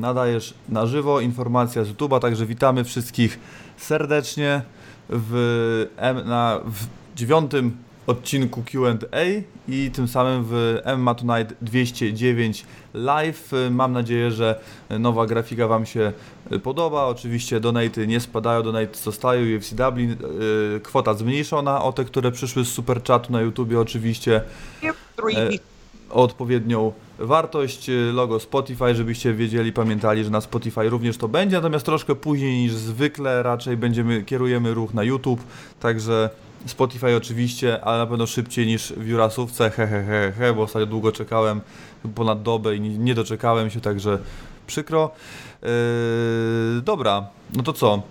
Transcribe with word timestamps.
nadajesz 0.00 0.54
na 0.68 0.86
żywo, 0.86 1.20
informacja 1.20 1.84
z 1.84 1.88
YouTube'a, 1.88 2.20
także 2.20 2.46
witamy 2.46 2.84
wszystkich 2.84 3.38
serdecznie 3.76 4.62
w, 5.08 5.86
na, 6.24 6.60
w 6.64 6.86
dziewiątym 7.16 7.76
odcinku 8.06 8.62
Q&A 8.62 9.24
i 9.68 9.90
tym 9.90 10.08
samym 10.08 10.44
w 10.48 10.78
MMA 10.96 11.14
Tonight 11.14 11.54
209 11.62 12.64
live. 12.94 13.50
Mam 13.70 13.92
nadzieję, 13.92 14.30
że 14.30 14.60
nowa 14.98 15.26
grafika 15.26 15.68
Wam 15.68 15.86
się 15.86 16.12
podoba. 16.62 17.04
Oczywiście 17.04 17.60
donaty 17.60 18.06
nie 18.06 18.20
spadają, 18.20 18.62
donaty 18.62 18.98
zostają. 18.98 19.56
UFC 19.56 19.74
Dublin, 19.74 20.16
y, 20.76 20.80
kwota 20.80 21.14
zmniejszona 21.14 21.82
o 21.82 21.92
te, 21.92 22.04
które 22.04 22.32
przyszły 22.32 22.64
z 22.64 22.68
super 22.68 23.02
chatu 23.04 23.32
na 23.32 23.40
YouTubie 23.40 23.80
oczywiście. 23.80 24.42
E, 26.10 26.14
odpowiednią 26.14 26.92
wartość, 27.18 27.88
y, 27.88 28.12
logo 28.12 28.40
Spotify, 28.40 28.94
żebyście 28.94 29.34
wiedzieli, 29.34 29.72
pamiętali, 29.72 30.24
że 30.24 30.30
na 30.30 30.40
Spotify 30.40 30.88
również 30.88 31.16
to 31.16 31.28
będzie, 31.28 31.56
natomiast 31.56 31.86
troszkę 31.86 32.14
później 32.14 32.62
niż 32.62 32.72
zwykle, 32.72 33.42
raczej 33.42 33.76
będziemy, 33.76 34.22
kierujemy 34.22 34.74
ruch 34.74 34.94
na 34.94 35.02
YouTube, 35.02 35.40
także 35.80 36.30
Spotify 36.66 37.16
oczywiście, 37.16 37.84
ale 37.84 37.98
na 37.98 38.06
pewno 38.06 38.26
szybciej 38.26 38.66
niż 38.66 38.92
w 38.92 39.06
Jurasówce, 39.06 39.70
he, 39.70 39.86
he, 39.86 40.04
he, 40.04 40.32
he, 40.32 40.54
bo 40.54 40.62
ostatnio 40.62 40.86
długo 40.86 41.12
czekałem, 41.12 41.60
ponad 42.14 42.42
dobę 42.42 42.76
i 42.76 42.80
nie, 42.80 43.14
doczekałem 43.14 43.70
się, 43.70 43.80
także 43.80 44.18
przykro. 44.66 45.10
Yy, 45.62 45.68
dobra, 46.82 47.26
no 47.56 47.62
to 47.62 47.72
co? 47.72 48.02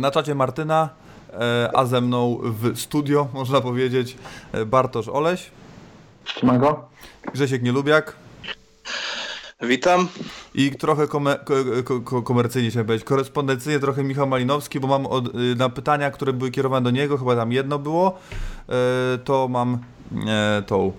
Na 0.00 0.10
czacie 0.10 0.34
Martyna, 0.34 0.88
yy, 1.32 1.38
a 1.74 1.84
ze 1.86 2.00
mną 2.00 2.38
w 2.42 2.80
studio, 2.80 3.28
można 3.34 3.60
powiedzieć, 3.60 4.16
yy, 4.54 4.66
Bartosz 4.66 5.08
Oleś. 5.08 5.50
Siemanko. 6.26 6.88
Grzesiek 7.32 7.62
Nielubiak. 7.62 8.16
Witam. 9.62 10.08
I 10.54 10.70
trochę 10.70 11.06
komer 11.06 11.44
ko 12.04 12.22
komercyjnie 12.22 12.70
chciałem 12.70 12.86
powiedzieć, 12.86 13.08
korespondencyjnie 13.08 13.80
trochę 13.80 14.04
Michał 14.04 14.26
Malinowski, 14.26 14.80
bo 14.80 14.88
mam 14.88 15.06
od, 15.06 15.34
y, 15.34 15.54
na 15.56 15.68
pytania, 15.68 16.10
które 16.10 16.32
były 16.32 16.50
kierowane 16.50 16.84
do 16.84 16.90
niego, 16.90 17.18
chyba 17.18 17.36
tam 17.36 17.52
jedno 17.52 17.78
było, 17.78 18.18
y, 19.14 19.18
to 19.18 19.48
mam 19.48 19.78
e, 20.26 20.62
tą 20.66 20.92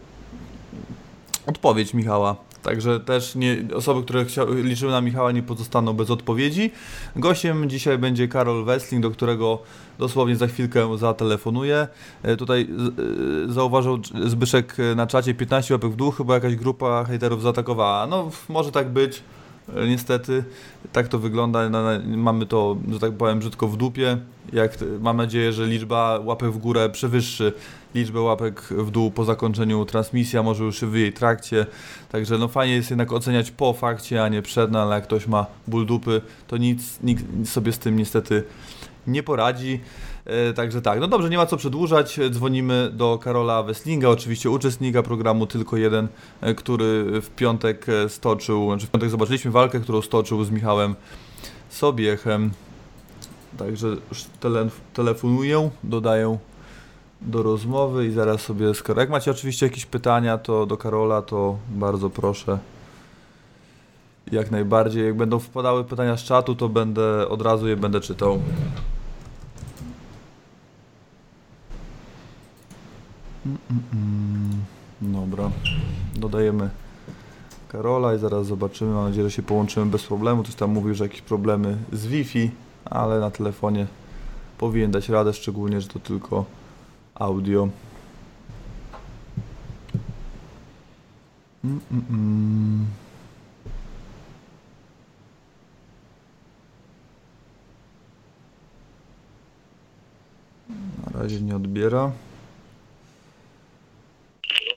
odpowiedź 1.48 1.94
Michała. 1.94 2.36
Także 2.64 3.00
też 3.00 3.36
nie, 3.36 3.58
osoby, 3.76 4.04
które 4.04 4.26
liczyły 4.64 4.92
na 4.92 5.02
Michała 5.02 5.32
nie 5.32 5.44
pozostaną 5.44 5.94
bez 5.94 6.10
odpowiedzi. 6.10 6.72
Gościem 7.16 7.70
dzisiaj 7.70 7.98
będzie 7.98 8.28
Karol 8.28 8.66
Wessling, 8.66 9.04
do 9.04 9.12
którego 9.12 9.60
dosłownie 10.00 10.36
za 10.36 10.48
chwilkę 10.48 10.98
zatelefonuję. 10.98 11.88
E, 12.24 12.38
tutaj 12.38 12.68
e, 13.50 13.54
zauważył 13.54 14.00
Zbyszek 14.26 14.78
na 14.96 15.08
czacie 15.08 15.34
15 15.34 15.74
łapek 15.74 15.92
w 15.92 15.96
dół, 15.96 16.12
chyba 16.12 16.34
jakaś 16.34 16.56
grupa 16.56 17.04
hejterów 17.04 17.42
zaatakowała. 17.42 18.08
No 18.08 18.32
może 18.50 18.72
tak 18.72 18.90
być. 18.90 19.24
E, 19.76 19.88
niestety 19.88 20.44
tak 20.94 21.08
to 21.08 21.20
wygląda. 21.20 21.60
Mamy 22.06 22.46
to, 22.46 22.78
że 22.92 23.00
tak 23.00 23.14
powiem, 23.14 23.40
brzydko 23.40 23.68
w 23.68 23.78
dupie. 23.78 24.18
Jak, 24.54 24.72
mam 25.00 25.18
nadzieję, 25.18 25.54
że 25.54 25.66
liczba 25.66 26.20
łapek 26.24 26.52
w 26.52 26.58
górę 26.58 26.90
przewyższy 26.90 27.54
liczbę 27.96 28.22
łapek 28.22 28.62
w 28.62 28.92
dół 28.92 29.12
po 29.12 29.26
zakończeniu 29.26 29.86
transmisji, 29.86 30.40
a 30.40 30.44
może 30.44 30.64
już 30.64 30.82
w 30.82 30.96
jej 30.96 31.14
trakcie. 31.14 31.66
Także 32.12 32.38
no 32.38 32.48
fajnie 32.48 32.76
jest 32.76 32.90
jednak 32.90 33.14
oceniać 33.14 33.52
po 33.52 33.74
fakcie, 33.74 34.24
a 34.24 34.30
nie 34.30 34.42
przed, 34.42 34.72
no 34.72 34.82
ale 34.82 34.96
jak 34.96 35.04
ktoś 35.04 35.28
ma 35.28 35.46
ból 35.68 35.86
dupy, 35.86 36.22
to 36.48 36.58
nic, 36.58 37.00
nikt 37.04 37.24
sobie 37.46 37.72
z 37.72 37.80
tym 37.80 37.96
niestety 37.96 38.44
nie 39.08 39.24
poradzi. 39.24 39.80
E, 40.26 40.54
także 40.54 40.82
tak, 40.82 41.00
no 41.00 41.08
dobrze, 41.08 41.30
nie 41.30 41.38
ma 41.38 41.46
co 41.46 41.58
przedłużać. 41.58 42.20
Dzwonimy 42.30 42.90
do 42.94 43.20
Karola 43.24 43.64
Wesslinga, 43.64 44.10
oczywiście 44.10 44.50
uczestnika 44.50 45.04
programu 45.04 45.48
Tylko 45.48 45.78
Jeden, 45.78 46.08
e, 46.42 46.54
który 46.54 47.22
w 47.22 47.30
piątek 47.30 47.90
e, 47.90 48.10
stoczył, 48.10 48.68
znaczy 48.70 48.88
w 48.88 48.90
piątek 48.90 49.10
zobaczyliśmy 49.10 49.52
walkę, 49.52 49.80
którą 49.80 50.02
stoczył 50.02 50.44
z 50.44 50.52
Michałem 50.52 50.96
Sobiechem. 51.70 52.52
Także 53.58 53.88
już 53.88 54.24
tele, 54.40 54.70
telefonuję, 54.94 55.70
dodaję 55.84 56.38
do 57.22 57.44
rozmowy 57.44 58.08
i 58.08 58.12
zaraz 58.12 58.42
sobie 58.42 58.74
skoro. 58.74 59.02
Jak 59.02 59.10
macie 59.10 59.32
oczywiście 59.32 59.66
jakieś 59.66 59.86
pytania, 59.86 60.38
to 60.38 60.66
do 60.66 60.78
Karola, 60.78 61.22
to 61.22 61.58
bardzo 61.70 62.10
proszę. 62.10 62.60
Jak 64.32 64.52
najbardziej. 64.52 65.06
Jak 65.06 65.16
będą 65.16 65.40
wpadały 65.40 65.84
pytania 65.84 66.18
z 66.18 66.24
czatu, 66.24 66.56
to 66.56 66.70
będę 66.70 67.28
od 67.30 67.42
razu 67.42 67.68
je 67.68 67.76
będę 67.76 68.02
czytał. 68.02 68.34
Mm, 68.34 68.46
mm, 68.46 68.62
mm. 68.62 68.98
Dobra. 75.02 75.52
Dodajemy 76.16 76.70
Karola 77.70 78.16
i 78.16 78.20
zaraz 78.20 78.48
zobaczymy. 78.48 78.94
Mam 78.94 79.04
nadzieję, 79.04 79.30
że 79.30 79.36
się 79.36 79.44
połączymy 79.44 79.86
bez 79.86 80.04
problemu. 80.04 80.44
Ktoś 80.44 80.56
tam 80.56 80.72
mówił, 80.72 80.94
że 80.94 81.04
jakieś 81.04 81.22
problemy 81.22 81.78
z 81.94 82.08
Wi-Fi, 82.08 82.52
ale 82.86 83.20
na 83.20 83.32
telefonie 83.32 83.88
powinien 84.58 84.92
dać 84.92 85.10
radę, 85.10 85.34
szczególnie, 85.34 85.82
że 85.82 85.88
to 85.88 86.00
tylko 86.00 86.46
audio. 87.16 87.70
Mm, 91.64 91.80
mm, 91.92 92.06
mm. 92.10 92.86
Na 101.06 101.22
razie 101.22 101.42
nie 101.42 101.56
odbiera. 101.56 102.12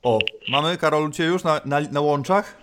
O, 0.03 0.19
mamy 0.49 0.77
Karol 0.78 1.11
Cię 1.12 1.25
już 1.25 1.44
na, 1.44 1.61
na, 1.65 1.81
na 1.81 2.00
łączach? 2.00 2.61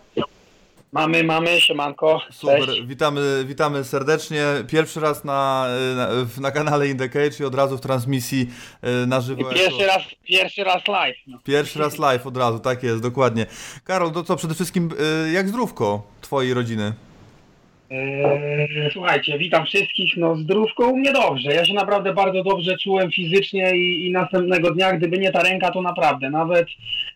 Mamy, 0.92 1.24
mamy, 1.24 1.62
siemanko. 1.62 2.22
Super, 2.32 2.70
witamy, 2.86 3.46
witamy 3.46 3.84
serdecznie. 3.84 4.44
Pierwszy 4.68 5.00
raz 5.00 5.24
na, 5.24 5.68
na, 5.96 6.08
na 6.42 6.52
kanale 6.52 6.88
In 6.88 6.98
The 6.98 7.10
Cage 7.10 7.40
i 7.40 7.44
od 7.44 7.56
razu 7.56 7.78
w 7.78 7.82
transmisji 7.82 8.50
e, 8.82 9.06
na 9.06 9.22
żywo. 9.22 9.52
I 9.52 9.56
pierwszy, 9.56 9.86
raz, 9.86 10.04
pierwszy 10.28 10.64
raz 10.64 10.88
live. 10.88 11.18
No. 11.28 11.38
Pierwszy 11.44 11.80
raz 11.80 11.98
live 11.98 12.28
od 12.28 12.38
razu, 12.38 12.60
tak 12.60 12.84
jest, 12.84 13.02
dokładnie. 13.02 13.46
Karol, 13.84 14.12
to 14.12 14.24
co 14.24 14.36
przede 14.36 14.56
wszystkim, 14.56 14.90
e, 15.26 15.32
jak 15.32 15.50
zdrówko 15.50 16.04
twojej 16.22 16.54
rodziny? 16.54 16.94
Eee, 17.90 18.90
słuchajcie, 18.94 19.38
witam 19.38 19.66
wszystkich. 19.66 20.18
No, 20.18 20.36
zdrówko 20.36 20.88
u 20.88 20.98
mnie 20.98 21.14
dobrze. 21.14 21.54
Ja 21.54 21.66
się 21.66 21.74
naprawdę 21.74 22.14
bardzo 22.14 22.44
dobrze 22.44 22.78
czułem 22.78 23.12
fizycznie 23.12 23.72
i, 23.76 24.06
i 24.06 24.12
następnego 24.12 24.72
dnia, 24.72 24.94
gdyby 24.94 25.18
nie 25.18 25.32
ta 25.32 25.44
ręka, 25.44 25.72
to 25.72 25.82
naprawdę 25.82 26.30
nawet, 26.30 26.68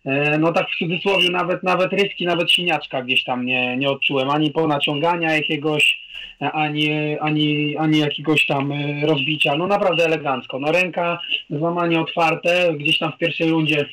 e, 0.05 0.37
no 0.37 0.53
tak 0.53 0.67
w 0.69 0.77
cudzysłowie, 0.77 1.29
nawet, 1.29 1.63
nawet 1.63 1.93
ryski, 1.93 2.25
nawet 2.25 2.51
siniaczka 2.51 3.01
gdzieś 3.01 3.23
tam 3.23 3.45
nie, 3.45 3.77
nie 3.77 3.89
odczułem. 3.89 4.29
Ani 4.29 4.51
ponaciągania 4.51 5.35
jakiegoś, 5.35 5.99
ani, 6.39 7.17
ani, 7.19 7.77
ani 7.77 7.99
jakiegoś 7.99 8.45
tam 8.45 8.71
e, 8.71 9.05
rozbicia. 9.05 9.55
No 9.55 9.67
naprawdę 9.67 10.05
elegancko. 10.05 10.59
No 10.59 10.71
ręka, 10.71 11.19
złamanie 11.49 12.01
otwarte, 12.01 12.73
gdzieś 12.73 12.97
tam 12.97 13.11
w 13.11 13.17
pierwszej 13.17 13.49
rundzie 13.49 13.85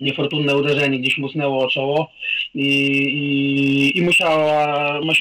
niefortunne 0.00 0.56
uderzenie 0.56 0.98
gdzieś 0.98 1.18
musnęło 1.18 1.64
o 1.64 1.68
czoło 1.68 2.12
i, 2.56 2.68
i, 2.98 3.98
i 3.98 4.02
musiało, 4.02 4.50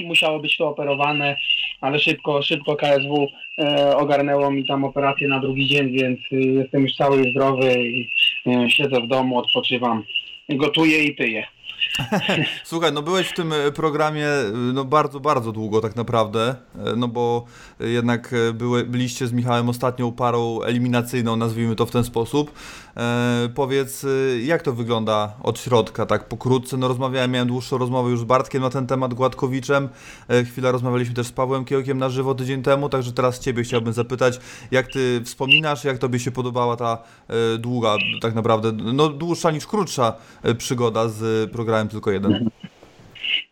musiało 0.05 0.39
być 0.39 0.57
to 0.57 0.67
operowane, 0.67 1.37
ale 1.81 1.99
szybko, 1.99 2.41
szybko 2.41 2.75
KSW 2.75 3.27
e, 3.59 3.97
ogarnęło 3.97 4.51
mi 4.51 4.65
tam 4.65 4.83
operację 4.83 5.27
na 5.27 5.39
drugi 5.39 5.67
dzień, 5.67 5.91
więc 5.91 6.19
y, 6.31 6.35
jestem 6.35 6.83
już 6.83 6.95
cały 6.95 7.31
zdrowy 7.31 7.73
i 7.83 8.09
y, 8.47 8.69
siedzę 8.69 9.01
w 9.01 9.07
domu, 9.07 9.37
odpoczywam, 9.37 10.03
gotuję 10.49 11.03
i 11.03 11.15
piję. 11.15 11.47
Słuchaj, 12.63 12.93
no 12.93 13.01
byłeś 13.01 13.27
w 13.27 13.33
tym 13.33 13.53
e, 13.53 13.71
programie 13.71 14.27
e, 14.27 14.51
no 14.73 14.85
bardzo, 14.85 15.19
bardzo 15.19 15.51
długo 15.51 15.81
tak 15.81 15.95
naprawdę, 15.95 16.55
e, 16.75 16.95
no 16.95 17.07
bo 17.07 17.45
jednak 17.79 18.35
były, 18.53 18.83
byliście 18.83 19.27
z 19.27 19.33
Michałem 19.33 19.69
ostatnią 19.69 20.11
parą 20.11 20.61
eliminacyjną, 20.61 21.35
nazwijmy 21.35 21.75
to 21.75 21.85
w 21.85 21.91
ten 21.91 22.03
sposób. 22.03 22.51
E, 22.97 23.49
powiedz, 23.55 24.05
jak 24.43 24.61
to 24.61 24.73
wygląda 24.73 25.33
od 25.43 25.59
środka, 25.59 26.05
tak 26.05 26.27
pokrótce? 26.27 26.77
No 26.77 26.87
rozmawiałem, 26.87 27.31
miałem 27.31 27.47
dłuższą 27.47 27.77
rozmowę 27.77 28.09
już 28.09 28.19
z 28.19 28.23
Bartkiem 28.23 28.61
na 28.61 28.69
ten 28.69 28.87
temat, 28.87 29.13
Gładkowiczem. 29.13 29.89
E, 30.27 30.43
chwilę 30.43 30.71
rozmawialiśmy 30.71 31.15
też 31.15 31.27
z 31.27 31.31
Pawłem 31.31 31.65
Kiełkiem 31.65 31.97
na 31.97 32.09
żywo 32.09 32.35
tydzień 32.35 32.63
temu, 32.63 32.89
także 32.89 33.11
teraz 33.11 33.39
Ciebie 33.39 33.63
chciałbym 33.63 33.93
zapytać, 33.93 34.39
jak 34.71 34.87
Ty 34.87 35.21
wspominasz, 35.25 35.83
jak 35.83 35.97
Tobie 35.97 36.19
się 36.19 36.31
podobała 36.31 36.75
ta 36.75 36.97
e, 37.27 37.57
długa, 37.57 37.95
tak 38.21 38.35
naprawdę, 38.35 38.71
no 38.71 39.09
dłuższa 39.09 39.51
niż 39.51 39.67
krótsza 39.67 40.13
przygoda 40.57 41.09
z 41.09 41.51
programem 41.51 41.87
Tylko 41.87 42.11
Jeden? 42.11 42.49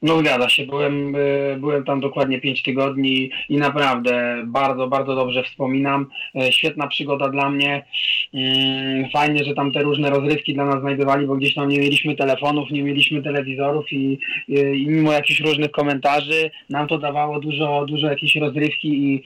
No 0.01 0.19
zgadza 0.19 0.49
się, 0.49 0.65
byłem, 0.65 1.15
y, 1.15 1.57
byłem 1.59 1.83
tam 1.83 1.99
dokładnie 1.99 2.41
5 2.41 2.63
tygodni 2.63 3.29
i 3.49 3.57
naprawdę 3.57 4.43
bardzo, 4.45 4.87
bardzo 4.87 5.15
dobrze 5.15 5.43
wspominam. 5.43 6.05
E, 6.35 6.51
świetna 6.51 6.87
przygoda 6.87 7.29
dla 7.29 7.49
mnie. 7.49 7.85
Mm, 8.33 9.09
fajnie, 9.09 9.43
że 9.43 9.53
tam 9.53 9.71
te 9.71 9.83
różne 9.83 10.09
rozrywki 10.09 10.53
dla 10.53 10.65
nas 10.65 10.81
znajdowali, 10.81 11.27
bo 11.27 11.35
gdzieś 11.35 11.53
tam 11.55 11.69
nie 11.69 11.79
mieliśmy 11.79 12.15
telefonów, 12.15 12.71
nie 12.71 12.83
mieliśmy 12.83 13.23
telewizorów 13.23 13.91
i, 13.91 14.19
i, 14.47 14.53
i 14.57 14.87
mimo 14.87 15.11
jakichś 15.11 15.39
różnych 15.39 15.71
komentarzy 15.71 16.51
nam 16.69 16.87
to 16.87 16.97
dawało 16.97 17.39
dużo, 17.39 17.85
dużo 17.85 18.07
jakiejś 18.07 18.35
rozrywki 18.35 18.87
i, 18.87 19.23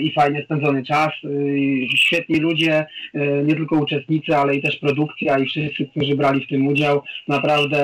i 0.00 0.12
fajnie 0.12 0.42
spędzony 0.44 0.84
czas. 0.84 1.10
Świetni 1.96 2.36
ludzie, 2.36 2.86
nie 3.44 3.54
tylko 3.54 3.76
uczestnicy, 3.76 4.36
ale 4.36 4.56
i 4.56 4.62
też 4.62 4.76
produkcja 4.76 5.38
i 5.38 5.46
wszyscy, 5.46 5.86
którzy 5.86 6.16
brali 6.16 6.44
w 6.44 6.48
tym 6.48 6.66
udział. 6.66 7.02
Naprawdę 7.28 7.80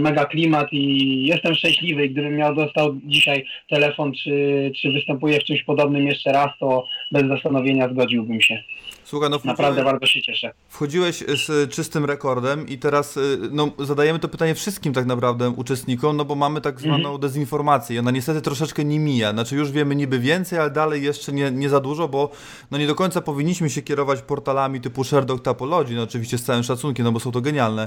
mega 0.00 0.24
klimat 0.24 0.68
i 0.72 1.26
jestem 1.38 1.54
szczęśliwy 1.54 2.04
i 2.04 2.10
gdybym 2.10 2.36
miał 2.36 2.54
dostał 2.54 3.00
dzisiaj 3.04 3.44
telefon, 3.68 4.12
czy, 4.12 4.70
czy 4.76 4.92
występuję 4.92 5.40
w 5.40 5.44
czymś 5.44 5.62
podobnym 5.62 6.06
jeszcze 6.06 6.32
raz, 6.32 6.50
to 6.60 6.86
bez 7.12 7.26
zastanowienia 7.28 7.88
zgodziłbym 7.88 8.40
się. 8.40 8.62
Słuchaj, 9.08 9.30
no 9.30 9.40
Naprawdę 9.44 9.84
bardzo 9.84 10.06
się 10.06 10.22
cieszę. 10.22 10.52
Wchodziłeś 10.68 11.24
z 11.46 11.70
czystym 11.70 12.04
rekordem 12.04 12.68
i 12.68 12.78
teraz 12.78 13.16
y, 13.16 13.38
no, 13.50 13.70
zadajemy 13.78 14.18
to 14.18 14.28
pytanie 14.28 14.54
wszystkim 14.54 14.92
tak 14.92 15.06
naprawdę 15.06 15.50
uczestnikom, 15.50 16.16
no 16.16 16.24
bo 16.24 16.34
mamy 16.34 16.60
tak 16.60 16.80
zwaną 16.80 16.96
mhm. 16.96 17.20
dezinformację 17.20 17.96
i 17.96 17.98
ona 17.98 18.10
niestety 18.10 18.40
troszeczkę 18.40 18.84
nie 18.84 18.98
mija. 18.98 19.32
Znaczy 19.32 19.56
już 19.56 19.70
wiemy 19.70 19.96
niby 19.96 20.18
więcej, 20.18 20.58
ale 20.58 20.70
dalej 20.70 21.02
jeszcze 21.02 21.32
nie, 21.32 21.50
nie 21.50 21.68
za 21.68 21.80
dużo, 21.80 22.08
bo 22.08 22.30
no 22.70 22.78
nie 22.78 22.86
do 22.86 22.94
końca 22.94 23.20
powinniśmy 23.20 23.70
się 23.70 23.82
kierować 23.82 24.22
portalami 24.22 24.80
typu 24.80 25.04
Sherdog 25.04 25.42
Topology, 25.42 25.94
no 25.94 26.02
oczywiście 26.02 26.38
z 26.38 26.44
całym 26.44 26.62
szacunkiem, 26.62 27.04
no 27.04 27.12
bo 27.12 27.20
są 27.20 27.32
to 27.32 27.40
genialne 27.40 27.84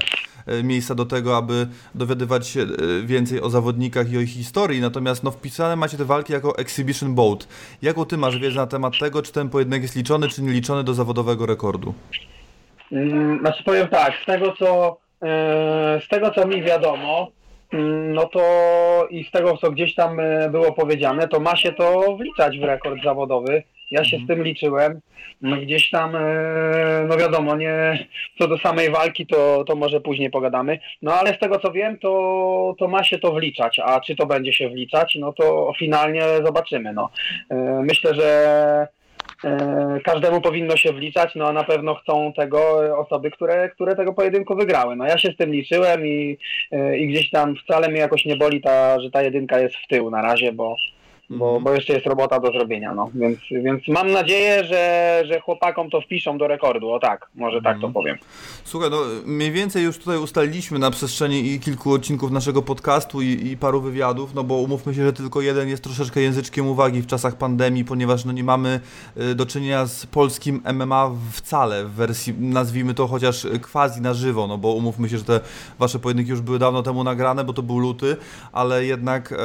y, 0.48 0.62
miejsca 0.62 0.94
do 0.94 1.04
tego, 1.04 1.36
aby 1.36 1.68
dowiadywać 1.94 2.48
się 2.48 2.60
y, 2.60 3.06
więcej 3.06 3.40
o 3.40 3.50
zawodnikach 3.50 4.12
i 4.12 4.18
o 4.18 4.20
ich 4.20 4.30
historii, 4.30 4.80
natomiast 4.80 5.22
no 5.22 5.30
wpisane 5.30 5.76
macie 5.76 5.96
te 5.96 6.04
walki 6.04 6.32
jako 6.32 6.58
Exhibition 6.58 7.14
Boat. 7.14 7.48
Jaką 7.82 8.04
ty 8.04 8.16
masz 8.16 8.38
wiedzę 8.38 8.56
na 8.56 8.66
temat 8.66 8.92
tego, 9.00 9.22
czy 9.22 9.32
ten 9.32 9.48
pojedynek 9.48 9.82
jest 9.82 9.96
liczony, 9.96 10.28
czy 10.28 10.42
nie 10.42 10.52
liczony 10.52 10.84
do 10.84 10.94
zawodowego 10.94 11.11
zawodowego 11.12 11.46
rekordu? 11.46 11.94
Mm, 12.92 13.38
znaczy 13.40 13.64
powiem 13.64 13.88
tak, 13.88 14.12
z 14.22 14.26
tego 14.26 14.52
co, 14.52 14.96
e, 15.22 16.00
z 16.04 16.08
tego 16.08 16.30
co 16.30 16.46
mi 16.46 16.62
wiadomo, 16.62 17.30
mm, 17.72 18.12
no 18.14 18.26
to 18.26 18.42
i 19.10 19.24
z 19.24 19.30
tego 19.30 19.56
co 19.56 19.70
gdzieś 19.70 19.94
tam 19.94 20.20
e, 20.20 20.50
było 20.50 20.72
powiedziane, 20.72 21.28
to 21.28 21.40
ma 21.40 21.56
się 21.56 21.72
to 21.72 22.16
wliczać 22.16 22.58
w 22.58 22.64
rekord 22.64 23.02
zawodowy. 23.04 23.62
Ja 23.90 24.04
się 24.04 24.16
z 24.16 24.20
mhm. 24.20 24.26
tym 24.26 24.44
liczyłem. 24.44 25.00
No 25.42 25.56
gdzieś 25.56 25.90
tam, 25.90 26.16
e, 26.16 26.20
no 27.08 27.16
wiadomo, 27.16 27.56
nie 27.56 28.06
co 28.38 28.48
do 28.48 28.58
samej 28.58 28.90
walki, 28.90 29.26
to, 29.26 29.64
to 29.64 29.76
może 29.76 30.00
później 30.00 30.30
pogadamy. 30.30 30.78
No 31.02 31.14
ale 31.14 31.34
z 31.34 31.38
tego 31.38 31.58
co 31.58 31.72
wiem, 31.72 31.98
to, 31.98 32.74
to 32.78 32.88
ma 32.88 33.04
się 33.04 33.18
to 33.18 33.32
wliczać. 33.32 33.78
A 33.78 34.00
czy 34.00 34.16
to 34.16 34.26
będzie 34.26 34.52
się 34.52 34.68
wliczać, 34.68 35.16
no 35.20 35.32
to 35.32 35.72
finalnie 35.78 36.22
zobaczymy. 36.44 36.92
No. 36.92 37.10
Myślę, 37.82 38.14
że 38.14 38.88
każdemu 40.04 40.40
powinno 40.40 40.76
się 40.76 40.92
wliczać, 40.92 41.34
no 41.34 41.48
a 41.48 41.52
na 41.52 41.64
pewno 41.64 41.94
chcą 41.94 42.32
tego 42.36 42.80
osoby, 42.98 43.30
które, 43.30 43.68
które 43.68 43.96
tego 43.96 44.12
pojedynku 44.12 44.56
wygrały. 44.56 44.96
No 44.96 45.06
ja 45.06 45.18
się 45.18 45.32
z 45.32 45.36
tym 45.36 45.52
liczyłem 45.52 46.06
i, 46.06 46.38
e, 46.72 46.98
i 46.98 47.06
gdzieś 47.06 47.30
tam 47.30 47.56
wcale 47.56 47.88
mnie 47.88 48.00
jakoś 48.00 48.24
nie 48.24 48.36
boli 48.36 48.60
ta, 48.60 49.00
że 49.00 49.10
ta 49.10 49.22
jedynka 49.22 49.58
jest 49.58 49.76
w 49.76 49.86
tył 49.88 50.10
na 50.10 50.22
razie, 50.22 50.52
bo, 50.52 50.76
bo, 51.38 51.60
bo 51.60 51.74
jeszcze 51.74 51.92
jest 51.92 52.06
robota 52.06 52.40
do 52.40 52.52
zrobienia, 52.52 52.94
no. 52.94 53.10
Więc, 53.14 53.38
więc 53.50 53.88
mam 53.88 54.12
nadzieję, 54.12 54.64
że, 54.64 55.22
że 55.26 55.40
chłopakom 55.40 55.90
to 55.90 56.00
wpiszą 56.00 56.38
do 56.38 56.48
rekordu, 56.48 56.90
o 56.90 56.98
tak, 56.98 57.28
może 57.34 57.62
tak 57.62 57.80
to 57.80 57.86
mhm. 57.86 57.92
powiem. 57.92 58.18
Słuchaj, 58.64 58.90
no 58.90 58.98
mniej 59.24 59.52
więcej 59.52 59.84
już 59.84 59.98
tutaj 59.98 60.18
ustaliliśmy 60.18 60.78
na 60.78 60.90
przestrzeni 60.90 61.52
i 61.52 61.60
kilku 61.60 61.92
odcinków 61.92 62.30
naszego 62.30 62.62
podcastu 62.62 63.22
i, 63.22 63.46
i 63.46 63.56
paru 63.56 63.80
wywiadów, 63.80 64.34
no 64.34 64.44
bo 64.44 64.54
umówmy 64.54 64.94
się, 64.94 65.04
że 65.04 65.12
tylko 65.12 65.40
jeden 65.40 65.68
jest 65.68 65.84
troszeczkę 65.84 66.20
języczkiem 66.20 66.66
uwagi 66.66 67.02
w 67.02 67.06
czasach 67.06 67.36
pandemii, 67.36 67.84
ponieważ 67.84 68.24
no 68.24 68.32
nie 68.32 68.44
mamy 68.44 68.80
y, 69.16 69.34
do 69.34 69.46
czynienia 69.46 69.86
z 69.86 70.06
polskim 70.06 70.62
MMA 70.72 71.10
wcale 71.32 71.84
w 71.84 71.90
wersji, 71.90 72.34
nazwijmy 72.38 72.94
to 72.94 73.06
chociaż 73.06 73.46
quasi 73.72 74.00
na 74.00 74.14
żywo, 74.14 74.46
no 74.46 74.58
bo 74.58 74.72
umówmy 74.72 75.08
się, 75.08 75.18
że 75.18 75.24
te 75.24 75.40
wasze 75.78 75.98
pojedynki 75.98 76.30
już 76.30 76.40
były 76.40 76.58
dawno 76.58 76.82
temu 76.82 77.04
nagrane, 77.04 77.44
bo 77.44 77.52
to 77.52 77.62
był 77.62 77.78
luty, 77.78 78.16
ale 78.52 78.84
jednak 78.84 79.32
e, 79.32 79.36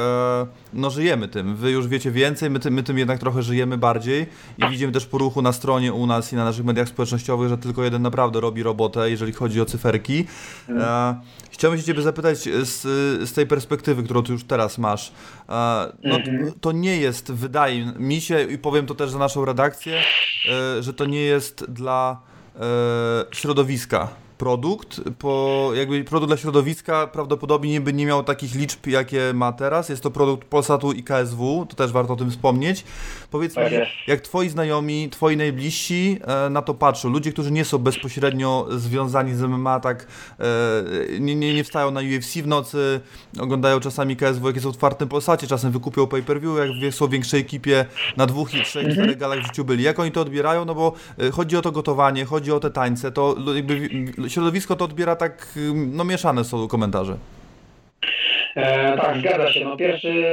no 0.72 0.90
żyjemy 0.90 1.28
tym. 1.28 1.56
Wy 1.56 1.70
już 1.78 1.88
wiecie 1.88 2.10
więcej, 2.10 2.50
my 2.50 2.60
tym, 2.60 2.74
my 2.74 2.82
tym 2.82 2.98
jednak 2.98 3.18
trochę 3.20 3.42
żyjemy 3.42 3.78
bardziej 3.78 4.26
i 4.58 4.68
widzimy 4.70 4.92
też 4.92 5.06
po 5.06 5.18
ruchu 5.18 5.42
na 5.42 5.52
stronie 5.52 5.92
u 5.92 6.06
nas 6.06 6.32
i 6.32 6.36
na 6.36 6.44
naszych 6.44 6.64
mediach 6.64 6.88
społecznościowych, 6.88 7.48
że 7.48 7.58
tylko 7.58 7.84
jeden 7.84 8.02
naprawdę 8.02 8.40
robi 8.40 8.62
robotę, 8.62 9.10
jeżeli 9.10 9.32
chodzi 9.32 9.60
o 9.60 9.64
cyferki. 9.64 10.24
E, 10.68 11.20
chciałbym 11.50 11.80
się 11.80 11.86
Ciebie 11.86 12.02
zapytać 12.02 12.38
z, 12.62 12.82
z 13.28 13.32
tej 13.32 13.46
perspektywy, 13.46 14.02
którą 14.02 14.22
Ty 14.22 14.32
już 14.32 14.44
teraz 14.44 14.78
masz. 14.78 15.12
E, 15.48 15.52
no, 16.04 16.16
mhm. 16.16 16.52
to 16.60 16.72
nie 16.72 16.96
jest, 16.96 17.32
wydaje 17.32 17.92
mi 17.98 18.20
się, 18.20 18.42
i 18.42 18.58
powiem 18.58 18.86
to 18.86 18.94
też 18.94 19.10
za 19.10 19.18
naszą 19.18 19.44
redakcję, 19.44 20.02
e, 20.78 20.82
że 20.82 20.94
to 20.94 21.04
nie 21.04 21.22
jest 21.22 21.64
dla 21.70 22.20
e, 22.56 22.60
środowiska 23.32 24.08
produkt, 24.38 25.00
po, 25.18 25.70
jakby 25.74 26.04
produkt 26.04 26.30
dla 26.30 26.36
środowiska 26.36 27.06
prawdopodobnie 27.06 27.80
by 27.80 27.92
nie 27.92 28.06
miał 28.06 28.24
takich 28.24 28.54
liczb, 28.54 28.86
jakie 28.86 29.32
ma 29.34 29.52
teraz. 29.52 29.88
Jest 29.88 30.02
to 30.02 30.10
produkt 30.10 30.48
Polsatu 30.48 30.92
i 30.92 31.02
KSW, 31.02 31.66
to 31.68 31.76
też 31.76 31.92
warto 31.92 32.12
o 32.12 32.16
tym 32.16 32.30
wspomnieć. 32.30 32.84
Powiedz 33.30 33.56
mi, 33.56 33.62
tak 33.62 33.72
jak 34.06 34.20
twoi 34.20 34.48
znajomi, 34.48 35.08
twoi 35.10 35.36
najbliżsi 35.36 36.18
e, 36.24 36.50
na 36.50 36.62
to 36.62 36.74
patrzą, 36.74 37.08
ludzie, 37.08 37.32
którzy 37.32 37.50
nie 37.50 37.64
są 37.64 37.78
bezpośrednio 37.78 38.66
związani 38.70 39.34
z 39.34 39.42
MMA, 39.42 39.80
tak 39.80 40.06
e, 40.40 41.20
nie, 41.20 41.34
nie, 41.34 41.54
nie 41.54 41.64
wstają 41.64 41.90
na 41.90 42.00
UFC 42.00 42.34
w 42.42 42.46
nocy, 42.46 43.00
oglądają 43.40 43.80
czasami 43.80 44.16
KSW, 44.16 44.46
jak 44.46 44.56
jest 44.56 44.66
w 44.66 44.70
otwartym 44.70 45.08
Polsacie, 45.08 45.46
czasem 45.46 45.72
wykupią 45.72 46.06
pay-per-view, 46.06 46.58
jak 46.82 46.94
są 46.94 47.06
w 47.06 47.10
większej 47.10 47.40
ekipie 47.40 47.86
na 48.16 48.26
dwóch 48.26 48.54
i 48.54 48.62
trzech, 48.62 48.84
mhm. 48.84 48.94
czterech 48.94 49.18
galach 49.18 49.38
w 49.38 49.46
życiu 49.46 49.64
byli. 49.64 49.84
Jak 49.84 49.98
oni 49.98 50.12
to 50.12 50.20
odbierają? 50.20 50.64
No 50.64 50.74
bo 50.74 50.92
e, 51.18 51.30
chodzi 51.30 51.56
o 51.56 51.62
to 51.62 51.72
gotowanie, 51.72 52.24
chodzi 52.24 52.52
o 52.52 52.60
te 52.60 52.70
tańce, 52.70 53.12
to 53.12 53.36
jakby 53.54 53.88
środowisko 54.28 54.76
to 54.76 54.84
odbiera 54.84 55.16
tak, 55.16 55.46
no 55.74 56.04
mieszane 56.04 56.44
są 56.44 56.68
komentarze. 56.68 57.16
E, 58.56 58.96
tak, 58.98 59.18
zgadza 59.18 59.52
się. 59.52 59.64
No, 59.64 59.76
pierwszy 59.76 60.24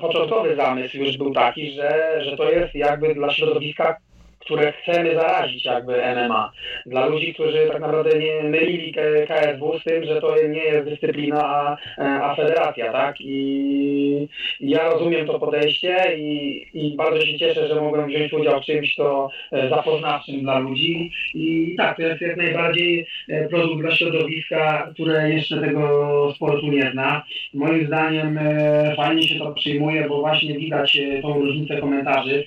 początkowy 0.00 0.56
zamysł 0.56 0.96
już 0.96 1.16
był 1.16 1.34
taki, 1.34 1.70
że, 1.70 2.20
że 2.24 2.36
to 2.36 2.50
jest 2.50 2.74
jakby 2.74 3.14
dla 3.14 3.34
środowiska 3.34 3.96
które 4.44 4.72
chcemy 4.72 5.14
zarazić 5.14 5.64
jakby 5.64 5.92
MMA. 5.92 6.52
Dla 6.86 7.06
ludzi, 7.06 7.34
którzy 7.34 7.68
tak 7.72 7.80
naprawdę 7.80 8.18
nie 8.18 8.42
mylili 8.42 8.94
KSW 9.28 9.78
z 9.80 9.84
tym, 9.84 10.04
że 10.04 10.20
to 10.20 10.36
nie 10.48 10.64
jest 10.64 10.88
dyscyplina, 10.88 11.44
a, 11.44 11.76
a 11.98 12.34
federacja, 12.34 12.92
tak? 12.92 13.16
I, 13.20 14.28
ja 14.60 14.90
rozumiem 14.90 15.26
to 15.26 15.38
podejście 15.38 16.16
i, 16.16 16.66
i 16.74 16.96
bardzo 16.96 17.26
się 17.26 17.38
cieszę, 17.38 17.68
że 17.68 17.80
mogłem 17.80 18.08
wziąć 18.08 18.32
udział 18.32 18.60
w 18.60 18.64
czymś 18.64 18.94
to 18.94 19.28
e, 19.52 19.68
zapoznawczym 19.68 20.40
dla 20.40 20.58
ludzi. 20.58 21.10
I 21.34 21.74
tak, 21.76 21.96
to 21.96 22.02
jest 22.02 22.20
jak 22.20 22.36
najbardziej 22.36 23.06
e, 23.28 23.48
produkt 23.48 23.80
dla 23.80 23.96
środowiska, 23.96 24.88
które 24.94 25.30
jeszcze 25.30 25.60
tego 25.60 26.32
sportu 26.36 26.66
nie 26.66 26.90
zna. 26.92 27.24
Moim 27.54 27.86
zdaniem 27.86 28.38
e, 28.38 28.94
fajnie 28.96 29.22
się 29.22 29.38
to 29.38 29.52
przyjmuje, 29.52 30.08
bo 30.08 30.20
właśnie 30.20 30.58
widać 30.58 30.98
tą 31.22 31.34
różnicę 31.34 31.76
komentarzy. 31.76 32.44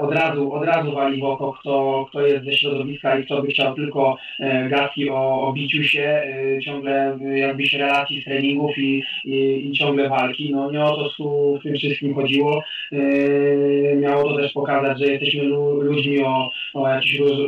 Od 0.00 0.14
razu, 0.14 0.52
od 0.52 0.64
razu 0.64 0.92
wali 0.92 1.20
w 1.20 1.24
oko, 1.24 1.52
kto, 1.52 2.06
kto 2.08 2.26
jest 2.26 2.44
ze 2.44 2.52
środowiska 2.52 3.18
i 3.18 3.24
kto 3.24 3.42
by 3.42 3.48
chciał 3.48 3.74
tylko 3.74 4.16
e, 4.40 4.68
gadki 4.68 5.10
o, 5.10 5.48
o 5.48 5.52
biciu 5.52 5.84
się, 5.84 6.22
e, 6.56 6.60
ciągle 6.60 7.18
jakbyś 7.34 7.72
relacji 7.72 8.22
z 8.22 8.24
treningów 8.24 8.78
i, 8.78 9.04
i, 9.24 9.68
i 9.68 9.72
ciągle 9.72 10.08
walki. 10.08 10.52
No 10.52 10.70
nie 10.70 10.84
o 10.84 10.96
to 10.96 11.10
tu 11.16 11.58
w 11.60 11.62
tym 11.62 11.74
wszystkim 11.74 12.14
chodziło. 12.14 12.62
E, 12.92 13.96
miało 13.96 14.22
to 14.22 14.36
też 14.36 14.52
pokazać, 14.52 14.98
że 14.98 15.06
jesteśmy 15.06 15.42
ludźmi 15.82 16.24
o, 16.24 16.50
o 16.74 16.88
jakichś 16.88 17.18
roz, 17.18 17.38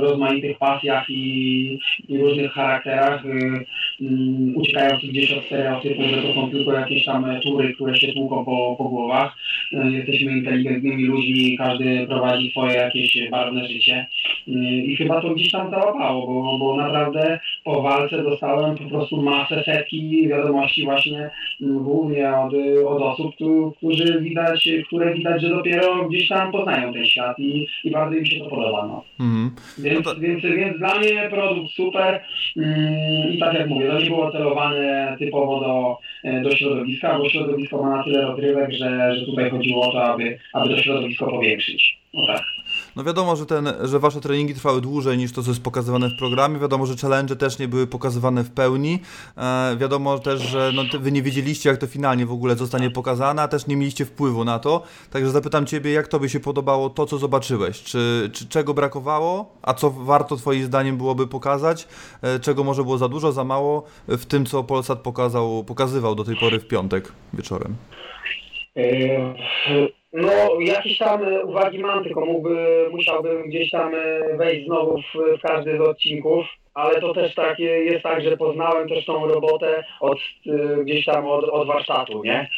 rozmaitych 0.00 0.58
pasjach 0.58 1.10
i, 1.10 1.78
i 2.08 2.18
różnych 2.18 2.52
charakterach, 2.52 3.22
um, 4.00 4.56
uciekających 4.56 5.10
gdzieś 5.10 5.32
od 5.32 5.44
stereotypów, 5.44 6.04
że 6.04 6.22
to 6.22 6.34
są 6.34 6.50
tylko 6.50 6.72
jakieś 6.72 7.04
tam 7.04 7.40
tury, 7.42 7.74
które 7.74 7.96
się 7.96 8.12
tłuką 8.12 8.44
po, 8.44 8.74
po 8.78 8.84
głowach. 8.84 9.36
Jesteśmy 9.72 10.38
inteligentnymi 10.38 11.04
ludźmi, 11.04 11.58
każdy 11.58 12.06
prowadzi 12.06 12.50
swoje 12.50 12.74
jakieś 12.74 13.30
barwne 13.30 13.68
życie. 13.68 14.06
I 14.46 14.96
chyba 14.96 15.20
to 15.20 15.34
gdzieś 15.34 15.50
tam 15.50 15.70
załapało, 15.70 16.26
bo, 16.26 16.58
bo 16.58 16.76
naprawdę 16.76 17.40
po 17.64 17.82
walce 17.82 18.22
dostałem 18.22 18.76
po 18.76 18.84
prostu 18.84 19.22
masę 19.22 19.64
setki 19.64 20.28
wiadomości 20.28 20.84
właśnie 20.84 21.30
mm, 21.62 21.78
głównie 21.84 22.36
od, 22.36 22.54
od 22.86 23.02
osób, 23.02 23.34
którzy 23.76 24.20
widać, 24.20 24.68
które 24.86 25.14
widać, 25.14 25.42
że 25.42 25.48
dopiero 25.48 26.08
gdzieś 26.08 26.28
tam 26.28 26.52
poznają 26.52 26.92
ten 26.92 27.06
świat 27.06 27.38
i, 27.38 27.66
i 27.84 27.90
bardzo 27.90 28.16
im 28.16 28.24
się 28.24 28.40
to 28.40 28.50
podoba. 28.50 28.86
No. 28.86 29.04
Mm. 29.20 29.50
Więc, 29.78 30.06
no 30.06 30.14
to... 30.14 30.20
więc, 30.20 30.42
więc 30.42 30.78
dla 30.78 30.98
mnie 30.98 31.28
produkt 31.30 31.70
super 31.70 32.20
mm, 32.56 33.32
i 33.32 33.38
tak 33.38 33.54
jak 33.54 33.68
mówię, 33.68 33.87
to 33.88 34.00
nie 34.00 34.06
było 34.06 34.32
celowane 34.32 35.16
typowo 35.18 35.60
do, 35.60 35.98
do 36.42 36.56
środowiska, 36.56 37.18
bo 37.18 37.28
środowisko 37.28 37.82
ma 37.82 37.96
na 37.96 38.04
tyle 38.04 38.22
rozrywek, 38.22 38.72
że, 38.72 39.16
że 39.16 39.26
tutaj 39.26 39.50
chodziło 39.50 39.88
o 39.88 39.92
to, 39.92 40.04
aby, 40.04 40.38
aby 40.52 40.68
to 40.68 40.82
środowisko 40.82 41.26
powiększyć. 41.26 41.98
No 42.14 42.26
tak. 42.26 42.42
No 42.98 43.04
wiadomo, 43.04 43.36
że, 43.36 43.46
ten, 43.46 43.68
że 43.82 43.98
wasze 43.98 44.20
treningi 44.20 44.54
trwały 44.54 44.80
dłużej 44.80 45.18
niż 45.18 45.32
to, 45.32 45.42
co 45.42 45.50
jest 45.50 45.62
pokazywane 45.62 46.08
w 46.08 46.18
programie. 46.18 46.58
Wiadomo, 46.58 46.86
że 46.86 46.96
challenge 46.96 47.36
też 47.36 47.58
nie 47.58 47.68
były 47.68 47.86
pokazywane 47.86 48.44
w 48.44 48.50
pełni. 48.50 49.00
E, 49.36 49.76
wiadomo 49.76 50.18
też, 50.18 50.40
że 50.40 50.72
no, 50.74 50.82
wy 51.00 51.12
nie 51.12 51.22
wiedzieliście, 51.22 51.68
jak 51.68 51.78
to 51.78 51.86
finalnie 51.86 52.26
w 52.26 52.32
ogóle 52.32 52.56
zostanie 52.56 52.90
pokazane, 52.90 53.42
a 53.42 53.48
też 53.48 53.66
nie 53.66 53.76
mieliście 53.76 54.04
wpływu 54.04 54.44
na 54.44 54.58
to. 54.58 54.82
Także 55.10 55.30
zapytam 55.30 55.66
ciebie, 55.66 55.92
jak 55.92 56.08
tobie 56.08 56.28
się 56.28 56.40
podobało 56.40 56.90
to, 56.90 57.06
co 57.06 57.18
zobaczyłeś? 57.18 57.82
Czy, 57.82 58.30
czy 58.32 58.48
czego 58.48 58.74
brakowało, 58.74 59.52
a 59.62 59.74
co 59.74 59.90
warto 59.90 60.36
twoim 60.36 60.64
zdaniem 60.64 60.96
byłoby 60.96 61.26
pokazać? 61.26 61.88
E, 62.22 62.40
czego 62.40 62.64
może 62.64 62.82
było 62.82 62.98
za 62.98 63.08
dużo, 63.08 63.32
za 63.32 63.44
mało 63.44 63.84
w 64.08 64.26
tym, 64.26 64.46
co 64.46 64.64
Polsat 64.64 64.98
pokazał, 64.98 65.64
pokazywał 65.64 66.14
do 66.14 66.24
tej 66.24 66.36
pory 66.36 66.58
w 66.58 66.68
piątek 66.68 67.12
wieczorem? 67.34 67.76
No, 70.12 70.60
jakieś 70.60 70.98
tam 70.98 71.24
e, 71.24 71.44
uwagi 71.44 71.78
mam, 71.78 72.04
tylko 72.04 72.24
mógłby, 72.26 72.88
musiałbym 72.90 73.48
gdzieś 73.48 73.70
tam 73.70 73.94
e, 73.94 74.36
wejść 74.36 74.66
znowu 74.66 75.02
w, 75.02 75.38
w 75.38 75.42
każdy 75.42 75.78
z 75.78 75.80
odcinków, 75.80 76.46
ale 76.78 77.00
to 77.00 77.14
też 77.14 77.34
tak 77.34 77.58
jest 77.58 78.02
tak, 78.02 78.22
że 78.22 78.36
poznałem 78.36 78.88
też 78.88 79.04
tą 79.04 79.26
robotę 79.26 79.84
od 80.00 80.18
y, 80.18 80.84
gdzieś 80.84 81.04
tam 81.04 81.26
od, 81.26 81.44
od 81.44 81.66
warsztatu, 81.66 82.24
nie? 82.24 82.48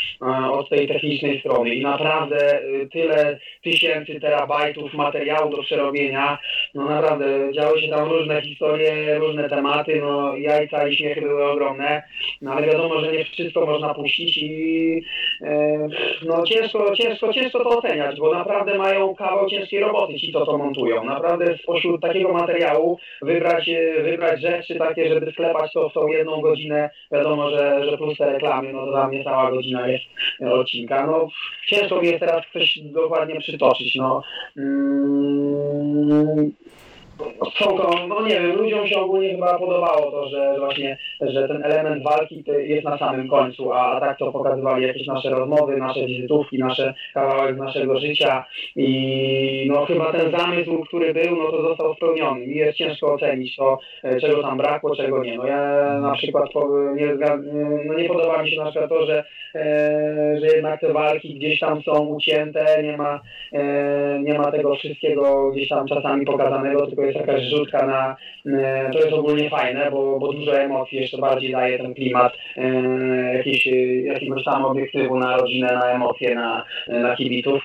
Od 0.51 0.69
tej 0.69 0.89
technicznej 0.89 1.41
strony 1.41 1.75
i 1.75 1.83
naprawdę 1.83 2.63
y, 2.63 2.89
tyle 2.93 3.39
tysięcy 3.63 4.21
terabajtów 4.21 4.95
materiału 4.95 5.57
do 5.57 5.63
przerobienia, 5.63 6.39
no 6.75 6.85
naprawdę 6.85 7.53
działy 7.53 7.83
się 7.83 7.89
tam 7.89 8.09
różne 8.09 8.43
historie, 8.43 9.19
różne 9.19 9.49
tematy, 9.49 10.01
no 10.01 10.37
jajca 10.37 10.89
i 10.89 10.97
śmiechy 10.97 11.21
były 11.21 11.45
ogromne, 11.45 12.03
no 12.43 12.53
ale 12.53 12.67
wiadomo, 12.67 13.01
że 13.01 13.13
nie 13.13 13.25
wszystko 13.25 13.67
można 13.67 13.95
puścić 13.95 14.39
i 14.39 15.03
no 16.27 16.43
ciężko, 16.43 16.95
ciężko, 16.97 17.33
ciężko 17.33 17.65
to 17.65 17.71
oceniać, 17.79 18.19
bo 18.19 18.35
naprawdę 18.35 18.79
mają 18.79 19.15
kawał 19.15 19.49
ciężkiej 19.49 19.81
roboty 19.81 20.15
ci, 20.15 20.33
co 20.33 20.47
to 20.47 20.59
montują. 20.59 21.05
Naprawdę 21.05 21.59
spośród 21.63 22.01
takiego 22.01 22.33
materiału 22.33 22.99
wybrać, 23.23 23.69
e, 23.69 24.10
wybrać 24.11 24.41
rzeczy 24.41 24.75
takie, 24.75 25.15
żeby 25.15 25.33
sklepać 25.33 25.73
to 25.73 25.89
w 25.89 25.93
tą 25.93 26.07
jedną 26.07 26.41
godzinę, 26.41 26.91
wiadomo, 27.13 27.51
że, 27.51 27.91
że 27.91 27.97
plus 27.97 28.19
te 28.19 28.33
reklamy, 28.33 28.73
no 28.73 28.87
to 28.87 28.91
dla 28.91 29.09
mnie 29.09 29.25
cała 29.25 29.51
godzina 29.51 29.89
jest 29.89 30.05
odcinka. 30.53 31.07
No 31.07 31.29
ciężko 31.67 32.03
mi 32.03 32.09
jest 32.09 32.21
teraz 32.21 32.43
coś 32.53 32.79
dokładnie 32.79 33.41
przytoczyć, 33.41 33.97
no. 33.97 34.23
Mm, 34.57 36.53
są 37.59 37.79
to, 37.79 37.91
no 38.09 38.23
nie 38.23 38.41
wiem, 38.41 38.57
ludziom 38.57 38.87
się 38.87 38.99
ogólnie 39.01 39.31
chyba 39.31 39.59
podobało 39.59 40.11
to, 40.11 40.29
że 40.29 40.55
właśnie, 40.59 40.99
że 41.21 41.49
ten 41.49 41.65
element 41.65 42.05
walki 42.05 42.45
jest 42.59 42.85
na 42.85 42.99
samym 42.99 43.29
końcu, 43.29 43.73
a 43.73 44.01
tak 44.01 44.19
to 44.19 44.33
pokazywali 44.33 44.87
jakieś 44.87 45.07
nasze 45.07 45.31
rozmowy, 45.31 45.77
nasze 45.77 46.07
wizytówki, 46.07 46.59
nasze 46.59 46.95
kawałek 47.15 47.57
naszego 47.57 48.01
życia 48.01 48.45
i 48.77 49.69
no 49.73 49.87
chyba 49.87 50.13
ten 50.13 50.31
zamysł, 50.31 50.85
który 50.85 51.15
był, 51.15 51.37
no 51.37 51.51
to 51.51 51.63
został 51.63 51.95
spełniony. 51.95 52.47
Mi 52.47 52.57
jest 52.57 52.79
ciężko 52.79 53.15
ocenić 53.15 53.57
to, 53.57 53.79
e, 54.03 54.21
czego 54.21 54.43
tam 54.43 54.59
brakło, 54.59 54.97
czego 54.97 55.25
nie. 55.25 55.37
No 55.37 55.47
ja 55.47 56.01
na 56.01 56.13
przykład 56.13 56.51
nie, 56.95 57.15
no 57.85 57.95
nie 57.95 58.09
podoba 58.09 58.43
mi 58.43 58.51
się 58.51 58.57
na 58.57 58.71
przykład 58.71 58.91
to, 58.91 59.07
że, 59.07 59.25
e, 59.55 60.39
że 60.41 60.47
jednak 60.47 60.81
te 60.81 60.93
walki 60.93 61.35
gdzieś 61.35 61.61
tam 61.61 61.83
są 61.83 62.07
ucięte, 62.07 62.83
nie 62.83 62.97
ma, 62.97 63.21
e, 63.53 64.21
nie 64.23 64.39
ma 64.39 64.53
tego 64.53 64.75
wszystkiego 64.75 65.51
gdzieś 65.51 65.69
tam 65.69 65.87
czasami 65.87 66.27
pokazanego, 66.27 66.87
tylko 66.87 67.05
jest 67.11 67.27
jakaś 67.27 67.45
rzutka 67.45 67.87
na, 67.87 68.17
e, 68.59 68.91
to 68.93 68.99
jest 68.99 69.13
ogólnie 69.13 69.51
fajne, 69.51 69.91
bo, 69.91 70.19
bo 70.19 70.33
dużo 70.33 70.61
emocji 70.61 70.99
jeszcze 70.99 71.19
bardziej 71.19 71.53
daje 71.53 71.79
ten 71.79 71.95
klimat 71.95 72.33
e, 72.57 72.69
jakiś, 73.37 73.69
jakiegoś 74.05 74.45
tam 74.45 74.65
obiektywu 74.65 75.19
na 75.19 75.37
rodzinę, 75.37 75.73
na 75.73 75.87
emocje, 75.87 76.35
na, 76.35 76.65
na 76.89 77.17
kibiców, 77.17 77.63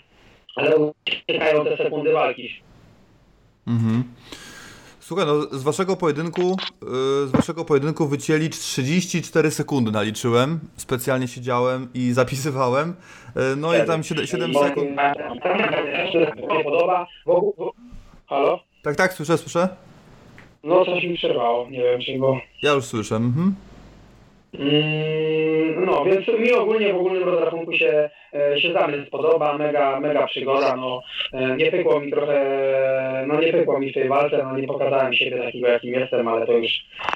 ale 0.56 0.92
czekają 1.28 1.66
te 1.66 1.78
sekundy 1.78 2.14
walki. 2.14 2.50
Mhm. 3.68 4.04
Słuchaj, 5.00 5.25
no 5.25 5.42
z 5.42 5.64
waszego 5.64 5.96
pojedynku, 5.96 6.58
z 7.25 7.32
waszego 7.32 7.66
pojedynku 7.66 8.08
wycięli 8.08 8.50
34 8.50 9.52
sekundy 9.52 9.92
naliczyłem. 9.92 10.60
Specjalnie 10.78 11.28
siedziałem 11.28 11.88
i 11.94 12.12
zapisywałem. 12.12 12.96
No 13.58 13.75
i 13.75 13.86
tam 13.86 14.04
7, 14.04 14.28
7 14.28 14.54
sekund. 14.54 14.90
Nie 16.58 16.64
podoba. 16.64 17.08
Halo? 18.28 18.60
Tak, 18.86 18.96
tak, 18.96 19.13
słyszę, 19.13 19.38
słyszę. 19.38 19.68
No, 20.63 20.86
coś 20.86 21.04
mi 21.04 21.18
przerwało, 21.18 21.70
nie 21.70 21.84
wiem 21.84 22.01
czy 22.01 22.18
bo... 22.18 22.39
Ja 22.62 22.72
już 22.72 22.86
słyszę, 22.86 23.15
mhm. 23.15 23.56
Mm, 24.60 25.86
no, 25.86 26.06
więc 26.06 26.27
mi 26.27 26.51
ogólnie 26.51 26.94
w 26.94 26.98
ogólnym 26.98 27.24
rozrachunku 27.24 27.74
się, 27.74 28.10
e, 28.34 28.62
się 28.62 28.74
zamysł 28.74 29.12
podoba, 29.12 29.58
mega, 29.58 30.00
mega 30.00 30.27
przygoda, 30.27 30.75
no 30.75 31.01
e, 31.34 31.56
nie 31.56 31.72
pykło 31.72 32.00
mi 32.00 32.12
trochę, 32.12 33.25
no 33.27 33.39
nie 33.42 33.54
pykło 33.54 33.80
mi 33.80 33.92
w 33.92 33.94
tej 33.94 34.10
walce, 34.10 34.44
no 34.44 34.58
nie 34.58 34.68
pokazałem 34.68 35.13
siebie 35.13 35.38
takiego 35.38 35.68
jakim 35.68 35.94
jestem, 35.94 36.27
ale 36.27 36.46
to 36.46 36.51
już, 36.51 36.72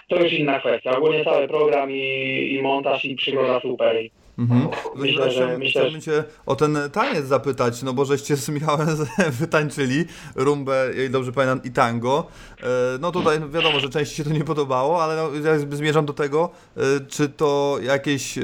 to 0.07 0.23
już 0.23 0.33
inna 0.33 0.59
kwestia. 0.59 0.97
Ogólnie 0.97 1.23
cały 1.23 1.47
program 1.47 1.91
i, 1.91 2.53
i 2.53 2.61
montaż 2.61 3.05
i 3.05 3.15
przygoda 3.15 3.59
super. 3.59 3.95
Mhm. 4.39 4.67
Myślę, 4.96 5.31
że, 5.31 5.58
myślę, 5.58 5.81
chciałbym 5.81 6.01
Cię 6.01 6.24
o 6.46 6.55
ten 6.55 6.77
taniec 6.93 7.25
zapytać, 7.25 7.84
no 7.84 7.93
bo 7.93 8.05
żeście 8.05 8.36
z 8.38 8.50
Michałem 8.50 8.88
wytańczyli 9.41 10.05
rumbę, 10.36 10.89
dobrze 11.10 11.31
pamiętam, 11.31 11.62
i 11.63 11.72
tango. 11.72 12.27
E, 12.60 12.65
no 13.01 13.12
tutaj 13.12 13.39
wiadomo, 13.50 13.79
że 13.79 13.89
części 13.89 14.15
się 14.15 14.24
to 14.24 14.29
nie 14.29 14.43
podobało, 14.43 15.03
ale 15.03 15.15
no, 15.15 15.50
ja 15.50 15.60
zmierzam 15.60 16.05
do 16.05 16.13
tego, 16.13 16.50
e, 16.77 16.81
czy 17.10 17.29
to 17.29 17.77
jakieś 17.84 18.38
e, 18.38 18.43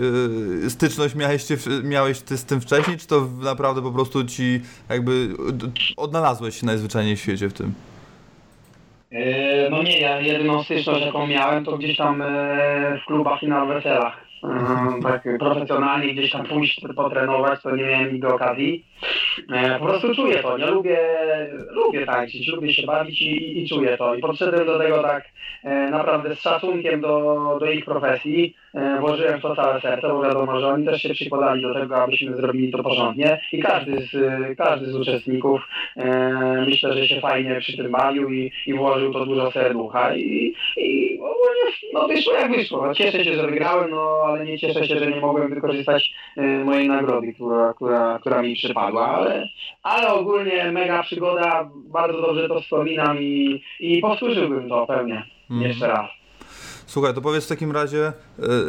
styczność 0.70 1.16
miałeś, 1.16 1.46
miałeś 1.84 2.22
ty 2.22 2.38
z 2.38 2.46
tym 2.46 2.62
wcześniej, 2.62 2.98
czy 2.98 3.08
to 3.08 3.28
naprawdę 3.42 3.82
po 3.82 3.92
prostu 3.92 4.26
Ci 4.26 4.62
jakby 4.90 5.30
odnalazłeś 5.98 6.60
się 6.60 6.66
najzwyczajniej 6.66 7.16
w 7.16 7.20
świecie 7.20 7.50
w 7.50 7.54
tym? 7.54 7.74
No 9.72 9.84
nie, 9.84 10.00
ja 10.00 10.22
jedyną 10.22 10.64
styczność 10.64 11.06
jaką 11.06 11.28
miałem 11.28 11.66
to 11.66 11.78
gdzieś 11.78 11.98
tam 11.98 12.24
w 13.04 13.06
klubach 13.06 13.44
i 13.44 13.48
na 13.48 13.66
weselach 13.66 14.25
tak 15.04 15.24
profesjonalnie 15.40 16.14
gdzieś 16.14 16.32
tam 16.32 16.46
pójść, 16.46 16.82
potrenować, 16.96 17.62
to 17.62 17.76
nie 17.76 17.84
miałem 17.84 18.14
nigdy 18.14 18.28
okazji. 18.28 18.86
E, 19.54 19.80
po 19.80 19.86
prostu 19.86 20.16
czuję 20.16 20.44
to, 20.44 20.58
nie 20.58 20.66
lubię, 20.66 21.00
lubię 21.70 22.06
tańczyć, 22.06 22.48
lubię 22.48 22.74
się 22.74 22.88
bawić 22.88 23.22
i, 23.22 23.64
i 23.64 23.70
czuję 23.70 23.98
to. 23.98 24.16
I 24.16 24.22
podszedłem 24.22 24.66
do 24.66 24.80
tego 24.80 25.04
tak 25.04 25.26
e, 25.64 25.90
naprawdę 25.90 26.36
z 26.36 26.42
szacunkiem 26.42 27.02
do, 27.02 27.58
do 27.60 27.72
ich 27.72 27.86
profesji. 27.86 28.56
E, 28.76 29.00
włożyłem 29.00 29.40
w 29.40 29.42
to 29.42 29.56
całe 29.56 29.82
serce, 29.82 30.08
bo 30.08 30.22
wiadomo, 30.22 30.60
że 30.60 30.68
oni 30.68 30.86
też 30.86 31.02
się 31.02 31.10
przykładali 31.10 31.62
do 31.62 31.74
tego, 31.74 32.04
abyśmy 32.04 32.36
zrobili 32.36 32.72
to 32.72 32.84
porządnie. 32.84 33.42
I 33.52 33.62
każdy 33.62 34.02
z, 34.02 34.12
każdy 34.58 34.86
z 34.86 34.96
uczestników 34.96 35.62
myślę, 36.68 36.94
że 36.94 37.08
się 37.08 37.22
fajnie 37.22 37.60
przy 37.60 37.78
tym 37.78 37.92
bawił 37.92 38.34
i, 38.34 38.52
i 38.66 38.74
włożył 38.74 39.14
to 39.14 39.26
dużo 39.26 39.52
serducha. 39.52 40.16
I, 40.16 40.54
i 40.78 41.20
ogólnie 41.20 41.72
no, 41.94 42.08
wyszło 42.08 42.34
jak 42.34 42.52
wyszło. 42.52 42.86
No, 42.88 42.94
cieszę 42.94 43.24
się, 43.24 43.36
że 43.36 43.48
wygrałem, 43.48 43.92
no 43.92 44.22
ale 44.26 44.46
nie 44.46 44.60
cieszę 44.60 44.88
się, 44.88 45.00
że 45.00 45.12
nie 45.12 45.22
mogłem 45.22 45.50
wykorzystać 45.50 46.14
mojej 46.66 46.88
nagrody, 46.88 47.34
która, 47.34 47.74
która, 47.74 48.20
która 48.20 48.42
mi 48.42 48.56
przypadła 48.56 49.08
ale, 49.08 49.48
ale 49.84 50.08
ogólnie 50.08 50.72
mega 50.72 51.04
przygoda, 51.04 51.70
bardzo 51.76 52.22
dobrze 52.22 52.48
to 52.48 52.62
wspominam 52.62 53.22
i, 53.22 53.62
i 53.80 54.02
powtórzyłbym 54.02 54.70
to 54.70 54.86
pewnie 54.88 55.24
mm. 55.52 55.64
jeszcze 55.64 55.88
raz. 55.88 56.25
Słuchaj, 56.96 57.14
to 57.14 57.22
powiedz 57.22 57.46
w 57.46 57.48
takim 57.48 57.72
razie, 57.72 58.08
e, 58.08 58.14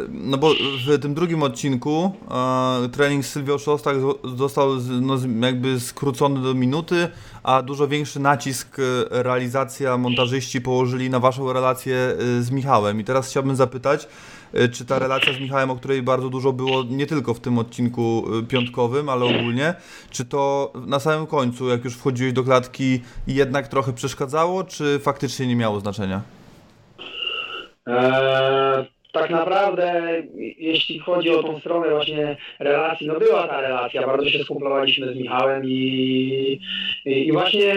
no 0.09 0.37
bo 0.37 0.51
w 0.87 0.99
tym 0.99 1.13
drugim 1.13 1.43
odcinku 1.43 2.11
trening 2.91 3.25
z 3.25 3.29
Sylwią 3.29 3.57
Szostak 3.57 3.97
został 4.37 4.69
no, 5.01 5.15
jakby 5.41 5.79
skrócony 5.79 6.41
do 6.41 6.53
minuty, 6.53 7.07
a 7.43 7.61
dużo 7.61 7.87
większy 7.87 8.19
nacisk 8.19 8.79
e, 8.79 8.83
realizacja 9.23 9.97
montażyści 9.97 10.61
położyli 10.61 11.09
na 11.09 11.19
waszą 11.19 11.53
relację 11.53 12.15
z 12.41 12.51
Michałem. 12.51 12.99
I 12.99 13.03
teraz 13.03 13.29
chciałbym 13.29 13.55
zapytać, 13.55 14.07
czy 14.71 14.85
ta 14.85 14.99
relacja 14.99 15.33
z 15.33 15.39
Michałem, 15.39 15.71
o 15.71 15.75
której 15.75 16.01
bardzo 16.01 16.29
dużo 16.29 16.53
było 16.53 16.83
nie 16.83 17.05
tylko 17.05 17.33
w 17.33 17.39
tym 17.39 17.57
odcinku 17.59 18.25
piątkowym, 18.47 19.09
ale 19.09 19.25
ogólnie, 19.25 19.73
czy 20.09 20.25
to 20.25 20.73
na 20.87 20.99
samym 20.99 21.27
końcu, 21.27 21.67
jak 21.67 21.83
już 21.83 21.95
wchodziłeś 21.95 22.33
do 22.33 22.43
klatki, 22.43 23.01
jednak 23.27 23.67
trochę 23.67 23.93
przeszkadzało, 23.93 24.63
czy 24.63 24.99
faktycznie 25.03 25.47
nie 25.47 25.55
miało 25.55 25.79
znaczenia? 25.79 26.36
Eee, 27.87 28.85
tak 29.11 29.29
naprawdę, 29.29 30.23
jeśli 30.57 30.99
chodzi 30.99 31.29
o 31.29 31.43
tą 31.43 31.59
stronę 31.59 31.89
właśnie 31.89 32.37
relacji, 32.59 33.07
no 33.07 33.19
była 33.19 33.47
ta 33.47 33.61
relacja, 33.61 34.07
bardzo 34.07 34.29
się 34.29 34.43
skumplowaliśmy 34.43 35.13
z 35.13 35.15
Michałem 35.15 35.65
i, 35.65 36.59
i, 37.05 37.27
i, 37.27 37.31
właśnie 37.31 37.75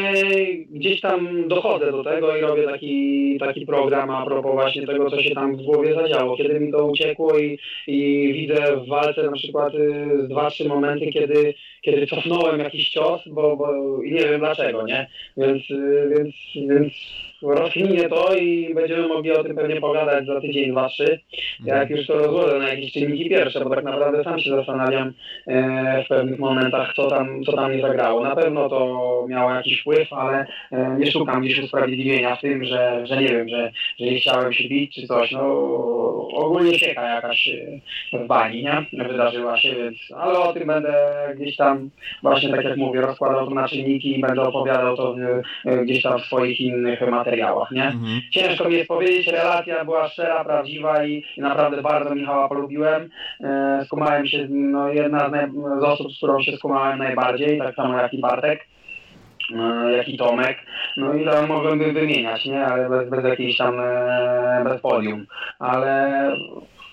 gdzieś 0.70 1.00
tam 1.00 1.48
dochodzę 1.48 1.92
do 1.92 2.04
tego 2.04 2.36
i 2.36 2.40
robię 2.40 2.62
taki, 2.62 3.36
taki 3.40 3.66
program 3.66 4.10
a 4.10 4.24
propos 4.24 4.52
właśnie 4.52 4.86
tego, 4.86 5.10
co 5.10 5.22
się 5.22 5.34
tam 5.34 5.56
w 5.56 5.62
głowie 5.62 5.94
zadziało. 5.94 6.36
Kiedy 6.36 6.60
mi 6.60 6.72
to 6.72 6.86
uciekło 6.86 7.38
i, 7.38 7.58
i 7.86 8.32
widzę 8.32 8.76
w 8.76 8.88
walce 8.88 9.22
na 9.22 9.32
przykład 9.32 9.74
y, 9.74 10.28
dwa, 10.28 10.50
trzy 10.50 10.68
momenty, 10.68 11.06
kiedy, 11.06 11.54
kiedy 11.82 12.06
cofnąłem 12.06 12.60
jakiś 12.60 12.88
cios, 12.88 13.20
bo, 13.26 13.56
bo 13.56 14.02
i 14.02 14.12
nie 14.12 14.20
wiem 14.20 14.40
dlaczego, 14.40 14.86
nie? 14.86 15.06
Więc, 15.36 15.70
y, 15.70 16.12
więc, 16.16 16.34
więc 16.68 16.92
rozkminie 17.42 18.09
to 18.09 18.35
i 18.35 18.75
będziemy 18.75 19.09
mogli 19.09 19.32
o 19.32 19.44
tym 19.44 19.56
pewnie 19.56 19.80
pogadać 19.80 20.26
za 20.26 20.40
tydzień, 20.40 20.70
dwa, 20.70 20.88
trzy. 20.88 21.20
Jak 21.64 21.90
już 21.90 22.06
to 22.06 22.18
rozłożę 22.18 22.59
na 22.59 22.68
jakieś 22.68 22.92
czynniki 22.92 23.30
pierwsze, 23.30 23.64
bo 23.64 23.70
tak 23.70 23.85
naprawdę 23.85 24.25
sam 24.25 24.40
się 24.40 24.50
zastanawiam 24.50 25.12
e, 25.47 26.04
w 26.04 26.09
pewnych 26.09 26.38
momentach, 26.38 26.94
co 26.94 27.11
tam, 27.11 27.44
co 27.44 27.52
tam 27.52 27.73
nie 27.73 27.82
zagrało. 27.82 28.23
Na 28.23 28.37
pewno 28.37 28.68
to 28.68 29.25
miało 29.28 29.54
jakiś 29.54 29.80
wpływ, 29.80 30.12
ale 30.12 30.47
e, 30.73 30.97
nie 30.99 31.11
szukam 31.11 31.42
gdzieś 31.42 31.59
usprawiedliwienia 31.59 32.37
w 32.37 32.40
tym, 32.40 32.64
że, 32.64 33.06
że 33.06 33.16
nie 33.16 33.28
wiem, 33.28 33.49
że, 33.49 33.73
że 33.99 34.04
nie 34.06 34.20
chciałem 34.20 34.52
się 34.52 34.68
bić 34.68 34.94
czy 34.94 35.06
coś. 35.06 35.32
No 35.32 35.40
ogólnie 36.35 36.78
sieka 36.78 37.14
jakaś 37.14 37.49
e, 38.12 38.18
w 38.18 38.26
bani, 38.26 38.62
nie? 38.62 39.04
Wydarzyła 39.06 39.56
się, 39.56 39.75
więc 39.75 39.97
ale 40.16 40.38
o 40.38 40.52
tym 40.52 40.66
będę 40.66 40.94
gdzieś 41.37 41.56
tam 41.56 41.90
właśnie 42.23 42.49
tak 42.49 42.64
jak 42.64 42.76
mówię, 42.76 43.00
rozkładał 43.00 43.49
to 43.49 43.54
na 43.54 43.68
czynniki 43.68 44.18
i 44.18 44.20
będę 44.20 44.42
opowiadał 44.42 44.97
to 44.97 45.14
w, 45.14 45.82
gdzieś 45.85 46.02
tam 46.02 46.18
w 46.18 46.25
swoich 46.25 46.61
innych 46.61 47.00
materiałach 47.00 47.29
materiałach, 47.30 47.70
nie? 47.70 47.84
Mhm. 47.84 48.20
Ciężko 48.30 48.68
mi 48.68 48.75
jest 48.75 48.88
powiedzieć, 48.88 49.26
relacja 49.26 49.84
była 49.84 50.08
szczera, 50.08 50.44
prawdziwa 50.44 51.04
i, 51.04 51.25
i 51.37 51.40
naprawdę 51.40 51.82
bardzo 51.82 52.14
Michała 52.14 52.49
polubiłem. 52.49 53.10
E, 53.40 53.82
skumałem 53.84 54.26
się, 54.26 54.46
no 54.50 54.88
jedna 54.88 55.30
z, 55.30 55.52
z 55.80 55.84
osób, 55.84 56.12
z 56.12 56.16
którą 56.16 56.42
się 56.42 56.56
skumałem 56.56 56.99
najbardziej, 56.99 57.58
tak 57.58 57.75
samo 57.75 57.99
jak 57.99 58.14
i 58.14 58.20
Bartek. 58.20 58.66
e, 59.58 59.92
jak 59.92 60.08
i 60.08 60.18
Tomek. 60.18 60.58
No 60.96 61.14
i 61.14 61.25
tam 61.25 61.49
mogłem 61.49 61.78
wymieniać, 61.78 62.46
nie? 62.46 62.66
Ale 62.66 62.88
bez, 62.88 63.10
bez 63.10 63.25
jakiejś 63.25 63.56
tam, 63.56 63.80
e, 63.80 64.64
bez 64.64 64.80
podium. 64.80 65.26
Ale 65.58 66.10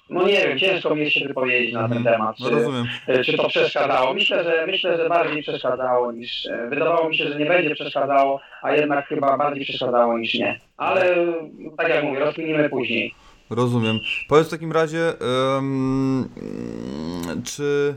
no 0.09 0.27
nie 0.27 0.47
wiem, 0.47 0.59
ciężko 0.59 0.95
mi 0.95 1.11
się 1.11 1.27
wypowiedzieć 1.27 1.73
na 1.73 1.89
ten 1.89 2.03
temat. 2.03 2.35
No 2.39 2.49
Czy, 2.49 2.55
rozumiem. 2.55 2.85
e, 3.07 3.23
czy 3.23 3.37
to 3.37 3.47
przeszkadzało? 3.49 4.13
Myślę, 4.13 4.43
że 4.43 4.65
myślę, 4.67 4.97
że 4.97 5.09
bardziej 5.09 5.41
przeszkadzało 5.43 6.11
niż. 6.11 6.45
e, 6.45 6.67
Wydawało 6.69 7.09
mi 7.09 7.17
się, 7.17 7.27
że 7.27 7.39
nie 7.39 7.45
będzie 7.45 7.75
przeszkadzało, 7.75 8.39
a 8.61 8.71
jednak 8.75 9.07
chyba 9.07 9.37
bardziej 9.37 9.63
przeszkadzało 9.65 10.17
niż 10.17 10.33
nie. 10.33 10.59
Ale 10.77 11.15
tak 11.77 11.89
jak 11.89 12.03
mówię, 12.03 12.19
rozkminimy 12.19 12.69
później. 12.69 13.13
Rozumiem. 13.49 13.99
Powiedz 14.29 14.47
w 14.47 14.51
takim 14.51 14.71
razie, 14.71 15.13
em, 15.57 16.29
czy... 17.45 17.95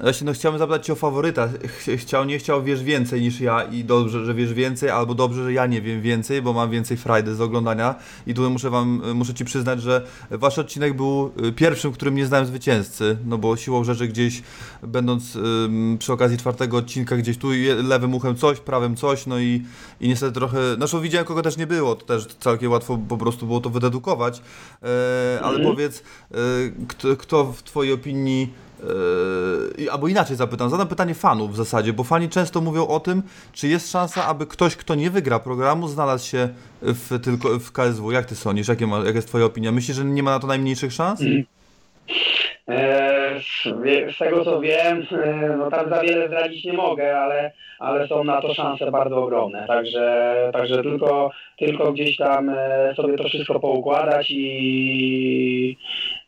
Właśnie 0.00 0.24
no 0.26 0.32
chciałbym 0.32 0.58
zapytać 0.58 0.86
Cię 0.86 0.92
o 0.92 0.96
faworyta. 0.96 1.48
Ch- 1.48 2.00
Chciał, 2.00 2.24
nie 2.24 2.38
chciał, 2.38 2.62
wiesz 2.62 2.82
więcej 2.82 3.20
niż 3.20 3.40
ja 3.40 3.62
i 3.62 3.84
dobrze, 3.84 4.24
że 4.24 4.34
wiesz 4.34 4.54
więcej, 4.54 4.90
albo 4.90 5.14
dobrze, 5.14 5.44
że 5.44 5.52
ja 5.52 5.66
nie 5.66 5.80
wiem 5.82 6.00
więcej, 6.02 6.42
bo 6.42 6.52
mam 6.52 6.70
więcej 6.70 6.96
frajdy 6.96 7.34
z 7.34 7.40
oglądania. 7.40 7.94
I 8.26 8.34
tutaj 8.34 8.50
muszę 8.50 8.70
Wam, 8.70 9.02
muszę 9.14 9.34
Ci 9.34 9.44
przyznać, 9.44 9.82
że 9.82 10.06
Wasz 10.30 10.58
odcinek 10.58 10.96
był 10.96 11.32
y, 11.46 11.52
pierwszym, 11.52 11.92
którym 11.92 12.14
nie 12.14 12.26
znałem 12.26 12.46
zwycięzcy, 12.46 13.16
no 13.26 13.38
bo 13.38 13.56
siłą 13.56 13.84
rzeczy 13.84 14.08
gdzieś, 14.08 14.42
będąc 14.82 15.36
ym, 15.36 15.96
przy 15.98 16.12
okazji 16.12 16.38
czwartego 16.38 16.76
odcinka, 16.76 17.16
gdzieś 17.16 17.38
tu 17.38 17.48
lewym 17.82 18.14
uchem 18.14 18.36
coś, 18.36 18.60
prawym 18.60 18.96
coś, 18.96 19.26
no 19.26 19.38
i, 19.38 19.62
i 20.00 20.08
niestety 20.08 20.32
trochę, 20.32 20.74
znaczy 20.74 21.00
widziałem 21.00 21.26
kogo 21.26 21.42
też 21.42 21.56
nie 21.56 21.66
było, 21.66 21.94
to 21.96 22.06
też 22.06 22.26
całkiem 22.26 22.72
łatwo 22.72 22.98
po 23.08 23.16
prostu 23.16 23.46
było 23.46 23.60
to 23.60 23.70
wydedukować, 23.70 24.42
e, 24.82 25.40
ale 25.42 25.60
powiedz, 25.60 26.02
e, 26.30 26.34
kto, 26.88 27.16
kto 27.16 27.52
w 27.52 27.62
Twojej 27.62 27.92
opinii 27.92 28.69
Yy, 29.78 29.92
albo 29.92 30.08
inaczej 30.08 30.36
zapytam, 30.36 30.70
zadam 30.70 30.88
pytanie 30.88 31.14
fanów 31.14 31.52
w 31.52 31.56
zasadzie, 31.56 31.92
bo 31.92 32.04
fani 32.04 32.28
często 32.28 32.60
mówią 32.60 32.86
o 32.86 33.00
tym, 33.00 33.22
czy 33.52 33.68
jest 33.68 33.90
szansa, 33.90 34.26
aby 34.26 34.46
ktoś, 34.46 34.76
kto 34.76 34.94
nie 34.94 35.10
wygra 35.10 35.38
programu, 35.38 35.88
znalazł 35.88 36.26
się 36.26 36.48
w, 36.82 37.20
tylko 37.22 37.58
w 37.58 37.72
KSW. 37.72 38.10
Jak 38.10 38.26
ty 38.26 38.36
sądzisz? 38.36 38.68
Jakie 38.68 38.86
ma, 38.86 38.98
jaka 38.98 39.10
jest 39.10 39.28
twoja 39.28 39.44
opinia? 39.44 39.72
Myślisz, 39.72 39.96
że 39.96 40.04
nie 40.04 40.22
ma 40.22 40.30
na 40.30 40.38
to 40.38 40.46
najmniejszych 40.46 40.92
szans? 40.92 41.20
E, 41.20 41.24
z, 43.40 43.82
wie- 43.82 44.12
z 44.12 44.18
tego 44.18 44.44
co 44.44 44.60
wiem, 44.60 45.06
e, 45.24 45.56
no 45.58 45.70
tam 45.70 45.90
za 45.90 46.00
wiele 46.00 46.26
zdradzić 46.28 46.64
nie 46.64 46.72
mogę, 46.72 47.18
ale, 47.18 47.52
ale 47.78 48.08
są 48.08 48.24
na 48.24 48.40
to 48.40 48.54
szanse 48.54 48.90
bardzo 48.90 49.16
ogromne. 49.16 49.66
Także, 49.66 50.50
także 50.52 50.82
tylko, 50.82 51.30
tylko 51.58 51.92
gdzieś 51.92 52.16
tam 52.16 52.50
e, 52.50 52.94
sobie 52.96 53.16
to 53.16 53.24
wszystko 53.24 53.60
poukładać 53.60 54.30
i, 54.30 55.76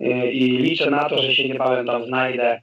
i, 0.00 0.58
liczę 0.58 0.90
na 0.90 1.04
to, 1.08 1.22
że 1.22 1.34
się 1.34 1.48
niebawem 1.48 1.86
tam 1.86 2.04
znajdę. 2.04 2.60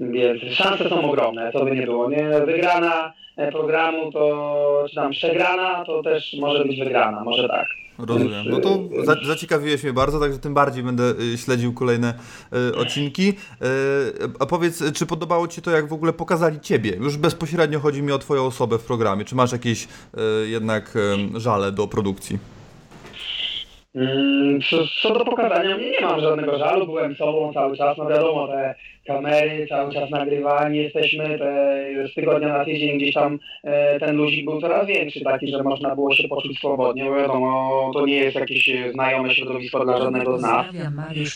Więc 0.00 0.42
szanse 0.42 0.88
są 0.88 1.10
ogromne, 1.10 1.52
co 1.52 1.64
by 1.64 1.70
nie 1.70 1.82
było. 1.82 2.10
Nie, 2.10 2.30
wygrana 2.46 3.12
e, 3.36 3.52
programu 3.52 4.12
to, 4.12 4.84
czy 4.88 4.94
tam 4.94 5.10
przegrana, 5.10 5.84
to 5.84 6.02
też 6.02 6.34
może 6.40 6.64
być 6.64 6.78
wygrana, 6.78 7.24
może 7.24 7.48
tak. 7.48 7.66
Rozumiem. 7.98 8.48
No 8.48 8.60
to 8.60 8.78
za, 9.04 9.16
zaciekawiłeś 9.24 9.82
mnie 9.82 9.92
bardzo, 9.92 10.20
także 10.20 10.38
tym 10.38 10.54
bardziej 10.54 10.84
będę 10.84 11.14
y, 11.34 11.38
śledził 11.38 11.72
kolejne 11.72 12.14
y, 12.70 12.76
odcinki. 12.76 13.28
Y, 13.28 13.34
a 14.40 14.46
powiedz, 14.46 14.92
czy 14.94 15.06
podobało 15.06 15.48
Ci 15.48 15.62
to, 15.62 15.70
jak 15.70 15.88
w 15.88 15.92
ogóle 15.92 16.12
pokazali 16.12 16.60
Ciebie? 16.60 16.96
Już 16.96 17.16
bezpośrednio 17.16 17.80
chodzi 17.80 18.02
mi 18.02 18.12
o 18.12 18.18
Twoją 18.18 18.46
osobę 18.46 18.78
w 18.78 18.84
programie. 18.84 19.24
Czy 19.24 19.34
masz 19.34 19.52
jakieś 19.52 19.88
jednak 20.44 20.94
żale 21.36 21.72
do 21.72 21.88
produkcji? 21.88 22.38
Mm, 23.94 24.60
Co, 25.02 25.14
do 25.14 25.24
pokazania, 25.24 25.76
nie 25.76 26.00
mam 26.00 26.20
żadnego 26.20 26.58
żalu, 26.58 26.86
byłem 26.86 27.16
sobą 27.16 27.52
cały 27.52 27.76
czas, 27.76 27.98
no 27.98 28.08
wiadomo, 28.08 28.48
te 28.48 28.74
kamery, 29.06 29.66
cały 29.68 29.92
czas 29.92 30.10
nagrywani 30.10 30.78
jesteśmy, 30.78 31.38
te, 31.38 32.08
z 32.08 32.14
tygodnia 32.14 32.48
na 32.48 32.64
tydzień 32.64 32.98
gdzieś 32.98 33.14
tam 33.14 33.38
e, 33.64 34.00
ten 34.00 34.16
luzik 34.16 34.44
był 34.44 34.60
coraz 34.60 34.86
większy, 34.86 35.20
taki, 35.20 35.48
że 35.50 35.62
można 35.62 35.94
było 35.94 36.14
się 36.14 36.28
poczuć 36.28 36.58
swobodnie, 36.58 37.04
bo 37.04 37.16
wiadomo, 37.16 37.90
to 37.94 38.06
nie 38.06 38.16
jest 38.16 38.36
jakieś 38.36 38.68
e, 38.68 38.92
znajome 38.92 39.34
środowisko 39.34 39.84
dla 39.84 39.98
żadnego 39.98 40.38
z 40.38 40.42
nas. 40.42 40.66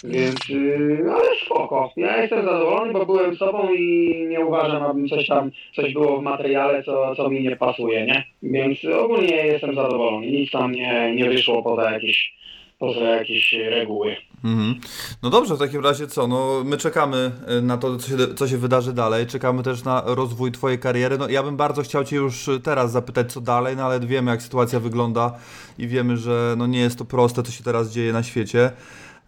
Więc, 0.05 0.51
y, 0.51 1.05
ale 1.11 1.37
spoko. 1.45 1.93
Ja 1.97 2.23
jestem 2.23 2.45
zadowolony, 2.45 2.93
bo 2.93 3.07
byłem 3.07 3.37
sobą 3.37 3.75
i 3.75 4.13
nie 4.29 4.41
uważam, 4.47 4.83
abym 4.83 5.09
coś 5.09 5.27
tam, 5.27 5.51
coś 5.77 5.93
było 5.93 6.19
w 6.19 6.23
materiale, 6.23 6.83
co, 6.83 7.15
co 7.17 7.31
mi 7.31 7.43
nie 7.43 7.57
pasuje, 7.57 8.07
nie? 8.07 8.25
Więc 8.43 8.85
ogólnie 8.85 9.37
jestem 9.37 9.75
zadowolony. 9.75 10.27
Nic 10.27 10.51
tam 10.51 10.73
nie, 10.73 11.15
nie 11.15 11.25
wyszło 11.29 11.63
poza 11.63 11.91
jakieś, 11.91 12.35
poza 12.79 13.01
jakieś 13.01 13.53
reguły. 13.53 14.17
Mhm. 14.47 14.75
No 15.23 15.31
dobrze, 15.31 15.55
w 15.55 15.59
takim 15.59 15.85
razie 15.85 16.07
co? 16.07 16.27
No, 16.27 16.63
my 16.65 16.77
czekamy 16.77 17.33
y, 17.59 17.63
na 17.63 17.77
to, 17.77 17.97
co 17.97 18.09
się, 18.09 18.35
co 18.35 18.49
się 18.49 18.59
wydarzy 18.59 18.93
dalej. 18.93 19.27
Czekamy 19.27 19.63
też 19.63 19.85
na 19.85 20.03
rozwój 20.07 20.53
Twojej 20.53 20.79
kariery. 20.79 21.19
No, 21.19 21.29
ja 21.29 21.43
bym 21.43 21.57
bardzo 21.57 21.83
chciał 21.83 22.05
Cię 22.05 22.17
już 22.17 22.51
teraz 22.63 22.93
zapytać, 22.93 23.33
co 23.33 23.41
dalej, 23.41 23.77
no 23.77 23.85
ale 23.85 24.01
wiemy, 24.01 24.31
jak 24.31 24.43
sytuacja 24.43 24.81
wygląda 24.81 25.33
i 25.79 25.89
wiemy, 25.89 26.17
że 26.17 26.55
no, 26.59 26.67
nie 26.67 26.81
jest 26.81 26.99
to 26.99 27.05
proste, 27.05 27.43
co 27.43 27.53
się 27.53 27.65
teraz 27.65 27.91
dzieje 27.91 28.13
na 28.13 28.23
świecie. 28.23 28.73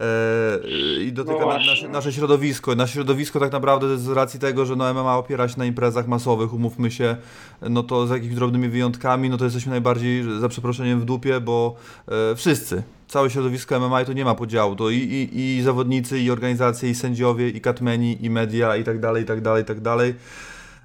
E, 0.00 1.00
I 1.00 1.12
dotyka 1.12 1.38
No 1.40 1.46
nasze, 1.46 1.88
nasze 1.88 2.12
środowisko. 2.12 2.74
Nasze 2.74 2.92
środowisko 2.92 3.40
tak 3.40 3.52
naprawdę 3.52 3.98
z 3.98 4.08
racji 4.08 4.40
tego, 4.40 4.66
że 4.66 4.76
no 4.76 4.94
MMA 4.94 5.16
opiera 5.18 5.48
się 5.48 5.58
na 5.58 5.64
imprezach 5.64 6.08
masowych, 6.08 6.54
umówmy 6.54 6.90
się, 6.90 7.16
no 7.62 7.82
to 7.82 8.06
z 8.06 8.10
jakimiś 8.10 8.34
drobnymi 8.34 8.68
wyjątkami, 8.68 9.30
no 9.30 9.36
to 9.36 9.44
jesteśmy 9.44 9.70
najbardziej, 9.70 10.40
za 10.40 10.48
przeproszeniem, 10.48 11.00
w 11.00 11.04
dupie, 11.04 11.40
bo 11.40 11.76
e, 12.08 12.36
wszyscy, 12.36 12.82
całe 13.08 13.30
środowisko 13.30 13.80
MMA 13.80 14.02
i 14.02 14.04
tu 14.04 14.12
nie 14.12 14.24
ma 14.24 14.34
podziału, 14.34 14.76
to 14.76 14.90
i, 14.90 14.96
i, 14.96 15.56
i 15.58 15.62
zawodnicy, 15.62 16.18
i 16.20 16.30
organizacje, 16.30 16.90
i 16.90 16.94
sędziowie, 16.94 17.48
i 17.48 17.60
katmeni, 17.60 18.24
i 18.24 18.30
media, 18.30 18.76
i 18.76 18.84
tak 18.84 19.00
dalej, 19.00 19.22
i 19.22 19.26
tak 19.26 19.40
dalej, 19.40 19.62
i 19.62 19.66
tak 19.66 19.80
dalej. 19.80 20.14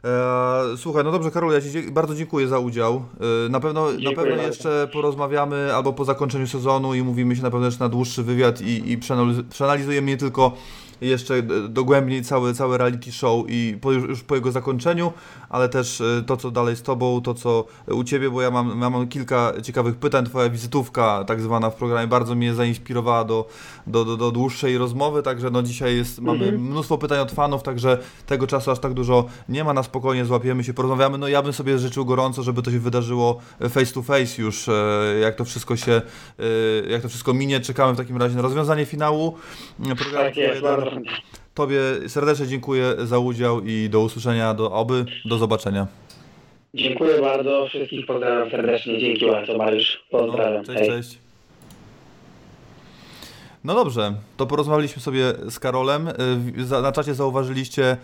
E, 0.05 0.77
słuchaj, 0.77 1.03
no 1.03 1.11
dobrze, 1.11 1.31
Karol, 1.31 1.53
ja 1.53 1.61
Ci 1.61 1.91
bardzo 1.91 2.15
dziękuję 2.15 2.47
za 2.47 2.59
udział. 2.59 3.03
E, 3.45 3.49
na 3.49 3.59
pewno, 3.59 3.85
na 3.91 4.09
pewno 4.09 4.23
bardzo. 4.31 4.43
jeszcze 4.47 4.87
porozmawiamy 4.93 5.75
albo 5.75 5.93
po 5.93 6.05
zakończeniu 6.05 6.47
sezonu 6.47 6.93
i 6.93 7.03
mówimy 7.03 7.35
się 7.35 7.41
na 7.41 7.51
pewno 7.51 7.65
jeszcze 7.65 7.83
na 7.83 7.89
dłuższy 7.89 8.23
wywiad 8.23 8.61
i, 8.61 8.91
i 8.91 8.97
przeanaliz- 8.97 9.43
przeanalizujemy 9.49 10.07
nie 10.07 10.17
tylko 10.17 10.51
jeszcze 11.01 11.43
dogłębniej 11.69 12.23
cały, 12.23 12.53
cały 12.53 12.77
reality 12.77 13.11
show 13.11 13.45
i 13.47 13.77
po, 13.81 13.91
już, 13.91 14.23
po 14.23 14.35
jego 14.35 14.51
zakończeniu, 14.51 15.13
ale 15.49 15.69
też 15.69 16.01
e, 16.01 16.23
to, 16.27 16.37
co 16.37 16.51
dalej 16.51 16.75
z 16.75 16.81
Tobą, 16.81 17.21
to, 17.21 17.33
co 17.33 17.65
u 17.87 18.03
Ciebie, 18.03 18.29
bo 18.29 18.41
ja 18.41 18.51
mam, 18.51 18.81
ja 18.81 18.89
mam 18.89 19.07
kilka 19.07 19.53
ciekawych 19.63 19.95
pytań. 19.95 20.25
Twoja 20.25 20.49
wizytówka, 20.49 21.23
tak 21.27 21.41
zwana 21.41 21.69
w 21.69 21.75
programie, 21.75 22.07
bardzo 22.07 22.35
mnie 22.35 22.53
zainspirowała 22.53 23.23
do, 23.23 23.47
do, 23.87 24.05
do, 24.05 24.17
do 24.17 24.31
dłuższej 24.31 24.77
rozmowy, 24.77 25.23
także 25.23 25.49
no 25.49 25.63
dzisiaj 25.63 25.95
jest, 25.97 26.19
mamy 26.21 26.43
Mhm. 26.45 26.61
mnóstwo 26.61 26.97
pytań 26.97 27.19
od 27.19 27.31
fanów, 27.31 27.63
także 27.63 27.97
tego 28.25 28.47
czasu 28.47 28.71
aż 28.71 28.79
tak 28.79 28.93
dużo 28.93 29.25
nie 29.49 29.63
ma, 29.63 29.73
na 29.73 29.83
spokojnie 29.83 30.25
złapiemy 30.25 30.63
się, 30.63 30.73
porozmawiamy. 30.73 31.17
No 31.17 31.27
ja 31.27 31.41
bym 31.41 31.53
sobie 31.53 31.77
życzył 31.77 32.05
gorąco, 32.05 32.43
żeby 32.43 32.61
to 32.61 32.71
się 32.71 32.79
wydarzyło 32.79 33.39
face 33.69 33.93
to 33.93 34.01
face 34.01 34.41
już, 34.41 34.69
e, 34.69 34.73
jak 35.21 35.35
to 35.35 35.45
wszystko 35.45 35.75
się, 35.75 36.01
e, 36.83 36.89
jak 36.89 37.01
to 37.01 37.09
wszystko 37.09 37.33
minie. 37.33 37.59
Czekamy 37.59 37.93
w 37.93 37.97
takim 37.97 38.17
razie 38.17 38.35
na 38.35 38.41
rozwiązanie 38.41 38.85
finału 38.85 39.35
e, 39.91 39.95
programu. 39.95 40.25
Tak 40.25 40.37
jest. 40.37 40.61
Tobie 41.53 41.79
serdecznie 42.07 42.47
dziękuję 42.47 42.93
za 43.03 43.19
udział 43.19 43.61
i 43.65 43.89
do 43.89 43.99
usłyszenia, 43.99 44.53
do 44.53 44.71
oby, 44.71 45.05
do 45.25 45.37
zobaczenia. 45.37 45.87
Dziękuję 46.73 47.21
bardzo, 47.21 47.65
wszystkich 47.69 48.05
pozdrawiam 48.05 48.49
serdecznie, 48.51 48.99
dzięki 48.99 49.25
bardzo 49.27 49.57
Mariusz, 49.57 50.03
pozdrawiam. 50.11 50.63
No, 50.67 50.73
cześć, 50.73 50.79
Hej. 50.79 50.89
cześć. 50.89 51.17
No 53.63 53.75
dobrze, 53.75 54.13
to 54.37 54.45
porozmawialiśmy 54.47 55.01
sobie 55.01 55.33
z 55.49 55.59
Karolem. 55.59 56.07
Y, 56.07 56.81
Na 56.81 56.91
czacie 56.91 57.13
zauważyliście 57.13 57.97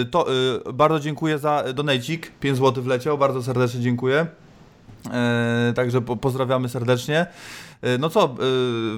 y, 0.00 0.04
to. 0.04 0.26
y, 0.68 0.72
Bardzo 0.72 1.00
dziękuję 1.00 1.38
za 1.38 1.64
donajcik. 1.74 2.32
5 2.40 2.58
zł 2.58 2.82
wleciał, 2.84 3.18
bardzo 3.18 3.42
serdecznie 3.42 3.80
dziękuję. 3.80 4.26
E, 5.10 5.72
Także 5.76 6.00
po, 6.00 6.16
pozdrawiamy 6.16 6.68
serdecznie. 6.68 7.26
E, 7.82 7.98
No 7.98 8.10
co, 8.10 8.24
e, 8.24 8.28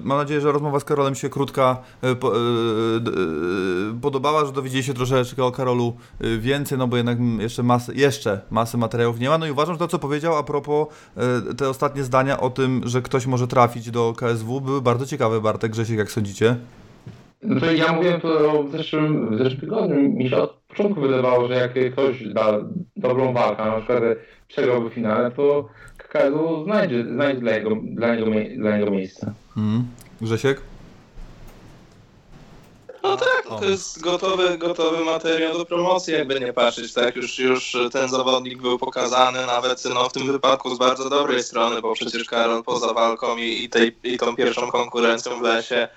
mam 0.03 0.19
nadzieję, 0.19 0.41
że 0.41 0.53
rozmowa 0.53 0.81
z 0.81 0.85
Karolem 0.85 1.15
się 1.15 1.29
krótka 1.29 1.77
podobała, 4.03 4.47
że 4.47 4.53
dowiedzieli 4.53 4.85
się 4.85 4.95
troszeczkę 4.95 5.45
o 5.45 5.53
Karolu 5.53 5.97
więcej, 6.39 6.79
no 6.79 6.89
bo 6.89 6.97
jednak 6.97 7.19
jeszcze 7.39 7.63
masy, 7.63 7.95
jeszcze 7.95 8.41
masy 8.51 8.79
materiałów 8.79 9.21
nie 9.21 9.29
ma. 9.29 9.39
No 9.39 9.47
i 9.47 9.51
uważam, 9.51 9.75
że 9.75 9.79
to, 9.79 9.89
co 9.89 9.99
powiedział 9.99 10.37
a 10.37 10.43
propos 10.43 10.89
te 11.57 11.69
ostatnie 11.69 12.03
zdania 12.05 12.41
o 12.41 12.51
tym, 12.51 12.81
że 12.85 13.03
ktoś 13.03 13.27
może 13.27 13.47
trafić 13.49 13.91
do 13.91 14.13
KSW, 14.17 14.61
były 14.61 14.83
bardzo 14.83 15.07
ciekawe, 15.07 15.41
Bartek, 15.41 15.73
Grzesiek, 15.73 15.99
jak 15.99 16.11
sądzicie? 16.11 16.57
No 17.43 17.73
ja 17.73 17.93
mówiłem 17.93 18.21
to 18.21 18.63
w 18.63 18.73
zeszłym, 18.73 19.35
w 19.37 19.39
zeszłym 19.39 19.61
tygodniu. 19.61 19.97
Mi 19.97 20.31
się 20.31 20.37
od 20.37 20.57
początku 20.69 21.01
wydawało, 21.01 21.49
że 21.49 21.55
jak 21.55 21.93
ktoś 21.93 22.29
da 22.29 22.59
dobrą 22.97 23.33
walkę, 23.33 23.65
na 23.65 23.77
przykład 23.77 24.03
przegrałby 24.49 24.91
finale, 24.91 25.31
to 25.31 25.69
KKL 26.15 26.65
znajdzie, 26.65 27.05
znajdzie 27.05 27.41
dla, 27.41 27.53
jego, 27.53 27.71
dla, 27.83 28.15
niego, 28.15 28.31
dla 28.57 28.79
niego 28.79 28.91
miejsce. 28.91 29.33
Mhm. 29.57 29.89
Grzesiek? 30.21 30.61
No 33.03 33.17
tak, 33.17 33.29
tak, 33.29 33.51
no 33.51 33.59
to 33.59 33.65
jest 33.65 34.01
gotowy, 34.01 34.59
gotowy 34.59 35.05
materiał 35.05 35.59
do 35.59 35.65
promocji, 35.65 36.15
jakby 36.15 36.41
nie 36.41 36.53
patrzeć, 36.53 36.93
tak, 36.93 37.17
już, 37.17 37.39
już 37.39 37.77
ten 37.93 38.09
zawodnik 38.09 38.63
był 38.63 38.79
pokazany 38.79 39.47
nawet 39.47 39.85
no, 39.95 40.09
w 40.09 40.13
tym 40.13 40.33
wypadku 40.33 40.75
z 40.75 40.79
bardzo 40.79 41.11
dobrej 41.11 41.43
strony, 41.43 41.81
bo 41.83 41.95
przecież 41.95 42.25
Karol 42.25 42.65
poza 42.65 42.93
walką 42.93 43.37
i, 43.37 43.65
i, 43.65 43.69
tej, 43.69 43.97
i 44.05 44.19
tą 44.19 44.37
pierwszą 44.37 44.71
konkurencją 44.71 45.39
w 45.39 45.43
lesie 45.43 45.89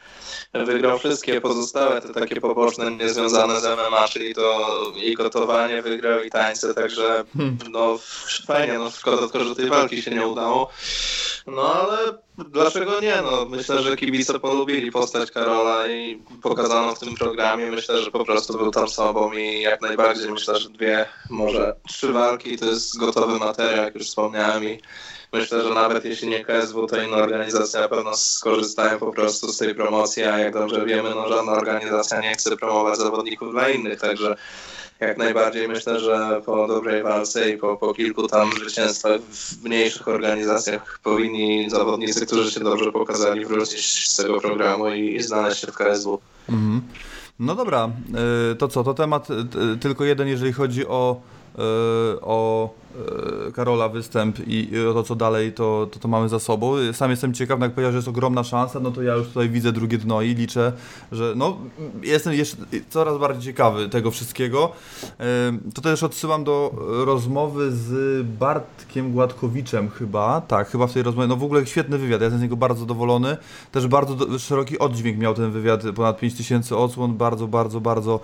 wygrał 0.53 0.99
wszystkie 0.99 1.41
pozostałe 1.41 2.01
te 2.01 2.13
takie 2.13 2.41
poboczne, 2.41 2.91
niezwiązane 2.91 3.61
z 3.61 3.63
MMA, 3.63 4.07
czyli 4.07 4.35
to 4.35 4.67
i 4.95 5.13
gotowanie 5.13 5.81
wygrał 5.81 6.23
i 6.23 6.29
tańce, 6.29 6.73
także 6.73 7.23
hmm. 7.37 7.57
no 7.71 7.99
fajnie, 8.47 8.73
no 8.73 8.89
szkoda 8.89 9.17
tylko, 9.17 9.43
że 9.43 9.55
tej 9.55 9.69
walki 9.69 10.01
się 10.01 10.11
nie 10.11 10.27
udało. 10.27 10.69
No 11.47 11.73
ale 11.73 11.97
dlaczego 12.37 12.99
nie? 12.99 13.15
No, 13.21 13.45
myślę, 13.45 13.81
że 13.81 13.97
kibice 13.97 14.39
polubili 14.39 14.91
postać 14.91 15.31
Karola 15.31 15.87
i 15.87 16.21
pokazano 16.41 16.95
w 16.95 16.99
tym 16.99 17.15
programie. 17.15 17.71
Myślę, 17.71 18.01
że 18.01 18.11
po 18.11 18.25
prostu 18.25 18.57
był 18.57 18.71
tam 18.71 18.89
sobą 18.89 19.33
i 19.33 19.61
jak 19.61 19.81
najbardziej 19.81 20.31
myślę, 20.31 20.59
że 20.59 20.69
dwie, 20.69 21.05
może 21.29 21.75
trzy 21.87 22.13
walki 22.13 22.57
to 22.57 22.65
jest 22.65 22.97
gotowy 22.97 23.39
materiał, 23.39 23.85
jak 23.85 23.95
już 23.95 24.07
wspomniałem 24.07 24.63
i 24.63 24.79
myślę, 25.33 25.63
że 25.63 25.69
nawet 25.69 26.05
jeśli 26.05 26.27
nie 26.27 26.45
KSW, 26.45 26.87
to 26.87 27.01
inne 27.01 27.17
organizacje 27.17 27.79
na 27.79 27.87
pewno 27.87 28.17
skorzystają 28.17 28.99
po 28.99 29.11
prostu 29.11 29.47
z 29.47 29.57
tej 29.57 29.75
promocji, 29.75 30.23
a 30.23 30.39
jak 30.39 30.53
dobrze 30.53 30.85
wiemy, 30.85 31.09
no 31.09 31.29
żadna 31.29 31.51
organizacja 31.51 32.21
nie 32.21 32.33
chce 32.33 32.57
promować 32.57 32.97
zawodników 32.97 33.51
dla 33.51 33.69
innych, 33.69 33.99
także 33.99 34.35
jak 34.99 35.17
najbardziej 35.17 35.67
myślę, 35.67 35.99
że 35.99 36.41
po 36.45 36.67
dobrej 36.67 37.03
walce 37.03 37.49
i 37.49 37.57
po, 37.57 37.77
po 37.77 37.93
kilku 37.93 38.27
tam 38.27 38.51
zwycięstwach 38.51 39.21
w 39.21 39.63
mniejszych 39.63 40.07
organizacjach 40.07 40.99
powinni 41.03 41.69
zawodnicy, 41.69 42.25
którzy 42.25 42.51
się 42.51 42.59
dobrze 42.59 42.91
pokazali, 42.91 43.45
wrócić 43.45 44.09
z 44.09 44.15
tego 44.15 44.41
programu 44.41 44.89
i, 44.89 45.15
i 45.15 45.23
znaleźć 45.23 45.61
się 45.61 45.67
w 45.67 45.75
KSW. 45.75 46.19
Mhm. 46.49 46.81
No 47.39 47.55
dobra, 47.55 47.89
e, 48.51 48.55
to 48.55 48.67
co, 48.67 48.83
to 48.83 48.93
temat 48.93 49.27
e, 49.31 49.77
tylko 49.79 50.03
jeden, 50.03 50.27
jeżeli 50.27 50.53
chodzi 50.53 50.87
o 50.87 51.21
o 52.21 52.69
e, 53.47 53.51
Karola 53.51 53.89
występ 53.89 54.37
i 54.47 54.69
to, 54.93 55.03
co 55.03 55.15
dalej, 55.15 55.53
to, 55.53 55.87
to, 55.91 55.99
to 55.99 56.07
mamy 56.07 56.29
za 56.29 56.39
sobą. 56.39 56.73
Sam 56.93 57.11
jestem 57.11 57.33
ciekaw, 57.33 57.59
no 57.59 57.65
jak 57.65 57.73
powiedział, 57.73 57.91
że 57.91 57.97
jest 57.97 58.07
ogromna 58.07 58.43
szansa, 58.43 58.79
no 58.79 58.91
to 58.91 59.01
ja 59.01 59.15
już 59.15 59.27
tutaj 59.27 59.49
widzę 59.49 59.71
drugie 59.71 59.97
dno 59.97 60.21
i 60.21 60.35
liczę, 60.35 60.73
że 61.11 61.33
no, 61.35 61.57
jestem 62.03 62.33
jeszcze 62.33 62.57
coraz 62.89 63.17
bardziej 63.17 63.43
ciekawy 63.43 63.89
tego 63.89 64.11
wszystkiego. 64.11 64.71
E, 65.19 65.23
to 65.73 65.81
też 65.81 66.03
odsyłam 66.03 66.43
do 66.43 66.71
rozmowy 67.05 67.71
z 67.71 68.25
Bartkiem 68.27 69.11
Gładkowiczem 69.11 69.89
chyba, 69.89 70.41
tak, 70.41 70.69
chyba 70.69 70.87
w 70.87 70.93
tej 70.93 71.03
rozmowie, 71.03 71.27
no 71.27 71.35
w 71.35 71.43
ogóle 71.43 71.65
świetny 71.65 71.97
wywiad, 71.97 72.21
ja 72.21 72.25
jestem 72.25 72.39
z 72.39 72.43
niego 72.43 72.57
bardzo 72.57 72.79
zadowolony, 72.79 73.37
też 73.71 73.87
bardzo 73.87 74.39
szeroki 74.39 74.79
oddźwięk 74.79 75.17
miał 75.17 75.33
ten 75.33 75.51
wywiad, 75.51 75.83
ponad 75.95 76.19
5000 76.19 76.77
odsłon, 76.77 77.17
bardzo, 77.17 77.47
bardzo, 77.47 77.81
bardzo 77.81 78.19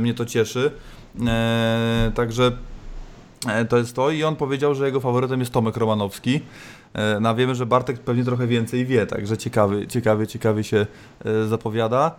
mnie 0.00 0.14
to 0.14 0.26
cieszy. 0.26 0.70
E, 1.26 2.12
także 2.14 2.52
e, 3.48 3.64
to 3.64 3.78
jest 3.78 3.96
to 3.96 4.10
i 4.10 4.24
on 4.24 4.36
powiedział, 4.36 4.74
że 4.74 4.86
jego 4.86 5.00
faworytem 5.00 5.40
jest 5.40 5.52
Tomek 5.52 5.76
Romanowski. 5.76 6.40
E, 6.94 7.20
no, 7.20 7.34
wiemy, 7.34 7.54
że 7.54 7.66
Bartek 7.66 7.98
pewnie 7.98 8.24
trochę 8.24 8.46
więcej 8.46 8.86
wie, 8.86 9.06
także 9.06 9.38
ciekawy, 9.38 9.86
ciekawy, 9.86 10.26
ciekawy 10.26 10.64
się 10.64 10.86
zapowiada. 11.48 12.16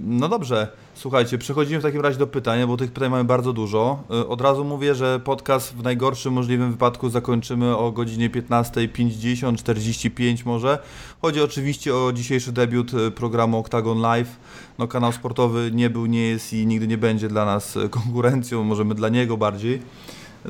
No 0.00 0.28
dobrze, 0.28 0.68
słuchajcie, 0.94 1.38
przechodzimy 1.38 1.80
w 1.80 1.82
takim 1.82 2.00
razie 2.00 2.18
do 2.18 2.26
pytań, 2.26 2.66
bo 2.66 2.76
tych 2.76 2.92
pytań 2.92 3.10
mamy 3.10 3.24
bardzo 3.24 3.52
dużo. 3.52 4.02
Od 4.28 4.40
razu 4.40 4.64
mówię, 4.64 4.94
że 4.94 5.20
podcast 5.20 5.76
w 5.76 5.82
najgorszym 5.82 6.32
możliwym 6.32 6.70
wypadku 6.70 7.10
zakończymy 7.10 7.76
o 7.76 7.92
godzinie 7.92 8.30
15.50, 8.30 9.56
45 9.56 10.44
może. 10.44 10.78
Chodzi 11.22 11.42
oczywiście 11.42 11.94
o 11.94 12.12
dzisiejszy 12.12 12.52
debiut 12.52 12.92
programu 13.14 13.58
Octagon 13.58 14.00
Live. 14.00 14.36
No 14.78 14.88
kanał 14.88 15.12
sportowy 15.12 15.70
nie 15.72 15.90
był, 15.90 16.06
nie 16.06 16.28
jest 16.28 16.52
i 16.52 16.66
nigdy 16.66 16.86
nie 16.86 16.98
będzie 16.98 17.28
dla 17.28 17.44
nas 17.44 17.78
konkurencją, 17.90 18.64
możemy 18.64 18.94
dla 18.94 19.08
niego 19.08 19.36
bardziej 19.36 19.82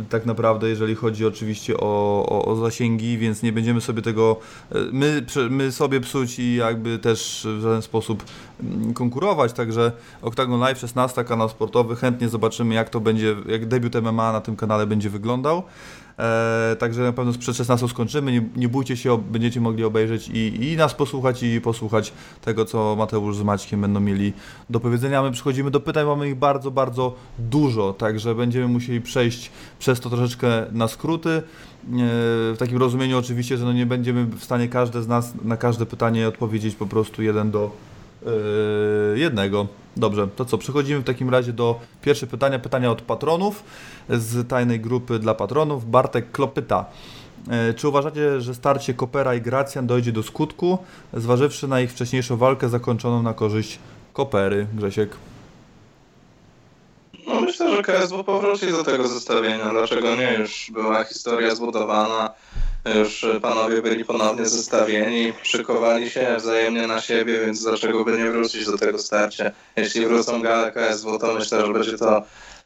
tak 0.09 0.27
naprawdę, 0.27 0.69
jeżeli 0.69 0.95
chodzi 0.95 1.27
oczywiście 1.27 1.77
o, 1.77 2.27
o, 2.29 2.45
o, 2.45 2.57
zasięgi, 2.57 3.19
więc 3.19 3.43
nie 3.43 3.53
będziemy 3.53 3.81
sobie 3.81 4.03
tego 4.03 4.37
e, 4.73 4.79
my, 4.93 5.25
my 5.51 5.73
sobie 5.73 6.01
psuć 6.01 6.39
i 6.39 6.55
jakby 6.55 6.99
też 6.99 7.47
w 7.59 7.63
żaden 7.63 7.83
sposób 7.83 8.25
mm, 8.61 8.95
konkurować, 8.95 9.53
także 9.53 9.93
Octagon 10.23 10.61
Live 10.61 10.79
16, 10.79 11.25
kanał 11.25 11.49
sportowy, 11.49 11.97
chętnie 11.97 12.29
zobaczymy 12.29 12.75
jak 12.75 12.91
to 12.91 13.01
będzie, 13.01 13.37
jak 13.47 13.67
debiut 13.67 13.95
MMA 13.95 14.33
na 14.33 14.41
tym 14.41 14.57
kanale 14.57 14.87
będzie 14.87 15.11
wyglądał. 15.11 15.63
E, 16.19 16.77
także 16.79 17.03
na 17.03 17.13
pewno 17.13 17.33
przed 17.33 17.57
16 17.57 17.89
skończymy. 17.89 18.33
Nie, 18.33 18.43
nie 18.57 18.69
bójcie 18.69 18.97
się, 18.97 19.19
będziecie 19.19 19.61
mogli 19.61 19.85
obejrzeć 19.85 20.29
i, 20.29 20.73
i 20.73 20.77
nas 20.77 20.95
posłuchać, 20.95 21.43
i 21.43 21.61
posłuchać 21.61 22.13
tego, 22.41 22.65
co 22.65 22.97
Mateusz 22.99 23.37
z 23.37 23.43
Maćkiem 23.43 23.81
będą 23.81 24.01
mieli 24.01 24.33
do 24.71 24.81
powiedzenia. 24.81 25.23
My 25.23 25.31
przychodzimy 25.31 25.71
do 25.71 25.81
pytań, 25.81 26.07
mamy 26.07 26.29
ich 26.29 26.35
bardzo, 26.35 26.71
bardzo 26.71 27.15
dużo, 27.39 27.93
także 27.93 28.35
będziemy 28.35 28.69
musieli 28.69 29.01
przejść 29.01 29.51
przez 29.79 30.01
to 30.01 30.11
troszeczkę 30.11 30.49
na 30.73 30.89
skróty. 30.89 31.31
E, 31.31 31.43
w 31.89 32.57
takim 32.59 32.79
rozumieniu 32.79 33.19
oczywiście, 33.19 33.57
że 33.57 33.65
no 33.65 33.73
nie 33.73 33.87
będziemy 33.87 34.25
w 34.25 34.45
stanie 34.45 34.69
każde 34.69 35.03
z 35.03 35.09
nas 35.09 35.33
na 35.45 35.57
każde 35.57 35.87
pytanie 35.87 36.29
odpowiedzieć 36.29 36.75
po 36.75 36.87
prostu 36.87 37.23
jeden 37.23 37.51
do 37.51 37.71
yy, 38.27 39.19
jednego. 39.19 39.67
Dobrze, 39.97 40.29
to 40.37 40.45
co? 40.45 40.59
Przechodzimy 40.59 41.01
w 41.01 41.05
takim 41.05 41.31
razie 41.31 41.53
do 41.53 41.81
pierwszego 42.03 42.31
pytania. 42.31 42.59
Pytania 42.59 42.91
od 42.91 43.03
patronów 43.03 43.65
z 44.09 44.49
tajnej 44.49 44.81
grupy 44.81 45.19
dla 45.19 45.35
patronów. 45.35 45.91
Bartek 45.91 46.33
Klopyta. 46.33 46.85
Yy, 47.47 47.75
czy 47.75 47.89
uważacie, 47.89 48.41
że 48.41 48.55
starcie 48.55 48.95
Kopera 48.95 49.35
i 49.35 49.41
Gracjan 49.41 49.87
dojdzie 49.87 50.13
do 50.13 50.23
skutku, 50.23 50.79
zważywszy 51.13 51.69
na 51.69 51.81
ich 51.81 51.93
wcześniejszą 51.93 52.37
walkę 52.37 52.69
zakończoną 52.69 53.23
na 53.23 53.35
korzyść 53.35 53.79
Kopery? 54.13 54.67
Grzesiek. 54.75 55.17
No 57.27 57.41
myślę, 57.41 57.77
że 57.77 57.83
KSW 57.83 58.25
powróci 58.25 58.67
do 58.71 58.85
tego 58.85 59.09
zestawienia. 59.09 59.71
Dlaczego 59.71 60.17
nie? 60.17 60.35
Już 60.39 60.71
była 60.73 61.05
historia 61.05 61.55
zbudowana 61.55 62.31
już 62.85 63.27
panowie 63.43 63.83
byli 63.83 64.05
ponownie 64.05 64.47
zestawieni, 64.47 65.33
przykowali 65.43 66.11
się 66.11 66.37
wzajemnie 66.39 66.87
na 66.87 67.01
siebie, 67.01 67.41
więc 67.41 67.63
dlaczego 67.63 68.05
by 68.05 68.19
nie 68.19 68.31
wrócić 68.31 68.67
do 68.67 68.79
tego 68.79 68.99
starcia? 68.99 69.51
Jeśli 69.77 70.07
wrócą 70.07 70.43
gale 70.43 70.73
KSW, 70.73 71.19
to 71.19 71.35
myślę, 71.35 71.67
że 71.67 71.73
będzie 71.73 71.99
to 71.99 72.23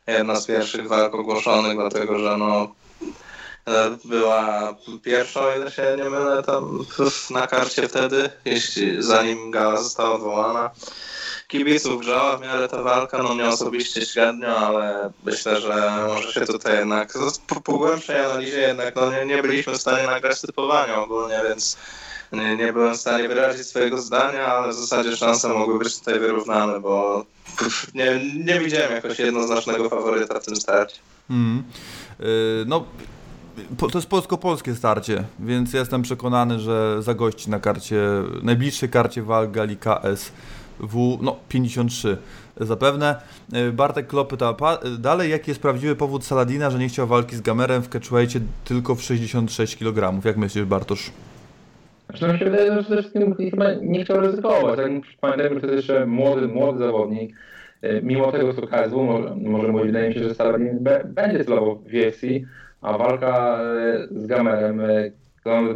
jedna 0.07 0.37
z 0.37 0.47
pierwszych 0.47 0.89
walk 0.89 1.15
ogłoszonych, 1.15 1.75
dlatego 1.77 2.19
że 2.19 2.37
no 2.37 2.75
była 4.05 4.75
pierwsza, 5.03 5.41
o 5.41 5.57
ile 5.57 5.71
się 5.71 5.97
nie 5.99 6.11
mylę, 6.11 6.43
tam 6.43 6.85
na 7.31 7.47
karcie 7.47 7.89
wtedy, 7.89 8.31
jeśli 8.45 9.03
zanim 9.03 9.51
gala 9.51 9.83
została 9.83 10.15
odwołana 10.15 10.71
kibiców 11.49 12.01
grzała 12.01 12.37
w 12.37 12.41
miarę 12.41 12.69
ta 12.69 12.83
walka, 12.83 13.23
no 13.23 13.35
mnie 13.35 13.49
osobiście 13.49 14.07
średnio, 14.07 14.57
ale 14.57 15.11
myślę, 15.25 15.61
że 15.61 16.05
może 16.07 16.33
się 16.33 16.41
tutaj 16.41 16.79
jednak, 16.79 17.15
po, 17.47 17.61
po 17.61 17.79
głębszej 17.79 18.25
analizie 18.25 18.61
jednak, 18.61 18.97
no 18.97 19.13
nie, 19.13 19.27
nie 19.27 19.43
byliśmy 19.43 19.73
w 19.73 19.81
stanie 19.81 20.07
nagrać 20.07 20.41
typowania 20.41 20.97
ogólnie, 20.97 21.41
więc 21.49 21.77
nie, 22.33 22.57
nie 22.57 22.73
byłem 22.73 22.95
w 22.95 23.01
stanie 23.01 23.29
wyrazić 23.29 23.67
swojego 23.67 23.99
zdania, 23.99 24.47
ale 24.47 24.73
w 24.73 24.75
zasadzie 24.75 25.17
szanse 25.17 25.49
mogły 25.49 25.79
być 25.79 25.99
tutaj 25.99 26.21
wyrównane, 26.21 26.81
bo 26.81 27.25
nie, 27.95 28.21
nie 28.45 28.61
widziałem 28.61 28.93
jakoś 28.93 29.19
jednoznacznego 29.19 29.89
faworyta 29.89 30.41
w 30.41 30.45
tym 30.45 30.57
starcie. 30.57 30.97
Mm. 31.31 31.63
Yy, 32.19 32.27
no, 32.67 32.85
to 33.79 33.99
jest 33.99 34.09
polsko-polskie 34.09 34.75
starcie, 34.75 35.25
więc 35.41 35.73
jestem 35.73 36.03
przekonany, 36.03 36.61
że 36.61 37.03
zagości 37.03 37.51
na 37.51 37.61
karcie, 37.61 38.01
najbliższej 38.43 38.89
karcie 38.89 39.23
walk 39.23 39.51
gali 39.51 39.77
KS 39.77 40.33
w 40.81 41.19
no, 41.23 41.37
53 41.49 42.17
zapewne. 42.57 43.17
E, 43.53 43.73
Bartek 43.73 44.07
Klop 44.07 44.31
pyta 44.31 44.55
dalej, 44.99 45.31
jaki 45.31 45.51
jest 45.51 45.63
prawdziwy 45.63 45.97
powód 45.97 46.25
Saladina, 46.25 46.71
że 46.71 46.79
nie 46.79 46.89
chciał 46.89 47.07
walki 47.07 47.37
z 47.37 47.41
Gamerem 47.41 47.83
w 47.83 47.89
catchweightie 47.89 48.41
tylko 48.65 48.95
w 48.95 49.03
66 49.03 49.77
kg? 49.77 50.25
Jak 50.25 50.37
myślisz, 50.37 50.65
Bartosz? 50.65 51.11
Znaczy, 52.09 52.27
no 52.27 52.33
mi 52.33 52.39
się 52.39 52.45
wydaje, 52.45 52.75
że 52.75 52.83
przede 52.83 53.03
wszystkim 53.03 53.35
chyba 53.35 53.65
nie 53.83 54.05
chciał 54.05 54.21
ryzykować. 54.21 54.77
Tak? 54.77 54.91
Pamiętajmy, 55.21 55.55
że 55.55 55.61
to 55.61 55.67
jest 55.67 55.89
jeszcze 55.89 56.07
młody, 56.07 56.49
młody 56.49 56.79
zawodnik. 56.79 57.37
E, 57.83 58.03
mimo 58.03 58.33
tego, 58.33 58.55
co 58.55 58.67
KSW 58.67 59.05
może, 59.05 59.37
może 59.37 59.69
mówić, 59.69 59.87
wydaje 59.87 60.09
mi 60.09 60.15
się, 60.15 60.25
że 60.25 60.35
Saladin 60.35 60.85
będzie 61.05 61.45
celował 61.45 61.77
w 61.77 61.95
UFC, 61.95 62.23
a 62.83 62.99
walka 62.99 63.59
e, 63.61 64.09
z 64.11 64.27
Gamerem 64.27 64.83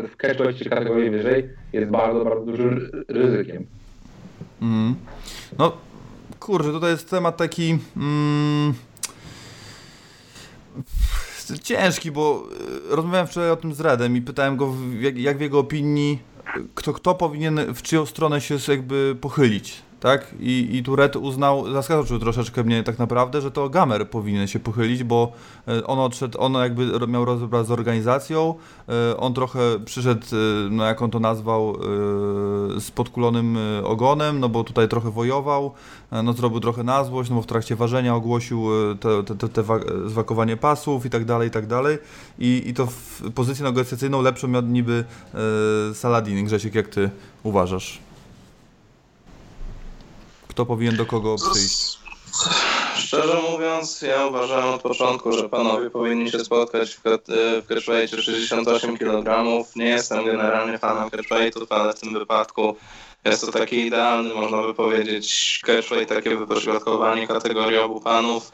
w 0.09 0.17
catchweightie 0.17 0.71
kategorii 0.71 1.11
wyżej 1.11 1.49
jest 1.73 1.91
bardzo, 1.91 2.25
bardzo 2.25 2.47
dużym 2.47 2.91
ryzykiem. 3.09 3.67
Mm. 4.63 4.95
No, 5.59 5.73
kurczę, 6.41 6.73
tutaj 6.73 6.91
jest 6.91 7.11
temat 7.11 7.37
taki. 7.37 7.79
Mm, 7.97 8.75
ciężki, 11.63 12.11
bo 12.11 12.49
e, 12.91 12.97
rozmawiałem 12.97 13.27
wczoraj 13.27 13.51
o 13.51 13.57
tym 13.57 13.75
z 13.75 13.81
Redem 13.81 14.17
i 14.17 14.23
pytałem 14.23 14.57
go, 14.57 14.75
jak, 15.01 15.19
jak 15.19 15.39
w 15.39 15.41
jego 15.41 15.59
opinii, 15.59 16.19
kto, 16.75 16.93
kto 16.93 17.15
powinien 17.15 17.75
w 17.75 17.83
czyją 17.83 18.07
stronę 18.07 18.41
się 18.41 18.57
jakby 18.69 19.17
pochylić 19.21 19.83
tak? 20.03 20.35
I, 20.41 20.69
i 20.73 20.83
tu 20.83 20.97
Red 20.97 21.17
uznał, 21.17 21.73
zaskoczył 21.73 22.19
troszeczkę 22.19 22.65
mnie 22.65 22.83
tak 22.83 22.99
naprawdę, 22.99 23.41
że 23.41 23.51
to 23.51 23.69
Gamer 23.69 24.11
powinien 24.11 24.47
się 24.47 24.61
pochylić, 24.61 25.05
bo 25.05 25.33
e, 25.69 25.87
on 25.87 25.99
odszedł, 25.99 26.41
on 26.41 26.53
jakby 26.55 27.07
miał 27.09 27.25
rozbrat 27.25 27.67
z 27.67 27.71
organizacją, 27.71 28.55
e, 28.89 29.17
on 29.17 29.35
trochę 29.35 29.61
przyszedł, 29.85 30.27
e, 30.27 30.71
no 30.71 30.85
jak 30.85 31.03
on 31.03 31.11
to 31.11 31.21
nazwał, 31.21 31.77
z 32.79 32.91
podkulonym 32.91 33.59
ogonem, 33.85 34.41
no 34.41 34.49
bo 34.49 34.65
tutaj 34.65 34.89
trochę 34.89 35.11
wojował, 35.11 35.73
no 36.25 36.33
zrobił 36.33 36.61
trochę 36.61 36.83
na 36.83 37.05
złość, 37.05 37.31
no 37.31 37.37
bo 37.37 37.43
w 37.43 37.47
trakcie 37.47 37.77
ważenia 37.77 38.15
ogłosił 38.15 38.67
te, 39.01 39.23
te, 39.23 39.35
te, 39.37 39.49
te 39.49 39.63
zwakowanie 40.07 40.57
pasów 40.57 41.07
i 41.07 41.11
tak 41.11 41.25
dalej, 41.25 41.49
i 41.49 41.51
tak 41.51 41.67
dalej. 41.67 41.99
I, 42.39 42.63
i 42.67 42.75
to 42.75 42.87
w 42.87 43.23
pozycję 43.35 43.65
negocjacyjną 43.65 44.23
lepszą 44.23 44.49
miał 44.49 44.63
niby 44.63 45.05
Saladin. 45.95 46.45
Grzesiek, 46.45 46.75
jak 46.75 46.89
ty 46.89 47.11
uważasz? 47.43 48.12
Kto 50.53 50.67
powinien 50.67 50.97
do 50.97 51.07
kogo 51.07 51.37
przyjść? 51.37 51.99
Szczerze 52.97 53.41
mówiąc, 53.51 54.03
ja 54.03 54.27
uważałem 54.27 54.75
od 54.75 54.83
początku, 54.83 55.33
że 55.33 55.49
panowie 55.49 55.91
powinni 55.91 56.31
się 56.31 56.45
spotkać 56.45 56.95
w, 56.95 57.01
w 57.63 57.67
catchweightie 57.69 58.23
68 58.23 58.99
kg. 58.99 59.45
Nie 59.77 59.85
jestem 59.85 60.25
generalnie 60.25 60.79
fanem 60.79 61.11
catchweightów, 61.11 61.73
ale 61.73 61.93
w 61.93 62.01
tym 62.01 62.13
wypadku 62.13 62.77
jest 63.25 63.47
to 63.47 63.53
taki 63.53 63.87
idealny, 63.87 64.35
można 64.35 64.63
by 64.63 64.75
powiedzieć, 64.75 65.61
catchweight, 65.65 66.09
takie 66.09 66.37
wypośrodkowanie 66.37 67.27
kategorii 67.27 67.79
obu 67.79 68.01
panów. 68.01 68.53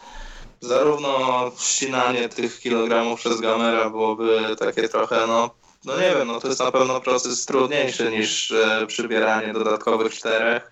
Zarówno 0.60 1.50
ścinanie 1.58 2.28
tych 2.28 2.60
kilogramów 2.60 3.20
przez 3.20 3.40
gamera 3.40 3.90
byłoby 3.90 4.56
takie 4.58 4.88
trochę, 4.88 5.26
no, 5.26 5.50
no 5.84 6.00
nie 6.00 6.14
wiem, 6.18 6.28
no 6.28 6.40
to 6.40 6.48
jest 6.48 6.60
na 6.60 6.72
pewno 6.72 7.00
proces 7.00 7.46
trudniejszy 7.46 8.10
niż 8.10 8.50
e, 8.50 8.86
przybieranie 8.86 9.52
dodatkowych 9.52 10.14
czterech 10.14 10.70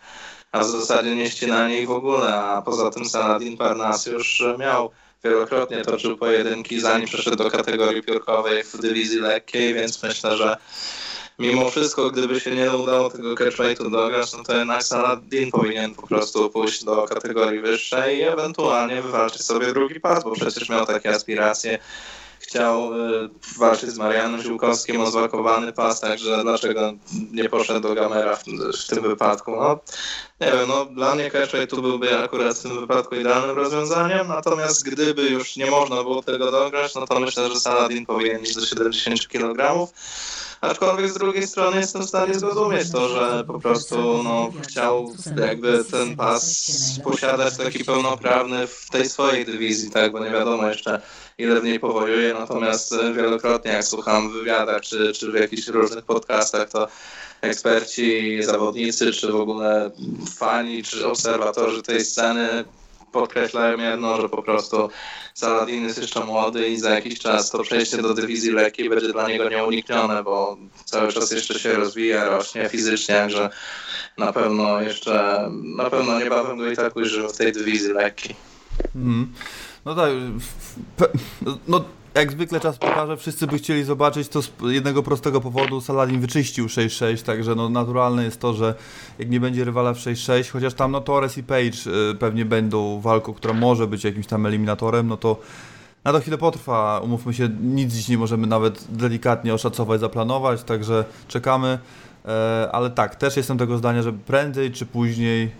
a 0.52 0.61
w 0.61 0.66
zasadzie 0.66 1.16
nie 1.16 1.30
ścinanie 1.30 1.80
ich 1.80 1.88
w 1.88 1.90
ogóle, 1.90 2.35
a 2.35 2.62
poza 2.62 2.90
tym 2.90 3.04
Saladin 3.04 3.56
Parnas 3.56 4.06
już 4.06 4.44
miał 4.59 4.90
wielokrotnie 5.24 5.85
toczył 5.85 6.16
pojedynki, 6.16 6.80
zanim 6.80 7.06
przeszedł 7.06 7.37
do 7.37 7.50
kategorii 7.50 8.02
piórkowej 8.02 8.64
w 8.64 8.78
dywizji 8.78 9.20
lekkiej, 9.20 9.74
więc 9.74 10.02
myślę, 10.02 10.37
że 10.37 10.56
mimo 11.38 11.70
wszystko, 11.70 12.11
gdyby 12.11 12.40
się 12.40 12.50
nie 12.50 12.76
udało 12.76 13.11
tego 13.11 13.35
catchweightu 13.35 13.90
dograć, 13.90 14.32
no 14.32 14.44
to 14.44 14.56
jednak 14.56 14.82
Saladin 14.82 15.50
powinien 15.50 15.94
po 15.94 16.06
prostu 16.06 16.50
pójść 16.50 16.85
do 16.85 17.02
kategorii 17.02 17.61
wyższej 17.61 18.18
i 18.18 18.22
ewentualnie 18.22 19.02
wywalczyć 19.02 19.42
sobie 19.42 19.66
drugi 19.66 20.00
pas, 20.00 20.24
bo 20.24 20.32
przecież 20.32 20.68
miał 20.68 20.87
takie 20.87 21.11
aspiracje 21.11 21.78
chciał 22.46 22.94
y, 22.94 23.28
walczyć 23.59 23.90
z 23.90 23.98
Marianem 23.98 24.42
Ziółkowskim 24.42 25.00
o 25.00 25.11
zwakowany 25.11 25.72
pas, 25.72 26.00
także 26.00 26.42
dlaczego 26.42 26.92
nie 27.32 27.48
poszedł 27.48 27.80
do 27.80 27.94
Gamera 27.94 28.37
w, 28.37 28.44
w 28.85 28.87
tym 28.87 29.02
wypadku? 29.02 29.50
No, 29.50 29.78
nie 30.40 30.53
wiem, 30.53 30.68
no 30.68 30.85
dla 30.85 31.14
mnie 31.14 31.31
Catchway 31.31 31.66
tu 31.66 31.83
byłby 31.83 32.18
akurat 32.18 32.59
w 32.59 32.62
tym 32.62 32.81
wypadku 32.81 33.14
idealnym 33.14 33.57
rozwiązaniem, 33.57 34.29
natomiast 34.29 34.85
gdyby 34.85 35.22
już 35.22 35.57
nie 35.57 35.70
można 35.70 35.96
było 36.03 36.22
tego 36.22 36.51
dograć, 36.51 36.94
no 36.94 37.07
to 37.07 37.20
myślę, 37.20 37.49
że 37.49 37.61
Saladin 37.61 38.07
powinien 38.07 38.42
iść 38.42 38.55
do 38.55 38.66
70 38.66 39.29
kg. 39.29 39.88
Aczkolwiek 40.61 41.11
z 41.11 41.14
drugiej 41.14 41.46
strony 41.46 41.77
jestem 41.77 42.03
w 42.03 42.09
stanie 42.09 42.35
zrozumieć 42.35 42.92
to, 42.92 43.09
że 43.09 43.44
po 43.44 43.61
prostu 43.61 44.22
no, 44.22 44.53
chciał 44.62 45.14
jakby 45.37 45.85
ten 45.85 46.16
pas 46.16 47.01
posiadać 47.05 47.57
taki 47.57 47.85
pełnoprawny 47.85 48.66
w 48.66 48.90
tej 48.90 49.09
swojej 49.09 49.44
dywizji, 49.44 49.90
tak, 49.90 50.12
bo 50.12 50.25
nie 50.25 50.31
wiadomo 50.31 50.68
jeszcze 50.68 51.03
ile 51.38 51.61
w 51.61 51.64
niej 51.64 51.81
powojuje, 51.81 52.35
natomiast 52.35 52.94
wielokrotnie 53.16 53.70
jak 53.70 53.85
słucham 53.85 54.31
w 54.31 54.33
wywiadach 54.33 54.83
czy, 54.83 55.12
czy 55.12 55.33
w 55.33 55.35
jakichś 55.35 55.68
różnych 55.68 56.05
podcastach, 56.05 56.70
to 56.70 56.88
eksperci, 57.40 58.42
zawodnicy, 58.42 59.12
czy 59.12 59.33
w 59.33 59.37
ogóle 59.37 59.90
fani, 60.37 60.83
czy 60.83 61.07
obserwatorzy 61.07 61.83
tej 61.83 62.05
sceny 62.05 62.64
podkreślają 63.12 63.79
jedno, 63.79 64.20
że 64.20 64.29
po 64.29 64.42
prostu 64.42 64.90
Saladin 65.35 65.85
jest 65.85 65.99
jeszcze 65.99 66.25
młody 66.25 66.68
i 66.68 66.79
za 66.79 66.90
jakiś 66.90 67.18
czas 67.18 67.51
to 67.51 67.62
przejście 67.62 68.03
do 68.03 68.14
dywizji 68.14 68.51
lekkiej 68.51 68.90
będzie 68.90 69.12
dla 69.12 69.29
niego 69.29 69.49
nieuniknione, 69.49 70.22
bo 70.22 70.57
cały 70.85 71.12
czas 71.12 71.31
jeszcze 71.31 71.59
się 71.59 71.72
rozwija, 71.72 72.25
rośnie 72.25 72.68
fizycznie, 72.68 73.31
że 73.31 73.51
na 74.18 74.33
pewno 74.33 74.81
jeszcze, 74.81 75.49
na 75.77 75.90
pewno 75.90 76.20
niebawem 76.20 76.59
go 76.59 76.70
i 76.70 76.77
tak 76.77 76.96
ujrzymy 76.96 77.29
w 77.29 77.37
tej 77.37 77.53
dywizji 77.53 77.92
lekkiej. 77.92 78.37
Mm. 78.94 79.33
No 79.85 79.94
tak, 79.94 80.11
no 81.68 81.85
jak 82.16 82.33
zwykle 82.33 82.61
czas 82.61 82.79
pokaże, 82.79 83.16
wszyscy 83.16 83.46
by 83.46 83.59
chcieli 83.59 83.85
zobaczyć 83.85 84.29
to 84.29 84.42
z 84.42 84.50
jednego 84.62 85.02
prostego 85.02 85.40
powodu, 85.40 85.81
Saladin 85.81 86.20
wyczyścił 86.20 86.66
6-6, 86.66 87.22
także 87.22 87.55
no 87.55 87.68
naturalne 87.68 88.24
jest 88.24 88.40
to, 88.40 88.55
że 88.55 88.74
jak 89.18 89.31
nie 89.31 89.40
będzie 89.40 89.64
rywala 89.64 89.94
w 89.94 89.98
6-6, 89.98 90.50
chociaż 90.50 90.74
tam 90.74 90.92
no 90.92 91.00
Torres 91.00 91.38
i 91.38 91.42
Page 91.42 92.11
y, 92.11 92.14
pewnie 92.14 92.44
będą 92.44 93.00
walką, 93.00 93.33
która 93.33 93.55
może 93.55 93.87
być 93.87 94.05
jakimś 94.05 94.26
tam 94.26 94.46
eliminatorem, 94.46 95.09
no 95.09 95.16
to 95.16 95.40
na 96.05 96.12
to 96.12 96.20
chwilę 96.20 96.38
potrwa, 96.38 97.00
umówmy 97.05 97.35
się, 97.35 97.48
nic 97.62 97.94
dziś 97.94 98.09
nie 98.09 98.18
możemy 98.18 98.46
nawet 98.46 98.85
delikatnie 98.88 99.55
oszacować, 99.55 100.00
zaplanować, 100.00 100.62
także 100.62 101.05
czekamy, 101.29 101.79
e, 102.24 102.68
ale 102.72 102.90
tak, 102.90 103.16
też 103.16 103.37
jestem 103.37 103.59
tego 103.59 103.79
zdania, 103.79 104.02
że 104.02 104.12
prędzej 104.12 104.72
czy 104.72 104.87
później 104.87 105.50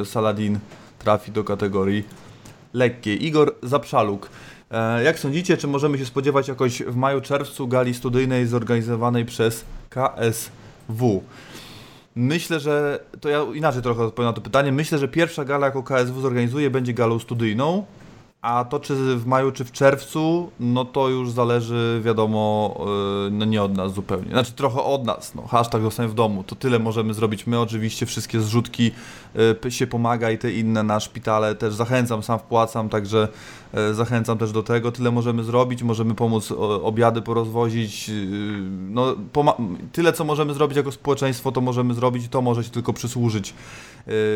e, 0.00 0.04
Saladin 0.04 0.58
trafi 0.98 1.32
do 1.32 1.44
kategorii 1.44 2.04
lekkiej. 2.74 3.26
Igor 3.26 3.54
Zapszaluk. 3.62 4.30
E, 4.70 5.02
jak 5.02 5.18
sądzicie, 5.18 5.56
czy 5.56 5.68
możemy 5.68 5.98
się 5.98 6.06
spodziewać 6.06 6.48
jakoś 6.48 6.82
w 6.82 6.96
maju, 6.96 7.20
czerwcu 7.20 7.68
gali 7.68 7.94
studyjnej 7.94 8.46
zorganizowanej 8.46 9.24
przez 9.24 9.64
KSW? 9.90 11.22
Myślę, 12.16 12.60
że 12.60 13.04
to 13.20 13.28
ja 13.28 13.42
inaczej 13.54 13.82
trochę 13.82 14.04
odpowiem 14.04 14.28
na 14.28 14.32
to 14.32 14.40
pytanie. 14.40 14.72
Myślę, 14.72 14.98
że 14.98 15.08
pierwsza 15.08 15.44
gala, 15.44 15.66
jaką 15.66 15.82
KSW 15.82 16.20
zorganizuje, 16.20 16.70
będzie 16.70 16.94
galą 16.94 17.18
studyjną. 17.18 17.84
A 18.44 18.64
to 18.64 18.80
czy 18.80 19.16
w 19.16 19.26
maju, 19.26 19.52
czy 19.52 19.64
w 19.64 19.72
czerwcu, 19.72 20.50
no 20.60 20.84
to 20.84 21.08
już 21.08 21.30
zależy, 21.30 22.00
wiadomo, 22.04 22.76
e, 23.26 23.30
no 23.30 23.44
nie 23.44 23.62
od 23.62 23.76
nas 23.76 23.92
zupełnie. 23.92 24.30
Znaczy 24.30 24.52
trochę 24.52 24.82
od 24.82 25.04
nas, 25.04 25.34
no 25.34 25.46
hashtag 25.46 25.82
zostań 25.82 26.08
w 26.08 26.14
domu, 26.14 26.44
to 26.44 26.54
tyle 26.54 26.78
możemy 26.78 27.14
zrobić 27.14 27.46
my, 27.46 27.60
oczywiście 27.60 28.06
wszystkie 28.06 28.40
zrzutki 28.40 28.90
e, 29.64 29.70
się 29.70 29.86
pomaga 29.86 30.30
i 30.30 30.38
te 30.38 30.52
inne 30.52 30.82
na 30.82 31.00
szpitale 31.00 31.54
też 31.54 31.74
zachęcam, 31.74 32.22
sam 32.22 32.38
wpłacam, 32.38 32.88
także 32.88 33.28
zachęcam 33.92 34.38
też 34.38 34.52
do 34.52 34.62
tego, 34.62 34.92
tyle 34.92 35.10
możemy 35.10 35.44
zrobić, 35.44 35.82
możemy 35.82 36.14
pomóc 36.14 36.52
obiady 36.82 37.22
porozwozić, 37.22 38.10
no 38.70 39.16
tyle 39.92 40.12
co 40.12 40.24
możemy 40.24 40.54
zrobić 40.54 40.76
jako 40.76 40.92
społeczeństwo, 40.92 41.52
to 41.52 41.60
możemy 41.60 41.94
zrobić 41.94 42.28
to 42.28 42.42
może 42.42 42.64
się 42.64 42.70
tylko 42.70 42.92
przysłużyć. 42.92 43.54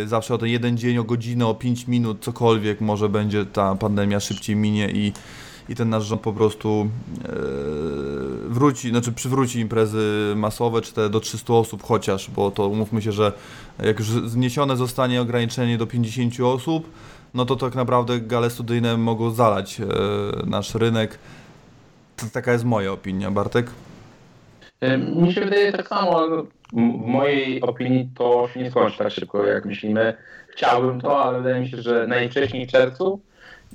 Zawsze 0.07 0.35
o 0.35 0.38
ten 0.38 0.48
jeden 0.48 0.79
dzień, 0.79 0.98
o 0.98 1.05
godzinę, 1.05 1.46
o 1.46 1.55
5 1.55 1.88
minut, 1.88 2.18
cokolwiek 2.20 2.81
może 2.81 3.09
będzie 3.09 3.46
ta 3.46 3.74
pandemia 3.74 4.20
szybciej 4.20 4.57
minie 4.57 4.90
i, 4.90 5.12
i 5.68 5.74
ten 5.74 5.88
nasz 5.88 6.05
rząd 6.05 6.20
po 6.20 6.33
prostu 6.33 6.88
e, 7.24 7.29
wróci, 8.48 8.90
znaczy 8.90 9.12
przywróci 9.12 9.61
imprezy 9.61 10.33
masowe, 10.37 10.83
czy 10.83 10.94
te 10.94 11.11
do 11.11 11.20
300 11.20 11.55
osób 11.55 11.83
chociaż, 11.83 12.31
bo 12.31 12.51
to 12.51 12.68
umówmy 12.68 13.03
się, 13.03 13.12
że 13.12 13.33
jak 13.83 13.98
już 13.98 14.09
zniesione 14.09 14.77
zostanie 14.77 15.20
ograniczenie 15.20 15.79
do 15.79 15.87
50 15.87 16.40
osób, 16.40 16.90
no 17.35 17.45
to 17.45 17.57
tak 17.57 17.75
naprawdę 17.75 18.21
gale 18.21 18.51
studyjne 18.51 18.97
mogą 18.97 19.31
zalać 19.31 19.81
e, 19.81 19.85
nasz 20.47 20.75
rynek. 20.75 21.19
Taka 22.33 22.53
jest 22.53 22.64
moja 22.64 22.93
opinia. 22.93 23.31
Bartek? 23.31 23.67
Mi 25.17 25.33
się 25.33 25.41
wydaje 25.41 25.73
tak 25.73 25.88
samo, 25.88 26.27
w 26.73 27.07
mojej 27.07 27.61
opinii 27.61 28.11
to 28.14 28.49
się 28.55 28.61
nie 28.61 28.71
skończy 28.71 28.99
tak 28.99 29.11
szybko, 29.11 29.47
jak 29.47 29.64
myślimy. 29.64 30.14
Chciałbym 30.49 31.01
to, 31.01 31.25
ale 31.25 31.38
wydaje 31.38 31.61
mi 31.61 31.69
się, 31.69 31.83
że 31.83 32.07
najwcześniej 32.07 32.67
w 32.67 32.71
czerwcu 32.71 33.21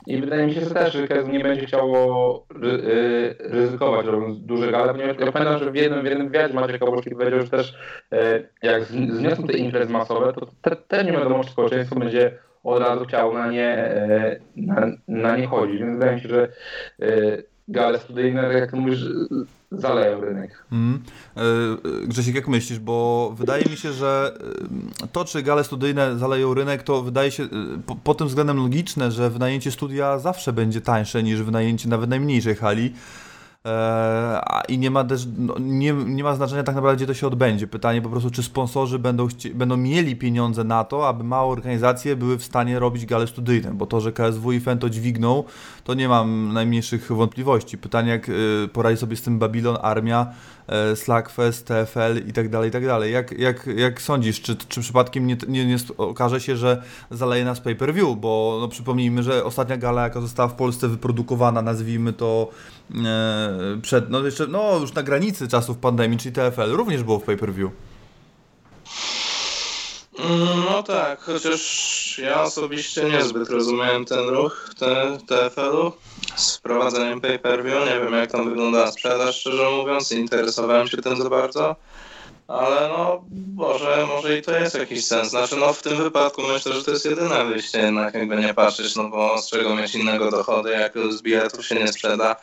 i 0.08 0.18
wydaje 0.22 0.48
mi 0.48 0.54
się, 0.54 0.62
że 0.62 0.70
też 0.70 0.98
KSW 1.10 1.32
nie 1.32 1.44
będzie 1.44 1.66
chciało 1.66 2.46
y, 2.64 3.36
ryzykować 3.40 4.06
robiąc 4.06 4.40
duże 4.40 4.72
gale, 4.72 4.94
ponieważ 4.94 5.18
ja 5.20 5.32
pamiętam, 5.32 5.60
że 5.60 5.72
w 5.72 5.76
jednym, 5.76 6.02
w 6.02 6.06
jednym 6.06 6.28
wywiadzie 6.28 6.54
Maciek 6.54 6.80
Kałuszki 6.80 7.16
powiedział, 7.16 7.42
że 7.42 7.50
też 7.50 7.76
jak 8.62 8.84
zniosą 8.86 9.44
te 9.44 9.58
imprezy 9.58 9.92
masowe, 9.92 10.34
to 10.34 10.48
też 10.62 10.78
te 10.88 11.04
nie 11.04 11.12
wiadomo, 11.12 11.44
czy 11.44 11.52
społeczeństwo 11.52 11.96
będzie 11.96 12.38
od 12.64 12.84
razu 12.84 13.06
chciało 13.06 13.34
na 13.34 13.52
nie, 13.52 13.96
y, 13.96 14.42
na, 14.56 14.88
na 15.08 15.38
nie 15.38 15.48
chodzić. 15.48 15.80
Więc 15.80 15.94
wydaje 15.94 16.16
mi 16.16 16.22
się, 16.22 16.30
że 16.30 16.48
gale 17.68 18.00
studyjne, 18.00 18.42
tak 18.42 18.54
jak 18.54 18.72
ty 18.72 18.78
mówisz, 18.78 19.06
zaleją 19.72 20.22
rynek. 20.22 20.66
Mm. 20.72 21.04
Grzesiek, 22.08 22.36
jak 22.36 22.48
myślisz? 22.48 22.80
Bo 22.80 23.32
wydaje 23.38 23.66
mi 23.70 23.78
się, 23.78 23.94
że 23.94 24.34
e, 25.04 25.08
to, 25.08 25.26
czy 25.26 25.44
gale 25.44 25.64
studyjne 25.64 26.18
zaleją 26.18 26.54
rynek, 26.54 26.84
to 26.84 27.02
wydaje 27.02 27.32
się 27.32 27.48
po, 27.86 27.96
po 27.96 28.16
tym 28.16 28.28
względem 28.28 28.58
logiczne, 28.58 29.12
że 29.12 29.30
wynajęcie 29.30 29.72
studia 29.72 30.20
zawsze 30.20 30.54
będzie 30.54 30.82
tańsze 30.82 31.24
niż 31.24 31.44
wynajęcie 31.44 31.90
nawet 31.90 32.10
najmniejszej 32.10 32.56
hali. 32.56 32.94
E, 33.68 34.42
I 34.68 34.78
nie 34.78 34.92
ma 34.92 35.04
też, 35.04 35.28
no, 35.38 35.56
nie, 35.60 35.94
nie 35.94 36.24
ma 36.24 36.36
znaczenia 36.36 36.64
tak 36.64 36.76
naprawdę, 36.76 36.98
gdzie 36.98 37.08
to 37.08 37.14
się 37.14 37.28
odbędzie. 37.28 37.68
Pytanie 37.68 38.02
po 38.02 38.10
prostu, 38.10 38.32
czy 38.32 38.44
sponsorzy 38.44 39.00
będą, 39.00 39.28
będą 39.56 39.78
mieli 39.78 40.16
pieniądze 40.16 40.64
na 40.64 40.84
to, 40.84 41.08
aby 41.08 41.24
małe 41.24 41.52
organizacje 41.52 42.16
były 42.16 42.38
w 42.38 42.44
stanie 42.44 42.80
robić 42.80 43.06
gale 43.06 43.28
studyjne, 43.28 43.74
bo 43.74 43.86
to, 43.86 44.02
że 44.02 44.12
KSW 44.12 44.52
i 44.52 44.60
FEN 44.60 44.80
to 44.80 44.90
dźwigną, 44.90 45.44
to 45.84 45.94
nie 45.94 46.08
mam 46.10 46.54
najmniejszych 46.54 47.12
wątpliwości. 47.12 47.78
Pytanie, 47.78 48.10
jak 48.10 48.30
y, 48.30 48.70
poradzi 48.74 48.98
sobie 48.98 49.16
z 49.16 49.22
tym 49.22 49.40
Babylon, 49.40 49.78
Armia, 49.82 50.34
Slackfest, 50.96 51.68
TFL 51.68 52.28
i 52.28 52.34
tak 52.34 52.50
dalej, 52.50 52.70
i 52.70 52.72
tak 52.72 52.86
dalej. 52.86 53.14
Jak, 53.14 53.32
jak, 53.32 53.68
jak 53.76 54.02
sądzisz, 54.02 54.42
czy, 54.42 54.56
czy 54.56 54.82
przypadkiem 54.82 55.28
nie, 55.28 55.38
nie, 55.48 55.66
nie 55.66 55.78
okaże 55.98 56.42
się, 56.42 56.58
że 56.58 56.84
zaleje 57.12 57.46
nas 57.46 57.60
pay-per-view, 57.60 58.18
bo 58.18 58.58
no, 58.62 58.68
przypomnijmy, 58.68 59.24
że 59.24 59.44
ostatnia 59.44 59.78
gala, 59.78 60.04
jaka 60.04 60.22
została 60.22 60.50
w 60.50 60.56
Polsce 60.56 60.88
wyprodukowana, 60.88 61.62
nazwijmy 61.62 62.14
to 62.14 62.50
E, 63.06 63.80
przed, 63.82 64.10
no 64.10 64.20
jeszcze, 64.20 64.48
no 64.48 64.80
już 64.80 64.94
na 64.94 65.04
granicy 65.04 65.48
czasów 65.48 65.78
pandemii, 65.78 66.18
czyli 66.18 66.36
TFL, 66.36 66.72
również 66.72 67.04
było 67.04 67.20
w 67.20 67.24
pay-per-view. 67.24 67.72
No 70.70 70.84
tak, 70.84 71.22
chociaż 71.22 72.20
ja 72.24 72.42
osobiście 72.42 73.04
niezbyt 73.04 73.50
rozumiem 73.50 74.06
ten 74.06 74.30
ruch 74.30 74.70
te, 74.80 75.18
TFL-u 75.28 75.92
z 76.36 76.58
wprowadzeniem 76.58 77.22
pay-per-view. 77.22 77.86
Nie 77.86 78.00
wiem 78.00 78.14
jak 78.14 78.32
tam 78.32 78.50
wygląda 78.50 78.92
sprzedaż, 78.92 79.40
szczerze 79.40 79.72
mówiąc, 79.72 80.12
interesowałem 80.12 80.88
się 80.88 80.98
tym 80.98 81.18
za 81.18 81.30
bardzo. 81.30 81.76
Ale 82.48 82.88
no, 82.88 83.24
może, 83.56 84.08
może 84.08 84.38
i 84.38 84.42
to 84.42 84.52
jest 84.52 84.76
jakiś 84.76 85.06
sens. 85.06 85.30
Znaczy, 85.30 85.56
no 85.56 85.74
w 85.74 85.82
tym 85.82 85.98
wypadku 85.98 86.42
myślę, 86.42 86.74
że 86.74 86.84
to 86.84 86.92
jest 86.92 87.06
jedyne 87.06 87.46
wyjście 87.46 87.80
jednak, 87.80 88.14
jakby 88.14 88.36
nie 88.36 88.54
patrzeć, 88.54 88.96
no 88.96 89.10
bo 89.10 89.42
z 89.42 89.50
czego 89.50 89.76
mieć 89.76 89.96
innego 89.96 90.32
dochody, 90.32 90.70
jak 90.70 90.94
z 91.10 91.22
biletów 91.22 91.66
się 91.66 91.76
nie 91.76 91.88
sprzeda, 91.88 92.36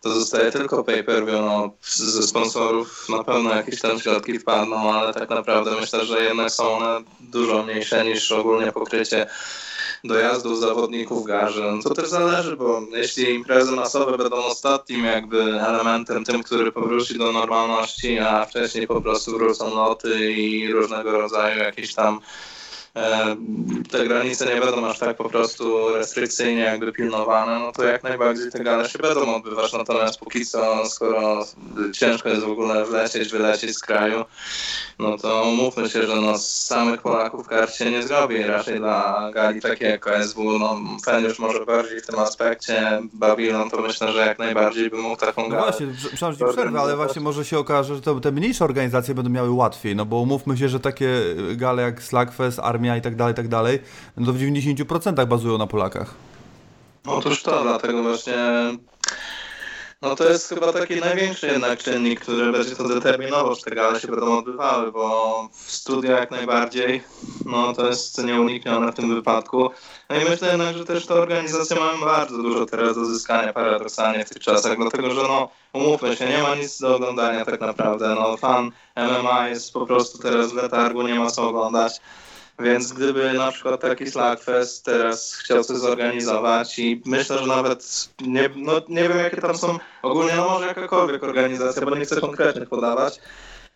to 0.00 0.10
zostaje 0.10 0.52
tylko 0.52 0.84
pay-per-view, 0.84 1.40
no 1.40 1.70
ze 1.82 2.22
sponsorów 2.22 3.08
na 3.08 3.24
pewno 3.24 3.54
jakieś 3.54 3.80
tam 3.80 4.00
środki 4.00 4.38
wpadną, 4.38 4.92
ale 4.92 5.14
tak 5.14 5.30
naprawdę 5.30 5.70
myślę, 5.80 6.06
że 6.06 6.24
jednak 6.24 6.50
są 6.50 6.68
one 6.68 7.00
dużo 7.20 7.62
mniejsze 7.62 8.04
niż 8.04 8.32
ogólnie 8.32 8.72
pokrycie 8.72 9.26
dojazdów 10.04 10.60
zawodników 10.60 11.26
garzy. 11.26 11.62
No 11.62 11.82
to 11.82 11.94
też 11.94 12.08
zależy, 12.08 12.56
bo 12.56 12.82
jeśli 12.92 13.34
imprezy 13.34 13.72
masowe 13.72 14.18
będą 14.18 14.36
ostatnim 14.36 15.04
jakby 15.04 15.42
elementem, 15.42 16.24
tym, 16.24 16.42
który 16.42 16.72
powróci 16.72 17.18
do 17.18 17.32
normalności, 17.32 18.18
a 18.18 18.44
wcześniej 18.44 18.86
po 18.86 19.00
prostu 19.00 19.38
wrócą 19.38 19.74
loty 19.74 20.32
i 20.32 20.72
różnego 20.72 21.10
rodzaju 21.10 21.58
jakieś 21.58 21.94
tam 21.94 22.20
te 23.90 24.06
granice 24.08 24.54
nie 24.54 24.60
będą 24.60 24.86
aż 24.86 24.98
tak 24.98 25.16
po 25.16 25.28
prostu 25.28 25.94
restrykcyjnie 25.94 26.62
jakby 26.62 26.92
pilnowane, 26.92 27.58
no 27.58 27.72
to 27.72 27.84
jak 27.84 28.02
najbardziej 28.02 28.50
te 28.50 28.64
gale 28.64 28.88
się 28.88 28.98
będą 28.98 29.34
odbywać. 29.34 29.72
Natomiast 29.72 30.18
póki 30.18 30.46
co, 30.46 30.86
skoro 30.86 31.44
ciężko 31.92 32.28
jest 32.28 32.42
w 32.42 32.50
ogóle 32.50 32.84
wlecieć, 32.84 33.28
wylecieć 33.28 33.76
z 33.76 33.80
kraju, 33.80 34.24
no 34.98 35.18
to 35.18 35.44
mówmy 35.44 35.88
się, 35.88 36.06
że 36.06 36.16
no 36.16 36.38
z 36.38 36.64
samych 36.64 37.02
Polaków 37.02 37.48
kart 37.48 37.74
się 37.74 37.90
nie 37.90 38.02
zrobi. 38.02 38.42
Raczej 38.42 38.78
dla 38.78 39.30
gali 39.34 39.60
takie 39.60 39.86
jak 39.86 40.00
KSW, 40.00 40.58
no 40.58 40.80
Fen 41.04 41.24
już 41.24 41.38
może 41.38 41.66
bardziej 41.66 42.00
w 42.00 42.06
tym 42.06 42.18
aspekcie, 42.18 43.02
Babylon 43.12 43.70
to 43.70 43.82
myślę, 43.82 44.12
że 44.12 44.26
jak 44.26 44.38
najbardziej 44.38 44.90
by 44.90 44.96
mógł 44.96 45.16
taką 45.16 45.42
galę. 45.42 45.56
No 45.56 45.62
właśnie, 45.62 45.86
przepraszam, 45.96 46.32
że 46.32 46.46
przerwę, 46.52 46.80
ale 46.80 46.96
właśnie 46.96 47.22
może 47.22 47.44
się 47.44 47.58
okaże, 47.58 47.94
że 47.94 48.00
to, 48.00 48.20
te 48.20 48.32
mniejsze 48.32 48.64
organizacje 48.64 49.14
będą 49.14 49.30
miały 49.30 49.50
łatwiej, 49.50 49.96
no 49.96 50.04
bo 50.04 50.16
umówmy 50.16 50.56
się, 50.56 50.68
że 50.68 50.80
takie 50.80 51.08
gale 51.54 51.82
jak 51.82 52.02
Slackfest, 52.02 52.58
Armia 52.58 52.85
i 52.94 53.00
tak 53.00 53.16
dalej, 53.16 53.34
tak 53.34 53.48
dalej, 53.48 53.78
no 54.16 54.26
to 54.26 54.32
w 54.32 54.38
90% 54.38 55.26
bazują 55.26 55.58
na 55.58 55.66
Polakach. 55.66 56.14
Otóż 57.06 57.42
to, 57.42 57.62
dlatego 57.62 58.02
właśnie 58.02 58.34
no 60.02 60.16
to 60.16 60.28
jest 60.28 60.48
chyba 60.48 60.72
taki 60.72 60.96
największy 60.96 61.46
jednak 61.46 61.78
czynnik, 61.78 62.20
który 62.20 62.52
będzie 62.52 62.76
to 62.76 62.88
determinował, 62.88 63.56
czy 63.56 63.62
te 63.62 63.70
gale 63.70 64.00
się 64.00 64.08
będą 64.08 64.38
odbywały, 64.38 64.92
bo 64.92 65.48
w 65.52 65.72
studia 65.72 66.20
jak 66.20 66.30
najbardziej, 66.30 67.02
no 67.44 67.72
to 67.72 67.86
jest 67.86 68.24
nieuniknione 68.24 68.92
w 68.92 68.94
tym 68.94 69.14
wypadku. 69.14 69.70
No 70.10 70.16
i 70.16 70.24
myślę 70.30 70.48
jednak, 70.48 70.76
że 70.76 70.84
też 70.84 71.06
te 71.06 71.14
organizacje 71.14 71.76
mają 71.76 72.00
bardzo 72.00 72.42
dużo 72.42 72.66
teraz 72.66 72.94
do 72.94 73.04
zyskania 73.04 73.52
paradoksalnie 73.52 74.24
w 74.24 74.30
tych 74.30 74.42
czasach, 74.42 74.76
dlatego 74.76 75.10
że 75.10 75.22
no 75.22 75.48
umówmy 75.72 76.16
się, 76.16 76.28
nie 76.28 76.42
ma 76.42 76.54
nic 76.54 76.80
do 76.80 76.96
oglądania 76.96 77.44
tak 77.44 77.60
naprawdę. 77.60 78.14
No 78.14 78.36
fan 78.36 78.70
MMA 78.96 79.48
jest 79.48 79.72
po 79.72 79.86
prostu 79.86 80.18
teraz 80.18 80.52
w 80.52 80.54
letargu, 80.54 81.02
nie 81.02 81.18
ma 81.18 81.30
co 81.30 81.48
oglądać. 81.48 82.00
Więc 82.58 82.92
gdyby 82.92 83.32
na 83.32 83.52
przykład 83.52 83.80
taki 83.80 84.10
Slackfest 84.10 84.84
teraz 84.84 85.34
chciał 85.34 85.64
coś 85.64 85.76
zorganizować 85.76 86.78
i 86.78 87.02
myślę, 87.04 87.38
że 87.38 87.46
nawet 87.46 88.08
nie, 88.20 88.50
no, 88.56 88.72
nie 88.88 89.08
wiem 89.08 89.18
jakie 89.18 89.40
tam 89.40 89.58
są 89.58 89.78
ogólnie, 90.02 90.36
no 90.36 90.48
może 90.48 90.66
jakakolwiek 90.66 91.22
organizacja, 91.22 91.82
bo 91.82 91.96
nie 91.96 92.04
chcę 92.04 92.20
konkretnych 92.20 92.68
podawać, 92.68 93.20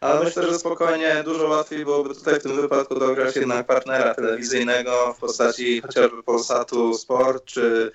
ale 0.01 0.25
myślę, 0.25 0.47
że 0.47 0.59
spokojnie 0.59 1.23
dużo 1.25 1.49
łatwiej 1.49 1.85
byłoby 1.85 2.14
tutaj 2.14 2.40
w 2.40 2.43
tym 2.43 2.57
wypadku 2.57 2.99
dograć 2.99 3.37
jednak 3.37 3.66
partnera 3.66 4.14
telewizyjnego 4.14 5.14
w 5.16 5.21
postaci 5.21 5.81
chociażby 5.81 6.23
Polsatu 6.23 6.95
Sport 6.95 7.45
czy 7.45 7.93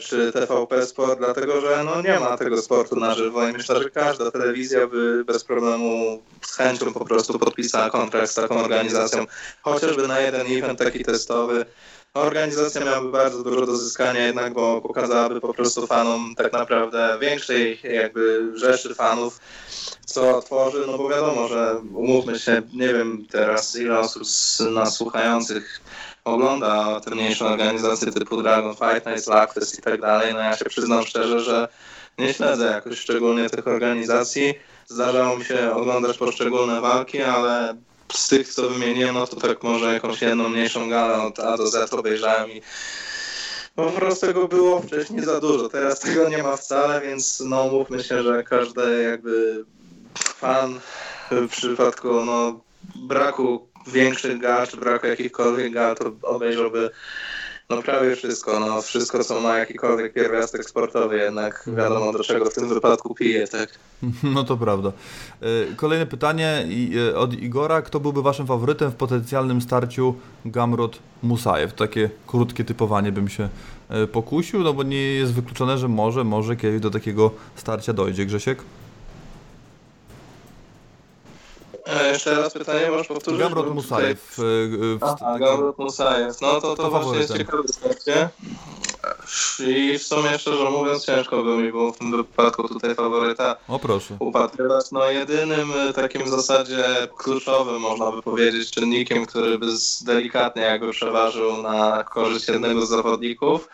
czy 0.00 0.32
TVP 0.32 0.86
Sport, 0.86 1.18
dlatego 1.18 1.60
że 1.60 1.84
no, 1.84 2.02
nie 2.02 2.20
ma 2.20 2.36
tego 2.36 2.62
sportu 2.62 2.96
na 2.96 3.14
żywo 3.14 3.48
i 3.48 3.52
myślę, 3.52 3.82
że 3.82 3.90
każda 3.90 4.30
telewizja 4.30 4.86
by 4.86 5.24
bez 5.24 5.44
problemu 5.44 6.22
z 6.42 6.56
chęcią 6.56 6.92
po 6.92 7.04
prostu 7.04 7.38
podpisała 7.38 7.90
kontrakt 7.90 8.30
z 8.30 8.34
taką 8.34 8.60
organizacją, 8.60 9.26
chociażby 9.62 10.08
na 10.08 10.20
jeden 10.20 10.46
event 10.58 10.78
taki 10.78 11.04
testowy. 11.04 11.66
Organizacja 12.14 12.84
miałaby 12.84 13.10
bardzo 13.10 13.42
dużo 13.42 13.66
do 13.66 13.76
zyskania 13.76 14.26
jednak, 14.26 14.54
bo 14.54 14.80
pokazałaby 14.80 15.40
po 15.40 15.54
prostu 15.54 15.86
fanom 15.86 16.34
tak 16.36 16.52
naprawdę 16.52 17.18
większej 17.20 17.80
jakby 17.82 18.52
rzeszy 18.54 18.94
fanów, 18.94 19.40
co 20.06 20.42
tworzy, 20.42 20.84
no 20.86 20.98
bo 20.98 21.08
wiadomo, 21.08 21.48
że 21.48 21.80
umówmy 21.94 22.38
się, 22.38 22.62
nie 22.72 22.94
wiem 22.94 23.26
teraz 23.30 23.76
ile 23.76 23.98
osób 23.98 24.26
z 24.26 24.60
nas 24.60 24.96
słuchających 24.96 25.80
ogląda 26.26 27.00
te 27.00 27.10
mniejsze 27.10 27.44
organizacje 27.44 28.12
typu 28.12 28.42
Dragon 28.42 28.74
Fight, 28.74 29.06
Night 29.06 29.24
Slackfest 29.24 29.78
i 29.78 29.82
tak 29.82 30.00
dalej, 30.00 30.34
no 30.34 30.40
ja 30.40 30.56
się 30.56 30.64
przyznam 30.64 31.06
szczerze, 31.06 31.40
że 31.40 31.68
nie 32.18 32.34
śledzę 32.34 32.66
jakoś 32.66 32.98
szczególnie 32.98 33.50
tych 33.50 33.66
organizacji. 33.68 34.54
Zdarzało 34.86 35.36
mi 35.36 35.44
się 35.44 35.74
oglądać 35.74 36.18
poszczególne 36.18 36.80
walki, 36.80 37.22
ale 37.22 37.76
z 38.12 38.28
tych, 38.28 38.54
co 38.54 38.68
wymieniłem, 38.68 39.14
no 39.14 39.26
to 39.26 39.36
tak 39.36 39.62
może 39.62 39.94
jakąś 39.94 40.22
jedną 40.22 40.48
mniejszą 40.48 40.88
galę 40.90 41.22
od 41.22 41.38
A 41.38 41.56
do 41.56 41.66
Z 41.66 41.92
obejrzałem 41.92 42.50
i 42.50 42.62
po 43.74 43.90
prostu 43.90 44.26
tego 44.26 44.48
było 44.48 44.80
wcześniej 44.80 45.24
za 45.24 45.40
dużo. 45.40 45.68
Teraz 45.68 46.00
tego 46.00 46.28
nie 46.28 46.42
ma 46.42 46.56
wcale, 46.56 47.00
więc 47.00 47.40
no 47.40 47.68
mówmy 47.68 48.04
się, 48.04 48.22
że 48.22 48.42
każdy 48.42 49.02
jakby 49.02 49.64
fan 50.16 50.80
w 51.30 51.48
przypadku 51.48 52.24
no, 52.24 52.60
braku 52.94 53.68
większych 53.86 54.40
gal, 54.40 54.66
czy 54.66 54.76
braku 54.76 55.06
jakichkolwiek 55.06 55.72
gal, 55.72 55.96
to 55.96 56.12
obejrzałby 56.22 56.90
no 57.70 57.82
prawie 57.82 58.16
wszystko, 58.16 58.60
no 58.60 58.82
wszystko 58.82 59.24
co 59.24 59.40
ma 59.40 59.58
jakikolwiek 59.58 60.12
pierwiastek 60.12 60.64
sportowy 60.64 61.16
jednak 61.16 61.64
wiadomo 61.76 62.12
do 62.12 62.24
czego 62.24 62.50
w 62.50 62.54
tym 62.54 62.68
wypadku 62.68 63.14
pije, 63.14 63.48
tak? 63.48 63.68
No 64.34 64.44
to 64.44 64.56
prawda. 64.56 64.92
E, 65.40 65.74
kolejne 65.76 66.06
pytanie 66.06 66.66
e, 67.10 67.16
od 67.16 67.34
Igora. 67.34 67.82
Kto 67.82 68.00
byłby 68.00 68.22
waszym 68.22 68.46
faworytem 68.46 68.90
w 68.90 68.94
potencjalnym 68.94 69.60
starciu 69.60 70.14
Gamrot-Musajew? 70.46 71.72
Takie 71.72 72.10
krótkie 72.26 72.64
typowanie 72.64 73.12
bym 73.12 73.28
się 73.28 73.48
e, 73.88 74.06
pokusił, 74.06 74.62
no 74.62 74.72
bo 74.72 74.82
nie 74.82 75.02
jest 75.02 75.32
wykluczone, 75.32 75.78
że 75.78 75.88
może, 75.88 76.24
może 76.24 76.56
kiedyś 76.56 76.80
do 76.80 76.90
takiego 76.90 77.30
starcia 77.56 77.92
dojdzie. 77.92 78.26
Grzesiek? 78.26 78.62
E, 81.74 81.75
jeszcze 82.12 82.34
raz 82.34 82.52
pytanie, 82.52 82.90
możesz 82.90 83.06
powtórzyć? 83.06 83.40
Gamrot 83.40 83.74
Musajew. 83.74 84.38
Aha, 85.00 85.38
Gamrot 85.38 85.78
Musajew. 85.78 86.40
No 86.40 86.60
to, 86.60 86.60
to, 86.60 86.76
to 86.76 86.90
właśnie 86.90 87.18
jest 87.18 87.36
ciekawe 87.36 87.68
starcie. 87.68 88.28
I 89.66 89.98
w 89.98 90.02
sumie 90.02 90.38
szczerze 90.38 90.70
mówiąc 90.70 91.04
ciężko 91.04 91.42
by 91.42 91.56
mi 91.56 91.70
było 91.70 91.92
w 91.92 91.98
tym 91.98 92.10
wypadku 92.16 92.68
tutaj 92.68 92.94
faworyta 92.94 93.56
o, 93.68 93.78
proszę. 93.78 94.16
upatrywać. 94.18 94.90
No 94.92 95.10
jedynym 95.10 95.72
e, 95.72 95.92
takim 95.92 96.24
w 96.24 96.28
zasadzie 96.28 96.84
kluczowym 97.16 97.80
można 97.80 98.12
by 98.12 98.22
powiedzieć 98.22 98.70
czynnikiem, 98.70 99.26
który 99.26 99.58
by 99.58 99.66
delikatnie 100.04 100.62
jakby 100.62 100.90
przeważył 100.90 101.62
na 101.62 102.04
korzyść 102.04 102.48
jednego 102.48 102.86
z 102.86 102.88
zawodników 102.88 103.68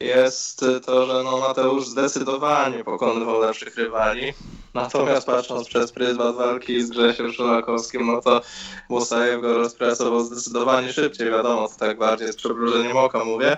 jest 0.00 0.64
to, 0.86 1.06
że 1.06 1.22
no 1.24 1.38
Mateusz 1.38 1.86
zdecydowanie 1.86 2.84
pokonywał 2.84 3.40
lepszych 3.40 3.76
rywali. 3.76 4.32
Natomiast 4.74 5.26
patrząc 5.26 5.68
przez 5.68 5.92
pryzmat 5.92 6.36
walki 6.36 6.82
z 6.82 6.90
Grzesiem 6.90 7.32
Szulakowskim, 7.32 8.06
no 8.06 8.20
to 8.20 8.40
Musajew 8.88 9.40
go 9.40 9.58
rozpracował 9.58 10.20
zdecydowanie 10.20 10.92
szybciej. 10.92 11.30
Wiadomo, 11.30 11.68
to 11.68 11.74
tak 11.78 11.98
bardziej 11.98 12.32
z 12.32 12.36
przebrużeniem 12.36 12.96
oka 12.96 13.24
mówię. 13.24 13.56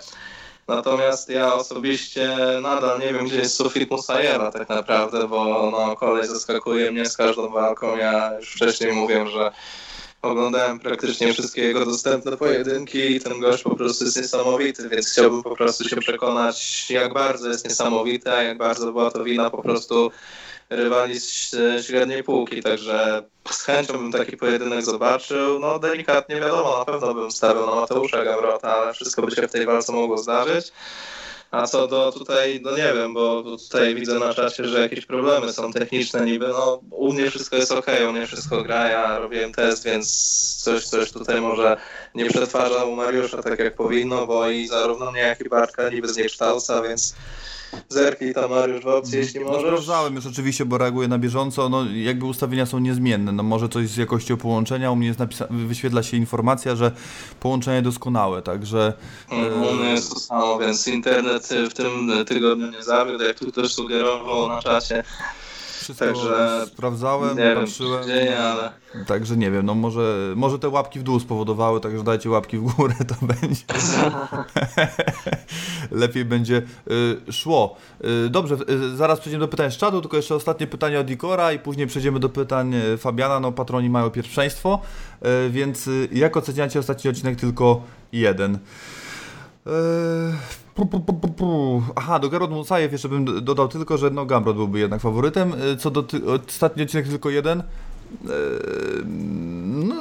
Natomiast 0.68 1.29
ja 1.29 1.55
osobiście 1.55 2.37
nadal 2.62 3.01
nie 3.01 3.12
wiem, 3.12 3.27
gdzie 3.27 3.37
jest 3.37 3.57
sufit 3.57 3.90
Musajewa 3.90 4.51
tak 4.51 4.68
naprawdę, 4.68 5.29
bo 5.29 5.70
no, 5.70 5.96
kolej 5.96 6.27
zaskakuje 6.27 6.92
mnie 6.92 7.07
z 7.07 7.16
każdą 7.16 7.49
walką. 7.49 7.96
Ja 7.96 8.33
już 8.38 8.53
wcześniej 8.53 8.92
mówiłem, 8.92 9.29
że 9.29 9.51
Oglądałem 10.26 10.78
praktycznie 10.78 11.32
wszystkie 11.32 11.62
jego 11.62 11.84
dostępne 11.84 12.36
pojedynki 12.36 13.12
i 13.16 13.20
ten 13.20 13.40
gość 13.40 13.62
po 13.62 13.76
prostu 13.76 14.04
jest 14.04 14.16
niesamowity, 14.16 14.88
więc 14.88 15.12
chciałbym 15.12 15.42
po 15.42 15.56
prostu 15.56 15.88
się 15.88 15.96
przekonać, 15.96 16.86
jak 16.90 17.14
bardzo 17.14 17.48
jest 17.48 17.64
niesamowity, 17.64 18.32
a 18.32 18.42
jak 18.42 18.58
bardzo 18.58 18.92
była 18.92 19.10
to 19.10 19.24
wina 19.24 19.50
po 19.50 19.62
prostu 19.62 20.10
rywali 20.70 21.20
z 21.20 21.50
średniej 21.86 22.24
półki, 22.24 22.62
także 22.62 23.22
z 23.50 23.62
chęcią 23.62 23.92
bym 23.92 24.12
taki 24.12 24.36
pojedynek 24.36 24.84
zobaczył. 24.84 25.58
No 25.58 25.78
delikatnie 25.78 26.36
wiadomo, 26.36 26.78
na 26.78 26.84
pewno 26.84 27.14
bym 27.14 27.30
stawiał 27.30 27.66
na 27.66 27.74
Mateusza 27.74 28.24
Gamrota, 28.24 28.76
ale 28.76 28.94
wszystko 28.94 29.22
by 29.22 29.30
się 29.30 29.48
w 29.48 29.52
tej 29.52 29.66
walce 29.66 29.92
mogło 29.92 30.18
zdarzyć. 30.18 30.72
A 31.50 31.66
co 31.66 31.87
do 31.87 32.12
tutaj, 32.12 32.61
no 32.62 32.70
nie 32.70 32.92
wiem, 32.94 33.14
bo 33.14 33.42
tutaj 33.42 33.94
widzę 33.94 34.18
na 34.18 34.35
czacie, 34.35 34.64
że 34.64 34.80
jakieś 34.80 35.06
problemy 35.06 35.52
są 35.52 35.72
techniczne 35.72 36.26
niby, 36.26 36.48
no 36.48 36.80
u 36.90 37.12
mnie 37.12 37.30
wszystko 37.30 37.56
jest 37.56 37.72
ok, 37.72 37.87
u 38.09 38.12
mnie 38.12 38.26
wszystko 38.26 38.62
gra, 38.62 38.88
ja 38.88 39.18
robiłem 39.18 39.52
test, 39.52 39.85
więc 39.85 40.06
coś, 40.62 40.85
coś 40.85 41.12
tutaj 41.12 41.40
może 41.40 41.76
nie 42.14 42.31
przetwarza 42.31 42.85
u 42.85 42.96
Mariusza 42.96 43.42
tak 43.42 43.58
jak 43.58 43.77
powinno, 43.77 44.27
bo 44.27 44.50
i 44.50 44.66
zarówno 44.68 45.12
mnie 45.12 45.21
jak 45.21 45.40
i 45.40 45.48
Bartka 45.48 45.88
niby 45.88 46.08
zniekształca, 46.08 46.83
więc 46.83 47.16
Zerknij 47.88 48.35
tam 48.35 48.50
Mariusz 48.50 48.85
w 48.85 48.87
opcji, 48.87 49.19
jeśli 49.19 49.40
No, 49.40 49.46
możesz. 49.46 49.62
sprawdzałem 49.62 50.14
już 50.14 50.27
oczywiście, 50.27 50.64
bo 50.64 50.79
reaguję 50.79 51.08
na 51.08 51.19
bieżąco. 51.19 51.69
No, 51.69 51.85
jakby 51.94 52.25
ustawienia 52.27 52.67
są 52.67 52.79
niezmienne. 52.79 53.33
No, 53.33 53.42
może 53.42 53.69
coś 53.69 53.88
z 53.88 53.96
jakością 53.96 54.37
połączenia. 54.37 54.90
U 54.90 54.96
mnie 54.96 55.06
jest 55.06 55.21
napisa- 55.21 55.67
wyświetla 55.67 56.02
się 56.02 56.17
informacja, 56.17 56.77
że 56.77 56.92
połączenie 57.40 57.83
doskonałe, 57.83 58.42
także. 58.42 58.92
Mm, 59.31 59.62
U 59.62 59.73
mnie 59.75 59.90
jest 59.90 60.12
to 60.14 60.21
samo, 60.21 60.58
więc 60.58 60.88
internet 60.88 61.48
w 61.71 61.75
tym 61.75 62.10
tygodniu 62.27 62.71
nie 62.71 62.83
zawiódł, 62.83 63.25
jak 63.25 63.38
tu 63.38 63.52
też 63.52 63.75
sugerował 63.75 64.48
na 64.48 64.62
czacie. 64.62 65.04
Wszystko 65.87 66.04
Także 66.06 66.64
sprawdzałem, 66.66 67.38
Nie 67.38 67.54
patrzyłem. 67.54 68.02
się 68.02 68.08
dzieje, 68.08 68.38
ale 68.38 68.72
Także 69.06 69.37
nie 69.37 69.50
wiem, 69.50 69.66
no 69.66 69.74
może, 69.74 70.32
może 70.37 70.58
te 70.58 70.68
łapki 70.68 70.98
w 70.98 71.02
dół 71.02 71.20
spowodowały, 71.20 71.80
także 71.80 72.02
dajcie 72.04 72.30
łapki 72.30 72.58
w 72.58 72.62
górę, 72.62 72.94
to 73.08 73.14
będzie. 73.26 73.62
Lepiej 75.90 76.24
będzie 76.24 76.62
y, 77.28 77.32
szło. 77.32 77.76
Y, 78.26 78.30
dobrze, 78.30 78.56
y, 78.70 78.96
zaraz 78.96 79.20
przejdziemy 79.20 79.40
do 79.40 79.48
pytań 79.48 79.70
z 79.70 79.76
czatu, 79.76 80.00
tylko 80.00 80.16
jeszcze 80.16 80.34
ostatnie 80.34 80.66
pytanie 80.66 81.00
od 81.00 81.10
Ikora 81.10 81.52
i 81.52 81.58
później 81.58 81.87
przejdziemy 81.87 82.20
do 82.20 82.28
pytań 82.28 82.74
y, 82.74 82.98
Fabiana. 82.98 83.40
No, 83.40 83.52
patroni 83.52 83.90
mają 83.90 84.10
pierwszeństwo, 84.10 84.80
y, 85.46 85.50
więc 85.50 85.87
y, 85.87 86.08
jak 86.12 86.37
oceniacie 86.37 86.78
ostatni 86.78 87.10
odcinek 87.10 87.40
tylko 87.40 87.82
jeden? 88.12 88.58
Pu, 90.77 91.00
pu, 91.00 91.29
pu. 91.29 91.83
Aha, 91.96 92.18
do 92.18 92.29
Garot 92.29 92.50
Musajew 92.50 92.92
jeszcze 92.92 93.08
bym 93.08 93.44
dodał 93.44 93.68
tylko, 93.68 93.98
że 93.98 94.10
no 94.10 94.27
Gamrot 94.27 94.56
byłby 94.56 94.79
jednak 94.79 95.00
faworytem. 95.00 95.52
Eee, 95.52 95.77
Co 95.79 95.90
do 95.90 96.02
ty- 96.02 96.20
ostatni 96.44 96.83
odcinek 96.83 97.08
tylko 97.08 97.31
jeden. 97.31 97.62
Eee, 98.24 99.06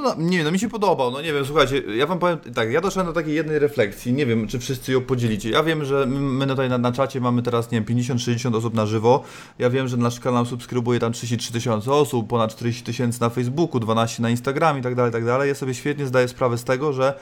No, 0.04 0.16
nie 0.18 0.38
wiem, 0.38 0.46
no 0.46 0.52
mi 0.52 0.60
się 0.60 0.70
podobał, 0.70 1.12
no 1.12 1.22
nie 1.22 1.34
wiem, 1.34 1.46
słuchajcie, 1.46 1.82
ja 1.96 2.08
wam 2.08 2.20
powiem 2.20 2.38
tak, 2.56 2.72
ja 2.72 2.82
doszedłem 2.82 3.06
do 3.08 3.14
takiej 3.14 3.36
jednej 3.36 3.60
refleksji, 3.60 4.14
nie 4.14 4.26
wiem, 4.26 4.48
czy 4.48 4.60
wszyscy 4.60 4.92
ją 4.92 5.02
podzielicie. 5.02 5.50
Ja 5.50 5.64
wiem, 5.64 5.86
że 5.86 6.06
my 6.06 6.48
tutaj 6.48 6.70
na, 6.70 6.78
na 6.78 6.92
czacie 6.92 7.22
mamy 7.22 7.42
teraz, 7.44 7.72
nie 7.72 7.82
wiem, 7.82 7.98
50-60 7.98 8.56
osób 8.56 8.74
na 8.74 8.86
żywo. 8.86 9.24
Ja 9.60 9.70
wiem, 9.70 9.88
że 9.88 9.98
nasz 9.98 10.20
kanał 10.20 10.46
subskrybuje 10.46 11.00
tam 11.00 11.14
33 11.14 11.54
tysiące 11.54 11.92
osób, 11.92 12.28
ponad 12.28 12.52
40 12.52 12.84
tysięcy 12.84 13.22
na 13.22 13.30
Facebooku, 13.30 13.80
12 13.80 14.22
na 14.24 14.30
Instagramie 14.30 14.80
i 14.80 14.84
tak 14.84 14.96
dalej, 14.96 15.12
tak 15.12 15.26
dalej. 15.26 15.50
Ja 15.50 15.56
sobie 15.56 15.74
świetnie 15.74 16.06
zdaję 16.06 16.28
sprawę 16.28 16.58
z 16.58 16.64
tego, 16.64 16.94
że 16.94 17.14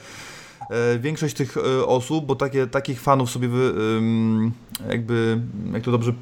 większość 1.00 1.36
tych 1.36 1.58
e, 1.58 1.86
osób, 1.86 2.26
bo 2.26 2.36
takie, 2.36 2.68
takich 2.68 3.02
fanów 3.02 3.32
sobie 3.32 3.48
wy, 3.48 3.74
jakby, 4.90 5.42
jak 5.74 5.84
to 5.84 5.92
dobrze, 5.92 6.14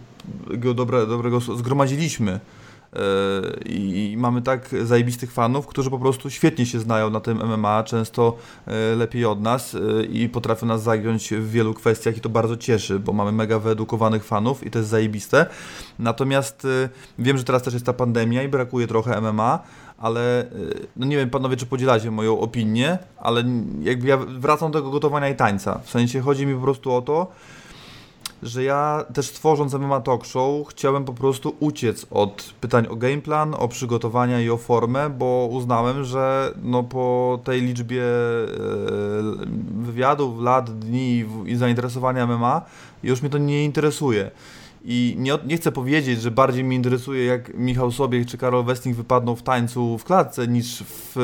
dobre, 0.75 1.07
dobrego 1.07 1.39
zgromadziliśmy 1.39 2.31
e, 2.31 2.39
i, 3.65 4.15
mamy 4.17 4.41
tak 4.41 4.69
zajebistych 4.83 5.31
fanów, 5.31 5.67
którzy 5.67 5.89
po 5.89 5.99
prostu 5.99 6.29
świetnie 6.29 6.65
się 6.65 6.79
znają 6.79 7.09
na 7.09 7.19
tym 7.19 7.37
MMA, 7.37 7.83
często 7.83 8.37
e, 8.67 8.95
lepiej 8.95 9.25
od 9.25 9.41
nas 9.41 9.75
e, 9.75 10.03
i 10.03 10.29
potrafią 10.29 10.65
nas 10.65 10.83
zagiąć 10.83 11.33
w 11.33 11.51
wielu 11.51 11.73
kwestiach 11.73 12.17
i 12.17 12.21
to 12.21 12.29
bardzo 12.29 12.57
cieszy, 12.57 12.99
bo 12.99 13.13
mamy 13.13 13.31
mega 13.31 13.59
wyedukowanych 13.59 14.23
fanów 14.23 14.65
i 14.65 14.71
to 14.71 14.79
jest 14.79 14.89
zajebiste. 14.89 15.45
Natomiast 15.99 16.65
e, 16.65 16.89
wiem, 17.19 17.37
że 17.37 17.43
teraz 17.43 17.63
też 17.63 17.73
jest 17.73 17.85
ta 17.85 17.93
pandemia 17.93 18.43
i 18.43 18.47
brakuje 18.47 18.87
trochę 18.87 19.21
MMA, 19.21 19.59
ale 20.02 20.43
y, 20.43 20.88
no 20.95 21.06
nie 21.06 21.18
wiem 21.18 21.30
panowie, 21.30 21.58
czy 21.58 21.66
podzielacie 21.66 22.12
moją 22.12 22.39
opinię, 22.39 22.97
ale 23.18 23.43
jakby 23.82 24.08
ja 24.08 24.18
wracam 24.18 24.72
do 24.72 24.80
tego 24.80 24.91
gotowania 24.91 25.30
i 25.30 25.36
tańca. 25.36 25.80
W 25.84 25.89
sensie 25.89 26.22
chodzi 26.22 26.45
mi 26.45 26.56
po 26.56 26.62
prostu 26.62 26.93
o 26.93 27.02
to, 27.02 27.28
że 28.43 28.64
ja 28.64 29.06
też 29.14 29.32
tworząc 29.32 29.74
MMA 29.74 30.02
Talk 30.02 30.26
Show 30.26 30.68
chciałem 30.68 31.06
po 31.06 31.14
prostu 31.14 31.56
uciec 31.60 32.06
od 32.12 32.54
pytań 32.62 32.88
o 32.89 32.95
gameplan, 32.95 33.54
o 33.54 33.68
przygotowania 33.68 34.41
i 34.41 34.49
o 34.49 34.58
formę, 34.58 35.10
bo 35.10 35.47
uznałem, 35.52 36.04
że 36.04 36.54
no 36.64 36.84
po 36.84 37.39
tej 37.43 37.62
liczbie 37.62 38.04
e, 38.04 38.47
wywiadów, 39.82 40.41
lat, 40.41 40.80
dni 40.80 41.26
i 41.45 41.56
zainteresowania 41.56 42.28
MMA 42.28 42.62
już 43.04 43.22
mnie 43.22 43.30
to 43.30 43.38
nie 43.38 43.66
interesuje. 43.66 44.32
I 44.84 45.15
nie, 45.17 45.38
nie 45.45 45.57
chcę 45.57 45.71
powiedzieć, 45.71 46.21
że 46.21 46.32
bardziej 46.32 46.63
mnie 46.63 46.75
interesuje, 46.75 47.25
jak 47.25 47.53
Michał 47.53 47.91
Sobiech 47.91 48.27
czy 48.27 48.38
Karol 48.38 48.63
Westing 48.63 48.95
wypadną 48.95 49.36
w 49.36 49.43
tańcu 49.43 49.97
w 49.97 50.03
klatce, 50.03 50.47
niż 50.47 50.84
w 50.84 51.17
e, 51.17 51.21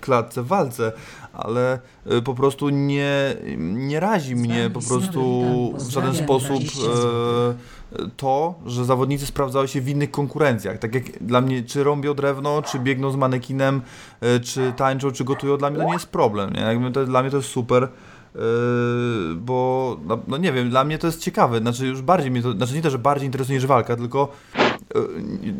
klatce 0.00 0.42
w 0.42 0.46
walce, 0.46 0.92
ale 1.32 1.78
e, 2.06 2.22
po 2.22 2.34
prostu 2.34 2.68
nie, 2.68 3.36
nie 3.58 4.00
razi 4.00 4.36
mnie 4.36 4.70
po 4.74 4.80
prostu 4.80 5.42
w 5.78 5.90
żaden 5.90 6.14
sposób 6.14 6.62
e, 6.62 8.08
to, 8.16 8.54
że 8.66 8.84
zawodnicy 8.84 9.26
sprawdzały 9.26 9.68
się 9.68 9.80
w 9.80 9.88
innych 9.88 10.10
konkurencjach. 10.10 10.78
Tak 10.78 10.94
jak 10.94 11.04
dla 11.20 11.40
mnie, 11.40 11.62
czy 11.62 11.84
rąbią 11.84 12.14
drewno, 12.14 12.62
czy 12.62 12.78
biegną 12.78 13.10
z 13.10 13.16
manekinem, 13.16 13.82
czy 14.42 14.72
tańczą, 14.76 15.10
czy 15.10 15.24
gotują, 15.24 15.56
dla 15.56 15.70
mnie 15.70 15.78
to 15.78 15.86
nie 15.86 15.92
jest 15.92 16.06
problem. 16.06 16.52
Nie? 16.52 16.60
Jakby 16.60 16.90
to, 16.90 17.06
dla 17.06 17.22
mnie 17.22 17.30
to 17.30 17.36
jest 17.36 17.48
super. 17.48 17.88
Yy, 18.34 19.34
bo 19.34 19.96
no, 20.06 20.18
no 20.28 20.36
nie 20.36 20.52
wiem, 20.52 20.70
dla 20.70 20.84
mnie 20.84 20.98
to 20.98 21.06
jest 21.06 21.20
ciekawe, 21.20 21.58
znaczy 21.58 21.86
już 21.86 22.02
bardziej 22.02 22.30
mnie 22.30 22.42
to, 22.42 22.52
znaczy 22.52 22.74
nie 22.74 22.82
to, 22.82 22.90
że 22.90 22.98
bardziej 22.98 23.26
interesuje 23.26 23.58
niż 23.58 23.66
walka, 23.66 23.96
tylko 23.96 24.28
yy, 24.94 25.54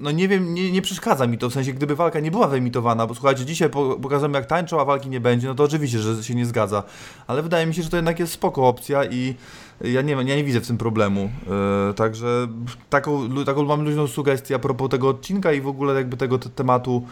no 0.00 0.10
nie 0.10 0.28
wiem, 0.28 0.54
nie, 0.54 0.72
nie 0.72 0.82
przeszkadza 0.82 1.26
mi 1.26 1.38
to, 1.38 1.50
w 1.50 1.52
sensie 1.52 1.72
gdyby 1.72 1.96
walka 1.96 2.20
nie 2.20 2.30
była 2.30 2.48
wyemitowana, 2.48 3.06
bo 3.06 3.14
słuchajcie, 3.14 3.44
dzisiaj 3.44 3.70
po, 3.70 3.96
pokażemy 3.96 4.38
jak 4.38 4.46
tańczą, 4.46 4.80
a 4.80 4.84
walki 4.84 5.08
nie 5.08 5.20
będzie, 5.20 5.48
no 5.48 5.54
to 5.54 5.64
oczywiście, 5.64 5.98
że 5.98 6.24
się 6.24 6.34
nie 6.34 6.46
zgadza, 6.46 6.82
ale 7.26 7.42
wydaje 7.42 7.66
mi 7.66 7.74
się, 7.74 7.82
że 7.82 7.90
to 7.90 7.96
jednak 7.96 8.18
jest 8.18 8.32
spoko 8.32 8.68
opcja 8.68 9.04
i 9.04 9.34
ja 9.80 10.02
nie, 10.02 10.12
ja 10.12 10.22
nie 10.36 10.44
widzę 10.44 10.60
w 10.60 10.66
tym 10.66 10.78
problemu, 10.78 11.30
yy, 11.88 11.94
także 11.94 12.48
taką, 12.90 13.44
taką 13.44 13.64
mam 13.64 13.84
luźną 13.84 14.06
sugestię 14.06 14.54
a 14.54 14.58
propos 14.58 14.90
tego 14.90 15.08
odcinka 15.08 15.52
i 15.52 15.60
w 15.60 15.68
ogóle 15.68 15.94
jakby 15.94 16.16
tego 16.16 16.38
te, 16.38 16.48
tematu 16.50 17.06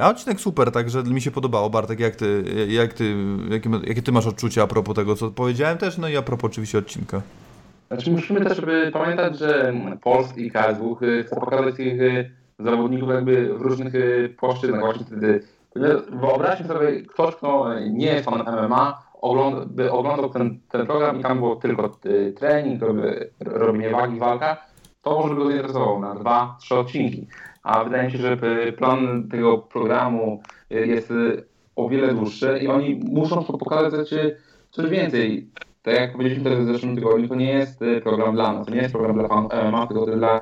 A 0.00 0.10
odcinek 0.10 0.40
super, 0.40 0.72
także 0.72 1.02
mi 1.02 1.20
się 1.20 1.30
podobało. 1.30 1.70
Bartek, 1.70 2.00
jak 2.00 2.16
ty, 2.16 2.44
jak 2.68 2.92
ty, 2.92 3.16
jakie, 3.50 3.70
jakie 3.84 4.02
ty 4.02 4.12
masz 4.12 4.26
odczucia 4.26 4.62
a 4.62 4.66
propos 4.66 4.96
tego, 4.96 5.16
co 5.16 5.30
powiedziałem 5.30 5.78
też, 5.78 5.98
no 5.98 6.08
i 6.08 6.16
a 6.16 6.22
propos 6.22 6.50
oczywiście 6.50 6.78
odcinka. 6.78 7.22
Znaczy 7.88 8.10
musimy 8.10 8.40
też 8.40 8.58
jakby 8.58 8.90
pamiętać, 8.92 9.38
że 9.38 9.74
Polsk 10.02 10.36
i 10.36 10.50
KSW 10.50 10.94
chce 10.94 11.36
pokazać 11.40 11.76
tych 11.76 12.00
y, 12.00 12.30
zawodników 12.58 13.08
jakby 13.08 13.58
w 13.58 13.60
różnych 13.60 13.92
płaszczyznach. 14.36 14.80
Właśnie 14.80 15.06
wtedy 15.06 15.40
wyobraźmy 16.12 16.68
sobie, 16.68 17.02
ktoś, 17.02 17.34
kto 17.34 17.74
nie 17.90 18.06
jest 18.06 18.24
fanem 18.24 18.66
MMA, 18.66 19.02
ogląda, 19.14 19.66
by 19.66 19.92
oglądał 19.92 20.30
ten, 20.30 20.60
ten 20.68 20.86
program 20.86 21.20
i 21.20 21.22
tam 21.22 21.38
było 21.38 21.56
tylko 21.56 21.98
trening, 22.36 22.82
robienie 23.40 23.90
wagi, 23.90 24.18
walka, 24.18 24.56
to 25.02 25.18
może 25.20 25.34
by 25.34 25.40
go 25.40 25.46
zainteresowało 25.46 26.00
na 26.00 26.14
dwa, 26.14 26.56
trzy 26.60 26.74
odcinki. 26.74 27.26
A 27.62 27.84
wydaje 27.84 28.04
mi 28.04 28.12
się, 28.12 28.18
że 28.18 28.36
plan 28.76 29.28
tego 29.30 29.58
programu 29.58 30.42
y, 30.72 30.86
jest 30.86 31.10
y, 31.10 31.44
o 31.76 31.88
wiele 31.88 32.14
dłuższy 32.14 32.58
i 32.62 32.68
oni 32.68 33.00
muszą 33.04 33.44
pokazać 33.44 34.12
y, 34.12 34.36
coś 34.70 34.90
więcej 34.90 35.48
tak 35.82 35.94
jak 35.94 36.12
powiedzieliśmy 36.12 36.50
też 36.50 36.58
w 36.58 36.66
zeszłym 36.66 36.94
tygodniu, 36.94 37.28
to 37.28 37.34
nie 37.34 37.52
jest 37.52 37.80
program 38.02 38.34
dla 38.34 38.52
nas, 38.52 38.66
to 38.66 38.74
nie 38.74 38.80
jest 38.80 38.92
program 38.92 39.18
dla 39.18 39.28
fanów 39.28 39.52
MMA, 39.52 39.86
tylko 39.86 40.06
dla 40.06 40.40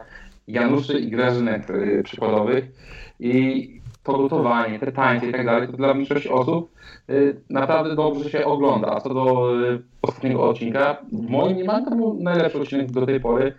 Januszy 0.49 0.99
i 0.99 1.11
Grażynek 1.11 1.67
przykładowych. 2.05 2.65
I 3.21 3.81
to 4.03 4.19
gotowanie, 4.19 4.79
te 4.79 4.93
tańce 4.93 5.27
i 5.27 5.33
tak 5.33 5.47
dalej, 5.47 5.69
to 5.69 5.77
dla 5.77 5.95
większości 5.95 6.29
osób 6.29 6.71
naprawdę 7.51 7.95
dobrze 7.97 8.31
się 8.31 8.45
ogląda. 8.45 8.89
A 8.93 9.01
co 9.01 9.15
do 9.15 9.53
y, 9.63 9.83
ostatniego 10.03 10.49
odcinka, 10.49 10.97
w 11.13 11.31
moim 11.31 11.55
mniemaniu 11.55 11.85
to 11.85 11.97
był 11.97 12.15
najlepszy 12.21 12.61
odcinek 12.61 12.91
do 12.91 13.07
tej 13.07 13.21
pory. 13.21 13.53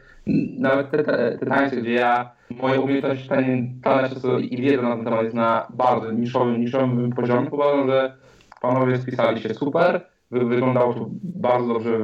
Nawet 0.59 0.91
te, 0.91 1.03
te, 1.03 1.37
te 1.39 1.45
tańce, 1.45 1.75
gdzie 1.77 1.93
ja, 1.93 2.31
moje 2.61 2.81
umiejętności 2.81 3.29
tańca 3.29 4.39
i 4.39 4.61
wiedza 4.61 4.81
na 4.81 4.95
ten 4.95 5.05
temat 5.05 5.23
jest 5.23 5.35
na 5.35 5.67
bardzo 5.69 6.11
niszowym, 6.11 6.61
niszowym 6.61 7.09
poziomie. 7.15 7.47
Uważam, 7.51 7.87
że 7.87 8.13
panowie 8.61 8.97
spisali 8.97 9.41
się 9.41 9.53
super 9.53 10.01
wy- 10.31 10.45
wyglądało 10.45 10.93
to 10.93 11.05
bardzo 11.23 11.73
dobrze 11.73 11.97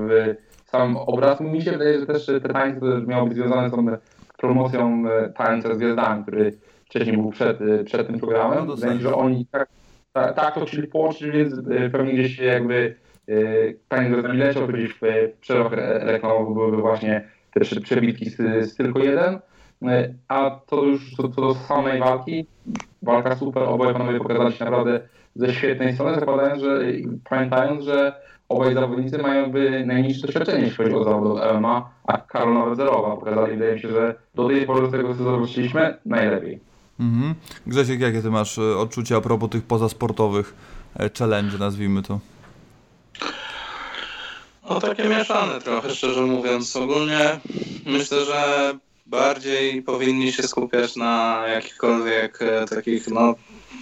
w 0.66 0.70
samym 0.70 0.98
obrazku. 0.98 1.43
Mi 1.43 1.62
się 1.62 1.72
wydaje, 1.72 2.00
że 2.00 2.06
też 2.06 2.26
te 2.26 2.41
tańce 2.41 2.86
miały 3.08 3.30
być 3.30 3.38
związane 3.38 3.70
z 3.70 3.72
tą 3.72 3.86
promocją 4.38 5.04
e, 5.10 5.30
tańca 5.30 5.76
z 5.76 5.78
gwiazdami, 5.78 6.24
który 6.24 6.58
wcześniej 6.86 7.18
był 7.18 7.30
przed, 7.30 7.62
e, 7.62 7.84
przed 7.84 8.08
tym 8.08 8.20
programem. 8.20 8.68
No, 8.68 8.76
Wydaje 8.76 8.93
się, 8.98 9.04
że 9.04 9.16
oni 9.16 9.45
tak, 9.45 9.68
tak, 10.36 10.55
to 10.55 10.65
chcieli 10.65 10.88
połączyć, 10.88 11.32
więc 11.32 11.53
e, 11.53 11.89
pewnie 11.89 12.13
gdzieś 12.13 12.39
jakby 12.39 12.95
e, 13.30 13.34
tańc 13.88 14.07
z 14.07 14.11
gwiazdami 14.11 14.38
leciał, 14.38 14.68
gdzieś 14.68 14.93
w 14.93 15.01
przerwach 15.41 15.74
re- 15.74 15.99
reklamowych 15.99 16.53
byłyby 16.53 16.78
właśnie 16.78 17.28
te 17.53 17.59
prze- 17.59 17.82
przebitki 17.82 18.30
z, 18.30 18.36
z 18.72 18.76
tylko 18.76 18.99
jeden. 18.99 19.39
A 20.28 20.59
to 20.68 20.84
już 20.84 21.15
co 21.15 21.41
do 21.41 21.55
samej 21.55 21.99
walki, 21.99 22.45
walka 23.01 23.36
super, 23.36 23.63
oboje 23.63 23.93
panowie 23.93 24.18
pokazali 24.18 24.53
się 24.53 24.65
naprawdę 24.65 24.99
ze 25.36 25.53
świetnej 25.53 25.93
strony, 25.93 26.20
zakładając, 26.20 26.61
że 26.63 26.80
pamiętając, 27.30 27.84
że 27.84 28.13
obaj 28.49 28.74
zawodnicy 28.74 29.18
mają 29.18 29.41
jakby 29.41 29.86
najniższe 29.86 30.28
doświadczenie, 30.28 30.63
jeśli 30.63 30.78
chodzi 30.84 30.95
o 30.95 31.03
zawód 31.03 31.39
MMA, 31.59 31.89
a 32.07 32.18
Karol 32.18 32.53
nawet 32.53 32.78
zerowa. 32.78 33.15
Pokazali, 33.15 33.53
wydaje 33.53 33.74
mi 33.74 33.80
się, 33.80 33.89
że 33.89 34.15
do 34.36 34.47
tej 34.47 34.65
pory 34.65 34.88
z 34.88 34.91
tego, 34.91 35.15
co 35.15 35.24
zobaczyliśmy, 35.24 35.97
najlepiej. 36.05 36.59
Mhm. 37.00 37.36
Grzesiek, 37.68 38.00
jakie 38.00 38.22
ty 38.22 38.30
masz 38.30 38.58
e, 38.58 38.78
odczucia 38.78 39.18
a 39.18 39.22
propos 39.22 39.50
tych 39.50 39.64
pozasportowych 39.64 40.54
e, 41.00 41.10
challenge, 41.20 41.58
nazwijmy 41.58 42.04
to? 42.04 42.20
No 44.70 44.80
takie 44.80 45.10
mieszane 45.10 45.62
trochę, 45.62 45.95
szczerze 45.95 46.22
mówiąc. 46.22 46.76
Ogólnie 46.76 47.39
myślę, 47.86 48.26
że 48.26 48.74
bardziej 49.06 49.82
powinni 49.82 50.32
się 50.32 50.43
skupiać 50.43 50.95
na 50.95 51.43
jakichkolwiek 51.48 52.41
e, 52.41 52.66
takich, 52.66 53.08
no 53.08 53.36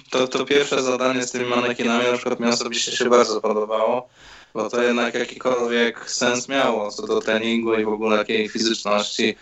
to, 0.09 0.27
to 0.27 0.45
pierwsze 0.45 0.83
zadanie 0.83 1.23
z 1.23 1.31
tymi 1.31 1.45
manekinami 1.45 2.05
na 2.11 2.17
przykład 2.17 2.39
mi 2.39 2.47
osobiście 2.47 2.91
się 2.91 3.09
bardzo 3.09 3.41
podobało, 3.41 4.09
bo 4.53 4.69
to 4.69 4.83
jednak 4.83 5.13
jakikolwiek 5.13 6.09
sens 6.09 6.49
miało 6.49 6.91
co 6.91 7.07
do 7.07 7.21
treningu 7.21 7.73
i 7.73 7.85
w 7.85 7.89
ogóle 7.89 8.17
jakiej 8.17 8.49
fizyczności. 8.49 9.35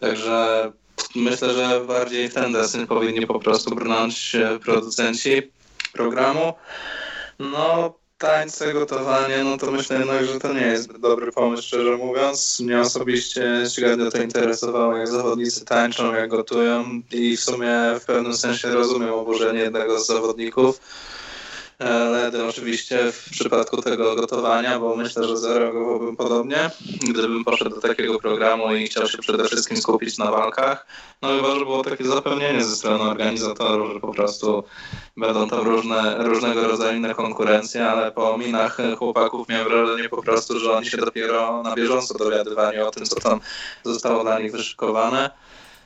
Także 0.00 0.72
myślę, 1.14 1.54
że 1.54 1.80
bardziej 1.80 2.28
w 2.28 2.34
ten 2.34 2.52
deseń 2.52 2.86
powinni 2.86 3.26
po 3.26 3.38
prostu 3.38 3.74
brnąć 3.74 4.34
e, 4.34 4.58
producenci 4.58 5.42
programu. 5.92 6.52
No, 7.38 7.94
tańce, 8.18 8.72
gotowanie, 8.72 9.44
no 9.44 9.58
to 9.58 9.70
myślę 9.70 9.98
jednak, 9.98 10.24
że 10.24 10.40
to 10.40 10.52
nie 10.52 10.66
jest 10.66 10.84
zbyt 10.84 11.00
dobry 11.00 11.32
pomysł, 11.32 11.62
szczerze 11.62 11.96
mówiąć. 11.96 12.38
Mnie 12.60 12.80
osobiście 12.80 13.64
średnio 13.74 14.10
to 14.10 14.22
interesowało, 14.22 14.96
jak 14.96 15.08
zawodnicy 15.08 15.64
tańczą, 15.64 16.14
jak 16.14 16.30
gotują 16.30 17.02
i 17.12 17.36
w 17.36 17.40
sumie 17.40 17.76
w 18.00 18.04
pewnym 18.04 18.34
sensie 18.34 18.68
rozumiem 18.68 19.12
oburzenie 19.12 19.60
jednego 19.60 20.00
z 20.00 20.06
zawodników. 20.06 20.80
Ledy 22.12 22.44
oczywiście 22.44 23.12
w 23.12 23.30
przypadku 23.30 23.82
tego 23.82 24.16
gotowania, 24.16 24.78
bo 24.78 24.96
myślę, 24.96 25.28
że 25.28 25.36
zareagowałbym 25.36 26.16
podobnie, 26.16 26.70
gdybym 27.10 27.44
poszedł 27.44 27.70
do 27.70 27.80
takiego 27.80 28.18
programu 28.18 28.74
i 28.74 28.86
chciał 28.86 29.08
się 29.08 29.18
przede 29.18 29.44
wszystkim 29.44 29.76
skupić 29.76 30.18
na 30.18 30.30
walkach. 30.30 30.86
No 31.22 31.28
chyba, 31.28 31.58
że 31.58 31.64
było 31.64 31.84
takie 31.84 32.04
zapewnienie 32.04 32.64
ze 32.64 32.76
strony 32.76 33.04
organizatorów, 33.04 33.92
że 33.92 34.00
po 34.00 34.12
prostu 34.12 34.64
będą 35.16 35.48
tam 35.48 35.60
różne, 35.60 36.16
różnego 36.18 36.68
rodzaju 36.68 36.96
inne 36.96 37.14
konkurencje, 37.14 37.86
ale 37.86 38.12
po 38.12 38.38
minach 38.38 38.78
chłopaków 38.98 39.48
miałem 39.48 39.68
wrażenie 39.68 40.08
po 40.08 40.22
prostu, 40.22 40.60
że 40.60 40.72
oni 40.72 40.86
się 40.86 40.96
dopiero 40.96 41.62
na 41.62 41.74
bieżąco 41.74 42.18
dowiadywali 42.18 42.78
o 42.78 42.90
tym, 42.90 43.06
co 43.06 43.20
tam 43.20 43.40
zostało 43.84 44.22
dla 44.22 44.38
nich 44.38 44.52
wyszykowane. 44.52 45.30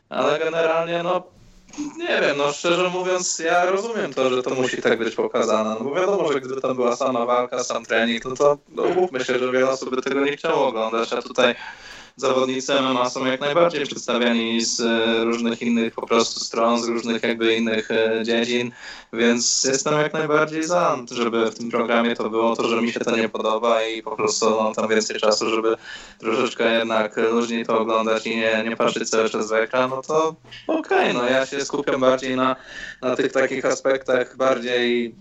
Ale 0.08 0.38
generalnie 0.38 1.02
no 1.02 1.35
nie 1.78 2.20
wiem, 2.20 2.36
no 2.36 2.52
szczerze 2.52 2.90
mówiąc, 2.90 3.38
ja 3.38 3.66
rozumiem 3.66 4.14
to, 4.14 4.30
że 4.30 4.42
to 4.42 4.54
musi 4.54 4.82
tak 4.82 4.98
być 4.98 5.14
pokazane. 5.14 5.76
No 5.78 5.84
bo 5.84 5.94
wiadomo, 5.94 6.32
że 6.32 6.40
gdyby 6.40 6.60
tam 6.60 6.76
była 6.76 6.96
sama 6.96 7.26
walka, 7.26 7.64
sam 7.64 7.84
trening, 7.84 8.24
no 8.24 8.36
to 8.36 8.58
no, 8.68 8.84
się, 9.18 9.38
że 9.38 9.52
wiele 9.52 9.70
osób 9.70 9.90
by 9.90 10.02
tego 10.02 10.20
nie 10.20 10.36
chciało 10.36 10.66
oglądać, 10.66 11.12
a 11.12 11.22
tutaj 11.22 11.54
zawodnicy 12.16 12.80
MMA 12.80 13.10
są 13.10 13.26
jak 13.26 13.40
najbardziej 13.40 13.86
przedstawiani 13.86 14.60
z 14.60 14.80
e, 14.80 15.24
różnych 15.24 15.62
innych 15.62 15.94
po 15.94 16.06
prostu 16.06 16.40
stron, 16.40 16.82
z 16.82 16.88
różnych 16.88 17.22
jakby 17.22 17.54
innych 17.54 17.90
e, 17.90 18.20
dziedzin, 18.24 18.72
więc 19.16 19.64
jestem 19.64 19.94
jak 19.94 20.12
najbardziej 20.12 20.64
za, 20.64 20.98
żeby 21.10 21.50
w 21.50 21.54
tym 21.54 21.70
programie 21.70 22.16
to 22.16 22.30
było 22.30 22.56
to, 22.56 22.68
że 22.68 22.82
mi 22.82 22.92
się 22.92 23.00
to 23.00 23.16
nie 23.16 23.28
podoba 23.28 23.82
i 23.82 24.02
po 24.02 24.16
prostu 24.16 24.62
mam 24.62 24.74
tam 24.74 24.88
więcej 24.88 25.20
czasu, 25.20 25.50
żeby 25.50 25.76
troszeczkę 26.18 26.78
jednak 26.78 27.16
luźniej 27.16 27.66
to 27.66 27.80
oglądać 27.80 28.26
i 28.26 28.36
nie, 28.36 28.64
nie 28.68 28.76
patrzeć 28.76 29.10
cały 29.10 29.30
czas 29.30 29.48
w 29.48 29.52
ekran, 29.52 29.90
no 29.90 30.02
to 30.02 30.34
okej, 30.66 31.10
okay, 31.10 31.14
no 31.14 31.24
ja 31.24 31.46
się 31.46 31.64
skupiam 31.64 32.00
bardziej 32.00 32.36
na, 32.36 32.56
na 33.02 33.16
tych 33.16 33.32
takich 33.32 33.64
aspektach 33.64 34.36
bardziej, 34.36 35.14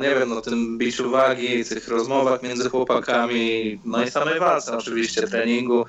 nie 0.00 0.14
wiem, 0.14 0.28
no 0.28 0.40
tym 0.40 0.78
biciu 0.78 1.10
wagi, 1.10 1.64
tych 1.64 1.88
rozmowach 1.88 2.42
między 2.42 2.70
chłopakami, 2.70 3.80
no 3.84 4.04
i 4.04 4.10
samej 4.10 4.40
walce 4.40 4.78
oczywiście, 4.78 5.22
treningu, 5.22 5.84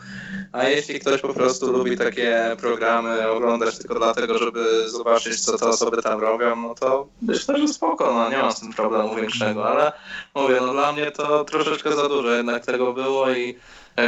a 0.52 0.64
jeśli 0.64 1.00
ktoś 1.00 1.22
po 1.22 1.34
prostu 1.34 1.72
lubi 1.72 1.98
takie 1.98 2.56
programy 2.60 3.28
oglądać 3.30 3.78
tylko 3.78 3.96
dlatego, 3.96 4.38
żeby 4.38 4.90
zobaczyć, 4.90 5.42
co 5.42 5.58
te 5.58 5.66
osoby 5.66 6.02
tam 6.02 6.20
robią, 6.20 6.56
no 6.56 6.76
to 6.76 7.08
myślę, 7.48 7.68
że 7.68 7.74
spoko, 7.74 8.14
no 8.14 8.30
nie 8.30 8.38
mam 8.38 8.52
z 8.52 8.60
tym 8.60 8.74
problemu 8.74 9.16
większego, 9.16 9.70
ale 9.70 9.92
mówię, 10.36 10.58
no 10.62 10.74
dla 10.74 10.92
mnie 10.92 11.12
to 11.12 11.46
troszeczkę 11.46 11.96
za 11.96 12.10
dużo 12.10 12.30
jednak 12.30 12.66
tego 12.66 12.94
było 12.94 13.32
i 13.32 13.56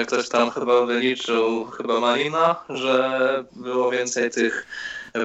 ktoś 0.08 0.30
tam 0.30 0.52
chyba 0.52 0.86
wyliczył, 0.86 1.66
chyba 1.66 2.00
Marina, 2.00 2.56
że 2.70 3.44
było 3.52 3.92
więcej 3.92 4.32
tych 4.32 4.68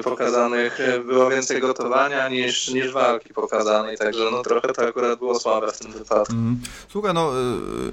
pokazanych, 0.03 0.79
było 1.05 1.29
więcej 1.29 1.61
gotowania 1.61 2.29
niż, 2.29 2.69
niż 2.69 2.91
walki 2.91 3.33
pokazanej, 3.33 3.97
także 3.97 4.19
no 4.31 4.43
trochę 4.43 4.73
to 4.73 4.87
akurat 4.87 5.19
było 5.19 5.39
słabe 5.39 5.71
w 5.71 5.79
tym 5.79 5.91
wypadku. 5.91 6.33
Mm. 6.33 6.59
Słuchaj, 6.89 7.13
no 7.13 7.31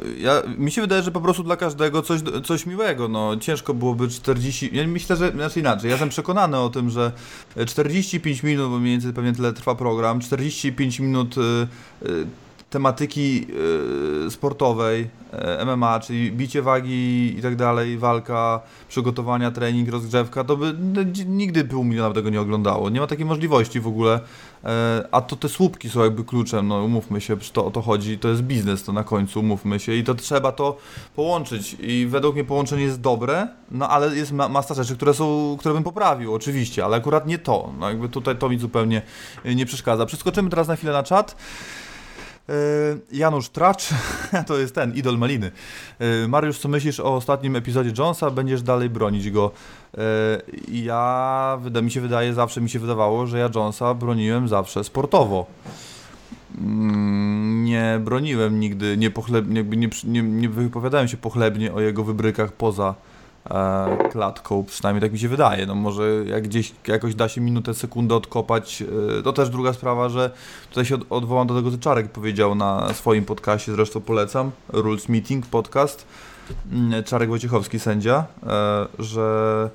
y, 0.07 0.19
ja, 0.19 0.43
mi 0.59 0.71
się 0.71 0.81
wydaje, 0.81 1.03
że 1.03 1.11
po 1.11 1.21
prostu 1.21 1.43
dla 1.43 1.57
każdego 1.57 2.03
coś, 2.03 2.21
coś 2.45 2.67
miłego, 2.67 3.09
no 3.09 3.37
ciężko 3.37 3.75
byłoby 3.75 4.09
40, 4.09 4.71
ja 4.73 4.87
myślę, 4.87 5.17
że, 5.17 5.31
znaczy 5.31 5.61
inaczej, 5.61 5.89
ja 5.89 5.95
jestem 5.95 6.09
przekonany 6.09 6.59
o 6.59 6.69
tym, 6.69 6.91
że 6.91 7.13
45 7.67 8.43
minut, 8.43 8.71
bo 8.71 8.79
mniej 8.79 8.93
więcej 8.93 9.13
pewnie 9.13 9.33
tyle 9.33 9.53
trwa 9.53 9.75
program, 9.75 10.21
45 10.21 11.01
minut 11.01 11.39
y, 11.39 11.41
y, 12.07 12.27
tematyki 12.71 13.47
y, 14.27 14.31
sportowej, 14.31 15.09
y, 15.61 15.65
MMA, 15.65 16.01
czyli 16.01 16.33
bicie 16.33 16.63
wagi 16.63 17.35
i 17.39 17.43
tak 17.43 17.57
dalej, 17.57 17.99
walka, 17.99 18.61
przygotowania, 18.89 19.51
trening, 19.51 19.89
rozgrzewka, 19.89 20.45
to 20.45 20.57
by 20.57 20.75
nigdy 21.27 21.65
pół 21.65 21.85
miliona 21.85 22.15
tego 22.15 22.31
nie 22.31 22.41
oglądało. 22.41 22.91
Nie 22.91 23.01
ma 23.01 23.07
takiej 23.07 23.25
możliwości 23.25 23.81
w 23.81 23.87
ogóle. 23.87 24.17
Y, 24.17 24.69
a 25.13 25.21
to 25.21 25.37
te 25.37 25.49
słupki 25.49 25.91
są 25.91 26.05
jakby 26.05 26.25
kluczem, 26.25 26.69
no 26.69 26.85
umówmy 26.85 27.21
się, 27.21 27.37
to 27.53 27.67
o 27.67 27.71
to 27.71 27.83
chodzi, 27.83 28.19
to 28.19 28.29
jest 28.29 28.43
biznes 28.43 28.85
to 28.85 28.93
na 28.93 29.05
końcu, 29.05 29.41
umówmy 29.41 29.81
się 29.81 29.93
i 29.93 30.05
to 30.05 30.15
trzeba 30.15 30.53
to 30.53 30.77
połączyć 31.17 31.77
i 31.81 32.07
według 32.07 32.35
mnie 32.35 32.45
połączenie 32.45 32.83
jest 32.83 33.01
dobre, 33.01 33.49
no 33.71 33.89
ale 33.89 34.17
jest 34.17 34.33
ma 34.33 34.49
masa 34.49 34.75
rzeczy, 34.75 34.97
które 34.97 35.15
są, 35.15 35.57
które 35.61 35.75
bym 35.75 35.85
poprawił 35.85 36.35
oczywiście, 36.35 36.85
ale 36.85 36.97
akurat 36.97 37.27
nie 37.27 37.39
to, 37.39 37.73
no 37.79 37.89
jakby 37.89 38.09
tutaj 38.09 38.37
to 38.37 38.49
mi 38.49 38.59
zupełnie 38.59 39.03
nie 39.45 39.67
przeszkadza. 39.67 40.07
Przeskoczymy 40.07 40.51
teraz 40.51 40.69
na 40.69 40.77
chwilę 40.77 40.93
na 40.93 41.03
czat. 41.03 41.37
E, 42.49 42.53
Janusz 43.13 43.49
Tracz, 43.49 43.89
to 44.47 44.59
jest 44.59 44.75
ten, 44.75 44.95
idol 44.95 45.19
Maliny. 45.19 45.51
E, 45.99 46.29
Mariusz, 46.29 46.59
co 46.59 46.69
myślisz 46.69 47.01
o 47.01 47.15
ostatnim 47.15 47.57
epizodzie 47.57 47.93
Jonesa? 47.99 48.31
Będziesz 48.31 48.63
dalej 48.63 48.91
bronić 48.91 49.31
go? 49.31 49.51
E, 49.99 50.01
ja, 50.69 51.59
mi 51.83 51.91
się 51.91 52.01
wydaje, 52.01 52.35
zawsze 52.35 52.61
mi 52.61 52.71
się 52.71 52.79
wydawało, 52.79 53.27
że 53.27 53.39
ja 53.39 53.51
Jonesa 53.55 53.95
broniłem 53.95 54.49
zawsze 54.49 54.85
sportowo. 54.85 55.47
Mm, 56.59 57.65
nie 57.65 58.01
broniłem 58.05 58.61
nigdy, 58.61 58.97
nie, 58.97 59.11
pochleb, 59.11 59.49
nie, 59.49 59.65
nie, 60.05 60.23
nie 60.23 60.49
wypowiadałem 60.49 61.09
się 61.09 61.17
pochlebnie 61.17 61.73
o 61.73 61.81
jego 61.81 62.05
wybrykach 62.05 62.53
poza 62.53 62.95
klatką, 64.11 64.65
przynajmniej 64.65 65.01
tak 65.01 65.13
mi 65.13 65.19
się 65.19 65.29
wydaje. 65.29 65.67
No 65.67 65.75
może 65.75 66.25
jak 66.27 66.43
gdzieś 66.43 66.73
jakoś 66.87 67.15
da 67.15 67.29
się 67.29 67.41
minutę, 67.41 67.75
sekundę 67.75 68.15
odkopać, 68.15 68.83
e, 69.19 69.23
to 69.23 69.33
też 69.33 69.51
druga 69.51 69.73
sprawa, 69.73 70.09
że 70.09 70.31
tutaj 70.69 70.85
się 70.85 70.95
od, 70.95 71.01
odwołam 71.11 71.47
do 71.47 71.55
tego, 71.55 71.71
co 71.71 71.79
Czarek 71.79 72.11
powiedział 72.11 72.55
na 72.55 72.95
swoim 72.95 73.25
podcastie, 73.25 73.73
zresztą 73.73 74.01
polecam, 74.01 74.51
Rules 74.69 75.09
Meeting 75.09 75.47
podcast, 75.47 76.07
mm, 76.73 77.05
Czarek 77.05 77.29
Wojciechowski, 77.29 77.79
sędzia, 77.79 78.25
e, 78.47 78.87
że 78.99 79.71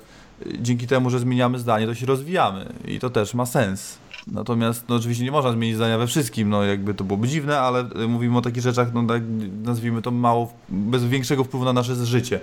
dzięki 0.58 0.86
temu, 0.86 1.10
że 1.10 1.18
zmieniamy 1.18 1.58
zdanie, 1.58 1.86
to 1.86 1.94
się 1.94 2.06
rozwijamy 2.06 2.72
i 2.84 2.98
to 2.98 3.10
też 3.10 3.34
ma 3.34 3.46
sens. 3.46 3.98
Natomiast 4.26 4.88
no, 4.88 4.96
oczywiście 4.96 5.24
nie 5.24 5.30
można 5.30 5.52
zmienić 5.52 5.76
zdania 5.76 5.98
we 5.98 6.06
wszystkim, 6.06 6.48
no 6.48 6.64
jakby 6.64 6.94
to 6.94 7.04
byłoby 7.04 7.28
dziwne, 7.28 7.60
ale 7.60 7.84
mówimy 8.08 8.38
o 8.38 8.42
takich 8.42 8.62
rzeczach, 8.62 8.92
no 8.94 9.06
tak, 9.06 9.22
nazwijmy 9.62 10.02
to 10.02 10.10
mało, 10.10 10.52
bez 10.68 11.04
większego 11.04 11.44
wpływu 11.44 11.64
na 11.64 11.72
nasze 11.72 12.06
życie. 12.06 12.40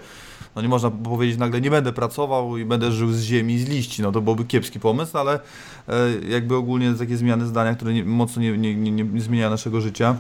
No 0.56 0.62
nie 0.62 0.68
można 0.68 0.92
powiedzieć 0.92 1.38
nagle 1.38 1.62
nie 1.62 1.70
będę 1.72 1.94
pracował 1.94 2.58
i 2.58 2.66
będę 2.66 2.92
żył 2.92 3.12
z 3.12 3.22
ziemi, 3.22 3.60
z 3.60 3.70
liści, 3.70 4.02
no 4.02 4.12
to 4.12 4.22
byłby 4.22 4.46
kiepski 4.46 4.80
pomysł, 4.80 5.18
ale 5.18 5.40
e, 5.88 5.94
jakby 6.30 6.56
ogólnie 6.56 6.94
takie 6.94 7.18
zmiany 7.18 7.46
zdania, 7.46 7.76
które 7.76 7.94
nie, 7.94 8.06
mocno 8.06 8.42
nie, 8.42 8.58
nie, 8.58 8.76
nie, 8.76 8.92
nie 8.92 9.22
zmieniają 9.22 9.50
naszego 9.50 9.82
życia. 9.82 10.16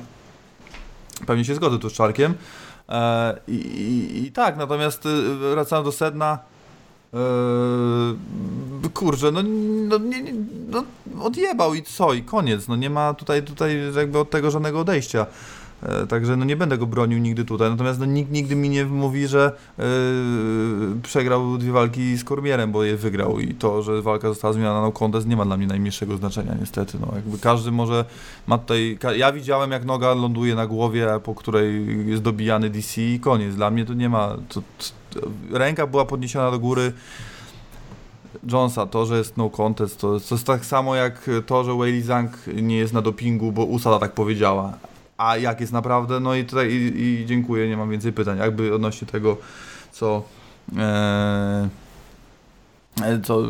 Pewnie 1.25 1.45
się 1.45 1.55
zgodzę 1.55 1.79
tu 1.79 1.89
z 1.89 1.93
Czarkiem. 1.93 2.33
E, 2.89 3.37
i, 3.47 3.55
i, 3.55 4.25
I 4.25 4.31
tak, 4.31 4.57
natomiast 4.57 5.05
e, 5.05 5.09
wracając 5.35 5.85
do 5.85 5.91
sedna, 5.91 6.39
Yy, 8.83 8.89
kurczę, 8.89 9.31
no, 9.31 9.41
no, 9.87 9.97
nie, 9.97 10.33
no, 10.69 10.83
odjebał 11.21 11.73
i 11.73 11.83
co, 11.83 12.13
i 12.13 12.23
koniec. 12.23 12.67
No 12.67 12.75
nie 12.75 12.89
ma 12.89 13.13
tutaj, 13.13 13.43
tutaj 13.43 13.81
jakby 13.95 14.19
od 14.19 14.29
tego 14.29 14.51
żadnego 14.51 14.79
odejścia. 14.79 15.25
E, 15.83 16.07
także 16.07 16.37
no 16.37 16.45
nie 16.45 16.55
będę 16.55 16.77
go 16.77 16.87
bronił 16.87 17.19
nigdy 17.19 17.45
tutaj. 17.45 17.69
Natomiast 17.69 17.99
no, 17.99 18.05
nikt 18.05 18.31
nigdy 18.31 18.55
mi 18.55 18.69
nie 18.69 18.85
mówi, 18.85 19.27
że 19.27 19.51
yy, 19.77 19.85
przegrał 21.03 21.57
dwie 21.57 21.71
walki 21.71 22.17
z 22.17 22.23
Kormierem, 22.23 22.71
bo 22.71 22.83
je 22.83 22.97
wygrał 22.97 23.39
i 23.39 23.53
to, 23.53 23.81
że 23.81 24.01
walka 24.01 24.27
została 24.27 24.53
zmieniona 24.53 24.81
na 24.81 24.91
contest 24.91 25.27
nie 25.27 25.35
ma 25.35 25.45
dla 25.45 25.57
mnie 25.57 25.67
najmniejszego 25.67 26.17
znaczenia 26.17 26.55
niestety. 26.59 26.97
No, 27.01 27.07
jakby 27.15 27.39
każdy 27.39 27.71
może 27.71 28.05
ma 28.47 28.57
tutaj... 28.57 28.97
Ja 29.17 29.31
widziałem 29.31 29.71
jak 29.71 29.85
noga 29.85 30.13
ląduje 30.13 30.55
na 30.55 30.67
głowie, 30.67 31.07
po 31.23 31.35
której 31.35 31.85
jest 32.07 32.23
dobijany 32.23 32.69
DC 32.69 33.01
i 33.01 33.19
koniec. 33.19 33.55
Dla 33.55 33.71
mnie 33.71 33.85
to 33.85 33.93
nie 33.93 34.09
ma... 34.09 34.35
To, 34.49 34.61
to, 35.09 35.19
ręka 35.51 35.87
była 35.87 36.05
podniesiona 36.05 36.51
do 36.51 36.59
góry 36.59 36.93
Jonesa, 38.51 38.85
to, 38.85 39.05
że 39.05 39.17
jest 39.17 39.37
no 39.37 39.49
contest, 39.49 40.01
to, 40.01 40.19
to 40.19 40.35
jest 40.35 40.47
tak 40.47 40.65
samo 40.65 40.95
jak 40.95 41.29
to, 41.45 41.63
że 41.63 41.77
Weili 41.77 42.01
Zhang 42.01 42.31
nie 42.47 42.77
jest 42.77 42.93
na 42.93 43.01
dopingu, 43.01 43.51
bo 43.51 43.65
USADA 43.65 43.99
tak 43.99 44.11
powiedziała. 44.11 44.88
A 45.19 45.37
jak 45.37 45.61
jest 45.61 45.73
naprawdę, 45.73 46.19
no 46.19 46.35
i 46.35 46.45
tutaj 46.45 46.71
i, 46.71 47.01
i 47.01 47.25
dziękuję, 47.25 47.69
nie 47.69 47.77
mam 47.77 47.89
więcej 47.89 48.13
pytań. 48.13 48.37
Jakby 48.37 48.75
odnośnie 48.75 49.07
tego, 49.07 49.37
co... 49.91 50.23
E, 50.77 51.69
e 53.03 53.21
co 53.23 53.41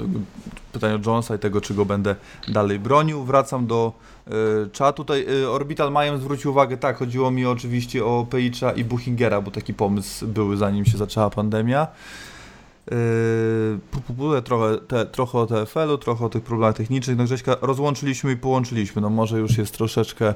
pytanie 0.71 0.95
o 0.95 0.99
Jonesa 1.05 1.35
i 1.35 1.39
tego, 1.39 1.61
czy 1.61 1.73
go 1.73 1.85
będę 1.85 2.15
dalej 2.47 2.79
bronił. 2.79 3.23
Wracam 3.23 3.67
do 3.67 3.93
y, 4.27 4.31
czatu. 4.69 5.03
Tutaj 5.03 5.25
y, 5.43 5.49
Orbital 5.49 5.91
Majem 5.91 6.17
zwrócił 6.17 6.51
uwagę, 6.51 6.77
tak, 6.77 6.97
chodziło 6.97 7.31
mi 7.31 7.45
oczywiście 7.45 8.05
o 8.05 8.27
Peicza 8.29 8.71
i 8.71 8.83
Buchingera, 8.83 9.41
bo 9.41 9.51
taki 9.51 9.73
pomysł 9.73 10.27
był 10.27 10.55
zanim 10.55 10.85
się 10.85 10.97
zaczęła 10.97 11.29
pandemia. 11.29 11.87
Yy, 12.91 14.41
trochę, 14.41 14.77
te, 14.87 15.05
trochę 15.05 15.37
o 15.39 15.45
TFL-u, 15.45 15.97
trochę 15.97 16.25
o 16.25 16.29
tych 16.29 16.43
problemach 16.43 16.75
technicznych. 16.75 17.17
No 17.17 17.23
Grześka, 17.23 17.55
rozłączyliśmy 17.61 18.31
i 18.31 18.37
połączyliśmy. 18.37 19.01
No 19.01 19.09
może 19.09 19.39
już 19.39 19.57
jest 19.57 19.73
troszeczkę 19.73 20.33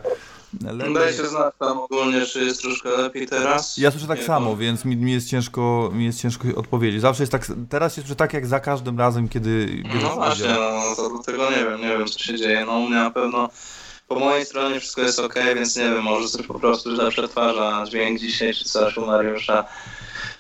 lepiej. 0.62 1.18
Się 1.18 1.28
znać 1.28 1.54
tam 1.60 1.78
ogólnie, 1.78 2.26
czy 2.26 2.46
jest 2.46 2.62
troszkę 2.62 2.90
lepiej 2.90 3.28
teraz. 3.28 3.78
Ja 3.78 3.92
słyszę 3.92 4.08
tak 4.08 4.20
Nie, 4.20 4.26
samo, 4.26 4.50
bo... 4.50 4.58
więc 4.58 4.86
mi, 4.86 4.98
mi, 4.98 5.12
jest 5.12 5.30
ciężko, 5.30 5.92
mi 5.94 6.06
jest 6.06 6.22
ciężko 6.22 6.48
odpowiedzieć. 6.56 7.02
Zawsze 7.02 7.24
jest 7.24 7.32
tak, 7.32 7.48
teraz 7.70 7.98
jest 7.98 8.16
tak 8.16 8.34
jak 8.34 8.48
za 8.48 8.60
każdym 8.60 9.00
razem, 9.00 9.30
kiedy... 9.30 9.84
No 10.04 10.10
właśnie, 10.10 10.50
no, 10.50 10.96
to 10.96 11.10
dlatego 11.10 11.52
nie 11.52 11.66
wiem, 11.66 11.82
nie 11.82 11.98
wiem 11.98 12.08
co 12.08 12.20
się 12.20 12.38
dzieje. 12.38 12.66
No 12.66 12.78
u 12.78 12.88
mnie 12.88 12.96
na 12.96 13.12
pewno 13.12 13.50
po 14.08 14.20
mojej 14.20 14.46
stronie 14.46 14.80
wszystko 14.80 15.02
jest 15.02 15.20
ok, 15.20 15.36
więc 15.56 15.76
nie 15.76 15.84
wiem, 15.84 16.04
może 16.04 16.28
coś 16.28 16.48
po 16.48 16.60
prostu 16.60 16.96
źle 16.96 17.12
przetwarza 17.12 17.86
dźwięk 17.90 18.20
dzisiaj, 18.20 18.54
czy 18.54 18.66
coś 18.66 18.98
u 18.98 19.06
Mariusza 19.06 19.66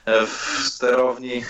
w 0.05 0.63
sterowni, 0.63 1.41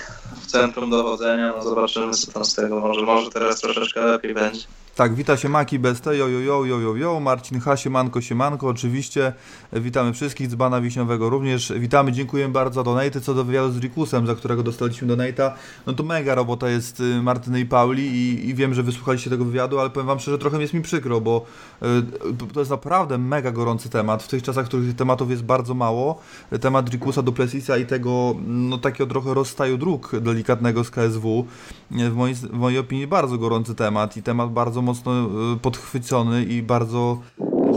w 0.42 0.46
centrum 0.46 0.90
dowodzenia. 0.90 1.54
No 1.58 1.64
zobaczymy 1.64 2.14
co 2.14 2.32
tam 2.32 2.46
z 2.46 2.56
tego. 2.56 2.80
Może, 2.80 3.02
może 3.02 3.32
teraz 3.32 3.62
troszeczkę 3.62 4.02
lepiej 4.02 4.34
będzie. 4.34 4.66
Tak, 4.96 5.16
wita 5.16 5.38
się 5.38 5.50
Maki 5.50 5.80
BST, 5.80 6.06
jo, 6.06 6.28
jo, 6.28 6.40
jo, 6.40 6.66
jo, 6.66 6.80
jo, 6.80 6.96
jo, 6.96 7.20
Marcin 7.20 7.60
H, 7.60 7.78
siemanko, 7.78 8.22
siemanko, 8.22 8.68
oczywiście. 8.68 9.34
Witamy 9.74 10.14
wszystkich, 10.14 10.48
Dzbana 10.48 10.82
Wiśniowego 10.82 11.30
również. 11.30 11.74
Witamy, 11.78 12.12
dziękujemy 12.12 12.54
bardzo 12.54 12.80
za 12.80 12.84
donaty. 12.84 13.22
Co 13.22 13.34
do 13.34 13.44
wywiadu 13.44 13.72
z 13.72 13.80
Rikusem, 13.80 14.28
za 14.28 14.36
którego 14.36 14.64
dostaliśmy 14.64 15.08
donata, 15.08 15.54
no 15.86 15.94
to 15.94 16.04
mega 16.04 16.36
robota 16.36 16.70
jest 16.70 17.00
y, 17.00 17.22
Martyny 17.22 17.60
i 17.60 17.66
Pauli 17.66 18.04
i, 18.04 18.50
i 18.50 18.56
wiem, 18.56 18.74
że 18.74 18.84
wysłuchaliście 18.84 19.30
tego 19.30 19.46
wywiadu, 19.46 19.80
ale 19.80 19.90
powiem 19.90 20.08
wam 20.08 20.20
szczerze, 20.20 20.38
trochę 20.38 20.62
jest 20.62 20.74
mi 20.74 20.82
przykro, 20.82 21.22
bo 21.22 21.46
y, 21.84 22.54
to 22.54 22.60
jest 22.60 22.72
naprawdę 22.72 23.18
mega 23.18 23.52
gorący 23.52 23.90
temat. 23.90 24.24
W 24.24 24.28
tych 24.28 24.44
czasach, 24.44 24.66
w 24.66 24.68
których 24.68 24.96
tematów 24.96 25.30
jest 25.30 25.44
bardzo 25.44 25.74
mało, 25.74 26.22
temat 26.62 26.90
Rikusa, 26.90 27.22
Duplessisa 27.22 27.78
i 27.78 27.86
tego, 27.86 28.36
no 28.48 28.78
takiego 28.78 29.10
trochę 29.10 29.34
rozstaju 29.34 29.78
dróg 29.78 30.12
delikatnego 30.22 30.84
z 30.84 30.90
KSW, 30.90 31.46
w 31.92 32.16
mojej, 32.16 32.36
w 32.36 32.54
mojej 32.54 32.80
opinii 32.80 33.08
bardzo 33.08 33.38
gorący 33.38 33.76
temat 33.76 34.18
i 34.18 34.24
temat 34.24 34.52
bardzo 34.52 34.83
mocno 34.84 35.12
e, 35.12 35.28
podchwycony 35.62 36.44
i 36.44 36.62
bardzo 36.62 37.20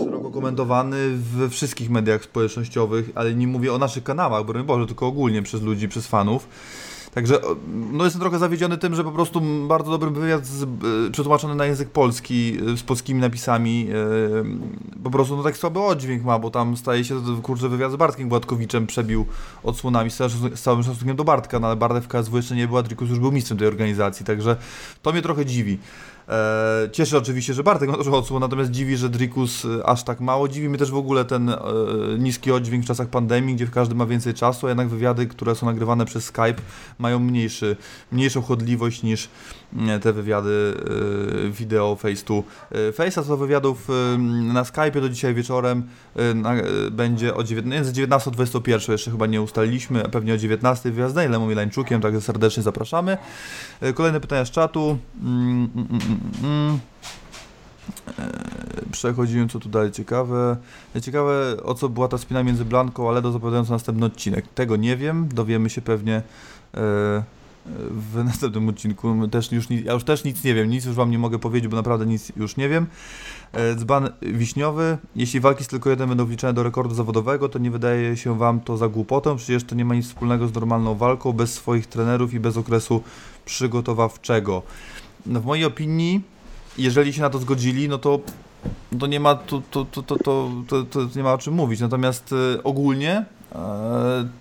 szeroko 0.04 0.30
komentowany 0.30 0.96
we 1.16 1.48
wszystkich 1.48 1.90
mediach 1.90 2.24
społecznościowych, 2.24 3.10
ale 3.14 3.34
nie 3.34 3.46
mówię 3.46 3.72
o 3.72 3.78
naszych 3.78 4.04
kanałach, 4.04 4.44
broń 4.44 4.64
Boże, 4.64 4.86
tylko 4.86 5.06
ogólnie 5.06 5.42
przez 5.42 5.62
ludzi, 5.62 5.88
przez 5.88 6.06
fanów. 6.06 6.48
Także 7.16 7.40
no 7.92 8.04
jestem 8.04 8.20
trochę 8.20 8.38
zawiedziony 8.38 8.78
tym, 8.78 8.94
że 8.94 9.04
po 9.04 9.12
prostu 9.12 9.40
bardzo 9.68 9.90
dobry 9.90 10.10
wywiad 10.10 10.46
z, 10.46 10.62
y, 10.62 11.10
przetłumaczony 11.12 11.54
na 11.54 11.66
język 11.66 11.90
polski 11.90 12.58
z 12.76 12.82
polskimi 12.82 13.20
napisami 13.20 13.88
po 15.04 15.10
prostu 15.10 15.36
no 15.36 15.42
tak 15.42 15.56
słaby 15.56 15.80
oddźwięk 15.80 16.24
ma, 16.24 16.38
bo 16.38 16.50
tam 16.50 16.76
staje 16.76 17.04
się 17.04 17.20
kurczę 17.42 17.68
wywiad 17.68 17.92
z 17.92 17.96
Bartkiem 17.96 18.28
Gładkowiczem 18.28 18.86
przebił 18.86 19.26
odsłonami 19.62 20.10
z, 20.10 20.60
całym 20.62 20.82
szacunkiem 20.82 21.16
do 21.16 21.24
Bartka, 21.24 21.60
no 21.60 21.66
ale 21.66 21.76
Bartek 21.76 22.04
w 22.04 22.08
KSW 22.08 22.36
jeszcze 22.36 22.56
nie 22.56 22.68
był, 22.68 22.76
a 22.76 22.82
Drikus 22.82 23.08
już 23.08 23.18
był 23.18 23.32
mistrzem 23.32 23.58
tej 23.58 23.68
organizacji, 23.68 24.26
także 24.26 24.56
to 25.02 25.12
mnie 25.12 25.22
trochę 25.22 25.46
dziwi. 25.46 25.78
E, 26.28 26.88
cieszy 26.92 27.18
oczywiście, 27.18 27.54
że 27.54 27.62
Bartek 27.62 27.90
ma 27.90 27.96
dużo 27.96 28.18
odsłon, 28.18 28.40
natomiast 28.40 28.70
dziwi, 28.70 28.96
że 28.96 29.08
Drikus 29.08 29.64
e, 29.64 29.86
aż 29.86 30.02
tak 30.04 30.20
mało. 30.20 30.48
Dziwi 30.48 30.68
mnie 30.68 30.78
też 30.78 30.90
w 30.90 30.96
ogóle 30.96 31.24
ten 31.24 31.48
e, 31.48 31.56
niski 32.18 32.52
oddźwięk 32.52 32.84
w 32.84 32.86
czasach 32.86 33.08
pandemii, 33.08 33.54
gdzie 33.54 33.66
każdy 33.66 33.94
ma 33.94 34.06
więcej 34.06 34.34
czasu, 34.34 34.66
a 34.66 34.70
jednak 34.70 34.88
wywiady, 34.88 35.26
które 35.26 35.54
są 35.54 35.66
nagrywane 35.66 36.04
przez 36.04 36.24
Skype 36.24 36.62
mają 36.98 37.18
mniejszy, 37.18 37.76
mniejszą 38.12 38.42
chodliwość 38.42 39.02
niż 39.02 39.28
te 40.02 40.12
wywiady 40.12 40.74
wideo 41.50 41.96
face 41.96 42.24
to 42.24 42.42
face. 42.92 43.20
A 43.20 43.24
co 43.24 43.28
do 43.28 43.36
wywiadów 43.36 43.88
na 44.52 44.64
Skype 44.64 45.00
to 45.00 45.08
dzisiaj 45.08 45.34
wieczorem 45.34 45.82
będzie 46.90 47.34
o 47.34 47.44
19, 47.44 47.92
19 47.92 48.30
21 48.30 48.92
jeszcze 48.92 49.10
chyba 49.10 49.26
nie 49.26 49.42
ustaliliśmy, 49.42 50.04
a 50.04 50.08
pewnie 50.08 50.34
o 50.34 50.36
19 50.36 50.90
wywiad 50.90 51.10
z 51.10 51.14
Danielem 51.14 51.48
Milańczukiem, 51.48 52.00
także 52.00 52.20
serdecznie 52.20 52.62
zapraszamy. 52.62 53.18
Kolejne 53.94 54.20
pytania 54.20 54.44
z 54.44 54.50
czatu. 54.50 54.98
Mm, 55.22 55.70
mm, 55.76 56.20
mm. 56.44 56.78
E, 58.18 58.92
przechodziłem, 58.92 59.48
co 59.48 59.58
tu 59.58 59.68
dalej 59.68 59.92
ciekawe. 59.92 60.56
Ciekawe, 61.02 61.56
o 61.62 61.74
co 61.74 61.88
była 61.88 62.08
ta 62.08 62.18
spina 62.18 62.42
między 62.42 62.64
Blanką 62.64 63.08
a 63.08 63.12
Ledo 63.12 63.32
zapowiadając 63.32 63.68
następny 63.68 64.06
odcinek. 64.06 64.48
Tego 64.54 64.76
nie 64.76 64.96
wiem, 64.96 65.28
dowiemy 65.32 65.70
się 65.70 65.80
pewnie 65.80 66.22
e, 66.74 67.22
w 67.90 68.24
następnym 68.24 68.68
odcinku. 68.68 69.28
Też 69.28 69.52
już, 69.52 69.70
ja 69.70 69.92
już 69.92 70.04
też 70.04 70.24
nic 70.24 70.44
nie 70.44 70.54
wiem, 70.54 70.70
nic 70.70 70.84
już 70.84 70.94
wam 70.94 71.10
nie 71.10 71.18
mogę 71.18 71.38
powiedzieć, 71.38 71.70
bo 71.70 71.76
naprawdę 71.76 72.06
nic 72.06 72.32
już 72.36 72.56
nie 72.56 72.68
wiem. 72.68 72.86
E, 73.52 73.74
dzban 73.74 74.08
wiśniowy. 74.22 74.98
Jeśli 75.16 75.40
walki 75.40 75.64
z 75.64 75.68
tylko 75.68 75.90
jeden 75.90 76.08
będą 76.08 76.24
wliczone 76.24 76.52
do 76.52 76.62
rekordu 76.62 76.94
zawodowego, 76.94 77.48
to 77.48 77.58
nie 77.58 77.70
wydaje 77.70 78.16
się 78.16 78.38
wam 78.38 78.60
to 78.60 78.76
za 78.76 78.88
głupotą. 78.88 79.36
Przecież 79.36 79.64
to 79.64 79.74
nie 79.74 79.84
ma 79.84 79.94
nic 79.94 80.06
wspólnego 80.06 80.48
z 80.48 80.54
normalną 80.54 80.94
walką, 80.94 81.32
bez 81.32 81.54
swoich 81.54 81.86
trenerów 81.86 82.34
i 82.34 82.40
bez 82.40 82.56
okresu 82.56 83.02
przygotowawczego 83.44 84.62
no 85.26 85.40
w 85.40 85.44
mojej 85.44 85.64
opinii, 85.64 86.22
jeżeli 86.78 87.12
się 87.12 87.20
na 87.20 87.30
to 87.30 87.38
zgodzili, 87.38 87.88
no 87.88 87.98
to, 87.98 88.20
to 88.98 89.06
nie 89.06 89.20
ma 89.20 89.34
to, 89.34 89.62
to, 89.70 89.84
to, 89.84 90.02
to, 90.02 90.16
to, 90.68 90.84
to, 90.84 91.08
nie 91.16 91.22
ma 91.22 91.32
o 91.32 91.38
czym 91.38 91.54
mówić. 91.54 91.80
Natomiast 91.80 92.34
e, 92.56 92.62
ogólnie 92.62 93.24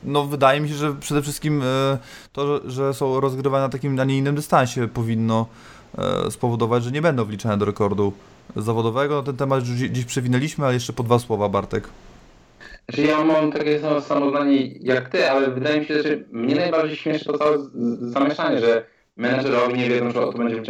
no 0.04 0.26
wydaje 0.26 0.62
mi 0.62 0.70
się, 0.70 0.76
że 0.76 0.94
przede 0.94 1.22
wszystkim 1.22 1.62
e, 1.62 1.98
to, 2.34 2.70
że 2.70 2.94
są 2.94 3.20
rozgrywane 3.20 3.64
na 3.64 3.70
takim, 3.70 4.00
a 4.00 4.04
nie 4.04 4.18
innym 4.18 4.36
dystansie 4.36 4.88
powinno 4.88 5.46
spowodować, 6.30 6.84
że 6.84 6.92
nie 6.92 7.02
będą 7.02 7.26
wliczane 7.26 7.58
do 7.58 7.66
rekordu 7.66 8.14
zawodowego. 8.56 9.16
No, 9.16 9.24
ten 9.24 9.38
temat 9.38 9.60
już 9.60 9.70
dziś 9.70 10.06
przewinęliśmy, 10.06 10.66
ale 10.66 10.74
jeszcze 10.74 10.94
po 10.94 11.04
dwa 11.04 11.20
słowa, 11.20 11.50
Bartek. 11.50 11.90
Znaczy 12.90 13.02
ja 13.02 13.24
mam 13.24 13.52
takie 13.52 13.80
samo 13.80 14.30
zdanie 14.30 14.68
jak 14.68 15.10
ty, 15.10 15.32
ale 15.32 15.52
wydaje 15.52 15.80
mi 15.80 15.86
się, 15.86 16.04
że 16.04 16.10
mnie 16.32 16.56
najbardziej 16.56 16.98
śmieszy 16.98 17.26
to 17.26 17.38
całe 17.38 17.58
zamieszanie, 18.00 18.60
że 18.60 18.86
menedżerowie 19.18 19.78
nie 19.78 19.90
wiedzą, 19.90 20.08
czy 20.08 20.14
to 20.14 20.32
będzie 20.32 20.62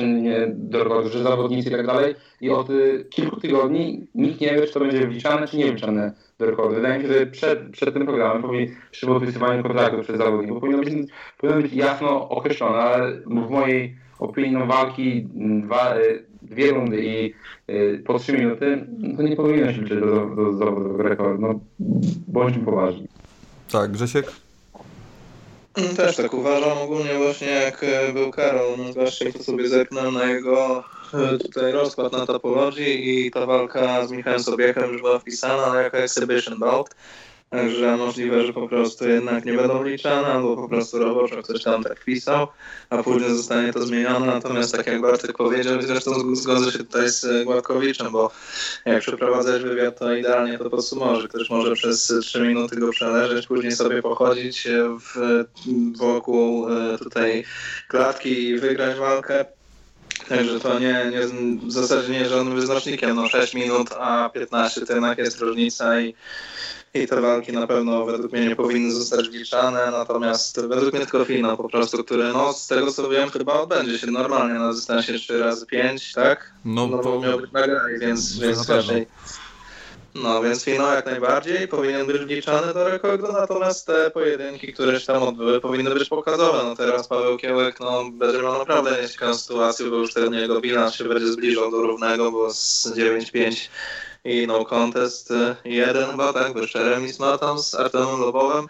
do 0.55 0.83
rekordu, 0.83 1.09
że 1.09 1.23
zawodnicy 1.23 1.69
i 1.69 1.71
tak 1.71 1.87
dalej. 1.87 2.15
I 2.41 2.49
od 2.49 2.69
y, 2.69 3.05
kilku 3.09 3.39
tygodni 3.39 4.07
nikt 4.15 4.41
nie 4.41 4.53
wie, 4.53 4.67
czy 4.67 4.73
to 4.73 4.79
będzie 4.79 5.07
wliczane, 5.07 5.47
czy 5.47 5.57
nie 5.57 5.71
wliczane 5.71 6.13
do 6.39 6.45
rekordu. 6.45 6.75
Wydaje 6.75 6.97
mi 6.97 7.05
się, 7.05 7.13
że 7.13 7.25
przed, 7.25 7.69
przed 7.71 7.93
tym 7.93 8.05
programem, 8.05 8.43
przy 8.91 9.05
podpisywaniu 9.05 9.63
kontraktu 9.63 10.01
przez 10.01 10.17
zawodników, 10.17 10.59
powinno 10.59 10.83
być, 10.83 10.93
powinno 11.37 11.61
być 11.61 11.73
jasno 11.73 12.29
określone, 12.29 12.77
ale 12.77 13.11
w 13.25 13.49
mojej 13.49 13.95
opinii 14.19 14.51
no, 14.51 14.65
walki 14.65 15.27
dwa, 15.63 15.97
y, 15.97 16.25
dwie 16.41 16.71
rundy 16.71 17.05
i 17.05 17.33
y, 17.69 18.03
po 18.05 18.19
trzy 18.19 18.33
minuty, 18.33 18.87
to 19.17 19.23
nie 19.23 19.35
powinno 19.35 19.73
się 19.73 19.81
liczyć 19.81 19.99
do, 19.99 20.35
do, 20.35 20.51
do 20.53 20.97
rekordu. 20.97 21.41
No, 21.41 21.59
bądźmy 22.27 22.65
poważni. 22.65 23.07
Tak, 23.71 23.91
Grzesiek? 23.91 24.44
Mm, 25.77 25.95
też 25.95 26.15
tak 26.15 26.33
uważam 26.33 26.77
ogólnie 26.77 27.17
właśnie 27.17 27.47
jak 27.47 27.83
e, 27.83 28.13
był 28.13 28.31
Karol, 28.31 28.77
no 28.77 28.91
zwłaszcza 28.91 29.25
to 29.37 29.43
sobie 29.43 29.67
zerknąłem 29.67 30.13
na 30.13 30.25
jego 30.25 30.83
e, 31.13 31.37
tutaj 31.37 31.71
rozkład 31.71 32.11
na 32.11 32.25
topologii 32.25 33.25
i 33.25 33.31
ta 33.31 33.45
walka 33.45 34.07
z 34.07 34.11
Michałem 34.11 34.43
Sobiechem 34.43 34.91
już 34.91 35.01
była 35.01 35.19
wpisana 35.19 35.81
jako 35.81 35.97
exhibition 35.97 36.59
bout. 36.59 36.89
Także 37.55 37.97
możliwe, 37.97 38.45
że 38.45 38.53
po 38.53 38.67
prostu 38.67 39.09
jednak 39.09 39.45
nie 39.45 39.53
będą 39.53 39.83
wliczane, 39.83 40.27
albo 40.27 40.55
po 40.55 40.69
prostu 40.69 40.99
roboczo 40.99 41.43
ktoś 41.43 41.63
tam 41.63 41.83
tak 41.83 41.99
wpisał, 41.99 42.47
a 42.89 43.03
później 43.03 43.37
zostanie 43.37 43.73
to 43.73 43.85
zmienione. 43.85 44.25
Natomiast 44.25 44.75
tak 44.75 44.87
jak 44.87 45.01
Bartek 45.01 45.37
powiedział, 45.37 45.81
zresztą 45.81 46.35
zgodzę 46.35 46.71
się 46.71 46.77
tutaj 46.77 47.09
z 47.09 47.45
Gładkowiczem, 47.45 48.11
bo 48.11 48.31
jak 48.85 49.01
przeprowadzać 49.01 49.63
wywiad, 49.63 49.99
to 49.99 50.15
idealnie 50.15 50.57
to 50.57 50.69
podsumować, 50.69 51.21
że 51.21 51.27
ktoś 51.27 51.49
może 51.49 51.73
przez 51.73 52.13
3 52.21 52.41
minuty 52.41 52.75
go 52.75 52.89
przeleżeć, 52.91 53.47
później 53.47 53.71
sobie 53.71 54.01
pochodzić 54.01 54.67
w, 54.99 55.43
wokół 55.97 56.69
e, 56.69 56.97
tutaj 56.97 57.43
klatki 57.87 58.43
i 58.43 58.59
wygrać 58.59 58.97
walkę. 58.97 59.45
Także 60.29 60.59
to 60.59 60.79
nie, 60.79 61.11
nie, 61.11 61.21
w 61.67 61.71
zasadzie 61.71 62.11
nie 62.11 62.19
jest 62.19 62.31
żadnym 62.31 62.55
wyznacznikiem. 62.55 63.15
No 63.15 63.27
6 63.27 63.53
minut, 63.53 63.89
a 63.99 64.29
15 64.33 64.85
to 64.85 64.93
jednak 64.93 65.17
jest 65.17 65.39
różnica 65.39 66.01
i 66.01 66.15
i 67.03 67.07
te 67.07 67.21
walki 67.21 67.51
na 67.51 67.67
pewno 67.67 68.05
według 68.05 68.31
mnie 68.31 68.47
nie 68.47 68.55
powinny 68.55 68.91
zostać 68.91 69.29
wliczane, 69.29 69.91
natomiast 69.91 70.61
według 70.61 70.93
mnie 70.93 71.05
tylko 71.05 71.25
finał 71.25 71.57
po 71.57 71.69
prostu, 71.69 72.03
który 72.03 72.33
no 72.33 72.53
z 72.53 72.67
tego 72.67 72.91
co 72.91 73.09
wiem 73.09 73.29
chyba 73.29 73.53
odbędzie 73.53 73.99
się 73.99 74.07
normalnie 74.07 74.59
na 74.59 74.73
dystansie 74.73 75.13
3 75.13 75.39
razy 75.39 75.65
5 75.65 76.13
tak? 76.13 76.53
No, 76.65 76.87
no 76.87 76.97
bo 76.97 77.21
miał 77.21 77.39
być 77.39 77.51
nagrany, 77.51 77.99
więc, 77.99 78.39
więc 78.39 78.69
raczej, 78.69 79.07
No 80.15 80.43
więc 80.43 80.63
finał 80.63 80.93
jak 80.93 81.05
najbardziej 81.05 81.67
powinien 81.67 82.07
być 82.07 82.17
wliczany 82.17 82.73
do 82.73 82.89
rekordu, 82.89 83.31
natomiast 83.31 83.87
te 83.87 84.11
pojedynki, 84.11 84.73
które 84.73 84.99
się 84.99 85.07
tam 85.07 85.23
odbyły, 85.23 85.61
powinny 85.61 85.89
być 85.89 86.09
pokazowe. 86.09 86.63
No 86.63 86.75
teraz 86.75 87.07
Paweł 87.07 87.37
Kiełek 87.37 87.79
no, 87.79 88.03
będzie 88.11 88.41
miał 88.41 88.57
naprawdę 88.57 89.01
nieciekawą 89.01 89.35
sytuację, 89.35 89.89
bo 89.89 89.95
już 89.95 90.13
ten 90.13 90.33
jego 90.33 90.61
bilans 90.61 90.95
się 90.95 91.03
będzie 91.03 91.27
zbliżał 91.27 91.71
do 91.71 91.81
równego, 91.81 92.31
bo 92.31 92.53
z 92.53 92.87
9-5 92.97 93.69
i 94.25 94.47
no 94.47 94.65
contest 94.65 95.31
y, 95.31 95.55
jeden 95.65 96.11
chyba, 96.11 96.33
tak, 96.33 96.53
bo 96.53 96.59
jeszcze 96.59 96.89
remis 96.89 97.19
ma 97.19 97.37
tam 97.37 97.59
z 97.59 97.75
Artemem 97.75 98.19
Lobowem. 98.19 98.67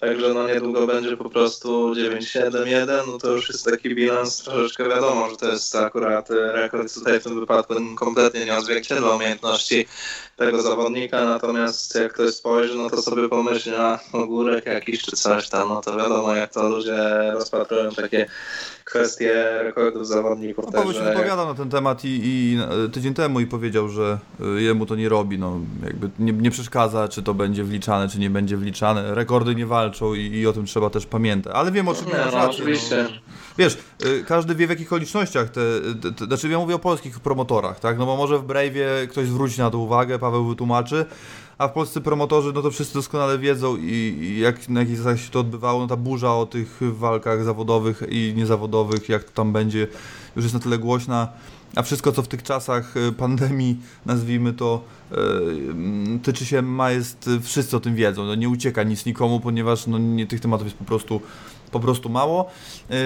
Także 0.00 0.34
no 0.34 0.48
niedługo 0.48 0.86
będzie 0.86 1.16
po 1.16 1.30
prostu 1.30 1.94
9-7-1, 1.94 3.06
no 3.06 3.18
to 3.18 3.32
już 3.32 3.48
jest 3.48 3.64
taki 3.64 3.94
bilans 3.94 4.38
troszeczkę 4.38 4.88
wiadomo, 4.88 5.30
że 5.30 5.36
to 5.36 5.48
jest 5.48 5.76
akurat 5.76 6.30
rekord 6.30 6.94
tutaj 6.94 7.20
w 7.20 7.24
tym 7.24 7.40
wypadku 7.40 7.74
kompletnie 7.96 8.44
nie 8.44 8.56
odzwierciedla 8.56 9.14
umiejętności 9.14 9.86
tego 10.36 10.62
zawodnika, 10.62 11.24
natomiast 11.24 11.94
jak 11.94 12.12
ktoś 12.12 12.34
spojrzy, 12.34 12.74
no 12.74 12.90
to 12.90 13.02
sobie 13.02 13.28
pomyśli, 13.28 13.74
a 13.74 13.98
ogórek 14.12 14.66
jakiś 14.66 15.02
czy 15.02 15.16
coś 15.16 15.48
tam, 15.48 15.68
no 15.68 15.80
to 15.80 15.96
wiadomo 15.96 16.34
jak 16.34 16.52
to 16.52 16.68
ludzie 16.68 17.30
rozpatrują 17.32 17.90
takie 17.90 18.26
kwestie 18.84 19.32
rekordów 19.62 20.06
zawodników. 20.06 20.64
No, 20.66 20.72
Paweł 20.72 20.92
się 20.92 21.00
wypowiadał 21.00 21.46
na 21.46 21.54
ten 21.54 21.70
temat 21.70 22.04
i, 22.04 22.20
i, 22.24 22.58
tydzień 22.92 23.14
temu 23.14 23.40
i 23.40 23.46
powiedział, 23.46 23.88
że 23.88 24.18
y, 24.58 24.62
jemu 24.62 24.86
to 24.86 24.96
nie 24.96 25.08
robi, 25.08 25.38
no 25.38 25.60
jakby 25.84 26.10
nie, 26.18 26.32
nie 26.32 26.50
przeszkadza, 26.50 27.08
czy 27.08 27.22
to 27.22 27.34
będzie 27.34 27.64
wliczane, 27.64 28.08
czy 28.08 28.18
nie 28.18 28.30
będzie 28.30 28.56
wliczane. 28.56 29.14
Rekordy 29.14 29.54
nie 29.54 29.66
walczą 29.66 30.14
i, 30.14 30.20
i 30.20 30.46
o 30.46 30.52
tym 30.52 30.66
trzeba 30.66 30.90
też 30.90 31.06
pamiętać. 31.06 31.52
Ale 31.56 31.72
wiem 31.72 31.88
o 31.88 31.94
czym 31.94 32.06
no, 32.32 32.50
oczywiście. 32.50 33.06
No. 33.10 33.32
Wiesz, 33.58 33.78
y, 34.06 34.24
każdy 34.24 34.54
wie 34.54 34.66
w 34.66 34.70
jakich 34.70 34.86
okolicznościach 34.86 35.50
te, 35.50 35.60
te, 36.02 36.12
te, 36.12 36.24
znaczy 36.24 36.48
ja 36.48 36.58
mówię 36.58 36.74
o 36.74 36.78
polskich 36.78 37.20
promotorach, 37.20 37.80
tak? 37.80 37.98
No 37.98 38.06
bo 38.06 38.16
może 38.16 38.38
w 38.38 38.46
Brave'ie 38.46 39.08
ktoś 39.10 39.26
zwróci 39.26 39.60
na 39.60 39.70
to 39.70 39.78
uwagę, 39.78 40.18
Paweł 40.18 40.46
wytłumaczy, 40.46 41.06
a 41.62 41.68
w 41.68 41.72
Polsce 41.72 42.00
promotorzy, 42.00 42.52
no 42.54 42.62
to 42.62 42.70
wszyscy 42.70 42.94
doskonale 42.94 43.38
wiedzą 43.38 43.76
i, 43.76 44.18
i 44.20 44.38
jak 44.38 44.68
na 44.68 44.80
jakich 44.80 44.96
zasadzie 44.96 45.22
się 45.22 45.30
to 45.30 45.40
odbywało, 45.40 45.80
no 45.80 45.86
ta 45.86 45.96
burza 45.96 46.34
o 46.34 46.46
tych 46.46 46.80
walkach 46.80 47.44
zawodowych 47.44 48.02
i 48.08 48.32
niezawodowych, 48.36 49.08
jak 49.08 49.24
to 49.24 49.30
tam 49.30 49.52
będzie, 49.52 49.86
już 50.36 50.44
jest 50.44 50.54
na 50.54 50.60
tyle 50.60 50.78
głośna, 50.78 51.28
a 51.76 51.82
wszystko 51.82 52.12
co 52.12 52.22
w 52.22 52.28
tych 52.28 52.42
czasach 52.42 52.96
y, 52.96 53.12
pandemii, 53.12 53.76
nazwijmy 54.06 54.52
to, 54.52 54.84
yy, 55.10 56.18
tyczy 56.22 56.46
się 56.46 56.62
ma 56.62 56.90
jest, 56.90 57.30
wszyscy 57.42 57.76
o 57.76 57.80
tym 57.80 57.94
wiedzą, 57.94 58.24
no 58.24 58.34
nie 58.34 58.48
ucieka 58.48 58.82
nic 58.82 59.06
nikomu, 59.06 59.40
ponieważ 59.40 59.86
no, 59.86 59.98
nie, 59.98 60.26
tych 60.26 60.40
tematów 60.40 60.66
jest 60.66 60.78
po 60.78 60.84
prostu, 60.84 61.20
po 61.70 61.80
prostu 61.80 62.08
mało. 62.08 62.50
Yy, 62.90 62.96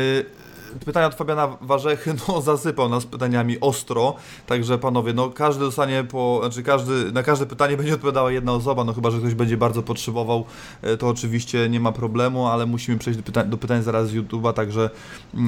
pytania 0.85 1.07
od 1.07 1.15
Fabiana 1.15 1.57
Warzechy, 1.61 2.15
no 2.29 2.41
zasypał 2.53 2.89
nas 2.89 3.07
pytaniami 3.07 3.61
ostro, 3.61 4.15
także 4.47 4.79
panowie, 4.79 5.13
no 5.13 5.31
każdy 5.31 5.65
dostanie 5.65 6.05
po, 6.05 6.41
znaczy 6.43 6.63
każdy, 6.63 7.13
na 7.13 7.23
każde 7.23 7.47
pytanie 7.47 7.77
będzie 7.77 7.95
odpowiadała 7.95 8.33
jedna 8.33 8.53
osoba, 8.53 8.85
no 8.85 8.93
chyba, 8.95 9.11
że 9.11 9.19
ktoś 9.19 9.35
będzie 9.35 9.57
bardzo 9.57 9.83
potrzebował, 9.83 10.45
e, 10.83 10.97
to 10.97 11.09
oczywiście 11.09 11.69
nie 11.69 11.81
ma 11.81 11.93
problemu, 11.93 12.47
ale 12.47 12.67
musimy 12.67 12.99
przejść 12.99 13.19
do 13.19 13.23
pytań, 13.23 13.51
do 13.51 13.57
pytań 13.57 13.83
zaraz 13.83 14.09
z 14.09 14.15
YouTube'a, 14.15 14.53
także 14.53 14.91
e, 15.35 15.39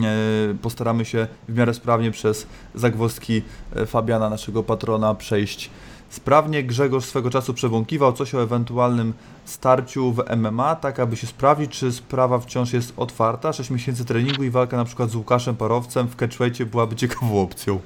postaramy 0.62 1.04
się 1.04 1.26
w 1.48 1.56
miarę 1.56 1.74
sprawnie 1.74 2.10
przez 2.10 2.46
zagwozdki 2.74 3.42
e, 3.76 3.86
Fabiana, 3.86 4.30
naszego 4.30 4.62
patrona, 4.62 5.14
przejść 5.14 5.70
Sprawnie 6.10 6.62
Grzegorz 6.62 7.04
swego 7.04 7.30
czasu 7.30 7.54
przebąkiwał 7.54 8.12
coś 8.12 8.34
o 8.34 8.42
ewentualnym 8.42 9.14
starciu 9.44 10.12
w 10.12 10.36
MMA, 10.36 10.76
tak 10.76 11.00
aby 11.00 11.16
się 11.16 11.26
sprawdzić, 11.26 11.78
czy 11.78 11.92
sprawa 11.92 12.38
wciąż 12.38 12.72
jest 12.72 12.92
otwarta. 12.96 13.52
6 13.52 13.70
miesięcy 13.70 14.04
treningu 14.04 14.44
i 14.44 14.50
walka 14.50 14.76
na 14.76 14.84
przykład 14.84 15.10
z 15.10 15.14
Łukaszem 15.14 15.56
Parowcem 15.56 16.08
w 16.08 16.16
catchweightie 16.16 16.66
byłaby 16.66 16.96
ciekawą 16.96 17.42
opcją. 17.42 17.80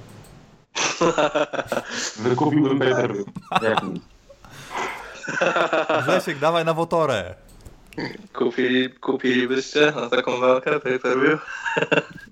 Wykupiłbym 2.23 2.79
pay 2.79 3.25
Grzesiek, 6.03 6.39
dawaj 6.47 6.65
na 6.65 6.75
wotorę. 6.75 7.35
Kupili, 8.33 8.91
kupilibyście 8.91 9.93
na 9.97 10.09
taką 10.09 10.41
walkę 10.41 10.81
pay 10.81 10.99
per 10.99 11.21
view? 11.21 11.41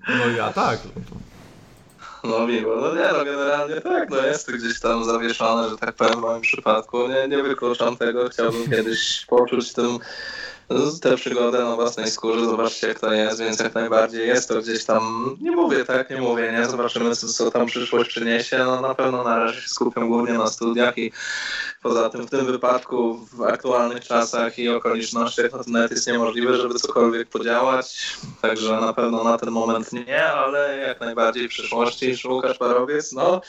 No 0.07 0.27
ja 0.37 0.53
tak. 0.53 0.79
No 2.23 2.47
miło, 2.47 2.75
no 2.75 2.95
nie 2.95 3.09
no 3.13 3.25
generalnie 3.25 3.81
tak, 3.81 4.09
no 4.09 4.25
jest 4.25 4.45
to 4.45 4.51
gdzieś 4.51 4.79
tam 4.79 5.03
zawieszone, 5.03 5.69
że 5.69 5.77
tak 5.77 5.95
powiem 5.95 6.13
w 6.13 6.21
moim 6.21 6.41
przypadku. 6.41 7.07
Nie, 7.07 7.27
nie 7.27 7.43
wykluczam 7.43 7.97
tego, 7.97 8.29
chciałbym 8.29 8.69
kiedyś 8.69 9.25
poczuć 9.25 9.73
tym 9.73 9.99
tę 11.01 11.15
przygodę 11.15 11.59
na 11.63 11.75
własnej 11.75 12.11
skórze, 12.11 12.45
zobaczcie 12.45 12.87
jak 12.87 12.99
to 12.99 13.13
jest, 13.13 13.39
więc 13.39 13.59
jak 13.59 13.73
najbardziej 13.73 14.27
jest 14.27 14.49
to 14.49 14.61
gdzieś 14.61 14.85
tam, 14.85 15.35
nie 15.41 15.51
mówię 15.51 15.85
tak, 15.85 16.09
nie 16.09 16.21
mówię, 16.21 16.51
nie, 16.51 16.65
zobaczymy 16.65 17.15
co, 17.15 17.27
co 17.27 17.51
tam 17.51 17.65
przyszłość 17.65 18.09
przyniesie, 18.09 18.57
no 18.57 18.81
na 18.81 18.95
pewno 18.95 19.23
na 19.23 19.39
razie 19.39 19.61
się 19.61 19.69
skupiam 19.69 20.07
głównie 20.07 20.33
na 20.33 20.47
studiach 20.47 20.97
i 20.97 21.11
poza 21.81 22.09
tym 22.09 22.27
w 22.27 22.29
tym 22.29 22.45
wypadku 22.45 23.27
w 23.33 23.41
aktualnych 23.41 24.03
czasach 24.03 24.59
i 24.59 24.69
okolicznościach 24.69 25.51
no 25.51 25.63
to 25.63 25.71
nawet 25.71 25.91
jest 25.91 26.07
niemożliwe, 26.07 26.57
żeby 26.57 26.73
cokolwiek 26.73 27.29
podziałać, 27.29 28.17
także 28.41 28.81
na 28.81 28.93
pewno 28.93 29.23
na 29.23 29.37
ten 29.37 29.51
moment 29.51 29.93
nie, 29.93 30.25
ale 30.25 30.77
jak 30.77 30.99
najbardziej 30.99 31.47
w 31.47 31.51
przyszłości. 31.51 32.15
Łukasz 32.27 32.57
Parowiec, 32.57 33.11
no 33.11 33.41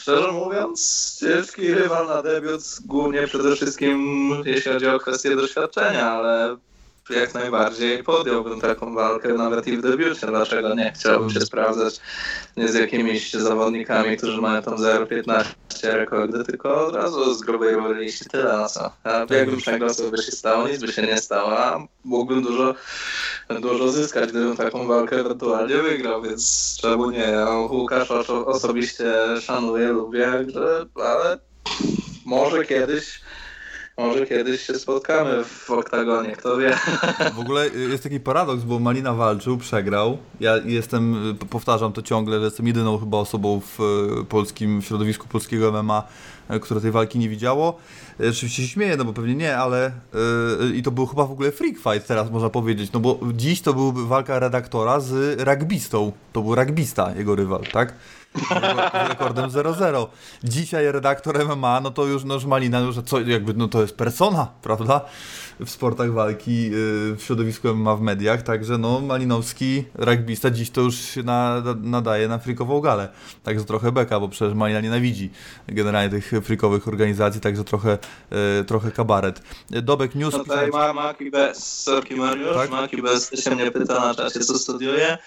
szczerze 0.00 0.32
mówiąc, 0.32 1.16
ciężki 1.20 1.74
rywal 1.74 2.06
na 2.06 2.22
debiut, 2.22 2.62
głównie 2.84 3.26
przede 3.26 3.56
wszystkim 3.56 4.30
jeśli 4.44 4.72
chodzi 4.72 4.86
o 4.86 4.98
kwestie 4.98 5.36
doświadczenia, 5.36 6.10
ale 6.10 6.56
jak 7.10 7.34
najbardziej 7.34 8.04
podjąłbym 8.04 8.60
taką 8.60 8.94
walkę 8.94 9.28
nawet 9.28 9.66
i 9.66 9.76
w 9.76 9.82
debiucie. 9.82 10.26
Dlaczego 10.26 10.74
nie? 10.74 10.92
Chciałbym 10.92 11.30
się 11.30 11.40
sprawdzać 11.40 12.00
nie 12.56 12.68
z 12.68 12.74
jakimiś 12.74 13.32
zawodnikami, 13.32 14.16
którzy 14.16 14.40
mają 14.40 14.62
tam 14.62 14.76
0,15 14.76 15.44
rekordy, 15.82 16.44
tylko 16.44 16.86
od 16.86 16.94
razu 16.94 17.34
z 17.34 17.40
grubej 17.40 17.74
roli 17.74 18.08
i 18.08 18.28
tyle 18.30 18.56
na 18.56 18.68
co. 18.68 18.92
A 19.04 19.26
jakbym 19.30 19.56
przegrał, 19.56 19.90
by 20.10 20.22
się 20.22 20.32
stało, 20.32 20.68
nic 20.68 20.80
by 20.80 20.92
się 20.92 21.02
nie 21.02 21.18
stało, 21.18 21.58
a 21.58 21.86
mógłbym 22.04 22.42
dużo, 22.42 22.74
dużo 23.60 23.92
zyskać, 23.92 24.30
gdybym 24.30 24.56
taką 24.56 24.86
walkę 24.86 25.20
ewentualnie 25.20 25.76
wygrał, 25.76 26.22
więc 26.22 26.76
czemu 26.80 27.10
nie? 27.10 27.18
Ja 27.18 27.50
Łukasz 27.50 28.10
osobiście 28.30 29.12
szanuję, 29.40 29.88
lubię, 29.88 30.46
ale 31.04 31.38
może 32.26 32.64
kiedyś 32.64 33.20
może 33.98 34.26
kiedyś 34.26 34.60
się 34.66 34.74
spotkamy 34.74 35.44
w 35.44 35.70
oktagonie, 35.70 36.32
kto 36.32 36.56
wie. 36.56 36.76
W 37.34 37.38
ogóle 37.38 37.68
jest 37.68 38.02
taki 38.02 38.20
paradoks, 38.20 38.62
bo 38.62 38.78
Malina 38.78 39.14
walczył, 39.14 39.58
przegrał. 39.58 40.18
Ja 40.40 40.56
jestem, 40.64 41.36
powtarzam 41.50 41.92
to 41.92 42.02
ciągle, 42.02 42.38
że 42.38 42.44
jestem 42.44 42.66
jedyną 42.66 42.98
chyba 42.98 43.18
osobą 43.18 43.60
w 43.60 43.80
e, 43.80 44.24
polskim 44.24 44.82
w 44.82 44.84
środowisku 44.84 45.28
polskiego 45.28 45.82
MMA, 45.82 46.02
które 46.60 46.80
tej 46.80 46.90
walki 46.90 47.18
nie 47.18 47.28
widziało. 47.28 47.78
Oczywiście 48.18 48.62
się 48.62 48.68
śmieję, 48.68 48.96
no 48.96 49.04
bo 49.04 49.12
pewnie 49.12 49.34
nie, 49.34 49.56
ale 49.56 49.92
yy, 50.60 50.76
i 50.76 50.82
to 50.82 50.90
był 50.90 51.06
chyba 51.06 51.24
w 51.24 51.32
ogóle 51.32 51.52
freak 51.52 51.76
fight 51.76 52.06
teraz 52.06 52.30
można 52.30 52.50
powiedzieć, 52.50 52.92
no 52.92 53.00
bo 53.00 53.18
dziś 53.34 53.60
to 53.60 53.74
byłby 53.74 54.06
walka 54.06 54.38
redaktora 54.38 55.00
z 55.00 55.40
rugbystą. 55.40 56.12
To 56.32 56.42
był 56.42 56.54
rugbista 56.54 57.12
jego 57.16 57.36
rywal, 57.36 57.60
tak? 57.72 57.94
Z 58.34 59.08
rekordem 59.08 59.50
0-0. 59.50 60.06
Dzisiaj 60.44 60.92
redaktor 60.92 61.44
MMA, 61.44 61.80
no 61.80 61.90
to 61.90 62.04
już 62.04 62.24
no, 62.24 62.38
Malina, 62.46 62.80
no, 62.80 62.92
że 62.92 63.02
co, 63.02 63.20
jakby, 63.20 63.54
no 63.54 63.68
to 63.68 63.82
jest 63.82 63.96
persona, 63.96 64.48
prawda? 64.62 65.00
W 65.60 65.70
sportach 65.70 66.12
walki, 66.12 66.62
yy, 66.62 66.70
w 67.16 67.18
środowisku 67.18 67.74
MMA 67.74 67.96
w 67.96 68.00
mediach, 68.00 68.42
także 68.42 68.78
no 68.78 69.00
Malinowski, 69.00 69.84
rugbista 69.94 70.50
dziś 70.50 70.70
to 70.70 70.80
już 70.80 70.94
się 70.94 71.22
na, 71.22 71.62
nadaje 71.80 72.28
na 72.28 72.38
frikową 72.38 72.80
galę. 72.80 73.08
Także 73.42 73.64
trochę 73.64 73.92
beka, 73.92 74.20
bo 74.20 74.28
przecież 74.28 74.54
Malina 74.54 74.80
nienawidzi 74.80 75.30
generalnie 75.68 76.10
tych 76.10 76.32
frikowych 76.42 76.88
organizacji, 76.88 77.40
także 77.40 77.64
trochę, 77.64 77.98
yy, 78.30 78.64
trochę 78.64 78.90
kabaret. 78.90 79.42
Dobek 79.70 80.14
News... 80.14 80.32
No 80.32 80.38
tutaj 80.38 80.70
ma 80.70 81.14
sorki 81.54 82.16
Mariusz, 82.16 82.56
tak? 82.56 82.70
Się 83.40 83.50
mnie 83.50 83.70
pyta 83.70 84.00
na 84.00 84.14
czasie, 84.14 84.40
co 84.40 84.58
studiuje 84.58 85.18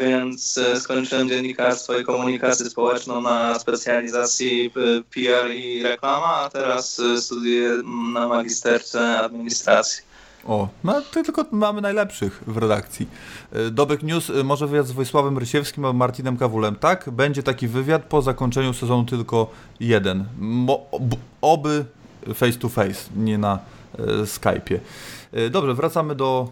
więc 0.00 0.58
e, 0.58 0.80
skończyłem 0.80 1.28
dziennikarstwo 1.28 1.98
i 1.98 2.04
komunikację 2.04 2.66
społeczną 2.66 3.20
na 3.20 3.58
specjalizacji 3.58 4.66
e, 4.66 5.02
PR 5.14 5.50
i 5.50 5.82
reklama, 5.82 6.36
a 6.36 6.50
teraz 6.50 7.00
e, 7.00 7.20
studiuję 7.20 7.70
na 8.14 8.28
magisterce 8.28 9.18
administracji. 9.18 10.08
O, 10.44 10.68
no 10.84 11.02
to 11.12 11.22
tylko 11.22 11.44
mamy 11.50 11.80
najlepszych 11.80 12.42
w 12.46 12.56
redakcji. 12.56 13.08
Dobek 13.70 14.02
News, 14.02 14.32
może 14.44 14.66
wywiad 14.66 14.86
z 14.86 14.92
Wojsławem 14.92 15.38
Rysiewskim 15.38 15.84
albo 15.84 15.98
Martinem 15.98 16.36
Kawulem. 16.36 16.76
Tak, 16.76 17.10
będzie 17.10 17.42
taki 17.42 17.68
wywiad 17.68 18.02
po 18.04 18.22
zakończeniu 18.22 18.72
sezonu 18.72 19.04
tylko 19.04 19.50
jeden. 19.80 20.24
Mo, 20.38 20.86
oby 21.40 21.84
face 22.34 22.58
to 22.58 22.68
face, 22.68 23.10
nie 23.16 23.38
na 23.38 23.58
e, 23.98 24.02
Skype'ie. 24.06 24.78
E, 25.32 25.50
dobrze, 25.50 25.74
wracamy 25.74 26.14
do 26.14 26.48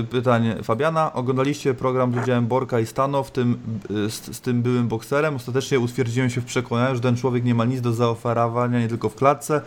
y, 0.00 0.04
pytań 0.04 0.54
Fabiana. 0.62 1.12
Oglądaliście 1.12 1.74
program 1.74 2.14
z 2.14 2.22
udziałem 2.22 2.46
Borka 2.46 2.80
i 2.80 2.86
Stano, 2.86 3.22
w 3.22 3.30
tym, 3.30 3.58
y, 3.90 4.10
z, 4.10 4.36
z, 4.36 4.40
tym 4.40 4.62
byłym 4.62 4.88
bokserem. 4.88 5.36
Ostatecznie 5.36 5.80
utwierdziłem 5.80 6.30
się 6.30 6.40
w 6.40 6.44
przekonaniu, 6.44 6.94
że 6.94 7.00
ten 7.00 7.16
człowiek 7.16 7.44
nie 7.44 7.54
ma 7.54 7.64
nic 7.64 7.80
do 7.80 7.92
zaoferowania 7.92 8.80
nie 8.80 8.88
tylko 8.88 9.08
w 9.08 9.14
klatce, 9.14 9.60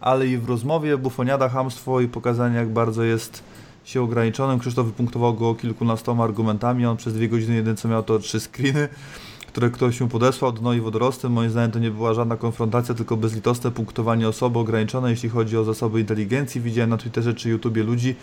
ale 0.00 0.26
i 0.26 0.38
w 0.38 0.48
rozmowie. 0.48 0.98
Bufoniada, 0.98 1.48
hamstwo 1.48 2.00
i 2.00 2.08
pokazanie, 2.08 2.56
jak 2.56 2.68
bardzo 2.68 3.02
jest 3.02 3.42
się 3.84 4.02
ograniczonym. 4.02 4.58
Krzysztof 4.58 4.86
wypunktował 4.86 5.34
go 5.34 5.54
kilkunastoma 5.54 6.24
argumentami. 6.24 6.86
On 6.86 6.96
przez 6.96 7.14
dwie 7.14 7.28
godziny 7.28 7.54
jedynie 7.54 7.76
co 7.76 7.88
miał 7.88 8.02
to 8.02 8.18
trzy 8.18 8.40
screeny 8.40 8.88
które 9.52 9.70
ktoś 9.70 10.00
mu 10.00 10.08
podesłał, 10.08 10.52
dno 10.52 10.72
i 10.72 10.80
wodorostem. 10.80 11.32
Moim 11.32 11.50
zdaniem 11.50 11.70
to 11.70 11.78
nie 11.78 11.90
była 11.90 12.14
żadna 12.14 12.36
konfrontacja, 12.36 12.94
tylko 12.94 13.16
bezlitosne 13.16 13.70
punktowanie 13.70 14.28
osoby 14.28 14.58
ograniczone, 14.58 15.10
jeśli 15.10 15.28
chodzi 15.28 15.56
o 15.56 15.64
zasoby 15.64 16.00
inteligencji. 16.00 16.60
Widziałem 16.60 16.90
na 16.90 16.96
Twitterze 16.96 17.34
czy 17.34 17.50
YouTubie 17.50 17.82
ludzi, 17.82 18.14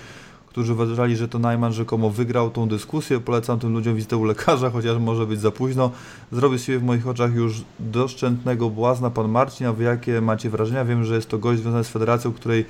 którzy 0.47 0.73
uważali, 0.73 1.15
że 1.15 1.27
to 1.27 1.39
Najman 1.39 1.73
rzekomo 1.73 2.09
wygrał 2.09 2.49
tą 2.49 2.67
dyskusję. 2.67 3.19
Polecam 3.19 3.59
tym 3.59 3.73
ludziom 3.73 3.95
wizytę 3.95 4.17
u 4.17 4.23
lekarza, 4.23 4.69
chociaż 4.69 4.97
może 4.97 5.25
być 5.25 5.39
za 5.39 5.51
późno. 5.51 5.91
Zrobił 6.31 6.59
sobie 6.59 6.79
w 6.79 6.83
moich 6.83 7.07
oczach 7.07 7.35
już 7.35 7.61
doszczętnego 7.79 8.69
błazna 8.69 9.09
pan 9.09 9.29
Marcin, 9.31 9.67
a 9.67 9.73
wy 9.73 9.83
jakie 9.83 10.21
macie 10.21 10.49
wrażenia? 10.49 10.85
Wiem, 10.85 11.05
że 11.05 11.15
jest 11.15 11.29
to 11.29 11.37
gość 11.37 11.61
związany 11.61 11.83
z 11.83 11.89
federacją, 11.89 12.33
której 12.33 12.65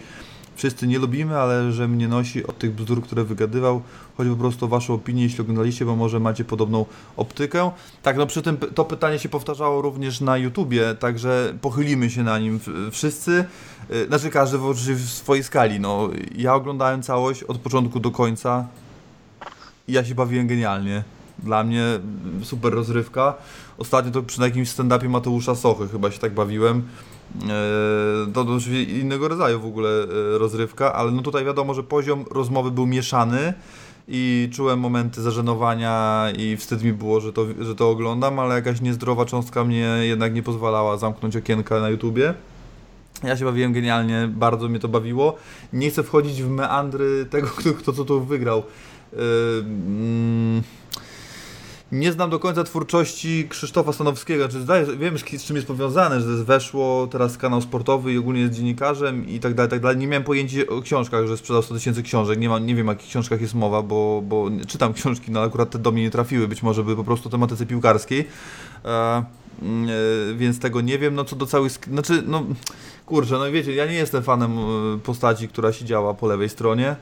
wszyscy 0.60 0.88
nie 0.88 0.99
lubimy, 0.99 1.38
ale 1.38 1.72
że 1.72 1.88
mnie 1.88 2.07
nosi 2.07 2.47
od 2.47 2.57
tych 2.57 2.76
bzdur, 2.76 3.03
które 3.03 3.24
wygadywał. 3.24 3.82
Chodzi 4.18 4.30
po 4.30 4.36
prostu 4.36 4.66
o 4.66 4.68
Waszą 4.68 4.93
opinię, 4.93 5.24
jeśli 5.24 5.41
oglądaliście, 5.41 5.86
bo 5.86 5.95
może 5.95 6.20
macie 6.20 6.45
podobną 6.45 6.86
optykę. 7.18 7.72
Tak, 8.03 8.18
no 8.18 8.28
przy 8.28 8.41
tym 8.41 8.57
to 8.57 8.86
pytanie 8.86 9.20
się 9.20 9.30
powtarzało 9.30 9.82
również 9.82 10.22
na 10.22 10.38
YouTubie, 10.38 10.95
także 10.95 11.53
pochylimy 11.62 12.10
się 12.10 12.24
na 12.24 12.39
nim 12.39 12.60
wszyscy. 12.91 13.45
Y, 13.91 14.07
znaczy 14.07 14.30
każdy 14.30 14.57
w, 14.57 14.74
w 14.74 15.10
swojej 15.10 15.43
skali. 15.43 15.80
No, 15.80 16.10
ja 16.36 16.55
oglądałem 16.55 17.01
całość 17.01 17.43
od 17.43 17.57
początku 17.57 17.99
do 17.99 18.12
końca 18.12 18.68
i 19.88 19.93
ja 19.93 20.05
się 20.05 20.16
bawiłem 20.16 20.47
genialnie. 20.47 21.03
Dla 21.43 21.64
mnie 21.64 21.84
super 22.43 22.74
rozrywka. 22.74 23.34
Ostatnio 23.78 24.12
to 24.12 24.24
przy 24.24 24.41
jakimś 24.41 24.70
stand-upie 24.70 25.10
Mateusza 25.10 25.55
Sochy 25.55 25.88
chyba 25.88 26.12
się 26.12 26.20
tak 26.20 26.34
bawiłem. 26.34 26.84
E, 27.50 28.32
to 28.34 28.46
innego 28.88 29.28
rodzaju 29.28 29.60
w 29.60 29.66
ogóle 29.66 29.90
e, 29.90 30.38
rozrywka, 30.38 30.94
ale 30.94 31.12
no 31.12 31.22
tutaj 31.22 31.46
wiadomo, 31.46 31.74
że 31.74 31.84
poziom 31.84 32.26
rozmowy 32.32 32.72
był 32.72 32.86
mieszany 32.86 33.54
i 34.08 34.50
czułem 34.54 34.80
momenty 34.80 35.22
zażenowania 35.22 36.26
i 36.38 36.58
wstyd 36.58 36.84
mi 36.84 36.94
było, 36.94 37.20
że 37.20 37.34
to, 37.34 37.46
że 37.60 37.76
to 37.76 37.90
oglądam, 37.90 38.40
ale 38.40 38.56
jakaś 38.56 38.82
niezdrowa 38.82 39.26
cząstka 39.26 39.64
mnie 39.64 39.98
jednak 40.02 40.34
nie 40.34 40.44
pozwalała 40.44 40.98
zamknąć 40.98 41.36
okienka 41.36 41.80
na 41.80 41.90
YouTubie. 41.90 42.34
Ja 43.24 43.38
się 43.38 43.46
bawiłem 43.46 43.74
genialnie, 43.74 44.30
bardzo 44.34 44.70
mnie 44.70 44.80
to 44.80 44.88
bawiło. 44.88 45.36
Nie 45.74 45.90
chcę 45.90 46.04
wchodzić 46.04 46.44
w 46.44 46.50
meandry 46.50 47.26
tego, 47.30 47.48
kto, 47.48 47.74
kto 47.74 47.94
co 47.94 48.06
tu 48.06 48.22
wygrał. 48.22 48.64
Yy, 49.14 49.20
mm, 49.60 50.64
nie 51.92 52.12
znam 52.12 52.30
do 52.30 52.40
końca 52.40 52.64
twórczości 52.64 53.48
Krzysztofa 53.50 53.94
Stanowskiego, 53.94 54.50
czy 54.50 54.62
zdaję, 54.62 54.86
wiem 54.98 55.18
z 55.18 55.44
czym 55.44 55.56
jest 55.56 55.68
powiązane, 55.68 56.22
że 56.22 56.44
weszło 56.44 57.08
teraz 57.08 57.38
kanał 57.38 57.62
sportowy 57.62 58.14
i 58.14 58.18
ogólnie 58.18 58.42
jest 58.42 58.54
dziennikarzem 58.54 59.28
i 59.28 59.40
tak 59.40 59.54
dalej, 59.54 59.70
tak 59.70 59.80
dalej. 59.80 59.98
Nie 59.98 60.08
miałem 60.08 60.24
pojęcia 60.24 60.60
o 60.70 60.82
książkach, 60.82 61.28
że 61.28 61.38
sprzedał 61.38 61.62
100 61.62 61.76
tysięcy 61.76 62.04
książek, 62.04 62.40
nie, 62.40 62.50
ma, 62.50 62.60
nie 62.60 62.76
wiem 62.76 62.90
o 62.90 62.92
jakich 62.92 63.08
książkach 63.10 63.42
jest 63.42 63.54
mowa, 63.54 63.82
bo, 63.82 64.24
bo 64.28 64.50
czytam 64.68 64.94
książki, 64.94 65.32
no 65.32 65.42
akurat 65.42 65.70
te 65.70 65.80
do 65.80 65.92
mnie 65.92 66.04
nie 66.04 66.12
trafiły, 66.12 66.48
być 66.48 66.64
może 66.64 66.84
by 66.84 66.96
po 66.96 67.04
prostu 67.04 67.30
tematyce 67.30 67.66
piłkarskiej. 67.66 68.28
E, 68.86 69.24
mm, 69.62 69.90
e, 69.90 70.36
więc 70.36 70.60
tego 70.60 70.82
nie 70.82 71.00
wiem, 71.00 71.16
no 71.16 71.26
co 71.26 71.36
do 71.36 71.46
całych, 71.46 71.72
znaczy, 71.72 72.24
no 72.28 72.46
kurczę, 73.06 73.38
no 73.38 73.52
wiecie, 73.52 73.76
ja 73.76 73.86
nie 73.86 73.94
jestem 73.94 74.24
fanem 74.24 74.52
e, 74.58 75.00
postaci, 75.04 75.48
która 75.48 75.74
siedziała 75.74 76.14
po 76.14 76.28
lewej 76.28 76.50
stronie 76.50 76.96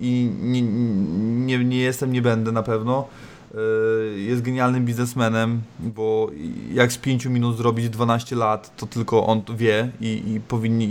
i 0.00 0.30
nie, 0.40 0.62
nie, 0.62 1.64
nie 1.64 1.78
jestem, 1.78 2.12
nie 2.12 2.22
będę 2.22 2.52
na 2.52 2.62
pewno. 2.62 3.08
Y, 3.54 4.20
jest 4.20 4.42
genialnym 4.42 4.84
biznesmenem, 4.84 5.62
bo 5.80 6.30
jak 6.72 6.92
z 6.92 6.98
5 6.98 7.26
minut 7.26 7.56
zrobić 7.56 7.88
12 7.88 8.36
lat, 8.36 8.76
to 8.76 8.86
tylko 8.86 9.26
on 9.26 9.42
wie 9.56 9.90
i, 10.00 10.22
i 10.26 10.40
powinni, 10.40 10.84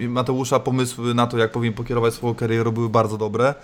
i 0.00 0.08
Mateusza 0.08 0.60
pomysły 0.60 1.14
na 1.14 1.26
to, 1.26 1.38
jak 1.38 1.52
powinien 1.52 1.74
pokierować 1.74 2.14
swoją 2.14 2.34
karierę 2.34 2.72
były 2.72 2.88
bardzo 2.88 3.18
dobre. 3.18 3.54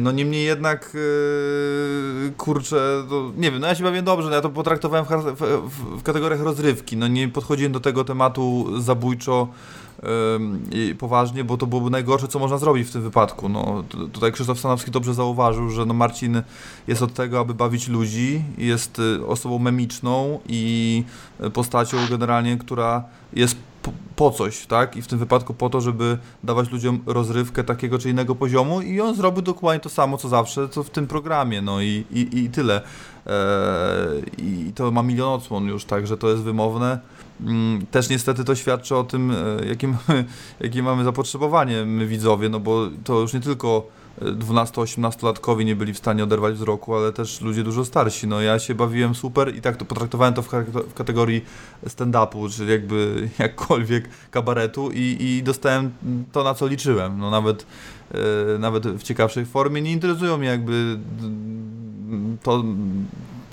No 0.00 0.12
niemniej 0.12 0.44
jednak, 0.44 0.90
yy, 0.94 2.32
kurczę, 2.36 3.04
nie 3.36 3.50
wiem, 3.50 3.60
no 3.60 3.66
ja 3.66 3.74
się 3.74 3.84
bawię 3.84 4.02
dobrze, 4.02 4.28
no 4.28 4.34
ja 4.34 4.40
to 4.40 4.50
potraktowałem 4.50 5.06
w, 5.06 5.08
w, 5.08 5.98
w, 5.98 6.02
kategoriach 6.02 6.40
rozrywki, 6.40 6.96
no 6.96 7.08
nie 7.08 7.28
podchodziłem 7.28 7.72
do 7.72 7.80
tego 7.80 8.04
tematu 8.04 8.66
zabójczo, 8.80 9.48
poważnie, 10.98 11.44
bo 11.44 11.56
to 11.56 11.66
byłoby 11.66 11.90
najgorsze, 11.90 12.28
co 12.28 12.38
można 12.38 12.58
zrobić 12.58 12.88
w 12.88 12.92
tym 12.92 13.02
wypadku. 13.02 13.48
No, 13.48 13.84
tutaj 14.12 14.32
Krzysztof 14.32 14.58
Stanowski 14.58 14.90
dobrze 14.90 15.14
zauważył, 15.14 15.70
że 15.70 15.86
no 15.86 15.94
Marcin 15.94 16.42
jest 16.88 17.02
od 17.02 17.14
tego, 17.14 17.40
aby 17.40 17.54
bawić 17.54 17.88
ludzi, 17.88 18.42
jest 18.58 18.98
y, 18.98 19.26
osobą 19.26 19.58
memiczną 19.58 20.40
i 20.48 21.04
postacią 21.52 21.96
generalnie, 22.10 22.56
która 22.56 23.04
jest 23.32 23.56
po, 24.16 24.30
coś, 24.30 24.66
tak? 24.66 24.96
I 24.96 25.02
w 25.02 25.06
tym 25.06 25.18
wypadku 25.18 25.54
po 25.54 25.70
to, 25.70 25.80
żeby 25.80 26.18
dawać 26.44 26.70
ludziom 26.70 27.00
rozrywkę 27.06 27.64
takiego 27.64 27.98
czy 27.98 28.10
innego 28.10 28.34
poziomu 28.34 28.80
i 28.80 29.00
on 29.00 29.14
zrobił 29.14 29.42
dokładnie 29.42 29.80
to 29.80 29.88
samo, 29.88 30.16
co 30.16 30.28
zawsze, 30.28 30.68
co 30.68 30.82
w 30.82 30.90
tym 30.90 31.06
programie, 31.06 31.62
no 31.62 31.80
i, 31.80 32.04
i, 32.10 32.38
i 32.38 32.50
tyle. 32.50 32.82
Eee, 33.26 34.68
I 34.68 34.72
to 34.72 34.90
ma 34.90 35.02
milion 35.02 35.28
odsłon 35.28 35.66
już, 35.66 35.84
także 35.84 36.16
to 36.16 36.28
jest 36.28 36.42
wymowne. 36.42 36.98
Mm, 37.40 37.86
też 37.86 38.08
niestety 38.08 38.44
to 38.44 38.54
świadczy 38.54 38.96
o 38.96 39.04
tym, 39.04 39.30
e, 39.30 39.66
jakie 39.66 39.88
mamy, 40.08 40.24
jakie 40.60 40.82
mamy 40.82 41.04
zapotrzebowanie 41.04 41.84
my 41.84 42.06
widzowie, 42.06 42.48
no 42.48 42.60
bo 42.60 42.88
to 43.04 43.20
już 43.20 43.32
nie 43.32 43.40
tylko 43.40 43.98
12-18-latkowie 44.20 45.64
nie 45.64 45.76
byli 45.76 45.94
w 45.94 45.98
stanie 45.98 46.24
oderwać 46.24 46.54
wzroku, 46.54 46.94
ale 46.94 47.12
też 47.12 47.40
ludzie 47.40 47.64
dużo 47.64 47.84
starsi. 47.84 48.26
No 48.26 48.40
ja 48.40 48.58
się 48.58 48.74
bawiłem 48.74 49.14
super 49.14 49.56
i 49.56 49.60
tak 49.60 49.76
to 49.76 49.84
potraktowałem 49.84 50.34
to 50.34 50.42
w, 50.42 50.48
w 50.90 50.94
kategorii 50.94 51.44
stand-upu, 51.86 52.56
czyli 52.56 52.70
jakby 52.70 53.28
jakkolwiek 53.38 54.08
kabaretu 54.30 54.90
i, 54.90 55.16
i 55.20 55.42
dostałem 55.42 55.90
to, 56.32 56.44
na 56.44 56.54
co 56.54 56.66
liczyłem. 56.66 57.18
No 57.18 57.30
nawet, 57.30 57.66
e, 58.54 58.58
nawet 58.58 58.86
w 58.86 59.02
ciekawszej 59.02 59.46
formie. 59.46 59.82
Nie 59.82 59.92
interesują 59.92 60.38
mnie 60.38 60.48
jakby 60.48 60.98
to 62.42 62.64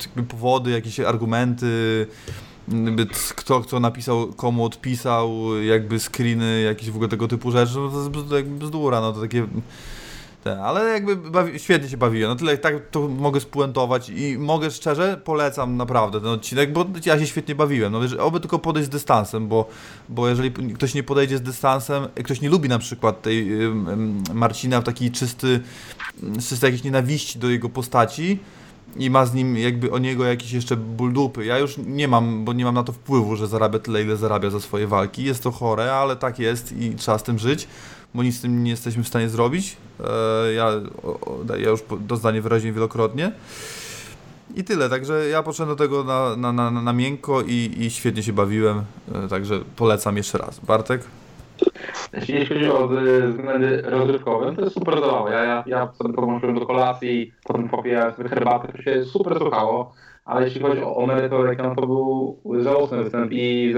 jakby 0.00 0.22
powody, 0.22 0.70
jakieś 0.70 1.00
argumenty, 1.00 2.06
kto, 3.36 3.60
kto 3.60 3.80
napisał, 3.80 4.32
komu 4.32 4.64
odpisał, 4.64 5.56
jakby 5.62 6.00
screeny, 6.00 6.62
jakieś 6.62 6.90
w 6.90 6.94
ogóle 6.94 7.08
tego 7.08 7.28
typu 7.28 7.50
rzeczy, 7.50 7.74
no 7.76 7.90
to 8.28 8.36
jest 8.36 8.48
bzdura, 8.48 9.00
no 9.00 9.12
to 9.12 9.20
takie... 9.20 9.46
Ale 10.62 10.90
jakby 10.90 11.16
bawi, 11.16 11.58
świetnie 11.58 11.88
się 11.88 11.96
bawiłem, 11.96 12.30
no 12.30 12.36
tyle 12.36 12.58
tak 12.58 12.74
to 12.90 13.08
mogę 13.08 13.40
spuentować 13.40 14.08
i 14.08 14.38
mogę 14.38 14.70
szczerze, 14.70 15.20
polecam 15.24 15.76
naprawdę 15.76 16.20
ten 16.20 16.30
odcinek, 16.30 16.72
bo 16.72 16.86
ja 17.06 17.18
się 17.18 17.26
świetnie 17.26 17.54
bawiłem, 17.54 17.92
no 17.92 18.24
oby 18.24 18.40
tylko 18.40 18.58
podejść 18.58 18.88
z 18.88 18.92
dystansem, 18.92 19.48
bo, 19.48 19.68
bo 20.08 20.28
jeżeli 20.28 20.50
ktoś 20.74 20.94
nie 20.94 21.02
podejdzie 21.02 21.38
z 21.38 21.42
dystansem, 21.42 22.06
ktoś 22.24 22.40
nie 22.40 22.48
lubi 22.48 22.68
na 22.68 22.78
przykład 22.78 23.22
tej 23.22 23.50
Marcina 24.34 24.80
w 24.80 24.84
taki 24.84 25.10
czysty, 25.10 25.60
czysty 26.48 26.66
jakiejś 26.66 26.84
nienawiści 26.84 27.38
do 27.38 27.50
jego 27.50 27.68
postaci, 27.68 28.38
i 28.98 29.10
ma 29.10 29.26
z 29.26 29.34
nim 29.34 29.58
jakby 29.58 29.92
o 29.92 29.98
niego 29.98 30.24
jakieś 30.24 30.52
jeszcze 30.52 30.76
ból 30.76 31.12
dupy. 31.12 31.44
Ja 31.44 31.58
już 31.58 31.76
nie 31.86 32.08
mam, 32.08 32.44
bo 32.44 32.52
nie 32.52 32.64
mam 32.64 32.74
na 32.74 32.82
to 32.82 32.92
wpływu, 32.92 33.36
że 33.36 33.46
zarabia 33.46 33.78
tyle, 33.78 34.02
ile 34.02 34.16
zarabia 34.16 34.50
za 34.50 34.60
swoje 34.60 34.86
walki. 34.86 35.24
Jest 35.24 35.42
to 35.42 35.50
chore, 35.50 35.94
ale 35.94 36.16
tak 36.16 36.38
jest 36.38 36.72
i 36.72 36.94
trzeba 36.94 37.18
z 37.18 37.22
tym 37.22 37.38
żyć, 37.38 37.68
bo 38.14 38.22
nic 38.22 38.36
z 38.36 38.40
tym 38.40 38.64
nie 38.64 38.70
jesteśmy 38.70 39.04
w 39.04 39.08
stanie 39.08 39.28
zrobić. 39.28 39.76
E, 40.04 40.52
ja, 40.52 40.70
ja 41.58 41.70
już 41.70 41.80
to 42.08 42.16
zdanie 42.16 42.42
wyraźnie 42.42 42.72
wielokrotnie. 42.72 43.32
I 44.54 44.64
tyle, 44.64 44.88
także 44.88 45.28
ja 45.28 45.42
poszedłem 45.42 45.76
do 45.76 45.84
tego 45.84 46.04
na, 46.04 46.36
na, 46.36 46.52
na, 46.52 46.70
na 46.70 46.92
miękko 46.92 47.42
i, 47.42 47.74
i 47.78 47.90
świetnie 47.90 48.22
się 48.22 48.32
bawiłem, 48.32 48.84
e, 49.14 49.28
także 49.28 49.60
polecam 49.76 50.16
jeszcze 50.16 50.38
raz. 50.38 50.60
Bartek? 50.60 51.04
Jeśli 52.12 52.46
chodzi 52.46 52.70
o 52.70 52.88
względy 53.28 53.82
rozrywkowe, 53.82 54.52
to 54.56 54.62
jest 54.62 54.74
super 54.74 55.00
zabawa. 55.00 55.30
Ja, 55.30 55.44
ja, 55.44 55.64
ja 55.66 55.92
sobie 55.92 56.14
podłączyłem 56.14 56.58
do 56.58 56.66
kolacji, 56.66 57.32
potem 57.44 57.68
popijałem 57.68 58.14
sobie 58.14 58.28
herbatę, 58.28 58.72
to 58.72 58.82
się 58.82 59.04
super 59.04 59.38
słuchało, 59.38 59.92
ale 60.24 60.44
jeśli 60.44 60.60
chodzi 60.60 60.82
o, 60.82 61.06
merytorykę, 61.06 61.62
no 61.62 61.74
to 61.74 61.86
był 61.86 62.36
żałosny 62.62 63.02
występ 63.02 63.32
i 63.32 63.74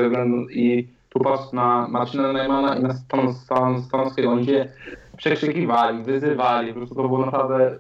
i 0.51 0.89
tu 1.09 1.21
patrz 1.21 1.53
na 1.53 1.89
Marcina 1.89 2.33
Neumana 2.33 2.77
i 2.77 2.83
na 2.83 2.95
Stan, 2.95 3.35
Stan, 3.35 3.83
oni 4.29 4.47
się 4.47 4.69
przekrzykiwali, 5.17 6.03
wyzywali, 6.03 6.73
po 6.73 6.79
prostu 6.79 6.95
to 6.95 7.03
było 7.03 7.25
naprawdę 7.25 7.79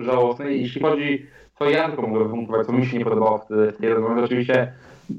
żałosne. 0.00 0.52
I 0.52 0.62
jeśli 0.62 0.82
chodzi, 0.82 1.26
to 1.58 1.70
ja 1.70 1.86
tylko 1.86 2.02
mogę 2.02 2.24
wypunktować, 2.24 2.66
co 2.66 2.72
mi 2.72 2.86
się 2.86 2.98
nie 2.98 3.04
podobało 3.04 3.38
w 3.38 3.76
tej 3.80 3.88
rozmowie, 3.88 4.22
oczywiście 4.24 4.72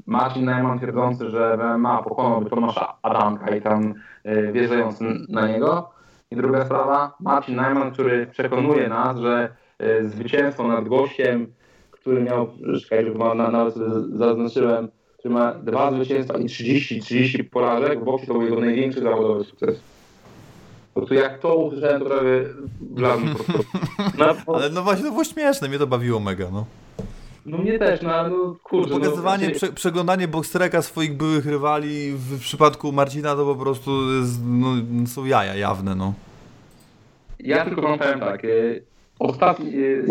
Marcin 0.06 0.44
Najman 0.44 0.78
twierdzący, 0.78 1.30
że 1.30 1.56
w 1.56 1.78
MMA 1.78 2.02
pokonałby 2.02 2.50
Tomasza 2.50 2.94
Adamka 3.02 3.56
i 3.56 3.62
tam 3.62 3.94
y, 4.26 4.52
wjeżdżając 4.52 4.98
na 5.28 5.48
niego. 5.48 5.90
I 6.30 6.36
druga 6.36 6.64
sprawa, 6.64 7.14
Marcin 7.20 7.56
Najman, 7.56 7.90
który 7.90 8.26
przekonuje 8.26 8.88
nas, 8.88 9.18
że 9.18 9.48
y, 9.82 10.08
zwycięstwo 10.08 10.68
nad 10.68 10.88
gościem, 10.88 11.52
który 11.90 12.22
miał, 12.22 12.48
czekaj, 12.82 13.10
ma, 13.14 13.34
nawet 13.34 13.74
zaznaczyłem, 14.16 14.88
który 15.18 15.34
ma 15.34 15.54
dwa 15.54 15.92
zwycięstwa 15.92 16.38
i 16.38 16.46
30, 16.46 17.00
30 17.00 17.44
porażek, 17.44 18.00
w 18.00 18.04
boksie 18.04 18.26
to 18.26 18.32
był 18.32 18.42
jego 18.42 18.60
największy 18.60 19.00
zawodowy 19.00 19.44
sukces. 19.44 19.80
Po 20.94 21.00
prostu 21.00 21.14
jak 21.14 21.38
to 21.38 21.56
usłyszałem, 21.56 22.00
to 22.00 22.08
prawie 22.08 22.44
po 23.38 23.44
prostu. 23.44 23.78
No, 24.18 24.54
Ale 24.54 24.70
no 24.70 24.82
właśnie, 24.82 25.04
to 25.04 25.10
było 25.10 25.24
śmieszne, 25.24 25.68
mnie 25.68 25.78
to 25.78 25.86
bawiło 25.86 26.20
mega, 26.20 26.46
no. 26.52 26.66
No 27.46 27.58
mnie 27.58 27.78
też, 27.78 28.02
no, 28.02 28.28
no 28.28 28.56
kurczę. 28.62 28.94
Pokazywanie, 28.94 29.48
no, 29.48 29.54
prze, 29.54 29.72
przeglądanie 29.72 30.28
boxtreka 30.28 30.82
swoich 30.82 31.16
byłych 31.16 31.46
rywali 31.46 32.12
w 32.12 32.40
przypadku 32.40 32.92
Marcina 32.92 33.36
to 33.36 33.44
po 33.44 33.56
prostu 33.56 34.12
jest, 34.12 34.40
no, 34.46 34.66
są 35.06 35.24
jaja 35.24 35.54
jawne, 35.54 35.94
no. 35.94 36.14
Ja 37.38 37.64
tylko 37.64 37.82
wam 37.82 37.98
powiem 37.98 38.20
tak, 38.20 38.44
y, 38.44 38.82
ostatni, 39.18 39.74
y, 39.74 40.04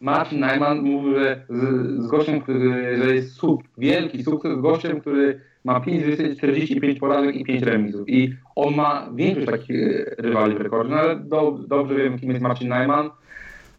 Marcin 0.00 0.40
Najman 0.40 0.82
mówił, 0.82 1.14
że 1.14 1.42
z, 1.48 2.02
z 2.02 2.06
gościem, 2.06 2.40
który, 2.40 2.96
że 3.04 3.14
jest 3.14 3.34
sub, 3.34 3.62
wielki 3.78 4.24
sukces 4.24 4.58
z 4.58 4.60
gościem, 4.60 5.00
który 5.00 5.40
ma 5.64 5.80
5 5.80 6.04
45 6.38 6.98
porażek 6.98 7.36
i 7.36 7.44
5 7.44 7.62
remisów. 7.62 8.08
I 8.08 8.34
on 8.56 8.74
ma 8.74 9.08
większość 9.14 9.46
takich 9.46 9.76
rywali 10.18 10.54
w 10.54 10.60
rekordzie, 10.60 10.90
no 10.90 11.00
ale 11.00 11.16
do, 11.16 11.58
dobrze 11.68 11.94
wiem, 11.94 12.18
kim 12.18 12.30
jest 12.30 12.42
Marcin 12.42 12.68
Najman, 12.68 13.10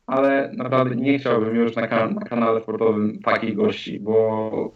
ale 0.07 0.51
naprawdę 0.57 0.95
nie 0.95 1.19
chciałbym 1.19 1.55
już 1.55 1.75
na, 1.75 1.87
kan 1.87 2.15
na 2.15 2.21
kanale 2.21 2.61
sportowym 2.61 3.19
takich 3.19 3.55
gości, 3.55 3.99
bo 3.99 4.71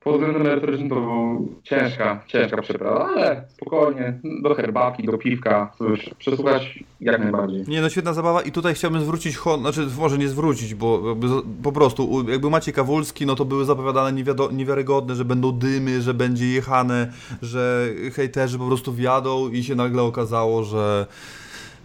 pod 0.00 0.14
względem 0.14 0.42
merytorycznym 0.42 0.88
to 0.88 0.94
była 0.94 1.38
ciężka, 1.62 2.22
ciężka 2.26 2.62
przeprawa, 2.62 3.08
ale 3.08 3.44
spokojnie, 3.48 4.20
do 4.42 4.54
herbatki, 4.54 5.06
do 5.06 5.18
piwka, 5.18 5.72
cóż, 5.78 6.10
przesłuchać 6.18 6.84
jak 7.00 7.22
najbardziej. 7.22 7.64
Nie, 7.68 7.80
no 7.80 7.88
świetna 7.88 8.12
zabawa 8.12 8.42
i 8.42 8.52
tutaj 8.52 8.74
chciałbym 8.74 9.02
zwrócić, 9.02 9.38
znaczy 9.60 9.86
może 9.98 10.18
nie 10.18 10.28
zwrócić, 10.28 10.74
bo 10.74 11.16
po 11.62 11.72
prostu 11.72 12.30
jakby 12.30 12.50
Maciej 12.50 12.74
Kawulski, 12.74 13.26
no 13.26 13.34
to 13.34 13.44
były 13.44 13.64
zapowiadane 13.64 14.22
niewiarygodne, 14.52 15.14
że 15.14 15.24
będą 15.24 15.52
dymy, 15.52 16.02
że 16.02 16.14
będzie 16.14 16.46
jechane, 16.46 17.12
że 17.42 17.88
hejterzy 18.14 18.58
po 18.58 18.66
prostu 18.66 18.92
wjadą 18.92 19.48
i 19.48 19.64
się 19.64 19.74
nagle 19.74 20.02
okazało, 20.02 20.64
że 20.64 21.06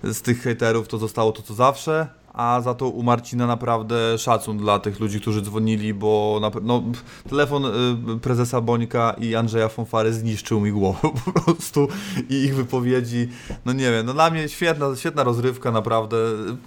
z 0.06 0.22
tych 0.22 0.42
hejterów 0.42 0.88
to 0.88 0.98
zostało 0.98 1.32
to 1.32 1.42
co 1.42 1.54
zawsze, 1.54 2.08
a 2.34 2.62
za 2.62 2.74
to 2.74 2.90
u 2.90 3.04
Marcina 3.04 3.48
naprawdę 3.48 4.18
szacun 4.18 4.58
dla 4.58 4.80
tych 4.80 5.00
ludzi, 5.00 5.22
którzy 5.22 5.42
dzwonili, 5.42 5.94
bo 5.94 6.40
na, 6.42 6.52
no, 6.62 6.84
telefon 7.30 7.66
y, 7.66 8.20
prezesa 8.22 8.62
Bońka 8.62 9.16
i 9.20 9.36
Andrzeja 9.36 9.70
Fonfary 9.70 10.14
zniszczył 10.14 10.62
mi 10.62 10.72
głowę 10.72 11.00
po 11.26 11.32
prostu 11.32 11.88
i 12.30 12.36
ich 12.36 12.56
wypowiedzi, 12.56 13.30
no 13.66 13.74
nie 13.74 13.92
wiem, 13.92 14.06
no 14.06 14.14
dla 14.14 14.30
mnie 14.30 14.50
świetna, 14.50 14.96
świetna 14.96 15.24
rozrywka 15.24 15.72
naprawdę, 15.72 16.18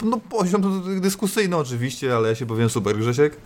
no 0.03 0.19
poziom 0.29 0.83
dyskusyjny 1.01 1.57
oczywiście, 1.57 2.15
ale 2.15 2.29
ja 2.29 2.35
się 2.35 2.45
powiem 2.45 2.69
super, 2.69 2.97
Grzesiek? 2.97 3.37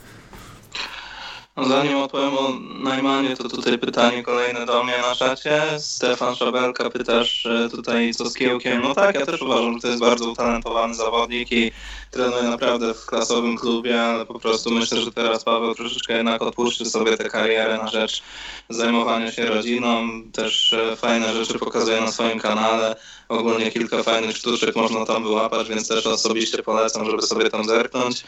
Zanim 1.57 1.97
odpowiem 1.97 2.37
o 2.37 2.53
Najmanie, 2.83 3.35
to 3.35 3.49
tutaj 3.49 3.79
pytanie 3.79 4.23
kolejne 4.23 4.65
do 4.65 4.83
mnie 4.83 4.93
na 5.09 5.15
czacie. 5.15 5.61
Stefan 5.77 6.35
Szabelka 6.35 6.89
pytasz 6.89 7.45
e, 7.45 7.69
tutaj 7.69 8.13
co 8.13 8.29
z 8.29 8.33
Kiełkiem. 8.33 8.81
No 8.81 8.95
tak, 8.95 9.15
ja 9.15 9.25
też 9.25 9.41
uważam, 9.41 9.73
że 9.73 9.79
to 9.79 9.87
jest 9.87 9.99
bardzo 9.99 10.29
utalentowany 10.29 10.93
zawodnik 10.93 11.51
i 11.51 11.71
trenuje 12.11 12.43
naprawdę 12.43 12.93
w 12.93 13.05
klasowym 13.05 13.57
klubie, 13.57 14.03
ale 14.03 14.25
po 14.25 14.39
prostu 14.39 14.71
myślę, 14.71 15.01
że 15.01 15.11
teraz 15.11 15.43
Paweł 15.43 15.75
troszeczkę 15.75 16.13
jednak 16.13 16.41
odpuszczy 16.41 16.85
sobie 16.85 17.17
tę 17.17 17.29
karierę 17.29 17.77
na 17.77 17.87
rzecz 17.87 18.23
zajmowania 18.69 19.31
się 19.31 19.45
rodziną. 19.45 20.07
Też 20.31 20.73
e, 20.73 20.95
fajne 20.95 21.33
rzeczy 21.33 21.59
pokazuje 21.59 22.01
na 22.01 22.11
swoim 22.11 22.39
kanale. 22.39 22.95
Ogólnie 23.29 23.71
kilka 23.71 24.03
fajnych 24.03 24.37
sztuczek 24.37 24.75
można 24.75 25.05
tam 25.05 25.23
wyłapać, 25.23 25.69
więc 25.69 25.87
też 25.87 26.07
osobiście 26.07 26.63
polecam, 26.63 27.05
żeby 27.05 27.21
sobie 27.21 27.49
tam 27.49 27.63
zerknąć. 27.63 28.23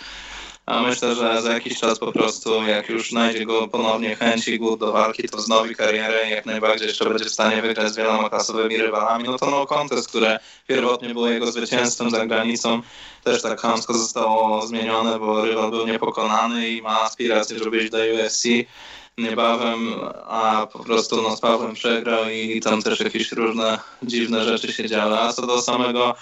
A 0.65 0.81
myślę, 0.81 1.15
że 1.15 1.41
za 1.41 1.53
jakiś 1.53 1.79
czas 1.79 1.99
po 1.99 2.11
prostu, 2.11 2.63
jak 2.63 2.89
już 2.89 3.09
znajdzie 3.09 3.45
go 3.45 3.67
ponownie 3.67 4.15
chęć 4.15 4.47
i 4.47 4.59
głód 4.59 4.79
do 4.79 4.91
walki, 4.91 5.29
to 5.29 5.37
wznowi 5.37 5.75
karierę 5.75 6.27
i 6.27 6.31
jak 6.31 6.45
najbardziej 6.45 6.87
jeszcze 6.87 7.09
będzie 7.09 7.25
w 7.25 7.33
stanie 7.33 7.61
wygrać 7.61 7.93
z 7.93 7.95
wieloma 7.95 8.29
klasowymi 8.29 8.77
rywalami. 8.77 9.23
No 9.23 9.37
to 9.37 9.51
no 9.51 9.65
kontest, 9.65 10.07
które 10.07 10.39
pierwotnie 10.67 11.09
było 11.09 11.27
jego 11.27 11.51
zwycięstwem 11.51 12.09
za 12.09 12.25
granicą, 12.25 12.81
też 13.23 13.41
tak 13.41 13.61
chamsko 13.61 13.93
zostało 13.93 14.67
zmienione, 14.67 15.19
bo 15.19 15.45
rywal 15.45 15.71
był 15.71 15.87
niepokonany 15.87 16.69
i 16.69 16.81
ma 16.81 17.01
aspiracje, 17.01 17.59
żeby 17.59 17.77
iść 17.77 17.91
do 17.91 17.97
UFC 17.97 18.43
niebawem, 19.17 19.95
a 20.27 20.67
po 20.73 20.79
prostu 20.79 21.21
no, 21.21 21.35
z 21.35 21.39
Pawłem 21.39 21.73
przegrał 21.73 22.29
i 22.29 22.61
tam 22.61 22.81
też 22.81 22.99
jakieś 22.99 23.31
różne 23.31 23.79
dziwne 24.03 24.45
rzeczy 24.45 24.73
się 24.73 24.89
działy. 24.89 25.19
A 25.19 25.33
co 25.33 25.47
do 25.47 25.61
samego 25.61 26.15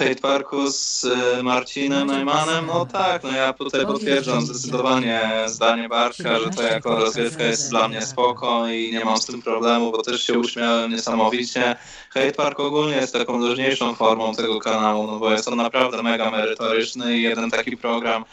Hate 0.00 0.20
Parku 0.20 0.70
z 0.70 1.04
e, 1.04 1.42
Marcinem 1.42 2.06
Neumannem, 2.06 2.66
no 2.66 2.86
tak, 2.86 3.22
no 3.22 3.30
ja 3.30 3.52
tutaj 3.52 3.86
potwierdzam 3.86 4.40
zdecydowanie 4.40 5.20
zdanie 5.46 5.88
Bartka, 5.88 6.38
że 6.38 6.50
to 6.50 6.62
jako 6.62 6.96
rozgrywka 6.96 7.44
jest 7.44 7.70
dla 7.70 7.88
mnie 7.88 8.02
spoko 8.02 8.68
i 8.68 8.92
nie 8.92 9.04
mam 9.04 9.18
z 9.18 9.26
tym 9.26 9.42
problemu, 9.42 9.92
bo 9.92 10.02
też 10.02 10.22
się 10.22 10.38
uśmiałem 10.38 10.90
niesamowicie. 10.90 11.76
Hate 12.10 12.32
Park 12.32 12.60
ogólnie 12.60 12.96
jest 12.96 13.12
taką 13.12 13.38
luźniejszą 13.38 13.94
formą 13.94 14.34
tego 14.34 14.60
kanału, 14.60 15.06
no 15.06 15.18
bo 15.18 15.32
jest 15.32 15.48
on 15.48 15.56
naprawdę 15.56 16.02
mega 16.02 16.30
merytoryczny 16.30 17.18
i 17.18 17.22
jeden 17.22 17.50
taki 17.50 17.76
program 17.76 18.24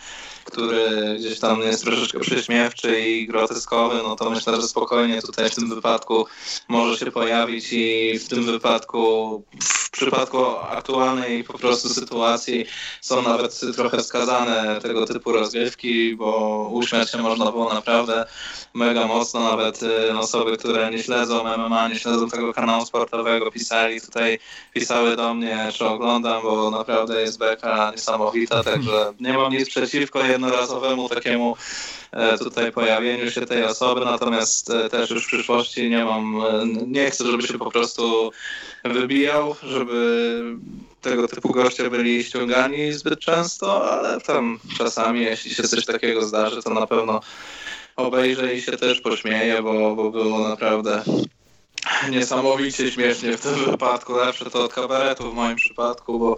który 0.51 1.15
gdzieś 1.19 1.39
tam 1.39 1.61
jest 1.61 1.83
troszeczkę 1.83 2.19
prześmiewczy 2.19 3.01
i 3.01 3.27
groteskowy, 3.27 3.95
no 4.03 4.15
to 4.15 4.29
myślę, 4.29 4.61
że 4.61 4.67
spokojnie 4.67 5.21
tutaj 5.21 5.49
w 5.49 5.55
tym 5.55 5.69
wypadku 5.69 6.25
może 6.67 6.97
się 6.97 7.11
pojawić 7.11 7.73
i 7.73 8.19
w 8.19 8.27
tym 8.27 8.43
wypadku, 8.43 9.43
w 9.63 9.91
przypadku 9.91 10.45
aktualnej 10.69 11.43
po 11.43 11.57
prostu 11.57 11.89
sytuacji 11.89 12.65
są 13.01 13.21
nawet 13.21 13.61
trochę 13.75 14.03
skazane 14.03 14.79
tego 14.81 15.05
typu 15.05 15.31
rozgrywki, 15.31 16.15
bo 16.15 16.69
uśmiać 16.73 17.11
się 17.11 17.17
można 17.17 17.51
było 17.51 17.73
naprawdę 17.73 18.25
mega 18.73 19.07
mocno, 19.07 19.39
nawet 19.39 19.83
y, 19.83 20.17
osoby, 20.17 20.57
które 20.57 20.91
nie 20.91 21.03
śledzą 21.03 21.57
MMA, 21.57 21.87
nie 21.87 21.95
śledzą 21.95 22.29
tego 22.29 22.53
kanału 22.53 22.85
sportowego, 22.85 23.51
pisali 23.51 24.01
tutaj, 24.01 24.39
pisały 24.73 25.15
do 25.15 25.33
mnie, 25.33 25.69
czy 25.73 25.85
oglądam, 25.85 26.41
bo 26.41 26.71
naprawdę 26.71 27.21
jest 27.21 27.39
beka 27.39 27.91
niesamowita, 27.91 28.63
także 28.63 29.13
nie 29.19 29.33
mam 29.33 29.51
nic 29.51 29.69
przeciwko, 29.69 30.25
jednorazowemu 30.37 31.09
takiemu 31.09 31.55
e, 32.11 32.37
tutaj 32.37 32.71
pojawieniu 32.71 33.31
się 33.31 33.45
tej 33.45 33.63
osoby, 33.63 34.05
natomiast 34.05 34.69
e, 34.69 34.89
też 34.89 35.09
już 35.09 35.23
w 35.23 35.27
przyszłości 35.27 35.89
nie 35.89 36.05
mam, 36.05 36.41
e, 36.45 36.65
nie 36.87 37.11
chcę, 37.11 37.31
żeby 37.31 37.47
się 37.47 37.57
po 37.57 37.71
prostu 37.71 38.31
wybijał, 38.85 39.55
żeby 39.63 40.41
tego 41.01 41.27
typu 41.27 41.49
goście 41.49 41.89
byli 41.89 42.23
ściągani 42.23 42.93
zbyt 42.93 43.19
często, 43.19 43.91
ale 43.91 44.21
tam 44.21 44.59
czasami, 44.77 45.21
jeśli 45.21 45.55
się 45.55 45.63
coś 45.63 45.85
takiego 45.85 46.21
zdarzy, 46.21 46.61
to 46.63 46.69
na 46.73 46.87
pewno 46.87 47.21
obejrzę 47.95 48.55
i 48.55 48.61
się 48.61 48.71
też 48.71 49.01
pośmieję, 49.01 49.61
bo, 49.61 49.95
bo 49.95 50.11
było 50.11 50.49
naprawdę 50.49 51.03
niesamowicie 52.09 52.91
śmiesznie 52.91 53.37
w 53.37 53.41
tym 53.41 53.55
wypadku. 53.71 54.13
Lepsze 54.13 54.49
to 54.49 54.63
od 54.63 54.73
kabaretu 54.73 55.31
w 55.31 55.33
moim 55.33 55.55
przypadku, 55.55 56.19
bo 56.19 56.37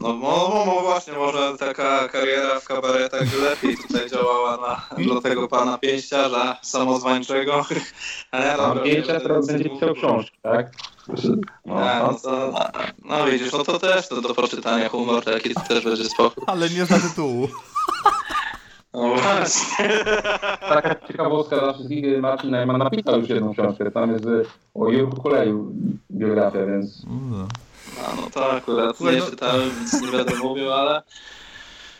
no, 0.00 0.12
no, 0.12 0.64
no, 0.66 0.80
właśnie, 0.82 1.12
może 1.12 1.58
taka 1.58 2.08
kariera 2.08 2.60
w 2.60 2.64
kabaretach 2.64 3.40
lepiej 3.42 3.76
tutaj 3.76 4.10
działała 4.10 4.56
na, 4.56 5.04
dla 5.04 5.20
tego 5.20 5.48
pana 5.48 5.78
pięściarza 5.78 6.56
samozwańczego. 6.62 7.64
Ale 8.30 8.56
dobra, 8.56 8.82
pięcia 8.82 9.20
teraz 9.20 9.46
będzie 9.46 9.70
pisał 9.70 9.94
książki, 9.94 10.38
tak? 10.42 10.70
No, 11.66 11.74
no, 11.74 12.14
to, 12.22 12.52
no, 12.52 12.66
no 13.04 13.26
widzisz, 13.26 13.52
no 13.52 13.64
to 13.64 13.78
też 13.78 14.08
to 14.08 14.20
do 14.20 14.34
poczytania 14.34 14.88
humor 14.88 15.24
taki 15.24 15.54
też 15.68 15.84
będzie 15.84 16.04
spokój. 16.04 16.44
Ale 16.46 16.70
nie 16.70 16.84
za 16.84 16.98
tytułu. 16.98 17.48
No 18.94 19.14
właśnie. 19.14 19.88
Taka 20.68 20.94
ciekawostka 21.08 21.56
dla 21.56 21.72
wszystkich, 21.72 22.20
Marcin 22.20 22.50
Najman 22.50 22.78
napisał 22.78 23.20
już 23.20 23.28
jedną 23.28 23.52
książkę, 23.52 23.90
tam 23.90 24.12
jest 24.12 24.24
o 24.74 24.88
Jurku 24.88 25.22
Koleju 25.22 25.72
biografia, 26.10 26.66
więc... 26.66 27.06
No. 27.30 27.48
A 28.04 28.14
no 28.14 28.30
to 28.30 28.52
akurat 28.52 29.00
nie 29.00 29.12
no- 29.12 29.30
czytałem, 29.30 29.70
więc 29.70 30.02
nie 30.02 30.08
będę 30.08 30.34
mówił, 30.34 30.72
ale 30.72 31.02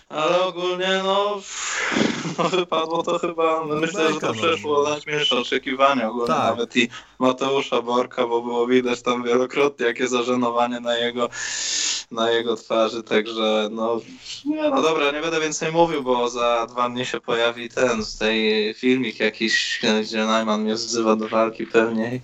ale 0.09 0.40
ogólnie 0.44 1.01
no, 1.05 1.40
no 2.38 2.44
wypadło 2.49 3.03
to 3.03 3.18
chyba, 3.18 3.64
no 3.68 3.74
myślę, 3.74 4.12
że 4.12 4.20
to 4.20 4.32
przeszło 4.32 4.88
najśmielsze 4.88 5.38
oczekiwania 5.38 6.09
ogólnie 6.09 6.26
tak. 6.26 6.51
nawet 6.51 6.76
i 6.76 6.88
Mateusza 7.18 7.82
Borka, 7.82 8.26
bo 8.26 8.42
było 8.42 8.66
widać 8.66 9.02
tam 9.02 9.24
wielokrotnie 9.24 9.86
jakie 9.86 10.08
zażenowanie 10.08 10.80
na 10.80 10.96
jego 10.96 11.28
na 12.10 12.30
jego 12.30 12.56
twarzy, 12.56 13.02
także 13.02 13.68
no, 13.72 14.00
nie, 14.44 14.70
no 14.70 14.82
dobra, 14.82 15.10
nie 15.10 15.20
będę 15.20 15.40
więcej 15.40 15.72
mówił, 15.72 16.02
bo 16.02 16.28
za 16.28 16.66
dwa 16.66 16.88
dni 16.88 17.06
się 17.06 17.20
pojawi 17.20 17.68
ten, 17.68 18.02
tej 18.18 18.74
filmik 18.74 19.20
jakiś, 19.20 19.80
gdzie 20.02 20.26
Najman 20.26 20.62
mnie 20.62 20.74
wzywa 20.74 21.16
do 21.16 21.28
walki 21.28 21.66
pewnie 21.66 22.20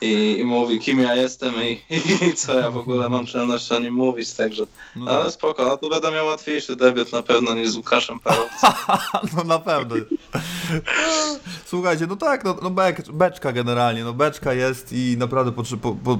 i, 0.00 0.36
i 0.38 0.44
mówi 0.44 0.80
kim 0.80 1.00
ja 1.00 1.14
jestem 1.14 1.54
i, 1.54 1.82
i, 2.30 2.34
co 2.34 2.58
ja 2.60 2.70
w 2.70 2.76
ogóle 2.76 3.08
mam 3.08 3.24
przyjemność 3.24 3.72
o 3.72 3.78
nim 3.78 3.94
mówić, 3.94 4.32
także 4.32 4.66
no 4.96 5.10
ale 5.10 5.30
spoko, 5.30 5.64
no 5.64 5.76
tu 5.76 5.90
będę 5.90 6.10
miał 6.10 6.26
łatwiejszy 6.26 6.76
debiut 6.76 7.12
na 7.12 7.22
pewno 7.22 7.54
niż 7.54 7.68
z 7.68 7.76
Łukaszem 7.76 8.20
Parowcem. 8.20 8.70
no 9.36 9.44
na 9.44 9.58
pewno. 9.58 9.96
Słuchajcie, 11.66 12.06
no 12.06 12.16
tak, 12.16 12.44
no, 12.44 12.56
no 12.62 12.70
beczka 13.12 13.52
generalnie, 13.52 14.04
no 14.04 14.12
beczka 14.18 14.52
jest 14.52 14.92
i 14.92 15.16
naprawdę 15.18 15.52
po, 15.52 15.62
po, 15.62 15.94
po, 15.94 16.18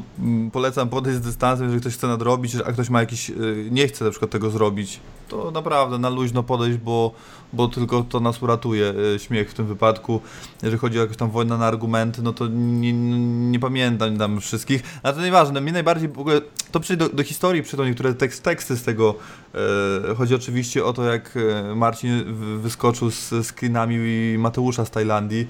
polecam 0.52 0.88
podejść 0.88 1.18
z 1.18 1.22
dystansem, 1.22 1.66
jeżeli 1.66 1.80
ktoś 1.80 1.94
chce 1.94 2.06
nadrobić, 2.06 2.54
a 2.66 2.72
ktoś 2.72 2.90
ma 2.90 3.00
jakiś, 3.00 3.30
y, 3.30 3.68
nie 3.70 3.88
chce 3.88 4.04
na 4.04 4.10
przykład 4.10 4.30
tego 4.30 4.50
zrobić, 4.50 5.00
to 5.28 5.50
naprawdę 5.50 5.98
na 5.98 6.08
luźno 6.08 6.42
podejść, 6.42 6.78
bo, 6.78 7.12
bo 7.52 7.68
tylko 7.68 8.02
to 8.02 8.20
nas 8.20 8.42
uratuje, 8.42 8.94
y, 9.16 9.18
śmiech 9.18 9.50
w 9.50 9.54
tym 9.54 9.66
wypadku. 9.66 10.20
Jeżeli 10.62 10.78
chodzi 10.78 10.98
o 10.98 11.00
jakąś 11.00 11.16
tam 11.16 11.30
wojnę 11.30 11.58
na 11.58 11.66
argumenty, 11.66 12.22
no 12.22 12.32
to 12.32 12.46
nie, 12.48 12.92
nie 13.50 13.60
pamiętam 13.60 14.18
tam 14.18 14.40
wszystkich, 14.40 14.82
ale 15.02 15.14
to 15.14 15.22
nieważne, 15.22 15.60
mnie 15.60 15.72
najbardziej 15.72 16.08
w 16.08 16.18
ogóle, 16.18 16.40
to 16.72 16.80
przyjdzie 16.80 17.08
do, 17.08 17.16
do 17.16 17.22
historii, 17.22 17.62
przyjdą 17.62 17.84
niektóre 17.84 18.14
tekst, 18.14 18.42
teksty 18.42 18.76
z 18.76 18.82
tego, 18.82 19.14
e, 20.10 20.14
chodzi 20.14 20.34
oczywiście 20.34 20.84
o 20.84 20.92
to, 20.92 21.04
jak 21.04 21.38
Marcin 21.76 22.24
wyskoczył 22.58 23.10
z 23.10 23.46
screenami 23.46 23.98
Mateusza 24.38 24.84
z 24.84 24.90
Tajlandii, 24.90 25.46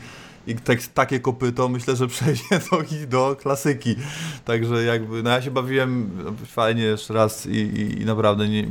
i 0.49 0.55
tekst 0.55 0.95
takie 0.95 1.21
kopyto, 1.21 1.69
myślę, 1.69 1.97
że 1.97 2.07
przejdzie 2.17 2.43
do, 2.71 2.83
do 3.09 3.37
klasyki. 3.37 3.97
Także 4.45 4.85
jakby, 4.85 5.23
no 5.23 5.31
ja 5.31 5.43
się 5.43 5.51
bawiłem 5.51 6.11
fajnie 6.47 6.83
jeszcze 6.83 7.15
raz 7.15 7.47
i, 7.47 7.51
i, 7.57 8.03
i 8.03 8.05
naprawdę 8.05 8.49
nie, 8.49 8.69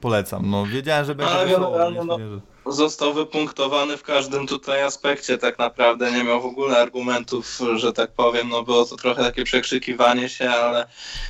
polecam. 0.00 0.50
No 0.50 0.66
wiedziałem, 0.66 1.04
że 1.04 1.14
będzie 1.14 1.32
Ale 1.34 1.50
generalnie, 1.50 1.98
nie 1.98 2.04
no, 2.04 2.18
że- 2.18 2.40
został 2.66 3.14
wypunktowany 3.14 3.96
w 3.96 4.02
każdym 4.02 4.46
tutaj 4.46 4.82
aspekcie. 4.82 5.38
Tak 5.38 5.58
naprawdę, 5.58 6.12
nie 6.12 6.24
miał 6.24 6.42
w 6.42 6.46
ogóle 6.46 6.78
argumentów, 6.78 7.60
że 7.76 7.92
tak 7.92 8.12
powiem, 8.12 8.48
no 8.48 8.62
było 8.62 8.84
to 8.84 8.96
trochę 8.96 9.22
takie 9.22 9.44
przekrzykiwanie 9.44 10.28
się, 10.28 10.50
ale 10.50 10.86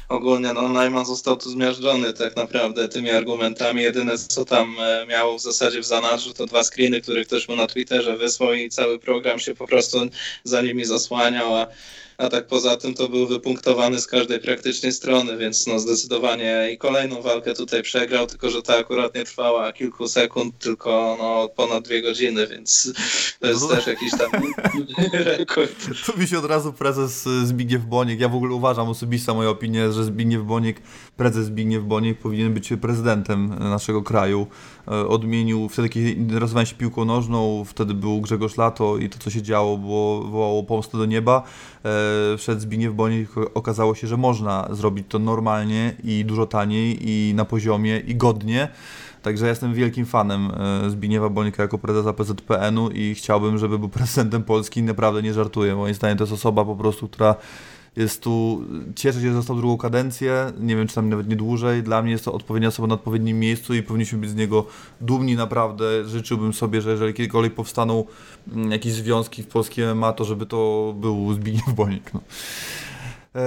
ogólnie 0.09 0.53
no 0.53 0.69
Najman 0.69 1.05
został 1.05 1.37
tu 1.37 1.51
zmiażdżony 1.51 2.13
tak 2.13 2.37
naprawdę 2.37 2.89
tymi 2.89 3.11
argumentami, 3.11 3.83
jedyne 3.83 4.19
co 4.19 4.45
tam 4.45 4.77
e, 4.81 5.07
miał 5.07 5.39
w 5.39 5.43
zasadzie 5.43 5.81
w 5.81 5.87
zanadrzu 5.87 6.35
to 6.35 6.47
dwa 6.47 6.65
screeny, 6.65 7.01
które 7.01 7.25
ktoś 7.25 7.49
mu 7.49 7.57
na 7.57 7.67
Twitterze 7.67 8.17
wysłał 8.17 8.55
i 8.55 8.69
cały 8.69 8.99
program 8.99 9.39
się 9.39 9.55
po 9.55 9.67
prostu 9.67 9.99
za 10.45 10.63
nimi 10.63 10.85
zasłaniał, 10.85 11.57
a 11.57 11.67
a 12.21 12.29
tak 12.29 12.47
poza 12.47 12.77
tym 12.77 12.95
to 12.95 13.09
był 13.09 13.27
wypunktowany 13.27 14.01
z 14.01 14.07
każdej 14.07 14.41
praktycznie 14.41 14.93
strony, 14.93 15.37
więc 15.39 15.67
no 15.67 15.79
zdecydowanie 15.79 16.69
i 16.73 16.79
kolejną 16.79 17.23
walkę 17.23 17.55
tutaj 17.55 17.83
przegrał, 17.83 18.27
tylko 18.27 18.51
że 18.51 18.63
ta 18.63 18.77
akurat 18.77 19.15
nie 19.15 19.25
trwała 19.25 19.73
kilku 19.73 20.09
sekund, 20.09 20.59
tylko 20.59 21.17
no 21.19 21.49
ponad 21.49 21.85
dwie 21.85 22.03
godziny, 22.03 22.47
więc 22.47 22.93
to 23.41 23.47
jest 23.47 23.63
No. 23.63 23.69
też 23.69 23.87
jakiś 23.87 24.11
tam 24.11 24.31
rekord. 25.39 25.73
Tu 26.07 26.19
mi 26.19 26.29
się 26.29 26.39
od 26.39 26.45
razu 26.45 26.73
prezes 26.73 27.29
Zbigniew 27.45 27.85
Bonik. 27.85 28.21
Ja 28.21 28.29
w 28.29 28.35
ogóle 28.35 28.55
uważam, 28.55 28.89
osobista 28.89 29.35
moja 29.35 29.49
opinia, 29.49 29.93
że 29.93 30.05
Zbigniew 30.05 30.43
Bonik, 30.43 30.81
prezes 31.17 31.47
Zbigniew 31.47 31.85
Bonik 31.85 32.19
powinien 32.19 32.55
być 32.55 32.71
prezydentem 32.81 33.49
naszego 33.59 34.03
kraju. 34.03 34.47
E, 34.89 35.09
Odmienił 35.09 35.69
wtedy, 35.69 35.89
kiedy 35.89 36.11
interesowałem 36.11 36.67
się 36.67 36.75
piłką 36.77 37.05
nożną, 37.05 37.65
wtedy 37.65 37.95
był 37.95 38.21
Grzegorz 38.21 38.57
Lato 38.57 38.97
i 38.99 39.09
to, 39.09 39.19
co 39.19 39.31
się 39.31 39.43
działo, 39.43 39.77
było, 39.79 40.23
wołało 40.23 40.63
pomstę 40.63 40.99
do 40.99 41.07
nieba. 41.07 41.43
E, 41.85 42.37
Wszedł 42.39 42.61
Zbigniew 42.61 42.95
Bonik, 42.95 43.39
o- 43.39 43.55
okazało 43.55 43.95
się, 43.95 44.07
że 44.07 44.17
można 44.17 44.69
zrobić 44.71 45.07
to 45.09 45.19
normalnie 45.19 45.95
i 46.05 46.25
dużo 46.25 46.47
taniej 46.47 46.99
i 47.11 47.35
na 47.35 47.45
poziomie 47.45 47.99
i 47.99 48.15
godnie. 48.17 48.69
Także 49.23 49.45
ja 49.45 49.51
jestem 49.51 49.75
wielkim 49.75 50.07
fanem 50.07 50.51
e, 50.87 50.91
Zbigniewa 50.91 51.29
Bonika 51.29 51.63
jako 51.63 51.79
prezesa 51.79 52.13
PZPN-u 52.13 52.91
i 52.91 53.15
chciałbym, 53.15 53.59
żeby 53.59 53.79
był 53.79 53.89
prezydentem 53.89 54.43
Polski. 54.43 54.83
Naprawdę 54.83 55.23
nie 55.23 55.33
żartuję. 55.35 55.77
Moim 55.77 55.95
zdaniem 55.95 56.19
to 56.19 56.25
jest 56.25 56.33
osoba 56.33 56.65
po 56.65 56.77
prostu, 56.77 57.09
która 57.09 57.35
jest 57.97 58.23
tu, 58.23 58.65
cieszę 58.97 59.21
się, 59.21 59.29
że 59.29 59.35
został 59.35 59.57
drugą 59.57 59.77
kadencję, 59.77 60.53
nie 60.61 60.77
wiem 60.77 60.89
czy 60.89 60.95
tam 60.95 61.09
nawet 61.09 61.29
nie 61.29 61.37
dłużej. 61.37 61.83
Dla 61.83 62.03
mnie 62.03 62.13
jest 62.13 62.25
to 62.25 62.33
odpowiednia 62.33 62.69
osoba 62.69 62.89
na 62.89 62.95
odpowiednim 62.95 63.39
miejscu 63.39 63.75
i 63.75 63.83
powinniśmy 63.83 64.19
być 64.19 64.31
z 64.31 64.35
niego 64.35 64.67
dumni 65.01 65.37
naprawdę. 65.37 66.05
Życzyłbym 66.05 66.53
sobie, 66.53 66.81
że 66.81 66.91
jeżeli 66.91 67.15
kiedykolwiek 67.15 67.55
powstaną 67.55 68.05
mm, 68.53 68.71
jakieś 68.71 68.93
związki 68.93 69.43
w 69.43 69.47
polskim 69.47 69.97
MMA, 69.97 70.13
to 70.13 70.25
żeby 70.25 70.47
to 70.47 70.95
był 71.01 71.35
Zbigniew 71.35 71.75
Bonik. 71.75 72.15
No. 72.15 72.21
E, 73.35 73.41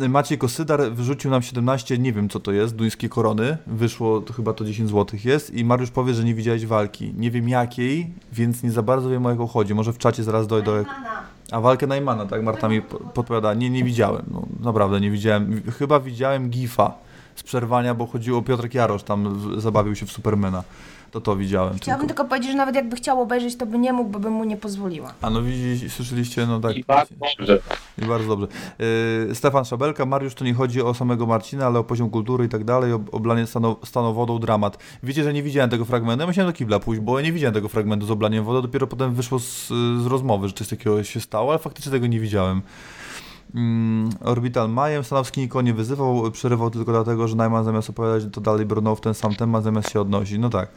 e, 0.00 0.04
e, 0.04 0.08
Maciej 0.08 0.38
Kosydar 0.38 0.92
wyrzucił 0.92 1.30
nam 1.30 1.42
17, 1.42 1.98
nie 1.98 2.12
wiem 2.12 2.28
co 2.28 2.40
to 2.40 2.52
jest, 2.52 2.74
duńskie 2.74 3.08
korony. 3.08 3.56
Wyszło, 3.66 4.20
to 4.20 4.32
chyba 4.32 4.52
to 4.52 4.64
10 4.64 4.90
zł 4.90 5.20
jest. 5.24 5.54
I 5.54 5.64
Mariusz 5.64 5.90
powie, 5.90 6.14
że 6.14 6.24
nie 6.24 6.34
widziałeś 6.34 6.66
walki. 6.66 7.14
Nie 7.16 7.30
wiem 7.30 7.48
jakiej, 7.48 8.10
więc 8.32 8.62
nie 8.62 8.70
za 8.70 8.82
bardzo 8.82 9.10
wiem 9.10 9.26
o 9.26 9.30
jaką 9.30 9.46
chodzi. 9.46 9.74
Może 9.74 9.92
w 9.92 9.98
czacie 9.98 10.24
zaraz 10.24 10.46
dojdę. 10.46 10.66
do 10.66 10.76
jak- 10.76 10.88
A 11.52 11.60
walkę 11.60 11.86
Najmana, 11.86 12.26
tak 12.26 12.42
Marta 12.42 12.68
mi 12.68 12.82
po- 12.82 12.98
podpowiada. 12.98 13.54
Nie, 13.54 13.70
nie 13.70 13.84
widziałem. 13.84 14.22
No, 14.30 14.42
naprawdę 14.60 15.00
nie 15.00 15.10
widziałem. 15.10 15.62
Chyba 15.78 16.00
widziałem 16.00 16.50
Gifa 16.50 16.92
z 17.36 17.42
przerwania, 17.42 17.94
bo 17.94 18.06
chodziło 18.06 18.38
o 18.38 18.42
Piotrek 18.42 18.74
Jarosz, 18.74 19.02
tam 19.02 19.40
zabawił 19.60 19.94
się 19.94 20.06
w 20.06 20.12
Supermana. 20.12 20.62
To 21.10 21.20
to 21.20 21.36
widziałem. 21.36 21.76
Chciałabym 21.76 22.06
tylko. 22.06 22.22
tylko 22.22 22.28
powiedzieć, 22.28 22.50
że 22.50 22.56
nawet 22.56 22.74
jakby 22.74 22.96
chciał 22.96 23.22
obejrzeć, 23.22 23.56
to 23.56 23.66
by 23.66 23.78
nie 23.78 23.92
mógł, 23.92 24.10
bo 24.10 24.18
bym 24.18 24.32
mu 24.32 24.44
nie 24.44 24.56
pozwoliła. 24.56 25.14
A 25.22 25.30
no 25.30 25.42
widzieliście, 25.42 25.90
słyszeliście, 25.90 26.46
no 26.46 26.60
tak. 26.60 26.76
I 26.76 26.84
bardzo 26.84 27.14
dobrze. 27.38 27.58
I 28.02 28.04
bardzo 28.04 28.28
dobrze. 28.36 28.46
Yy, 29.28 29.34
Stefan 29.34 29.64
Szabelka, 29.64 30.06
Mariusz, 30.06 30.34
to 30.34 30.44
nie 30.44 30.54
chodzi 30.54 30.82
o 30.82 30.94
samego 30.94 31.26
Marcina, 31.26 31.66
ale 31.66 31.78
o 31.78 31.84
poziom 31.84 32.10
kultury 32.10 32.44
i 32.44 32.48
tak 32.48 32.64
dalej, 32.64 32.92
o 32.92 33.00
oblanie 33.12 33.46
stano, 33.46 33.76
staną 33.84 34.12
wodą, 34.12 34.38
dramat. 34.38 34.78
Wiecie, 35.02 35.24
że 35.24 35.32
nie 35.32 35.42
widziałem 35.42 35.70
tego 35.70 35.84
fragmentu, 35.84 36.20
ja 36.20 36.26
musiałem 36.26 36.52
do 36.52 36.56
kibla 36.56 36.78
pójść, 36.78 37.02
bo 37.02 37.18
ja 37.18 37.24
nie 37.24 37.32
widziałem 37.32 37.54
tego 37.54 37.68
fragmentu 37.68 38.06
z 38.06 38.10
oblaniem 38.10 38.44
wodą, 38.44 38.62
dopiero 38.62 38.86
potem 38.86 39.14
wyszło 39.14 39.38
z, 39.38 39.68
z 40.02 40.06
rozmowy, 40.06 40.48
że 40.48 40.54
coś 40.54 40.68
takiego 40.68 41.04
się 41.04 41.20
stało, 41.20 41.50
ale 41.50 41.58
faktycznie 41.58 41.92
tego 41.92 42.06
nie 42.06 42.20
widziałem. 42.20 42.62
Mm, 43.54 44.10
Orbital 44.24 44.68
Majem, 44.70 45.04
Stanowski 45.04 45.40
nikogo 45.40 45.62
nie 45.62 45.74
wyzywał, 45.74 46.30
przerywał 46.30 46.70
tylko 46.70 46.92
dlatego, 46.92 47.28
że 47.28 47.36
Najman 47.36 47.64
zamiast 47.64 47.90
opowiadać, 47.90 48.24
to 48.32 48.40
dalej 48.40 48.66
brnął 48.66 48.96
w 48.96 49.00
ten 49.00 49.14
sam 49.14 49.34
temat, 49.34 49.64
zamiast 49.64 49.90
się 49.90 50.00
odnosić. 50.00 50.38
No 50.38 50.50
tak. 50.50 50.68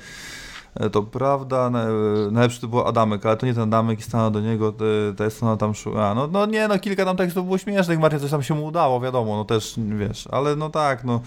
E, 0.76 0.90
To 0.90 1.04
prawda, 1.04 1.68
e, 1.68 2.32
najlepszy 2.32 2.62
to 2.62 2.68
był 2.68 2.88
Adamek, 2.88 3.26
ale 3.26 3.38
to 3.38 3.46
nie 3.46 3.54
ten 3.54 3.64
Adamek 3.64 4.00
i 4.00 4.04
stanął 4.04 4.32
do 4.32 4.42
niego, 4.42 4.74
ta 5.18 5.24
jest 5.24 5.44
ona 5.44 5.58
tam 5.58 5.76
szła. 5.76 6.16
No, 6.16 6.28
no 6.28 6.46
nie, 6.46 6.68
no 6.68 6.80
kilka 6.80 7.06
tam 7.06 7.18
tekstów 7.18 7.46
było 7.46 7.58
śmiesznych, 7.58 8.00
Marcie 8.00 8.20
coś 8.20 8.32
tam 8.32 8.44
się 8.44 8.54
mu 8.54 8.66
udało, 8.66 9.00
wiadomo, 9.00 9.36
no 9.36 9.46
też, 9.46 9.76
wiesz, 9.98 10.28
ale 10.32 10.56
no 10.56 10.70
tak, 10.70 11.04
no. 11.04 11.22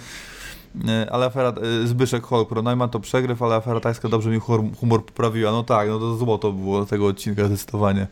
E, 0.89 1.13
Ale 1.13 1.27
afera, 1.27 1.53
Zbyszek 1.85 2.23
Holpro, 2.25 2.63
Neumann 2.63 2.91
to 2.91 3.01
przegryw, 3.01 3.43
ale 3.43 3.55
afera 3.55 3.81
tajska 3.81 4.09
dobrze 4.09 4.31
mi 4.31 4.39
humor, 4.41 4.61
humor 4.81 5.05
poprawiła. 5.05 5.53
No 5.53 5.63
tak, 5.63 5.89
no 5.89 5.99
to 5.99 6.15
złoto 6.17 6.53
było 6.53 6.87
tego 6.87 7.07
odcinka 7.07 7.47
zdecydowanie. 7.47 8.07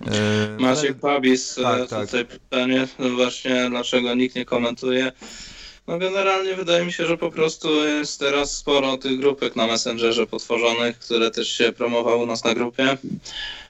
E, 0.00 0.56
Maciek 0.58 0.96
Babis, 0.96 1.54
Tak, 1.54 1.78
tak, 1.80 1.88
tak. 1.88 2.06
tutaj 2.06 2.24
pytanie 2.24 2.88
no 2.98 3.10
właśnie, 3.10 3.66
dlaczego 3.70 4.14
nikt 4.14 4.36
nie 4.36 4.44
komentuje. 4.44 5.12
No 5.86 5.98
generalnie 5.98 6.54
wydaje 6.54 6.84
mi 6.84 6.92
się, 6.92 7.06
że 7.06 7.18
po 7.18 7.30
prostu 7.30 7.84
jest 7.84 8.20
teraz 8.20 8.56
sporo 8.56 8.96
tych 8.96 9.18
grupek 9.20 9.56
na 9.56 9.66
Messengerze 9.66 10.26
potworzonych, 10.26 10.98
które 10.98 11.30
też 11.30 11.48
się 11.48 11.72
promowały 11.72 12.22
u 12.22 12.26
nas 12.26 12.44
na 12.44 12.54
grupie. 12.54 12.96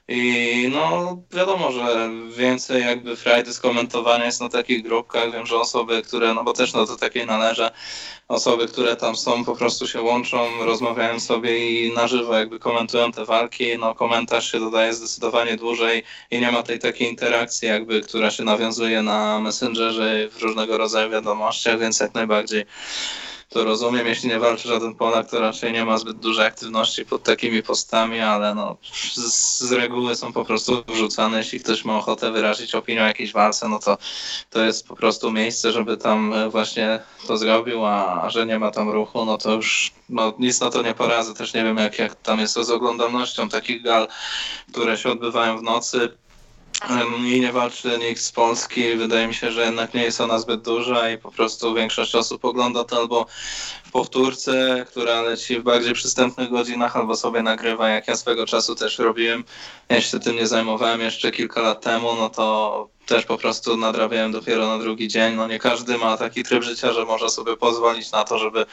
I 0.09 0.69
no 0.73 1.17
wiadomo, 1.31 1.71
że 1.71 2.09
więcej 2.37 2.83
jakby 2.83 3.15
frajdy 3.15 3.53
z 3.53 3.59
komentowania 3.59 4.25
jest 4.25 4.41
na 4.41 4.49
takich 4.49 4.83
grupkach. 4.83 5.31
Wiem, 5.31 5.45
że 5.45 5.55
osoby, 5.55 6.01
które, 6.01 6.33
no 6.33 6.43
bo 6.43 6.53
też 6.53 6.73
no 6.73 6.85
do 6.85 6.95
takiej 6.95 7.25
należę, 7.25 7.71
osoby, 8.27 8.67
które 8.67 8.95
tam 8.95 9.15
są, 9.15 9.45
po 9.45 9.55
prostu 9.55 9.87
się 9.87 10.01
łączą, 10.01 10.65
rozmawiają 10.65 11.19
sobie 11.19 11.85
i 11.87 11.93
na 11.93 12.07
żywo 12.07 12.37
jakby 12.37 12.59
komentują 12.59 13.11
te 13.11 13.25
walki. 13.25 13.77
No 13.77 13.95
komentarz 13.95 14.51
się 14.51 14.59
dodaje 14.59 14.93
zdecydowanie 14.93 15.57
dłużej 15.57 16.03
i 16.31 16.39
nie 16.39 16.51
ma 16.51 16.63
tej 16.63 16.79
takiej 16.79 17.09
interakcji 17.09 17.67
jakby, 17.67 18.01
która 18.01 18.31
się 18.31 18.43
nawiązuje 18.43 19.01
na 19.01 19.39
Messengerze 19.39 20.29
w 20.31 20.41
różnego 20.41 20.77
rodzaju 20.77 21.11
wiadomościach, 21.11 21.79
więc 21.79 21.99
jak 21.99 22.13
najbardziej 22.13 22.65
to 23.49 23.63
rozumiem. 23.63 24.07
Jeśli 24.07 24.29
nie 24.29 24.39
walczy 24.39 24.67
żaden 24.67 24.95
Polak, 24.95 25.29
to 25.29 25.39
raczej 25.39 25.73
nie 25.73 25.85
ma 25.85 25.97
zbyt 25.97 26.17
dużej 26.19 26.45
aktywności 26.45 27.05
pod 27.05 27.23
takimi 27.23 27.63
postami, 27.63 28.19
ale 28.19 28.55
no 28.55 28.77
z, 29.15 29.71
reguły 29.71 30.15
są 30.15 30.33
po 30.33 30.45
prostu 30.45 30.83
wrzucane. 30.87 31.37
Jeśli 31.37 31.59
ktoś 31.59 31.85
ma 31.85 31.97
ochotę 31.97 32.31
wyrazić 32.31 32.75
opinię 32.75 33.03
o 33.03 33.07
jakiejś 33.07 33.33
walce, 33.33 33.69
no 33.69 33.79
to 33.79 33.97
to 34.49 34.61
jest 34.61 34.87
po 34.87 34.95
prostu 34.95 35.31
miejsce, 35.31 35.71
żeby 35.71 35.97
tam 35.97 36.33
e, 36.33 36.49
właśnie 36.49 36.99
to 37.27 37.37
zrobił, 37.37 37.85
a, 37.85 38.21
a 38.21 38.29
że 38.29 38.45
nie 38.45 38.59
ma 38.59 38.71
tam 38.71 38.89
ruchu, 38.89 39.25
no 39.25 39.37
to 39.37 39.53
już 39.53 39.91
no, 40.09 40.33
nic 40.39 40.61
na 40.61 40.69
to 40.69 40.81
nie 40.81 40.93
poradzę. 40.93 41.33
Też 41.33 41.53
nie 41.53 41.63
wiem, 41.63 41.77
jak, 41.77 41.99
jak 41.99 42.15
tam 42.15 42.39
jest 42.39 42.55
to 42.55 42.63
z 42.63 42.69
oglądalnością 42.69 43.49
takich 43.49 43.83
gal, 43.83 44.07
które 44.71 44.97
się 44.97 45.09
odbywają 45.09 45.57
w 45.57 45.63
nocy. 45.63 46.17
Em, 46.81 47.27
I 47.27 47.39
nie 47.41 47.51
walczy 47.51 47.97
nikt 47.99 48.21
z 48.21 48.31
Polski. 48.31 48.95
Wydaje 48.95 49.27
mi 49.27 49.33
się, 49.33 49.51
że 49.51 49.65
jednak 49.65 49.93
nie 49.93 50.03
jest 50.03 50.21
ona 50.21 50.39
zbyt 50.39 50.61
duża 50.61 51.09
i 51.09 51.17
po 51.17 51.31
prostu 51.31 51.73
większość 51.73 52.15
osób 52.15 52.45
ogląda 52.45 52.83
to 52.83 52.97
albo 52.97 53.25
w 53.83 53.91
powtórce, 53.91 54.85
która 54.89 55.21
leci 55.21 55.59
w 55.59 55.63
bardziej 55.63 55.93
przystępnych 55.93 56.49
godzinach, 56.49 56.97
albo 56.97 57.15
sobie 57.15 57.41
nagrywa, 57.41 57.89
jak 57.89 58.07
ja 58.07 58.15
swego 58.15 58.45
czasu 58.45 58.75
też 58.75 58.99
robiłem. 58.99 59.43
Ja 59.89 60.01
się 60.01 60.19
tym 60.19 60.35
nie 60.35 60.47
zajmowałem 60.47 61.01
jeszcze 61.01 61.31
kilka 61.31 61.61
lat 61.61 61.81
temu, 61.81 62.15
no 62.15 62.29
to 62.29 62.89
też 63.05 63.25
po 63.25 63.37
prostu 63.37 63.77
nadrabiałem 63.77 64.31
dopiero 64.31 64.67
na 64.67 64.77
drugi 64.77 65.07
dzień. 65.07 65.35
No 65.35 65.47
nie 65.47 65.59
każdy 65.59 65.97
ma 65.97 66.17
taki 66.17 66.43
tryb 66.43 66.63
życia, 66.63 66.93
że 66.93 67.05
może 67.05 67.29
sobie 67.29 67.57
pozwolić 67.57 68.11
na 68.11 68.23
to, 68.23 68.39
żeby 68.39 68.65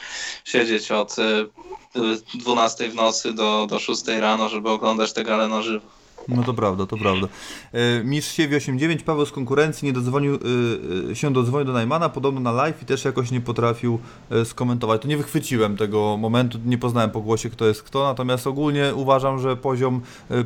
siedzieć 0.45 0.91
od 0.91 1.19
y, 1.19 1.21
y, 1.95 2.37
12 2.37 2.89
w 2.89 2.95
nocy 2.95 3.33
do, 3.33 3.65
do 3.69 3.79
6 3.79 4.07
rano, 4.07 4.49
żeby 4.49 4.69
oglądać 4.69 5.13
te 5.13 5.23
gale 5.23 5.47
na 5.47 5.61
żywo. 5.61 6.04
No 6.27 6.43
to 6.43 6.53
prawda, 6.53 6.85
to 6.85 6.97
prawda. 6.97 7.27
E, 7.73 8.03
Mistrz 8.03 8.33
Siewi 8.33 8.55
89, 8.55 9.03
Paweł 9.03 9.25
z 9.25 9.31
konkurencji 9.31 9.85
nie 9.85 9.93
dodzwonił, 9.93 10.35
e, 10.35 11.11
e, 11.11 11.15
się 11.15 11.33
dodzwonił 11.33 11.65
do 11.65 11.73
Najmana, 11.73 12.09
podobno 12.09 12.39
na 12.39 12.51
live 12.51 12.83
i 12.83 12.85
też 12.85 13.05
jakoś 13.05 13.31
nie 13.31 13.41
potrafił 13.41 13.99
skomentować. 14.43 15.01
To 15.01 15.07
nie 15.07 15.17
wychwyciłem 15.17 15.77
tego 15.77 16.17
momentu, 16.17 16.59
nie 16.65 16.77
poznałem 16.77 17.09
po 17.09 17.21
głosie 17.21 17.49
kto 17.49 17.65
jest 17.65 17.83
kto, 17.83 18.03
natomiast 18.03 18.47
ogólnie 18.47 18.95
uważam, 18.95 19.39
że 19.39 19.57
poziom 19.57 20.01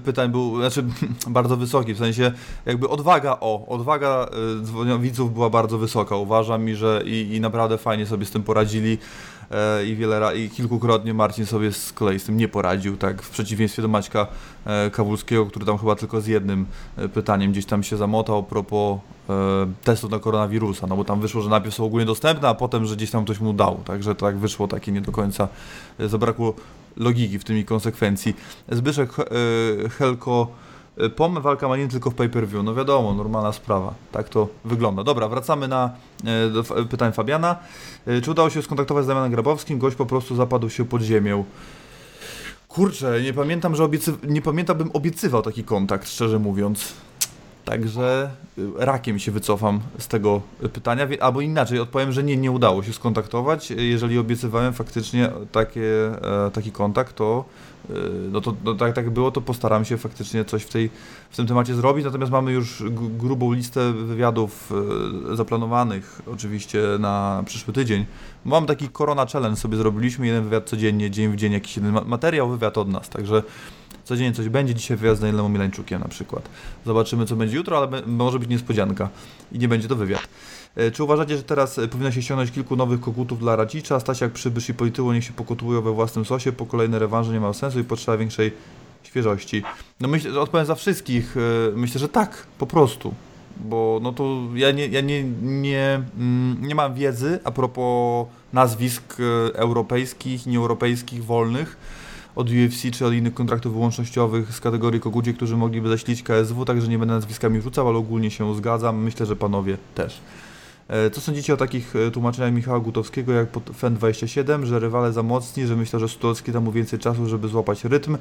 pytań 0.06 0.32
był, 0.32 0.58
znaczy 0.58 0.84
bardzo 1.28 1.58
wysoki, 1.58 1.94
w 1.94 1.98
sensie 1.98 2.32
jakby 2.66 2.90
odwaga, 2.90 3.38
o, 3.42 3.68
odwaga 3.68 4.30
widzów 5.00 5.34
była 5.34 5.50
bardzo 5.50 5.78
wysoka, 5.78 6.16
uważam 6.16 6.70
i 6.70 6.76
że 6.76 7.02
i, 7.06 7.36
i 7.36 7.42
naprawdę 7.42 7.78
fajnie 7.78 8.06
sobie 8.06 8.26
z 8.26 8.32
tym 8.32 8.44
poradzili. 8.44 8.98
E, 9.52 9.86
i 9.86 9.96
wiele 9.96 10.38
i 10.38 10.50
kilkukrotnie 10.50 11.14
Marcin 11.14 11.46
sobie 11.46 11.72
z 11.72 11.94
kolei 11.94 12.20
z 12.20 12.24
tym 12.24 12.38
nie 12.38 12.48
poradził, 12.48 12.98
tak 12.98 13.22
w 13.22 13.30
przeciwieństwie 13.30 13.82
do 13.82 13.88
Maćka 13.88 14.28
e, 14.66 14.90
Kawulskiego, 14.90 15.46
który 15.46 15.66
tam 15.66 15.78
chyba 15.78 15.96
tylko 15.96 16.22
z 16.22 16.28
jednym 16.28 16.66
e, 16.98 17.10
pytaniem 17.10 17.52
gdzieś 17.52 17.66
tam 17.66 17.84
się 17.84 17.98
zamotał 17.98 18.38
a 18.38 18.44
propos 18.44 19.00
testów 19.84 20.12
na 20.12 20.20
koronawirusa, 20.20 20.88
no 20.88 20.96
bo 20.98 21.04
tam 21.04 21.22
wyszło, 21.22 21.42
że 21.42 21.50
najpierw 21.50 21.76
są 21.76 21.86
ogólnie 21.86 22.06
dostępne, 22.06 22.48
a 22.48 22.56
potem, 22.56 22.86
że 22.86 22.96
gdzieś 22.96 23.12
tam 23.12 23.26
ktoś 23.26 23.40
mu 23.40 23.54
dał, 23.54 23.78
także 23.86 24.16
tak 24.16 24.38
wyszło 24.38 24.68
takie 24.68 24.92
nie 24.92 25.02
do 25.02 25.12
końca, 25.12 25.48
zabrakło 26.00 26.54
logiki 26.98 27.40
w 27.40 27.44
tym 27.44 27.58
i 27.58 27.66
konsekwencji. 27.66 28.36
Zbyszek 28.70 29.10
Helko 29.98 30.48
POM 31.16 31.42
walka 31.42 31.68
ma 31.68 31.78
nie 31.78 31.88
tylko 31.88 32.12
w 32.12 32.16
pay-per-view, 32.16 32.64
no 32.64 32.76
wiadomo, 32.76 33.14
normalna 33.14 33.52
sprawa, 33.52 33.94
tak 34.12 34.30
to 34.30 34.48
wygląda. 34.66 35.04
Dobra, 35.04 35.28
wracamy 35.28 35.68
na, 35.68 35.92
y, 36.48 36.50
do 36.50 36.64
pytań 36.64 37.12
Fabiana. 37.12 37.56
Y, 38.08 38.22
Czy 38.22 38.32
udało 38.32 38.50
się 38.50 38.62
skontaktować 38.62 39.06
z 39.06 39.08
Damianem 39.08 39.32
Grabowskim? 39.32 39.80
Gość 39.80 39.96
po 39.96 40.06
prostu 40.06 40.36
zapadł 40.36 40.70
się 40.70 40.86
pod 40.86 41.02
ziemią. 41.02 41.44
Kurczę, 42.68 43.22
nie 43.22 43.34
pamiętam, 43.34 43.76
że 43.76 43.84
obiecy... 43.84 44.14
nie 44.24 44.42
pamiętam, 44.42 44.78
bym 44.78 44.90
obiecywał 44.94 45.42
taki 45.42 45.64
kontakt, 45.64 46.10
szczerze 46.10 46.40
mówiąc. 46.40 46.94
Także 47.66 48.30
y, 48.58 48.68
rakiem 48.78 49.20
się 49.20 49.32
wycofam 49.32 49.80
z 50.00 50.08
tego 50.08 50.42
y, 50.64 50.70
pytania, 50.70 51.08
albo 51.20 51.42
inaczej 51.42 51.80
odpowiem, 51.80 52.12
że 52.12 52.24
nie, 52.24 52.38
nie 52.38 52.52
udało 52.52 52.84
się 52.84 52.94
skontaktować. 52.94 53.72
Y, 53.72 53.76
Jeżeli 53.84 54.18
obiecywałem 54.18 54.74
faktycznie 54.74 55.32
takie, 55.52 56.12
e, 56.48 56.52
taki 56.52 56.72
kontakt, 56.72 57.16
to 57.16 57.46
y, 57.46 57.69
no 58.32 58.42
to 58.42 58.56
no 58.64 58.76
tak, 58.76 58.94
tak 58.94 59.10
było, 59.10 59.32
to 59.32 59.42
postaram 59.42 59.86
się 59.86 59.98
faktycznie 59.98 60.46
coś 60.46 60.64
w, 60.64 60.70
tej, 60.70 60.90
w 61.30 61.36
tym 61.36 61.48
temacie 61.48 61.76
zrobić. 61.76 62.06
Natomiast 62.06 62.32
mamy 62.32 62.52
już 62.52 62.84
grubą 63.18 63.54
listę 63.54 63.94
wywiadów 63.94 64.72
y, 65.32 65.36
zaplanowanych 65.36 66.22
oczywiście 66.28 66.82
na 67.00 67.44
przyszły 67.46 67.74
tydzień. 67.74 68.06
Mam 68.46 68.66
taki 68.66 68.90
Corona 68.90 69.26
Challenge 69.26 69.60
sobie 69.60 69.78
zrobiliśmy, 69.78 70.28
jeden 70.28 70.44
wywiad 70.44 70.70
codziennie, 70.70 71.12
dzień 71.12 71.32
w 71.32 71.36
dzień 71.36 71.54
jakiś 71.54 71.78
jeden 71.78 71.92
ma- 71.92 72.04
materiał, 72.04 72.50
wywiad 72.50 72.78
od 72.78 72.88
nas, 72.88 73.10
także 73.10 73.44
codziennie 74.04 74.34
coś 74.34 74.50
będzie, 74.50 74.76
dzisiaj 74.76 74.98
wywiad 74.98 75.18
z 75.18 75.20
Danielem 75.20 75.54
Milańczukiem 75.54 76.02
na 76.02 76.08
przykład. 76.08 76.50
Zobaczymy 76.86 77.26
co 77.26 77.36
będzie 77.36 77.58
jutro, 77.58 77.78
ale 77.78 78.02
może 78.06 78.40
być 78.40 78.50
niespodzianka 78.50 79.10
i 79.52 79.60
nie 79.60 79.68
będzie 79.68 79.88
to 79.88 79.96
wywiad. 79.96 80.28
E, 80.76 80.92
Czy 80.92 81.04
uważacie, 81.04 81.38
że 81.38 81.44
teraz 81.44 81.80
e, 81.80 81.88
powinno 81.88 82.12
się 82.12 82.22
ściągnąć 82.22 82.52
kilku 82.52 82.76
nowych 82.76 83.00
kokutów 83.00 83.40
dla 83.40 83.56
Radzicza? 83.56 84.00
Stasiak, 84.00 84.32
Przybysz 84.32 84.70
i 84.70 84.74
Polityło 84.74 85.14
niech 85.14 85.24
się 85.24 85.34
pokutłują 85.34 85.82
we 85.82 85.92
własnym 85.92 86.26
sosie, 86.26 86.52
po 86.52 86.66
kolejne 86.66 87.00
rewanże 87.00 87.34
nie 87.34 87.40
ma 87.40 87.54
sensu 87.54 87.80
i 87.80 87.84
potrzeba 87.84 88.18
większej 88.18 88.52
świeżości. 89.04 89.64
No 90.00 90.08
myślę, 90.08 90.32
że 90.32 90.42
odpowiem 90.42 90.66
za 90.66 90.76
wszystkich, 90.76 91.38
e, 91.38 91.72
myślę, 91.76 92.00
że 92.00 92.10
tak, 92.10 92.48
po 92.58 92.68
prostu. 92.68 93.14
Bo 93.58 94.00
no 94.04 94.14
to 94.14 94.40
ja 94.56 94.72
nie, 94.72 94.88
ja 94.88 95.02
nie, 95.02 95.24
nie, 95.42 96.02
mm, 96.18 96.58
nie 96.68 96.76
mam 96.76 96.94
wiedzy 96.94 97.40
a 97.44 97.52
propos 97.52 98.28
nazwisk 98.54 99.18
europejskich, 99.54 100.46
nieeuropejskich, 100.46 101.26
wolnych 101.26 101.78
od 102.36 102.50
UFC 102.50 102.92
czy 102.92 103.06
od 103.06 103.14
innych 103.14 103.34
kontraktów 103.34 103.74
wyłącznościowych 103.74 104.54
z 104.56 104.60
kategorii 104.60 105.00
kogucie, 105.00 105.34
którzy 105.34 105.58
mogliby 105.58 105.90
zaślić 105.90 106.24
KSW, 106.24 106.66
także 106.66 106.88
nie 106.88 106.98
będę 106.98 107.14
nazwiskami 107.14 107.62
rzucał, 107.62 107.88
ale 107.88 107.98
ogólnie 107.98 108.32
się 108.32 108.56
zgadzam. 108.56 108.98
Myślę, 109.04 109.26
że 109.26 109.36
panowie 109.36 109.78
też. 109.96 110.20
E, 110.90 111.10
Co 111.10 111.22
sądzicie 111.22 111.54
o 111.54 111.58
takich 111.58 111.96
e, 111.96 112.12
tłumaczeniach 112.12 112.54
Michała 112.54 112.80
Gutowskiego 112.80 113.34
jak 113.34 113.50
pod 113.50 113.70
FEN27, 113.70 114.66
że 114.66 114.80
rywale 114.80 115.14
za 115.14 115.24
mocni, 115.24 115.68
że 115.68 115.76
myślę, 115.76 116.00
że 116.00 116.10
Stolski 116.10 116.52
da 116.52 116.60
mu 116.60 116.72
więcej 116.72 117.00
czasu, 117.00 117.28
żeby 117.28 117.48
złapać 117.48 117.86
rytm? 117.86 118.18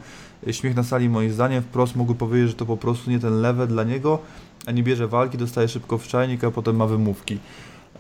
E, 0.46 0.52
Śmiech 0.52 0.76
na 0.76 0.82
sali 0.82 1.08
moim 1.08 1.32
zdaniem 1.32 1.62
wprost 1.62 1.96
mógł 1.96 2.14
powiedzieć, 2.14 2.48
że 2.48 2.54
to 2.54 2.66
po 2.66 2.76
prostu 2.76 3.10
nie 3.10 3.18
ten 3.18 3.40
level 3.40 3.68
dla 3.68 3.84
niego, 3.84 4.18
a 4.66 4.72
nie 4.72 4.82
bierze 4.82 5.08
walki, 5.08 5.38
dostaje 5.38 5.68
szybko 5.68 5.98
w 5.98 6.06
czajnik, 6.06 6.44
a 6.44 6.50
potem 6.50 6.76
ma 6.76 6.86
wymówki. 6.86 7.38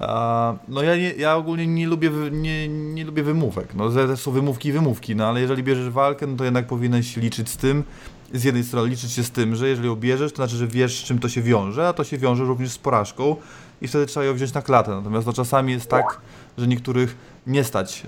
A, 0.00 0.54
no 0.68 0.82
ja, 0.82 0.96
nie, 0.96 1.12
ja 1.12 1.36
ogólnie 1.36 1.66
nie 1.66 1.86
lubię, 1.86 2.10
nie, 2.32 2.68
nie 2.68 3.04
lubię 3.04 3.22
wymówek. 3.22 3.74
No 3.74 3.90
to 3.90 4.16
są 4.16 4.30
wymówki 4.30 4.68
i 4.68 4.72
wymówki, 4.72 5.16
no 5.16 5.26
ale 5.26 5.40
jeżeli 5.40 5.62
bierzesz 5.62 5.90
walkę, 5.90 6.26
no 6.26 6.36
to 6.36 6.44
jednak 6.44 6.66
powinieneś 6.66 7.16
liczyć 7.16 7.48
z 7.48 7.56
tym, 7.56 7.84
z 8.32 8.44
jednej 8.44 8.64
strony 8.64 8.90
liczyć 8.90 9.12
się 9.12 9.24
z 9.24 9.30
tym, 9.30 9.56
że 9.56 9.68
jeżeli 9.68 9.86
ją 9.86 9.96
bierzesz, 9.96 10.32
to 10.32 10.36
znaczy, 10.36 10.56
że 10.56 10.66
wiesz 10.66 11.00
z 11.00 11.04
czym 11.04 11.18
to 11.18 11.28
się 11.28 11.42
wiąże, 11.42 11.88
a 11.88 11.92
to 11.92 12.04
się 12.04 12.18
wiąże 12.18 12.44
również 12.44 12.70
z 12.70 12.78
porażką 12.78 13.36
i 13.82 13.88
wtedy 13.88 14.06
trzeba 14.06 14.26
ją 14.26 14.34
wziąć 14.34 14.52
na 14.52 14.62
klatę. 14.62 14.90
Natomiast 14.90 15.26
no, 15.26 15.32
czasami 15.32 15.72
jest 15.72 15.90
tak, 15.90 16.20
że 16.58 16.66
niektórych 16.66 17.16
nie 17.46 17.64
stać 17.64 18.02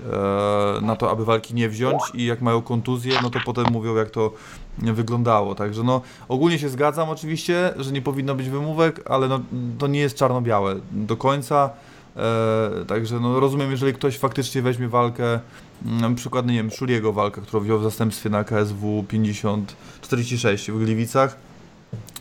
e, 0.79 0.81
na 0.81 0.95
to, 0.95 1.11
aby 1.11 1.25
walki 1.25 1.53
nie 1.53 1.69
wziąć 1.69 2.01
i 2.13 2.25
jak 2.25 2.41
mają 2.41 2.61
kontuzję, 2.61 3.19
no 3.23 3.29
to 3.29 3.39
potem 3.45 3.65
mówią 3.71 3.95
jak 3.95 4.09
to 4.09 4.31
wyglądało. 4.77 5.55
Także 5.55 5.83
no 5.83 6.01
ogólnie 6.29 6.59
się 6.59 6.69
zgadzam 6.69 7.09
oczywiście, 7.09 7.73
że 7.77 7.91
nie 7.91 8.01
powinno 8.01 8.35
być 8.35 8.49
wymówek, 8.49 9.11
ale 9.11 9.27
no, 9.27 9.39
to 9.77 9.87
nie 9.87 9.99
jest 9.99 10.15
czarno-białe 10.15 10.75
do 10.91 11.17
końca. 11.17 11.69
E, 12.17 12.85
także 12.87 13.19
no, 13.19 13.39
rozumiem, 13.39 13.71
jeżeli 13.71 13.93
ktoś 13.93 14.17
faktycznie 14.17 14.61
weźmie 14.61 14.87
walkę, 14.87 15.39
mm, 15.85 16.01
na 16.01 16.15
przykład, 16.15 16.47
nie 16.47 16.53
wiem, 16.53 16.71
Szuliego 16.71 17.13
walkę, 17.13 17.41
którą 17.41 17.63
wziął 17.63 17.79
w 17.79 17.83
zastępstwie 17.83 18.29
na 18.29 18.43
KSW 18.43 19.05
50, 19.07 19.75
46 20.01 20.71
w 20.71 20.79
Gliwicach, 20.79 21.37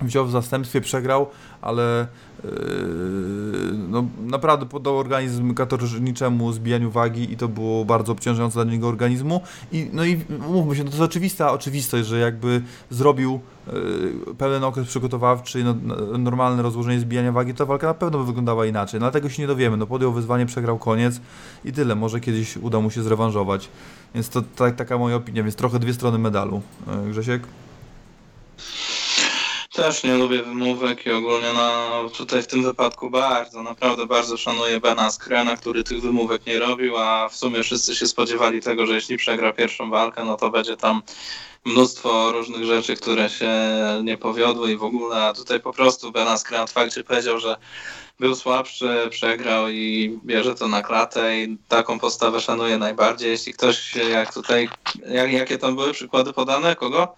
wziął 0.02 0.26
w 0.26 0.30
zastępstwie, 0.30 0.80
przegrał, 0.80 1.26
ale 1.62 2.06
yy, 2.44 2.50
no, 3.88 4.04
naprawdę 4.20 4.66
poddał 4.66 4.98
organizm 4.98 5.54
katorżniczemu 5.54 6.52
zbijaniu 6.52 6.90
wagi 6.90 7.32
i 7.32 7.36
to 7.36 7.48
było 7.48 7.84
bardzo 7.84 8.12
obciążające 8.12 8.64
dla 8.64 8.72
niego 8.72 8.88
organizmu. 8.88 9.40
I, 9.72 9.90
no 9.92 10.04
i 10.04 10.20
mówmy 10.48 10.76
się, 10.76 10.84
no 10.84 10.90
to 10.90 10.96
jest 10.96 11.10
oczywista 11.10 11.52
oczywistość, 11.52 12.08
że 12.08 12.18
jakby 12.18 12.62
zrobił 12.90 13.40
yy, 13.66 14.34
pełen 14.38 14.64
okres 14.64 14.86
przygotowawczy, 14.86 15.64
no, 15.64 15.74
no, 15.82 16.18
normalne 16.18 16.62
rozłożenie 16.62 17.00
zbijania 17.00 17.32
wagi, 17.32 17.54
to 17.54 17.66
walka 17.66 17.86
na 17.86 17.94
pewno 17.94 18.18
by 18.18 18.24
wyglądała 18.24 18.66
inaczej. 18.66 19.00
No, 19.00 19.06
ale 19.06 19.12
tego 19.12 19.28
się 19.28 19.42
nie 19.42 19.48
dowiemy. 19.48 19.76
No, 19.76 19.86
podjął 19.86 20.12
wyzwanie, 20.12 20.46
przegrał 20.46 20.78
koniec 20.78 21.20
i 21.64 21.72
tyle. 21.72 21.94
Może 21.94 22.20
kiedyś 22.20 22.56
uda 22.56 22.80
mu 22.80 22.90
się 22.90 23.02
zrewanżować. 23.02 23.68
Więc 24.14 24.28
to 24.28 24.42
tak, 24.56 24.76
taka 24.76 24.98
moja 24.98 25.16
opinia, 25.16 25.42
więc 25.42 25.54
trochę 25.54 25.78
dwie 25.78 25.94
strony 25.94 26.18
medalu. 26.18 26.60
Yy, 27.04 27.10
Grzesiek? 27.10 27.42
Też 29.80 30.02
nie 30.02 30.14
lubię 30.14 30.42
wymówek 30.42 31.06
i 31.06 31.10
ogólnie 31.12 31.52
na, 31.52 31.90
tutaj 32.16 32.42
w 32.42 32.46
tym 32.46 32.62
wypadku 32.62 33.10
bardzo, 33.10 33.62
naprawdę 33.62 34.06
bardzo 34.06 34.36
szanuję 34.36 34.80
Bena 34.80 35.10
Skrena, 35.10 35.56
który 35.56 35.84
tych 35.84 36.00
wymówek 36.00 36.46
nie 36.46 36.58
robił, 36.58 36.96
a 36.98 37.28
w 37.28 37.36
sumie 37.36 37.62
wszyscy 37.62 37.94
się 37.94 38.06
spodziewali 38.06 38.62
tego, 38.62 38.86
że 38.86 38.94
jeśli 38.94 39.16
przegra 39.16 39.52
pierwszą 39.52 39.90
walkę, 39.90 40.24
no 40.24 40.36
to 40.36 40.50
będzie 40.50 40.76
tam 40.76 41.02
mnóstwo 41.64 42.32
różnych 42.32 42.64
rzeczy, 42.64 42.96
które 42.96 43.30
się 43.30 43.50
nie 44.04 44.18
powiodły 44.18 44.72
i 44.72 44.76
w 44.76 44.84
ogóle, 44.84 45.24
a 45.24 45.32
tutaj 45.32 45.60
po 45.60 45.72
prostu 45.72 46.12
Ben 46.12 46.28
Askren 46.28 46.66
w 46.66 46.72
fakcie 46.72 47.04
powiedział, 47.04 47.38
że 47.38 47.56
był 48.18 48.34
słabszy, 48.34 49.06
przegrał 49.10 49.68
i 49.68 50.18
bierze 50.24 50.54
to 50.54 50.68
na 50.68 50.82
klatę 50.82 51.38
i 51.38 51.58
taką 51.68 51.98
postawę 51.98 52.40
szanuję 52.40 52.78
najbardziej. 52.78 53.30
Jeśli 53.30 53.52
ktoś, 53.54 53.96
jak 53.96 54.34
tutaj, 54.34 54.68
jak, 55.06 55.32
jakie 55.32 55.58
tam 55.58 55.76
były 55.76 55.92
przykłady 55.92 56.32
podane, 56.32 56.76
kogo? 56.76 57.16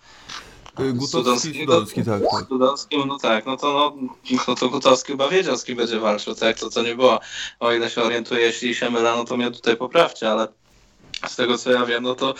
Gutowski, 0.76 1.06
Sudowskiego? 1.06 1.72
Sudowski, 1.72 2.04
tak, 2.04 2.22
tak. 2.22 3.06
No 3.06 3.18
tak, 3.18 3.46
no 3.46 3.56
to, 3.56 3.96
no, 4.30 4.36
no 4.48 4.54
to 4.54 4.68
Gutowski 4.68 5.12
chyba 5.12 5.28
wiedział, 5.28 5.56
z 5.56 5.64
kim 5.64 5.76
będzie 5.76 6.00
walczył, 6.00 6.34
tak, 6.34 6.58
to 6.58 6.70
co 6.70 6.82
nie 6.82 6.94
było. 6.94 7.20
O 7.60 7.72
ile 7.72 7.90
się 7.90 8.02
orientuję, 8.02 8.40
jeśli 8.40 8.74
się 8.74 8.90
mylę, 8.90 9.12
no 9.16 9.24
to 9.24 9.36
mnie 9.36 9.50
tutaj 9.50 9.76
poprawcie, 9.76 10.30
ale 10.30 10.48
z 11.26 11.36
tego 11.36 11.58
co 11.58 11.72
ja 11.72 11.86
wiem, 11.86 12.02
no 12.02 12.14
to 12.14 12.34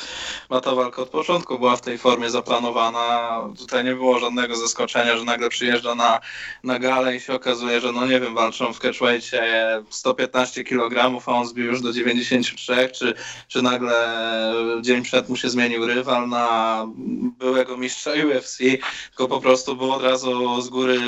ma 0.51 0.61
ta 0.61 0.75
walka 0.75 1.03
od 1.03 1.09
początku 1.09 1.59
była 1.59 1.77
w 1.77 1.81
tej 1.81 1.99
formie 1.99 2.31
zaplanowana. 2.31 3.41
Tutaj 3.59 3.85
nie 3.85 3.95
było 3.95 4.19
żadnego 4.19 4.57
zaskoczenia, 4.57 5.17
że 5.17 5.25
nagle 5.25 5.49
przyjeżdża 5.49 5.95
na, 5.95 6.21
na 6.65 6.79
galę 6.79 7.17
i 7.17 7.21
się 7.21 7.35
okazuje, 7.35 7.81
że 7.81 7.93
no 7.93 8.07
nie 8.07 8.21
wiem, 8.21 8.35
walczą 8.35 8.73
w 8.73 8.79
catchweightie 8.79 9.43
115 9.91 10.65
kg, 10.65 11.23
a 11.27 11.33
on 11.33 11.47
zbił 11.47 11.65
już 11.65 11.81
do 11.81 11.93
93, 11.93 12.91
czy, 12.95 13.15
czy 13.49 13.63
nagle 13.63 13.95
dzień 14.81 15.03
przed 15.03 15.29
mu 15.29 15.37
się 15.37 15.51
zmienił 15.51 15.87
rywal 15.87 16.29
na 16.29 16.87
byłego 17.39 17.77
mistrza 17.77 18.11
UFC, 18.11 18.59
tylko 19.09 19.29
po 19.29 19.41
prostu 19.41 19.77
było 19.77 19.97
od 19.97 20.03
razu 20.03 20.63
z 20.63 20.69
góry 20.69 20.99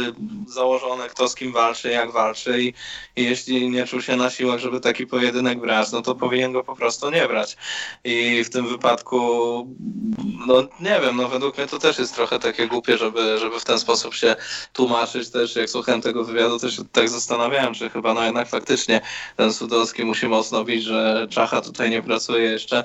założone, 0.48 1.08
kto 1.08 1.28
z 1.28 1.34
kim 1.34 1.52
walczy, 1.52 1.88
jak 1.88 2.12
walczy 2.12 2.62
i, 2.62 2.74
i 3.16 3.24
jeśli 3.24 3.70
nie 3.70 3.86
czuł 3.86 4.00
się 4.00 4.16
na 4.16 4.30
siłach, 4.30 4.60
żeby 4.60 4.80
taki 4.80 5.06
pojedynek 5.06 5.60
brać, 5.60 5.92
no 5.92 6.02
to 6.02 6.14
powinien 6.14 6.52
go 6.52 6.64
po 6.64 6.76
prostu 6.76 7.10
nie 7.10 7.28
brać. 7.28 7.56
I 8.04 8.44
w 8.44 8.50
tym 8.50 8.68
wypadku, 8.68 9.18
no 10.46 10.62
nie 10.80 11.00
wiem, 11.00 11.16
no 11.16 11.28
według 11.28 11.58
mnie 11.58 11.66
to 11.66 11.78
też 11.78 11.98
jest 11.98 12.14
trochę 12.14 12.38
takie 12.38 12.68
głupie, 12.68 12.98
żeby, 12.98 13.38
żeby 13.38 13.60
w 13.60 13.64
ten 13.64 13.78
sposób 13.78 14.14
się 14.14 14.36
tłumaczyć 14.72 15.30
też, 15.30 15.56
jak 15.56 15.70
słuchałem 15.70 16.02
tego 16.02 16.24
wywiadu, 16.24 16.58
też 16.58 16.76
się 16.76 16.82
tak 16.92 17.08
zastanawiałem, 17.08 17.74
czy 17.74 17.90
chyba 17.90 18.14
no 18.14 18.24
jednak 18.24 18.48
faktycznie 18.48 19.00
ten 19.36 19.52
Sudowski 19.52 20.04
musi 20.04 20.28
mocno 20.28 20.64
bić, 20.64 20.84
że 20.84 21.26
Czacha 21.30 21.60
tutaj 21.60 21.90
nie 21.90 22.02
pracuje 22.02 22.42
jeszcze 22.42 22.84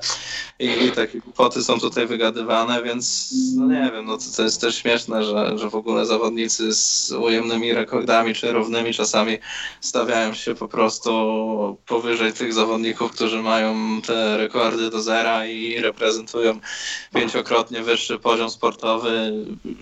i, 0.59 0.65
i 0.65 0.91
takie 0.91 1.19
głupoty 1.19 1.63
są 1.63 1.79
tutaj 1.79 2.07
wygadywane, 2.07 2.83
więc 2.83 3.33
no 3.55 3.65
nie 3.67 3.91
wiem, 3.93 4.05
no 4.05 4.17
to, 4.17 4.23
to 4.37 4.43
jest 4.43 4.61
też 4.61 4.75
śmieszne, 4.75 5.23
że, 5.23 5.57
że 5.57 5.69
w 5.69 5.75
ogóle 5.75 6.05
zawodnicy 6.05 6.73
z 6.73 7.11
ujemnymi 7.11 7.73
rekordami 7.73 8.35
czy 8.35 8.51
równymi 8.51 8.93
czasami 8.93 9.37
stawiają 9.81 10.33
się 10.33 10.55
po 10.55 10.67
prostu 10.67 11.77
powyżej 11.85 12.33
tych 12.33 12.53
zawodników, 12.53 13.11
którzy 13.11 13.41
mają 13.41 14.01
te 14.01 14.37
rekordy 14.37 14.89
do 14.89 15.01
zera 15.01 15.45
i 15.45 15.81
reprezentują 15.81 16.59
pięciokrotnie 17.13 17.48
wyższy 17.83 18.19
poziom 18.19 18.49
sportowy 18.49 19.33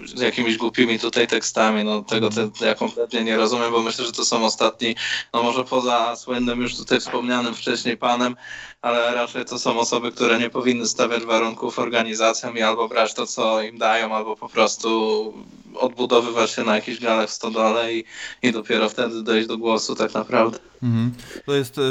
z 0.06 0.22
jakimiś 0.22 0.58
głupimi 0.58 1.00
tutaj 1.00 1.28
tekstami. 1.28 1.84
No 1.84 2.02
tego 2.02 2.30
te, 2.30 2.50
ja 2.62 2.76
kompletnie 2.76 3.24
nie 3.24 3.38
rozumiem, 3.38 3.72
bo 3.72 3.82
myślę, 3.82 4.06
że 4.06 4.12
to 4.12 4.26
są 4.26 4.46
ostatni, 4.46 4.96
no 5.34 5.44
może 5.44 5.64
poza 5.64 6.16
słynnym 6.16 6.62
już 6.62 6.76
tutaj 6.76 7.00
wspomnianym 7.00 7.56
wcześniej 7.56 7.98
panem, 7.98 8.36
ale 8.82 9.16
raczej 9.16 9.46
to 9.46 9.60
są 9.60 9.80
osoby, 9.80 10.12
które 10.12 10.40
nie 10.40 10.50
powinny 10.50 10.88
stawiać 10.88 11.24
warunków 11.24 11.80
organizacjom 11.80 12.58
i 12.58 12.62
albo 12.62 12.88
brać 12.88 13.14
to, 13.14 13.28
co 13.28 13.62
im 13.62 13.78
dają, 13.78 14.16
albo 14.16 14.36
po 14.36 14.50
prostu 14.50 15.34
odbudowywać 15.76 16.52
się 16.52 16.64
na 16.64 16.76
jakichś 16.76 17.02
galach 17.02 17.30
w 17.30 17.34
stodole 17.34 17.94
i, 17.94 18.04
i 18.44 18.52
dopiero 18.52 18.90
wtedy 18.90 19.24
dojść 19.24 19.48
do 19.48 19.58
głosu 19.58 19.96
tak 19.96 20.14
naprawdę. 20.14 20.60
Mhm. 20.84 21.12
To 21.46 21.54
jest 21.54 21.78
y, 21.78 21.82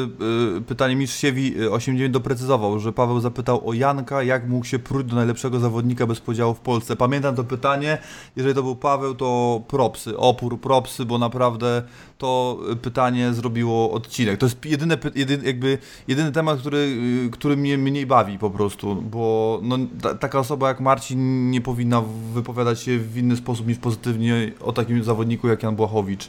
pytanie 0.67 0.97
Mistrziewi 0.97 1.69
89 1.69 2.13
doprecyzował, 2.13 2.79
że 2.81 2.93
Paweł 2.93 3.21
zapytał 3.21 3.69
o 3.69 3.73
Janka, 3.73 4.23
jak 4.23 4.49
mógł 4.49 4.67
się 4.67 4.79
próć 4.79 5.07
do 5.07 5.17
najlepszego 5.17 5.61
zawodnika 5.61 6.07
bez 6.07 6.21
podziału 6.21 6.55
w 6.55 6.61
Polsce. 6.61 6.97
Pamiętam 6.97 7.37
to 7.37 7.45
pytanie, 7.45 7.99
jeżeli 8.37 8.55
to 8.55 8.63
był 8.63 8.77
Paweł, 8.77 9.15
to 9.15 9.61
propsy, 9.69 10.17
opór, 10.17 10.61
propsy, 10.61 11.05
bo 11.05 11.19
naprawdę 11.19 11.83
to 12.19 12.61
pytanie 12.83 13.33
zrobiło 13.33 13.91
odcinek. 13.91 14.41
To 14.41 14.47
jest 14.47 14.65
jedyny, 14.65 14.99
jedyny, 15.15 15.45
jakby, 15.45 15.79
jedyny 16.09 16.33
temat, 16.33 16.61
który, 16.61 16.99
który 17.33 17.57
mnie 17.57 17.79
mniej 17.79 18.07
bawi 18.07 18.39
po 18.39 18.51
prostu, 18.51 19.03
bo 19.03 19.61
no, 19.63 19.79
ta, 20.03 20.15
taka 20.15 20.39
osoba 20.39 20.69
jak 20.69 20.81
Marcin 20.81 21.51
nie 21.51 21.61
powinna 21.61 22.03
wypowiadać 22.35 22.81
się 22.81 22.99
w 22.99 23.17
inny 23.17 23.37
sposób 23.37 23.67
niż 23.67 23.79
pozytywnie 23.79 24.53
o 24.61 24.73
takim 24.73 25.05
zawodniku 25.05 25.49
jak 25.49 25.63
Jan 25.63 25.77
Błachowicz. 25.77 26.29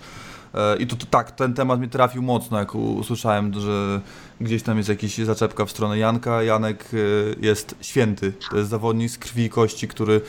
E, 0.53 0.77
I 0.77 0.87
to, 0.87 0.95
to, 0.95 1.05
tak, 1.05 1.31
ten 1.31 1.53
temat 1.53 1.79
mi 1.79 1.89
trafił 1.89 2.21
mocno, 2.21 2.59
jak 2.59 2.75
usłyszałem, 2.75 3.53
że 3.53 4.01
gdzieś 4.41 4.63
tam 4.63 4.77
jest 4.77 4.89
jakaś 4.89 5.17
zaczepka 5.17 5.65
w 5.65 5.71
stronę 5.71 5.97
Janka. 5.97 6.43
Janek 6.43 6.85
e, 6.93 6.97
jest 7.45 7.75
święty. 7.81 8.33
To 8.49 8.57
jest 8.57 8.69
zawodnik 8.69 9.11
z 9.11 9.17
krwi 9.17 9.43
i 9.43 9.49
kości, 9.49 9.87
który. 9.87 10.21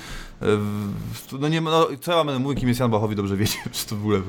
E, 0.42 0.46
no 1.40 1.48
nie 1.48 1.60
no, 1.60 1.88
co 2.00 2.18
ja 2.18 2.24
będę 2.24 2.38
mówił, 2.38 2.58
kim 2.58 2.68
jest 2.68 2.80
Jan 2.80 2.90
Bachowi, 2.90 3.16
dobrze 3.16 3.36
wiecie, 3.36 3.58
czy 3.72 3.86
to 3.86 3.96
w 3.96 4.00
ogóle. 4.00 4.20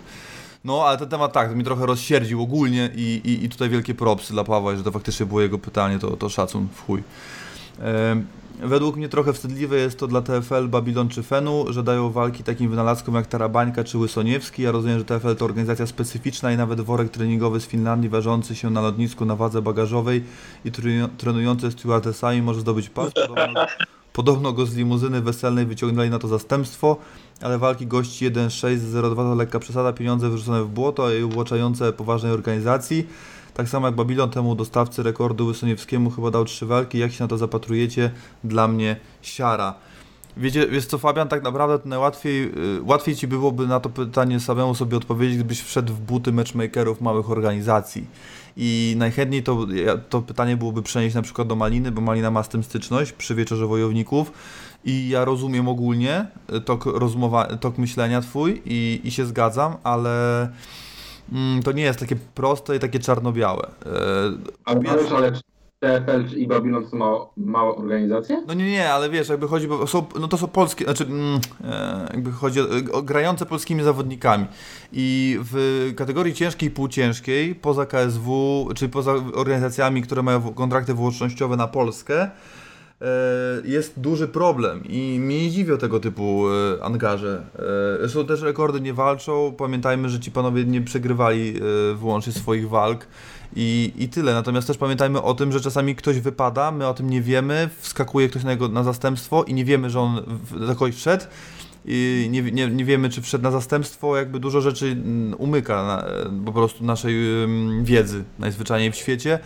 No, 0.64 0.84
ale 0.84 0.98
ten 0.98 1.10
temat 1.10 1.34
tak, 1.34 1.56
mi 1.56 1.64
trochę 1.64 1.86
rozsierdził 1.86 2.42
ogólnie 2.42 2.90
i, 2.96 3.22
i, 3.24 3.46
i 3.46 3.50
tutaj 3.50 3.70
wielkie 3.70 3.96
propsy 3.96 4.34
dla 4.34 4.44
Pawła, 4.44 4.76
że 4.76 4.84
to 4.84 4.92
faktycznie 4.92 5.26
było 5.26 5.42
jego 5.42 5.60
pytanie, 5.60 6.00
to, 6.00 6.18
to 6.18 6.30
szacun 6.30 6.68
w 6.74 6.86
chuj. 6.86 7.04
Według 8.64 8.96
mnie 8.96 9.10
trochę 9.10 9.34
wstydliwe 9.34 9.78
jest 9.78 10.00
to 10.00 10.08
dla 10.08 10.22
TFL, 10.22 10.68
Babilon 10.68 11.10
czy 11.10 11.24
Fenu, 11.24 11.66
że 11.70 11.84
dają 11.84 12.12
walki 12.12 12.44
takim 12.44 12.70
wynalazkom 12.70 13.16
jak 13.16 13.28
Tarabańka 13.28 13.84
czy 13.84 13.98
Łysoniewski. 13.98 14.62
Ja 14.64 14.72
rozumiem, 14.72 15.00
że 15.00 15.06
TFL 15.06 15.36
to 15.36 15.46
organizacja 15.46 15.88
specyficzna 15.88 16.52
i 16.52 16.58
nawet 16.58 16.82
worek 16.82 17.10
treningowy 17.10 17.60
z 17.60 17.66
Finlandii 17.66 18.10
ważący 18.10 18.56
się 18.56 18.70
na 18.70 18.82
lotnisku 18.82 19.26
na 19.26 19.36
wadze 19.36 19.62
bagażowej 19.62 20.24
i 20.66 20.72
trenujący 21.18 21.72
stewardessami 21.72 22.42
może 22.42 22.60
zdobyć 22.60 22.90
pas. 22.90 23.14
Podobno, 23.14 23.66
podobno 24.14 24.54
go 24.54 24.66
z 24.66 24.76
limuzyny 24.76 25.22
weselnej 25.22 25.66
wyciągnęli 25.66 26.10
na 26.10 26.20
to 26.20 26.28
zastępstwo, 26.28 26.98
ale 27.42 27.58
walki 27.58 27.88
gości 27.88 28.32
1-6-0-2 28.32 29.16
to 29.16 29.36
lekka 29.36 29.60
przesada, 29.60 29.94
pieniądze 29.94 30.30
wyrzucone 30.30 30.64
w 30.64 30.68
błoto 30.68 31.14
i 31.14 31.24
uwłaczające 31.24 31.94
poważnej 31.94 32.32
organizacji. 32.32 33.08
Tak 33.54 33.70
samo 33.70 33.88
jak 33.88 33.96
Babilon 33.96 34.30
temu 34.30 34.56
dostawcy 34.56 35.04
rekordu 35.04 35.46
Łysoniewskiemu 35.46 36.10
chyba 36.10 36.32
dał 36.32 36.46
trzy 36.46 36.66
walki. 36.66 37.00
Jak 37.00 37.12
się 37.12 37.24
na 37.24 37.28
to 37.28 37.38
zapatrujecie? 37.38 38.12
Dla 38.44 38.68
mnie 38.68 38.96
siara. 39.22 39.76
Wiecie, 40.38 40.68
wiesz 40.68 40.86
co 40.86 40.98
Fabian, 40.98 41.28
tak 41.28 41.44
naprawdę 41.44 41.90
najłatwiej, 41.90 42.42
yy, 42.42 42.82
łatwiej 42.84 43.16
Ci 43.16 43.28
byłoby 43.28 43.68
na 43.68 43.80
to 43.80 43.90
pytanie 43.90 44.40
samemu 44.40 44.76
sobie 44.76 44.98
odpowiedzieć, 44.98 45.36
gdybyś 45.36 45.62
wszedł 45.62 45.94
w 45.94 46.00
buty 46.00 46.32
matchmakerów 46.32 47.02
małych 47.02 47.32
organizacji. 47.32 48.08
I 48.58 48.96
najchętniej 48.98 49.44
to, 49.44 49.68
to 50.10 50.22
pytanie 50.22 50.58
byłoby 50.58 50.84
przenieść 50.84 51.16
na 51.16 51.22
przykład 51.22 51.48
do 51.48 51.56
Maliny, 51.56 51.92
bo 51.92 52.02
Malina 52.02 52.32
ma 52.32 52.44
z 52.44 52.50
tym 52.50 52.64
styczność 52.64 53.12
przy 53.12 53.36
Wieczorze 53.36 53.68
Wojowników 53.68 54.32
i 54.86 55.10
ja 55.10 55.26
rozumiem 55.26 55.68
ogólnie 55.68 56.26
tok, 56.66 56.86
rozmowa, 56.86 57.46
tok 57.46 57.78
myślenia 57.78 58.22
Twój 58.22 58.62
i, 58.66 59.02
i 59.04 59.12
się 59.12 59.26
zgadzam, 59.26 59.76
ale 59.84 60.48
mm, 61.32 61.64
to 61.64 61.72
nie 61.72 61.84
jest 61.84 62.00
takie 62.00 62.16
proste 62.16 62.76
i 62.76 62.80
takie 62.80 63.00
czarno-białe. 63.00 63.68
E, 63.86 63.92
ale, 64.66 64.80
pierwszy... 64.80 65.16
ale 65.16 65.32
TFL 65.80 66.38
i 66.38 66.48
Babylon 66.48 66.90
są 66.90 67.28
małe 67.38 67.76
organizacje? 67.76 68.44
No 68.48 68.54
nie, 68.54 68.72
nie, 68.72 68.94
ale 68.94 69.10
wiesz, 69.10 69.30
jakby 69.30 69.48
chodzi, 69.48 69.68
bo 69.68 69.88
są, 69.88 70.06
no 70.20 70.28
to 70.28 70.38
są 70.38 70.48
polskie, 70.48 70.86
znaczy 70.86 71.04
mm, 71.04 71.40
e, 71.64 72.08
jakby 72.14 72.32
chodzi 72.32 72.62
o, 72.62 72.66
o, 72.92 73.02
grające 73.02 73.46
polskimi 73.46 73.84
zawodnikami 73.84 74.46
i 74.94 75.40
w 75.42 75.94
kategorii 75.96 76.34
ciężkiej 76.34 76.70
i 76.70 76.72
półciężkiej, 76.72 77.56
poza 77.56 77.86
KSW, 77.86 78.68
czy 78.76 78.90
poza 78.90 79.14
organizacjami, 79.34 80.02
które 80.02 80.24
mają 80.24 80.54
kontrakty 80.54 80.94
wyłącznościowe 80.94 81.58
na 81.58 81.68
Polskę, 81.68 82.24
E, 82.24 82.30
jest 83.64 84.00
duży 84.00 84.28
problem 84.28 84.84
i 84.86 85.20
mnie 85.20 85.44
nie 85.44 85.52
dziwią 85.52 85.78
tego 85.78 86.00
typu 86.00 86.46
e, 86.50 86.84
angaże. 86.84 87.44
E, 88.04 88.10
są 88.10 88.26
też 88.26 88.42
rekordy 88.42 88.82
nie 88.82 88.94
walczą. 88.94 89.54
Pamiętajmy, 89.58 90.10
że 90.10 90.20
ci 90.20 90.32
panowie 90.32 90.66
nie 90.66 90.82
przegrywali 90.82 91.54
wyłącznie 91.96 92.34
swoich 92.34 92.70
walk 92.70 93.08
i, 93.56 93.94
i 93.98 94.10
tyle. 94.10 94.34
Natomiast 94.34 94.68
też 94.68 94.78
pamiętajmy 94.78 95.22
o 95.22 95.34
tym, 95.34 95.52
że 95.52 95.62
czasami 95.62 95.96
ktoś 95.96 96.20
wypada, 96.20 96.72
my 96.72 96.88
o 96.88 96.94
tym 96.94 97.10
nie 97.10 97.22
wiemy, 97.22 97.70
wskakuje 97.78 98.30
ktoś 98.30 98.44
na, 98.44 98.52
jego, 98.52 98.68
na 98.68 98.84
zastępstwo 98.84 99.44
i 99.44 99.54
nie 99.54 99.66
wiemy, 99.66 99.90
że 99.90 100.00
on 100.00 100.40
do 100.52 100.68
kogoś 100.68 100.96
wszedł. 100.96 101.26
I 101.86 102.28
nie, 102.32 102.42
nie, 102.42 102.68
nie 102.68 102.86
wiemy, 102.86 103.10
czy 103.10 103.22
wszedł 103.22 103.44
na 103.44 103.52
zastępstwo, 103.52 104.18
jakby 104.18 104.40
dużo 104.40 104.62
rzeczy 104.62 104.86
mm, 104.86 105.34
umyka 105.38 105.84
na, 105.84 106.06
po 106.46 106.52
prostu 106.52 106.84
naszej 106.84 107.16
wiedzy 107.82 108.24
najzwyczajniej 108.40 108.92
w 108.92 108.96
świecie 108.96 109.40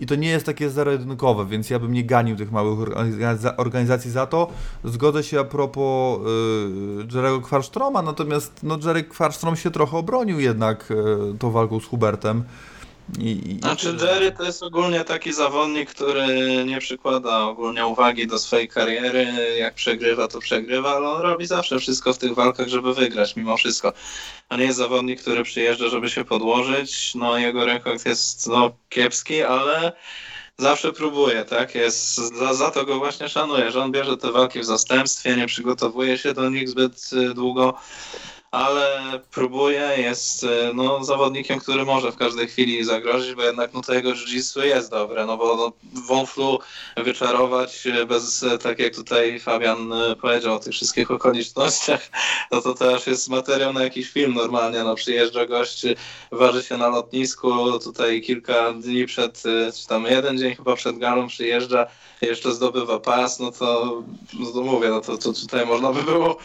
i 0.00 0.06
to 0.06 0.14
nie 0.14 0.28
jest 0.28 0.46
takie 0.46 0.70
zero-jedynkowe, 0.70 1.46
więc 1.46 1.70
ja 1.70 1.78
bym 1.78 1.92
nie 1.92 2.04
ganił 2.04 2.36
tych 2.36 2.52
małych 2.52 2.88
organizacji 3.56 4.10
za 4.10 4.26
to. 4.26 4.48
Zgodzę 4.84 5.22
się 5.22 5.40
a 5.40 5.44
propos 5.44 6.20
yy, 6.98 7.06
Jerego 7.14 7.40
Kwarsztroma, 7.40 8.02
natomiast 8.02 8.60
no, 8.62 8.78
Jerry 8.84 9.04
Kwarsztrom 9.04 9.56
się 9.56 9.70
trochę 9.70 9.96
obronił 9.96 10.40
jednak 10.40 10.86
yy, 10.90 11.38
tą 11.38 11.50
walką 11.50 11.80
z 11.80 11.84
Hubertem. 11.84 12.44
I, 13.18 13.50
i... 13.50 13.58
Znaczy 13.58 13.96
Jerry 14.00 14.32
to 14.32 14.44
jest 14.44 14.62
ogólnie 14.62 15.04
taki 15.04 15.32
zawodnik, 15.32 15.90
który 15.90 16.26
nie 16.64 16.78
przykłada 16.78 17.38
ogólnie 17.40 17.86
uwagi 17.86 18.26
do 18.26 18.38
swojej 18.38 18.68
kariery, 18.68 19.26
jak 19.58 19.74
przegrywa 19.74 20.28
to 20.28 20.38
przegrywa, 20.38 20.96
ale 20.96 21.08
on 21.08 21.22
robi 21.22 21.46
zawsze 21.46 21.78
wszystko 21.78 22.12
w 22.12 22.18
tych 22.18 22.34
walkach, 22.34 22.68
żeby 22.68 22.94
wygrać 22.94 23.36
mimo 23.36 23.56
wszystko. 23.56 23.92
A 24.48 24.56
nie 24.56 24.64
jest 24.64 24.78
zawodnik, 24.78 25.20
który 25.20 25.42
przyjeżdża, 25.42 25.88
żeby 25.88 26.10
się 26.10 26.24
podłożyć, 26.24 27.14
no 27.14 27.38
jego 27.38 27.64
rekord 27.64 28.06
jest 28.06 28.46
no, 28.46 28.70
kiepski, 28.88 29.42
ale 29.42 29.92
zawsze 30.58 30.92
próbuje, 30.92 31.44
tak? 31.44 31.74
Jest, 31.74 32.16
za, 32.16 32.54
za 32.54 32.70
to 32.70 32.84
go 32.84 32.98
właśnie 32.98 33.28
szanuję, 33.28 33.70
że 33.70 33.82
on 33.82 33.92
bierze 33.92 34.16
te 34.16 34.32
walki 34.32 34.60
w 34.60 34.64
zastępstwie, 34.64 35.36
nie 35.36 35.46
przygotowuje 35.46 36.18
się 36.18 36.34
do 36.34 36.50
nich 36.50 36.68
zbyt 36.68 37.10
y, 37.12 37.34
długo 37.34 37.74
ale 38.50 39.20
próbuje, 39.30 39.94
jest 39.96 40.44
e, 40.44 40.72
no, 40.74 41.04
zawodnikiem, 41.04 41.58
który 41.58 41.84
może 41.84 42.12
w 42.12 42.16
każdej 42.16 42.48
chwili 42.48 42.84
zagrozić, 42.84 43.34
bo 43.34 43.42
jednak 43.42 43.74
no, 43.74 43.82
to 43.82 43.94
jego 43.94 44.14
jiu 44.14 44.62
jest 44.64 44.90
dobre, 44.90 45.26
no 45.26 45.36
bo 45.36 45.56
no, 45.56 45.72
wąflu 46.06 46.58
wyczarować 46.96 47.86
e, 47.86 48.06
bez, 48.06 48.42
e, 48.42 48.58
tak 48.58 48.78
jak 48.78 48.94
tutaj 48.94 49.40
Fabian 49.40 49.92
powiedział 50.20 50.54
o 50.54 50.58
tych 50.58 50.72
wszystkich 50.72 51.10
okolicznościach, 51.10 52.08
no 52.52 52.60
to 52.60 52.74
też 52.74 53.06
jest 53.06 53.28
materiał 53.28 53.72
na 53.72 53.82
jakiś 53.82 54.10
film 54.10 54.34
normalnie, 54.34 54.84
no 54.84 54.94
przyjeżdża 54.94 55.46
gość, 55.46 55.82
waży 56.32 56.62
się 56.62 56.76
na 56.76 56.88
lotnisku, 56.88 57.78
tutaj 57.78 58.22
kilka 58.22 58.72
dni 58.72 59.06
przed, 59.06 59.42
czy 59.80 59.86
tam 59.88 60.04
jeden 60.04 60.38
dzień 60.38 60.54
chyba 60.54 60.76
przed 60.76 60.98
galą 60.98 61.28
przyjeżdża, 61.28 61.86
jeszcze 62.20 62.52
zdobywa 62.52 63.00
pas, 63.00 63.38
no 63.38 63.52
to, 63.52 64.02
no 64.40 64.52
to 64.52 64.62
mówię, 64.62 64.88
no 64.88 65.00
to, 65.00 65.18
to 65.18 65.32
tutaj 65.32 65.66
można 65.66 65.92
by 65.92 66.02
było 66.02 66.36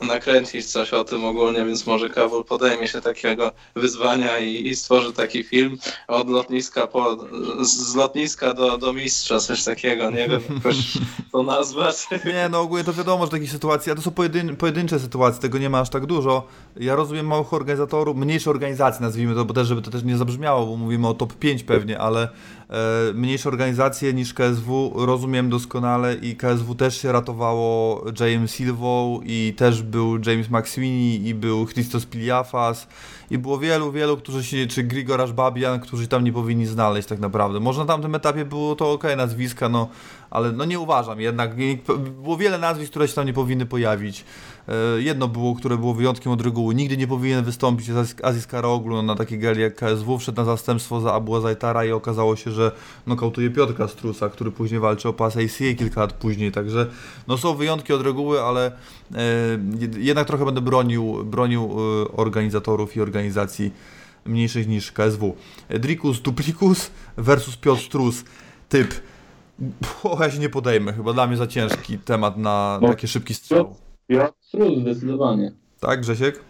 nakręcić 0.00 0.66
coś 0.66 0.92
o 0.92 1.04
tym 1.04 1.24
ogólnie, 1.24 1.64
więc 1.64 1.86
może 1.86 2.10
Kawul 2.10 2.44
podejmie 2.44 2.88
się 2.88 3.00
takiego 3.00 3.52
wyzwania 3.74 4.38
i, 4.38 4.66
i 4.66 4.76
stworzy 4.76 5.12
taki 5.12 5.44
film 5.44 5.78
od 6.08 6.28
lotniska 6.28 6.86
po, 6.86 7.16
z 7.60 7.94
lotniska 7.94 8.54
do, 8.54 8.78
do 8.78 8.92
mistrza, 8.92 9.40
coś 9.40 9.64
takiego, 9.64 10.10
nie 10.10 10.28
wiem 10.28 10.42
jakoś 10.54 10.76
to 11.32 11.42
nazwać. 11.42 12.06
Nie, 12.24 12.48
no 12.50 12.60
ogólnie 12.60 12.84
to 12.84 12.92
wiadomo, 12.92 13.24
że 13.24 13.30
takie 13.30 13.48
sytuacje, 13.48 13.92
a 13.92 13.96
to 13.96 14.02
są 14.02 14.10
pojedyn, 14.10 14.56
pojedyncze 14.56 15.00
sytuacje, 15.00 15.42
tego 15.42 15.58
nie 15.58 15.70
ma 15.70 15.80
aż 15.80 15.90
tak 15.90 16.06
dużo. 16.06 16.46
Ja 16.76 16.94
rozumiem 16.96 17.26
małych 17.26 17.52
organizatorów, 17.52 18.16
mniejsze 18.16 18.50
organizacje 18.50 19.00
nazwijmy 19.02 19.34
to, 19.34 19.44
bo 19.44 19.54
też, 19.54 19.68
żeby 19.68 19.82
to 19.82 19.90
też 19.90 20.02
nie 20.02 20.16
zabrzmiało, 20.16 20.66
bo 20.66 20.76
mówimy 20.76 21.08
o 21.08 21.14
top 21.14 21.34
5 21.34 21.62
pewnie, 21.62 21.98
ale 21.98 22.28
mniejsze 23.14 23.48
organizacje 23.48 24.14
niż 24.14 24.34
KSW 24.34 24.92
rozumiem 25.06 25.50
doskonale 25.50 26.14
i 26.14 26.36
KSW 26.36 26.74
też 26.74 27.02
się 27.02 27.12
ratowało 27.12 28.04
James 28.20 28.54
Silvą 28.54 29.20
i 29.24 29.54
też 29.56 29.82
był 29.82 30.18
James 30.26 30.50
McSweeney 30.50 31.28
i 31.28 31.34
był 31.34 31.66
Christos 31.66 32.06
Piliafas 32.06 32.88
i 33.30 33.38
było 33.38 33.58
wielu, 33.58 33.92
wielu, 33.92 34.16
którzy 34.16 34.44
się, 34.44 34.66
czy 34.66 34.82
Grigorasz 34.82 35.32
Babian, 35.32 35.80
którzy 35.80 36.08
tam 36.08 36.24
nie 36.24 36.32
powinni 36.32 36.66
znaleźć 36.66 37.08
tak 37.08 37.18
naprawdę. 37.18 37.60
Może 37.60 37.80
na 37.80 37.86
tamtym 37.86 38.14
etapie 38.14 38.44
było 38.44 38.76
to 38.76 38.92
ok, 38.92 39.04
nazwiska, 39.16 39.68
no, 39.68 39.88
ale 40.30 40.52
no 40.52 40.64
nie 40.64 40.80
uważam 40.80 41.20
jednak. 41.20 41.50
Było 42.22 42.36
wiele 42.36 42.58
nazwisk, 42.58 42.90
które 42.90 43.08
się 43.08 43.14
tam 43.14 43.26
nie 43.26 43.32
powinny 43.32 43.66
pojawić. 43.66 44.24
E, 44.68 45.02
jedno 45.02 45.28
było, 45.28 45.54
które 45.54 45.76
było 45.78 45.94
wyjątkiem 45.94 46.32
od 46.32 46.40
reguły. 46.40 46.74
Nigdy 46.74 46.96
nie 46.96 47.06
powinien 47.06 47.44
wystąpić 47.44 47.88
Aziz 48.22 48.46
Karoglu 48.46 49.02
na 49.02 49.14
takiej 49.14 49.38
gali 49.38 49.60
jak 49.60 49.74
KSW. 49.74 50.18
Wszedł 50.18 50.36
na 50.36 50.44
zastępstwo 50.44 51.00
za 51.00 51.14
Abu 51.14 51.40
Zajtara 51.40 51.84
i 51.84 51.92
okazało 51.92 52.36
się, 52.36 52.50
że 52.50 52.72
nokautuje 53.06 53.50
Piotrka 53.50 53.88
Strusa, 53.88 54.28
który 54.28 54.50
później 54.50 54.80
walczy 54.80 55.08
o 55.08 55.12
pas 55.12 55.36
ACA 55.36 55.74
kilka 55.78 56.00
lat 56.00 56.12
później. 56.12 56.52
Także 56.52 56.86
no 57.28 57.38
są 57.38 57.54
wyjątki 57.54 57.92
od 57.92 58.02
reguły, 58.02 58.42
ale 58.42 58.66
e, 58.66 59.22
jednak 59.98 60.26
trochę 60.26 60.44
będę 60.44 60.60
bronił, 60.60 61.24
bronił 61.24 61.62
e, 61.62 62.16
organizatorów 62.16 62.96
i 62.96 63.00
organizacji 63.00 63.72
mniejszych 64.24 64.68
niż 64.68 64.92
KSW. 64.92 65.36
Dricus 65.68 66.20
Duplicus 66.20 66.90
versus 67.16 67.56
Piotr 67.56 67.82
Strus. 67.82 68.24
Typ. 68.68 68.94
O, 70.04 70.24
ja 70.24 70.30
się 70.30 70.38
nie 70.38 70.48
podejmę, 70.48 70.92
chyba 70.92 71.12
dla 71.12 71.26
mnie 71.26 71.36
za 71.36 71.46
ciężki 71.46 71.98
temat 71.98 72.36
na 72.36 72.78
no, 72.82 72.88
taki 72.88 73.08
szybki 73.08 73.34
strzał. 73.34 73.85
Ja 74.08 74.28
Struz, 74.40 74.78
zdecydowanie. 74.78 75.52
Tak, 75.80 76.00
Grzesiek? 76.00 76.40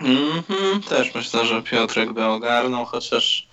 Mhm, 0.00 0.82
też 0.88 1.14
myślę, 1.14 1.46
że 1.46 1.62
Piotrek 1.62 2.12
by 2.12 2.24
ogarnął, 2.24 2.84
chociaż 2.84 3.48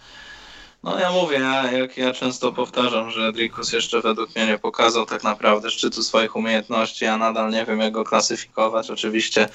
no 0.84 1.00
ja 1.00 1.12
mówię, 1.12 1.40
ja, 1.40 1.72
jak 1.72 1.98
ja 1.98 2.14
często 2.14 2.52
powtarzam, 2.52 3.12
że 3.12 3.32
Drikus 3.32 3.74
jeszcze 3.74 4.02
według 4.02 4.36
mnie 4.36 4.48
nie 4.48 4.58
pokazał 4.58 5.06
tak 5.06 5.24
naprawdę 5.24 5.72
szczytu 5.72 6.04
swoich 6.04 6.36
umiejętności, 6.36 7.06
ja 7.06 7.18
nadal 7.18 7.52
nie 7.52 7.66
wiem 7.66 7.80
jak 7.80 7.94
go 7.94 8.04
klasyfikować, 8.04 8.92
oczywiście 8.92 9.50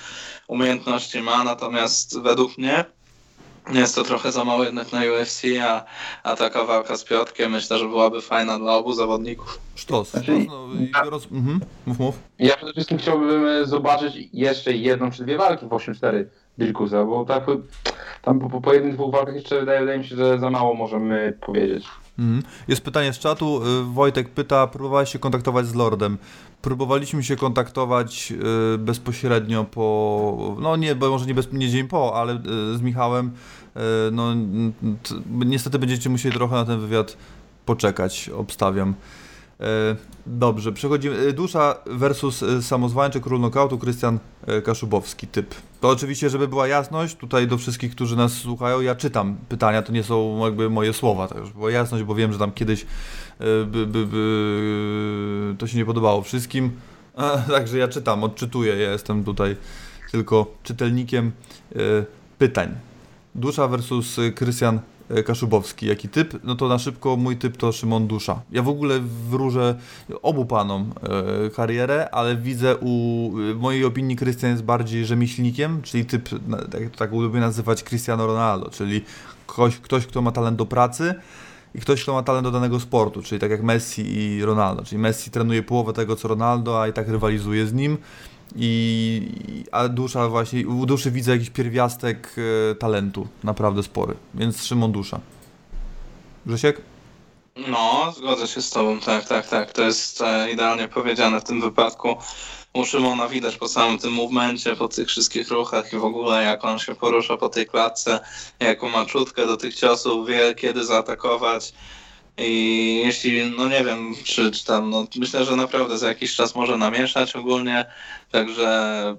umiejętności 0.48 1.20
ma, 1.20 1.44
natomiast 1.44 2.20
według 2.20 2.58
mnie 2.58 2.84
jest 3.70 3.94
to 3.94 4.02
trochę 4.02 4.32
za 4.32 4.44
mało 4.44 4.64
jednak 4.64 4.92
na 4.92 5.00
UFC, 5.00 5.42
a, 5.62 5.84
a 6.22 6.36
taka 6.36 6.64
walka 6.64 6.96
z 6.96 7.04
Piotrkiem 7.04 7.52
myślę, 7.52 7.78
że 7.78 7.88
byłaby 7.88 8.20
fajna 8.20 8.58
dla 8.58 8.74
obu 8.74 8.92
zawodników. 8.92 9.58
Sztos. 9.74 10.10
Znaczy, 10.10 10.32
sztos 10.42 10.46
no, 10.46 10.68
i 10.80 11.10
roz... 11.10 11.28
mhm. 11.32 11.60
Mów, 11.86 11.98
mów. 11.98 12.18
Ja 12.38 12.56
przede 12.56 12.72
wszystkim 12.72 12.98
chciałbym 12.98 13.46
e, 13.46 13.66
zobaczyć 13.66 14.28
jeszcze 14.32 14.72
jedną 14.72 15.10
czy 15.10 15.22
dwie 15.22 15.36
walki 15.36 15.66
w 15.66 15.68
8-4 15.68 16.24
Dirkusa, 16.58 17.04
bo 17.04 17.24
tak 17.24 17.44
tam 18.22 18.40
po, 18.40 18.60
po 18.60 18.74
jednych 18.74 18.94
dwóch 18.94 19.12
walkach 19.12 19.34
jeszcze 19.34 19.60
wydaje, 19.60 19.80
wydaje 19.80 19.98
mi 19.98 20.04
się, 20.04 20.16
że 20.16 20.38
za 20.38 20.50
mało 20.50 20.74
możemy 20.74 21.38
powiedzieć. 21.40 21.86
Mhm. 22.18 22.42
Jest 22.68 22.82
pytanie 22.82 23.12
z 23.12 23.18
czatu. 23.18 23.62
Y, 23.80 23.84
Wojtek 23.84 24.28
pyta, 24.28 24.66
próbowałeś 24.66 25.12
się 25.12 25.18
kontaktować 25.18 25.66
z 25.66 25.74
Lordem. 25.74 26.18
Próbowaliśmy 26.62 27.22
się 27.22 27.36
kontaktować 27.36 28.32
y, 28.74 28.78
bezpośrednio 28.78 29.64
po, 29.64 30.56
no 30.60 30.76
nie, 30.76 30.94
bo 30.94 31.10
może 31.10 31.26
nie, 31.26 31.34
bez, 31.34 31.52
nie 31.52 31.68
dzień 31.68 31.88
po, 31.88 32.16
ale 32.16 32.34
y, 32.34 32.78
z 32.78 32.82
Michałem. 32.82 33.30
No 34.12 34.34
niestety 35.44 35.78
będziecie 35.78 36.10
musieli 36.10 36.34
trochę 36.34 36.54
na 36.56 36.64
ten 36.64 36.80
wywiad 36.80 37.16
poczekać, 37.66 38.30
obstawiam. 38.36 38.94
Y, 39.62 39.96
Dobrze, 40.26 40.72
przechodzimy. 40.72 41.16
Y, 41.16 41.32
Dusza 41.32 41.74
versus 41.86 42.42
y, 42.42 42.62
samozwańczy 42.62 43.20
król 43.20 43.40
nokautu 43.40 43.78
Krystian 43.78 44.18
Kaszubowski, 44.64 45.26
typ. 45.26 45.54
To 45.80 45.88
oczywiście, 45.88 46.30
żeby 46.30 46.48
była 46.48 46.68
jasność, 46.68 47.16
tutaj 47.16 47.46
do 47.46 47.58
wszystkich, 47.58 47.92
którzy 47.92 48.16
nas 48.16 48.32
słuchają, 48.32 48.80
ja 48.80 48.94
czytam 48.94 49.36
pytania, 49.48 49.82
to 49.82 49.92
nie 49.92 50.02
są 50.02 50.44
jakby 50.44 50.70
moje 50.70 50.92
słowa, 50.92 51.28
tak 51.28 51.38
żeby 51.38 51.58
była 51.58 51.70
jasność, 51.70 52.04
bo 52.04 52.14
wiem, 52.14 52.32
że 52.32 52.38
tam 52.38 52.52
kiedyś 52.52 52.86
by, 53.66 53.86
by, 53.86 54.06
by, 54.06 55.54
to 55.58 55.66
się 55.66 55.78
nie 55.78 55.84
podobało 55.84 56.22
wszystkim. 56.22 56.70
Także 57.48 57.78
ja 57.78 57.88
czytam, 57.88 58.24
odczytuję, 58.24 58.76
ja 58.76 58.90
jestem 58.90 59.24
tutaj 59.24 59.56
tylko 60.12 60.54
czytelnikiem 60.62 61.32
pytań. 62.38 62.74
Dusza 63.34 63.68
versus 63.68 64.20
Krystian 64.34 64.80
y, 65.18 65.22
Kaszubowski. 65.22 65.86
Jaki 65.86 66.08
typ? 66.08 66.38
No 66.44 66.54
to 66.54 66.68
na 66.68 66.78
szybko 66.78 67.16
mój 67.16 67.36
typ 67.36 67.56
to 67.56 67.72
Szymon 67.72 68.06
Dusza. 68.06 68.40
Ja 68.52 68.62
w 68.62 68.68
ogóle 68.68 69.00
wróżę 69.30 69.74
obu 70.22 70.46
panom 70.46 70.92
y, 71.46 71.50
karierę, 71.50 72.08
ale 72.14 72.36
widzę 72.36 72.76
u 72.80 73.30
w 73.54 73.60
mojej 73.60 73.84
opinii 73.84 74.16
Krystian 74.16 74.50
jest 74.50 74.64
bardziej 74.64 75.06
rzemieślnikiem, 75.06 75.82
czyli 75.82 76.04
typ, 76.04 76.28
na- 76.48 76.58
tak, 76.58 76.82
tak 76.96 77.12
lubię 77.12 77.40
nazywać 77.40 77.82
Cristiano 77.84 78.26
Ronaldo, 78.26 78.70
czyli 78.70 79.04
ktoś, 79.46 79.76
ktoś, 79.76 80.06
kto 80.06 80.22
ma 80.22 80.32
talent 80.32 80.56
do 80.58 80.66
pracy 80.66 81.14
i 81.74 81.80
ktoś, 81.80 82.02
kto 82.02 82.12
ma 82.12 82.22
talent 82.22 82.44
do 82.44 82.50
danego 82.50 82.80
sportu, 82.80 83.22
czyli 83.22 83.40
tak 83.40 83.50
jak 83.50 83.62
Messi 83.62 84.02
i 84.18 84.44
Ronaldo. 84.44 84.84
Czyli 84.84 84.98
Messi 84.98 85.30
trenuje 85.30 85.62
połowę 85.62 85.92
tego, 85.92 86.16
co 86.16 86.28
Ronaldo, 86.28 86.82
a 86.82 86.88
i 86.88 86.92
tak 86.92 87.08
rywalizuje 87.08 87.66
z 87.66 87.72
nim. 87.72 87.98
I, 88.56 89.64
a 89.72 89.88
dusza 89.88 90.28
właśnie, 90.28 90.68
u 90.68 90.86
duszy 90.86 91.10
widzę 91.10 91.32
jakiś 91.32 91.50
pierwiastek 91.50 92.34
e, 92.70 92.74
talentu, 92.74 93.28
naprawdę 93.44 93.82
spory. 93.82 94.14
Więc 94.34 94.64
Szymon 94.64 94.92
Dusza. 94.92 95.20
Grzesiek? 96.46 96.80
No, 97.68 98.12
zgodzę 98.16 98.48
się 98.48 98.62
z 98.62 98.70
tobą, 98.70 99.00
tak, 99.00 99.24
tak, 99.24 99.48
tak. 99.48 99.72
To 99.72 99.82
jest 99.82 100.20
e, 100.20 100.50
idealnie 100.52 100.88
powiedziane 100.88 101.40
w 101.40 101.44
tym 101.44 101.60
wypadku. 101.60 102.16
U 102.72 102.84
Szymona 102.84 103.28
widać 103.28 103.56
po 103.56 103.68
samym 103.68 103.98
tym 103.98 104.12
movemencie, 104.12 104.76
po 104.76 104.88
tych 104.88 105.08
wszystkich 105.08 105.50
ruchach 105.50 105.92
i 105.92 105.96
w 105.96 106.04
ogóle 106.04 106.42
jak 106.42 106.64
on 106.64 106.78
się 106.78 106.94
porusza 106.94 107.36
po 107.36 107.48
tej 107.48 107.66
klatce, 107.66 108.20
jaką 108.60 108.88
ma 108.88 109.06
czutkę 109.06 109.46
do 109.46 109.56
tych 109.56 109.74
ciosów, 109.74 110.28
wie 110.28 110.54
kiedy 110.54 110.84
zaatakować. 110.84 111.72
I 112.38 113.02
jeśli, 113.04 113.50
no 113.56 113.68
nie 113.68 113.84
wiem, 113.84 114.14
czy, 114.24 114.50
czy 114.50 114.64
tam, 114.64 114.90
no 114.90 115.06
myślę, 115.16 115.44
że 115.44 115.56
naprawdę 115.56 115.98
za 115.98 116.08
jakiś 116.08 116.34
czas 116.34 116.54
może 116.54 116.76
namieszać 116.76 117.36
ogólnie, 117.36 117.84
także 118.32 119.16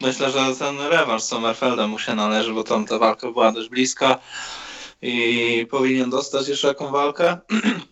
myślę, 0.00 0.30
że 0.30 0.54
ten 0.58 0.80
rewanż 0.80 1.22
z 1.22 1.28
Sommerfeldem 1.28 1.90
mu 1.90 1.98
się 1.98 2.14
należy, 2.14 2.52
bo 2.52 2.64
tam 2.64 2.86
ta 2.86 2.98
walka 2.98 3.30
była 3.30 3.52
dość 3.52 3.68
bliska 3.68 4.18
i 5.02 5.66
powinien 5.70 6.10
dostać 6.10 6.48
jeszcze 6.48 6.68
jaką 6.68 6.90
walkę. 6.90 7.36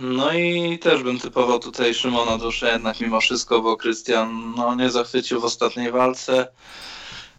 No 0.00 0.32
i 0.32 0.78
też 0.78 1.02
bym 1.02 1.18
typował 1.18 1.58
tutaj 1.58 1.94
Szymona 1.94 2.38
Duszę 2.38 2.72
jednak 2.72 3.00
mimo 3.00 3.20
wszystko, 3.20 3.60
bo 3.60 3.76
Krystian 3.76 4.54
no, 4.56 4.74
nie 4.74 4.90
zachwycił 4.90 5.40
w 5.40 5.44
ostatniej 5.44 5.92
walce. 5.92 6.48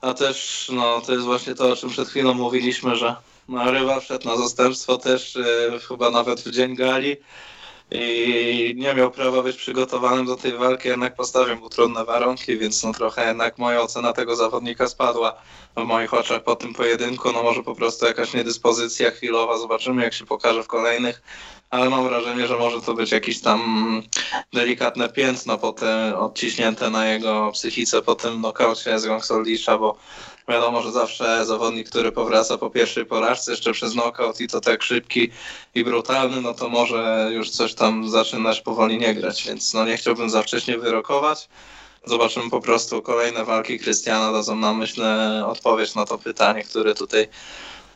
A 0.01 0.13
też 0.13 0.69
no, 0.73 1.01
to 1.01 1.13
jest 1.13 1.25
właśnie 1.25 1.55
to, 1.55 1.71
o 1.71 1.75
czym 1.75 1.89
przed 1.89 2.09
chwilą 2.09 2.33
mówiliśmy, 2.33 2.95
że 2.95 3.15
no, 3.49 3.71
rywal 3.71 4.01
wszedł 4.01 4.27
na 4.27 4.37
zastępstwo 4.37 4.97
też 4.97 5.35
e, 5.35 5.79
chyba 5.87 6.09
nawet 6.09 6.41
w 6.41 6.51
dzień 6.51 6.75
gali 6.75 7.15
i 7.91 8.73
nie 8.77 8.93
miał 8.93 9.11
prawa 9.11 9.43
być 9.43 9.57
przygotowanym 9.57 10.25
do 10.25 10.35
tej 10.35 10.51
walki, 10.51 10.87
jednak 10.87 11.15
postawił 11.15 11.55
mu 11.55 11.69
trudne 11.69 12.05
warunki, 12.05 12.57
więc 12.57 12.83
no 12.83 12.93
trochę 12.93 13.27
jednak 13.27 13.57
moja 13.57 13.81
ocena 13.81 14.13
tego 14.13 14.35
zawodnika 14.35 14.87
spadła 14.87 15.35
w 15.77 15.83
moich 15.83 16.13
oczach 16.13 16.43
po 16.43 16.55
tym 16.55 16.73
pojedynku. 16.73 17.31
No 17.31 17.43
może 17.43 17.63
po 17.63 17.75
prostu 17.75 18.05
jakaś 18.05 18.33
niedyspozycja 18.33 19.11
chwilowa, 19.11 19.57
zobaczymy 19.57 20.03
jak 20.03 20.13
się 20.13 20.25
pokaże 20.25 20.63
w 20.63 20.67
kolejnych, 20.67 21.21
ale 21.69 21.89
mam 21.89 22.03
wrażenie, 22.03 22.47
że 22.47 22.57
może 22.57 22.81
to 22.81 22.93
być 22.93 23.11
jakieś 23.11 23.41
tam 23.41 23.61
delikatne 24.53 25.09
piętno 25.09 25.57
potem 25.57 26.13
odciśnięte 26.13 26.89
na 26.89 27.07
jego 27.07 27.51
psychice 27.51 28.01
po 28.01 28.15
tym 28.15 28.41
nokaucie 28.41 28.99
z 28.99 29.05
Gongsoldisza, 29.05 29.77
bo 29.77 29.97
wiadomo, 30.47 30.81
że 30.81 30.91
zawsze 30.91 31.45
zawodnik, 31.45 31.89
który 31.89 32.11
powraca 32.11 32.57
po 32.57 32.69
pierwszej 32.69 33.05
porażce 33.05 33.51
jeszcze 33.51 33.71
przez 33.71 33.95
nokaut 33.95 34.41
i 34.41 34.47
to 34.47 34.61
tak 34.61 34.83
szybki 34.83 35.29
i 35.75 35.83
brutalny, 35.83 36.41
no 36.41 36.53
to 36.53 36.69
może 36.69 37.29
już 37.33 37.49
coś 37.49 37.73
tam 37.73 38.09
zaczynać 38.09 38.61
powoli 38.61 38.97
nie 38.97 39.15
grać, 39.15 39.43
więc 39.47 39.73
no 39.73 39.85
nie 39.85 39.97
chciałbym 39.97 40.29
za 40.29 40.43
wcześnie 40.43 40.77
wyrokować. 40.77 41.49
Zobaczymy 42.05 42.49
po 42.49 42.61
prostu 42.61 43.01
kolejne 43.01 43.45
walki 43.45 43.79
Krystiana, 43.79 44.31
dadzą 44.31 44.55
nam 44.55 44.77
myślę 44.77 45.43
odpowiedź 45.47 45.95
na 45.95 46.05
to 46.05 46.17
pytanie, 46.17 46.63
które 46.63 46.95
tutaj 46.95 47.27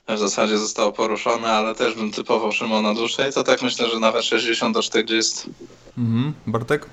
w 0.07 0.17
zasadzie 0.17 0.57
zostało 0.57 0.91
poruszone, 0.91 1.47
ale 1.47 1.75
też 1.75 1.93
bym 1.93 2.11
typował 2.11 2.51
Szymona 2.51 2.93
i 3.29 3.33
to 3.33 3.43
tak 3.43 3.61
myślę, 3.61 3.89
że 3.89 3.99
nawet 3.99 4.23
60 4.23 4.73
do 4.73 4.81
40. 4.81 5.49
Mhm. 5.97 6.33
Bartek? 6.47 6.85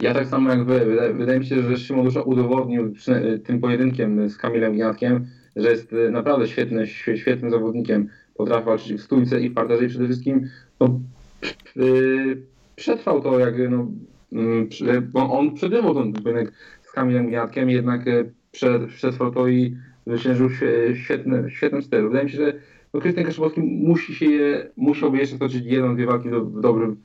Ja 0.00 0.14
tak 0.14 0.26
samo 0.26 0.50
jak 0.50 0.64
wy. 0.64 0.84
Wydaje, 0.84 1.14
wydaje 1.14 1.38
mi 1.38 1.46
się, 1.46 1.62
że 1.62 1.76
Szymon 1.76 2.04
Dusza 2.04 2.22
udowodnił 2.22 2.94
tym 3.44 3.60
pojedynkiem 3.60 4.28
z 4.28 4.36
Kamilem 4.36 4.76
Giatkiem, 4.76 5.26
że 5.56 5.70
jest 5.70 5.92
e, 5.92 6.10
naprawdę 6.10 6.48
świetny, 6.48 6.86
świe- 6.86 7.16
świetnym 7.16 7.50
zawodnikiem. 7.50 8.08
Potrafi 8.34 8.66
walczyć 8.66 8.92
w 8.92 9.04
stójce 9.04 9.40
i 9.40 9.50
w 9.50 9.54
parterze 9.54 9.84
i 9.84 9.88
przede 9.88 10.04
wszystkim 10.04 10.48
no, 10.80 11.00
yy, 11.76 12.42
przetrwał 12.76 13.20
to, 13.20 13.38
jak 13.38 13.54
no, 13.70 13.90
mm, 14.32 14.68
bo 15.12 15.38
on 15.38 15.54
przegrywał 15.54 15.94
ten 15.94 16.12
pojedynek 16.12 16.52
z 16.82 16.92
Kamilem 16.92 17.30
Giatkiem, 17.30 17.70
jednak 17.70 18.04
prze, 18.52 18.86
przetrwał 18.86 19.30
to 19.30 19.48
i 19.48 19.76
zwyciężył 20.06 20.48
świetny, 20.94 21.50
świetnym 21.50 21.82
stylu. 21.82 22.08
Wydaje 22.08 22.24
mi 22.24 22.30
się, 22.30 22.38
że 22.38 22.52
no, 22.94 23.00
Krystian 23.00 23.24
Kaszubowski 23.24 23.60
musi 23.60 24.14
się 24.14 24.26
je, 24.26 24.70
musiałby 24.76 25.18
jeszcze 25.18 25.38
toczyć 25.38 25.64
jedną, 25.64 25.94
dwie 25.94 26.06
walki 26.06 26.30
do, 26.30 26.44
w, 26.44 26.60
dobrym, 26.60 26.96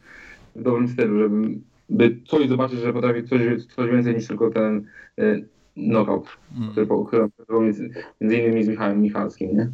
w 0.56 0.64
dobrym 0.64 0.88
stylu, 0.88 1.20
żeby 1.20 1.60
by 1.90 2.18
coś 2.28 2.48
zobaczyć, 2.50 2.80
że 2.80 2.94
potrafi 2.94 3.24
coś, 3.24 3.42
coś 3.76 3.92
więcej 3.92 4.16
niż 4.16 4.28
tylko 4.28 4.50
ten 4.50 4.86
e, 5.18 5.40
knockout, 5.76 6.28
który 6.72 6.86
po- 6.88 7.06
który 7.06 7.30
między, 7.60 7.90
między 8.22 8.38
innymi 8.38 8.64
z 8.64 8.68
Michałem 8.68 9.02
Michalskim, 9.02 9.58
nie? 9.58 9.70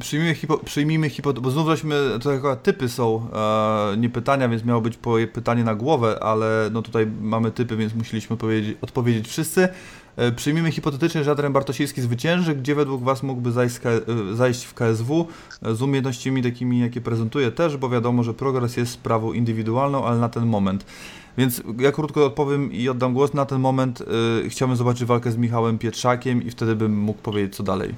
Przyjmijmy, 0.00 0.34
hipo, 0.34 0.58
przyjmijmy 0.58 1.10
hipo, 1.10 1.32
bo 1.32 1.50
znów 1.50 1.68
żeśmy, 1.68 2.18
to 2.22 2.32
akurat 2.32 2.62
typy 2.62 2.88
są, 2.88 3.28
e, 3.32 3.96
nie 3.96 4.08
pytania, 4.08 4.48
więc 4.48 4.64
miało 4.64 4.80
być 4.80 4.98
pytanie 5.32 5.64
na 5.64 5.74
głowę, 5.74 6.18
ale 6.22 6.70
no 6.72 6.82
tutaj 6.82 7.06
mamy 7.20 7.50
typy, 7.50 7.76
więc 7.76 7.94
musieliśmy 7.94 8.36
powiedzieć, 8.36 8.76
odpowiedzieć 8.80 9.28
wszyscy. 9.28 9.68
E, 10.18 10.32
przyjmijmy 10.32 10.70
hipotetycznie, 10.70 11.24
że 11.24 11.30
Adrian 11.30 11.52
Bartosiewski 11.52 12.00
zwycięży, 12.00 12.54
gdzie 12.54 12.74
według 12.74 13.02
Was 13.02 13.22
mógłby 13.22 13.52
zajść, 13.52 13.76
e, 13.76 14.36
zajść 14.36 14.64
w 14.64 14.74
KSW 14.74 15.26
e, 15.62 15.74
z 15.74 15.82
umiejętnościami 15.82 16.42
takimi, 16.42 16.80
jakie 16.80 17.00
prezentuje 17.00 17.50
też, 17.50 17.76
bo 17.76 17.88
wiadomo, 17.88 18.22
że 18.22 18.34
progres 18.34 18.76
jest 18.76 18.92
sprawą 18.92 19.32
indywidualną, 19.32 20.04
ale 20.04 20.18
na 20.18 20.28
ten 20.28 20.46
moment. 20.46 20.84
Więc 21.38 21.62
ja 21.78 21.92
krótko 21.92 22.26
odpowiem 22.26 22.72
i 22.72 22.88
oddam 22.88 23.14
głos. 23.14 23.34
Na 23.34 23.46
ten 23.46 23.60
moment 23.60 24.02
e, 24.44 24.48
chciałbym 24.48 24.76
zobaczyć 24.76 25.04
walkę 25.04 25.32
z 25.32 25.36
Michałem 25.36 25.78
Pietrzakiem 25.78 26.42
i 26.42 26.50
wtedy 26.50 26.76
bym 26.76 27.00
mógł 27.00 27.22
powiedzieć 27.22 27.56
co 27.56 27.62
dalej. 27.62 27.94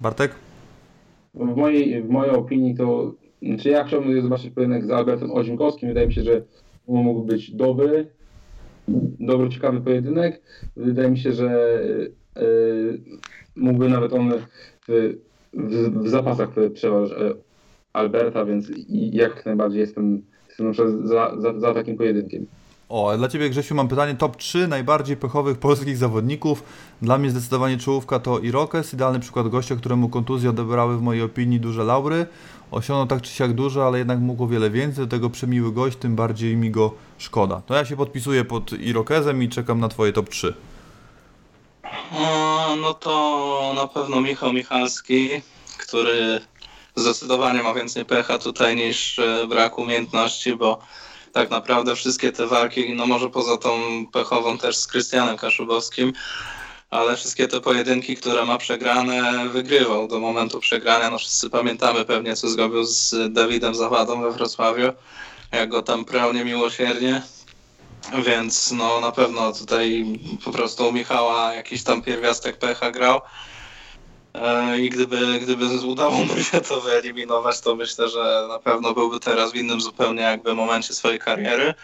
Bartek? 0.00 0.34
W 1.34 1.56
mojej, 1.56 2.02
w 2.02 2.08
mojej 2.08 2.34
opinii 2.34 2.74
to, 2.74 3.14
czy 3.58 3.68
ja 3.68 3.84
chciałbym 3.84 4.22
zobaczyć 4.22 4.50
pojedynek 4.50 4.86
z 4.86 4.90
Albertem 4.90 5.30
Ozinkowskim, 5.30 5.88
wydaje 5.88 6.06
mi 6.06 6.12
się, 6.12 6.22
że 6.22 6.42
mógł 6.88 7.22
być 7.22 7.50
dobry, 7.50 8.06
dobry, 9.20 9.48
ciekawy 9.48 9.80
pojedynek. 9.80 10.42
Wydaje 10.76 11.10
mi 11.10 11.18
się, 11.18 11.32
że 11.32 11.80
e, 12.36 12.42
mógłby 13.56 13.88
nawet 13.88 14.12
on 14.12 14.32
w, 14.88 15.18
w, 15.54 16.02
w 16.02 16.08
zapasach 16.08 16.50
przeważyć 16.74 17.14
Alberta, 17.92 18.44
więc 18.44 18.70
jak 18.88 19.46
najbardziej 19.46 19.80
jestem, 19.80 20.22
jestem 20.48 20.74
za, 21.04 21.40
za, 21.40 21.60
za 21.60 21.74
takim 21.74 21.96
pojedynkiem. 21.96 22.46
O, 22.92 23.16
dla 23.16 23.28
Ciebie 23.28 23.50
Grzesiu 23.50 23.74
mam 23.74 23.88
pytanie. 23.88 24.14
Top 24.14 24.36
3 24.36 24.68
najbardziej 24.68 25.16
pechowych 25.16 25.58
polskich 25.58 25.96
zawodników. 25.96 26.62
Dla 27.02 27.18
mnie 27.18 27.30
zdecydowanie 27.30 27.78
czołówka 27.78 28.18
to 28.18 28.38
Irokes, 28.38 28.94
idealny 28.94 29.20
przykład 29.20 29.48
gościa, 29.48 29.76
któremu 29.76 30.08
kontuzje 30.08 30.50
odebrały 30.50 30.98
w 30.98 31.02
mojej 31.02 31.22
opinii 31.22 31.60
duże 31.60 31.84
laury. 31.84 32.26
Osiągnął 32.70 33.06
tak 33.06 33.22
czy 33.22 33.32
siak 33.32 33.52
dużo, 33.52 33.86
ale 33.86 33.98
jednak 33.98 34.18
mógł 34.18 34.44
o 34.44 34.46
wiele 34.46 34.70
więcej. 34.70 35.04
Do 35.04 35.10
tego 35.10 35.30
przemiły 35.30 35.72
gość, 35.72 35.96
tym 35.96 36.16
bardziej 36.16 36.56
mi 36.56 36.70
go 36.70 36.94
szkoda. 37.18 37.62
To 37.66 37.74
ja 37.74 37.84
się 37.84 37.96
podpisuję 37.96 38.44
pod 38.44 38.72
Irokezem 38.72 39.42
i 39.42 39.48
czekam 39.48 39.80
na 39.80 39.88
Twoje 39.88 40.12
top 40.12 40.28
3. 40.28 40.54
O, 42.12 42.76
no 42.80 42.94
to 42.94 43.72
na 43.76 43.86
pewno 43.86 44.20
Michał 44.20 44.52
Michalski, 44.52 45.28
który 45.78 46.40
zdecydowanie 46.96 47.62
ma 47.62 47.74
więcej 47.74 48.04
pecha 48.04 48.38
tutaj 48.38 48.76
niż 48.76 49.18
e, 49.18 49.46
brak 49.46 49.78
umiejętności, 49.78 50.56
bo 50.56 50.78
tak 51.32 51.50
naprawdę 51.50 51.96
wszystkie 51.96 52.32
te 52.32 52.46
walki, 52.46 52.94
no 52.94 53.06
może 53.06 53.30
poza 53.30 53.56
tą 53.56 53.80
pechową 54.12 54.58
też 54.58 54.76
z 54.76 54.86
Krystianem 54.86 55.36
Kaszubowskim, 55.36 56.12
ale 56.90 57.16
wszystkie 57.16 57.48
te 57.48 57.60
pojedynki, 57.60 58.16
które 58.16 58.44
ma 58.44 58.58
przegrane, 58.58 59.48
wygrywał 59.48 60.08
do 60.08 60.20
momentu 60.20 60.60
przegrania. 60.60 61.10
No 61.10 61.18
wszyscy 61.18 61.50
pamiętamy 61.50 62.04
pewnie, 62.04 62.36
co 62.36 62.48
zrobił 62.48 62.84
z 62.84 63.32
Dawidem 63.32 63.74
Zawadą 63.74 64.22
we 64.22 64.30
Wrocławiu, 64.30 64.92
jak 65.52 65.68
go 65.68 65.82
tam 65.82 66.04
prał 66.04 66.32
niemiłosiernie. 66.32 67.22
Więc 68.26 68.72
no 68.72 69.00
na 69.00 69.12
pewno 69.12 69.52
tutaj 69.52 70.06
po 70.44 70.52
prostu 70.52 70.88
u 70.88 70.92
Michała 70.92 71.54
jakiś 71.54 71.82
tam 71.82 72.02
pierwiastek 72.02 72.58
pecha 72.58 72.90
grał. 72.90 73.20
E, 74.34 74.78
I 74.78 74.90
gdyby, 74.90 75.40
gdyby 75.40 75.66
udało 75.86 76.24
mu 76.24 76.36
się 76.36 76.60
to 76.60 76.80
wyeliminować, 76.80 77.60
to 77.60 77.76
myślę, 77.76 78.08
że 78.08 78.46
na 78.48 78.58
pewno 78.58 78.94
byłby 78.94 79.20
teraz 79.20 79.52
w 79.52 79.56
innym 79.56 79.80
zupełnie 79.80 80.22
jakby 80.22 80.54
momencie 80.54 80.94
swojej 80.94 81.18
kariery. 81.18 81.74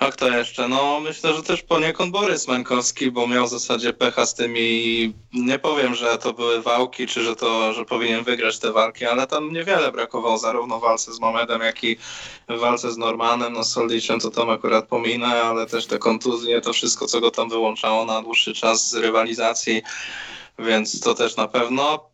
A 0.00 0.10
kto 0.10 0.28
jeszcze? 0.28 0.68
No 0.68 1.00
myślę, 1.00 1.34
że 1.34 1.42
też 1.42 1.62
poniekąd 1.62 2.12
Borys 2.12 2.48
Mańkowski, 2.48 3.10
bo 3.10 3.26
miał 3.26 3.46
w 3.46 3.50
zasadzie 3.50 3.92
pecha 3.92 4.26
z 4.26 4.34
tymi, 4.34 5.14
nie 5.32 5.58
powiem, 5.58 5.94
że 5.94 6.18
to 6.18 6.32
były 6.32 6.62
wałki, 6.62 7.06
czy 7.06 7.24
że 7.24 7.36
to, 7.36 7.72
że 7.72 7.84
powinien 7.84 8.24
wygrać 8.24 8.58
te 8.58 8.72
walki, 8.72 9.04
ale 9.04 9.26
tam 9.26 9.52
niewiele 9.52 9.92
brakowało 9.92 10.38
zarówno 10.38 10.78
w 10.78 10.82
walce 10.82 11.12
z 11.12 11.20
Momedem, 11.20 11.60
jak 11.60 11.84
i 11.84 11.96
w 12.48 12.58
walce 12.58 12.92
z 12.92 12.96
Normanem, 12.96 13.52
no 13.52 13.64
z 13.64 13.72
Soldiczem 13.72 14.20
to 14.20 14.30
tam 14.30 14.50
akurat 14.50 14.88
pominę, 14.88 15.42
ale 15.42 15.66
też 15.66 15.86
te 15.86 15.98
kontuzje, 15.98 16.60
to 16.60 16.72
wszystko, 16.72 17.06
co 17.06 17.20
go 17.20 17.30
tam 17.30 17.48
wyłączało 17.48 18.04
na 18.04 18.22
dłuższy 18.22 18.54
czas 18.54 18.90
z 18.90 18.94
rywalizacji, 18.94 19.82
więc 20.58 21.00
to 21.00 21.14
też 21.14 21.36
na 21.36 21.48
pewno. 21.48 22.10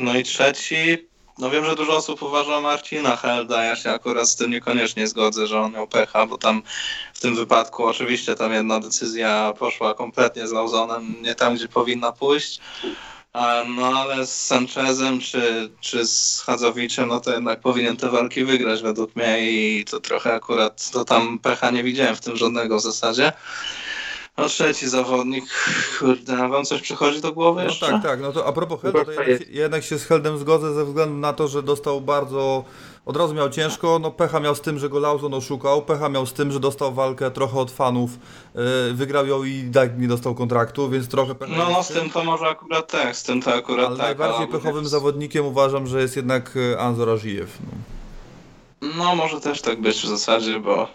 No 0.00 0.16
i 0.16 0.24
trzeci, 0.24 1.08
no 1.38 1.50
wiem, 1.50 1.64
że 1.64 1.76
dużo 1.76 1.96
osób 1.96 2.22
uważa 2.22 2.60
Marcina 2.60 3.16
Helda, 3.16 3.64
ja 3.64 3.76
się 3.76 3.90
akurat 3.90 4.28
z 4.28 4.36
tym 4.36 4.50
niekoniecznie 4.50 5.08
zgodzę, 5.08 5.46
że 5.46 5.60
on 5.60 5.72
miał 5.72 5.88
pecha, 5.88 6.26
bo 6.26 6.38
tam 6.38 6.62
w 7.14 7.20
tym 7.20 7.36
wypadku 7.36 7.84
oczywiście 7.84 8.34
tam 8.34 8.52
jedna 8.52 8.80
decyzja 8.80 9.52
poszła 9.58 9.94
kompletnie 9.94 10.48
z 10.48 10.52
Lauzonem, 10.52 11.22
nie 11.22 11.34
tam, 11.34 11.54
gdzie 11.54 11.68
powinna 11.68 12.12
pójść. 12.12 12.60
No 13.68 13.86
ale 13.86 14.26
z 14.26 14.46
Sanchezem 14.46 15.20
czy, 15.20 15.70
czy 15.80 16.06
z 16.06 16.40
Hadzowiczem, 16.40 17.08
no 17.08 17.20
to 17.20 17.32
jednak 17.32 17.60
powinien 17.60 17.96
te 17.96 18.10
walki 18.10 18.44
wygrać 18.44 18.82
według 18.82 19.16
mnie 19.16 19.50
i 19.50 19.84
to 19.84 20.00
trochę 20.00 20.34
akurat, 20.34 20.90
to 20.90 21.04
tam 21.04 21.38
pecha 21.38 21.70
nie 21.70 21.84
widziałem 21.84 22.16
w 22.16 22.20
tym 22.20 22.36
żadnego 22.36 22.78
w 22.78 22.82
zasadzie. 22.82 23.32
No 24.38 24.48
trzeci 24.48 24.88
zawodnik, 24.88 25.44
kurde, 25.98 26.48
wam 26.48 26.64
coś 26.64 26.82
przychodzi 26.82 27.20
do 27.20 27.32
głowy 27.32 27.60
No 27.62 27.68
jeszcze? 27.68 27.86
tak, 27.86 28.02
tak. 28.02 28.20
No 28.20 28.32
to 28.32 28.46
a 28.46 28.52
propos 28.52 28.80
Helda, 28.82 29.04
to 29.04 29.12
jednak, 29.12 29.48
jednak 29.50 29.84
się 29.84 29.98
z 29.98 30.04
Heldem 30.04 30.38
zgodzę 30.38 30.74
ze 30.74 30.84
względu 30.84 31.16
na 31.16 31.32
to, 31.32 31.48
że 31.48 31.62
dostał 31.62 32.00
bardzo... 32.00 32.64
Od 33.06 33.16
razu 33.16 33.34
miał 33.34 33.50
ciężko, 33.50 33.98
no 33.98 34.10
pecha 34.10 34.40
miał 34.40 34.54
z 34.54 34.60
tym, 34.60 34.78
że 34.78 34.88
go 34.88 34.98
Lauzon 34.98 35.34
oszukał, 35.34 35.82
pecha 35.82 36.08
miał 36.08 36.26
z 36.26 36.32
tym, 36.32 36.52
że 36.52 36.60
dostał 36.60 36.92
walkę 36.94 37.30
trochę 37.30 37.58
od 37.58 37.70
fanów, 37.70 38.10
yy, 38.54 38.62
wygrał 38.94 39.26
ją 39.26 39.44
i 39.44 39.70
tak 39.74 39.98
nie 39.98 40.08
dostał 40.08 40.34
kontraktu, 40.34 40.88
więc 40.90 41.08
trochę 41.08 41.34
pecha 41.34 41.52
No, 41.56 41.64
no 41.70 41.76
jest 41.78 41.90
z 41.90 41.92
tym 41.92 42.10
to 42.10 42.24
może 42.24 42.46
akurat 42.46 42.90
tak, 42.92 43.16
z 43.16 43.22
tym 43.22 43.42
to 43.42 43.54
akurat 43.54 43.86
Ale 43.86 43.96
tak. 43.96 44.06
najbardziej 44.06 44.36
ale- 44.38 44.46
pechowym 44.60 44.86
zawodnikiem 44.86 45.46
uważam, 45.46 45.86
że 45.86 46.00
jest 46.00 46.16
jednak 46.16 46.54
e, 46.72 46.78
Anzor 46.80 47.10
Ażijew. 47.10 47.58
No. 47.62 48.88
No 48.96 49.16
może 49.16 49.40
też 49.40 49.62
tak 49.62 49.80
być 49.80 49.96
w 50.02 50.06
zasadzie, 50.08 50.60
bo 50.60 50.88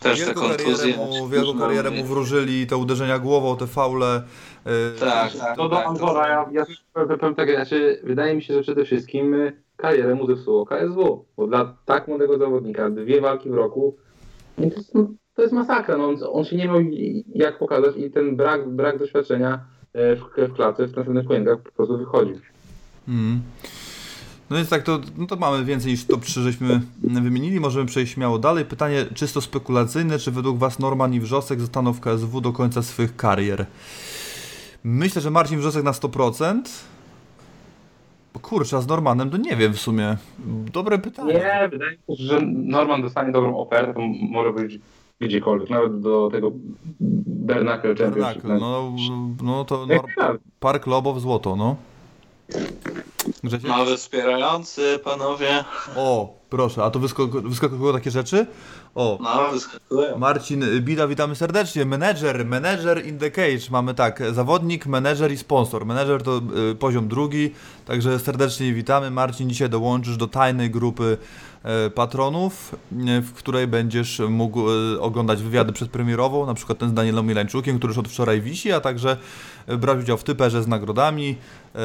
też 0.00 0.18
te 0.18 0.24
Wielką 0.26 0.40
kontuzje. 0.40 0.94
karierę, 0.94 1.20
mu, 1.20 1.28
wielką 1.28 1.58
karierę 1.58 1.90
mu 1.90 2.04
wróżyli, 2.04 2.66
te 2.66 2.76
uderzenia 2.76 3.18
głową, 3.18 3.56
te 3.56 3.66
faule. 3.66 4.22
e, 4.66 5.00
Tak, 5.00 5.32
tak. 5.32 5.56
To 5.56 5.68
do 5.68 5.76
tak, 5.76 5.86
Angora, 5.86 6.28
ja, 6.28 6.48
ja 6.52 6.66
też 6.66 6.84
powiem 7.18 7.34
tak, 7.34 7.50
znaczy, 7.50 8.00
wydaje 8.04 8.34
mi 8.34 8.42
się, 8.42 8.54
że 8.54 8.62
przede 8.62 8.84
wszystkim 8.84 9.34
y, 9.34 9.52
karierę 9.76 10.14
mu 10.14 10.26
zepsuło 10.26 10.66
KSW, 10.66 11.24
bo 11.36 11.46
dla 11.46 11.74
tak 11.84 12.08
młodego 12.08 12.38
zawodnika 12.38 12.90
dwie 12.90 13.20
walki 13.20 13.50
w 13.50 13.54
roku, 13.54 13.96
no 14.58 14.70
to 14.70 14.76
jest, 14.76 14.94
no, 14.94 15.08
to 15.34 15.42
jest 15.42 15.54
masakra, 15.54 15.96
no, 15.96 16.08
on, 16.08 16.16
on 16.32 16.44
się 16.44 16.56
nie 16.56 16.66
miał 16.66 16.80
jak 17.34 17.58
pokazać 17.58 17.96
i 17.96 18.10
ten 18.10 18.36
brak, 18.36 18.68
brak 18.68 18.98
doświadczenia 18.98 19.60
e, 19.92 20.16
w, 20.16 20.20
w 20.36 20.54
klatce, 20.54 20.86
w 20.86 20.96
następnych 20.96 21.26
pojedynkach 21.26 21.62
po 21.62 21.72
prostu 21.72 21.98
wychodzi. 21.98 22.32
Mm. 23.08 23.40
No 24.50 24.56
więc 24.56 24.68
tak, 24.68 24.82
to, 24.82 25.00
no 25.18 25.26
to 25.26 25.36
mamy 25.36 25.64
więcej 25.64 25.92
niż 25.92 26.04
top 26.04 26.24
3 26.24 26.42
żeśmy 26.42 26.80
wymienili. 27.02 27.60
Możemy 27.60 27.86
przejść 27.86 28.12
śmiało 28.12 28.38
dalej. 28.38 28.64
Pytanie 28.64 29.06
czysto 29.14 29.40
spekulacyjne. 29.40 30.18
Czy 30.18 30.30
według 30.30 30.58
Was 30.58 30.78
Norman 30.78 31.14
i 31.14 31.20
Wrzosek 31.20 31.60
zostaną 31.60 31.92
w 31.92 32.00
KSW 32.00 32.40
do 32.40 32.52
końca 32.52 32.82
swych 32.82 33.16
karier? 33.16 33.66
Myślę, 34.84 35.22
że 35.22 35.30
Marcin 35.30 35.58
Wrzosek 35.58 35.84
na 35.84 35.92
100%. 35.92 36.62
Bo 38.34 38.40
kurczę, 38.40 38.76
a 38.76 38.80
z 38.80 38.86
Normanem 38.86 39.30
to 39.30 39.36
nie 39.36 39.56
wiem 39.56 39.72
w 39.72 39.80
sumie. 39.80 40.16
Dobre 40.72 40.98
pytanie. 40.98 41.34
Nie, 41.34 41.68
wydaje 41.70 41.96
mi 42.08 42.16
się, 42.16 42.24
że 42.24 42.40
Norman 42.46 43.02
dostanie 43.02 43.32
dobrą 43.32 43.58
ofertę, 43.58 43.94
to 43.94 44.00
może 44.30 44.52
być 44.52 44.78
gdziekolwiek, 45.20 45.70
nawet 45.70 46.00
do 46.00 46.28
tego 46.32 46.50
Bernacle 47.26 47.94
Championship. 47.94 48.42
Bernacle, 48.42 48.58
no, 48.58 48.92
no 49.42 49.64
to 49.64 49.86
Nor- 49.86 50.38
Park 50.60 50.86
Lobow 50.86 51.20
złoto, 51.20 51.56
no. 51.56 51.76
Grzesiek? 53.44 53.68
Nowy 53.68 53.96
wspierający, 53.96 55.00
panowie. 55.04 55.64
O, 55.96 56.34
proszę, 56.50 56.84
a 56.84 56.90
to 56.90 56.98
wyskakują 57.42 57.92
takie 57.92 58.10
rzeczy? 58.10 58.46
O, 58.94 59.18
No, 59.22 59.52
wyskakują. 59.52 60.18
Marcin 60.18 60.64
Bida, 60.80 61.06
witamy 61.06 61.36
serdecznie. 61.36 61.84
Menedżer, 61.84 62.46
menedżer 62.46 63.06
in 63.06 63.18
the 63.18 63.30
cage. 63.30 63.70
Mamy 63.70 63.94
tak, 63.94 64.22
zawodnik, 64.32 64.86
menedżer 64.86 65.32
i 65.32 65.36
sponsor. 65.36 65.86
Menedżer 65.86 66.22
to 66.22 66.40
y, 66.70 66.74
poziom 66.74 67.08
drugi, 67.08 67.50
także 67.86 68.18
serdecznie 68.18 68.72
witamy. 68.74 69.10
Marcin, 69.10 69.48
dzisiaj 69.50 69.70
dołączysz 69.70 70.16
do 70.16 70.26
tajnej 70.26 70.70
grupy 70.70 71.16
y, 71.86 71.90
patronów, 71.90 72.74
y, 72.92 73.22
w 73.22 73.32
której 73.32 73.66
będziesz 73.66 74.18
mógł 74.28 74.70
y, 74.70 75.00
oglądać 75.00 75.42
wywiady 75.42 75.72
przedpremierową, 75.72 76.46
na 76.46 76.54
przykład 76.54 76.78
ten 76.78 76.88
z 76.90 76.94
Danielem 76.94 77.26
Milańczukiem, 77.26 77.78
który 77.78 77.90
już 77.90 77.98
od 77.98 78.08
wczoraj 78.08 78.40
wisi, 78.40 78.72
a 78.72 78.80
także 78.80 79.16
y, 79.68 79.76
brać 79.76 79.98
udział 79.98 80.18
w 80.18 80.24
typerze 80.24 80.62
z 80.62 80.66
nagrodami, 80.66 81.36
y, 81.76 81.78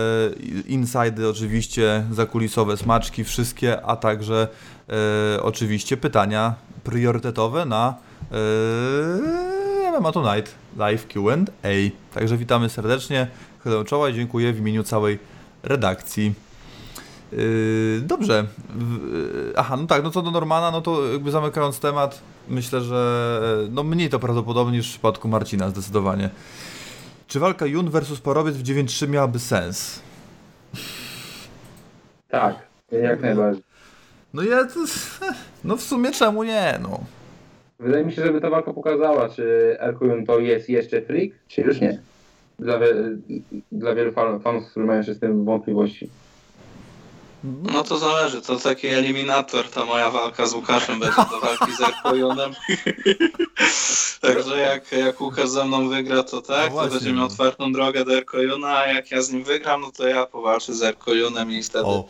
inside 0.67 1.29
oczywiście, 1.29 2.05
zakulisowe 2.11 2.77
smaczki, 2.77 3.23
wszystkie, 3.23 3.81
a 3.81 3.95
także 3.95 4.47
oczywiście 5.41 5.97
pytania 5.97 6.55
priorytetowe 6.85 7.65
na 7.65 7.95
yy, 8.31 9.99
MMA 9.99 10.11
Tonight 10.11 10.55
Live 10.77 11.07
Q&A. 11.07 11.69
Także 12.13 12.37
witamy 12.37 12.69
serdecznie, 12.69 13.27
chylę 13.63 13.85
czoła 13.85 14.09
i 14.09 14.13
dziękuję 14.13 14.53
w 14.53 14.59
imieniu 14.59 14.83
całej 14.83 15.19
redakcji. 15.63 16.33
Yy, 17.31 18.01
dobrze. 18.03 18.45
Yy, 19.13 19.53
Aha, 19.57 19.77
no 19.77 19.87
tak, 19.87 20.03
no 20.03 20.11
co 20.11 20.21
do 20.21 20.31
Normana, 20.31 20.71
no 20.71 20.81
to 20.81 21.11
jakby 21.11 21.31
zamykając 21.31 21.79
temat, 21.79 22.21
myślę, 22.47 22.81
że 22.81 23.41
yy, 23.61 23.69
no 23.71 23.83
mniej 23.83 24.09
to 24.09 24.19
prawdopodobnie 24.19 24.77
niż 24.77 24.87
w 24.87 24.91
przypadku 24.91 25.27
Marcina 25.27 25.69
zdecydowanie. 25.69 26.29
Czy 27.27 27.39
walka 27.39 27.65
Jun 27.65 27.89
versus 27.89 28.21
Parowiec 28.21 28.55
w 28.55 28.63
9-3 28.63 29.09
miałaby 29.09 29.39
sens? 29.39 29.99
Tak, 32.29 32.55
jak 32.91 33.21
najbardziej. 33.21 33.74
No 34.35 34.43
ja, 34.43 34.65
to, 34.65 34.79
no 35.63 35.77
w 35.77 35.81
sumie 35.81 36.11
czemu 36.11 36.43
nie, 36.43 36.79
no. 36.81 36.99
Wydaje 37.79 38.05
mi 38.05 38.13
się, 38.13 38.25
żeby 38.25 38.41
ta 38.41 38.49
walka 38.49 38.73
pokazała, 38.73 39.29
czy 39.29 39.77
Erkuyun 39.79 40.25
to 40.25 40.39
jest 40.39 40.69
jeszcze 40.69 41.01
freak, 41.01 41.31
czy 41.47 41.61
już 41.61 41.81
nie. 41.81 42.01
Dla, 42.59 42.79
wie, 42.79 42.87
dla 43.71 43.95
wielu 43.95 44.11
fan, 44.11 44.39
fanów, 44.39 44.71
którzy 44.71 44.85
mają 44.85 44.97
jeszcze 44.97 45.13
z 45.13 45.19
tym 45.19 45.45
wątpliwości. 45.45 46.09
No 47.73 47.83
to 47.83 47.97
zależy, 47.97 48.41
to 48.41 48.55
taki 48.55 48.87
eliminator, 48.87 49.69
ta 49.69 49.85
moja 49.85 50.09
walka 50.11 50.45
z 50.45 50.53
Łukaszem 50.53 50.99
będzie 50.99 51.21
do 51.31 51.39
walki 51.39 51.75
z 51.77 51.81
Erkojonem. 51.81 52.51
Także 54.21 54.57
jak, 54.59 54.91
jak 54.91 55.21
Łukasz 55.21 55.49
ze 55.49 55.65
mną 55.65 55.89
wygra, 55.89 56.23
to 56.23 56.35
No 56.35 56.41
tak, 56.41 56.65
to 56.65 56.71
właśnie. 56.71 56.91
będzie 56.91 57.13
miał 57.13 57.25
otwartą 57.25 57.71
drogę 57.71 58.05
do 58.05 58.13
Erkojuna, 58.17 58.77
a 58.77 58.87
jak 58.87 59.11
ja 59.11 59.21
z 59.21 59.31
nim 59.31 59.43
wygram, 59.43 59.81
no 59.81 59.91
to 59.91 60.07
ja 60.07 60.25
powalczę 60.25 60.73
z 60.73 60.83
Erkojunem 60.83 61.51
i 61.51 61.63
wtedy 61.63 61.85
O, 61.85 62.05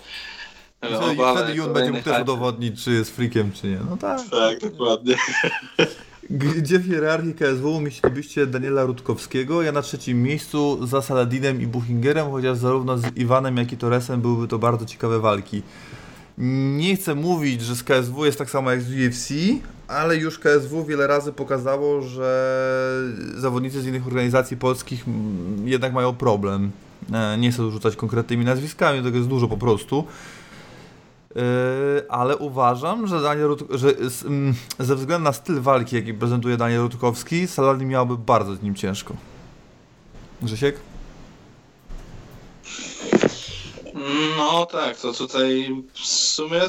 wtedy, 0.88 1.12
obalę 1.22 1.44
wtedy 1.44 1.58
Jun 1.58 1.74
będzie 1.74 1.92
mógł 1.92 2.04
też 2.04 2.22
udowodnić, 2.22 2.84
czy 2.84 2.92
jest 2.92 3.16
freakiem, 3.16 3.52
czy 3.52 3.68
nie. 3.68 3.80
No 3.90 3.98
tak. 3.98 4.20
Tak, 4.32 4.60
dokładnie. 4.72 5.16
Gdzie 6.30 6.80
w 6.80 6.88
hierarchii 6.88 7.34
KSW 7.34 7.76
umieścilibyście 7.76 8.48
Daniela 8.48 8.84
Rutkowskiego? 8.84 9.62
Ja 9.62 9.72
na 9.72 9.82
trzecim 9.82 10.24
miejscu 10.24 10.88
za 10.88 11.02
Saladinem 11.02 11.62
i 11.62 11.68
Buchingerem, 11.68 12.32
chociaż 12.32 12.58
zarówno 12.58 12.98
z 12.98 13.18
Iwanem, 13.18 13.58
jak 13.58 13.72
i 13.74 13.78
Torresem 13.78 14.22
byłyby 14.22 14.48
to 14.48 14.60
bardzo 14.60 14.86
ciekawe 14.86 15.20
walki. 15.20 15.62
Nie 16.78 16.96
chcę 16.96 17.16
mówić, 17.16 17.62
że 17.62 17.76
z 17.76 17.84
KSW 17.84 18.26
jest 18.26 18.38
tak 18.38 18.50
samo 18.50 18.72
jak 18.72 18.82
z 18.82 18.90
UFC, 18.92 19.30
ale 19.88 20.18
już 20.18 20.40
KSW 20.40 20.86
wiele 20.86 21.08
razy 21.08 21.34
pokazało, 21.34 22.02
że 22.02 22.56
zawodnicy 23.38 23.82
z 23.82 23.86
innych 23.88 24.08
organizacji 24.08 24.58
polskich 24.58 25.06
jednak 25.66 25.94
mają 25.94 26.14
problem. 26.16 26.72
E, 27.14 27.38
Nie 27.38 27.52
chcę 27.52 27.72
rzucać 27.72 27.96
konkretnymi 27.96 28.46
nazwiskami, 28.46 29.04
tego 29.04 29.18
jest 29.18 29.30
dużo 29.30 29.48
po 29.48 29.58
prostu. 29.58 30.04
E, 31.36 32.12
Ale 32.12 32.38
uważam, 32.38 33.08
że, 33.08 33.22
Daniel 33.22 33.48
Rut- 33.48 33.78
że 33.78 33.90
mm, 34.26 34.54
ze 34.80 34.96
względu 34.96 35.24
na 35.24 35.34
styl 35.34 35.62
walki, 35.62 35.96
jaki 35.96 36.14
prezentuje 36.14 36.58
Daniel 36.58 36.82
Rutkowski, 36.82 37.48
Saladin 37.48 37.88
miałby 37.88 38.18
bardzo 38.18 38.56
z 38.56 38.62
nim 38.62 38.76
ciężko. 38.76 39.14
Grzesiek? 40.42 40.76
No 44.38 44.66
tak, 44.66 44.98
to 44.98 45.14
tutaj 45.14 45.76
w 45.94 46.00
sumie 46.08 46.62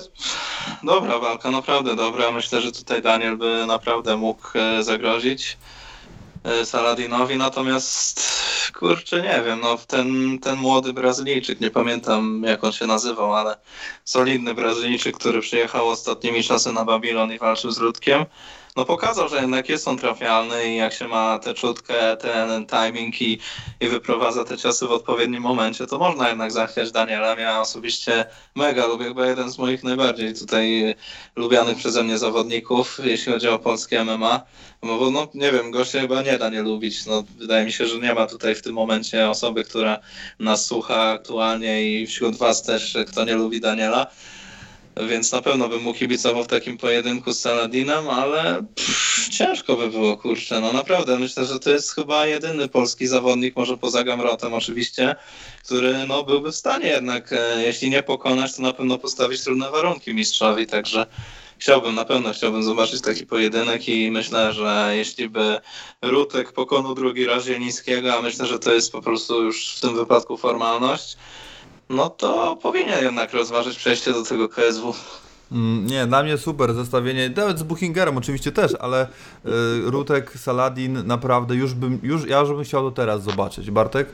dobra 0.82 1.18
walka, 1.18 1.50
naprawdę 1.50 1.96
dobra. 1.96 2.30
Myślę, 2.30 2.60
że 2.60 2.72
tutaj 2.72 3.02
Daniel 3.02 3.36
by 3.36 3.64
naprawdę 3.66 4.16
mógł 4.16 4.42
e, 4.54 4.82
zagrozić 4.82 5.56
Saladinowi, 6.64 7.36
natomiast 7.36 8.20
kurczę, 8.78 9.22
nie 9.22 9.42
wiem, 9.46 9.60
no 9.60 9.78
ten, 9.86 10.38
ten 10.38 10.56
młody 10.58 10.92
Brazylijczyk, 10.92 11.60
nie 11.60 11.70
pamiętam 11.70 12.42
jak 12.46 12.64
on 12.64 12.72
się 12.72 12.86
nazywał, 12.86 13.34
ale 13.34 13.56
solidny 14.04 14.54
Brazylijczyk, 14.54 15.16
który 15.16 15.40
przyjechał 15.40 15.88
ostatnimi 15.88 16.44
czasy 16.44 16.72
na 16.72 16.84
Babilon 16.84 17.32
i 17.32 17.38
walczył 17.38 17.70
z 17.70 17.78
Rudkiem, 17.78 18.24
no 18.76 18.84
pokazał, 18.84 19.28
że 19.28 19.36
jednak 19.36 19.68
jest 19.68 19.88
on 19.88 19.98
trafialny 19.98 20.68
i 20.68 20.76
jak 20.76 20.92
się 20.92 21.08
ma 21.08 21.38
tę 21.38 21.54
czutkę, 21.54 22.16
ten 22.16 22.66
timing 22.66 23.22
i, 23.22 23.38
i 23.80 23.88
wyprowadza 23.88 24.44
te 24.44 24.56
ciosy 24.56 24.86
w 24.86 24.92
odpowiednim 24.92 25.42
momencie, 25.42 25.86
to 25.86 25.98
można 25.98 26.28
jednak 26.28 26.52
zachwiać 26.52 26.92
Daniela. 26.92 27.40
Ja 27.40 27.60
osobiście 27.60 28.24
mega 28.54 28.86
lubię, 28.86 29.04
chyba 29.04 29.26
jeden 29.26 29.50
z 29.50 29.58
moich 29.58 29.84
najbardziej 29.84 30.34
tutaj 30.34 30.94
lubianych 31.36 31.76
przeze 31.76 32.02
mnie 32.02 32.18
zawodników, 32.18 33.00
jeśli 33.04 33.32
chodzi 33.32 33.48
o 33.48 33.58
polskie 33.58 34.04
MMA. 34.04 34.40
No 34.82 34.98
bo 34.98 35.10
no, 35.10 35.28
nie 35.34 35.52
wiem, 35.52 35.70
gościa 35.70 36.00
chyba 36.00 36.22
nie 36.22 36.38
da 36.38 36.48
nie 36.48 36.62
lubić. 36.62 37.06
No, 37.06 37.24
wydaje 37.38 37.64
mi 37.64 37.72
się, 37.72 37.86
że 37.86 37.98
nie 37.98 38.14
ma 38.14 38.26
tutaj 38.26 38.54
w 38.54 38.62
tym 38.62 38.74
momencie 38.74 39.30
osoby, 39.30 39.64
która 39.64 39.98
nas 40.38 40.66
słucha 40.66 41.10
aktualnie 41.10 41.82
i 41.82 42.06
wśród 42.06 42.36
was 42.36 42.62
też, 42.62 42.98
kto 43.08 43.24
nie 43.24 43.34
lubi 43.34 43.60
Daniela. 43.60 44.06
Więc 45.08 45.32
na 45.32 45.42
pewno 45.42 45.68
bym 45.68 45.82
mu 45.82 45.94
kibicował 45.94 46.44
w 46.44 46.46
takim 46.46 46.78
pojedynku 46.78 47.32
z 47.32 47.40
Saladinem, 47.40 48.10
ale 48.10 48.66
pff, 48.74 49.28
ciężko 49.28 49.76
by 49.76 49.90
było, 49.90 50.16
kurczę. 50.16 50.60
No 50.60 50.72
naprawdę, 50.72 51.18
myślę, 51.18 51.46
że 51.46 51.60
to 51.60 51.70
jest 51.70 51.94
chyba 51.94 52.26
jedyny 52.26 52.68
polski 52.68 53.06
zawodnik, 53.06 53.56
może 53.56 53.76
poza 53.76 54.04
Gamrotem 54.04 54.54
oczywiście, 54.54 55.16
który 55.64 56.06
no, 56.08 56.22
byłby 56.22 56.52
w 56.52 56.56
stanie 56.56 56.88
jednak, 56.88 57.32
e, 57.32 57.62
jeśli 57.62 57.90
nie 57.90 58.02
pokonać, 58.02 58.56
to 58.56 58.62
na 58.62 58.72
pewno 58.72 58.98
postawić 58.98 59.44
trudne 59.44 59.70
warunki 59.70 60.14
mistrzowi, 60.14 60.66
także 60.66 61.06
chciałbym, 61.58 61.94
na 61.94 62.04
pewno 62.04 62.32
chciałbym 62.32 62.62
zobaczyć 62.62 63.02
taki 63.02 63.26
pojedynek 63.26 63.88
i 63.88 64.10
myślę, 64.10 64.52
że 64.52 64.92
jeśli 64.96 65.28
by 65.28 65.60
Rutek 66.02 66.52
pokonał 66.52 66.94
drugi 66.94 67.26
raz 67.26 67.44
Zielińskiego, 67.44 68.14
a 68.14 68.22
myślę, 68.22 68.46
że 68.46 68.58
to 68.58 68.72
jest 68.72 68.92
po 68.92 69.02
prostu 69.02 69.42
już 69.42 69.74
w 69.74 69.80
tym 69.80 69.96
wypadku 69.96 70.36
formalność, 70.36 71.16
no 71.90 72.10
to 72.10 72.56
powinien 72.62 73.04
jednak 73.04 73.32
rozważyć 73.32 73.76
przejście 73.78 74.12
do 74.12 74.24
tego 74.24 74.48
KSW. 74.48 74.94
Mm, 75.52 75.86
Nie, 75.86 76.06
dla 76.06 76.22
mnie 76.22 76.38
super 76.38 76.74
zestawienie, 76.74 77.30
nawet 77.36 77.58
z 77.58 77.62
Bookingerem 77.62 78.18
oczywiście 78.18 78.52
też, 78.52 78.74
ale 78.80 79.06
y, 79.06 79.08
Rutek, 79.84 80.30
Saladin 80.30 81.06
naprawdę 81.06 81.54
już 81.54 81.74
bym, 81.74 81.98
już, 82.02 82.26
ja 82.26 82.40
już 82.40 82.48
bym 82.48 82.64
chciał 82.64 82.82
to 82.82 82.90
teraz 82.90 83.22
zobaczyć. 83.22 83.70
Bartek? 83.70 84.08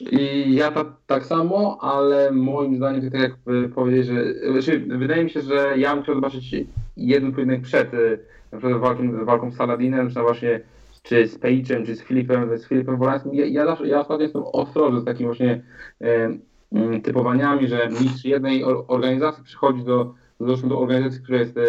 I 0.00 0.54
ja 0.54 0.70
tak, 0.72 0.86
tak 1.06 1.26
samo, 1.26 1.78
ale 1.80 2.30
moim 2.30 2.76
zdaniem, 2.76 3.10
tak 3.10 3.20
jak 3.20 3.32
y, 3.64 3.68
powiedzieć, 3.68 4.06
że 4.06 4.24
znaczy, 4.52 4.84
wydaje 4.88 5.24
mi 5.24 5.30
się, 5.30 5.42
że 5.42 5.74
ja 5.76 5.94
bym 5.94 6.02
chciał 6.02 6.14
zobaczyć 6.14 6.54
jeden 6.96 7.32
pojedynek 7.32 7.62
przed 7.62 7.94
y, 7.94 8.18
na 8.52 8.58
przykład 8.58 8.80
walką, 8.80 9.24
walką 9.24 9.50
z 9.50 9.56
Saladinem, 9.56 10.14
czy 10.14 10.20
właśnie 10.20 10.60
czy 11.02 11.28
z 11.28 11.38
Page'em, 11.38 11.86
czy 11.86 11.96
z 11.96 12.02
Filipem, 12.02 12.58
z 12.58 12.66
Filipem 12.66 12.96
Wolańskim. 12.96 13.34
Ja, 13.34 13.46
ja, 13.46 13.66
zawsze, 13.66 13.88
ja 13.88 14.00
ostatnio 14.00 14.22
jestem 14.22 14.42
ostrożny 14.52 15.00
z 15.00 15.04
takimi 15.04 15.26
właśnie 15.26 15.62
e, 16.00 16.38
mm, 16.72 17.00
typowaniami, 17.02 17.68
że 17.68 17.88
mistrz 17.88 18.24
jednej 18.24 18.64
or- 18.64 18.84
organizacji 18.88 19.44
przychodzi 19.44 19.84
do, 19.84 20.14
do, 20.40 20.80
organizacji, 20.80 21.22
która 21.22 21.38
jest 21.38 21.56
e, 21.56 21.62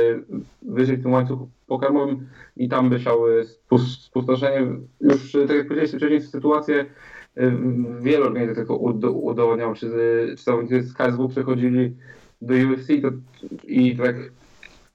wyżej 0.61 0.97
w 0.97 1.03
tym 1.03 1.11
łańcuchu 1.11 1.49
pokarmowym 1.67 2.27
i 2.57 2.69
tam 2.69 2.97
chciał 2.97 3.27
e, 3.27 3.43
spus- 3.45 4.01
spustoszenie. 4.01 4.67
Już, 5.01 5.35
e, 5.35 5.47
tak 5.47 5.57
jak 5.57 5.67
powiedzieliście 5.67 5.97
wcześniej, 5.97 6.21
sytuację 6.21 6.85
e, 7.35 7.51
wielu 8.01 8.25
organizacjach 8.25 8.67
to 8.67 8.77
ud- 8.77 9.05
udowodniało, 9.05 9.75
czy, 9.75 9.89
czy 10.37 10.43
zawodnicy 10.43 10.81
z 10.81 10.93
KSW 10.93 11.29
przechodzili 11.29 11.95
do 12.41 12.53
UFC 12.53 12.87
to, 13.01 13.09
i 13.67 13.97
tak 13.97 14.15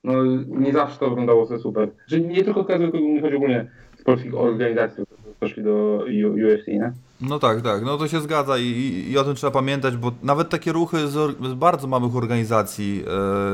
no, 0.05 0.25
nie 0.47 0.73
zawsze 0.73 0.99
to 0.99 1.09
wyglądało 1.09 1.59
super. 1.59 1.89
Czyli 2.09 2.27
nie 2.27 2.45
tylko 2.45 2.65
KSW, 2.65 2.83
tylko 2.83 2.99
mi 2.99 3.21
chodzi 3.21 3.37
ogólnie 3.37 3.71
polskich 4.05 4.35
organizacji, 4.35 5.05
poszli 5.41 5.63
do 5.63 6.05
UFC, 6.09 6.67
nie? 6.67 6.93
No 7.21 7.39
tak, 7.39 7.63
tak, 7.63 7.85
no 7.85 7.99
to 7.99 8.09
się 8.09 8.21
zgadza 8.21 8.59
i, 8.59 8.63
i, 8.63 9.11
i 9.11 9.19
o 9.19 9.25
tym 9.25 9.35
trzeba 9.35 9.51
pamiętać, 9.51 9.97
bo 9.97 10.13
nawet 10.23 10.49
takie 10.49 10.73
ruchy 10.73 11.09
z, 11.09 11.37
z 11.51 11.55
bardzo 11.55 11.87
małych 11.87 12.17
organizacji 12.17 13.05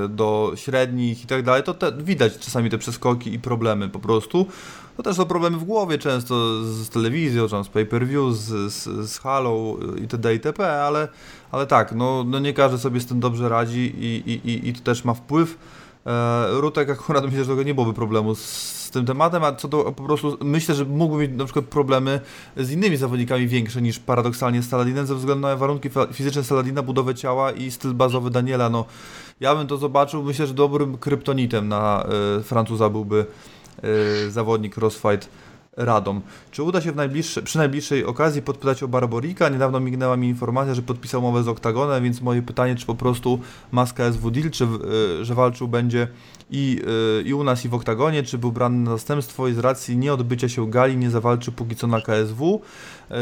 e, 0.05 0.09
do 0.09 0.53
średnich 0.55 1.25
i 1.25 1.27
tak 1.27 1.43
dalej, 1.43 1.63
to 1.63 1.75
te, 1.75 1.93
widać 1.93 2.39
czasami 2.39 2.71
te 2.71 2.79
przeskoki 2.79 3.35
i 3.35 3.39
problemy 3.39 3.89
po 3.89 3.99
prostu. 3.99 4.47
To 4.97 5.03
też 5.03 5.17
są 5.17 5.25
problemy 5.25 5.57
w 5.57 5.65
głowie 5.65 5.99
często 5.99 6.65
z, 6.65 6.67
z 6.67 6.89
telewizją, 6.89 7.65
z 7.65 7.69
pay-per-view, 7.69 8.35
z, 8.35 8.73
z, 8.73 9.11
z 9.11 9.19
halą 9.19 9.77
itd. 10.01 10.35
itp., 10.35 10.83
ale, 10.83 11.09
ale 11.51 11.67
tak, 11.67 11.93
no, 11.93 12.25
no 12.27 12.39
nie 12.39 12.53
każdy 12.53 12.79
sobie 12.79 13.01
z 13.01 13.07
tym 13.07 13.21
dobrze 13.21 13.49
radzi 13.49 13.95
i, 13.99 14.31
i, 14.31 14.51
i, 14.51 14.69
i 14.69 14.73
to 14.73 14.81
też 14.81 15.05
ma 15.05 15.15
wpływ. 15.15 15.59
E, 16.07 16.61
Rutek 16.61 16.91
akurat 16.91 17.25
myślę, 17.31 17.45
że 17.45 17.57
to 17.57 17.63
nie 17.63 17.75
byłoby 17.75 17.95
problemu 17.95 18.35
z, 18.35 18.91
tym 18.91 19.07
tematem, 19.07 19.45
a 19.45 19.53
co 19.53 19.69
do 19.69 19.85
po 19.85 20.03
prostu 20.03 20.39
myślę, 20.41 20.75
że 20.75 20.85
mógłby 20.85 21.23
mieć 21.23 21.39
na 21.39 21.45
przykład 21.45 21.65
problemy 21.65 22.21
z 22.57 22.71
innymi 22.71 22.97
zawodnikami 22.97 23.49
większe 23.49 23.83
niż 23.83 23.99
paradoksalnie 23.99 24.63
z 24.63 24.69
Saladinem 24.69 25.07
ze 25.07 25.15
względu 25.15 25.49
na 25.49 25.57
warunki 25.57 25.91
fizyczne 26.13 26.45
Saladina, 26.45 26.83
budowę 26.83 27.15
ciała 27.15 27.53
i 27.53 27.71
styl 27.71 27.95
bazowy 27.95 28.31
Daniela. 28.31 28.71
No, 28.71 28.85
ja 29.41 29.55
bym 29.55 29.67
to 29.67 29.77
zobaczył, 29.77 30.23
myślę, 30.23 30.47
że 30.47 30.55
dobrym 30.55 30.99
kryptonitem 30.99 31.69
na 31.69 32.07
y, 32.39 32.43
Francuza 32.43 32.89
byłby 32.89 33.27
y, 34.27 34.31
zawodnik 34.31 34.77
Crossfight 34.77 35.29
Radom. 35.85 36.21
Czy 36.51 36.63
uda 36.63 36.81
się 36.81 36.93
w 36.93 36.97
najbliższe, 36.97 37.43
przy 37.43 37.59
najbliższej 37.59 38.05
okazji 38.05 38.43
podpytać 38.43 38.83
o 38.83 38.89
Barborika? 38.89 39.49
Niedawno 39.49 39.81
mignęła 39.81 40.17
mi 40.17 40.29
informacja, 40.29 40.75
że 40.75 40.83
podpisał 40.83 41.21
umowę 41.21 41.43
z 41.43 41.49
Oktagonem, 41.49 42.05
więc 42.05 42.21
moje 42.21 42.43
pytanie, 42.43 42.77
czy 42.77 42.87
po 42.87 42.95
prostu 42.95 43.41
maska 43.73 44.13
SW 44.13 44.31
Deal, 44.31 44.51
czy 44.51 44.65
y, 45.21 45.25
że 45.25 45.35
walczył 45.35 45.69
będzie 45.69 46.09
i, 46.51 46.83
y, 47.21 47.29
i 47.29 47.35
u 47.35 47.45
nas, 47.45 47.65
i 47.65 47.69
w 47.69 47.75
Oktagonie, 47.75 48.23
czy 48.23 48.39
był 48.39 48.53
brany 48.53 48.79
na 48.79 48.91
zastępstwo 48.91 49.49
i 49.49 49.55
z 49.55 49.59
racji 49.59 49.97
nieodbycia 49.97 50.49
się 50.49 50.71
gali 50.71 50.97
nie 50.97 51.11
zawalczy 51.11 51.53
póki 51.53 51.77
co 51.77 51.87
na 51.87 52.01
KSW. 52.01 52.61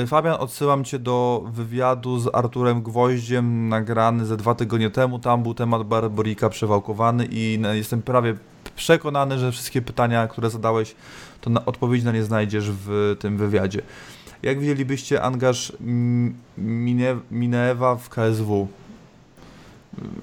Y, 0.03 0.07
Fabian, 0.07 0.37
odsyłam 0.41 0.85
Cię 0.85 0.99
do 0.99 1.45
wywiadu 1.53 2.19
z 2.19 2.35
Arturem 2.35 2.83
Gwoździem, 2.83 3.69
nagrany 3.69 4.27
ze 4.27 4.37
dwa 4.37 4.55
tygodnie 4.55 4.91
temu. 4.91 5.19
Tam 5.19 5.43
był 5.43 5.55
temat 5.55 5.83
Barborika 5.83 6.49
przewałkowany 6.49 7.29
i 7.31 7.63
jestem 7.73 8.03
prawie 8.03 8.35
przekonany, 8.77 9.39
że 9.39 9.53
wszystkie 9.53 9.83
pytania, 9.83 10.27
które 10.27 10.51
zadałeś, 10.51 10.95
to 11.41 11.51
na, 11.51 11.65
odpowiedzi 11.65 12.05
na 12.05 12.13
nie 12.13 12.23
znajdziesz 12.25 12.71
w 12.71 13.17
tym 13.21 13.37
wywiadzie. 13.37 13.83
Jak 14.43 14.61
widzielibyście 14.61 15.23
angaż 15.23 15.73
Mine, 16.59 17.17
Minewa 17.31 17.97
w 17.97 18.09
KSW? 18.09 18.69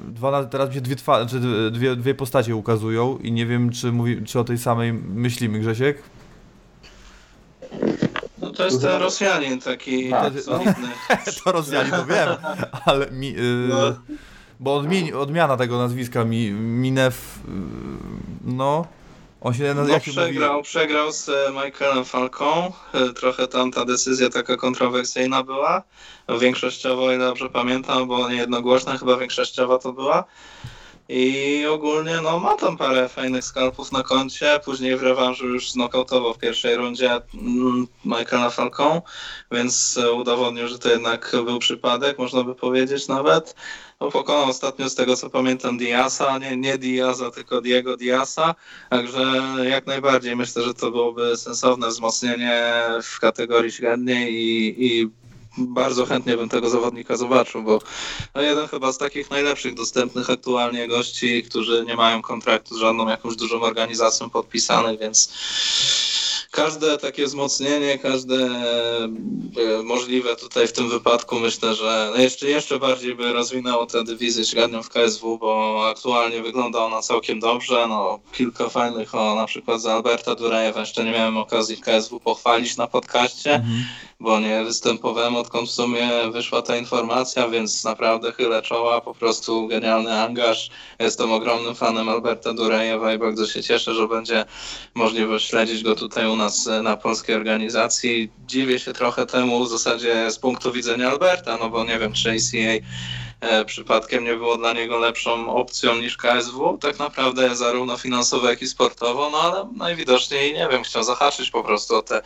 Dwa, 0.07 0.43
teraz 0.45 0.69
mi 0.69 0.75
się 0.75 0.81
dwie, 0.81 0.95
twa, 0.95 1.25
czy 1.25 1.39
dwie, 1.71 1.95
dwie 1.95 2.15
postacie 2.15 2.55
ukazują 2.55 3.17
i 3.17 3.31
nie 3.31 3.45
wiem, 3.45 3.69
czy, 3.69 3.91
mówi, 3.91 4.21
czy 4.25 4.39
o 4.39 4.43
tej 4.43 4.57
samej 4.57 4.93
myślimy, 4.93 5.59
Grzesiek? 5.59 5.97
No 8.41 8.51
to 8.51 8.65
jest 8.65 8.81
ten 8.81 9.01
Rosjanin 9.01 9.61
taki 9.61 10.09
Tak. 10.09 10.33
solidny. 10.41 10.87
To 11.43 11.51
Rosjanie, 11.51 11.89
to 11.91 12.05
wiem, 12.05 12.29
ale 12.85 13.11
mi, 13.11 13.29
y, 13.39 13.67
No. 13.69 13.75
bo 14.59 14.75
odmi, 14.75 15.13
odmiana 15.13 15.57
tego 15.57 15.77
nazwiska 15.77 16.25
mi, 16.25 16.51
Minew, 16.51 17.39
y, 17.47 17.51
no, 18.45 18.85
on 19.45 19.53
się 19.53 19.73
No, 19.73 19.85
się 19.87 19.91
mówi? 19.93 20.11
przegrał, 20.11 20.61
przegrał 20.61 21.11
z 21.11 21.29
e, 21.29 21.51
Michaelem 21.51 22.05
Falcą. 22.05 22.71
E, 22.93 23.13
Trochę 23.13 23.47
tam 23.47 23.71
ta 23.71 23.85
decyzja 23.85 24.29
taka 24.29 24.57
kontrowersyjna 24.57 25.43
była. 25.43 25.83
Większościowo, 26.39 27.11
ile 27.11 27.25
dobrze 27.25 27.49
pamiętam, 27.49 28.07
bo 28.07 28.29
nie 28.29 28.35
jednogłośna, 28.35 28.97
chyba 28.97 29.17
większościowa 29.17 29.77
to 29.77 29.93
była. 29.93 30.23
I 31.09 31.65
ogólnie 31.69 32.21
no, 32.23 32.39
ma 32.39 32.55
tam 32.55 32.77
parę 32.77 33.09
fajnych 33.09 33.43
skalpów 33.45 33.91
na 33.91 34.03
koncie. 34.03 34.59
Później 34.65 34.97
w 34.97 35.03
rewanżu 35.03 35.47
już 35.47 35.71
znokautował 35.71 36.33
w 36.33 36.37
pierwszej 36.37 36.75
rundzie 36.75 37.11
mm, 37.33 37.87
Michaela 38.05 38.49
Falcą, 38.49 39.01
więc 39.51 39.99
udowodnił, 40.15 40.67
że 40.67 40.79
to 40.79 40.89
jednak 40.89 41.31
był 41.45 41.59
przypadek, 41.59 42.17
można 42.19 42.43
by 42.43 42.55
powiedzieć 42.55 43.07
nawet. 43.07 43.55
No, 44.05 44.11
pokonał 44.11 44.49
ostatnio, 44.49 44.89
z 44.89 44.95
tego 44.95 45.15
co 45.15 45.29
pamiętam, 45.29 45.77
Diasa, 45.77 46.37
nie, 46.37 46.57
nie 46.57 46.77
Diaza, 46.77 47.31
tylko 47.31 47.61
Diego 47.61 47.97
Diasa. 47.97 48.55
Także 48.89 49.43
jak 49.69 49.87
najbardziej 49.87 50.35
myślę, 50.35 50.63
że 50.63 50.73
to 50.73 50.91
byłoby 50.91 51.37
sensowne 51.37 51.87
wzmocnienie 51.87 52.63
w 53.03 53.19
kategorii 53.19 53.71
średniej 53.71 54.33
i, 54.33 54.85
i 54.85 55.09
bardzo 55.57 56.05
chętnie 56.05 56.37
bym 56.37 56.49
tego 56.49 56.69
zawodnika 56.69 57.17
zobaczył, 57.17 57.63
bo 57.63 57.79
no 58.35 58.41
jeden 58.41 58.67
chyba 58.67 58.91
z 58.91 58.97
takich 58.97 59.29
najlepszych 59.29 59.73
dostępnych 59.73 60.29
aktualnie 60.29 60.87
gości, 60.87 61.43
którzy 61.43 61.85
nie 61.87 61.95
mają 61.95 62.21
kontraktu 62.21 62.75
z 62.75 62.77
żadną 62.77 63.09
jakąś 63.09 63.35
dużą 63.35 63.61
organizacją 63.61 64.29
podpisanych, 64.29 64.99
więc 64.99 65.33
każde 66.55 66.97
takie 66.97 67.25
wzmocnienie, 67.25 67.99
każde 67.99 68.35
e, 68.35 69.83
możliwe 69.83 70.35
tutaj 70.35 70.67
w 70.67 70.71
tym 70.71 70.89
wypadku 70.89 71.39
myślę, 71.39 71.75
że 71.75 72.11
jeszcze, 72.17 72.47
jeszcze 72.47 72.79
bardziej 72.79 73.15
by 73.15 73.33
rozwinęło 73.33 73.85
tę 73.85 74.03
dywizję 74.03 74.45
średnią 74.45 74.83
w 74.83 74.89
KSW, 74.89 75.37
bo 75.37 75.81
aktualnie 75.89 76.41
wygląda 76.41 76.79
ona 76.79 77.01
całkiem 77.01 77.39
dobrze. 77.39 77.85
No, 77.89 78.19
kilka 78.33 78.69
fajnych, 78.69 79.15
o 79.15 79.35
na 79.35 79.45
przykład 79.45 79.81
za 79.81 79.93
Alberta 79.93 80.35
Durajewa 80.35 80.79
jeszcze 80.79 81.03
nie 81.03 81.11
miałem 81.11 81.37
okazji 81.37 81.75
w 81.75 81.81
KSW 81.81 82.19
pochwalić 82.19 82.77
na 82.77 82.87
podcaście. 82.87 83.53
Mhm 83.53 83.85
bo 84.19 84.39
nie 84.39 84.63
występowałem 84.63 85.35
odkąd 85.35 85.69
w 85.69 85.71
sumie 85.71 86.09
wyszła 86.31 86.61
ta 86.61 86.77
informacja, 86.77 87.49
więc 87.49 87.83
naprawdę 87.83 88.31
chylę 88.31 88.61
czoła, 88.61 89.01
po 89.01 89.13
prostu 89.13 89.67
genialny 89.67 90.21
angaż. 90.21 90.69
Jestem 90.99 91.31
ogromnym 91.31 91.75
fanem 91.75 92.09
Alberta 92.09 92.53
Durejewa 92.53 93.13
i 93.13 93.17
bardzo 93.17 93.47
się 93.47 93.63
cieszę, 93.63 93.93
że 93.93 94.07
będzie 94.07 94.45
możliwość 94.95 95.49
śledzić 95.49 95.83
go 95.83 95.95
tutaj 95.95 96.27
u 96.27 96.35
nas 96.35 96.69
na 96.83 96.97
polskiej 96.97 97.35
organizacji. 97.35 98.31
Dziwię 98.47 98.79
się 98.79 98.93
trochę 98.93 99.25
temu 99.25 99.65
w 99.65 99.69
zasadzie 99.69 100.31
z 100.31 100.39
punktu 100.39 100.71
widzenia 100.71 101.09
Alberta, 101.09 101.57
no 101.57 101.69
bo 101.69 101.83
nie 101.83 101.99
wiem, 101.99 102.13
czy 102.13 102.31
ACA 102.31 102.85
e, 103.41 103.65
przypadkiem 103.65 104.23
nie 104.23 104.35
było 104.35 104.57
dla 104.57 104.73
niego 104.73 104.97
lepszą 104.97 105.55
opcją 105.55 105.95
niż 105.95 106.17
KSW, 106.17 106.77
tak 106.81 106.99
naprawdę 106.99 107.55
zarówno 107.55 107.97
finansowo, 107.97 108.49
jak 108.49 108.61
i 108.61 108.67
sportowo, 108.67 109.29
no 109.29 109.37
ale 109.37 109.69
najwidoczniej, 109.75 110.53
nie 110.53 110.67
wiem, 110.71 110.83
chciał 110.83 111.03
zahaczyć 111.03 111.51
po 111.51 111.63
prostu 111.63 111.95
o 111.95 112.01
te 112.01 112.21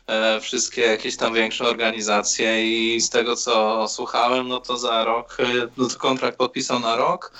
wszystkie 0.41 0.81
jakieś 0.81 1.17
tam 1.17 1.33
większe 1.33 1.63
organizacje 1.63 2.65
i 2.95 3.01
z 3.01 3.09
tego 3.09 3.35
co 3.35 3.87
słuchałem, 3.87 4.47
no 4.47 4.59
to 4.59 4.77
za 4.77 5.03
rok, 5.03 5.37
e, 5.39 5.67
no 5.77 5.89
to 5.89 5.99
kontrakt 5.99 6.37
podpisał 6.37 6.79
na 6.79 6.95
rok 6.95 7.31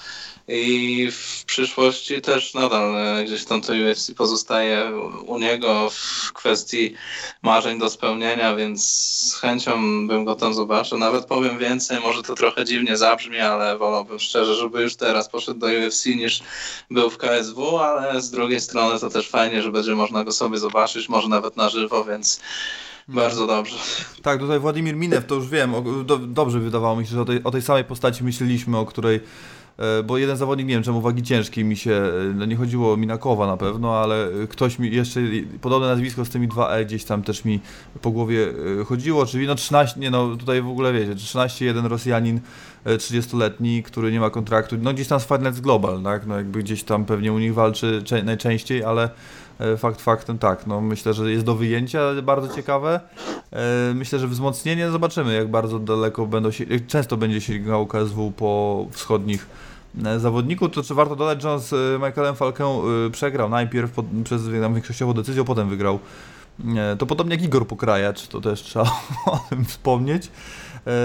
i 0.52 1.12
w 1.12 1.46
przyszłości 1.46 2.22
też 2.22 2.54
nadal 2.54 2.96
e, 2.96 3.26
gdzieś 3.26 3.46
tam 3.46 3.62
to 3.62 3.74
UFC 3.74 4.12
pozostaje 4.12 4.92
u 5.26 5.38
niego 5.40 5.90
w 5.90 6.34
kwestii 6.34 6.96
marzeń 7.42 7.80
do 7.80 7.90
spełnienia, 7.90 8.56
więc 8.56 8.86
z 9.32 9.36
chęcią 9.36 10.08
bym 10.08 10.26
go 10.26 10.36
tam 10.36 10.54
zobaczył. 10.54 10.98
Nawet 10.98 11.26
powiem 11.26 11.58
więcej, 11.58 12.00
może 12.00 12.24
to 12.24 12.36
trochę 12.36 12.66
dziwnie 12.66 12.98
zabrzmi, 12.98 13.40
ale 13.40 13.78
wolałbym 13.78 14.20
szczerze, 14.20 14.56
żeby 14.56 14.82
już 14.82 14.96
teraz 14.96 15.30
poszedł 15.30 15.60
do 15.60 15.68
UFC 15.68 16.06
niż 16.06 16.44
był 16.90 17.10
w 17.10 17.18
KSW, 17.18 17.78
ale 17.78 18.22
z 18.22 18.32
drugiej 18.32 18.62
strony 18.62 19.00
to 19.00 19.10
też 19.10 19.30
fajnie, 19.30 19.62
że 19.62 19.72
będzie 19.72 19.96
można 19.96 20.24
go 20.24 20.32
sobie 20.32 20.58
zobaczyć, 20.58 21.10
może 21.10 21.28
nawet 21.28 21.58
na 21.58 21.70
żywo, 21.70 22.04
więc 22.04 22.42
bardzo 23.08 23.48
dobrze. 23.48 23.78
Tak, 24.22 24.40
tutaj 24.40 24.60
Władimir 24.60 24.96
Minew, 24.96 25.26
to 25.26 25.36
już 25.36 25.50
wiem, 25.50 25.74
do, 26.06 26.18
dobrze 26.18 26.60
wydawało 26.60 26.96
mi 26.96 27.06
się, 27.06 27.12
że 27.12 27.22
o 27.22 27.26
tej, 27.26 27.44
o 27.44 27.52
tej 27.52 27.62
samej 27.62 27.84
postaci 27.84 28.24
myśleliśmy, 28.24 28.78
o 28.78 28.86
której 28.86 29.20
bo 30.04 30.18
jeden 30.18 30.38
zawodnik, 30.38 30.68
nie 30.68 30.74
wiem 30.74 30.84
czemu 30.84 31.02
wagi 31.02 31.24
ciężkiej 31.24 31.66
mi 31.66 31.78
się, 31.78 31.92
e, 31.92 32.34
no 32.36 32.46
nie 32.46 32.56
chodziło 32.56 32.94
o 32.94 32.98
Minakowa 32.98 33.48
na 33.48 33.58
pewno, 33.58 34.00
ale 34.00 34.28
ktoś 34.50 34.80
mi 34.80 34.92
jeszcze, 34.96 35.22
podobne 35.62 35.88
nazwisko 35.88 36.26
z 36.26 36.30
tymi 36.30 36.50
2E 36.50 36.86
gdzieś 36.86 37.04
tam 37.04 37.24
też 37.24 37.46
mi 37.46 37.60
po 38.02 38.12
głowie 38.12 38.48
e, 38.82 38.86
chodziło, 38.86 39.26
czyli 39.26 39.48
no 39.48 39.56
13, 39.56 40.00
nie 40.00 40.12
no 40.12 40.36
tutaj 40.36 40.62
w 40.62 40.70
ogóle 40.70 40.94
wiecie, 40.94 41.16
13-1 41.16 41.86
Rosjanin 41.86 42.40
30-letni, 42.86 43.84
który 43.84 44.12
nie 44.12 44.20
ma 44.20 44.30
kontraktu, 44.30 44.76
no 44.82 44.94
gdzieś 44.94 45.08
tam 45.08 45.20
z 45.20 45.26
Finance 45.26 45.62
Global, 45.62 46.04
tak, 46.04 46.28
no 46.28 46.38
jakby 46.38 46.64
gdzieś 46.64 46.84
tam 46.84 47.06
pewnie 47.06 47.34
u 47.34 47.40
nich 47.40 47.54
walczy 47.54 48.04
najczęściej, 48.24 48.84
ale 48.84 49.10
fakt 49.78 50.02
faktem 50.02 50.38
tak, 50.38 50.68
no 50.68 50.82
myślę, 50.82 51.14
że 51.14 51.32
jest 51.32 51.46
do 51.46 51.56
wyjęcia, 51.56 52.00
bardzo 52.24 52.56
ciekawe. 52.56 53.00
Myślę, 53.96 54.20
że 54.20 54.28
wzmocnienie 54.28 54.92
zobaczymy, 54.92 55.34
jak 55.34 55.48
bardzo 55.48 55.80
daleko 55.80 56.26
będą 56.26 56.52
się, 56.52 56.66
często 56.88 57.18
będzie 57.18 57.42
sięgał 57.42 57.88
KSW 57.88 58.32
po 58.32 58.86
wschodnich 58.92 59.48
E, 60.06 60.20
zawodników, 60.20 60.72
to 60.72 60.84
czy 60.84 60.94
warto 60.94 61.16
dodać, 61.16 61.42
że 61.42 61.52
on 61.52 61.60
z 61.60 61.74
e, 61.74 62.08
Michaelem 62.08 62.36
Falkę 62.36 62.66
e, 62.66 63.10
przegrał 63.10 63.50
najpierw 63.50 63.92
pod, 63.92 64.06
przez 64.24 64.48
większościową 64.48 65.14
decyzją, 65.14 65.46
potem 65.46 65.70
wygrał. 65.70 66.00
To 66.98 67.06
podobnie 67.06 67.36
jak 67.36 67.44
Igor 67.44 67.68
Pokrajacz, 67.68 68.28
to 68.28 68.42
też 68.42 68.62
trzeba 68.62 68.86
o 69.26 69.40
tym 69.50 69.66
wspomnieć. 69.66 70.32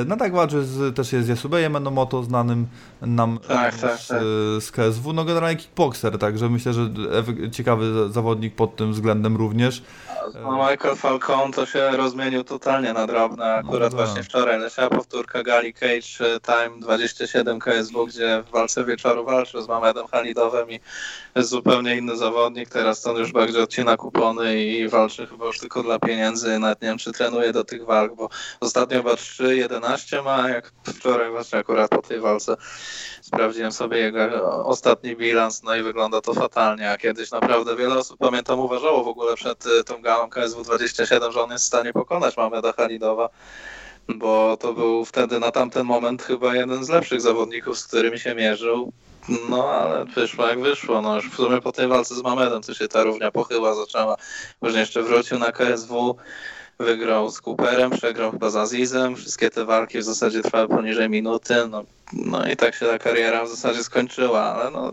No 0.07 0.17
tak 0.17 0.33
walczy 0.33 0.65
z, 0.65 0.97
też 0.97 1.13
jest 1.13 1.29
Yasubejem 1.29 1.77
Enomoto, 1.77 2.23
znanym 2.23 2.67
nam 3.03 3.39
tak, 3.49 3.75
z, 3.75 3.81
tak, 3.81 3.91
tak. 3.91 4.21
z 4.61 4.71
KSW, 4.71 5.13
no 5.13 5.25
generalnie 5.25 5.57
kickboxer, 5.57 6.19
także 6.19 6.49
myślę, 6.49 6.73
że 6.73 6.91
ciekawy 7.53 8.09
zawodnik 8.13 8.55
pod 8.55 8.77
tym 8.77 8.93
względem 8.93 9.37
również. 9.37 9.83
No, 10.35 10.71
Michael 10.71 10.97
Falcon 10.97 11.53
to 11.53 11.67
się 11.67 11.91
rozmienił 11.91 12.45
totalnie 12.45 12.93
na 12.93 13.07
drobne. 13.07 13.55
Akurat 13.55 13.93
no, 13.93 13.99
właśnie 13.99 14.23
wczoraj 14.23 14.59
leciała 14.59 14.91
powtórka 14.91 15.43
Gali 15.43 15.75
Cage 15.75 16.35
e, 16.37 16.41
Time 16.41 16.81
27 16.81 17.59
KSW, 17.59 18.07
gdzie 18.07 18.43
w 18.47 18.51
walce 18.51 18.85
wieczoru 18.85 19.25
walczył 19.25 19.63
z 19.63 19.69
Mamedem 19.69 20.07
Halidowem 20.07 20.71
i 20.71 20.81
jest 21.37 21.49
zupełnie 21.49 21.97
inny 21.97 22.17
zawodnik. 22.17 22.69
Teraz 22.69 23.07
on 23.07 23.17
już 23.17 23.33
bardziej 23.33 23.63
odcina 23.63 23.97
kupony 23.97 24.65
i 24.65 24.89
walczy 24.89 25.27
chyba 25.27 25.47
już 25.47 25.59
tylko 25.59 25.83
dla 25.83 25.99
pieniędzy. 25.99 26.59
Nawet 26.59 26.83
nie 26.83 26.89
wiem, 26.89 26.99
czy 26.99 27.13
trenuje 27.13 27.53
do 27.53 27.65
tych 27.65 27.85
walk, 27.85 28.15
bo 28.15 28.29
ostatnio 28.61 28.97
chyba 28.97 29.13
3-11 29.13 30.25
ma, 30.25 30.49
jak 30.49 30.73
wczoraj 30.85 31.31
właśnie 31.31 31.59
akurat 31.59 31.91
po 31.91 32.03
tej 32.03 32.21
walce 32.21 32.57
sprawdziłem 33.27 33.73
sobie 33.73 33.99
jego 33.99 34.45
ostatni 34.67 35.17
bilans, 35.17 35.63
no 35.63 35.77
i 35.77 35.83
wygląda 35.83 36.21
to 36.21 36.35
fatalnie, 36.35 36.91
a 36.91 36.97
kiedyś 36.97 37.31
naprawdę 37.31 37.77
wiele 37.77 37.99
osób, 37.99 38.19
pamiętam, 38.19 38.61
uważało 38.61 39.05
w 39.05 39.09
ogóle 39.09 39.35
przed 39.35 39.65
e, 39.67 39.85
tą 39.85 40.03
galą 40.03 40.31
KSW 40.31 40.63
27, 40.63 41.33
że 41.33 41.43
on 41.43 41.51
jest 41.51 41.65
w 41.65 41.69
stanie 41.69 41.93
pokonać 41.93 42.37
Mameda 42.37 42.73
Halidowa, 42.73 43.29
bo 44.09 44.57
to 44.57 44.73
był 44.73 45.05
wtedy 45.05 45.41
na 45.41 45.51
tamten 45.51 45.87
moment 45.87 46.23
chyba 46.23 46.55
jeden 46.55 46.85
z 46.85 46.89
lepszych 46.89 47.21
zawodników, 47.21 47.79
z 47.79 47.87
którymi 47.87 48.19
się 48.19 48.35
mierzył. 48.35 48.93
No 49.49 49.71
ale 49.71 50.05
wyszło 50.05 50.47
jak 50.47 50.61
wyszło. 50.61 51.03
No 51.03 51.17
już 51.17 51.31
w 51.31 51.37
sumie 51.37 51.61
po 51.61 51.73
tej 51.73 51.89
walce 51.89 52.15
z 52.15 52.23
Mamedem 52.23 52.63
to 52.63 52.75
się 52.75 52.89
ta 52.89 53.03
równia 53.03 53.31
pochyła 53.31 53.75
zaczęła. 53.75 54.17
Później 54.61 54.81
jeszcze 54.81 55.03
wrócił 55.03 55.39
na 55.39 55.53
KSW 55.53 56.17
wygrał 56.79 57.31
z 57.31 57.41
Cooperem, 57.41 57.91
przegrał 57.91 58.31
chyba 58.31 58.51
z 58.51 58.57
Azizem. 58.57 59.17
Wszystkie 59.17 59.51
te 59.51 59.65
walki 59.65 59.99
w 59.99 60.03
zasadzie 60.03 60.43
trwały 60.43 60.69
poniżej 60.69 61.11
minuty. 61.11 61.55
No, 61.71 61.85
no 62.13 62.47
i 62.47 62.57
tak 62.57 62.75
się 62.75 62.87
ta 62.87 62.99
kariera 62.99 63.45
w 63.45 63.49
zasadzie 63.49 63.85
skończyła, 63.85 64.41
ale 64.41 64.71
no, 64.71 64.93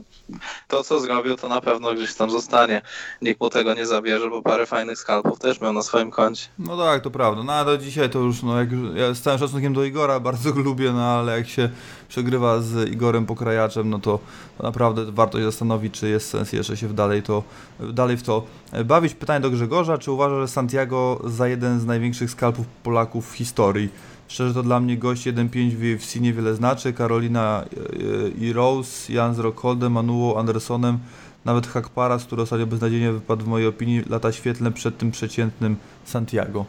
to 0.68 0.84
co 0.84 1.00
zrobił 1.00 1.36
to 1.36 1.50
na 1.50 1.62
pewno 1.62 1.94
gdzieś 1.94 2.14
tam 2.14 2.30
zostanie. 2.30 2.82
Nikt 3.22 3.42
mu 3.42 3.50
tego 3.50 3.74
nie 3.74 3.86
zabierze, 3.86 4.30
bo 4.30 4.42
parę 4.42 4.66
fajnych 4.66 4.98
skalpów 4.98 5.40
też 5.40 5.62
miał 5.62 5.74
na 5.74 5.82
swoim 5.82 6.12
koncie. 6.12 6.48
No 6.60 6.78
tak, 6.78 7.04
to 7.04 7.12
prawda. 7.12 7.44
No 7.44 7.54
ale 7.54 7.80
dzisiaj 7.80 8.10
to 8.10 8.20
już, 8.20 8.44
no 8.44 8.60
jak 8.60 8.70
ja 8.96 9.14
z 9.14 9.22
całym 9.22 9.40
szacunkiem 9.40 9.74
do 9.74 9.84
Igora 9.84 10.20
bardzo 10.30 10.54
go 10.54 10.62
lubię, 10.62 10.92
no 10.92 11.06
ale 11.06 11.38
jak 11.38 11.48
się 11.48 11.70
przegrywa 12.10 12.62
z 12.62 12.90
Igorem 12.90 13.26
Pokrajaczem, 13.26 13.90
no 13.90 14.00
to, 14.00 14.20
to 14.58 14.64
naprawdę 14.64 15.12
warto 15.12 15.38
się 15.38 15.44
zastanowić, 15.44 16.00
czy 16.00 16.10
jest 16.10 16.30
sens 16.30 16.54
jeszcze 16.54 16.78
się 16.78 16.94
dalej, 16.94 17.24
to, 17.24 17.44
dalej 17.80 18.18
w 18.18 18.24
to 18.24 18.44
bawić. 18.86 19.14
Pytanie 19.14 19.40
do 19.40 19.50
Grzegorza, 19.50 19.98
czy 19.98 20.12
uważa, 20.12 20.42
że 20.42 20.48
Santiago 20.48 21.22
za 21.26 21.48
jeden 21.48 21.80
z 21.80 21.86
największych 21.86 22.32
skalpów 22.32 22.66
Polaków 22.84 23.32
w 23.32 23.36
historii? 23.36 23.90
Szczerze 24.34 24.54
to 24.54 24.64
dla 24.64 24.80
mnie 24.80 24.98
gość 24.98 25.28
1-5 25.28 25.72
w 25.72 25.96
UFC 25.96 26.16
niewiele 26.16 26.56
znaczy. 26.56 26.94
Karolina 26.94 27.64
e, 27.64 28.30
i 28.30 28.54
Rose, 28.54 29.14
Jan 29.14 29.36
z 29.36 29.40
Rockholdem, 29.40 29.92
Manuło 29.92 30.40
Andersonem, 30.40 31.00
nawet 31.46 31.68
Hakparas, 31.68 32.26
który 32.26 32.42
ostatnio 32.42 32.68
beznadziejnie 32.68 33.12
wypadł 33.12 33.46
w 33.46 33.48
mojej 33.48 33.68
opinii 33.68 34.04
lata 34.10 34.32
świetlne 34.32 34.72
przed 34.72 34.98
tym 34.98 35.12
przeciętnym 35.12 35.76
Santiago. 36.06 36.66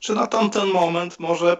Czy 0.00 0.14
na 0.14 0.26
tamten 0.26 0.68
moment 0.68 1.20
może 1.20 1.56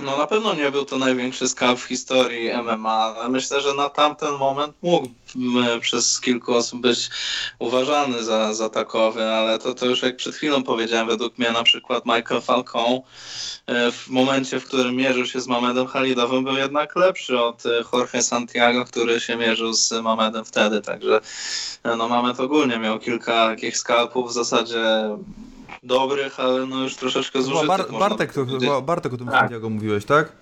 no 0.00 0.16
na 0.16 0.26
pewno 0.26 0.54
nie 0.54 0.70
był 0.70 0.84
to 0.84 0.98
największy 0.98 1.48
skalp 1.48 1.78
w 1.78 1.84
historii 1.84 2.50
MMA, 2.62 3.14
ale 3.18 3.28
myślę, 3.28 3.60
że 3.60 3.74
na 3.74 3.90
tamten 3.90 4.32
moment 4.32 4.76
mógł 4.82 5.08
przez 5.80 6.20
kilku 6.20 6.54
osób 6.54 6.80
być 6.80 7.10
uważany 7.58 8.24
za, 8.24 8.54
za 8.54 8.68
takowy, 8.68 9.24
ale 9.24 9.58
to, 9.58 9.74
to 9.74 9.86
już 9.86 10.02
jak 10.02 10.16
przed 10.16 10.34
chwilą 10.34 10.62
powiedziałem, 10.62 11.06
według 11.06 11.38
mnie 11.38 11.50
na 11.52 11.62
przykład 11.62 12.06
Michael 12.06 12.40
Falcon 12.40 13.00
e, 13.66 13.92
w 13.92 14.08
momencie, 14.08 14.60
w 14.60 14.64
którym 14.64 14.96
mierzył 14.96 15.26
się 15.26 15.40
z 15.40 15.46
Mamedem 15.46 15.86
Halidowym 15.86 16.44
był 16.44 16.56
jednak 16.56 16.96
lepszy 16.96 17.40
od 17.40 17.66
e, 17.66 17.84
Jorge 17.92 18.22
Santiago, 18.22 18.84
który 18.84 19.20
się 19.20 19.36
mierzył 19.36 19.72
z 19.72 19.92
Mamedem 19.92 20.44
wtedy, 20.44 20.80
także 20.80 21.20
e, 21.82 21.96
no 21.96 22.08
Mamed 22.08 22.40
ogólnie 22.40 22.78
miał 22.78 22.98
kilka 22.98 23.46
takich 23.46 23.78
skalpów 23.78 24.30
w 24.30 24.32
zasadzie 24.32 25.16
dobrych, 25.82 26.40
ale 26.40 26.66
no 26.66 26.82
już 26.82 26.96
troszeczkę 26.96 27.42
zużytych. 27.42 27.68
Bar 27.68 27.86
Bartek, 27.98 28.32
to, 28.32 28.46
chyba 28.46 28.80
Bartek 28.80 29.12
o 29.12 29.16
tym 29.16 29.26
tak. 29.26 29.40
Santiago 29.40 29.70
mówiłeś, 29.70 30.04
tak? 30.04 30.32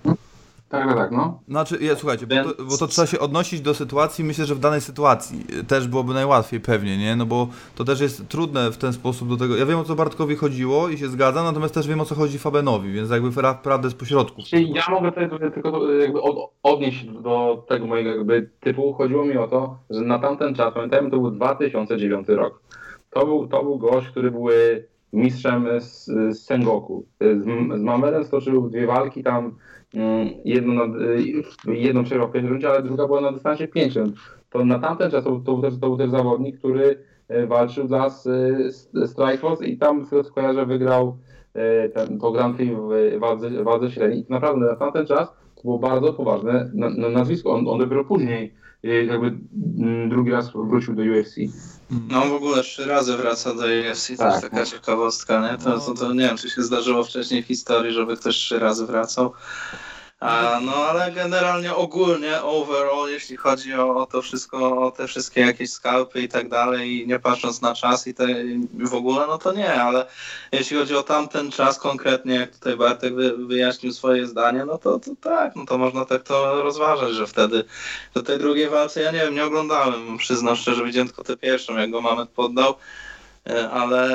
Tak, 0.73 0.89
tak, 0.89 0.97
tak, 0.97 1.11
no. 1.11 1.41
Znaczy, 1.49 1.79
ja, 1.81 1.97
słuchajcie, 1.97 2.27
bo 2.27 2.35
to, 2.45 2.65
bo 2.65 2.79
to, 2.79 2.87
trzeba 2.87 3.07
się 3.07 3.19
odnosić 3.19 3.61
do 3.61 3.75
sytuacji, 3.75 4.25
myślę, 4.25 4.45
że 4.45 4.55
w 4.55 4.59
danej 4.59 4.81
sytuacji 4.81 5.45
też 5.69 5.89
byłoby 5.89 6.15
najłatwiej 6.15 6.61
pewnie, 6.61 6.99
nie? 6.99 7.17
No 7.17 7.27
bo 7.27 7.49
to 7.75 7.85
też 7.85 8.01
jest 8.01 8.29
trudne 8.29 8.71
w 8.71 8.77
ten 8.77 8.93
sposób 8.93 9.29
do 9.29 9.37
tego. 9.37 9.57
Ja 9.57 9.67
wiem 9.67 9.79
o 9.79 9.85
co 9.85 9.95
Bartkowi 9.95 10.37
chodziło 10.37 10.89
i 10.89 10.99
się 10.99 11.09
zgadzam, 11.09 11.45
natomiast 11.45 11.75
też 11.75 11.89
wiem 11.89 12.01
o 12.01 12.05
co 12.05 12.15
chodzi 12.15 12.39
Fabenowi, 12.39 12.93
więc 12.93 13.11
jakby 13.11 13.31
prawdę 13.63 13.91
z 13.91 13.95
pośrodku. 13.95 14.43
Czyli 14.43 14.73
ja 14.73 14.83
mogę 14.91 15.13
tutaj 15.13 15.53
tylko 15.55 15.93
jakby 15.93 16.23
od, 16.23 16.37
odnieść 16.63 17.05
do 17.05 17.65
tego 17.69 17.87
mojego 17.87 18.11
jakby 18.11 18.51
typu. 18.61 18.93
Chodziło 18.93 19.25
mi 19.25 19.37
o 19.37 19.49
to, 19.49 19.79
że 19.91 20.01
na 20.01 20.19
tamten 20.19 20.55
czas, 20.55 20.75
pamiętajmy, 20.75 21.11
to 21.11 21.19
był 21.19 21.31
2009 21.31 22.29
rok. 22.29 22.61
To 23.11 23.27
był, 23.27 23.49
to 23.49 23.63
był 23.63 23.79
gość, 23.79 24.09
który 24.09 24.31
były 24.31 24.87
mistrzem 25.13 25.67
z, 25.81 26.05
z 26.05 26.45
Sengoku. 26.45 27.07
Z, 27.21 27.45
z 27.79 27.83
Mamedem 27.83 28.25
stoczył 28.25 28.71
dwie 28.71 28.87
walki, 28.87 29.23
tam 29.23 29.57
mm, 29.95 30.29
jedną, 30.45 30.75
na, 30.75 30.99
y, 31.69 31.77
jedną 31.77 32.05
przegrał 32.05 32.29
w 32.29 32.33
pierwszej 32.33 32.51
rundzie, 32.51 32.71
ale 32.71 32.83
druga 32.83 33.07
była 33.07 33.21
na 33.21 33.33
dystansie 33.33 33.69
5 33.69 33.97
rund. 33.97 34.17
To 34.51 34.65
na 34.65 34.79
tamten 34.79 35.11
czas 35.11 35.25
to, 35.25 35.31
to, 35.31 35.53
był 35.53 35.63
też, 35.63 35.75
to 35.81 35.87
był 35.89 35.97
też 35.97 36.11
zawodnik, 36.11 36.59
który 36.59 36.99
y, 37.31 37.47
walczył 37.47 37.89
dla 37.89 38.11
Strikeforce 39.07 39.67
i 39.67 39.79
tam 39.79 40.07
z 40.07 40.11
tego 40.11 40.25
co 40.25 40.33
kojarzę 40.33 40.67
wygrał 40.67 41.17
y, 41.87 41.89
ten, 41.89 42.19
to 42.19 42.33
Grand 42.33 42.57
Prix 42.57 42.77
w 42.77 43.19
wadze, 43.21 43.65
wadze 43.65 43.91
średniej. 43.91 44.27
Naprawdę 44.29 44.67
na 44.67 44.77
tamten 44.77 45.07
czas 45.07 45.29
to 45.57 45.63
było 45.63 45.79
bardzo 45.79 46.13
poważne 46.13 46.71
na, 46.75 46.91
na 46.91 47.09
nazwisko. 47.09 47.53
On, 47.53 47.69
on 47.69 47.79
dopiero 47.79 48.05
później 48.05 48.55
jakby 48.83 49.27
mm, 49.79 50.09
drugi 50.09 50.31
raz 50.31 50.53
wrócił 50.53 50.95
do 50.95 51.03
UFC. 51.03 51.37
No 52.09 52.27
w 52.27 52.33
ogóle 52.33 52.63
trzy 52.63 52.85
razy 52.85 53.17
wraca 53.17 53.55
do 53.55 53.63
UFC, 53.63 54.09
to 54.09 54.17
tak, 54.17 54.33
jest 54.33 54.43
taka 54.43 54.57
no. 54.57 54.67
ciekawostka, 54.67 55.53
nie? 55.53 55.59
To, 55.59 55.81
to, 55.81 55.95
to 55.95 56.13
nie 56.13 56.27
wiem, 56.27 56.37
czy 56.37 56.51
się 56.51 56.63
zdarzyło 56.63 57.05
wcześniej 57.05 57.43
w 57.43 57.47
historii, 57.47 57.93
żeby 57.93 58.17
ktoś 58.17 58.37
trzy 58.37 58.59
razy 58.59 58.87
wracał. 58.87 59.33
No 60.63 60.75
ale 60.75 61.13
generalnie 61.13 61.75
ogólnie, 61.75 62.43
overall, 62.43 63.11
jeśli 63.11 63.37
chodzi 63.37 63.75
o, 63.75 63.97
o, 63.97 64.07
to 64.07 64.23
wszystko, 64.23 64.87
o 64.87 64.91
te 64.91 65.07
wszystkie 65.07 65.41
jakieś 65.41 65.71
skalpy 65.71 66.23
i 66.23 66.29
tak 66.29 66.49
dalej, 66.49 67.03
i 67.03 67.07
nie 67.07 67.19
patrząc 67.19 67.63
na 67.63 67.75
czas 67.75 68.07
i, 68.07 68.15
te, 68.15 68.27
w 68.75 68.95
ogóle, 68.95 69.27
no 69.27 69.39
to 69.39 69.53
nie, 69.53 69.75
ale 69.83 70.07
jeśli 70.53 70.77
chodzi 70.77 70.97
o 70.97 71.03
tamten 71.03 71.51
czas 71.51 71.79
konkretnie, 71.79 72.35
jak 72.35 72.51
tutaj 72.51 72.77
Bartek 72.77 73.15
wy, 73.15 73.47
wyjaśnił 73.47 73.93
swoje 73.93 74.27
zdanie, 74.27 74.65
no 74.65 74.79
to, 74.79 74.99
to 74.99 75.11
tak, 75.21 75.57
no 75.57 75.67
to 75.67 75.79
można 75.79 76.05
tak 76.05 76.23
to 76.23 76.63
rozważać, 76.63 77.13
że 77.15 77.27
wtedy 77.27 77.65
do 78.15 78.23
tej 78.23 78.39
drugiej 78.39 78.69
walce, 78.69 79.03
ja 79.03 79.11
nie 79.11 79.21
wiem, 79.21 79.35
nie 79.35 79.45
oglądałem, 79.45 80.19
przyznam 80.19 80.57
szczerze, 80.57 80.85
widziałem 80.85 81.09
tylko 81.09 81.25
tę 81.25 81.37
pierwszą, 81.37 81.77
jak 81.77 81.91
go 81.91 82.01
Mamet 82.01 82.29
poddał, 82.29 82.75
ale 83.73 84.09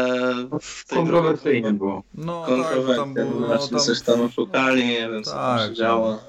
w 0.62 0.86
tej 0.86 0.98
kontrowersyjnie 0.98 1.72
było. 1.72 2.04
No, 2.14 2.44
Kontrowersje, 2.46 2.88
tak, 2.88 2.98
tam 2.98 3.14
było, 3.14 3.40
no, 3.40 3.68
tam... 3.68 3.80
coś 3.80 4.02
tam 4.02 4.22
oszukali, 4.22 4.88
nie 4.88 5.10
wiem 5.10 5.24
co 5.24 5.32
tak, 5.32 5.60
tam 5.60 5.70
się 5.70 5.76
działo. 5.76 6.20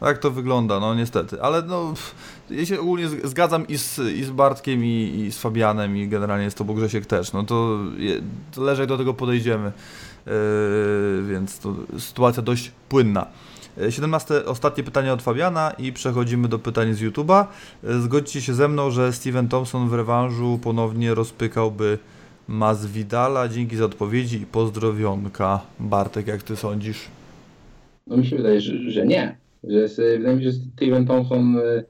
Tak 0.00 0.18
to 0.18 0.30
wygląda, 0.30 0.80
no 0.80 0.94
niestety, 0.94 1.42
ale 1.42 1.62
no 1.62 1.94
ja 2.50 2.66
się 2.66 2.80
ogólnie 2.80 3.08
zgadzam 3.08 3.68
i 3.68 3.78
z, 3.78 3.98
i 3.98 4.24
z 4.24 4.30
Bartkiem 4.30 4.84
i, 4.84 5.24
i 5.26 5.32
z 5.32 5.38
Fabianem 5.38 5.96
i 5.96 6.08
generalnie 6.08 6.44
jest 6.44 6.58
to 6.58 6.64
Grzesiek 6.64 7.06
też, 7.06 7.32
no 7.32 7.42
to, 7.42 7.78
to 8.54 8.62
leżej 8.62 8.86
do 8.86 8.98
tego 8.98 9.14
podejdziemy, 9.14 9.72
yy, 10.26 10.32
więc 11.28 11.58
to 11.58 11.74
sytuacja 11.98 12.42
dość 12.42 12.72
płynna. 12.88 13.26
17. 13.90 14.34
E, 14.34 14.46
ostatnie 14.46 14.84
pytanie 14.84 15.12
od 15.12 15.22
Fabiana 15.22 15.70
i 15.78 15.92
przechodzimy 15.92 16.48
do 16.48 16.58
pytań 16.58 16.94
z 16.94 17.02
YouTube'a. 17.02 17.44
Zgodźcie 18.00 18.42
się 18.42 18.54
ze 18.54 18.68
mną, 18.68 18.90
że 18.90 19.12
Steven 19.12 19.48
Thompson 19.48 19.88
w 19.88 19.94
rewanżu 19.94 20.58
ponownie 20.62 21.14
rozpykałby 21.14 21.98
Masvidala. 22.48 23.48
Dzięki 23.48 23.76
za 23.76 23.84
odpowiedzi 23.84 24.42
i 24.42 24.46
pozdrowionka. 24.46 25.60
Bartek, 25.80 26.26
jak 26.26 26.42
ty 26.42 26.56
sądzisz? 26.56 27.08
No 28.06 28.16
mi 28.16 28.26
się 28.26 28.36
wydaje, 28.36 28.60
że, 28.60 28.90
że 28.90 29.06
nie. 29.06 29.36
Że 29.64 29.78
jest, 29.78 29.96
wydaje 29.96 30.36
mi 30.36 30.44
się, 30.44 30.50
że 30.50 30.58
Steven 30.76 31.06
Thompson 31.06 31.56
y, 31.56 31.84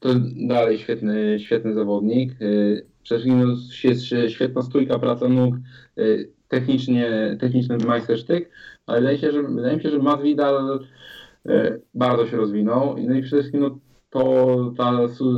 to 0.00 0.08
dalej 0.48 0.78
świetny, 0.78 1.40
świetny 1.40 1.74
zawodnik. 1.74 2.42
Y, 2.42 2.86
przede 3.02 3.20
wszystkim 3.20 3.50
jest 3.84 4.32
świetna 4.32 4.62
stójka, 4.62 4.98
praca 4.98 5.28
nóg, 5.28 5.54
technicznie, 6.48 7.36
techniczny 7.40 7.78
majstersztyk, 7.78 8.50
ale 8.86 9.00
wydaje, 9.00 9.18
się, 9.18 9.32
że, 9.32 9.42
wydaje 9.42 9.76
mi 9.76 9.82
się, 9.82 9.90
że 9.90 9.98
Masvidal 9.98 10.80
bardzo 11.94 12.26
się 12.26 12.36
rozwinął. 12.36 12.96
No 12.98 13.14
i 13.14 13.22
przede 13.22 13.42
wszystkim 13.42 13.60
no, 13.60 13.78
to 14.10 14.72
ta 14.76 14.92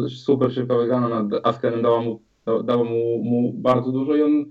super 0.08 0.52
szybka 0.52 0.78
wygrana 0.78 1.22
nad 1.22 1.46
Askenem 1.46 1.82
dała 1.82 2.02
mu 2.02 2.20
dało 2.64 2.84
mu, 2.84 3.24
mu 3.24 3.52
bardzo 3.52 3.92
dużo 3.92 4.16
i 4.16 4.22
on 4.22 4.44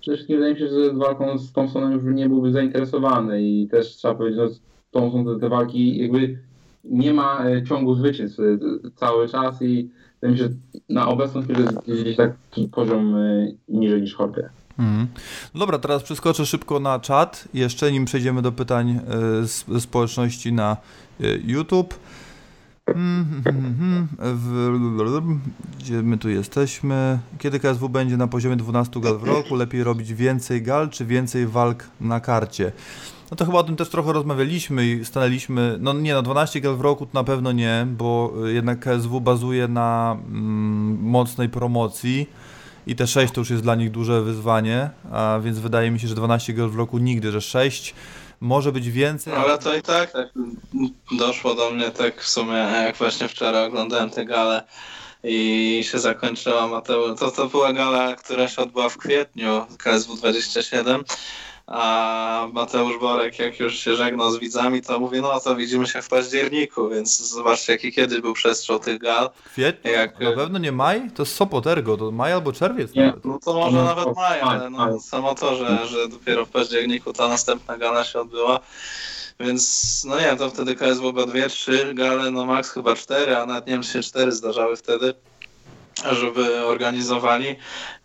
przede 0.00 0.16
wszystkim 0.16 0.36
wydaje 0.36 0.54
mi 0.54 0.60
się, 0.60 0.68
że 0.68 0.92
walką 0.92 1.38
z 1.38 1.52
Thompsonem 1.52 1.92
już 1.92 2.14
nie 2.14 2.28
byłby 2.28 2.52
zainteresowany 2.52 3.42
i 3.42 3.68
też 3.68 3.96
trzeba 3.96 4.14
powiedzieć, 4.14 4.40
że 4.40 4.48
Thompson 4.90 5.24
te, 5.24 5.40
te 5.40 5.48
walki 5.48 5.98
jakby 5.98 6.38
nie 6.84 7.14
ma 7.14 7.44
e, 7.44 7.62
ciągu 7.62 7.94
zwycięstw 7.94 8.40
e, 8.40 8.42
cały 8.96 9.28
czas 9.28 9.62
i 9.62 9.90
wydaje 10.20 10.32
mi 10.32 10.38
się, 10.38 10.44
że 10.44 10.50
na 10.88 11.08
obecną 11.08 11.42
chwilę 11.42 11.60
jest 11.60 12.02
gdzieś 12.02 12.16
taki 12.16 12.68
poziom 12.68 13.16
e, 13.16 13.52
niżej 13.68 14.02
niż 14.02 14.18
Jorge. 14.18 14.48
Mhm. 14.78 15.06
No 15.54 15.60
dobra, 15.60 15.78
teraz 15.78 16.02
przeskoczę 16.02 16.46
szybko 16.46 16.80
na 16.80 17.00
czat, 17.00 17.48
jeszcze 17.54 17.92
nim 17.92 18.04
przejdziemy 18.04 18.42
do 18.42 18.52
pytań 18.52 19.00
z 19.42 19.82
społeczności 19.82 20.52
na 20.52 20.76
YouTube. 21.46 21.94
Gdzie 25.78 26.02
my 26.02 26.18
tu 26.18 26.28
jesteśmy? 26.28 27.18
Kiedy 27.38 27.60
KSW 27.60 27.88
będzie 27.88 28.16
na 28.16 28.26
poziomie 28.26 28.56
12 28.56 29.00
gal 29.00 29.18
w 29.18 29.24
roku? 29.24 29.54
Lepiej 29.54 29.84
robić 29.84 30.14
więcej 30.14 30.62
gal 30.62 30.90
czy 30.90 31.04
więcej 31.04 31.46
walk 31.46 31.84
na 32.00 32.20
karcie? 32.20 32.72
No 33.30 33.36
to 33.36 33.46
chyba 33.46 33.58
o 33.58 33.64
tym 33.64 33.76
też 33.76 33.88
trochę 33.88 34.12
rozmawialiśmy 34.12 34.86
i 34.86 35.04
stanęliśmy. 35.04 35.76
No 35.80 35.92
nie, 35.92 36.14
no 36.14 36.22
12 36.22 36.60
gal 36.60 36.76
w 36.76 36.80
roku 36.80 37.06
to 37.06 37.10
na 37.14 37.24
pewno 37.24 37.52
nie, 37.52 37.86
bo 37.90 38.32
jednak 38.46 38.78
KSW 38.80 39.20
bazuje 39.20 39.68
na 39.68 40.16
mm, 40.28 40.98
mocnej 41.02 41.48
promocji 41.48 42.26
i 42.86 42.96
te 42.96 43.06
6 43.06 43.32
to 43.32 43.40
już 43.40 43.50
jest 43.50 43.62
dla 43.62 43.74
nich 43.74 43.90
duże 43.90 44.22
wyzwanie, 44.22 44.90
a 45.12 45.40
więc 45.44 45.58
wydaje 45.58 45.90
mi 45.90 46.00
się, 46.00 46.08
że 46.08 46.14
12 46.14 46.52
gal 46.52 46.68
w 46.68 46.76
roku 46.76 46.98
nigdy, 46.98 47.32
że 47.32 47.40
6 47.40 47.94
może 48.40 48.72
być 48.72 48.90
więcej. 48.90 49.34
Ale 49.34 49.58
to 49.58 49.74
i 49.74 49.82
tak, 49.82 50.12
tak 50.12 50.28
doszło 51.12 51.54
do 51.54 51.70
mnie 51.70 51.90
tak 51.90 52.22
w 52.22 52.28
sumie, 52.28 52.58
jak 52.84 52.96
właśnie 52.96 53.28
wczoraj 53.28 53.66
oglądałem 53.66 54.10
tę 54.10 54.24
galę 54.24 54.62
i 55.24 55.84
się 55.90 55.98
zakończyła 55.98 56.66
Mateusz. 56.68 57.18
To, 57.18 57.30
to 57.30 57.46
była 57.46 57.72
gala, 57.72 58.16
która 58.16 58.48
się 58.48 58.62
odbyła 58.62 58.88
w 58.88 58.96
kwietniu 58.98 59.66
KSW 59.78 60.16
27 60.16 61.04
a 61.66 62.48
Mateusz 62.52 62.98
Borek 62.98 63.38
jak 63.38 63.60
już 63.60 63.78
się 63.78 63.96
żegnał 63.96 64.30
z 64.30 64.38
widzami, 64.38 64.82
to 64.82 65.00
mówi, 65.00 65.20
no 65.20 65.40
to 65.40 65.56
widzimy 65.56 65.86
się 65.86 66.02
w 66.02 66.08
październiku, 66.08 66.88
więc 66.88 67.18
zobaczcie 67.18 67.72
jaki 67.72 67.92
kiedy 67.92 68.20
był 68.20 68.34
przestrzał 68.34 68.78
tych 68.78 68.98
gal. 68.98 69.30
Kwietniu? 69.44 69.90
Jak... 69.90 70.20
Na 70.20 70.32
pewno 70.32 70.58
nie 70.58 70.72
maj? 70.72 71.10
To 71.10 71.22
jest 71.22 71.34
Sopot 71.34 71.66
Ergo, 71.66 71.96
to 71.96 72.10
maj 72.10 72.32
albo 72.32 72.52
czerwiec 72.52 72.94
nie. 72.94 73.06
Nawet. 73.06 73.24
No 73.24 73.38
to 73.44 73.54
może 73.54 73.76
no, 73.76 73.84
nawet 73.84 74.16
maj, 74.16 74.40
ale 74.40 74.70
no, 74.70 75.00
samo 75.00 75.34
to, 75.34 75.56
że, 75.56 75.86
że 75.86 76.08
dopiero 76.08 76.46
w 76.46 76.48
październiku 76.48 77.12
ta 77.12 77.28
następna 77.28 77.78
gala 77.78 78.04
się 78.04 78.20
odbyła. 78.20 78.60
Więc 79.40 80.04
no 80.08 80.20
nie, 80.20 80.36
to 80.36 80.50
wtedy 80.50 80.74
KSW 80.74 81.06
chyba 81.06 81.26
dwie, 81.26 81.48
trzy 81.48 81.94
gale, 81.94 82.30
no 82.30 82.44
max 82.44 82.70
chyba 82.70 82.96
cztery, 82.96 83.36
a 83.36 83.46
nawet 83.46 83.66
nie 83.66 83.72
wiem, 83.72 83.82
czy 83.82 83.92
się 83.92 84.02
cztery 84.02 84.32
zdarzały 84.32 84.76
wtedy 84.76 85.14
żeby 86.12 86.66
organizowali, 86.66 87.56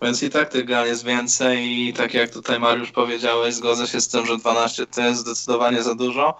więc 0.01 0.23
i 0.23 0.30
tak 0.30 0.49
tych 0.49 0.65
gal 0.65 0.88
jest 0.88 1.05
więcej 1.05 1.88
i 1.88 1.93
tak 1.93 2.13
jak 2.13 2.30
tutaj 2.30 2.59
Mariusz 2.59 2.91
powiedziałeś, 2.91 3.53
zgodzę 3.53 3.88
się 3.88 4.01
z 4.01 4.07
tym, 4.07 4.26
że 4.26 4.38
12 4.38 4.88
to 4.88 5.01
jest 5.01 5.22
zdecydowanie 5.22 5.84
za 5.84 5.95
dużo. 5.95 6.38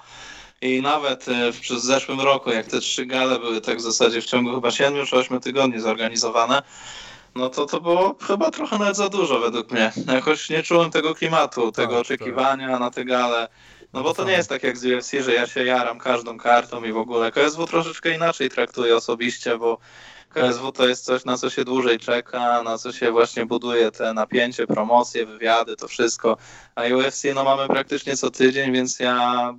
I 0.61 0.82
nawet 0.82 1.28
e, 1.30 1.52
w, 1.52 1.68
zeszłym 1.68 2.22
roku, 2.22 2.52
jak 2.52 2.68
te 2.68 2.80
trzy 2.80 3.06
gale 3.06 3.40
były 3.40 3.61
tak 3.61 3.78
w 3.78 3.82
zasadzie 3.82 4.22
w 4.22 4.26
ciągu 4.26 4.56
chyba 4.56 4.72
7 4.72 5.06
czy 5.06 5.15
8 5.15 5.40
tygodni 5.40 5.80
zorganizowane, 5.80 6.61
no 7.36 7.49
to 7.49 7.65
to 7.65 7.82
było 7.82 8.15
chyba 8.28 8.52
trochę 8.52 8.78
nawet 8.78 8.98
za 8.98 9.10
dużo 9.10 9.40
według 9.40 9.72
mnie. 9.72 9.91
Jakoś 10.07 10.49
nie 10.49 10.64
czułem 10.64 10.91
tego 10.91 11.15
klimatu, 11.15 11.72
tego 11.72 11.94
tak, 11.94 12.02
oczekiwania 12.02 12.69
tak. 12.69 12.80
na 12.80 12.91
te 12.91 13.06
gale. 13.06 13.48
No 13.94 14.03
bo 14.03 14.14
to 14.14 14.23
nie 14.23 14.32
jest 14.32 14.49
tak 14.49 14.64
jak 14.64 14.78
z 14.78 14.86
UFC, 14.86 15.11
że 15.11 15.34
ja 15.34 15.48
się 15.48 15.65
jaram 15.65 15.99
każdą 15.99 16.38
kartą 16.38 16.84
i 16.84 16.91
w 16.91 16.98
ogóle. 16.98 17.32
KSW 17.32 17.68
troszeczkę 17.68 18.15
inaczej 18.15 18.49
traktuje 18.49 18.95
osobiście, 18.95 19.57
bo 19.57 19.78
KSW 20.34 20.72
to 20.72 20.88
jest 20.88 21.06
coś, 21.06 21.26
na 21.26 21.38
co 21.38 21.49
się 21.49 21.66
dłużej 21.66 21.99
czeka, 21.99 22.64
na 22.64 22.78
co 22.78 22.91
się 22.91 23.12
właśnie 23.12 23.45
buduje 23.45 23.91
te 23.91 24.14
napięcie, 24.14 24.68
promocje, 24.68 25.26
wywiady, 25.26 25.76
to 25.76 25.88
wszystko. 25.88 26.38
A 26.76 26.81
UFC 26.95 27.23
no 27.35 27.43
mamy 27.43 27.68
praktycznie 27.68 28.18
co 28.18 28.31
tydzień, 28.31 28.73
więc 28.73 28.99
ja 28.99 29.53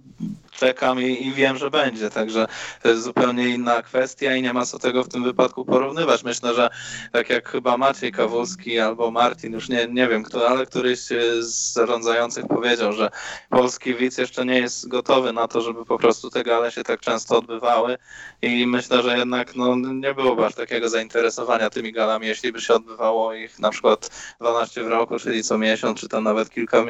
czekam 0.51 1.03
i, 1.03 1.27
i, 1.27 1.33
wiem, 1.33 1.57
że 1.57 1.71
będzie. 1.71 2.11
Także 2.11 2.47
to 2.83 2.89
jest 2.89 3.03
zupełnie 3.03 3.49
inna 3.49 3.83
kwestia 3.83 4.37
i 4.37 4.43
nie 4.43 4.53
ma 4.53 4.67
co 4.67 4.79
tego 4.79 5.05
w 5.05 5.09
tym 5.09 5.25
wypadku 5.25 5.65
porównywać. 5.65 6.25
Myślę, 6.25 6.55
że 6.55 6.71
tak 7.13 7.31
jak 7.31 7.49
chyba 7.49 7.77
Maciej 7.77 8.13
Kawulski 8.13 8.79
albo 8.79 9.11
Martin, 9.11 9.53
już 9.53 9.69
nie, 9.69 9.89
nie 9.91 10.09
wiem 10.09 10.23
kto, 10.23 10.49
ale 10.49 10.67
któryś 10.67 10.99
z 11.39 11.73
zarządzających 11.73 12.47
powiedział, 12.47 12.93
że 12.93 13.11
polski 13.51 13.95
widz 13.95 14.19
jeszcze 14.19 14.45
nie 14.45 14.59
jest 14.59 14.89
gotowy 14.89 15.33
na 15.33 15.49
to, 15.49 15.61
żeby 15.61 15.85
po 15.85 15.99
prostu 15.99 16.31
te 16.31 16.43
gale 16.43 16.73
się 16.73 16.83
tak 16.83 17.01
często 17.01 17.39
odbywały 17.39 17.99
i 18.43 18.67
myślę, 18.67 19.03
że 19.03 19.19
jednak 19.19 19.57
no, 19.57 19.77
nie 19.77 20.15
byłoby 20.15 20.47
aż 20.47 20.55
takiego 20.55 20.89
zainteresowania 20.89 21.71
tymi 21.71 21.93
galami, 21.93 22.27
jeśli 22.27 22.53
by 22.53 22.61
się 22.61 22.75
odbywało 22.75 23.35
ich 23.35 23.59
na 23.59 23.71
przykład 23.71 24.11
12 24.41 24.85
w 24.85 24.89
roku, 24.89 25.19
czyli 25.19 25.45
co 25.45 25.59
miesiąc, 25.59 26.01
czy 26.01 26.09
tam 26.09 26.25
nawet 26.25 26.51
kilka 26.51 26.85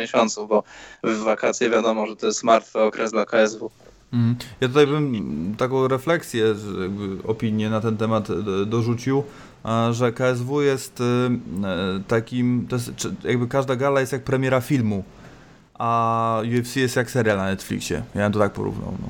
bo 0.48 0.62
w 1.05 1.16
wakacje 1.16 1.70
wiadomo, 1.70 2.06
że 2.06 2.16
to 2.16 2.26
jest 2.26 2.44
martwy 2.44 2.80
okres 2.80 3.10
dla 3.10 3.24
KSW 3.24 3.70
Mhm. 4.12 4.36
Ja 4.60 4.68
tutaj 4.68 4.86
bym 4.86 5.55
taką 5.59 5.89
refleksję, 5.89 6.55
opinię 7.24 7.70
na 7.70 7.80
ten 7.80 7.97
temat 7.97 8.30
e, 8.30 8.66
dorzucił, 8.66 9.22
że 9.90 10.12
KSW 10.12 10.60
jest 10.60 11.01
e, 11.01 11.30
takim, 12.09 12.66
to 12.68 12.76
jest, 12.76 12.90
jakby 13.24 13.48
każda 13.48 13.76
gala 13.76 14.01
jest 14.01 14.12
jak 14.12 14.24
premiera 14.24 14.60
filmu, 14.60 15.05
a 15.74 16.43
UFC 16.59 16.76
jest 16.76 16.97
jak 16.97 17.10
serial 17.10 17.36
na 17.36 17.44
Netflixie. 17.44 18.02
Ja 18.14 18.22
bym 18.22 18.32
to 18.32 18.39
tak 18.39 18.52
porównał. 18.52 18.94
No. 19.01 19.09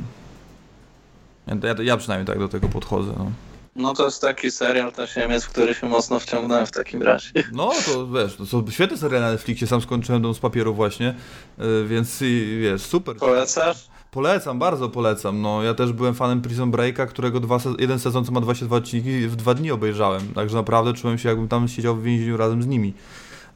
Ja, 1.47 1.69
ja, 1.69 1.83
ja 1.83 1.97
przynajmniej 1.97 2.27
tak 2.27 2.39
do 2.39 2.49
tego 2.49 2.69
podchodzę. 2.69 3.12
No. 3.19 3.31
No 3.77 3.94
to 3.94 4.05
jest 4.05 4.20
taki 4.20 4.51
serial 4.51 4.93
też 4.93 5.16
Niemiec, 5.16 5.44
w 5.44 5.49
który 5.49 5.74
się 5.74 5.89
mocno 5.89 6.19
wciągnąłem 6.20 6.66
w 6.66 6.70
takim 6.70 7.03
razie. 7.03 7.31
No 7.53 7.70
to 7.86 8.07
wiesz, 8.07 8.36
to 8.36 8.47
są 8.47 8.65
świetne 8.70 8.97
seriale 8.97 9.27
na 9.27 9.32
Netflixie, 9.32 9.66
sam 9.66 9.81
skończyłem 9.81 10.23
dom 10.23 10.35
z 10.35 10.39
papieru 10.39 10.74
właśnie, 10.74 11.15
y, 11.59 11.86
więc 11.89 12.23
wiesz, 12.61 12.82
super. 12.82 13.16
Polecasz? 13.16 13.93
Polecam, 14.11 14.59
bardzo 14.59 14.89
polecam. 14.89 15.43
No, 15.43 15.62
ja 15.62 15.74
też 15.74 15.93
byłem 15.93 16.15
fanem 16.15 16.43
Prison 16.43 16.70
Breaka, 16.70 17.07
którego 17.07 17.40
dwa, 17.40 17.59
se- 17.59 17.74
jeden 17.78 17.99
sezon, 17.99 18.24
co 18.24 18.32
ma 18.32 18.40
22 18.40 18.77
odcinki, 18.77 19.27
w 19.28 19.36
dwa 19.36 19.55
dni 19.55 19.70
obejrzałem. 19.70 20.35
Także 20.35 20.57
naprawdę 20.57 20.93
czułem 20.94 21.19
się, 21.19 21.28
jakbym 21.28 21.49
tam 21.49 21.69
siedział 21.69 21.97
w 21.97 22.03
więzieniu 22.03 22.36
razem 22.36 22.62
z 22.62 22.66
nimi. 22.66 22.94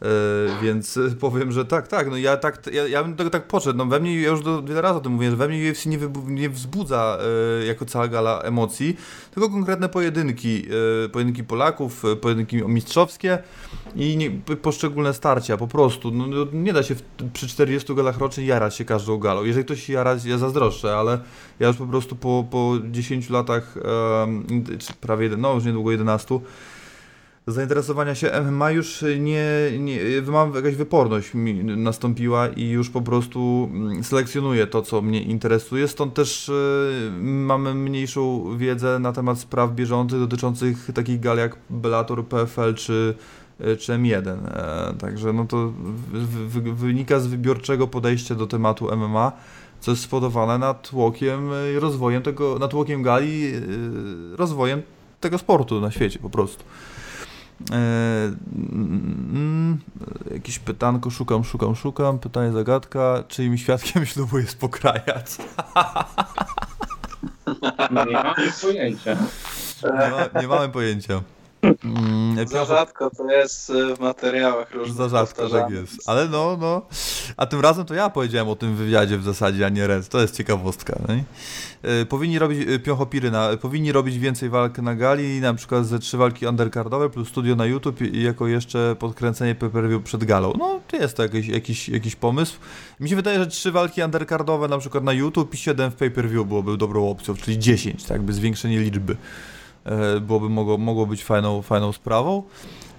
E, 0.02 0.62
więc 0.62 0.98
powiem, 1.20 1.52
że 1.52 1.64
tak, 1.64 1.88
tak, 1.88 2.10
no 2.10 2.16
ja 2.16 2.36
tak, 2.36 2.66
ja, 2.72 2.88
ja 2.88 3.02
bym 3.02 3.12
do 3.12 3.18
tego 3.18 3.30
tak 3.30 3.48
podszedł, 3.48 3.78
no 3.78 3.86
we 3.86 4.00
mnie, 4.00 4.20
ja 4.20 4.28
już 4.28 4.42
do, 4.42 4.62
wiele 4.62 4.80
razy 4.82 4.98
o 4.98 5.00
tym 5.00 5.12
mówię, 5.12 5.30
że 5.30 5.36
we 5.36 5.48
mnie 5.48 5.70
UFC 5.70 5.86
nie, 5.86 5.98
nie 6.26 6.50
wzbudza 6.50 7.18
e, 7.60 7.66
jako 7.66 7.84
cała 7.84 8.08
gala 8.08 8.40
emocji, 8.40 8.96
tylko 9.34 9.50
konkretne 9.50 9.88
pojedynki, 9.88 10.66
e, 11.04 11.08
pojedynki 11.08 11.44
Polaków, 11.44 12.02
pojedynki 12.20 12.56
mistrzowskie 12.56 13.38
i 13.94 14.16
nie, 14.16 14.30
poszczególne 14.56 15.14
starcia, 15.14 15.56
po 15.56 15.68
prostu, 15.68 16.10
no, 16.10 16.26
no, 16.26 16.46
nie 16.52 16.72
da 16.72 16.82
się 16.82 16.94
w, 16.94 17.02
przy 17.32 17.48
40 17.48 17.94
galach 17.94 18.18
rocznie 18.18 18.44
jarać 18.44 18.76
się 18.76 18.84
każdą 18.84 19.18
galą, 19.18 19.44
jeżeli 19.44 19.64
ktoś 19.64 19.88
jara, 19.88 20.16
ja 20.24 20.38
zazdroszczę, 20.38 20.96
ale 20.96 21.18
ja 21.60 21.68
już 21.68 21.76
po 21.76 21.86
prostu 21.86 22.16
po, 22.16 22.44
po 22.50 22.74
10 22.90 23.30
latach, 23.30 23.74
czy 24.78 24.94
prawie, 25.00 25.28
no 25.36 25.54
już 25.54 25.64
niedługo 25.64 25.90
11, 25.90 26.40
zainteresowania 27.46 28.14
się 28.14 28.30
MMA 28.40 28.70
już 28.70 29.04
nie, 29.20 29.48
nie 29.78 29.98
mam 30.26 30.54
jakaś 30.54 30.74
wyporność 30.74 31.34
mi 31.34 31.54
nastąpiła 31.64 32.48
i 32.48 32.68
już 32.68 32.90
po 32.90 33.02
prostu 33.02 33.70
mm, 33.72 34.04
selekcjonuję 34.04 34.66
to, 34.66 34.82
co 34.82 35.02
mnie 35.02 35.22
interesuje, 35.22 35.88
stąd 35.88 36.14
też 36.14 36.48
y, 36.48 37.10
mamy 37.22 37.74
mniejszą 37.74 38.44
wiedzę 38.58 38.98
na 38.98 39.12
temat 39.12 39.38
spraw 39.38 39.72
bieżących 39.72 40.20
dotyczących 40.20 40.90
takich 40.94 41.20
gal 41.20 41.38
jak 41.38 41.56
Bellator, 41.70 42.26
PFL 42.26 42.74
czy, 42.74 43.14
y, 43.60 43.76
czy 43.76 43.92
M1. 43.92 44.28
E, 44.28 44.94
także 44.98 45.32
no 45.32 45.44
to 45.44 45.72
wy, 46.12 46.60
wy, 46.60 46.72
wynika 46.72 47.20
z 47.20 47.26
wybiorczego 47.26 47.86
podejścia 47.86 48.34
do 48.34 48.46
tematu 48.46 48.96
MMA, 48.96 49.32
co 49.80 49.90
jest 49.90 50.02
spowodowane 50.02 50.58
natłokiem 50.58 51.50
rozwojem 51.78 52.22
tego, 52.22 52.58
natłokiem 52.58 53.02
gali, 53.02 53.52
rozwojem 54.32 54.82
tego 55.20 55.38
sportu 55.38 55.80
na 55.80 55.90
świecie 55.90 56.18
po 56.18 56.30
prostu. 56.30 56.64
E, 57.72 57.76
mm, 58.56 59.78
jakieś 60.34 60.58
pytanko, 60.58 61.10
szukam, 61.10 61.44
szukam, 61.44 61.76
szukam. 61.76 62.18
Pytanie, 62.18 62.52
zagadka. 62.52 63.24
Czyim 63.28 63.58
świadkiem 63.58 64.06
ślubu 64.10 64.38
jest 64.38 64.58
pokrajać? 64.58 65.36
No 67.90 68.04
nie 68.04 68.12
mam 68.12 68.34
pojęcia. 68.62 69.16
Nie, 69.82 70.10
ma, 70.10 70.40
nie 70.40 70.48
mamy 70.48 70.68
pojęcia. 70.68 71.22
Mm, 71.84 72.48
Za 72.48 72.64
rzadko 72.64 73.10
to 73.10 73.30
jest 73.30 73.70
y, 73.70 73.96
w 73.96 74.00
materiałach 74.00 74.70
różnych. 74.70 74.96
Za 74.96 75.08
rzadko 75.08 75.48
tak 75.48 75.70
jest. 75.70 76.08
Ale 76.08 76.28
no, 76.28 76.56
no. 76.60 76.82
A 77.36 77.46
tym 77.46 77.60
razem 77.60 77.84
to 77.84 77.94
ja 77.94 78.10
powiedziałem 78.10 78.48
o 78.48 78.56
tym 78.56 78.76
wywiadzie 78.76 79.18
w 79.18 79.22
zasadzie, 79.22 79.66
a 79.66 79.68
nie 79.68 79.86
Rez. 79.86 80.08
To 80.08 80.20
jest 80.20 80.36
ciekawostka. 80.36 80.98
Nie? 81.08 81.24
E, 81.82 82.06
Powinni 82.06 82.38
robić 82.38 82.68
e, 82.68 82.78
Piochopiry 82.78 83.30
na, 83.30 83.56
powinni 83.56 83.92
robić 83.92 84.18
więcej 84.18 84.48
walk 84.50 84.78
na 84.78 84.94
gali, 84.94 85.40
na 85.40 85.54
przykład 85.54 85.86
ze 85.86 85.98
trzy 85.98 86.16
walki 86.16 86.46
undercardowe 86.46 87.10
plus 87.10 87.28
studio 87.28 87.56
na 87.56 87.66
YouTube 87.66 88.00
i 88.02 88.22
jako 88.22 88.46
jeszcze 88.46 88.96
podkręcenie 88.98 89.54
pay-per-view 89.54 90.02
przed 90.02 90.24
galą. 90.24 90.52
No, 90.58 90.80
to 90.88 90.96
jest 90.96 91.16
to 91.16 91.22
jakiś, 91.22 91.48
jakiś, 91.48 91.88
jakiś 91.88 92.16
pomysł. 92.16 92.58
Mi 93.00 93.08
się 93.08 93.16
wydaje, 93.16 93.38
że 93.38 93.46
trzy 93.46 93.72
walki 93.72 94.02
undercardowe 94.02 94.68
na 94.68 94.78
przykład 94.78 95.04
na 95.04 95.12
YouTube 95.12 95.54
i 95.54 95.56
siedem 95.56 95.90
w 95.90 95.94
pay-per-view 95.94 96.46
byłoby 96.46 96.76
dobrą 96.76 97.10
opcją, 97.10 97.34
czyli 97.34 97.58
10, 97.58 98.02
tak 98.02 98.10
jakby 98.10 98.32
zwiększenie 98.32 98.78
liczby 98.80 99.16
byłoby 100.20 100.48
mogło, 100.48 100.78
mogło 100.78 101.06
być 101.06 101.24
fajną, 101.24 101.62
fajną 101.62 101.92
sprawą. 101.92 102.42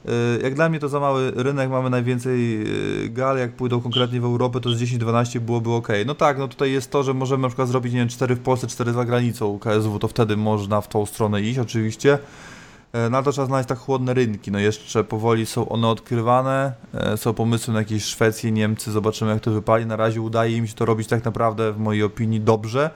E, 0.06 0.44
Jak 0.44 0.54
dla 0.56 0.70
mnie 0.70 0.80
to 0.80 0.90
za 0.90 1.00
mały 1.00 1.32
rynek, 1.36 1.70
mamy 1.70 1.90
najwięcej 1.90 2.62
e, 3.06 3.10
gal, 3.10 3.38
jak 3.38 3.52
pójdą 3.56 3.82
konkretnie 3.82 4.22
w 4.22 4.26
Europę, 4.26 4.60
to 4.60 4.70
z 4.70 4.82
10-12 4.82 5.40
byłoby 5.40 5.72
ok. 5.72 5.88
No 6.06 6.16
tak, 6.16 6.38
no 6.38 6.48
tutaj 6.48 6.72
jest 6.72 6.92
to, 6.92 7.04
że 7.04 7.14
możemy 7.14 7.42
na 7.42 7.48
przykład 7.48 7.68
zrobić, 7.68 7.94
nie 7.94 8.00
wiem, 8.00 8.10
4 8.10 8.36
w 8.36 8.40
Polsce, 8.40 8.68
4 8.68 8.94
za 8.94 9.06
granicą 9.06 9.60
KSW, 9.60 10.00
to 10.00 10.08
wtedy 10.08 10.38
można 10.38 10.82
w 10.82 10.88
tą 10.88 11.06
stronę 11.06 11.42
iść 11.42 11.60
oczywiście. 11.60 12.20
E, 12.94 13.10
Na 13.10 13.24
to 13.24 13.32
trzeba 13.32 13.48
znaleźć 13.48 13.70
tak 13.70 13.80
chłodne 13.80 14.14
rynki, 14.14 14.52
no 14.52 14.60
jeszcze 14.60 15.04
powoli 15.04 15.46
są 15.46 15.70
one 15.70 15.88
odkrywane, 15.88 16.74
e, 16.94 17.18
są 17.18 17.34
pomysły 17.34 17.74
na 17.74 17.80
jakieś 17.80 18.04
Szwecję, 18.04 18.52
Niemcy, 18.52 18.92
zobaczymy 18.92 19.32
jak 19.32 19.42
to 19.42 19.52
wypali. 19.52 19.86
Na 19.86 19.96
razie 19.96 20.22
udaje 20.22 20.58
im 20.58 20.68
się 20.68 20.74
to 20.74 20.86
robić 20.86 21.08
tak 21.08 21.26
naprawdę, 21.26 21.74
w 21.74 21.80
mojej 21.80 22.04
opinii, 22.04 22.40
dobrze, 22.42 22.90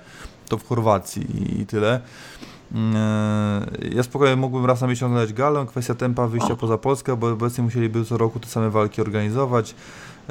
to 0.49 0.57
w 0.57 0.68
Chorwacji 0.68 1.61
i 1.61 1.65
tyle. 1.65 2.01
Eee, 2.76 3.95
Ja 3.95 4.03
spokojnie 4.03 4.35
mógłbym 4.35 4.65
raz 4.65 4.81
na 4.81 4.88
miesiąc 4.88 5.11
oglądać 5.11 5.34
galę, 5.34 5.65
kwestia 5.68 5.95
tempa 5.95 6.27
wyjścia 6.27 6.56
poza 6.56 6.77
Polskę, 6.77 7.18
bo 7.18 7.27
obecnie 7.31 7.64
musieliby 7.64 8.06
co 8.06 8.18
roku 8.18 8.39
te 8.39 8.48
same 8.48 8.69
walki 8.69 9.02
organizować. 9.02 9.76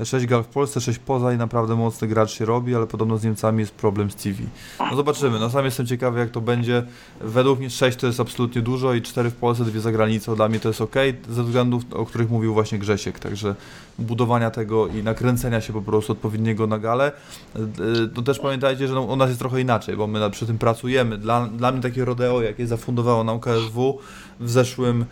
6 0.05 0.27
gal 0.27 0.43
w 0.43 0.47
Polsce, 0.47 0.81
6 0.81 0.99
poza 0.99 1.33
i 1.33 1.37
naprawdę 1.37 1.77
mocny 1.77 2.09
gracz 2.09 2.31
się 2.31 2.45
robi, 2.45 2.75
ale 2.75 2.87
podobno 2.87 3.19
z 3.19 3.25
Niemcami 3.25 3.61
jest 3.61 3.73
problem 3.73 4.11
z 4.11 4.15
TV. 4.15 4.43
No 4.91 4.97
zobaczymy, 4.97 5.39
no 5.39 5.51
sam 5.51 5.65
jestem 5.65 5.87
ciekawy 5.87 6.21
jak 6.21 6.31
to 6.31 6.41
będzie. 6.41 6.83
Według 7.21 7.59
mnie 7.59 7.71
6 7.71 7.99
to 7.99 8.07
jest 8.07 8.21
absolutnie 8.21 8.63
dużo 8.63 8.95
i 8.95 9.03
4 9.03 9.31
w 9.31 9.35
Polsce, 9.35 9.65
2 9.65 9.81
za 9.81 9.93
granicą, 9.93 10.37
dla 10.37 10.49
mnie 10.49 10.61
to 10.61 10.69
jest 10.69 10.81
ok, 10.81 10.95
ze 11.29 11.45
względów, 11.45 11.83
o 11.93 12.07
których 12.07 12.31
mówił 12.31 12.55
właśnie 12.55 12.79
Grzesiek, 12.79 13.19
także 13.19 13.55
budowania 13.99 14.51
tego 14.51 14.87
i 14.87 15.03
nakręcenia 15.03 15.61
się 15.61 15.73
po 15.73 15.83
prostu 15.83 16.13
odpowiedniego 16.13 16.67
na 16.67 16.79
galę. 16.79 17.13
Yy, 17.57 18.09
To 18.15 18.23
też 18.23 18.39
pamiętajcie, 18.39 18.89
że 18.89 18.95
no, 18.95 19.03
u 19.03 19.17
nas 19.17 19.29
jest 19.29 19.41
trochę 19.41 19.61
inaczej, 19.61 19.97
bo 19.97 20.07
my 20.07 20.31
przy 20.31 20.47
tym 20.47 20.59
pracujemy. 20.59 21.19
Dla, 21.19 21.47
dla 21.47 21.73
mnie 21.73 21.83
takie 21.83 22.05
rodeo, 22.05 22.43
jakie 22.43 22.67
zafundowało 22.67 23.25
nam 23.25 23.41
KSW 23.41 23.99
w 24.41 24.51
zeszłym 24.51 25.05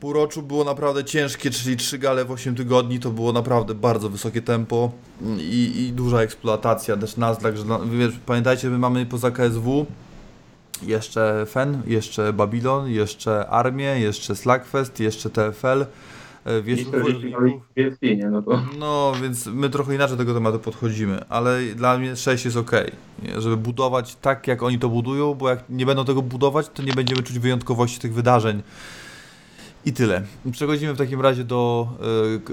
półroczu 0.00 0.42
było 0.42 0.64
naprawdę 0.64 1.04
ciężkie, 1.04 1.50
czyli 1.50 1.76
trzy 1.76 1.98
gale 1.98 2.24
w 2.24 2.30
8 2.30 2.54
tygodni, 2.54 3.00
to 3.00 3.10
było 3.10 3.32
naprawdę 3.32 3.74
bardzo 3.74 4.08
wysokie 4.08 4.42
tempo 4.42 4.90
i, 5.38 5.72
i 5.88 5.92
duża 5.92 6.20
eksploatacja 6.20 6.96
też 6.96 7.16
nas, 7.16 7.38
także 7.38 7.64
dla- 7.64 7.78
wiesz, 7.78 8.14
pamiętajcie, 8.26 8.70
my 8.70 8.78
mamy 8.78 9.06
poza 9.06 9.30
KSW 9.30 9.86
jeszcze 10.82 11.46
FEN, 11.48 11.82
jeszcze 11.86 12.32
Babylon, 12.32 12.90
jeszcze 12.90 13.46
Armię, 13.48 14.00
jeszcze 14.00 14.36
Slackfest, 14.36 15.00
jeszcze 15.00 15.30
TFL, 15.30 15.86
e, 16.44 16.62
wiesz, 16.62 16.80
I 16.80 16.86
40 16.86 17.60
jest 17.76 18.02
nie, 18.02 18.30
no 18.30 18.42
to... 18.42 18.62
no, 18.78 19.12
więc 19.22 19.46
my 19.46 19.70
trochę 19.70 19.94
inaczej 19.94 20.16
do 20.16 20.22
tego 20.22 20.34
tematu 20.34 20.58
podchodzimy, 20.58 21.24
ale 21.28 21.62
dla 21.62 21.98
mnie 21.98 22.16
6 22.16 22.44
jest 22.44 22.56
ok, 22.56 22.70
żeby 23.38 23.56
budować 23.56 24.14
tak, 24.14 24.46
jak 24.46 24.62
oni 24.62 24.78
to 24.78 24.88
budują, 24.88 25.34
bo 25.34 25.48
jak 25.48 25.64
nie 25.70 25.86
będą 25.86 26.04
tego 26.04 26.22
budować, 26.22 26.68
to 26.74 26.82
nie 26.82 26.92
będziemy 26.92 27.22
czuć 27.22 27.38
wyjątkowości 27.38 27.98
tych 28.00 28.14
wydarzeń. 28.14 28.62
I 29.86 29.92
tyle. 29.92 30.22
Przechodzimy 30.52 30.94
w 30.94 30.98
takim 30.98 31.20
razie 31.20 31.44
do 31.44 31.88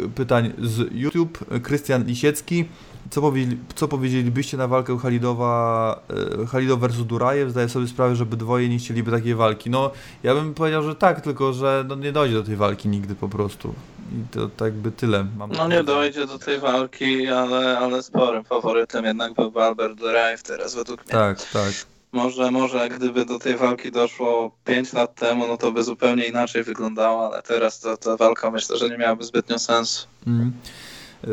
e, 0.03 0.09
pytań 0.09 0.53
z 0.61 0.91
YouTube. 0.91 1.45
Krystian 1.63 2.05
Lisiecki. 2.05 2.65
Co, 3.09 3.33
co 3.75 3.87
powiedzielibyście 3.87 4.57
na 4.57 4.67
walkę 4.67 4.97
Halidowa, 4.97 5.99
Halidow 6.47 6.79
versus 6.79 7.05
Durajew? 7.05 7.49
Zdaję 7.49 7.69
sobie 7.69 7.87
sprawę, 7.87 8.15
że 8.15 8.23
obydwoje 8.23 8.69
nie 8.69 8.77
chcieliby 8.77 9.11
takiej 9.11 9.35
walki. 9.35 9.69
No, 9.69 9.91
ja 10.23 10.35
bym 10.35 10.53
powiedział, 10.53 10.83
że 10.83 10.95
tak, 10.95 11.21
tylko 11.21 11.53
że 11.53 11.85
no, 11.87 11.95
nie 11.95 12.11
dojdzie 12.11 12.35
do 12.35 12.43
tej 12.43 12.55
walki 12.55 12.89
nigdy 12.89 13.15
po 13.15 13.29
prostu. 13.29 13.73
I 14.11 14.33
to 14.33 14.49
tak 14.49 14.73
by 14.73 14.91
tyle. 14.91 15.25
Mam 15.37 15.51
No 15.51 15.67
nie 15.67 15.83
dojdzie 15.83 16.27
do 16.27 16.39
tej 16.39 16.59
walki, 16.59 17.27
ale, 17.27 17.79
ale 17.79 18.03
sporym 18.03 18.43
faworytem 18.43 19.05
jednak 19.05 19.33
był 19.33 19.59
Albert 19.59 19.99
Durajew 19.99 20.43
teraz 20.43 20.75
według 20.75 21.05
mnie. 21.05 21.11
Tak, 21.11 21.51
tak. 21.51 21.92
Może, 22.13 22.51
może 22.51 22.89
gdyby 22.89 23.25
do 23.25 23.39
tej 23.39 23.57
walki 23.57 23.91
doszło 23.91 24.51
5 24.65 24.93
lat 24.93 25.15
temu, 25.15 25.47
no 25.47 25.57
to 25.57 25.71
by 25.71 25.83
zupełnie 25.83 26.25
inaczej 26.25 26.63
wyglądało, 26.63 27.33
ale 27.33 27.41
teraz 27.41 27.79
ta, 27.79 27.97
ta 27.97 28.17
walka 28.17 28.51
myślę, 28.51 28.77
że 28.77 28.89
nie 28.89 28.97
miałaby 28.97 29.23
zbytnio 29.23 29.59
sensu. 29.59 30.07
Mm. 30.27 30.53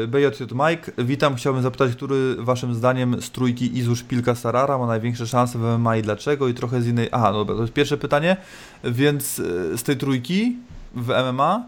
BJJ 0.09 0.44
Mike, 0.55 0.93
witam. 0.98 1.35
Chciałbym 1.36 1.62
zapytać, 1.62 1.93
który 1.93 2.36
waszym 2.39 2.74
zdaniem 2.74 3.23
z 3.23 3.31
trójki 3.31 3.78
Izu 3.78 3.97
Szpilka 3.97 4.35
Sarara 4.35 4.78
ma 4.78 4.86
największe 4.86 5.27
szanse 5.27 5.59
w 5.59 5.78
MMA 5.78 5.97
i 5.97 6.02
dlaczego? 6.02 6.48
I 6.48 6.55
trochę 6.55 6.82
z 6.82 6.86
innej. 6.86 7.09
Aha, 7.12 7.32
no 7.32 7.39
dobra, 7.39 7.55
to 7.55 7.61
jest 7.62 7.74
pierwsze 7.74 7.97
pytanie. 7.97 8.36
Więc 8.85 9.39
e, 9.39 9.78
z 9.78 9.82
tej 9.82 9.97
trójki 9.97 10.57
w 10.94 11.09
MMA 11.32 11.65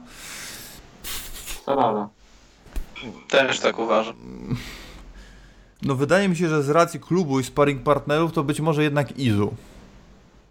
Sarara. 1.65 2.09
Też 3.29 3.61
tak 3.61 3.79
uważam. 3.79 4.17
No 5.85 5.95
wydaje 5.95 6.29
mi 6.29 6.37
się, 6.37 6.49
że 6.49 6.63
z 6.63 6.71
racji 6.71 7.01
klubu 7.01 7.41
i 7.41 7.45
sparring 7.45 7.83
partnerów 7.83 8.33
to 8.33 8.45
być 8.45 8.61
może 8.61 8.83
jednak 8.83 9.19
Izu. 9.19 9.55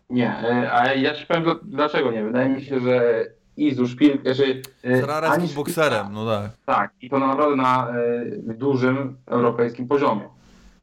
Nie, 0.10 0.30
e, 0.30 0.74
a 0.74 0.94
ja 0.94 1.14
ci 1.14 1.26
powiem 1.26 1.44
dlaczego 1.64 2.12
nie. 2.12 2.24
Wydaje 2.24 2.50
mi 2.50 2.62
się, 2.62 2.80
że 2.80 3.26
Izu 3.58 3.88
Szpil... 3.88 4.18
Że, 4.26 4.44
e, 4.84 5.30
ani 5.30 5.44
jest 5.44 5.56
bokserem, 5.56 6.08
no 6.14 6.26
tak. 6.26 6.52
Tak, 6.66 6.92
i 7.02 7.10
to 7.10 7.20
naprawdę 7.20 7.56
na 7.56 7.90
e, 7.90 8.54
dużym 8.54 9.18
europejskim 9.28 9.88
poziomie. 9.88 10.30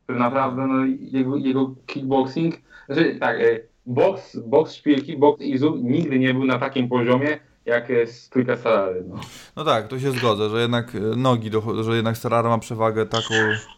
Naprawdę 0.08 0.66
no, 0.66 0.84
jego, 1.00 1.36
jego 1.36 1.74
kickboxing, 1.86 2.54
znaczy 2.86 3.16
tak, 3.20 3.40
e, 3.40 3.60
boks, 3.86 4.36
boks 4.36 4.74
szpilki, 4.74 5.16
boks 5.16 5.42
Izu 5.42 5.76
nigdy 5.82 6.18
nie 6.18 6.34
był 6.34 6.44
na 6.44 6.58
takim 6.58 6.88
poziomie, 6.88 7.38
jak 7.68 7.88
jest 7.88 8.22
stójka 8.22 8.56
Sarary. 8.56 9.04
No. 9.08 9.20
No 9.56 9.64
tak, 9.64 9.88
to 9.88 10.00
się 10.00 10.12
zgodzę, 10.12 10.50
że 10.50 10.60
jednak 10.60 10.94
e, 10.94 10.98
nogi, 11.00 11.50
docho- 11.50 11.84
że 11.84 11.96
jednak 11.96 12.16
Sarara 12.16 12.48
ma 12.48 12.58
przewagę 12.58 13.06
taką... 13.06 13.34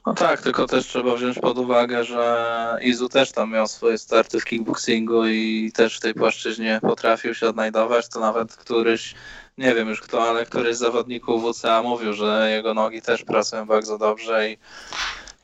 No 0.06 0.14
tak, 0.14 0.42
tylko 0.42 0.66
też 0.66 0.86
trzeba 0.86 1.16
wziąć 1.16 1.38
pod 1.38 1.58
uwagę, 1.58 2.04
że 2.04 2.78
Izu 2.82 3.08
też 3.08 3.32
tam 3.32 3.52
miał 3.52 3.66
swoje 3.66 3.98
starty 3.98 4.40
w 4.40 4.44
kickboxingu 4.44 5.26
i 5.26 5.72
też 5.74 5.96
w 5.96 6.00
tej 6.00 6.14
płaszczyźnie 6.14 6.78
potrafił 6.82 7.34
się 7.34 7.48
odnajdować, 7.48 8.08
to 8.08 8.20
nawet 8.20 8.56
któryś, 8.56 9.14
nie 9.58 9.74
wiem 9.74 9.88
już 9.88 10.00
kto, 10.00 10.22
ale 10.22 10.46
któryś 10.46 10.76
z 10.76 10.78
zawodników 10.78 11.56
WCA 11.56 11.82
mówił, 11.82 12.12
że 12.12 12.50
jego 12.50 12.74
nogi 12.74 13.02
też 13.02 13.24
pracują 13.24 13.66
bardzo 13.66 13.98
dobrze 13.98 14.50
i 14.50 14.58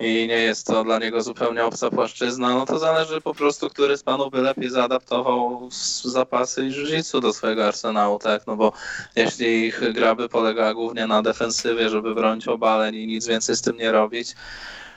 i 0.00 0.26
nie 0.28 0.38
jest 0.38 0.66
to 0.66 0.84
dla 0.84 0.98
niego 0.98 1.22
zupełnie 1.22 1.64
obca 1.64 1.90
płaszczyzna, 1.90 2.48
no 2.48 2.66
to 2.66 2.78
zależy 2.78 3.20
po 3.20 3.34
prostu, 3.34 3.70
który 3.70 3.96
z 3.96 4.02
panów 4.02 4.30
by 4.30 4.42
lepiej 4.42 4.70
zaadaptował 4.70 5.68
zapasy 6.04 6.66
i 6.66 6.70
jiu 6.70 7.20
do 7.20 7.32
swojego 7.32 7.66
arsenału, 7.66 8.18
tak? 8.18 8.46
No 8.46 8.56
bo 8.56 8.72
jeśli 9.16 9.66
ich 9.66 9.92
gra 9.92 10.14
by 10.14 10.28
polegała 10.28 10.74
głównie 10.74 11.06
na 11.06 11.22
defensywie, 11.22 11.88
żeby 11.88 12.14
bronić 12.14 12.48
obaleń 12.48 12.94
i 12.94 13.06
nic 13.06 13.26
więcej 13.26 13.56
z 13.56 13.62
tym 13.62 13.76
nie 13.76 13.92
robić, 13.92 14.34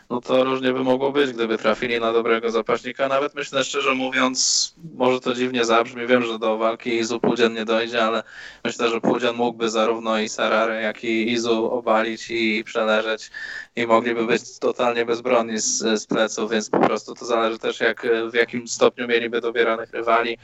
no 0.10 0.22
to 0.22 0.44
różnie 0.44 0.74
by 0.74 0.84
mogło 0.84 1.12
być, 1.12 1.32
gdyby 1.32 1.58
trafili 1.58 2.00
na 2.00 2.14
dobrego 2.14 2.52
zapaśnika. 2.52 3.08
Nawet 3.08 3.36
myślę, 3.36 3.64
szczerze 3.64 3.96
mówiąc, 3.96 4.74
może 4.96 5.20
to 5.20 5.34
dziwnie 5.34 5.66
zabrzmi, 5.66 6.08
wiem, 6.08 6.24
że 6.24 6.40
do 6.40 6.58
walki 6.58 6.96
Izu 6.98 7.20
Pudzian 7.20 7.54
nie 7.54 7.66
dojdzie, 7.66 8.04
ale 8.04 8.24
myślę, 8.64 8.90
że 8.90 9.02
Pudzian 9.02 9.36
mógłby 9.36 9.70
zarówno 9.70 10.20
i 10.20 10.30
Sararę, 10.30 10.82
jak 10.82 11.04
i 11.04 11.32
Izu 11.32 11.72
obalić 11.72 12.30
i 12.30 12.64
przeleżeć 12.64 13.32
i 13.76 13.88
mogliby 13.88 14.26
być 14.26 14.60
totalnie 14.60 15.06
bezbronni 15.06 15.60
z, 15.60 16.02
z 16.02 16.06
pleców, 16.06 16.52
więc 16.52 16.70
po 16.70 16.80
prostu 16.80 17.16
to 17.16 17.26
zależy 17.26 17.60
też 17.60 17.80
jak, 17.80 18.08
w 18.32 18.34
jakim 18.34 18.68
stopniu 18.68 19.08
mieliby 19.08 19.42
dobieranych 19.42 19.92
rywali 19.92 20.38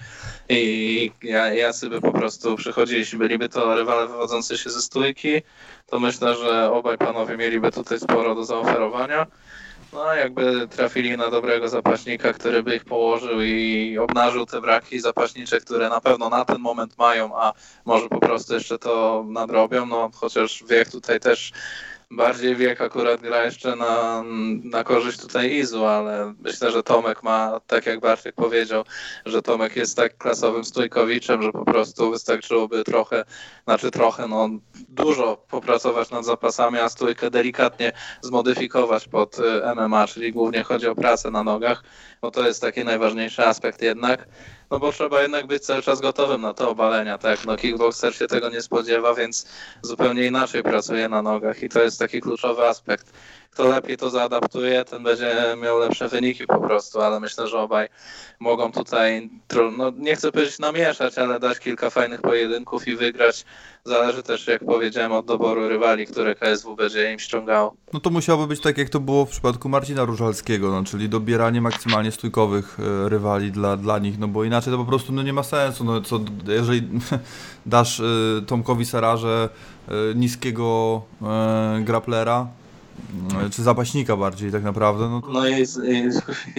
i 0.50 1.12
ja- 1.24 1.54
jacy 1.54 1.90
by 1.90 2.02
po 2.02 2.12
prostu 2.12 2.56
przychodzili. 2.56 3.06
Byliby 3.16 3.50
to 3.50 3.76
rywale 3.76 4.08
wywodzący 4.08 4.58
się 4.58 4.70
ze 4.70 4.82
stójki, 4.82 5.42
to 5.86 6.00
myślę, 6.00 6.36
że 6.36 6.72
obaj 6.72 6.98
panowie 6.98 7.38
mieliby 7.38 7.72
tutaj 7.72 8.00
sporo 8.00 8.36
do 8.36 8.44
zaoferowania. 8.44 9.28
No 9.94 10.14
jakby 10.14 10.68
trafili 10.68 11.18
na 11.18 11.30
dobrego 11.30 11.70
zapaśnika, 11.70 12.34
który 12.34 12.64
by 12.64 12.76
ich 12.76 12.86
położył 12.86 13.42
i 13.42 13.98
obnażył 13.98 14.46
te 14.46 14.62
braki 14.62 15.00
zapaśnicze, 15.00 15.60
które 15.60 15.90
na 15.90 16.02
pewno 16.02 16.30
na 16.30 16.46
ten 16.46 16.60
moment 16.60 16.98
mają, 16.98 17.40
a 17.40 17.54
może 17.86 18.10
po 18.10 18.20
prostu 18.20 18.54
jeszcze 18.54 18.80
to 18.80 19.26
nadrobią, 19.28 19.86
no 19.86 20.10
chociaż 20.14 20.64
wiek 20.70 20.92
tutaj 20.92 21.20
też 21.20 21.52
bardziej 22.12 22.56
wiek 22.56 22.82
akurat 22.82 23.22
gra 23.22 23.46
jeszcze 23.46 23.76
na, 23.76 24.24
na 24.64 24.84
korzyść 24.84 25.20
tutaj 25.20 25.56
Izu, 25.56 25.86
ale 25.86 26.34
myślę, 26.40 26.72
że 26.72 26.84
Tomek 26.84 27.24
ma, 27.24 27.60
tak 27.68 27.86
jak 27.86 28.00
Bartek 28.00 28.36
powiedział, 28.36 28.84
że 29.26 29.42
Tomek 29.42 29.76
jest 29.76 29.98
tak 29.98 30.18
klasowym 30.18 30.66
stójkowiczem, 30.66 31.42
że 31.42 31.52
po 31.52 31.66
prostu 31.66 32.12
wystarczyłoby 32.12 32.84
trochę, 32.84 33.26
znaczy 33.64 33.92
trochę, 33.92 34.28
no 34.28 34.50
dużo 34.90 35.38
popracować 35.50 36.12
nad 36.12 36.26
zapasami, 36.26 36.80
a 36.80 36.90
stójkę 36.90 37.30
delikatnie 37.32 37.92
zmodyfikować 38.22 39.08
pod 39.08 39.40
y, 39.40 39.76
MMA, 39.76 40.08
czyli 40.08 40.32
głównie 40.32 40.64
chodzi 40.64 40.88
o 40.88 40.96
pracę 40.96 41.32
na 41.32 41.44
nogach, 41.44 41.84
bo 42.22 42.32
to 42.32 42.48
jest 42.48 42.62
taki 42.62 42.86
najważniejszy 42.86 43.46
aspekt 43.46 43.82
jednak. 43.82 44.28
No 44.76 44.80
bo 44.80 44.92
trzeba 44.92 45.22
jednak 45.22 45.48
być 45.48 45.64
cały 45.64 45.82
czas 45.82 46.02
gotowym 46.02 46.42
na 46.42 46.54
te 46.54 46.68
obalenia, 46.68 47.18
tak? 47.18 47.46
No 47.46 47.58
kickboxer 47.58 48.16
się 48.16 48.28
tego 48.28 48.50
nie 48.50 48.62
spodziewa, 48.62 49.14
więc 49.14 49.48
zupełnie 49.82 50.26
inaczej 50.26 50.64
pracuje 50.64 51.10
na 51.10 51.22
nogach 51.22 51.64
i 51.64 51.70
to 51.70 51.82
jest 51.82 52.00
taki 52.00 52.22
kluczowy 52.22 52.68
aspekt. 52.68 53.14
Kto 53.56 53.68
lepiej 53.68 53.98
to 53.98 54.10
zaadaptuje, 54.10 54.86
ten 54.86 55.04
będzie 55.04 55.36
miał 55.64 55.80
lepsze 55.80 56.08
wyniki 56.08 56.48
po 56.48 56.60
prostu, 56.60 57.02
ale 57.02 57.20
myślę, 57.20 57.48
że 57.48 57.60
obaj 57.60 57.88
mogą 58.40 58.72
tutaj, 58.72 59.30
no 59.78 59.92
nie 59.98 60.16
chcę 60.16 60.32
powiedzieć 60.32 60.60
namieszać, 60.60 61.18
ale 61.18 61.40
dać 61.40 61.60
kilka 61.60 61.90
fajnych 61.90 62.22
pojedynków 62.22 62.88
i 62.88 62.96
wygrać. 62.96 63.46
Zależy 63.86 64.24
też, 64.24 64.48
jak 64.48 64.66
powiedziałem, 64.66 65.12
od 65.12 65.26
doboru 65.26 65.70
rywali, 65.70 66.06
które 66.08 66.36
KSW 66.36 66.76
będzie 66.76 67.14
im 67.14 67.20
ściągało. 67.20 67.76
No 67.94 68.00
to 68.00 68.10
musiałoby 68.10 68.48
być 68.48 68.62
tak, 68.62 68.78
jak 68.78 68.90
to 68.90 69.00
było 69.00 69.26
w 69.26 69.30
przypadku 69.30 69.70
Marcina 69.70 70.06
Różalskiego, 70.06 70.72
no, 70.72 70.84
czyli 70.84 71.10
dobieranie 71.10 71.62
maksymalnie 71.62 72.12
stójkowych 72.12 72.78
e, 72.80 73.10
rywali 73.10 73.52
dla, 73.52 73.78
dla 73.78 74.00
nich, 74.00 74.20
no 74.20 74.28
bo 74.28 74.44
inaczej 74.44 74.74
to 74.74 74.78
po 74.78 74.86
prostu 74.86 75.14
no, 75.14 75.24
nie 75.24 75.34
ma 75.34 75.44
sensu. 75.44 75.84
No, 75.84 76.02
co, 76.02 76.20
jeżeli 76.48 76.82
dasz 77.66 78.00
e, 78.00 78.04
Tomkowi 78.48 78.86
Sararze 78.86 79.50
niskiego 80.16 81.02
e, 81.22 81.82
graplera, 81.84 82.48
czy 83.52 83.64
zapaśnika 83.64 84.18
bardziej 84.18 84.52
tak 84.52 84.64
naprawdę, 84.64 85.10
no 85.10 85.22
No 85.34 85.48
i, 85.48 85.64
i, 85.64 86.10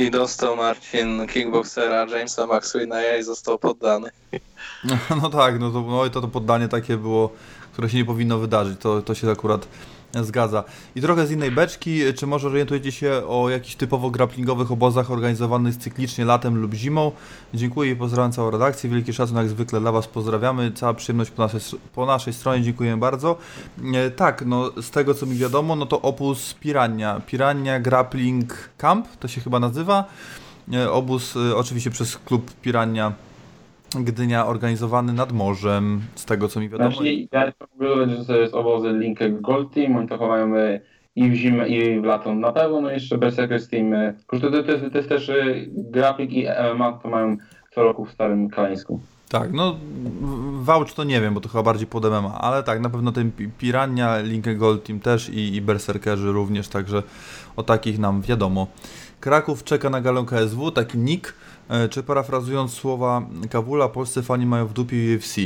i 0.07 0.11
dostał 0.11 0.57
Marcin 0.57 1.27
kickboxera 1.27 2.07
Jamesa 2.07 2.47
McSweeneya 2.47 3.21
i 3.21 3.23
został 3.23 3.59
poddany. 3.59 4.11
No 5.23 5.31
tak, 5.31 5.61
no 5.61 5.71
to, 5.71 5.81
no 5.81 6.07
i 6.07 6.11
to, 6.11 6.21
to 6.21 6.29
poddanie 6.29 6.69
takie 6.69 6.97
było, 6.97 7.31
które 7.73 7.91
się 7.91 7.97
nie 7.97 8.05
powinno 8.05 8.39
wydarzyć, 8.39 8.81
to, 8.81 9.03
to 9.03 9.15
się 9.15 9.31
akurat 9.31 9.69
zgadza. 10.25 10.65
I 10.95 11.01
trochę 11.01 11.27
z 11.27 11.31
innej 11.31 11.51
beczki, 11.51 12.01
czy 12.15 12.27
może 12.27 12.49
orientujecie 12.49 12.93
się 12.93 13.23
o 13.29 13.49
jakichś 13.51 13.75
typowo 13.75 14.11
grapplingowych 14.11 14.73
obozach 14.73 15.11
organizowanych 15.11 15.77
cyklicznie 15.77 16.25
latem 16.25 16.57
lub 16.57 16.75
zimą? 16.75 17.13
Dziękuję 17.55 17.91
i 17.91 17.97
pozdrawiam 17.97 18.33
całą 18.33 18.51
redakcję, 18.51 18.91
wielki 18.91 19.13
szacunek 19.13 19.47
jak 19.47 19.51
zwykle 19.51 19.81
dla 19.81 19.93
Was 19.93 20.07
pozdrawiamy, 20.07 20.73
cała 20.73 20.95
przyjemność 20.95 21.31
po 21.31 21.43
naszej, 21.43 21.61
po 21.95 22.07
naszej 22.07 22.33
stronie, 22.33 22.63
dziękuję 22.63 22.97
bardzo. 22.97 23.37
E, 23.95 24.11
tak, 24.11 24.45
no 24.47 24.71
z 24.83 24.91
tego 24.91 25.15
co 25.15 25.27
mi 25.27 25.37
wiadomo, 25.37 25.77
no 25.77 25.87
to 25.87 26.03
opus 26.03 26.55
Pirania, 26.55 27.21
Pirania 27.27 27.81
Grappling 27.81 28.71
Camp, 28.79 29.09
to 29.21 29.29
się 29.29 29.41
chyba 29.41 29.61
nazywa. 29.61 30.05
E, 30.73 30.91
Obóz 30.91 31.37
e, 31.37 31.57
oczywiście 31.57 31.91
przez 31.91 32.19
klub 32.19 32.51
Pirania 32.55 33.13
Gdynia 34.05 34.47
organizowany 34.47 35.13
nad 35.13 35.33
morzem, 35.33 36.01
z 36.15 36.25
tego 36.25 36.49
co 36.49 36.61
mi 36.61 36.69
wiadomo. 36.69 36.91
Znaczy, 36.91 37.29
ja 37.33 37.53
mówię, 37.79 38.17
że 38.17 38.25
to 38.25 38.37
jest 38.37 38.55
obozy 38.55 38.89
Linkę 38.93 39.31
Gold 39.31 39.73
Team, 39.75 39.97
oni 39.97 40.09
to 40.09 40.19
chowają 40.19 40.57
e, 40.57 40.81
i 41.17 41.31
w 41.31 41.35
zimę, 41.35 41.69
i 41.69 42.01
w 42.01 42.05
lato 42.05 42.35
na 42.35 42.53
pewno, 42.53 42.81
no 42.81 42.91
i 42.91 42.95
jeszcze 42.95 43.19
Berserkers 43.19 43.69
Team. 43.69 43.95
e, 43.95 44.15
To, 44.31 44.51
to, 44.51 44.57
jest, 44.57 44.83
to 44.93 44.99
jest 44.99 45.09
też 45.09 45.29
e, 45.29 45.35
grafik 45.69 46.33
i 46.33 46.47
MMA, 46.75 46.93
to 46.93 47.09
mają 47.09 47.37
co 47.75 47.83
roku 47.83 48.05
w 48.05 48.13
Starym 48.13 48.49
Kaleńsku. 48.49 49.01
Tak, 49.29 49.53
no 49.53 49.77
w- 50.21 50.65
Vouch 50.65 50.93
to 50.93 51.05
nie 51.05 51.21
wiem, 51.21 51.35
bo 51.35 51.41
to 51.41 51.49
chyba 51.49 51.63
bardziej 51.63 51.87
pod 51.87 52.05
MMA, 52.05 52.39
ale 52.41 52.63
tak, 52.63 52.81
na 52.81 52.91
pewno 52.91 53.13
ten 53.13 53.33
Pi- 53.33 53.49
Pirania, 53.59 54.19
Linkę 54.19 54.55
Gold 54.55 54.85
Team 54.85 55.01
też 55.01 55.29
i, 55.29 55.55
i 55.55 55.61
Berserkerzy 55.63 56.33
również, 56.33 56.69
także 56.69 57.03
o 57.57 57.63
takich 57.63 57.99
nam 57.99 58.23
wiadomo. 58.23 58.67
Kraków 59.21 59.65
czeka 59.65 59.91
na 59.91 60.01
galę 60.01 60.25
KSW, 60.27 60.71
taki 60.71 60.99
nick, 60.99 61.35
czy 61.91 62.03
parafrazując 62.03 62.73
słowa 62.73 63.23
Kawula, 63.51 63.89
polscy 63.89 64.23
fani 64.23 64.47
mają 64.47 64.67
w 64.67 64.73
dupie 64.73 65.17
UFC. 65.17 65.37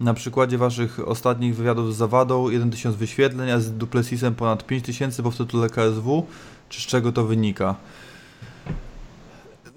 Na 0.00 0.14
przykładzie 0.14 0.58
waszych 0.58 1.08
ostatnich 1.08 1.56
wywiadów 1.56 1.94
z 1.94 1.96
Zawadą 1.96 2.48
1000 2.70 2.96
wyświetleń, 2.96 3.50
a 3.50 3.60
z 3.60 3.72
Duplessisem 3.72 4.34
ponad 4.34 4.66
5000, 4.66 5.22
bo 5.22 5.30
w 5.30 5.36
tytule 5.36 5.68
KSW, 5.68 6.26
czy 6.68 6.80
z 6.80 6.84
czego 6.86 7.12
to 7.12 7.24
wynika? 7.24 7.74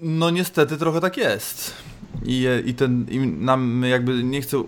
No 0.00 0.30
niestety 0.30 0.76
trochę 0.76 1.00
tak 1.00 1.16
jest. 1.16 1.74
I, 2.24 2.46
i 2.64 2.74
ten, 2.74 3.06
i 3.10 3.18
nam 3.18 3.82
jakby 3.82 4.24
nie 4.24 4.40
chcę 4.40 4.62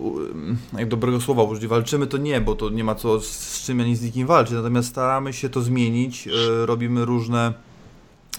jak 0.77 0.87
dobrego 0.87 1.21
słowa 1.21 1.43
użyć, 1.43 1.67
walczymy 1.67 2.07
to 2.07 2.17
nie, 2.17 2.41
bo 2.41 2.55
to 2.55 2.69
nie 2.69 2.83
ma 2.83 2.95
co 2.95 3.21
z, 3.21 3.63
czym 3.63 3.79
ani 3.79 3.95
z 3.95 4.01
nikim 4.01 4.27
walczyć, 4.27 4.55
natomiast 4.55 4.89
staramy 4.89 5.33
się 5.33 5.49
to 5.49 5.61
zmienić, 5.61 6.27
e, 6.27 6.31
robimy 6.65 7.05
różne 7.05 7.53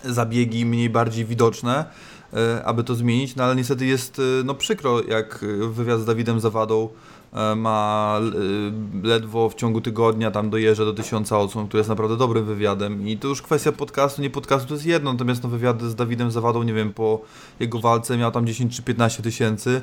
zabiegi 0.05 0.67
mniej 0.67 0.91
bardziej 0.91 1.25
widoczne, 1.25 1.79
e, 1.79 2.10
aby 2.65 2.85
to 2.85 2.95
zmienić, 2.95 3.37
no 3.37 3.45
ale 3.45 3.57
niestety 3.57 3.87
jest 3.87 4.19
e, 4.19 4.23
no 4.45 4.55
przykro, 4.55 5.03
jak 5.03 5.45
e, 5.45 5.67
wywiad 5.69 6.01
z 6.01 6.05
Dawidem 6.05 6.41
Zawadą 6.41 6.89
e, 7.33 7.55
ma 7.55 8.21
e, 9.03 9.07
ledwo 9.07 9.49
w 9.49 9.55
ciągu 9.55 9.81
tygodnia 9.81 10.31
tam 10.31 10.51
dojeżdża 10.51 10.85
do 10.85 10.93
tysiąca 10.93 11.39
odsłon, 11.39 11.69
który 11.69 11.79
jest 11.81 11.89
naprawdę 11.89 12.17
dobrym 12.17 12.45
wywiadem. 12.45 13.09
I 13.09 13.17
to 13.17 13.29
już 13.29 13.43
kwestia 13.43 13.73
podcastu, 13.73 14.23
nie 14.23 14.31
podcastu 14.31 14.69
to 14.69 14.75
jest 14.75 14.87
jedno, 14.87 15.13
natomiast 15.13 15.43
no 15.43 15.49
wywiad 15.49 15.83
z 15.83 15.95
Dawidem 15.95 16.31
Zawadą, 16.31 16.63
nie 16.63 16.75
wiem, 16.75 16.93
po 16.93 17.21
jego 17.61 17.81
walce 17.81 18.17
miał 18.17 18.31
tam 18.33 18.47
10 18.47 18.77
czy 18.77 18.83
15 18.83 19.23
tysięcy, 19.23 19.83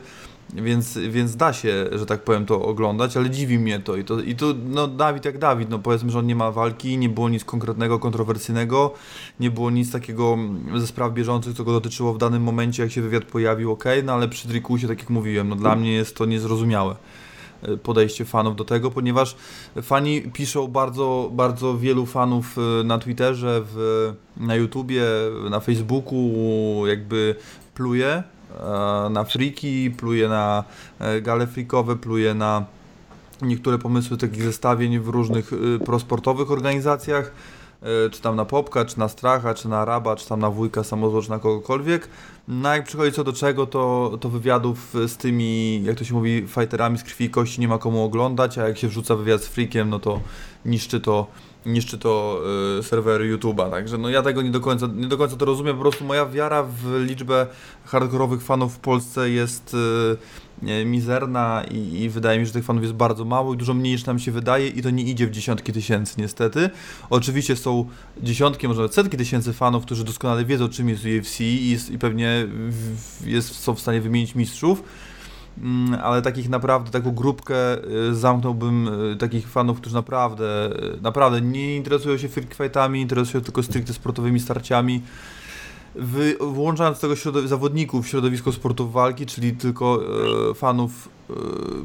więc, 0.53 0.98
więc 0.98 1.36
da 1.36 1.53
się, 1.53 1.86
że 1.91 2.06
tak 2.06 2.24
powiem, 2.24 2.45
to 2.45 2.61
oglądać, 2.61 3.18
ale 3.18 3.30
dziwi 3.30 3.60
mnie 3.60 3.80
to. 3.80 3.95
I 3.95 4.03
to, 4.03 4.19
i 4.19 4.36
to 4.36 4.53
no 4.65 4.88
Dawid 4.88 5.26
jak 5.26 5.38
Dawid, 5.38 5.69
no 5.69 5.80
powiedzmy, 5.80 6.11
że 6.11 6.19
on 6.19 6.26
nie 6.26 6.36
ma 6.36 6.52
walki, 6.52 6.98
nie 6.98 7.10
było 7.10 7.30
nic 7.30 7.45
konkretnego, 7.45 7.99
kontrowersyjnego, 7.99 8.94
nie 9.40 9.52
było 9.52 9.72
nic 9.72 9.91
takiego 9.91 10.38
ze 10.76 10.88
spraw 10.88 11.14
bieżących, 11.14 11.57
co 11.57 11.64
go 11.64 11.72
dotyczyło 11.72 12.14
w 12.14 12.18
danym 12.18 12.44
momencie, 12.44 12.84
jak 12.84 12.91
się 12.91 13.02
wywiad 13.02 13.24
pojawił, 13.24 13.72
ok, 13.72 13.84
no 14.03 14.14
ale 14.14 14.28
przy 14.28 14.48
Drikusie, 14.48 14.88
tak 14.88 14.99
jak 14.99 15.10
mówiłem, 15.10 15.49
no 15.49 15.56
dla 15.56 15.76
mnie 15.76 15.94
jest 15.94 16.15
to 16.15 16.26
niezrozumiałe 16.26 16.95
e, 17.61 17.78
podejście 17.78 18.26
fanów 18.26 18.56
do 18.56 18.65
tego, 18.65 18.91
ponieważ 18.91 19.36
fani 19.82 20.22
piszą 20.22 20.68
bardzo, 20.68 21.30
bardzo 21.34 21.78
wielu 21.78 22.06
fanów 22.06 22.57
e, 22.57 22.84
na 22.84 22.98
Twitterze, 22.99 23.61
w, 23.65 24.14
na 24.38 24.56
YouTubie, 24.56 25.03
na 25.49 25.60
Facebooku, 25.60 26.88
jakby 26.88 27.36
pluje 27.76 28.24
na 29.09 29.23
friki, 29.23 29.91
pluje 29.91 30.27
na 30.27 30.63
e, 30.99 31.21
gale 31.21 31.47
frikowe, 31.47 31.95
pluje 31.95 32.34
na 32.34 32.65
niektóre 33.41 33.77
pomysły 33.77 34.17
takich 34.17 34.43
zestawień 34.43 34.99
w 34.99 35.07
różnych 35.07 35.53
y, 35.53 35.79
prosportowych 35.85 36.51
organizacjach. 36.51 37.31
e, 37.81 38.09
czy 38.09 38.21
tam 38.21 38.35
na 38.35 38.45
Popka, 38.45 38.85
czy 38.85 38.99
na 38.99 39.09
Stracha, 39.09 39.53
czy 39.53 39.69
na 39.69 39.79
Araba, 39.79 40.15
czy 40.15 40.29
tam 40.29 40.39
na 40.39 40.49
Wujka, 40.49 40.84
Samozło, 40.84 41.21
czy 41.21 41.29
na 41.29 41.39
kogokolwiek. 41.39 42.09
No 42.47 42.75
jak 42.75 42.85
przychodzi 42.85 43.11
co 43.11 43.23
do 43.23 43.34
czego, 43.34 43.65
to, 43.65 44.17
to 44.21 44.29
wywiadów 44.29 44.93
z 45.07 45.17
tymi, 45.17 45.84
jak 45.84 45.97
to 45.97 46.03
się 46.03 46.13
mówi, 46.13 46.45
fighterami 46.47 46.97
z 46.97 47.03
krwi 47.03 47.25
i 47.25 47.29
kości 47.29 47.61
nie 47.61 47.67
ma 47.67 47.77
komu 47.77 48.03
oglądać, 48.03 48.57
a 48.57 48.67
jak 48.67 48.77
się 48.77 48.88
wrzuca 48.88 49.15
wywiad 49.15 49.41
z 49.41 49.47
Freakiem, 49.47 49.89
no 49.89 49.99
to 49.99 50.19
niszczy 50.65 51.01
to 51.01 51.27
niszczy 51.68 51.98
to 51.98 52.41
y, 52.80 52.84
serwery 52.84 53.38
YouTube'a, 53.38 53.72
także 53.72 53.98
no 53.98 54.10
ja 54.10 54.22
tego 54.22 54.41
nie 54.41 54.52
do, 54.52 54.60
końca, 54.60 54.88
nie 54.95 55.07
do 55.07 55.18
końca 55.18 55.35
to 55.35 55.45
rozumiem, 55.45 55.76
po 55.76 55.81
prostu 55.81 56.06
moja 56.06 56.26
wiara 56.26 56.64
w 56.64 57.06
liczbę 57.07 57.48
hardkorowych 57.85 58.41
fanów 58.41 58.73
w 58.73 58.80
Polsce 58.80 59.30
jest 59.30 59.73
y, 59.73 60.18
mizerna 60.85 61.64
i, 61.72 62.02
i, 62.02 62.10
wydaje 62.10 62.39
mi 62.39 62.45
się, 62.45 62.48
że 62.48 62.53
tych 62.53 62.65
fanów 62.65 62.84
jest 62.84 62.95
bardzo 62.95 63.26
mało 63.26 63.53
i 63.53 63.57
dużo 63.57 63.73
mniej 63.73 63.94
niż 63.94 64.06
nam 64.06 64.19
się 64.19 64.31
wydaje 64.31 64.68
i 64.68 64.81
to 64.81 64.89
nie 64.89 65.03
idzie 65.03 65.27
w 65.27 65.31
dziesiątki 65.31 65.73
tysięcy 65.73 66.22
niestety. 66.22 66.69
Oczywiście 67.10 67.56
są 67.56 67.85
dziesiątki, 68.23 68.68
może 68.68 68.81
nawet 68.81 68.94
setki 68.94 69.18
tysięcy 69.18 69.53
fanów, 69.53 69.85
którzy 69.85 70.03
doskonale 70.03 70.45
wiedzą 70.45 70.69
czym 70.69 70.89
jest 70.89 71.03
UFC 71.06 71.41
i, 71.41 71.77
i 71.91 71.99
pewnie 71.99 72.48
w, 72.69 73.27
jest, 73.27 73.56
są 73.56 73.76
w 73.76 73.80
stanie 73.80 74.02
wymienić 74.02 74.35
mistrzów, 74.35 74.84
ale 76.03 76.21
takich 76.21 76.49
naprawdę, 76.49 76.91
taką 76.91 77.11
grupkę 77.11 77.55
y, 78.09 78.15
zamknąłbym 78.15 78.88
y, 79.11 79.15
takich 79.15 79.49
fanów, 79.49 79.81
którzy 79.81 79.95
naprawdę, 79.95 80.69
y, 80.97 81.01
naprawdę 81.01 81.41
nie 81.41 81.75
interesują 81.75 82.17
się 82.17 82.27
fightami, 82.27 83.01
interesują 83.01 83.43
tylko 83.43 83.63
stricte 83.63 83.93
sportowymi 83.93 84.39
starciami. 84.39 85.01
Wy, 85.95 86.38
włączając 86.39 86.99
tego 86.99 87.15
zawodników 87.45 88.05
w 88.05 88.09
środowisko 88.09 88.51
sportów 88.51 88.91
walki, 88.91 89.25
czyli 89.25 89.53
tylko 89.53 90.01
e, 90.51 90.53
fanów 90.53 91.09
e, 91.29 91.34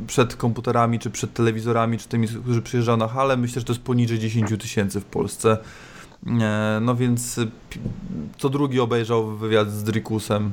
przed 0.07 0.37
komputerami, 0.37 0.99
czy 0.99 1.11
przed 1.11 1.35
telewizorami, 1.35 1.99
czy 1.99 2.09
tymi, 2.09 2.29
którzy 2.29 2.63
przyjeżdżają 2.63 2.97
na 2.97 3.09
halę, 3.09 3.37
myślę, 3.37 3.61
że 3.61 3.67
to 3.67 3.73
jest 3.73 3.83
poniżej 3.83 4.19
10 4.19 4.51
tysięcy 4.61 5.01
w 5.01 5.05
Polsce. 5.05 5.59
E, 6.27 6.79
no 6.83 6.95
więc 6.95 7.41
co 8.39 8.49
drugi 8.49 8.81
obejrzał 8.81 9.37
wywiad 9.37 9.71
z 9.71 9.83
Drikusem 9.83 10.53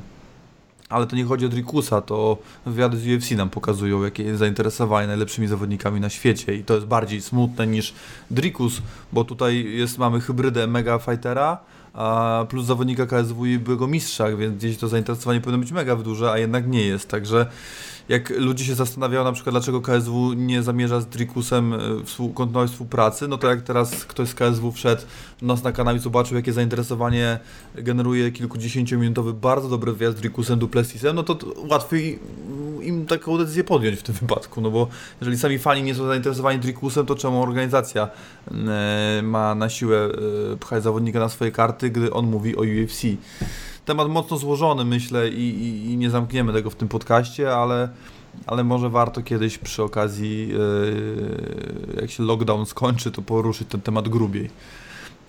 ale 0.90 1.06
to 1.06 1.16
nie 1.16 1.24
chodzi 1.24 1.46
o 1.46 1.48
Drikusa, 1.48 2.00
to 2.00 2.38
wywiady 2.66 2.96
z 2.96 3.06
UFC 3.06 3.30
nam 3.30 3.50
pokazują, 3.50 4.02
jakie 4.02 4.22
jest 4.22 4.38
zainteresowanie 4.38 5.06
najlepszymi 5.06 5.48
zawodnikami 5.48 6.00
na 6.00 6.10
świecie. 6.10 6.54
I 6.54 6.64
to 6.64 6.74
jest 6.74 6.86
bardziej 6.86 7.20
smutne 7.20 7.66
niż 7.66 7.94
Drikus, 8.30 8.82
bo 9.12 9.24
tutaj 9.24 9.64
jest, 9.64 9.98
mamy 9.98 10.20
hybrydę 10.20 10.66
mega 10.66 10.98
fightera, 10.98 11.58
a 11.94 12.46
plus 12.48 12.66
zawodnika 12.66 13.06
KSW 13.06 13.46
i 13.46 13.58
byłego 13.58 13.86
mistrza, 13.86 14.36
więc 14.36 14.56
gdzieś 14.56 14.76
to 14.76 14.88
zainteresowanie 14.88 15.40
powinno 15.40 15.58
być 15.58 15.72
mega 15.72 15.96
duże, 15.96 16.32
a 16.32 16.38
jednak 16.38 16.68
nie 16.68 16.86
jest, 16.86 17.08
także 17.08 17.46
jak 18.10 18.30
ludzie 18.30 18.64
się 18.64 18.74
zastanawiają 18.74 19.24
na 19.24 19.32
przykład, 19.32 19.54
dlaczego 19.54 19.80
KSW 19.80 20.32
nie 20.32 20.62
zamierza 20.62 21.00
z 21.00 21.06
Drikusem 21.06 21.74
e, 21.74 21.78
kontynuować 22.34 22.70
współpracy, 22.70 23.28
no 23.28 23.38
to 23.38 23.48
jak 23.48 23.62
teraz 23.62 24.04
ktoś 24.04 24.28
z 24.28 24.34
KSW 24.34 24.72
wszedł 24.72 25.02
nas 25.42 25.62
na 25.62 25.72
kanał 25.72 25.96
i 25.96 25.98
zobaczył, 25.98 26.36
jakie 26.36 26.52
zainteresowanie 26.52 27.38
generuje 27.74 28.32
kilkudziesięciominutowy, 28.32 29.32
bardzo 29.32 29.68
dobry 29.68 29.92
wyjazd 29.92 30.16
z 30.16 30.20
Drikusem, 30.20 30.58
Duplessisem, 30.58 31.16
no 31.16 31.22
to 31.22 31.38
łatwiej 31.56 32.18
im 32.82 33.06
taką 33.06 33.38
decyzję 33.38 33.64
podjąć 33.64 33.98
w 33.98 34.02
tym 34.02 34.14
wypadku, 34.14 34.60
no 34.60 34.70
bo 34.70 34.88
jeżeli 35.20 35.38
sami 35.38 35.58
fani 35.58 35.82
nie 35.82 35.94
są 35.94 36.06
zainteresowani 36.06 36.58
Drikusem, 36.58 37.06
to 37.06 37.14
czemu 37.14 37.42
organizacja 37.42 38.08
e, 38.50 39.20
ma 39.22 39.54
na 39.54 39.68
siłę 39.68 40.08
e, 40.52 40.56
pchać 40.56 40.82
zawodnika 40.82 41.18
na 41.18 41.28
swoje 41.28 41.52
karty, 41.52 41.90
gdy 41.90 42.12
on 42.12 42.26
mówi 42.26 42.56
o 42.56 42.60
UFC 42.60 43.02
temat 43.84 44.08
mocno 44.08 44.36
złożony, 44.36 44.84
myślę, 44.84 45.28
i, 45.28 45.62
i, 45.62 45.92
i 45.92 45.96
nie 45.96 46.10
zamkniemy 46.10 46.52
tego 46.52 46.70
w 46.70 46.74
tym 46.74 46.88
podcaście, 46.88 47.54
ale, 47.56 47.88
ale 48.46 48.64
może 48.64 48.90
warto 48.90 49.22
kiedyś 49.22 49.58
przy 49.58 49.82
okazji, 49.82 50.48
yy, 50.48 51.96
jak 52.00 52.10
się 52.10 52.22
lockdown 52.22 52.66
skończy, 52.66 53.10
to 53.10 53.22
poruszyć 53.22 53.68
ten 53.68 53.80
temat 53.80 54.08
grubiej. 54.08 54.50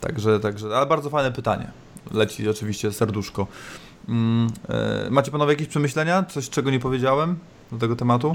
Także, 0.02 0.40
także, 0.40 0.78
ale 0.78 0.86
bardzo 0.86 1.10
fajne 1.10 1.32
pytanie. 1.32 1.72
Leci 2.12 2.50
oczywiście 2.50 2.92
serduszko. 2.92 3.48
Yy, 4.08 4.16
macie 5.10 5.32
panowie 5.32 5.54
jakieś 5.54 5.68
przemyślenia? 5.68 6.24
Coś, 6.24 6.50
czego 6.50 6.72
nie 6.72 6.80
powiedziałem 6.80 7.40
do 7.72 7.78
tego 7.78 7.96
tematu? 7.96 8.34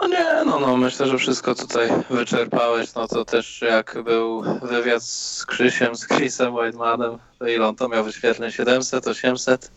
No 0.00 0.08
nie, 0.08 0.44
no, 0.46 0.60
no 0.60 0.76
myślę, 0.76 1.06
że 1.06 1.18
wszystko 1.18 1.54
tutaj 1.54 1.88
wyczerpałeś. 2.10 2.94
No 2.94 3.08
to 3.08 3.24
też 3.24 3.62
jak 3.62 3.98
był 4.04 4.42
wywiad 4.62 5.02
z 5.02 5.46
Krzysiem, 5.46 5.96
z 5.96 6.06
Chrisem 6.08 6.54
Whitemanem, 6.54 7.18
to 7.38 7.46
ile 7.46 7.68
on 7.68 7.76
to 7.76 7.88
miał 7.88 8.04
wyświetleń? 8.04 8.52
700, 8.52 9.06
800? 9.06 9.70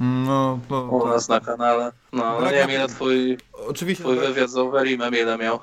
No, 0.00 0.58
no 0.70 0.82
U 0.82 1.08
nas 1.08 1.28
na 1.28 1.40
kanale. 1.40 1.92
No, 2.12 2.40
no 2.40 2.46
nie 2.46 2.56
wiem 2.56 2.70
ile 2.70 2.88
twój, 2.88 3.38
Oczywiście, 3.68 4.04
twój 4.04 4.18
wywiad 4.18 4.50
z 4.50 4.56
Overimem 4.56 5.14
ile 5.14 5.38
miał. 5.38 5.54
E, 5.54 5.58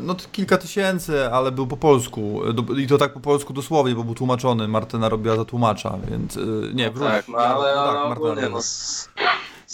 no 0.00 0.14
to 0.14 0.24
kilka 0.32 0.58
tysięcy, 0.58 1.32
ale 1.32 1.52
był 1.52 1.66
po 1.66 1.76
polsku. 1.76 2.40
I 2.78 2.86
to 2.86 2.98
tak 2.98 3.12
po 3.12 3.20
polsku 3.20 3.52
dosłownie, 3.52 3.94
bo 3.94 4.04
był 4.04 4.14
tłumaczony. 4.14 4.68
Martyna 4.68 5.08
robiła 5.08 5.36
za 5.36 5.44
tłumacza, 5.44 5.98
więc 6.10 6.36
e, 6.36 6.40
nie, 6.74 6.90
no 6.94 7.00
tak, 7.00 7.28
no 7.28 7.38
ale, 7.38 7.72
ale 7.72 8.08
tak, 8.08 8.18
ogólnie, 8.18 8.48
no, 8.48 8.58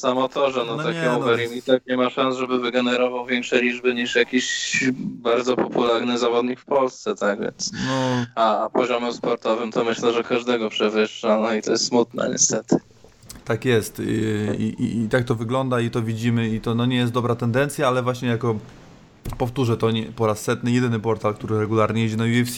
Samo 0.01 0.29
to, 0.29 0.51
że 0.51 0.65
no, 0.65 0.77
no 0.77 0.83
taki 0.85 0.99
nie, 0.99 1.19
no. 1.21 1.57
i 1.57 1.63
tak 1.63 1.87
nie 1.87 1.97
ma 1.97 2.11
szans, 2.11 2.37
żeby 2.37 2.59
wygenerował 2.59 3.27
większe 3.27 3.63
liczby 3.63 3.95
niż 3.95 4.17
jakiś 4.17 4.85
bardzo 4.97 5.57
popularny 5.57 6.19
zawodnik 6.19 6.61
w 6.61 6.65
Polsce, 6.65 7.15
tak 7.15 7.41
więc. 7.41 7.73
No. 7.87 8.27
A, 8.35 8.65
a 8.65 8.71
poziomem 8.71 9.13
sportowym 9.13 9.73
to 9.73 9.85
myślę, 9.85 10.13
że 10.13 10.23
każdego 10.23 10.71
przewyższa, 10.71 11.41
no 11.41 11.55
i 11.55 11.63
to 11.63 11.73
jest 11.73 11.87
smutne 11.87 12.29
niestety. 12.33 12.77
Tak 13.45 13.65
jest 13.65 14.03
I, 14.59 14.63
i, 14.63 15.05
i 15.05 15.09
tak 15.09 15.25
to 15.25 15.35
wygląda 15.35 15.81
i 15.81 15.91
to 15.91 16.03
widzimy 16.03 16.49
i 16.49 16.61
to 16.61 16.75
no 16.75 16.87
nie 16.87 16.97
jest 16.97 17.13
dobra 17.13 17.35
tendencja, 17.35 17.89
ale 17.89 18.03
właśnie 18.03 18.29
jako 18.29 18.57
powtórzę 19.39 19.77
to 19.77 19.91
nie, 19.91 20.03
po 20.03 20.27
raz 20.27 20.41
setny, 20.41 20.71
jedyny 20.71 21.01
portal, 21.01 21.35
który 21.35 21.59
regularnie 21.59 22.03
jeździ 22.03 22.17
na 22.17 22.25
UFC, 22.25 22.57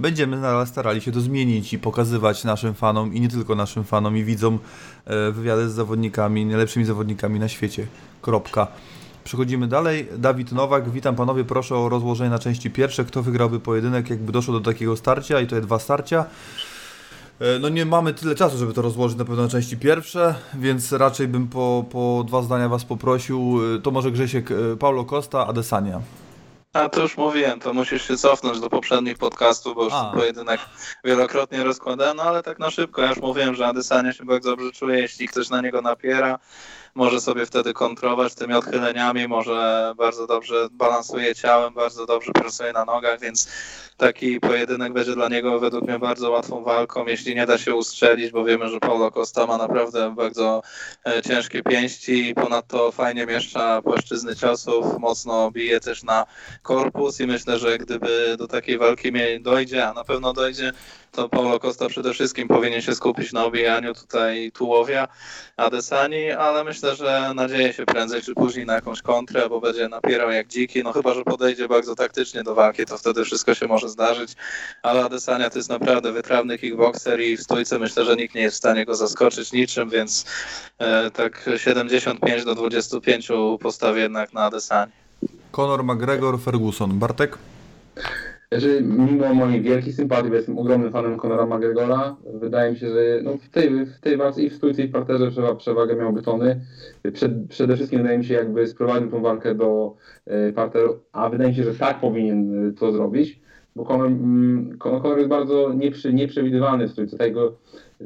będziemy 0.00 0.66
starali 0.66 1.00
się 1.00 1.12
to 1.12 1.20
zmienić 1.20 1.72
i 1.72 1.78
pokazywać 1.78 2.44
naszym 2.44 2.74
fanom 2.74 3.14
i 3.14 3.20
nie 3.20 3.28
tylko 3.28 3.54
naszym 3.54 3.84
fanom 3.84 4.16
i 4.16 4.24
widzom 4.24 4.58
e, 5.04 5.32
wywiady 5.32 5.70
z 5.70 5.72
zawodnikami, 5.72 6.46
najlepszymi 6.46 6.84
zawodnikami 6.84 7.40
na 7.40 7.48
świecie. 7.48 7.86
Kropka. 8.22 8.66
Przechodzimy 9.24 9.68
dalej. 9.68 10.08
Dawid 10.18 10.52
Nowak, 10.52 10.90
witam 10.90 11.16
panowie, 11.16 11.44
proszę 11.44 11.76
o 11.76 11.88
rozłożenie 11.88 12.30
na 12.30 12.38
części 12.38 12.70
pierwsze. 12.70 13.04
Kto 13.04 13.22
wygrałby 13.22 13.60
pojedynek, 13.60 14.10
jakby 14.10 14.32
doszło 14.32 14.54
do 14.54 14.60
takiego 14.60 14.96
starcia 14.96 15.40
i 15.40 15.46
to 15.46 15.56
jest 15.56 15.68
dwa 15.68 15.78
starcia. 15.78 16.24
E, 17.42 17.58
no 17.58 17.68
nie 17.68 17.86
mamy 17.86 18.14
tyle 18.14 18.34
czasu, 18.34 18.58
żeby 18.58 18.72
to 18.72 18.82
rozłożyć 18.82 19.18
na 19.18 19.24
pewno 19.24 19.42
na 19.42 19.48
części 19.48 19.76
pierwsze, 19.76 20.34
więc 20.54 20.92
raczej 20.92 21.28
bym 21.28 21.48
po, 21.48 21.84
po 21.92 22.24
dwa 22.26 22.42
zdania 22.42 22.68
Was 22.68 22.84
poprosił. 22.84 23.60
E, 23.76 23.78
to 23.78 23.90
może 23.90 24.10
Grzesiek, 24.10 24.50
e, 24.50 24.76
Paulo 24.76 25.04
Costa, 25.04 25.46
Adesania. 25.46 26.00
A 26.72 26.88
to 26.88 27.00
już 27.00 27.16
mówiłem, 27.16 27.60
to 27.60 27.74
musisz 27.74 28.08
się 28.08 28.16
cofnąć 28.16 28.60
do 28.60 28.70
poprzednich 28.70 29.18
podcastów, 29.18 29.74
bo 29.74 29.84
już 29.84 29.92
A. 29.92 30.12
pojedynek 30.14 30.60
wielokrotnie 31.04 31.64
rozkładałem, 31.64 32.16
no 32.16 32.22
ale 32.22 32.42
tak 32.42 32.58
na 32.58 32.70
szybko, 32.70 33.02
ja 33.02 33.08
już 33.08 33.18
mówiłem, 33.18 33.54
że 33.54 33.66
Adesania 33.66 34.12
się 34.12 34.24
bardzo 34.24 34.50
dobrze 34.50 34.72
czuje, 34.72 34.98
jeśli 34.98 35.28
ktoś 35.28 35.50
na 35.50 35.60
niego 35.60 35.82
napiera, 35.82 36.38
może 36.94 37.20
sobie 37.20 37.46
wtedy 37.46 37.72
kontrolować 37.72 38.34
tymi 38.34 38.54
odchyleniami, 38.54 39.28
może 39.28 39.92
bardzo 39.96 40.26
dobrze 40.26 40.68
balansuje 40.70 41.34
ciałem, 41.34 41.74
bardzo 41.74 42.06
dobrze 42.06 42.32
pracuje 42.32 42.72
na 42.72 42.84
nogach, 42.84 43.20
więc 43.20 43.48
taki 43.96 44.40
pojedynek 44.40 44.92
będzie 44.92 45.14
dla 45.14 45.28
niego 45.28 45.60
według 45.60 45.84
mnie 45.84 45.98
bardzo 45.98 46.30
łatwą 46.30 46.64
walką, 46.64 47.06
jeśli 47.06 47.34
nie 47.34 47.46
da 47.46 47.58
się 47.58 47.74
ustrzelić, 47.74 48.30
bo 48.30 48.44
wiemy, 48.44 48.68
że 48.68 48.80
Paulo 48.80 49.10
Costa 49.10 49.46
ma 49.46 49.58
naprawdę 49.58 50.14
bardzo 50.14 50.62
e, 51.06 51.22
ciężkie 51.22 51.62
pięści 51.62 52.28
i 52.28 52.34
ponadto 52.34 52.92
fajnie 52.92 53.26
mieszcza 53.26 53.82
płaszczyzny 53.82 54.36
ciosów, 54.36 54.98
mocno 54.98 55.50
bije 55.50 55.80
też 55.80 56.02
na 56.02 56.26
korpus 56.62 57.20
i 57.20 57.26
myślę, 57.26 57.58
że 57.58 57.78
gdyby 57.78 58.36
do 58.38 58.48
takiej 58.48 58.78
walki 58.78 59.12
dojdzie, 59.40 59.88
a 59.88 59.92
na 59.92 60.04
pewno 60.04 60.32
dojdzie, 60.32 60.72
to 61.12 61.28
Paulo 61.28 61.60
Costa 61.60 61.88
przede 61.88 62.14
wszystkim 62.14 62.48
powinien 62.48 62.80
się 62.80 62.94
skupić 62.94 63.32
na 63.32 63.44
obijaniu 63.44 63.94
tutaj 63.94 64.52
tułowia 64.52 65.08
Adesani, 65.56 66.30
ale 66.30 66.64
myślę, 66.64 66.96
że 66.96 67.32
nadzieje 67.34 67.72
się 67.72 67.86
prędzej 67.86 68.22
czy 68.22 68.34
później 68.34 68.66
na 68.66 68.74
jakąś 68.74 69.02
kontrę, 69.02 69.48
bo 69.48 69.60
będzie 69.60 69.88
napierał 69.88 70.30
jak 70.30 70.48
dziki, 70.48 70.82
no 70.82 70.92
chyba, 70.92 71.14
że 71.14 71.22
podejdzie 71.22 71.68
bardzo 71.68 71.94
taktycznie 71.94 72.42
do 72.42 72.54
walki, 72.54 72.86
to 72.86 72.98
wtedy 72.98 73.24
wszystko 73.24 73.54
się 73.54 73.66
może 73.66 73.88
zdarzyć, 73.88 74.32
ale 74.82 75.04
Adesania 75.04 75.50
to 75.50 75.58
jest 75.58 75.70
naprawdę 75.70 76.12
wytrawny 76.12 76.58
kickboxer 76.58 77.20
i 77.20 77.36
w 77.36 77.42
stójce 77.42 77.78
myślę, 77.78 78.04
że 78.04 78.16
nikt 78.16 78.34
nie 78.34 78.42
jest 78.42 78.54
w 78.54 78.58
stanie 78.58 78.84
go 78.84 78.94
zaskoczyć 78.94 79.52
niczym, 79.52 79.90
więc 79.90 80.24
e, 80.78 81.10
tak 81.10 81.50
75 81.56 82.44
do 82.44 82.54
25 82.54 83.28
postawię 83.60 84.02
jednak 84.02 84.32
na 84.32 84.44
Adesani. 84.44 84.92
Conor 85.50 85.84
McGregor, 85.84 86.40
Ferguson. 86.40 86.98
Bartek? 86.98 87.38
Znaczy, 88.52 88.82
mimo 88.82 89.34
mojej 89.34 89.62
wielkiej 89.62 89.92
sympatii, 89.92 90.28
bo 90.28 90.34
jestem 90.34 90.58
ogromnym 90.58 90.92
fanem 90.92 91.18
Conora 91.18 91.46
McGregora, 91.46 92.16
wydaje 92.34 92.72
mi 92.72 92.78
się, 92.78 92.88
że 92.88 93.20
no, 93.22 93.36
w, 93.36 93.48
tej, 93.48 93.86
w 93.86 94.00
tej 94.00 94.16
walce 94.16 94.42
i 94.42 94.50
w 94.50 94.54
stójce 94.54 94.82
i 94.82 94.88
w 94.88 94.92
parterze 94.92 95.30
przewagę 95.58 95.96
miałby 95.96 96.22
Tony. 96.22 96.60
Przed, 97.12 97.32
przede 97.48 97.76
wszystkim 97.76 97.98
wydaje 97.98 98.18
mi 98.18 98.24
się, 98.24 98.34
jakby 98.34 98.66
sprowadził 98.66 99.10
tą 99.10 99.22
walkę 99.22 99.54
do 99.54 99.96
y, 100.48 100.52
parteru, 100.52 101.00
a 101.12 101.28
wydaje 101.28 101.50
mi 101.50 101.56
się, 101.56 101.64
że 101.64 101.74
tak 101.74 102.00
powinien 102.00 102.68
e, 102.68 102.72
to 102.72 102.92
zrobić, 102.92 103.40
bo 103.76 103.84
Conor, 103.84 104.06
mm, 104.06 104.78
Conor 104.78 105.18
jest 105.18 105.30
bardzo 105.30 105.72
nieprzy, 105.74 106.12
nieprzewidywalny 106.12 106.88
w 106.88 106.92
stójce. 106.92 107.18
Ta 107.18 107.26
jego, 107.26 107.56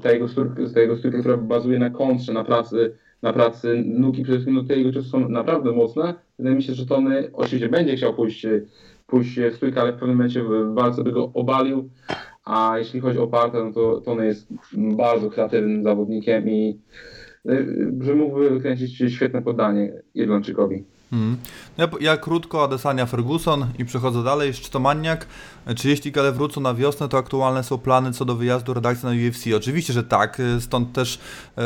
ta 0.02 0.12
jego, 0.12 0.28
stójka, 0.28 0.54
ta 0.74 0.80
jego 0.80 0.96
stójka, 0.96 1.18
która 1.18 1.36
bazuje 1.36 1.78
na 1.78 1.90
kontrze, 1.90 2.32
na 2.32 2.44
pracy 2.44 2.92
na 3.22 3.32
pracy 3.32 3.82
nóg 3.86 4.18
i 4.18 4.22
przede 4.22 4.38
wszystkim 4.38 4.54
no, 4.54 4.64
te 4.64 4.76
jego 4.76 4.92
ciosy 4.92 5.08
są 5.08 5.28
naprawdę 5.28 5.72
mocne. 5.72 6.14
Wydaje 6.38 6.56
mi 6.56 6.62
się, 6.62 6.74
że 6.74 6.86
Tony 6.86 7.30
oczywiście 7.32 7.68
będzie 7.68 7.96
chciał 7.96 8.14
pójść 8.14 8.46
pójść 9.06 9.40
w 9.40 9.56
stójkę, 9.56 9.80
ale 9.80 9.92
w 9.92 9.96
pewnym 9.96 10.16
momencie 10.16 10.42
w 10.42 10.74
walce 10.74 11.04
by 11.04 11.12
go 11.12 11.30
obalił. 11.34 11.90
A 12.44 12.74
jeśli 12.78 13.00
chodzi 13.00 13.18
o 13.18 13.26
Partę, 13.26 13.64
no 13.64 13.72
to, 13.72 14.00
to 14.00 14.12
on 14.12 14.24
jest 14.24 14.48
bardzo 14.72 15.30
kreatywnym 15.30 15.82
zawodnikiem 15.82 16.48
i 16.48 16.80
y, 17.48 17.92
że 18.00 18.14
mógłby 18.14 18.50
wykręcić 18.50 19.14
świetne 19.14 19.42
podanie 19.42 19.92
Irlandczykowi. 20.14 20.84
Mm. 21.12 21.36
Ja, 21.78 21.88
ja, 22.00 22.16
krótko, 22.16 22.64
Adesania 22.64 23.06
Ferguson 23.06 23.66
i 23.78 23.84
przechodzę 23.84 24.24
dalej. 24.24 24.54
Szczytomaniak. 24.54 25.26
Czy 25.76 25.88
jeśli 25.88 26.12
gale 26.12 26.32
wrócą 26.32 26.60
na 26.60 26.74
wiosnę, 26.74 27.08
to 27.08 27.18
aktualne 27.18 27.64
są 27.64 27.78
plany 27.78 28.12
co 28.12 28.24
do 28.24 28.34
wyjazdu 28.34 28.74
redakcji 28.74 29.08
na 29.08 29.28
UFC? 29.28 29.46
Oczywiście, 29.56 29.92
że 29.92 30.04
tak. 30.04 30.42
Stąd 30.60 30.92
też 30.92 31.18
e, 31.58 31.62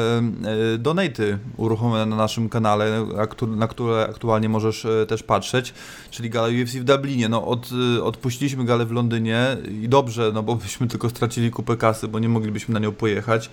e, 0.75 0.79
donaty 0.79 1.39
uruchomione 1.57 2.07
na 2.07 2.17
naszym 2.17 2.49
kanale, 2.49 3.07
na 3.49 3.69
które 3.69 4.07
aktualnie 4.11 4.49
możesz 4.49 4.85
e, 4.85 5.07
też 5.07 5.23
patrzeć, 5.23 5.75
czyli 6.11 6.31
gala 6.31 6.49
UFC 6.49 6.73
w 6.73 6.85
Dublinie. 6.85 7.29
No, 7.29 7.47
od, 7.47 7.71
e, 7.99 8.03
odpuściliśmy 8.05 8.65
galę 8.65 8.87
w 8.87 8.93
Londynie 8.93 9.57
i 9.83 9.89
dobrze, 9.89 10.31
no 10.35 10.43
bo 10.43 10.57
byśmy 10.57 10.87
tylko 10.87 11.11
stracili 11.11 11.51
kupę 11.51 11.77
kasy, 11.77 12.09
bo 12.09 12.19
nie 12.19 12.29
moglibyśmy 12.29 12.75
na 12.75 12.81
nią 12.81 12.93
pojechać. 12.93 13.51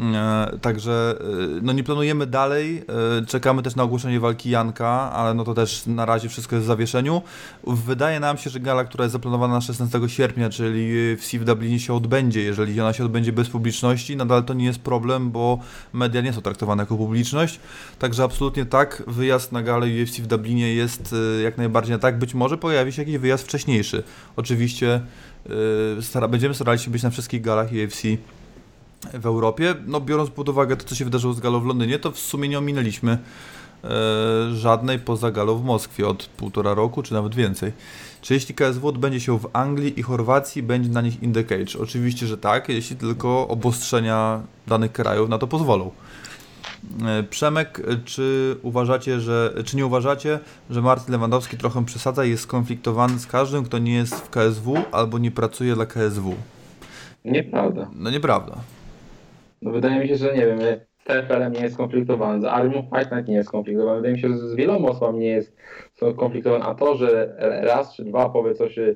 E, 0.00 0.58
także 0.60 1.14
e, 1.20 1.24
no 1.62 1.72
nie 1.72 1.84
planujemy 1.84 2.26
dalej. 2.26 2.84
E, 3.22 3.26
czekamy 3.26 3.62
też 3.62 3.76
na 3.76 3.82
ogłoszenie 3.82 4.20
walki 4.20 4.50
Janka, 4.50 4.88
ale 4.88 5.34
no 5.34 5.44
to 5.44 5.54
też 5.54 5.86
na 5.86 6.04
razie 6.04 6.28
wszystko 6.28 6.56
jest 6.56 6.64
w 6.64 6.68
zawieszeniu. 6.68 7.22
Wydaje 7.66 8.20
nam 8.20 8.38
się, 8.38 8.50
że 8.50 8.60
gala, 8.60 8.84
która 8.84 9.04
jest 9.04 9.12
zaplanowana 9.12 9.54
na 9.54 9.60
16 9.60 10.00
sierpnia, 10.08 10.50
czyli 10.50 11.16
w 11.16 11.32
w 11.32 11.44
Dublinie 11.44 11.80
się 11.80 11.94
odbędzie. 11.94 12.42
Jeżeli 12.42 12.80
ona 12.80 12.92
się 12.92 13.04
odbędzie 13.04 13.32
bez 13.32 13.48
publiczności, 13.48 14.16
nadal 14.16 14.44
to 14.44 14.54
nie 14.54 14.64
jest 14.64 14.78
problem, 14.78 15.30
bo 15.30 15.58
media 15.92 16.20
nie 16.20 16.32
są 16.32 16.42
traktowane 16.42 16.82
jako 16.82 16.96
publiczność. 16.96 17.60
Także 17.98 18.24
absolutnie 18.24 18.66
tak, 18.66 19.02
wyjazd 19.06 19.52
na 19.52 19.62
galę 19.62 19.86
UFC 19.86 20.20
w 20.20 20.26
Dublinie 20.26 20.74
jest 20.74 21.14
jak 21.44 21.58
najbardziej 21.58 21.98
tak. 21.98 22.18
Być 22.18 22.34
może 22.34 22.58
pojawi 22.58 22.92
się 22.92 23.02
jakiś 23.02 23.18
wyjazd 23.18 23.44
wcześniejszy. 23.44 24.02
Oczywiście 24.36 25.00
stara, 26.00 26.28
będziemy 26.28 26.54
starali 26.54 26.78
się 26.78 26.90
być 26.90 27.02
na 27.02 27.10
wszystkich 27.10 27.42
galach 27.42 27.68
UFC 27.72 28.02
w 29.14 29.26
Europie. 29.26 29.74
No 29.86 30.00
biorąc 30.00 30.30
pod 30.30 30.48
uwagę 30.48 30.76
to, 30.76 30.84
co 30.84 30.94
się 30.94 31.04
wydarzyło 31.04 31.34
z 31.34 31.40
Galą 31.40 31.60
w 31.60 31.66
Londynie, 31.66 31.98
to 31.98 32.10
w 32.10 32.18
sumie 32.18 32.48
nie 32.48 32.58
ominęliśmy 32.58 33.18
e, 33.84 33.88
żadnej 34.54 34.98
poza 34.98 35.30
Galą 35.30 35.58
w 35.58 35.64
Moskwie 35.64 36.08
od 36.08 36.26
półtora 36.26 36.74
roku, 36.74 37.02
czy 37.02 37.12
nawet 37.12 37.34
więcej. 37.34 37.72
Czy 38.20 38.34
jeśli 38.34 38.54
KSW 38.54 38.88
odbędzie 38.88 39.20
się 39.20 39.38
w 39.38 39.48
Anglii 39.52 40.00
i 40.00 40.02
Chorwacji, 40.02 40.62
będzie 40.62 40.90
na 40.90 41.00
nich 41.00 41.22
in 41.22 41.32
the 41.32 41.44
cage? 41.44 41.78
Oczywiście, 41.82 42.26
że 42.26 42.38
tak, 42.38 42.68
jeśli 42.68 42.96
tylko 42.96 43.48
obostrzenia 43.48 44.42
danych 44.66 44.92
krajów 44.92 45.28
na 45.28 45.38
to 45.38 45.46
pozwolą. 45.46 45.90
E, 47.06 47.22
Przemek, 47.22 47.82
czy 48.04 48.56
uważacie, 48.62 49.20
że, 49.20 49.54
czy 49.64 49.76
nie 49.76 49.86
uważacie, 49.86 50.38
że 50.70 50.82
Martin 50.82 51.12
Lewandowski 51.12 51.56
trochę 51.56 51.84
przesadza 51.84 52.24
i 52.24 52.30
jest 52.30 52.42
skonfliktowany 52.42 53.18
z 53.18 53.26
każdym, 53.26 53.64
kto 53.64 53.78
nie 53.78 53.94
jest 53.94 54.14
w 54.14 54.30
KSW 54.30 54.76
albo 54.92 55.18
nie 55.18 55.30
pracuje 55.30 55.74
dla 55.74 55.86
KSW? 55.86 56.34
Nieprawda. 57.24 57.90
No 57.94 58.10
nieprawda. 58.10 58.56
No 59.62 59.70
wydaje 59.70 60.00
mi 60.00 60.08
się, 60.08 60.16
że 60.16 60.34
nie 60.34 60.46
wiem, 60.46 60.60
z 60.60 61.04
TFL-em 61.04 61.52
nie 61.52 61.60
jest 61.60 61.74
skonfliktowany, 61.74 62.42
z 62.42 62.44
Armą 62.44 62.82
Fight 62.82 63.12
Night 63.12 63.28
nie 63.28 63.34
jest 63.34 63.48
skonfliktowany, 63.48 63.96
wydaje 63.96 64.14
mi 64.14 64.20
się, 64.20 64.28
że 64.28 64.38
z 64.38 64.54
wieloma 64.54 64.88
osobami 64.88 65.18
nie 65.18 65.26
jest 65.26 65.56
skonfliktowany, 65.94 66.64
a 66.64 66.74
to, 66.74 66.96
że 66.96 67.36
raz 67.62 67.96
czy 67.96 68.04
dwa 68.04 68.28
powie 68.28 68.54
coś 68.54 68.78
e, 68.78 68.94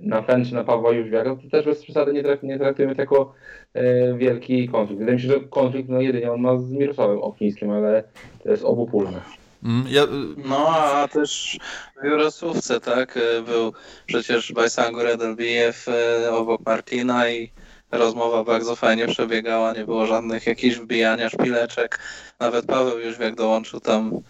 na 0.00 0.22
Fen 0.22 0.44
czy 0.44 0.54
na 0.54 0.64
Pawła 0.64 0.92
Jóźwiaka, 0.92 1.36
to 1.36 1.50
też 1.50 1.64
bez 1.64 1.82
przesady 1.82 2.12
nie, 2.12 2.22
traf, 2.22 2.42
nie 2.42 2.58
traktujemy 2.58 2.94
jako 2.98 3.34
e, 3.74 4.14
wielki 4.14 4.68
konflikt. 4.68 4.98
Wydaje 4.98 5.16
mi 5.16 5.22
się, 5.22 5.28
że 5.28 5.40
konflikt 5.40 5.88
no 5.88 6.00
jedynie 6.00 6.32
on 6.32 6.40
ma 6.40 6.58
z 6.58 6.72
Mirosławem 6.72 7.22
Oknińskim, 7.22 7.70
ale 7.70 8.04
to 8.42 8.50
jest 8.50 8.64
obopólne. 8.64 9.20
Mm, 9.64 9.84
ja... 9.88 10.06
No, 10.48 10.68
a 10.68 11.08
też 11.08 11.58
w 12.02 12.06
Jurosłówce, 12.06 12.80
tak, 12.80 13.18
był 13.46 13.72
przecież 14.06 14.52
Bajsangur 14.52 15.06
Edelbijew 15.06 15.86
obok 16.30 16.60
Martina 16.66 17.30
i 17.30 17.50
rozmowa 17.98 18.44
bardzo 18.44 18.76
fajnie 18.76 19.06
przebiegała, 19.06 19.72
nie 19.72 19.84
było 19.84 20.06
żadnych 20.06 20.46
jakichś 20.46 20.76
wbijania 20.76 21.30
szpileczek. 21.30 21.98
Nawet 22.40 22.66
Paweł 22.66 22.98
już 22.98 23.18
jak 23.18 23.34
dołączył 23.34 23.80
tam 23.80 24.20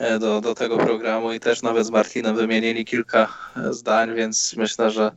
e, 0.00 0.18
do, 0.18 0.40
do 0.40 0.54
tego 0.54 0.78
programu 0.78 1.32
i 1.32 1.40
też 1.40 1.62
nawet 1.62 1.86
z 1.86 1.90
Martinem 1.90 2.36
wymienili 2.36 2.84
kilka 2.84 3.28
e, 3.56 3.72
zdań, 3.72 4.14
więc 4.14 4.54
myślę, 4.56 4.90
że, 4.90 5.12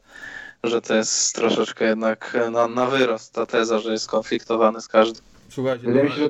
że 0.64 0.82
to 0.82 0.96
jest 0.96 1.36
troszeczkę 1.36 1.86
jednak 1.86 2.38
na, 2.52 2.68
na 2.68 2.86
wyrost 2.86 3.34
ta 3.34 3.46
teza, 3.46 3.80
że 3.80 3.92
jest 3.92 4.06
skonfliktowany 4.06 4.82
z 4.82 4.88
każdym. 4.88 5.24
Słuchajcie, 5.50 5.88
Wydaje 5.88 6.06
mi 6.06 6.12
się, 6.12 6.18
że 6.18 6.30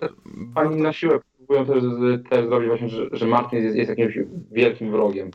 pani 0.53 0.81
na 0.81 0.93
siłę 0.93 1.19
próbują 1.37 1.65
też, 1.65 1.83
też 2.29 2.45
zrobić 2.45 2.69
właśnie, 2.69 2.89
że, 2.89 3.09
że 3.11 3.25
Martin 3.25 3.63
jest, 3.63 3.75
jest 3.75 3.89
jakimś 3.89 4.17
wielkim 4.51 4.91
wrogiem. 4.91 5.31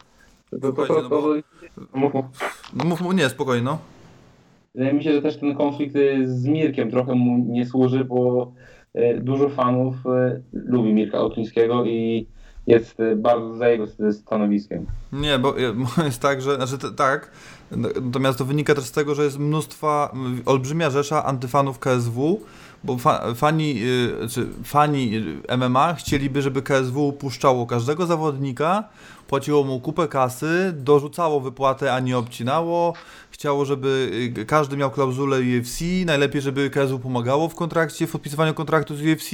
To, 0.51 0.59
to, 0.59 0.73
to, 0.73 0.87
to, 0.87 0.95
to, 0.95 1.03
to, 1.03 1.09
to, 1.09 1.35
mów, 1.93 2.15
mów. 2.15 2.25
Mów, 2.73 3.01
mów, 3.01 3.15
nie, 3.15 3.29
spokojnie, 3.29 3.63
no. 3.63 3.79
Wydaje 4.79 4.97
mi 4.97 5.05
się, 5.05 5.13
że 5.13 5.23
też 5.23 5.37
ten 5.37 5.55
konflikt 5.55 5.97
y, 5.97 6.29
z 6.29 6.47
Mirkiem 6.47 6.91
trochę 6.91 7.15
mu 7.15 7.39
nie 7.39 7.67
służy, 7.67 8.05
bo 8.05 8.53
y, 8.97 9.21
dużo 9.21 9.49
fanów 9.49 9.95
y, 10.07 10.43
lubi 10.53 10.93
Mirka 10.93 11.21
Oklińskiego 11.21 11.85
i 11.85 12.27
jest 12.67 12.99
bardzo 13.17 13.57
za 13.57 13.69
jego 13.69 13.87
stanowiskiem. 14.13 14.87
Nie, 15.13 15.39
bo 15.45 15.55
jest 16.05 16.23
tak, 16.23 16.43
że 16.43 16.57
znaczy 16.57 16.95
tak, 16.97 17.31
natomiast 18.01 18.39
to 18.39 18.45
wynika 18.45 18.75
też 18.75 18.85
z 18.85 18.93
tego, 18.93 19.15
że 19.15 19.25
jest 19.25 19.39
mnóstwa, 19.39 20.13
olbrzymia 20.47 20.91
rzesza 20.91 21.25
antyfanów 21.25 21.79
KSW, 21.79 22.41
bo 22.85 22.97
fa, 22.97 23.35
fani, 23.35 23.81
czy 24.31 24.47
fani 24.65 25.13
MMA 25.59 25.95
chcieliby, 25.95 26.43
żeby 26.43 26.63
KSW 26.63 27.13
puszczało 27.13 27.67
każdego 27.67 28.07
zawodnika, 28.07 28.85
płaciło 29.29 29.65
mu 29.65 29.81
kupę 29.81 30.09
kasy, 30.09 30.73
dorzucało 30.77 31.41
wypłatę, 31.41 31.95
a 31.95 32.01
nie 32.01 32.19
obcinało, 32.19 32.95
chciało, 33.31 33.65
żeby 33.65 34.11
y, 34.39 34.47
każdy 34.47 34.77
miał 34.77 34.91
klauzulę 34.91 35.39
UFC, 35.39 35.81
najlepiej, 36.07 36.43
żeby 36.43 36.71
KSW 36.71 36.99
pomagało 36.99 37.49
w 37.49 37.55
kontrakcie, 37.55 38.07
w 38.07 38.13
podpisywaniu 38.13 38.55
kontraktu 38.55 38.97
z 38.97 39.03
UFC, 39.03 39.31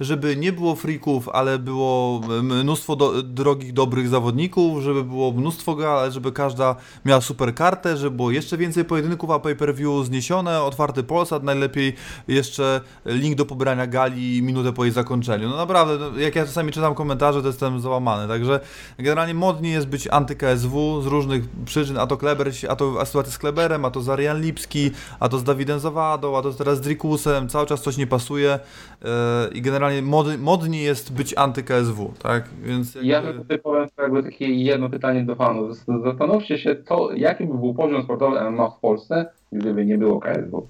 żeby 0.00 0.36
nie 0.36 0.52
było 0.52 0.74
freaków, 0.76 1.28
ale 1.28 1.58
było 1.58 2.20
mnóstwo 2.42 2.96
do, 2.96 3.22
drogich, 3.22 3.72
dobrych 3.72 4.08
zawodników, 4.08 4.82
żeby 4.82 5.04
było 5.04 5.32
mnóstwo 5.32 5.74
gal, 5.74 6.12
żeby 6.12 6.32
każda 6.32 6.76
miała 7.04 7.20
super 7.20 7.54
kartę, 7.54 7.96
żeby 7.96 8.16
było 8.16 8.30
jeszcze 8.30 8.56
więcej 8.56 8.84
pojedynków, 8.84 9.30
a 9.30 9.38
pay-per-view 9.38 10.06
zniesione, 10.06 10.62
otwarty 10.62 11.02
Polsat, 11.02 11.42
najlepiej 11.42 11.94
jeszcze 12.28 12.80
link 13.06 13.36
do 13.36 13.46
pobrania 13.46 13.86
gali 13.86 14.42
minutę 14.42 14.72
po 14.72 14.84
jej 14.84 14.92
zakończeniu. 14.92 15.48
No 15.48 15.56
naprawdę, 15.56 15.98
no, 15.98 16.18
jak 16.18 16.36
ja 16.36 16.46
czasami 16.46 16.72
czytam 16.72 16.94
komentarze, 16.94 17.42
to 17.42 17.46
jestem 17.46 17.80
załamany, 17.80 18.28
także 18.28 18.60
generalnie 18.98 19.31
modnie 19.34 19.70
jest 19.70 19.88
być 19.88 20.08
anty-KSW 20.08 21.02
z 21.02 21.06
różnych 21.06 21.44
przyczyn, 21.64 21.98
a 21.98 22.06
to 22.06 22.16
Kleber, 22.16 22.50
a 22.68 22.76
to 22.76 23.06
sytuacja 23.06 23.32
z 23.32 23.38
Kleberem, 23.38 23.84
a 23.84 23.90
to 23.90 24.00
z 24.00 24.08
Arian 24.08 24.40
Lipski, 24.40 24.90
a 25.20 25.28
to 25.28 25.38
z 25.38 25.44
Dawidem 25.44 25.78
Zawadą, 25.78 26.38
a 26.38 26.42
to 26.42 26.52
teraz 26.52 26.78
z 26.78 26.80
Drikusem, 26.80 27.48
cały 27.48 27.66
czas 27.66 27.82
coś 27.82 27.96
nie 27.96 28.06
pasuje 28.06 28.58
yy, 29.02 29.08
i 29.54 29.62
generalnie 29.62 30.02
mod, 30.02 30.26
modnie 30.38 30.82
jest 30.82 31.12
być 31.12 31.34
anty-KSW, 31.34 32.12
tak? 32.22 32.44
Więc 32.62 32.94
jakby... 32.94 33.08
Ja 33.08 33.32
tutaj 33.32 33.58
powiem 33.58 33.88
jakby 33.98 34.22
takie 34.22 34.46
jedno 34.46 34.90
pytanie 34.90 35.24
do 35.24 35.36
fanów. 35.36 35.76
Zastanówcie 36.04 36.58
się 36.58 36.74
to, 36.74 37.12
jaki 37.14 37.46
by 37.46 37.54
był 37.58 37.74
poziom 37.74 38.02
sportowy 38.02 38.50
MMA 38.50 38.70
w 38.70 38.80
Polsce, 38.80 39.26
gdyby 39.52 39.86
nie 39.86 39.98
było 39.98 40.20
KSW. 40.20 40.66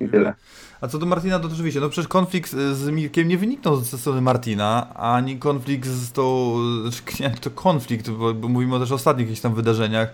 I 0.00 0.08
tyle. 0.08 0.34
A 0.80 0.88
co 0.88 0.98
do 0.98 1.06
Martina, 1.06 1.38
to 1.38 1.48
oczywiście, 1.48 1.80
no 1.80 1.88
przecież 1.88 2.08
konflikt 2.08 2.50
z 2.50 2.90
Mirkiem 2.90 3.28
nie 3.28 3.38
wyniknął 3.38 3.76
ze 3.76 3.98
strony 3.98 4.20
Martina, 4.20 4.94
ani 4.94 5.38
konflikt 5.38 5.88
z 5.88 6.12
tą, 6.12 6.56
znaczy 6.82 7.22
nie, 7.22 7.30
to 7.30 7.50
konflikt, 7.50 8.10
bo, 8.10 8.34
bo 8.34 8.48
mówimy 8.48 8.78
też 8.78 8.92
o 8.92 8.94
ostatnich 8.94 9.26
jakichś 9.26 9.42
tam 9.42 9.54
wydarzeniach, 9.54 10.08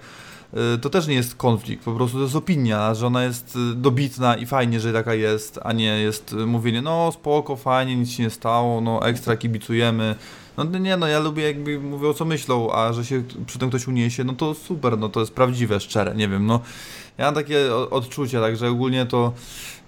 Y, 0.75 0.79
to 0.79 0.91
też 0.91 1.07
nie 1.07 1.15
jest 1.15 1.35
konflikt, 1.35 1.85
po 1.85 1.93
prostu 1.93 2.17
to 2.17 2.23
jest 2.23 2.37
opinia, 2.37 2.95
że 2.95 3.07
ona 3.07 3.25
jest 3.25 3.59
dobitna 3.75 4.37
i 4.37 4.47
fajnie, 4.47 4.81
że 4.81 4.93
taka 4.93 5.15
jest, 5.15 5.59
a 5.63 5.73
nie 5.73 5.85
jest 5.85 6.37
mówienie, 6.47 6.83
no 6.83 7.13
spoko, 7.13 7.57
fajnie, 7.57 7.97
nic 7.97 8.11
się 8.11 8.23
nie 8.23 8.31
stało, 8.31 8.81
no 8.81 9.07
ekstra 9.07 9.37
kibicujemy. 9.37 10.15
No 10.57 10.65
nie, 10.65 10.97
no 10.97 11.07
ja 11.07 11.19
lubię 11.19 11.43
jakby 11.43 11.81
mówią 11.81 12.13
co 12.13 12.25
myślą, 12.25 12.73
a 12.73 12.93
że 12.93 13.05
się 13.05 13.23
przy 13.47 13.59
tym 13.59 13.69
ktoś 13.69 13.89
uniesie, 13.89 14.25
no 14.25 14.33
to 14.33 14.55
super, 14.55 14.99
no 14.99 15.09
to 15.09 15.21
jest 15.21 15.35
prawdziwe, 15.35 15.81
szczere, 15.81 16.15
nie 16.15 16.29
wiem, 16.29 16.47
no 16.47 16.61
ja 17.19 17.25
mam 17.25 17.35
takie 17.35 17.75
odczucie, 17.75 18.41
także 18.41 18.71
ogólnie 18.71 19.07
to 19.07 19.33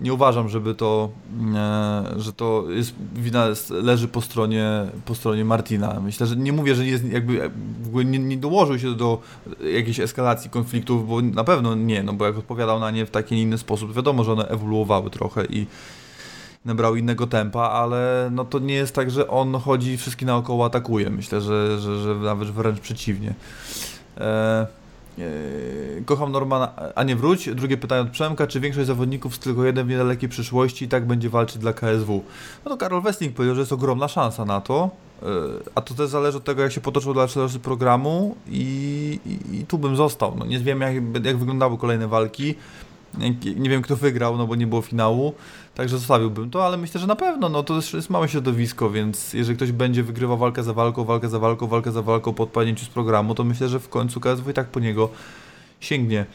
nie 0.01 0.15
uważam, 0.15 0.49
żeby 0.49 0.75
to, 0.75 1.09
e, 1.55 2.05
że 2.17 2.33
to 2.33 2.65
jest, 2.69 2.95
wina 3.15 3.47
leży 3.71 4.09
po 4.09 4.21
stronie, 4.21 4.87
po 5.05 5.15
stronie 5.15 5.45
Martina. 5.45 6.01
Myślę, 6.01 6.27
że 6.27 6.37
nie 6.37 6.53
mówię, 6.53 6.75
że 6.75 6.87
jest 6.87 7.05
jakby 7.05 7.51
ogóle 7.87 8.05
nie, 8.05 8.19
nie 8.19 8.37
dołożył 8.37 8.79
się 8.79 8.95
do 8.95 9.21
jakiejś 9.75 10.01
eskalacji 10.01 10.51
konfliktów, 10.51 11.09
bo 11.09 11.23
na 11.23 11.45
pewno 11.45 11.75
nie, 11.75 12.03
no 12.03 12.13
bo 12.13 12.27
jak 12.27 12.39
odpowiadał 12.39 12.81
na 12.81 12.91
nie 12.91 13.07
w 13.07 13.11
taki 13.11 13.35
inny 13.35 13.59
sposób, 13.59 13.95
wiadomo, 13.95 14.25
że 14.25 14.33
one 14.33 14.49
ewoluowały 14.49 15.11
trochę 15.11 15.45
i 15.45 15.67
nabrał 16.65 16.97
innego 16.97 17.27
tempa, 17.27 17.61
ale 17.61 18.29
no 18.33 18.45
to 18.45 18.59
nie 18.59 18.75
jest 18.75 18.95
tak, 18.95 19.11
że 19.11 19.29
on 19.29 19.55
chodzi 19.55 19.97
wszystkich 19.97 20.27
naokoło 20.27 20.65
atakuje. 20.67 21.11
Myślę, 21.11 21.41
że, 21.41 21.81
że, 21.81 21.99
że 21.99 22.15
nawet 22.15 22.51
wręcz 22.51 22.81
przeciwnie. 22.81 23.35
E 24.17 24.61
Eee, 24.61 24.84
kocham 26.07 26.33
Normana, 26.33 26.73
a 26.95 27.03
nie 27.03 27.17
wróć. 27.17 27.55
Drugie 27.55 27.77
pytanie 27.77 28.03
od 28.03 28.11
Przemka. 28.11 28.47
Czy 28.47 28.61
większość 28.61 28.87
zawodników 28.87 29.35
z 29.35 29.39
tylko 29.39 29.65
jeden 29.65 29.87
w 29.87 29.91
niedalekiej 29.91 30.29
przyszłości 30.29 30.85
i 30.85 30.89
tak 30.89 31.07
będzie 31.07 31.31
walczyć 31.31 31.59
dla 31.59 31.73
KSW? 31.73 32.25
No 32.65 32.71
to 32.71 32.77
Karol 32.77 33.03
Westling 33.03 33.35
powiedział, 33.35 33.55
że 33.55 33.61
jest 33.61 33.73
ogromna 33.73 34.09
szansa 34.09 34.45
na 34.45 34.61
to. 34.61 34.91
a 35.75 35.81
to 35.81 35.95
też 35.95 36.09
zależy 36.09 36.39
od 36.39 36.45
tego, 36.45 36.63
jak 36.63 36.73
się 36.73 36.81
potoczą 36.81 37.15
dalsze 37.15 37.41
losy 37.41 37.59
programu 37.59 38.37
i, 38.49 39.21
i, 39.27 39.57
i, 39.57 39.67
tu 39.67 39.79
bym 39.79 39.97
został. 39.97 40.37
No, 40.39 40.47
nie 40.47 40.59
wiem, 40.59 40.81
jak, 40.81 40.95
jak 41.25 41.37
wyglądały 41.37 41.79
kolejne 41.79 42.09
walki. 42.09 42.55
Nie 43.57 43.71
wiem, 43.71 43.83
kto 43.83 43.97
wygrał, 43.97 44.37
no 44.37 44.47
bo 44.47 44.55
nie 44.55 44.67
było 44.67 44.83
finału, 44.83 45.35
także 45.75 45.99
zostawiłbym 45.99 46.51
to, 46.51 46.67
ale 46.67 46.77
myślę, 46.77 47.01
że 47.01 47.07
na 47.07 47.17
pewno, 47.17 47.49
no 47.49 47.63
to 47.63 47.75
jest 47.95 48.11
małe 48.11 48.29
środowisko, 48.29 48.91
więc 48.91 49.33
jeżeli 49.33 49.57
ktoś 49.57 49.73
będzie 49.73 50.03
wygrywał 50.03 50.39
walkę 50.39 50.63
za 50.63 50.73
walką, 50.73 51.05
walkę 51.05 51.29
za 51.29 51.39
walką, 51.39 51.67
walkę 51.67 51.93
za 51.93 52.03
walką 52.03 52.33
po 52.33 52.43
odpadnięciu 52.43 52.85
z 52.85 52.89
programu, 52.89 53.35
to 53.35 53.45
myślę, 53.45 53.69
że 53.69 53.81
w 53.81 53.89
końcu 53.89 54.21
KSW 54.21 54.51
i 54.51 54.55
tak 54.55 54.69
po 54.69 54.81
niego 54.81 55.09
sięgnie. 55.81 56.27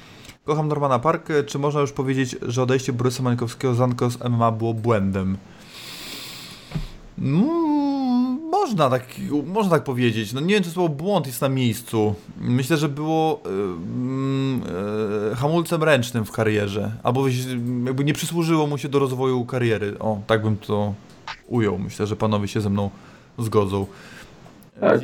Kocham 0.49 0.67
Normana 0.67 0.99
Parkę. 0.99 1.43
Czy 1.43 1.59
można 1.59 1.81
już 1.81 1.91
powiedzieć, 1.91 2.35
że 2.41 2.63
odejście 2.63 2.93
Borysa 2.93 3.23
Mańkowskiego 3.23 3.75
z 3.75 3.81
Ankos 3.81 4.17
MMA 4.29 4.51
było 4.51 4.73
błędem? 4.73 5.37
Mm, 7.19 7.88
można 8.59 8.89
tak, 8.89 9.05
można 9.45 9.71
tak 9.71 9.83
powiedzieć. 9.83 10.33
No 10.33 10.41
nie 10.41 10.53
wiem, 10.53 10.63
czy 10.63 10.69
słowo 10.69 10.89
błąd 10.89 11.27
jest 11.27 11.41
na 11.41 11.49
miejscu. 11.49 12.15
Myślę, 12.37 12.77
że 12.77 12.89
było 12.89 13.41
yy, 13.45 15.29
yy, 15.29 15.35
hamulcem 15.35 15.83
ręcznym 15.83 16.25
w 16.25 16.31
karierze. 16.31 16.91
Albo 17.03 17.25
jakby 17.85 18.03
nie 18.03 18.13
przysłużyło 18.13 18.67
mu 18.67 18.77
się 18.77 18.89
do 18.89 18.99
rozwoju 18.99 19.45
kariery. 19.45 19.99
O, 19.99 20.21
tak 20.27 20.43
bym 20.43 20.57
to 20.57 20.93
ujął. 21.47 21.77
Myślę, 21.79 22.07
że 22.07 22.15
panowie 22.15 22.47
się 22.47 22.61
ze 22.61 22.69
mną 22.69 22.89
zgodzą. 23.37 23.85
Tak. 24.79 25.01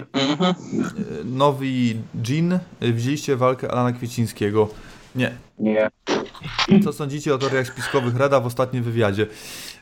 Nowy 1.25 1.65
Jean. 2.29 2.59
Widzieliście 2.81 3.35
walkę 3.35 3.71
Alana 3.71 3.91
Kwiecińskiego. 3.91 4.69
Nie. 5.15 5.31
Nie. 5.59 5.89
Co 6.83 6.93
sądzicie 6.93 7.35
o 7.35 7.37
teoriach 7.37 7.67
spiskowych 7.67 8.15
Reda 8.15 8.39
w 8.39 8.45
ostatnim 8.45 8.83
wywiadzie? 8.83 9.27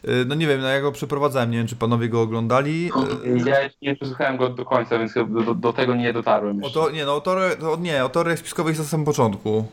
Y, 0.08 0.26
no 0.26 0.36
nie 0.36 0.48
wiem, 0.48 0.62
no 0.62 0.68
ja 0.68 0.82
go 0.82 0.92
przeprowadzałem, 0.92 1.52
nie 1.52 1.58
wiem 1.58 1.68
czy 1.68 1.76
panowie 1.76 2.10
go 2.10 2.22
oglądali. 2.22 2.92
Y, 3.26 3.50
ja 3.50 3.56
nie 3.82 3.96
przesłuchałem 3.96 4.38
go 4.38 4.50
do 4.50 4.66
końca, 4.66 5.00
więc 5.00 5.14
do, 5.14 5.56
do 5.56 5.74
tego 5.74 5.96
nie 5.96 6.14
dotarłem. 6.14 6.64
O 6.64 6.70
to, 6.70 6.92
nie, 6.92 7.06
no 7.06 7.16
o 7.16 7.22
teoriach, 7.22 7.56
to, 7.56 7.78
nie, 7.78 8.06
o 8.06 8.10
teoriach 8.10 8.40
spiskowych 8.40 8.72
jest 8.72 8.82
na 8.82 8.92
samym 8.92 9.06
początku, 9.06 9.66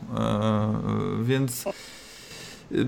yy, 1.17 1.25
więc... 1.25 1.65
Yy, 2.71 2.85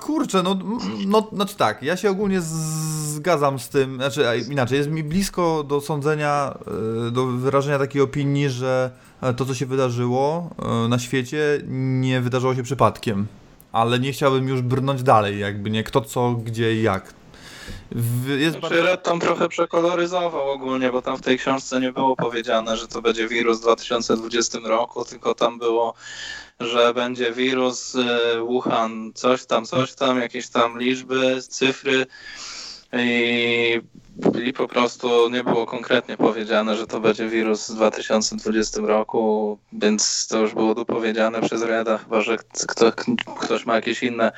Kurczę, 0.00 0.42
no, 0.42 0.58
no, 1.06 1.28
znaczy 1.32 1.56
tak, 1.56 1.82
ja 1.82 1.96
się 1.96 2.10
ogólnie 2.10 2.40
zgadzam 2.40 3.58
z 3.58 3.68
tym, 3.68 3.96
znaczy 3.96 4.24
inaczej, 4.50 4.78
jest 4.78 4.90
mi 4.90 5.04
blisko 5.04 5.64
do 5.64 5.80
sądzenia, 5.80 6.58
do 7.12 7.26
wyrażenia 7.26 7.78
takiej 7.78 8.02
opinii, 8.02 8.48
że 8.48 8.90
to, 9.36 9.44
co 9.44 9.54
się 9.54 9.66
wydarzyło 9.66 10.50
na 10.88 10.98
świecie, 10.98 11.60
nie 11.68 12.20
wydarzyło 12.20 12.54
się 12.54 12.62
przypadkiem 12.62 13.26
ale 13.72 13.98
nie 13.98 14.12
chciałbym 14.12 14.48
już 14.48 14.62
brnąć 14.62 15.02
dalej, 15.02 15.38
jakby 15.38 15.70
nie 15.70 15.84
kto, 15.84 16.00
co, 16.00 16.30
gdzie 16.30 16.74
i 16.74 16.82
jak. 16.82 17.14
Jest 18.38 18.58
znaczy, 18.58 18.74
bardzo... 18.74 18.82
Red 18.82 19.02
tam 19.02 19.20
trochę 19.20 19.48
przekoloryzował 19.48 20.50
ogólnie, 20.50 20.92
bo 20.92 21.02
tam 21.02 21.16
w 21.16 21.20
tej 21.20 21.38
książce 21.38 21.80
nie 21.80 21.92
było 21.92 22.16
powiedziane, 22.16 22.76
że 22.76 22.88
to 22.88 23.02
będzie 23.02 23.28
wirus 23.28 23.58
w 23.58 23.62
2020 23.62 24.58
roku, 24.64 25.04
tylko 25.04 25.34
tam 25.34 25.58
było, 25.58 25.94
że 26.60 26.94
będzie 26.94 27.32
wirus 27.32 27.94
y, 27.94 28.04
Wuhan, 28.40 29.12
coś 29.14 29.46
tam, 29.46 29.64
coś 29.64 29.94
tam, 29.94 30.20
jakieś 30.20 30.48
tam 30.48 30.78
liczby, 30.78 31.42
cyfry 31.48 32.06
i 32.92 33.80
i 34.44 34.52
po 34.52 34.68
prostu 34.68 35.28
nie 35.30 35.44
było 35.44 35.66
konkretnie 35.66 36.16
powiedziane, 36.16 36.76
że 36.76 36.86
to 36.86 37.00
będzie 37.00 37.28
wirus 37.28 37.70
w 37.70 37.74
2020 37.74 38.80
roku, 38.80 39.58
więc 39.72 40.26
to 40.26 40.38
już 40.38 40.54
było 40.54 40.74
dopowiedziane 40.74 41.40
przez 41.40 41.62
Reda, 41.62 41.98
chyba 41.98 42.20
że 42.20 42.36
kto, 42.68 42.92
ktoś 43.40 43.66
ma 43.66 43.74
jakieś 43.74 44.02
inne 44.02 44.32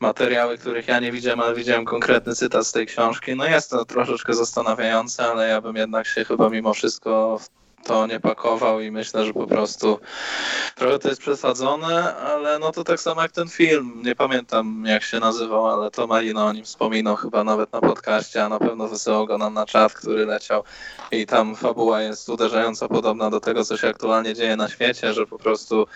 materiały, 0.00 0.58
których 0.58 0.88
ja 0.88 1.00
nie 1.00 1.12
widziałem, 1.12 1.40
ale 1.40 1.54
widziałem 1.54 1.84
konkretny 1.84 2.34
cytat 2.34 2.66
z 2.66 2.72
tej 2.72 2.86
książki. 2.86 3.36
No 3.36 3.44
jest 3.46 3.70
to 3.70 3.84
troszeczkę 3.84 4.34
zastanawiające, 4.34 5.26
ale 5.26 5.48
ja 5.48 5.60
bym 5.60 5.76
jednak 5.76 6.06
się 6.06 6.24
chyba 6.24 6.50
mimo 6.50 6.74
wszystko 6.74 7.40
to 7.84 8.06
nie 8.06 8.20
pakował 8.20 8.80
i 8.80 8.90
myślę, 8.90 9.24
że 9.24 9.32
po 9.32 9.46
prostu 9.46 9.98
trochę 10.74 10.98
to 10.98 11.08
jest 11.08 11.20
przesadzone, 11.20 12.16
ale 12.16 12.58
no 12.58 12.72
to 12.72 12.84
tak 12.84 13.00
samo 13.00 13.22
jak 13.22 13.32
ten 13.32 13.48
film, 13.48 14.02
nie 14.04 14.14
pamiętam 14.14 14.84
jak 14.86 15.02
się 15.02 15.20
nazywał, 15.20 15.66
ale 15.66 15.90
to 15.90 16.06
Malino 16.06 16.46
o 16.46 16.52
nim 16.52 16.64
wspominał 16.64 17.16
chyba 17.16 17.44
nawet 17.44 17.72
na 17.72 17.80
podcaście, 17.80 18.44
a 18.44 18.48
na 18.48 18.58
pewno 18.58 18.88
wysyłał 18.88 19.26
go 19.26 19.38
nam 19.38 19.54
na 19.54 19.66
czat, 19.66 19.94
który 19.94 20.26
leciał 20.26 20.64
i 21.10 21.26
tam 21.26 21.56
fabuła 21.56 22.02
jest 22.02 22.28
uderzająco 22.28 22.88
podobna 22.88 23.30
do 23.30 23.40
tego, 23.40 23.64
co 23.64 23.76
się 23.76 23.88
aktualnie 23.88 24.34
dzieje 24.34 24.56
na 24.56 24.68
świecie, 24.68 25.14
że 25.14 25.26
po 25.26 25.38
prostu 25.38 25.86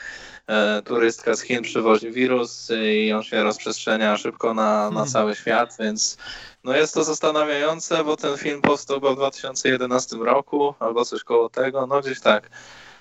e, 0.47 0.83
turystka 0.83 1.35
z 1.35 1.43
Chin 1.43 1.63
przywozi 1.63 2.11
wirus 2.11 2.73
i 2.85 3.13
on 3.13 3.23
się 3.23 3.43
rozprzestrzenia 3.43 4.17
szybko 4.17 4.55
na, 4.55 4.85
na 4.85 4.91
hmm. 4.91 5.09
cały 5.09 5.35
świat, 5.35 5.77
więc 5.79 6.17
no 6.65 6.77
jest 6.77 6.95
to 6.95 7.05
zastanawiające, 7.05 8.05
bo 8.05 8.17
ten 8.17 8.37
film 8.37 8.63
powstał 8.63 9.01
w 9.01 9.17
2011 9.17 10.17
roku, 10.17 10.75
albo 10.79 11.05
coś 11.05 11.25
koło 11.25 11.49
tego, 11.49 11.87
no 11.87 12.01
gdzieś 12.01 12.21
tak. 12.21 12.51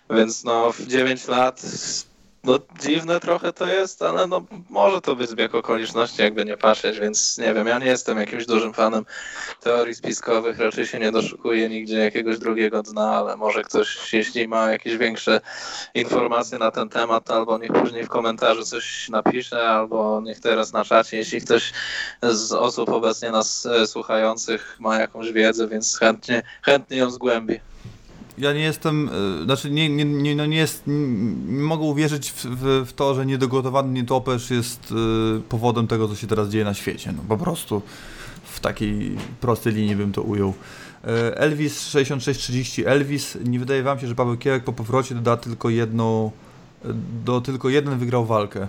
Więc 0.10 0.44
no 0.44 0.72
w 0.72 0.82
9 0.82 1.28
lat 1.28 1.62
no 2.44 2.60
dziwne 2.80 3.20
trochę 3.20 3.54
to 3.54 3.68
jest, 3.68 4.02
ale 4.02 4.28
no 4.28 4.46
może 4.70 5.02
to 5.02 5.16
być 5.16 5.30
zbieg 5.30 5.56
okoliczności, 5.56 6.22
jakby 6.22 6.46
nie 6.46 6.58
patrzeć, 6.58 7.00
więc 7.00 7.38
nie 7.38 7.54
wiem, 7.54 7.68
ja 7.68 7.80
nie 7.80 7.86
jestem 7.86 8.18
jakimś 8.18 8.46
dużym 8.46 8.74
fanem 8.74 9.06
teorii 9.62 9.96
spiskowych, 9.96 10.60
raczej 10.60 10.86
się 10.86 11.00
nie 11.00 11.12
doszukuję 11.12 11.70
nigdzie 11.70 11.98
jakiegoś 11.98 12.40
drugiego 12.40 12.84
dna, 12.84 13.16
ale 13.16 13.38
może 13.38 13.64
ktoś, 13.64 14.14
jeśli 14.14 14.48
ma 14.48 14.72
jakieś 14.72 14.98
większe 14.98 15.42
informacje 15.94 16.58
na 16.58 16.72
ten 16.72 16.90
temat, 16.90 17.32
albo 17.32 17.58
niech 17.58 17.72
później 17.72 18.04
w 18.04 18.10
komentarzu 18.10 18.64
coś 18.64 19.10
napisze, 19.10 19.70
albo 19.70 20.22
niech 20.22 20.40
teraz 20.40 20.74
na 20.74 20.86
czacie, 20.86 21.18
jeśli 21.18 21.42
ktoś 21.42 21.74
z 22.22 22.52
osób 22.52 22.90
obecnie 22.90 23.32
nas 23.32 23.66
e, 23.66 23.88
słuchających 23.88 24.78
ma 24.80 25.00
jakąś 25.00 25.32
wiedzę, 25.32 25.68
więc 25.68 25.98
chętnie, 25.98 26.44
chętnie 26.62 26.98
ją 26.98 27.10
zgłębi 27.10 27.60
ja 28.38 28.54
nie 28.54 28.60
jestem, 28.60 29.10
e, 29.42 29.44
znaczy 29.44 29.72
nie, 29.72 29.90
nie, 29.90 30.06
nie, 30.06 30.36
no 30.36 30.46
nie, 30.46 30.58
jest, 30.58 30.84
nie 30.88 31.64
mogę 31.64 31.84
uwierzyć 31.84 32.32
w, 32.32 32.46
w, 32.46 32.86
w, 32.88 32.94
to, 32.94 33.16
że 33.16 33.26
niedogotowany 33.26 33.94
nietoperz 33.94 34.50
jest 34.50 34.92
y, 35.38 35.42
powodem 35.50 35.88
tego, 35.88 36.08
co 36.08 36.16
się 36.16 36.28
teraz 36.28 36.50
dzieje 36.50 36.66
na 36.66 36.74
świecie. 36.74 37.14
No 37.18 37.24
po 37.28 37.38
prostu 37.38 37.82
w 38.44 38.60
takiej 38.60 39.18
prostej 39.42 39.74
linii 39.74 39.96
bym 39.96 40.12
to 40.12 40.22
ujął. 40.22 40.54
E, 41.04 41.38
Elvis 41.38 41.88
6630 41.88 42.86
Elvis, 42.86 43.38
nie 43.46 43.60
wydaje 43.60 43.84
wam 43.84 44.00
się, 44.00 44.08
że 44.08 44.16
Paweł 44.16 44.38
Kiełek 44.38 44.64
po 44.64 44.74
powrocie 44.74 45.16
doda 45.16 45.38
tylko 45.38 45.70
jedną, 45.70 46.32
do 47.26 47.42
tylko 47.42 47.70
jeden 47.70 47.98
wygrał 47.98 48.26
walkę. 48.26 48.68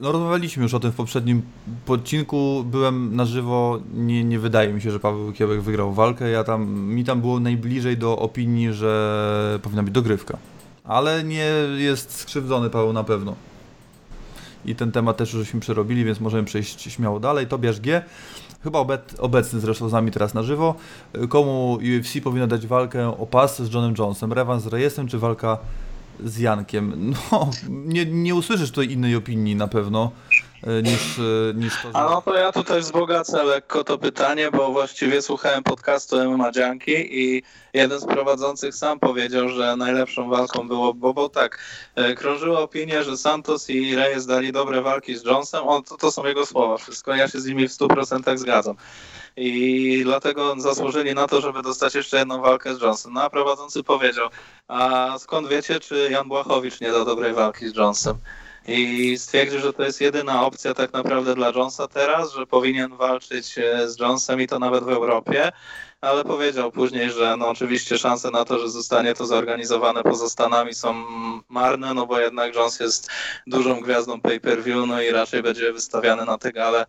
No 0.00 0.12
rozmawialiśmy 0.12 0.62
już 0.62 0.74
o 0.74 0.80
tym 0.80 0.92
w 0.92 0.94
poprzednim 0.94 1.42
odcinku, 1.88 2.64
byłem 2.66 3.16
na 3.16 3.24
żywo, 3.24 3.80
nie, 3.94 4.24
nie 4.24 4.38
wydaje 4.38 4.72
mi 4.72 4.80
się, 4.80 4.90
że 4.90 5.00
Paweł 5.00 5.32
Kiełek 5.32 5.60
wygrał 5.60 5.92
walkę, 5.92 6.30
ja 6.30 6.44
tam, 6.44 6.68
mi 6.68 7.04
tam 7.04 7.20
było 7.20 7.40
najbliżej 7.40 7.96
do 7.96 8.18
opinii, 8.18 8.72
że 8.72 9.58
powinna 9.62 9.82
być 9.82 9.94
dogrywka. 9.94 10.38
Ale 10.84 11.24
nie 11.24 11.46
jest 11.76 12.18
skrzywdzony 12.18 12.70
Paweł 12.70 12.92
na 12.92 13.04
pewno. 13.04 13.34
I 14.64 14.74
ten 14.74 14.92
temat 14.92 15.16
też 15.16 15.30
żeśmy 15.30 15.60
przerobili, 15.60 16.04
więc 16.04 16.20
możemy 16.20 16.44
przejść 16.44 16.82
śmiało 16.82 17.20
dalej. 17.20 17.46
Tobiasz 17.46 17.80
G. 17.80 18.02
Chyba 18.62 18.86
obecny 19.18 19.60
zresztą 19.60 19.88
z 19.88 19.92
nami 19.92 20.10
teraz 20.10 20.34
na 20.34 20.42
żywo. 20.42 20.74
Komu 21.28 21.72
UFC 21.72 22.20
powinno 22.24 22.46
dać 22.46 22.66
walkę 22.66 23.18
o 23.18 23.26
pas 23.26 23.62
z 23.62 23.74
Johnem 23.74 23.94
Jonesem? 23.98 24.32
Rewans 24.32 24.62
z 24.62 24.66
Rejesem 24.66 25.08
czy 25.08 25.18
walka 25.18 25.58
z 26.24 26.38
Jankiem. 26.38 27.14
No, 27.32 27.50
nie, 27.68 28.06
nie 28.06 28.34
usłyszysz 28.34 28.70
tutaj 28.70 28.90
innej 28.90 29.16
opinii 29.16 29.56
na 29.56 29.68
pewno 29.68 30.10
e, 30.62 30.82
niż, 30.82 31.18
e, 31.18 31.54
niż 31.54 31.82
to, 31.82 31.92
że... 31.92 31.96
A 31.96 32.04
no 32.04 32.22
to 32.22 32.34
ja 32.34 32.52
tutaj 32.52 32.80
wzbogacę 32.80 33.44
lekko 33.44 33.84
to 33.84 33.98
pytanie, 33.98 34.50
bo 34.50 34.72
właściwie 34.72 35.22
słuchałem 35.22 35.62
podcastu 35.62 36.30
MMA 36.30 36.50
Janki 36.56 37.20
i 37.22 37.42
jeden 37.72 38.00
z 38.00 38.04
prowadzących 38.04 38.74
sam 38.74 38.98
powiedział, 38.98 39.48
że 39.48 39.76
najlepszą 39.76 40.28
walką 40.28 40.68
było, 40.68 40.94
bo, 40.94 41.14
bo 41.14 41.28
tak, 41.28 41.58
e, 41.94 42.14
krążyła 42.14 42.60
opinia, 42.60 43.02
że 43.02 43.16
Santos 43.16 43.70
i 43.70 43.94
Reyes 43.94 44.26
dali 44.26 44.52
dobre 44.52 44.82
walki 44.82 45.16
z 45.16 45.24
Jonesem, 45.24 45.68
on, 45.68 45.82
to, 45.82 45.96
to 45.96 46.10
są 46.10 46.26
jego 46.26 46.46
słowa 46.46 46.76
wszystko, 46.76 47.14
ja 47.14 47.28
się 47.28 47.40
z 47.40 47.46
nimi 47.46 47.68
w 47.68 47.72
100% 47.72 48.38
zgadzam 48.38 48.76
i 49.38 50.00
dlatego 50.04 50.54
zasłużyli 50.58 51.14
na 51.14 51.26
to, 51.26 51.40
żeby 51.40 51.62
dostać 51.62 51.94
jeszcze 51.94 52.18
jedną 52.18 52.42
walkę 52.42 52.74
z 52.74 52.80
Johnsonem. 52.80 53.14
No 53.14 53.22
a 53.22 53.30
prowadzący 53.30 53.82
powiedział, 53.82 54.28
a 54.68 55.14
skąd 55.18 55.48
wiecie, 55.48 55.80
czy 55.80 56.08
Jan 56.10 56.28
Błachowicz 56.28 56.80
nie 56.80 56.92
da 56.92 57.04
dobrej 57.04 57.34
walki 57.34 57.68
z 57.68 57.76
Johnsonem? 57.76 58.20
I 58.68 59.18
stwierdził, 59.18 59.60
że 59.60 59.72
to 59.72 59.82
jest 59.82 60.00
jedyna 60.00 60.46
opcja 60.46 60.74
tak 60.74 60.92
naprawdę 60.92 61.34
dla 61.34 61.50
Jonesa 61.50 61.88
teraz, 61.88 62.32
że 62.32 62.46
powinien 62.46 62.96
walczyć 62.96 63.58
e, 63.58 63.88
z 63.88 63.98
Jonesem 63.98 64.40
i 64.40 64.46
to 64.46 64.58
nawet 64.58 64.84
w 64.84 64.88
Europie, 64.88 65.52
ale 66.00 66.24
powiedział 66.24 66.72
później, 66.72 67.10
że 67.10 67.36
no 67.38 67.48
oczywiście 67.48 67.98
szanse 67.98 68.30
na 68.30 68.44
to, 68.44 68.58
że 68.58 68.68
zostanie 68.68 69.14
to 69.14 69.26
zorganizowane 69.26 70.02
poza 70.02 70.28
Stanami 70.28 70.74
są 70.74 71.04
marne, 71.48 71.94
no 71.94 72.06
bo 72.06 72.20
jednak 72.20 72.54
Jones 72.54 72.80
jest 72.80 73.10
dużą 73.46 73.80
gwiazdą 73.80 74.20
pay-per-view, 74.20 74.86
no 74.86 75.02
i 75.02 75.10
raczej 75.10 75.42
będzie 75.42 75.72
wystawiany 75.72 76.24
na 76.24 76.38
te 76.38 76.52
gale 76.52 76.86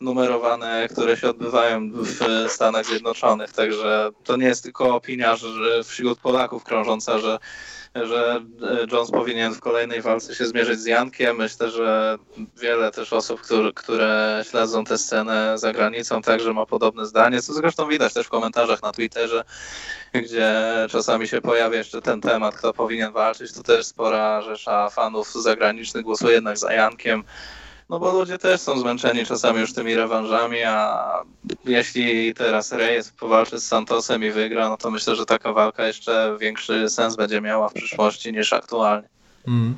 numerowane, 0.00 0.88
które 0.90 1.16
się 1.16 1.30
odbywają 1.30 1.90
w 1.92 2.48
Stanach 2.48 2.86
Zjednoczonych, 2.86 3.52
także 3.52 4.10
to 4.24 4.36
nie 4.36 4.46
jest 4.46 4.62
tylko 4.62 4.94
opinia 4.94 5.36
że 5.36 5.84
wśród 5.84 6.20
Polaków 6.20 6.64
krążąca, 6.64 7.18
że 7.18 7.38
że 7.94 8.40
Jones 8.92 9.10
powinien 9.10 9.54
w 9.54 9.60
kolejnej 9.60 10.02
walce 10.02 10.34
się 10.34 10.46
zmierzyć 10.46 10.80
z 10.80 10.86
Jankiem. 10.86 11.36
Myślę, 11.36 11.70
że 11.70 12.18
wiele 12.56 12.90
też 12.90 13.12
osób, 13.12 13.40
które, 13.74 14.44
śledzą 14.50 14.84
tę 14.84 14.98
scenę 14.98 15.58
za 15.58 15.72
granicą, 15.72 16.22
także 16.22 16.52
ma 16.52 16.66
podobne 16.66 17.06
zdanie, 17.06 17.42
co 17.42 17.52
zresztą 17.52 17.88
widać 17.88 18.14
też 18.14 18.26
w 18.26 18.30
komentarzach 18.30 18.82
na 18.82 18.92
Twitterze, 18.92 19.44
gdzie 20.12 20.54
czasami 20.90 21.28
się 21.28 21.40
pojawia 21.40 21.78
jeszcze 21.78 22.02
ten 22.02 22.20
temat, 22.20 22.54
kto 22.54 22.72
powinien 22.72 23.12
walczyć. 23.12 23.52
To 23.52 23.62
też 23.62 23.86
spora 23.86 24.42
rzesza 24.42 24.90
fanów 24.90 25.32
zagranicznych 25.32 26.04
głosuje 26.04 26.34
jednak 26.34 26.58
za 26.58 26.72
Jankiem. 26.72 27.24
No 27.90 27.98
bo 27.98 28.12
ludzie 28.12 28.38
też 28.38 28.60
są 28.60 28.80
zmęczeni 28.80 29.26
czasami 29.26 29.60
już 29.60 29.72
tymi 29.72 29.94
rewanżami, 29.94 30.62
a 30.62 31.04
jeśli 31.64 32.34
teraz 32.34 32.72
Reyes 32.72 33.12
powalczy 33.12 33.60
z 33.60 33.66
Santosem 33.66 34.24
i 34.24 34.30
wygra, 34.30 34.68
no 34.68 34.76
to 34.76 34.90
myślę, 34.90 35.16
że 35.16 35.26
taka 35.26 35.52
walka 35.52 35.86
jeszcze 35.86 36.36
większy 36.40 36.90
sens 36.90 37.16
będzie 37.16 37.40
miała 37.40 37.68
w 37.68 37.72
przyszłości 37.72 38.32
niż 38.32 38.52
aktualnie. 38.52 39.08
Mm. 39.48 39.74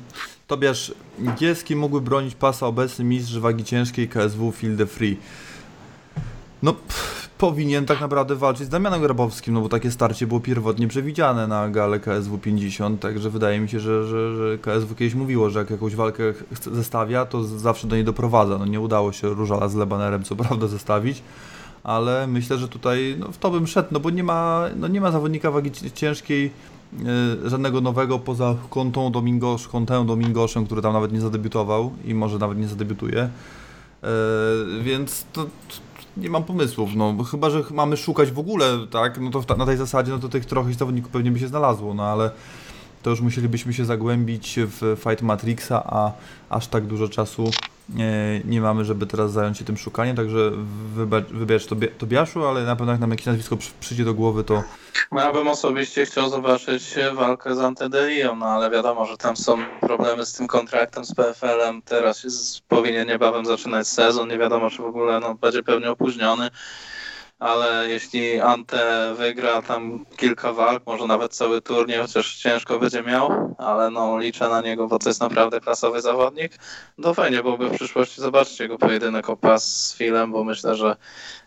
Tobiasz, 0.47 0.93
Gieski 1.35 1.75
mógłby 1.75 2.01
bronić 2.01 2.35
pasa 2.35 2.67
obecny 2.67 3.05
mistrz 3.05 3.37
wagi 3.37 3.63
ciężkiej 3.63 4.09
KSW 4.09 4.51
Field 4.51 4.77
the 4.77 4.85
Free. 4.85 5.17
No, 6.63 6.73
pff, 6.73 7.29
powinien 7.37 7.85
tak 7.85 8.01
naprawdę 8.01 8.35
walczyć 8.35 8.65
z 8.65 8.69
Damianem 8.69 9.01
Grabowskim, 9.01 9.53
no 9.53 9.61
bo 9.61 9.69
takie 9.69 9.91
starcie 9.91 10.27
było 10.27 10.39
pierwotnie 10.39 10.87
przewidziane 10.87 11.47
na 11.47 11.69
galę 11.69 11.99
KSW 11.99 12.37
50, 12.37 13.01
także 13.01 13.29
wydaje 13.29 13.59
mi 13.59 13.69
się, 13.69 13.79
że, 13.79 14.07
że, 14.07 14.35
że 14.35 14.57
KSW 14.57 14.95
kiedyś 14.95 15.15
mówiło, 15.15 15.49
że 15.49 15.59
jak 15.59 15.69
jakąś 15.69 15.95
walkę 15.95 16.23
zestawia, 16.71 17.25
to 17.25 17.43
zawsze 17.43 17.87
do 17.87 17.95
niej 17.95 18.05
doprowadza. 18.05 18.57
No 18.57 18.65
nie 18.65 18.79
udało 18.79 19.11
się 19.11 19.29
Różala 19.29 19.67
z 19.67 19.75
Lebanerem 19.75 20.23
co 20.23 20.35
prawda 20.35 20.67
zestawić, 20.67 21.23
ale 21.83 22.27
myślę, 22.27 22.57
że 22.57 22.67
tutaj 22.67 23.15
no, 23.19 23.31
w 23.31 23.37
to 23.37 23.51
bym 23.51 23.67
szedł, 23.67 23.89
no 23.91 23.99
bo 23.99 24.09
nie 24.09 24.23
ma, 24.23 24.65
no, 24.75 24.87
nie 24.87 25.01
ma 25.01 25.11
zawodnika 25.11 25.51
wagi 25.51 25.71
ciężkiej 25.93 26.51
yy, 26.99 27.49
żadnego 27.49 27.81
nowego 27.81 28.19
poza 28.19 28.55
Kontą 28.69 29.11
Domingosz, 29.11 29.67
Kontę 29.67 30.05
Domingoszem, 30.05 30.65
który 30.65 30.81
tam 30.81 30.93
nawet 30.93 31.11
nie 31.11 31.21
zadebiutował 31.21 31.91
i 32.05 32.13
może 32.13 32.37
nawet 32.37 32.57
nie 32.57 32.67
zadebiutuje. 32.67 33.29
Yy, 34.03 34.83
więc 34.83 35.25
to, 35.33 35.45
nie 36.17 36.29
mam 36.29 36.43
pomysłów, 36.43 36.95
no 36.95 37.23
chyba, 37.23 37.49
że 37.49 37.63
mamy 37.71 37.97
szukać 37.97 38.31
w 38.31 38.39
ogóle, 38.39 38.87
tak, 38.91 39.19
no 39.19 39.31
to 39.31 39.55
na 39.57 39.65
tej 39.65 39.77
zasadzie, 39.77 40.11
no 40.11 40.19
to 40.19 40.29
tych 40.29 40.45
trochę 40.45 40.73
zawodników 40.73 41.11
pewnie 41.11 41.31
by 41.31 41.39
się 41.39 41.47
znalazło, 41.47 41.93
no 41.93 42.03
ale 42.03 42.31
to 43.03 43.09
już 43.09 43.21
musielibyśmy 43.21 43.73
się 43.73 43.85
zagłębić 43.85 44.59
w 44.59 44.97
Fight 45.03 45.21
Matrixa, 45.21 45.83
a 45.85 46.11
aż 46.49 46.67
tak 46.67 46.85
dużo 46.85 47.07
czasu 47.07 47.51
nie, 48.45 48.61
mamy, 48.61 48.85
żeby 48.85 49.07
teraz 49.07 49.31
zająć 49.31 49.57
się 49.57 49.65
tym 49.65 49.77
szukaniem, 49.77 50.15
także 50.15 50.51
wybacz 51.31 51.65
Tobie, 51.65 51.87
Tobiaszu, 51.87 52.45
ale 52.45 52.63
na 52.63 52.75
pewno 52.75 52.91
jak 52.91 53.01
nam 53.01 53.11
jakieś 53.11 53.25
nazwisko 53.25 53.57
przyjdzie 53.79 54.05
do 54.05 54.13
głowy, 54.13 54.43
to... 54.43 54.63
No, 55.11 55.21
ja 55.21 55.33
bym 55.33 55.47
osobiście 55.47 56.05
chciał 56.05 56.29
zobaczyć 56.29 56.95
walkę 57.13 57.55
z 57.55 57.59
Antedelią, 57.59 58.35
no 58.35 58.45
ale 58.45 58.69
wiadomo, 58.69 59.05
że 59.05 59.17
tam 59.17 59.37
są 59.37 59.57
problemy 59.81 60.25
z 60.25 60.33
tym 60.33 60.47
kontraktem 60.47 61.05
z 61.05 61.15
PFL-em, 61.15 61.81
teraz 61.81 62.23
jest, 62.23 62.61
powinien 62.61 63.07
niebawem 63.07 63.45
zaczynać 63.45 63.87
sezon, 63.87 64.29
nie 64.29 64.37
wiadomo, 64.37 64.69
czy 64.69 64.81
w 64.81 64.85
ogóle 64.85 65.19
no, 65.19 65.35
będzie 65.35 65.63
pewnie 65.63 65.91
opóźniony 65.91 66.49
ale 67.43 67.89
jeśli 67.89 68.41
Ante 68.41 69.13
wygra 69.17 69.61
tam 69.61 70.05
kilka 70.17 70.53
walk, 70.53 70.83
może 70.85 71.07
nawet 71.07 71.35
cały 71.35 71.61
turniej, 71.61 71.99
chociaż 71.99 72.35
ciężko 72.35 72.79
będzie 72.79 73.03
miał, 73.03 73.55
ale 73.57 73.89
no 73.89 74.19
liczę 74.19 74.49
na 74.49 74.61
niego, 74.61 74.87
bo 74.87 74.99
to 74.99 75.09
jest 75.09 75.21
naprawdę 75.21 75.59
klasowy 75.59 76.01
zawodnik, 76.01 76.51
to 77.01 77.13
fajnie 77.13 77.43
byłoby 77.43 77.69
w 77.69 77.75
przyszłości 77.75 78.21
zobaczyć 78.21 78.59
jego 78.59 78.77
pojedynek 78.77 79.29
o 79.29 79.37
pas 79.37 79.87
z 79.87 79.95
Filem, 79.95 80.31
bo 80.31 80.43
myślę, 80.43 80.75
że 80.75 80.95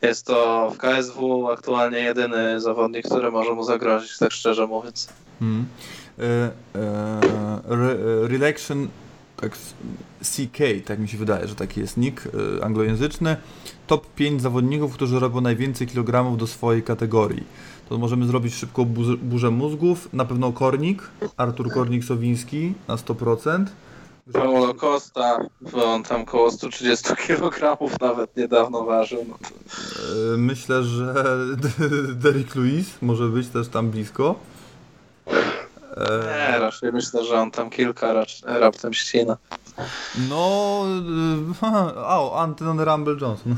jest 0.02 0.26
to 0.26 0.70
w 0.70 0.78
KSW 0.78 1.48
aktualnie 1.50 1.98
jedyny 1.98 2.60
zawodnik, 2.60 3.06
który 3.06 3.30
może 3.30 3.52
mu 3.52 3.64
zagrozić, 3.64 4.18
tak 4.18 4.32
szczerze 4.32 4.66
mówiąc. 4.66 5.08
Hmm. 5.40 5.66
E, 6.18 6.22
e, 6.78 8.38
tak 9.40 9.52
CK, 10.22 10.58
tak 10.84 10.98
mi 10.98 11.08
się 11.08 11.18
wydaje, 11.18 11.48
że 11.48 11.54
taki 11.54 11.80
jest 11.80 11.96
nick 11.96 12.26
y, 12.26 12.64
anglojęzyczny. 12.64 13.36
Top 13.86 14.14
5 14.14 14.42
zawodników, 14.42 14.94
którzy 14.94 15.18
robią 15.18 15.40
najwięcej 15.40 15.86
kilogramów 15.86 16.38
do 16.38 16.46
swojej 16.46 16.82
kategorii. 16.82 17.44
To 17.88 17.98
możemy 17.98 18.26
zrobić 18.26 18.54
szybko 18.54 18.84
burzę, 18.84 19.16
burzę 19.16 19.50
mózgów. 19.50 20.08
Na 20.12 20.24
pewno 20.24 20.52
Kornik, 20.52 21.02
Artur 21.36 21.68
Kornik-Sowiński 21.68 22.72
na 22.88 22.96
100%. 22.96 23.64
Paulo 24.32 24.74
Costa, 24.74 25.38
bo 25.60 25.84
on 25.84 26.02
tam 26.02 26.24
koło 26.24 26.50
130 26.50 27.16
kg 27.16 27.78
nawet 28.00 28.36
niedawno 28.36 28.84
ważył. 28.84 29.26
No 29.28 29.36
y, 30.34 30.38
Myślę, 30.38 30.82
że 30.82 31.14
Derek 32.22 32.54
Lewis 32.54 32.86
może 33.02 33.28
być 33.28 33.48
też 33.48 33.68
tam 33.68 33.90
blisko. 33.90 34.34
Nie, 35.96 36.58
raczej 36.58 36.92
myślę, 36.92 37.24
że 37.24 37.40
on 37.40 37.50
tam 37.50 37.70
kilka 37.70 38.24
raptem 38.44 38.94
ścina. 38.94 39.36
No, 40.28 40.82
o, 41.94 42.40
Anton 42.40 42.80
Rumble 42.80 43.16
Johnson. 43.20 43.56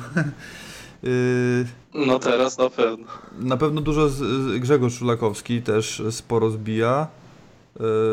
Y, 1.04 1.66
no 2.06 2.18
teraz 2.18 2.58
na 2.58 2.70
pewno. 2.70 3.06
Na 3.38 3.56
pewno 3.56 3.80
dużo 3.80 4.08
z, 4.08 4.58
Grzegorz 4.58 4.98
Szulakowski 4.98 5.62
też 5.62 6.02
sporo 6.10 6.50
zbija. 6.50 7.06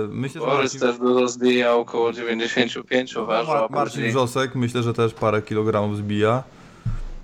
Myślę, 0.09 0.41
że 0.41 0.47
Borys 0.47 0.73
Marcin... 0.73 0.79
też 0.79 0.97
dużo 0.97 1.27
zbija, 1.27 1.73
około 1.73 2.13
95 2.13 3.15
waży. 3.15 3.51
Mar 3.51 3.71
Marcin 3.71 4.07
Wrzosek 4.07 4.55
myślę, 4.55 4.83
że 4.83 4.93
też 4.93 5.13
parę 5.13 5.41
kilogramów 5.41 5.97
zbija. 5.97 6.43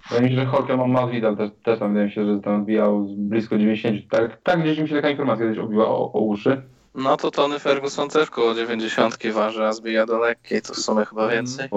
Wydaje 0.10 0.30
mi 0.30 0.36
się, 0.36 0.42
że 0.42 0.52
Jorge 0.54 0.88
Masvidal 0.88 1.38
też, 1.38 1.52
też 1.64 1.80
tam 1.80 1.90
wydaje 1.90 2.06
mi 2.06 2.12
się, 2.12 2.26
że 2.26 2.40
tam 2.40 2.64
zbijał 2.64 3.06
blisko 3.18 3.58
90. 3.58 4.10
Tak, 4.10 4.42
tak 4.44 4.62
gdzieś 4.62 4.80
mi 4.80 4.90
się 4.90 4.96
taka 4.96 5.10
informacja 5.10 5.46
kiedyś 5.46 5.60
obiła 5.60 5.88
o, 5.88 6.14
o 6.14 6.20
uszy. 6.20 6.62
No 6.96 7.18
to 7.18 7.32
Tony 7.32 7.60
Ferguson 7.60 8.10
też 8.10 8.30
koło 8.30 8.54
90 8.54 9.18
waży, 9.34 9.66
a 9.66 9.74
zbija 9.74 10.06
do 10.06 10.20
lekkiej, 10.20 10.62
to 10.62 10.74
w 10.74 10.78
sumie 10.78 11.06
chyba 11.06 11.24
mm. 11.24 11.36
więcej. 11.36 11.70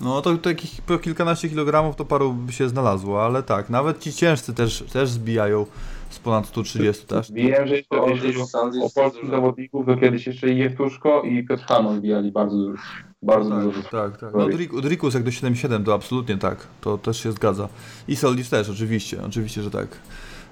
No 0.00 0.22
to 0.22 0.36
takich 0.36 0.82
po 0.82 0.98
kilkanaście 0.98 1.48
kilogramów 1.48 1.96
to 1.96 2.04
paru 2.04 2.32
by 2.32 2.52
się 2.52 2.68
znalazło, 2.68 3.24
ale 3.24 3.42
tak, 3.42 3.70
nawet 3.70 3.98
ci 3.98 4.12
ciężcy 4.12 4.54
też, 4.54 4.84
też 4.92 5.08
zbijają 5.08 5.66
z 6.10 6.18
ponad 6.18 6.46
130 6.46 7.06
też. 7.06 7.32
Wiem, 7.32 7.66
że 7.66 7.76
jeszcze 7.76 7.96
o, 7.96 8.04
o, 8.04 8.86
o 8.86 8.90
polskich 8.94 9.30
zawodników 9.30 9.86
to 9.86 9.96
kiedyś 9.96 10.26
jeszcze 10.26 10.48
i 10.48 10.58
Jewtuszko 10.58 11.22
i 11.22 11.46
Piotr 11.46 11.64
Hanon 11.64 11.96
zbijali 11.96 12.32
bardzo 12.32 12.56
dużo. 12.56 12.82
Bardzo 13.22 13.50
tak, 13.50 13.62
dużo. 13.62 13.82
Tak, 13.82 14.18
tak. 14.18 14.34
No 14.34 14.48
Drikus 14.80 15.14
jak 15.14 15.22
do 15.22 15.30
7,7 15.30 15.84
to 15.84 15.94
absolutnie 15.94 16.36
tak, 16.38 16.66
to 16.80 16.98
też 16.98 17.22
się 17.22 17.32
zgadza. 17.32 17.68
I 18.08 18.16
Soldis 18.16 18.50
też, 18.50 18.70
oczywiście, 18.70 19.22
oczywiście, 19.26 19.62
że 19.62 19.70
tak. 19.70 19.88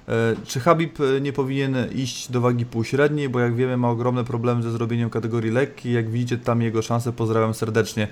E, 0.07 0.35
czy 0.45 0.59
Habib 0.59 0.99
e, 0.99 1.21
nie 1.21 1.33
powinien 1.33 1.75
iść 1.95 2.31
do 2.31 2.41
wagi 2.41 2.65
półśredniej, 2.65 3.29
bo 3.29 3.39
jak 3.39 3.55
wiemy 3.55 3.77
ma 3.77 3.89
ogromne 3.89 4.23
problemy 4.23 4.63
ze 4.63 4.71
zrobieniem 4.71 5.09
kategorii 5.09 5.51
lekkiej, 5.51 5.93
jak 5.93 6.09
widzicie 6.09 6.37
tam 6.37 6.61
jego 6.61 6.81
szanse 6.81 7.13
pozdrawiam 7.13 7.53
serdecznie. 7.53 8.07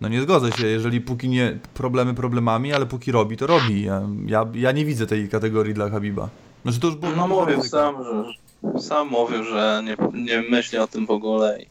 No 0.00 0.08
nie 0.08 0.22
zgodzę 0.22 0.52
się, 0.52 0.66
jeżeli 0.66 1.00
póki 1.00 1.28
nie 1.28 1.58
problemy 1.74 2.14
problemami, 2.14 2.72
ale 2.72 2.86
póki 2.86 3.12
robi, 3.12 3.36
to 3.36 3.46
robi. 3.46 3.82
Ja, 3.82 4.02
ja, 4.26 4.46
ja 4.54 4.72
nie 4.72 4.84
widzę 4.84 5.06
tej 5.06 5.28
kategorii 5.28 5.74
dla 5.74 5.90
Habiba. 5.90 6.28
Znaczy 6.62 6.80
to 6.80 6.86
już 6.86 6.96
było 6.96 7.12
no 7.12 7.28
mówił 7.28 7.62
sam, 7.62 7.94
że 8.04 8.80
sam 8.80 9.08
mówił, 9.08 9.44
że 9.44 9.82
nie, 9.84 9.96
nie 10.24 10.42
myśli 10.50 10.78
o 10.78 10.86
tym 10.86 11.06
w 11.06 11.10
ogóle 11.10 11.62
i 11.62 11.66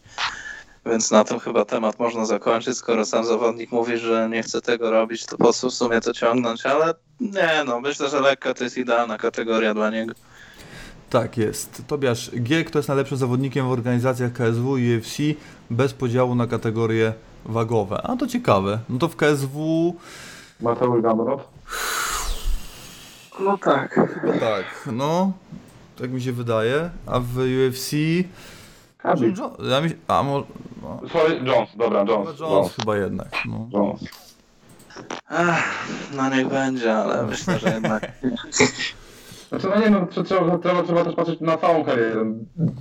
więc 0.86 1.12
na 1.12 1.24
tym 1.24 1.40
chyba 1.40 1.66
temat 1.66 2.00
można 2.00 2.26
zakończyć. 2.26 2.78
Skoro 2.78 3.06
sam 3.06 3.26
zawodnik 3.26 3.72
mówi, 3.72 3.98
że 3.98 4.30
nie 4.32 4.44
chce 4.44 4.62
tego 4.62 4.92
robić, 4.92 5.26
to 5.26 5.38
po 5.38 5.54
co 5.54 5.70
w 5.70 5.74
sumie 5.74 6.02
to 6.02 6.14
ciągnąć? 6.14 6.66
Ale 6.66 6.94
nie, 7.20 7.64
no 7.66 7.82
myślę, 7.82 8.10
że 8.10 8.20
lekka 8.20 8.54
to 8.54 8.64
jest 8.64 8.78
idealna 8.78 9.18
kategoria 9.18 9.74
dla 9.74 9.90
niego. 9.90 10.14
Tak 11.10 11.38
jest. 11.38 11.84
Tobiasz 11.88 12.32
G, 12.34 12.64
kto 12.64 12.80
jest 12.80 12.90
najlepszym 12.90 13.18
zawodnikiem 13.18 13.68
w 13.68 13.72
organizacjach 13.72 14.34
KSW 14.34 14.78
i 14.78 14.98
UFC 14.98 15.18
bez 15.70 15.94
podziału 15.94 16.36
na 16.36 16.48
kategorie 16.48 17.14
wagowe. 17.46 18.02
A 18.04 18.16
to 18.16 18.28
ciekawe. 18.28 18.80
No 18.90 19.00
to 19.00 19.08
w 19.08 19.16
KSW... 19.16 19.96
Mateusz 20.60 21.02
Gamrot? 21.02 21.48
No 23.40 23.58
tak. 23.58 23.94
Chyba 23.94 24.34
tak. 24.40 24.66
No, 24.92 25.32
tak 26.00 26.12
mi 26.12 26.22
się 26.22 26.32
wydaje. 26.32 26.90
A 27.06 27.20
w 27.20 27.38
UFC... 27.38 27.92
Khabib. 29.04 29.38
Ja 29.70 29.82
mi, 29.82 29.90
a 30.08 30.24
może... 30.24 30.46
No. 30.82 31.00
Sorry, 31.14 31.36
Jones, 31.46 31.70
dobra, 31.76 32.00
Jones. 32.00 32.40
Jones, 32.40 32.40
Jones. 32.40 32.76
chyba 32.76 32.98
jednak. 32.98 33.28
No. 33.46 33.70
Jones. 33.74 34.02
Ach, 35.28 35.88
no 36.16 36.30
niech 36.30 36.48
będzie, 36.48 36.94
ale 36.94 37.24
myślę, 37.24 37.60
że 37.60 37.70
jednak... 37.70 38.12
Znaczy, 39.50 39.68
no 39.76 39.80
nie 39.80 39.90
no, 39.90 40.08
trzeba, 40.24 40.58
trzeba, 40.58 40.84
trzeba 40.84 41.04
też 41.06 41.16
patrzeć 41.16 41.40
na 41.42 41.58
całą 41.58 41.84
karierę. 41.84 42.34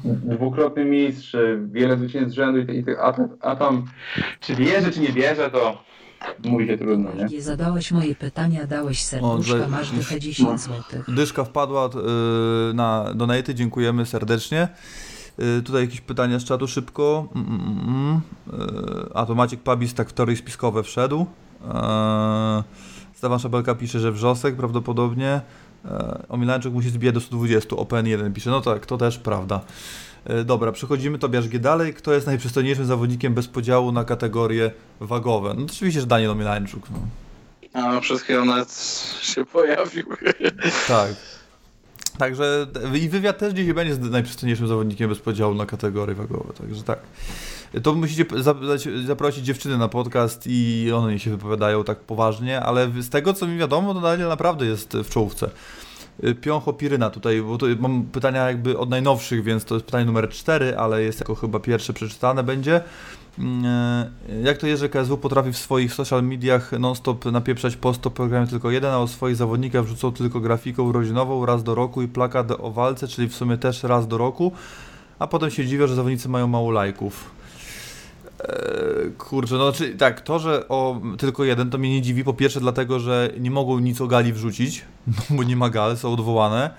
Dwukrotny 0.04 0.84
mistrz, 0.84 1.36
wiele 1.64 1.96
zwycięstw 1.96 2.32
z 2.32 2.34
rzędu 2.34 2.72
i, 2.72 2.76
i 2.76 2.84
a, 3.00 3.14
a 3.40 3.56
tam 3.56 3.84
czy 4.40 4.56
bierze, 4.56 4.90
czy 4.90 5.00
nie 5.00 5.08
bierze, 5.08 5.50
to 5.50 5.82
mówi 6.44 6.66
się 6.66 6.78
trudno, 6.78 7.10
nie? 7.14 7.24
Nie 7.24 7.42
zadałeś 7.42 7.92
moje 7.92 8.14
pytania, 8.14 8.66
dałeś 8.66 9.02
serduszka, 9.02 9.68
masz 9.68 9.90
dychę 9.90 10.20
10 10.20 10.60
zł. 10.60 11.02
Dyszka 11.08 11.44
wpadła 11.44 11.90
yy, 11.94 12.74
na 12.74 13.14
donaty, 13.14 13.54
dziękujemy 13.54 14.06
serdecznie. 14.06 14.68
Y, 15.58 15.62
tutaj 15.62 15.82
jakieś 15.82 16.00
pytania 16.00 16.38
z 16.38 16.44
czatu 16.44 16.68
szybko. 16.68 17.28
Mm, 17.34 17.48
mm, 17.48 17.88
mm. 17.88 18.20
Y, 19.06 19.14
a 19.14 19.26
to 19.26 19.34
Maciek 19.34 19.60
Pabis 19.60 19.94
tak 19.94 20.08
w 20.08 20.12
teorii 20.12 20.36
spiskowe 20.36 20.82
wszedł. 20.82 21.20
Y, 21.20 21.66
Stefan 23.14 23.38
Szabelka 23.38 23.74
pisze, 23.74 24.00
że 24.00 24.12
wrzosek 24.12 24.56
prawdopodobnie. 24.56 25.40
Omilańczyk 26.28 26.72
musi 26.72 26.90
zbijać 26.90 27.14
do 27.14 27.20
120, 27.20 27.76
OPN1 27.76 28.32
pisze. 28.32 28.50
No 28.50 28.60
tak, 28.60 28.86
to 28.86 28.98
też 28.98 29.18
prawda. 29.18 29.60
Dobra, 30.44 30.72
przechodzimy 30.72 31.18
Tobiasz 31.18 31.48
G 31.48 31.58
dalej. 31.58 31.94
Kto 31.94 32.12
jest 32.12 32.26
najprzystojniejszym 32.26 32.86
zawodnikiem 32.86 33.34
bez 33.34 33.48
podziału 33.48 33.92
na 33.92 34.04
kategorie 34.04 34.70
wagowe? 35.00 35.54
No 35.58 35.64
oczywiście, 35.64 36.00
że 36.00 36.06
Daniel 36.06 36.30
Omilańczuk. 36.30 36.82
No. 36.90 36.98
A 37.82 38.00
przez 38.00 38.22
chwilę 38.22 38.44
nawet 38.44 38.72
się 39.22 39.44
pojawił. 39.44 40.06
Tak. 40.88 41.14
Także 42.18 42.66
i 42.94 43.08
wywiad 43.08 43.38
też 43.38 43.54
dzisiaj 43.54 43.74
będzie 43.74 43.94
z 43.94 44.00
najprzystojniejszym 44.00 44.68
zawodnikiem 44.68 45.08
bez 45.08 45.18
podziału 45.18 45.54
na 45.54 45.66
kategorie 45.66 46.14
wagowe, 46.14 46.52
także 46.52 46.82
tak. 46.82 46.98
To 47.82 47.94
musicie 47.94 48.24
zaprosić 49.06 49.44
dziewczyny 49.44 49.78
na 49.78 49.88
podcast 49.88 50.44
i 50.46 50.90
one 50.94 51.18
się 51.18 51.30
wypowiadają 51.30 51.84
tak 51.84 52.00
poważnie, 52.00 52.60
ale 52.60 52.90
z 53.00 53.08
tego 53.08 53.34
co 53.34 53.46
mi 53.46 53.58
wiadomo, 53.58 53.94
to 53.94 54.00
Daniel 54.00 54.28
naprawdę 54.28 54.66
jest 54.66 54.96
w 54.96 55.10
czołówce. 55.10 55.50
Piącho 56.40 56.72
Piryna 56.72 57.10
tutaj, 57.10 57.42
bo 57.42 57.58
mam 57.78 58.02
pytania 58.02 58.46
jakby 58.46 58.78
od 58.78 58.90
najnowszych, 58.90 59.44
więc 59.44 59.64
to 59.64 59.74
jest 59.74 59.86
pytanie 59.86 60.04
numer 60.04 60.28
4, 60.28 60.76
ale 60.76 61.02
jest 61.02 61.20
jako 61.20 61.34
chyba 61.34 61.60
pierwsze 61.60 61.92
przeczytane 61.92 62.42
będzie. 62.42 62.80
E, 63.38 64.10
jak 64.42 64.58
to 64.58 64.66
jest, 64.66 64.80
że 64.80 64.88
KSW 64.88 65.16
potrafi 65.16 65.52
w 65.52 65.58
swoich 65.58 65.94
social 65.94 66.22
mediach 66.22 66.72
non-stop 66.72 67.24
napieprzać 67.24 67.76
post 67.76 68.06
o 68.06 68.10
programie 68.10 68.46
tylko 68.46 68.70
jeden, 68.70 68.90
a 68.90 68.98
o 68.98 69.08
swoich 69.08 69.36
zawodnikach 69.36 69.84
wrzucą 69.84 70.12
tylko 70.12 70.40
grafikę 70.40 70.82
urodzinową 70.82 71.46
raz 71.46 71.62
do 71.62 71.74
roku 71.74 72.02
i 72.02 72.08
plakat 72.08 72.50
o 72.50 72.70
walce, 72.70 73.08
czyli 73.08 73.28
w 73.28 73.34
sumie 73.34 73.58
też 73.58 73.82
raz 73.82 74.08
do 74.08 74.18
roku, 74.18 74.52
a 75.18 75.26
potem 75.26 75.50
się 75.50 75.66
dziwią, 75.66 75.86
że 75.86 75.94
zawodnicy 75.94 76.28
mają 76.28 76.46
mało 76.46 76.70
lajków. 76.70 77.30
Eee, 78.40 79.12
kurczę, 79.18 79.54
no 79.54 79.72
znaczy, 79.72 79.94
tak, 79.94 80.20
to, 80.20 80.38
że 80.38 80.68
o 80.68 81.00
tylko 81.18 81.44
jeden, 81.44 81.70
to 81.70 81.78
mnie 81.78 81.90
nie 81.90 82.02
dziwi. 82.02 82.24
Po 82.24 82.34
pierwsze, 82.34 82.60
dlatego, 82.60 83.00
że 83.00 83.30
nie 83.40 83.50
mogą 83.50 83.78
nic 83.78 84.00
o 84.00 84.06
gali 84.06 84.32
wrzucić, 84.32 84.84
bo 85.36 85.42
nie 85.42 85.56
ma 85.56 85.70
gal, 85.70 85.96
są 85.96 86.12
odwołane. 86.12 86.70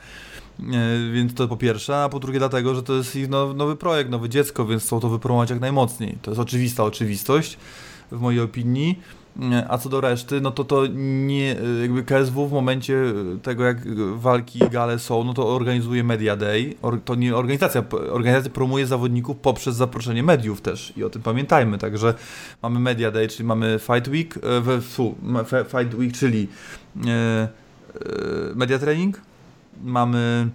E, 0.63 1.11
więc 1.13 1.33
to 1.33 1.47
po 1.47 1.57
pierwsze, 1.57 2.03
a 2.03 2.09
po 2.09 2.19
drugie 2.19 2.39
dlatego, 2.39 2.75
że 2.75 2.83
to 2.83 2.93
jest 2.93 3.15
ich 3.15 3.29
nowy 3.29 3.75
projekt, 3.75 4.11
nowe 4.11 4.29
dziecko, 4.29 4.65
więc 4.65 4.83
chcą 4.83 4.99
to 4.99 5.09
wypromować 5.09 5.49
jak 5.49 5.59
najmocniej. 5.59 6.17
To 6.21 6.31
jest 6.31 6.41
oczywista 6.41 6.83
oczywistość 6.83 7.57
w 8.11 8.19
mojej 8.19 8.41
opinii. 8.41 8.99
E, 9.41 9.65
a 9.69 9.77
co 9.77 9.89
do 9.89 10.01
reszty, 10.01 10.41
no 10.41 10.51
to 10.51 10.63
to 10.63 10.87
nie, 10.95 11.55
e, 11.59 11.81
jakby 11.81 12.03
KSW 12.03 12.47
w 12.47 12.51
momencie 12.51 13.03
tego, 13.43 13.63
jak 13.63 13.77
walki 14.15 14.59
gale 14.71 14.99
są, 14.99 15.23
no 15.23 15.33
to 15.33 15.55
organizuje 15.55 16.03
Media 16.03 16.35
Day. 16.35 16.75
To 17.05 17.15
nie 17.15 17.35
organizacja, 17.35 17.83
organizacja 18.11 18.51
promuje 18.51 18.87
zawodników 18.87 19.37
poprzez 19.37 19.75
zaproszenie 19.75 20.23
mediów 20.23 20.61
też 20.61 20.93
i 20.97 21.03
o 21.03 21.09
tym 21.09 21.21
pamiętajmy. 21.21 21.77
Także 21.77 22.13
mamy 22.61 22.79
Media 22.79 23.11
Day, 23.11 23.27
czyli 23.27 23.43
mamy 23.43 23.79
Fight 23.79 24.07
Week, 24.07 24.33
Fight 25.67 25.93
Week, 25.93 26.13
czyli 26.13 26.47
Media 28.55 28.79
Training, 28.79 29.21
mamy 29.83 30.49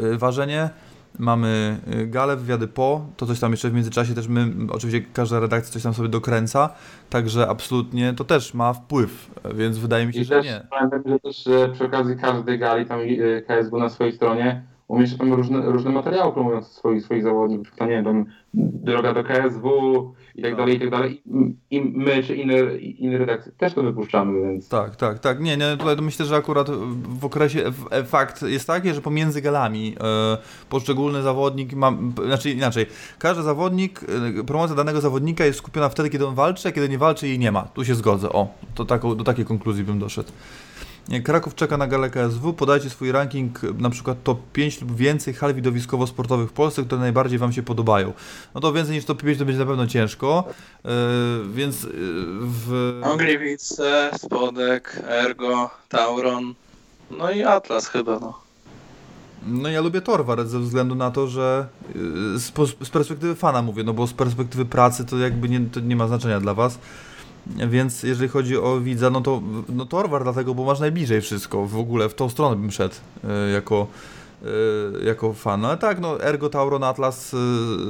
y, 0.00 0.18
ważenie, 0.18 0.70
mamy 1.18 1.78
y, 1.94 2.06
galę, 2.06 2.36
wywiady 2.36 2.68
po, 2.68 3.06
to 3.16 3.26
coś 3.26 3.40
tam 3.40 3.50
jeszcze 3.50 3.70
w 3.70 3.74
międzyczasie 3.74 4.14
też 4.14 4.28
my, 4.28 4.46
oczywiście 4.72 5.08
każda 5.12 5.40
redakcja 5.40 5.72
coś 5.72 5.82
tam 5.82 5.94
sobie 5.94 6.08
dokręca, 6.08 6.70
także 7.10 7.48
absolutnie 7.48 8.14
to 8.14 8.24
też 8.24 8.54
ma 8.54 8.72
wpływ, 8.72 9.30
więc 9.54 9.78
wydaje 9.78 10.06
mi 10.06 10.14
się, 10.14 10.20
I 10.20 10.24
że 10.24 10.34
też, 10.34 10.44
nie. 10.44 10.66
Pamiętam, 10.70 11.02
że 11.06 11.18
też 11.18 11.44
przy 11.72 11.84
okazji 11.84 12.16
każdej 12.16 12.58
gali, 12.58 12.86
tam 12.86 13.00
KSW 13.46 13.78
na 13.78 13.88
swojej 13.88 14.12
stronie 14.12 14.62
umieszcza 14.88 15.18
tam 15.18 15.32
różne, 15.32 15.60
różne 15.60 15.90
materiały 15.90 16.32
promujące 16.32 16.70
swoich, 16.70 17.04
swoich 17.04 17.22
zawodników, 17.22 17.76
to 17.76 17.86
nie 17.86 18.02
wiem, 18.02 18.26
droga 18.54 19.14
do 19.14 19.24
KSW 19.24 20.14
i 20.34 20.42
tak, 20.42 20.50
tak. 20.50 20.58
dalej, 20.58 20.76
i 20.76 20.80
tak 20.80 20.90
dalej. 20.90 21.22
I 21.70 21.80
my, 21.80 22.22
czy 22.22 22.36
inne, 22.36 22.76
inne 22.78 23.18
redakcje 23.18 23.52
też 23.52 23.74
to 23.74 23.82
wypuszczamy, 23.82 24.42
więc... 24.42 24.68
Tak, 24.68 24.96
tak, 24.96 25.18
tak. 25.18 25.40
Nie, 25.40 25.56
nie, 25.56 25.76
tutaj 25.76 25.96
myślę, 26.02 26.26
że 26.26 26.36
akurat 26.36 26.70
w 27.20 27.24
okresie, 27.24 27.72
e, 27.90 28.04
fakt 28.04 28.42
jest 28.42 28.66
taki, 28.66 28.94
że 28.94 29.00
pomiędzy 29.00 29.42
galami 29.42 29.96
e, 30.00 30.38
poszczególny 30.68 31.22
zawodnik 31.22 31.72
ma, 31.72 31.92
znaczy 32.26 32.50
inaczej, 32.50 32.86
każdy 33.18 33.42
zawodnik, 33.42 34.00
e, 34.38 34.44
promocja 34.44 34.76
danego 34.76 35.00
zawodnika 35.00 35.44
jest 35.44 35.58
skupiona 35.58 35.88
wtedy, 35.88 36.10
kiedy 36.10 36.26
on 36.26 36.34
walczy, 36.34 36.68
a 36.68 36.72
kiedy 36.72 36.88
nie 36.88 36.98
walczy 36.98 37.28
jej 37.28 37.38
nie 37.38 37.52
ma. 37.52 37.62
Tu 37.62 37.84
się 37.84 37.94
zgodzę, 37.94 38.28
o, 38.28 38.48
to 38.74 38.84
taką, 38.84 39.16
do 39.16 39.24
takiej 39.24 39.44
konkluzji 39.44 39.84
bym 39.84 39.98
doszedł. 39.98 40.32
Kraków 41.24 41.54
czeka 41.54 41.76
na 41.76 41.86
galę 41.86 42.10
KSW. 42.10 42.52
Podajcie 42.52 42.90
swój 42.90 43.12
ranking, 43.12 43.62
na 43.62 43.90
przykład 43.90 44.22
top 44.22 44.38
5 44.52 44.80
lub 44.80 44.96
więcej 44.96 45.34
hal 45.34 45.54
widowiskowo-sportowych 45.54 46.48
w 46.48 46.52
Polsce, 46.52 46.82
które 46.82 47.00
najbardziej 47.00 47.38
Wam 47.38 47.52
się 47.52 47.62
podobają. 47.62 48.12
No 48.54 48.60
to 48.60 48.72
więcej 48.72 48.94
niż 48.94 49.04
top 49.04 49.22
5 49.22 49.38
to 49.38 49.44
będzie 49.44 49.58
na 49.58 49.66
pewno 49.66 49.86
ciężko, 49.86 50.44
yy, 50.84 50.90
więc 51.52 51.82
yy, 51.82 51.90
w... 52.40 53.00
Ogliwice, 53.04 54.10
Spodek, 54.18 55.02
Ergo, 55.08 55.70
Tauron, 55.88 56.54
no 57.10 57.30
i 57.30 57.42
Atlas 57.42 57.88
chyba, 57.88 58.18
no. 58.18 58.40
No 59.46 59.68
ja 59.68 59.80
lubię 59.80 60.00
Torwar 60.00 60.46
ze 60.46 60.58
względu 60.60 60.94
na 60.94 61.10
to, 61.10 61.26
że 61.26 61.66
yy, 61.94 62.38
z, 62.38 62.52
z, 62.82 62.90
perspektywy 62.90 63.34
fana 63.34 63.62
mówię, 63.62 63.84
no 63.84 63.92
bo 63.92 64.06
z 64.06 64.12
perspektywy 64.12 64.64
pracy 64.64 65.04
to 65.04 65.18
jakby 65.18 65.48
nie, 65.48 65.60
to 65.60 65.80
nie 65.80 65.96
ma 65.96 66.08
znaczenia 66.08 66.40
dla 66.40 66.54
Was. 66.54 66.78
Więc 67.46 68.02
jeżeli 68.02 68.28
chodzi 68.28 68.56
o 68.56 68.80
widza, 68.80 69.10
no 69.10 69.20
to 69.20 69.42
no 69.68 69.86
Torwar 69.86 70.22
dlatego, 70.22 70.54
bo 70.54 70.64
masz 70.64 70.80
najbliżej 70.80 71.20
wszystko. 71.20 71.66
W 71.66 71.78
ogóle 71.78 72.08
w 72.08 72.14
tą 72.14 72.28
stronę 72.28 72.56
bym 72.56 72.70
szedł 72.70 72.94
y, 72.94 73.52
jako, 73.52 73.86
y, 74.42 75.04
jako 75.04 75.32
fan. 75.32 75.60
No 75.60 75.68
ale 75.68 75.78
tak, 75.78 76.00
no 76.00 76.22
Ergo, 76.22 76.48
Tauron, 76.48 76.84
Atlas, 76.84 77.34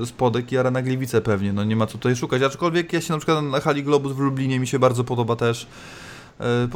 y, 0.02 0.06
Spodek 0.06 0.52
i 0.52 0.58
Arena 0.58 0.82
Gliwice 0.82 1.20
pewnie. 1.20 1.52
No 1.52 1.64
nie 1.64 1.76
ma 1.76 1.86
co 1.86 1.92
tutaj 1.92 2.16
szukać. 2.16 2.42
Aczkolwiek 2.42 2.92
ja 2.92 3.00
się 3.00 3.12
na 3.12 3.18
przykład 3.18 3.44
na 3.44 3.60
hali 3.60 3.84
Globus 3.84 4.12
w 4.12 4.18
Lublinie 4.18 4.60
mi 4.60 4.66
się 4.66 4.78
bardzo 4.78 5.04
podoba 5.04 5.36
też. 5.36 5.66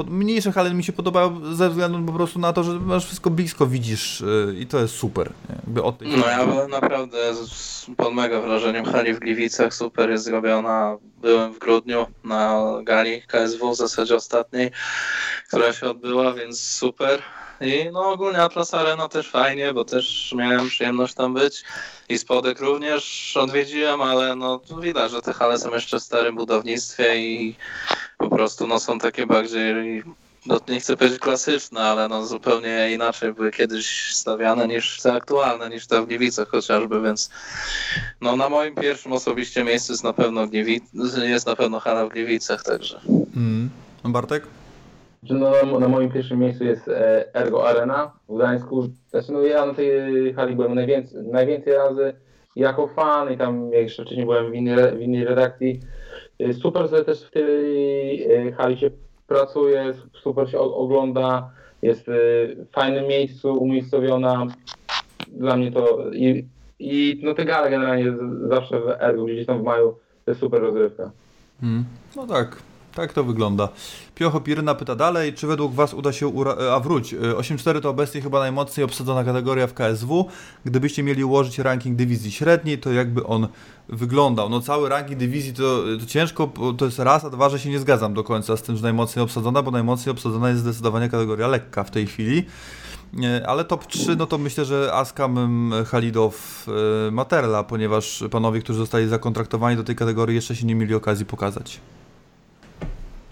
Mniejsze 0.07 0.53
hale 0.53 0.75
mi 0.75 0.85
się 0.85 0.93
podobają 0.93 1.55
ze 1.55 1.71
względu 1.71 2.13
po 2.13 2.13
prostu 2.13 2.39
na 2.39 2.53
to, 2.53 2.65
że 2.65 2.73
masz 2.73 3.07
wszystko 3.07 3.31
blisko 3.31 3.67
widzisz 3.67 4.23
i 4.61 4.67
to 4.67 4.79
jest 4.79 4.95
super. 4.95 5.33
Jakby 5.49 5.83
od 5.83 5.99
tej 5.99 6.09
no 6.09 6.27
ja 6.27 6.47
byłem 6.47 6.71
naprawdę 6.71 7.19
pod 7.97 8.15
mega 8.15 8.41
wrażeniem 8.41 8.85
hali 8.85 9.15
w 9.15 9.19
Gliwicach, 9.19 9.75
super 9.75 10.11
jest 10.11 10.25
zrobiona. 10.25 10.97
Byłem 11.23 11.53
w 11.53 11.59
grudniu 11.59 12.07
na 12.25 12.65
gali 12.83 13.23
KSW 13.23 13.73
w 13.73 13.77
zasadzie 13.77 14.17
ostatniej, 14.17 14.71
która 15.49 15.73
się 15.73 15.91
odbyła, 15.91 16.33
więc 16.33 16.61
super. 16.61 17.23
I 17.61 17.91
no 17.93 18.11
ogólnie 18.11 18.43
Atlas 18.43 18.75
Arena 18.75 19.09
też 19.09 19.31
fajnie, 19.31 19.75
bo 19.75 19.85
też 19.85 20.35
miałem 20.37 20.69
przyjemność 20.69 21.15
tam 21.15 21.35
być. 21.35 21.65
I 22.09 22.19
Spodek 22.19 22.61
również 22.61 23.37
odwiedziłem, 23.37 24.03
ale 24.03 24.37
no 24.37 24.61
widać, 24.81 25.11
że 25.11 25.23
te 25.23 25.33
hale 25.33 25.59
są 25.59 25.75
jeszcze 25.75 25.99
w 25.99 26.03
starym 26.03 26.37
budownictwie 26.37 27.17
i 27.17 27.57
po 28.21 28.31
prostu 28.31 28.67
no 28.67 28.79
są 28.79 28.99
takie 28.99 29.27
bardziej 29.27 30.03
no 30.47 30.61
nie 30.69 30.81
chcę 30.81 30.97
powiedzieć 30.97 31.19
klasyczne, 31.19 31.81
ale 31.81 32.09
no 32.09 32.27
zupełnie 32.27 32.93
inaczej 32.95 33.33
były 33.33 33.51
kiedyś 33.51 34.15
stawiane 34.15 34.69
niż 34.69 35.03
te 35.03 35.13
aktualne, 35.13 35.71
niż 35.71 35.87
te 35.87 36.03
w 36.03 36.07
Gliwicach 36.07 36.49
chociażby, 36.49 37.03
więc 37.03 37.31
no 38.21 38.37
na 38.37 38.49
moim 38.49 38.75
pierwszym 38.75 39.13
osobiście 39.13 39.65
miejscu 39.65 39.93
jest 39.93 40.05
na 40.05 40.13
pewno 40.13 40.47
Gliwic, 40.47 40.85
jest 41.23 41.47
na 41.47 41.57
pewno 41.57 41.81
hala 41.81 42.07
w 42.07 42.09
Gliwicach, 42.09 42.63
także. 42.63 43.01
Mm. 43.37 43.71
Bartek? 44.05 44.47
No, 45.23 45.79
na 45.79 45.89
moim 45.89 46.13
pierwszym 46.13 46.39
miejscu 46.39 46.65
jest 46.65 46.89
e, 46.89 47.35
Ergo 47.35 47.69
Arena 47.69 48.13
w 48.29 48.37
Gdańsku. 48.37 48.89
Znaczy, 49.11 49.33
no 49.33 49.43
ja 49.43 49.67
na 49.67 49.75
tej 49.75 50.35
hali 50.35 50.57
byłem 50.57 50.75
najwięcej, 50.75 51.23
najwięcej 51.23 51.73
razy 51.73 52.15
jako 52.57 52.89
fan 52.89 53.33
i 53.33 53.37
tam 53.37 53.73
jeszcze 53.73 54.05
wcześniej 54.05 54.27
byłem 54.27 54.51
w 54.51 54.55
innej, 54.55 54.97
w 54.97 55.01
innej 55.01 55.25
redakcji. 55.25 55.81
E, 56.41 56.53
super, 56.55 56.91
że 56.91 57.05
też 57.05 57.23
w 57.23 57.31
tej 57.31 58.23
e, 58.33 58.53
hali 58.53 58.79
się 58.79 58.91
pracuje, 59.27 59.95
super 60.23 60.51
się 60.51 60.59
ogląda, 60.59 61.51
jest 61.83 62.05
w 62.07 62.67
fajnym 62.73 63.07
miejscu 63.07 63.53
umiejscowiona. 63.53 64.47
Dla 65.29 65.57
mnie 65.57 65.73
to 65.73 66.11
i, 66.13 66.45
i 66.79 67.21
no 67.23 67.35
te 67.35 67.45
gale 67.45 67.71
generalnie 67.71 68.13
zawsze 68.49 68.81
w 68.81 68.89
Ergo, 68.89 69.25
gdzieś 69.25 69.47
tam 69.47 69.59
w 69.59 69.63
maju, 69.63 69.95
to 70.25 70.31
jest 70.31 70.41
super 70.41 70.61
rozrywka. 70.61 71.11
Hmm. 71.61 71.85
No 72.17 72.27
tak, 72.27 72.63
tak 72.95 73.13
to 73.13 73.25
wygląda. 73.25 73.69
Piocho 74.15 74.41
Piryna 74.41 74.75
pyta 74.75 74.97
dalej, 74.97 75.35
czy 75.35 75.47
według 75.47 75.75
Was 75.75 75.95
uda 75.95 76.13
się 76.13 76.29
ura... 76.29 76.57
A 76.75 76.81
wróć, 76.81 77.15
8-4 77.15 77.81
to 77.81 77.91
obecnie 77.91 78.21
chyba 78.21 78.41
najmocniej 78.41 78.85
obsadzona 78.85 79.25
kategoria 79.25 79.67
w 79.67 79.75
KSW. 79.75 80.29
Gdybyście 80.65 81.03
mieli 81.03 81.25
ułożyć 81.25 81.59
ranking 81.59 81.97
dywizji 81.97 82.31
średniej, 82.31 82.79
to 82.79 82.93
jakby 82.93 83.27
on 83.27 83.49
wyglądał? 83.89 84.49
No 84.49 84.61
cały 84.61 84.89
ranking 84.89 85.19
dywizji 85.19 85.53
to, 85.53 85.83
to 86.01 86.07
ciężko, 86.07 86.53
to 86.79 86.85
jest 86.85 86.99
raz, 86.99 87.25
a 87.25 87.31
dwa, 87.31 87.49
że 87.49 87.59
się 87.59 87.71
nie 87.71 87.79
zgadzam 87.79 88.15
do 88.15 88.25
końca 88.25 88.57
z 88.57 88.63
tym, 88.63 88.77
że 88.77 88.83
najmocniej 88.83 89.25
obsadzona, 89.25 89.63
bo 89.63 89.71
najmocniej 89.71 90.11
obsadzona 90.11 90.49
jest 90.49 90.61
zdecydowanie 90.61 91.09
kategoria 91.09 91.49
lekka 91.49 91.85
w 91.85 91.91
tej 91.91 92.07
chwili. 92.07 92.47
Ale 93.47 93.65
top 93.65 93.87
3, 93.87 94.17
no 94.17 94.27
to 94.27 94.39
myślę, 94.39 94.65
że 94.65 94.91
Askam, 94.95 95.73
Halidow, 95.87 96.67
e, 97.09 97.11
Materla, 97.11 97.65
ponieważ 97.65 98.25
panowie, 98.31 98.61
którzy 98.61 98.79
zostali 98.79 99.09
zakontraktowani 99.09 99.77
do 99.77 99.85
tej 99.85 99.97
kategorii, 99.97 100.35
jeszcze 100.37 100.57
się 100.57 100.67
nie 100.67 100.75
mieli 100.75 100.95
okazji 100.95 101.27
pokazać. 101.27 101.81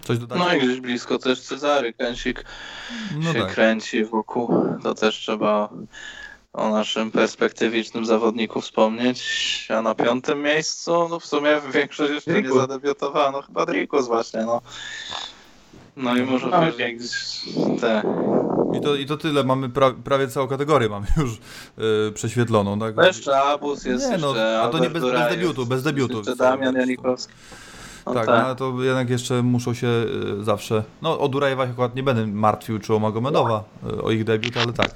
Coś 0.09 0.19
dodać? 0.19 0.39
No 0.39 0.55
i 0.55 0.59
gdzieś 0.59 0.81
blisko 0.81 1.19
też 1.19 1.41
Cezary 1.41 1.93
Kęsik 1.93 2.45
no 3.21 3.33
się 3.33 3.41
tak. 3.41 3.55
kręci 3.55 4.05
wokół. 4.05 4.65
To 4.83 4.95
też 4.95 5.17
trzeba 5.17 5.69
o 6.53 6.69
naszym 6.71 7.11
perspektywicznym 7.11 8.07
zawodniku 8.07 8.61
wspomnieć. 8.61 9.69
A 9.71 9.83
na 9.83 9.95
piątym 9.95 10.43
miejscu, 10.43 11.09
no 11.09 11.21
w 11.21 11.27
sumie 11.27 11.61
większość 11.73 12.13
jeszcze 12.13 12.43
nie 12.43 12.53
zadebiutowano. 12.53 13.43
Chyba 13.43 13.67
Drikus 13.67 14.07
właśnie, 14.07 14.45
no. 14.45 14.63
No 15.97 16.17
i 16.17 16.23
może 16.23 16.51
później 16.51 16.97
gdzieś 16.97 17.41
te 17.81 18.03
I 18.75 18.81
to, 18.81 18.95
I 18.95 19.07
to 19.07 19.17
tyle, 19.17 19.45
mamy 19.45 19.69
pra, 19.69 19.91
prawie 20.05 20.29
całą 20.29 20.49
kategorię 20.49 20.89
mamy 20.89 21.07
już 21.17 21.39
yy, 21.77 22.13
prześwietloną. 22.15 22.79
Tak? 22.79 22.97
No 22.97 23.07
jeszcze 23.07 23.39
Abus, 23.43 23.85
jest 23.85 24.11
Nie, 24.11 24.19
no, 24.19 24.29
jeszcze 24.29 24.61
a 24.61 24.69
to 24.69 24.79
nie 24.79 24.91
bez, 24.91 25.03
bez 25.03 25.31
debiutu, 25.31 25.67
bez 25.67 25.83
debiutu. 25.83 26.17
Jeszcze 26.17 26.37
Damian 26.37 26.75
Janikowski. 26.75 27.33
No 28.09 28.15
tak, 28.15 28.27
no, 28.27 28.33
ale 28.33 28.57
to 28.57 28.83
jednak 28.83 29.11
jeszcze 29.11 29.43
muszą 29.43 29.75
się 29.75 29.87
y, 30.41 30.45
zawsze. 30.45 30.85
No, 31.03 31.21
o 31.21 31.29
Durajewach 31.29 31.71
akurat 31.71 31.97
nie 31.97 32.03
będę 32.03 32.27
martwił, 32.27 32.79
czy 32.79 32.95
o 32.95 32.99
Magomedowa, 32.99 33.65
y, 33.93 34.03
o 34.03 34.11
ich 34.11 34.25
debiut, 34.25 34.57
ale 34.57 34.73
tak. 34.73 34.91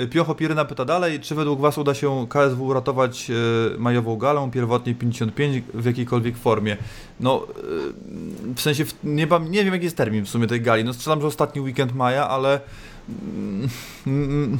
Y, 0.00 0.06
Piocho 0.08 0.34
Piryna 0.34 0.64
pyta 0.64 0.84
dalej, 0.84 1.20
czy 1.20 1.34
według 1.34 1.60
Was 1.60 1.78
uda 1.78 1.94
się 1.94 2.26
KSW 2.28 2.66
uratować 2.66 3.30
majową 3.78 4.16
galą, 4.16 4.50
pierwotnie 4.50 4.94
55 4.94 5.64
w 5.74 5.84
jakiejkolwiek 5.84 6.36
formie? 6.36 6.76
No, 7.20 7.46
w 8.56 8.60
sensie, 8.60 8.84
nie, 9.04 9.28
nie 9.50 9.64
wiem 9.64 9.74
jaki 9.74 9.84
jest 9.84 9.96
termin 9.96 10.24
w 10.24 10.28
sumie 10.28 10.46
tej 10.46 10.60
gali. 10.60 10.84
No, 10.84 10.92
strzelam, 10.92 11.20
że 11.20 11.26
ostatni 11.26 11.60
weekend 11.60 11.94
maja, 11.94 12.28
ale 12.28 12.60
mm, 13.08 13.68
mm, 14.06 14.58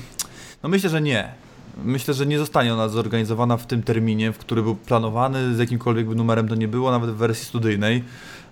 no 0.62 0.68
myślę, 0.68 0.90
że 0.90 1.00
nie. 1.00 1.45
Myślę, 1.84 2.14
że 2.14 2.26
nie 2.26 2.38
zostanie 2.38 2.74
ona 2.74 2.88
zorganizowana 2.88 3.56
w 3.56 3.66
tym 3.66 3.82
terminie, 3.82 4.32
w 4.32 4.38
który 4.38 4.62
był 4.62 4.74
planowany, 4.74 5.54
z 5.54 5.58
jakimkolwiek 5.58 6.08
numerem 6.08 6.48
to 6.48 6.54
nie 6.54 6.68
było, 6.68 6.90
nawet 6.90 7.10
w 7.10 7.14
wersji 7.14 7.44
studyjnej. 7.44 8.04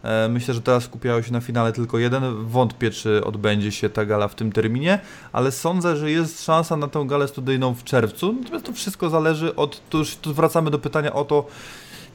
E, 0.02 0.28
Myślę, 0.28 0.54
że 0.54 0.62
teraz 0.62 0.84
skupiają 0.84 1.22
się 1.22 1.32
na 1.32 1.40
finale 1.40 1.72
tylko 1.72 1.98
jeden. 1.98 2.46
Wątpię, 2.46 2.90
czy 2.90 3.24
odbędzie 3.24 3.72
się 3.72 3.90
ta 3.90 4.04
gala 4.04 4.28
w 4.28 4.34
tym 4.34 4.52
terminie, 4.52 5.00
ale 5.32 5.52
sądzę, 5.52 5.96
że 5.96 6.10
jest 6.10 6.44
szansa 6.44 6.76
na 6.76 6.88
tę 6.88 7.04
galę 7.06 7.28
studyjną 7.28 7.74
w 7.74 7.84
czerwcu. 7.84 8.32
Natomiast 8.32 8.66
to 8.66 8.72
wszystko 8.72 9.10
zależy 9.10 9.56
od. 9.56 9.88
Tu 9.88 9.98
już 9.98 10.16
tu 10.16 10.34
wracamy 10.34 10.70
do 10.70 10.78
pytania 10.78 11.12
o 11.12 11.24
to, 11.24 11.46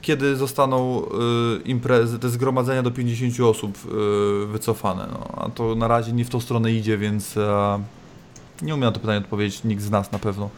kiedy 0.02 0.36
zostaną 0.36 1.04
y, 1.04 1.08
imprezy, 1.66 2.20
te 2.20 2.30
zgromadzenia 2.30 2.84
do 2.84 2.92
50 2.92 3.40
osób 3.40 3.78
y, 4.44 4.48
wycofane. 4.48 5.08
No, 5.12 5.28
a 5.38 5.50
to 5.50 5.76
na 5.76 5.88
razie 5.88 6.12
nie 6.12 6.26
w 6.26 6.30
tą 6.30 6.40
stronę 6.40 6.72
idzie, 6.72 6.98
więc 6.98 7.38
e, 7.38 7.80
nie 8.62 8.74
umiem 8.74 8.86
na 8.86 8.92
to 8.92 9.00
pytanie 9.00 9.20
odpowiedzieć, 9.20 9.64
nikt 9.64 9.84
z 9.84 9.90
nas 9.90 10.12
na 10.12 10.20
pewno. 10.20 10.50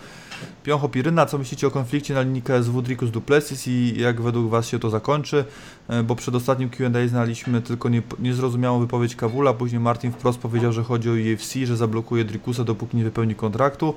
Pioncho 0.64 0.90
Piryna, 0.90 1.26
co 1.26 1.38
myślicie 1.38 1.68
o 1.68 1.72
konflikcie 1.72 2.14
na 2.14 2.22
linii 2.22 2.42
KSW 2.42 2.82
Dricus 2.82 3.11
Duplessis 3.11 3.68
i 3.68 4.02
jak 4.02 4.22
według 4.22 4.50
Was 4.50 4.68
się 4.68 4.80
to 4.80 4.90
zakończy? 4.90 5.45
E, 5.88 6.03
Bo 6.03 6.16
przed 6.16 6.36
ostatnim 6.36 6.70
Q&A 6.70 7.08
znaliśmy 7.08 7.61
tylko 7.61 7.90
nie, 7.90 8.02
niezrozumiałą 8.20 8.80
wypowiedź 8.80 9.16
Kawula, 9.16 9.53
później 9.53 9.80
Martin 9.80 10.11
wprost 10.11 10.40
powiedział, 10.40 10.72
że 10.74 10.84
chodzi 10.84 11.10
o 11.10 11.14
UFC, 11.14 11.53
że 11.64 11.78
zablokuje 11.78 12.26
Dricusa 12.26 12.64
dopóki 12.64 12.98
nie 12.98 13.03
wypełni 13.03 13.36
kontraktu. 13.36 13.94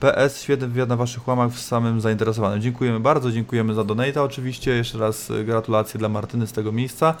PS, 0.00 0.42
świetny 0.42 0.68
wywiad 0.68 0.88
na 0.88 0.96
Waszych 0.96 1.28
łamach 1.28 1.50
w 1.50 1.60
samym 1.60 2.00
zainteresowanym. 2.00 2.60
Dziękujemy 2.60 3.00
bardzo, 3.00 3.32
dziękujemy 3.32 3.74
za 3.74 3.84
donata 3.84 4.22
oczywiście. 4.22 4.70
Jeszcze 4.70 4.98
raz 4.98 5.30
e, 5.30 5.44
gratulacje 5.44 5.98
dla 5.98 6.08
Martyny 6.08 6.46
z 6.46 6.52
tego 6.52 6.72
miejsca. 6.72 7.14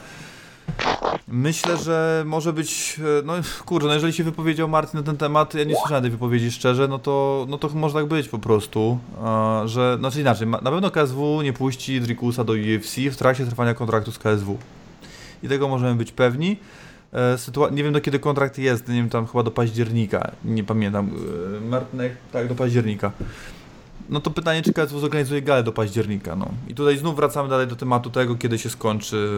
Myślę, 1.28 1.76
że 1.76 2.22
może 2.26 2.52
być, 2.52 3.00
e, 3.20 3.22
no 3.24 3.32
kurczę, 3.66 3.86
no 3.86 3.94
jeżeli 3.94 4.12
się 4.12 4.24
wypowiedział 4.24 4.68
Martin 4.68 5.00
na 5.00 5.06
ten 5.06 5.16
temat, 5.16 5.54
ja 5.54 5.64
nie 5.64 5.76
słyszałem 5.76 6.02
tej 6.02 6.10
wypowiedzi 6.10 6.52
szczerze, 6.52 6.88
no 6.88 6.98
to, 6.98 7.46
no 7.48 7.58
to 7.58 7.68
może 7.68 7.94
tak 7.94 8.06
być 8.06 8.28
po 8.28 8.38
prostu, 8.38 8.98
że, 9.64 9.96
znaczy 9.98 10.20
inaczej, 10.20 10.46
na 10.46 10.58
pewno 10.70 10.90
KSW 10.90 11.42
nie 11.42 11.52
puści 11.52 12.00
Drikusa 12.00 12.44
do 12.44 12.52
UFC 12.52 12.96
w 13.10 13.16
trakcie 13.16 13.46
trwania 13.46 13.74
kontraktu 13.74 14.12
z 14.12 14.18
KSW. 14.18 14.58
I 15.42 15.48
tego 15.48 15.68
możemy 15.68 15.94
być 15.94 16.12
pewni. 16.12 16.56
E, 17.12 17.36
Sytua- 17.38 17.72
nie 17.72 17.84
wiem 17.84 17.92
do 17.92 18.00
kiedy 18.00 18.18
kontrakt 18.18 18.58
jest, 18.58 18.88
nie 18.88 18.94
wiem, 18.94 19.10
tam 19.10 19.26
chyba 19.26 19.42
do 19.42 19.50
października, 19.50 20.30
nie 20.44 20.64
pamiętam. 20.64 21.10
E, 21.56 21.60
Martynek, 21.68 22.16
tak, 22.32 22.48
do 22.48 22.54
października. 22.54 23.12
No 24.08 24.20
to 24.20 24.30
pytanie, 24.30 24.62
czy 24.62 24.72
KSW 24.72 25.00
zorganizuje 25.00 25.42
galę 25.42 25.62
do 25.62 25.72
października, 25.72 26.36
no. 26.36 26.48
I 26.68 26.74
tutaj 26.74 26.98
znów 26.98 27.16
wracamy 27.16 27.48
dalej 27.48 27.66
do 27.66 27.76
tematu 27.76 28.10
tego, 28.10 28.34
kiedy 28.34 28.58
się 28.58 28.70
skończy 28.70 29.28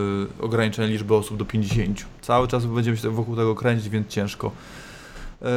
ograniczenie 0.41 0.89
liczby 0.89 1.15
osób 1.15 1.37
do 1.37 1.45
50. 1.45 2.07
Cały 2.23 2.49
czas 2.49 2.67
będziemy 2.67 2.97
się 2.97 3.11
wokół 3.11 3.37
tego 3.37 3.55
kręcić, 3.55 3.89
więc 3.89 4.09
ciężko. 4.09 4.51
Yy, 5.43 5.49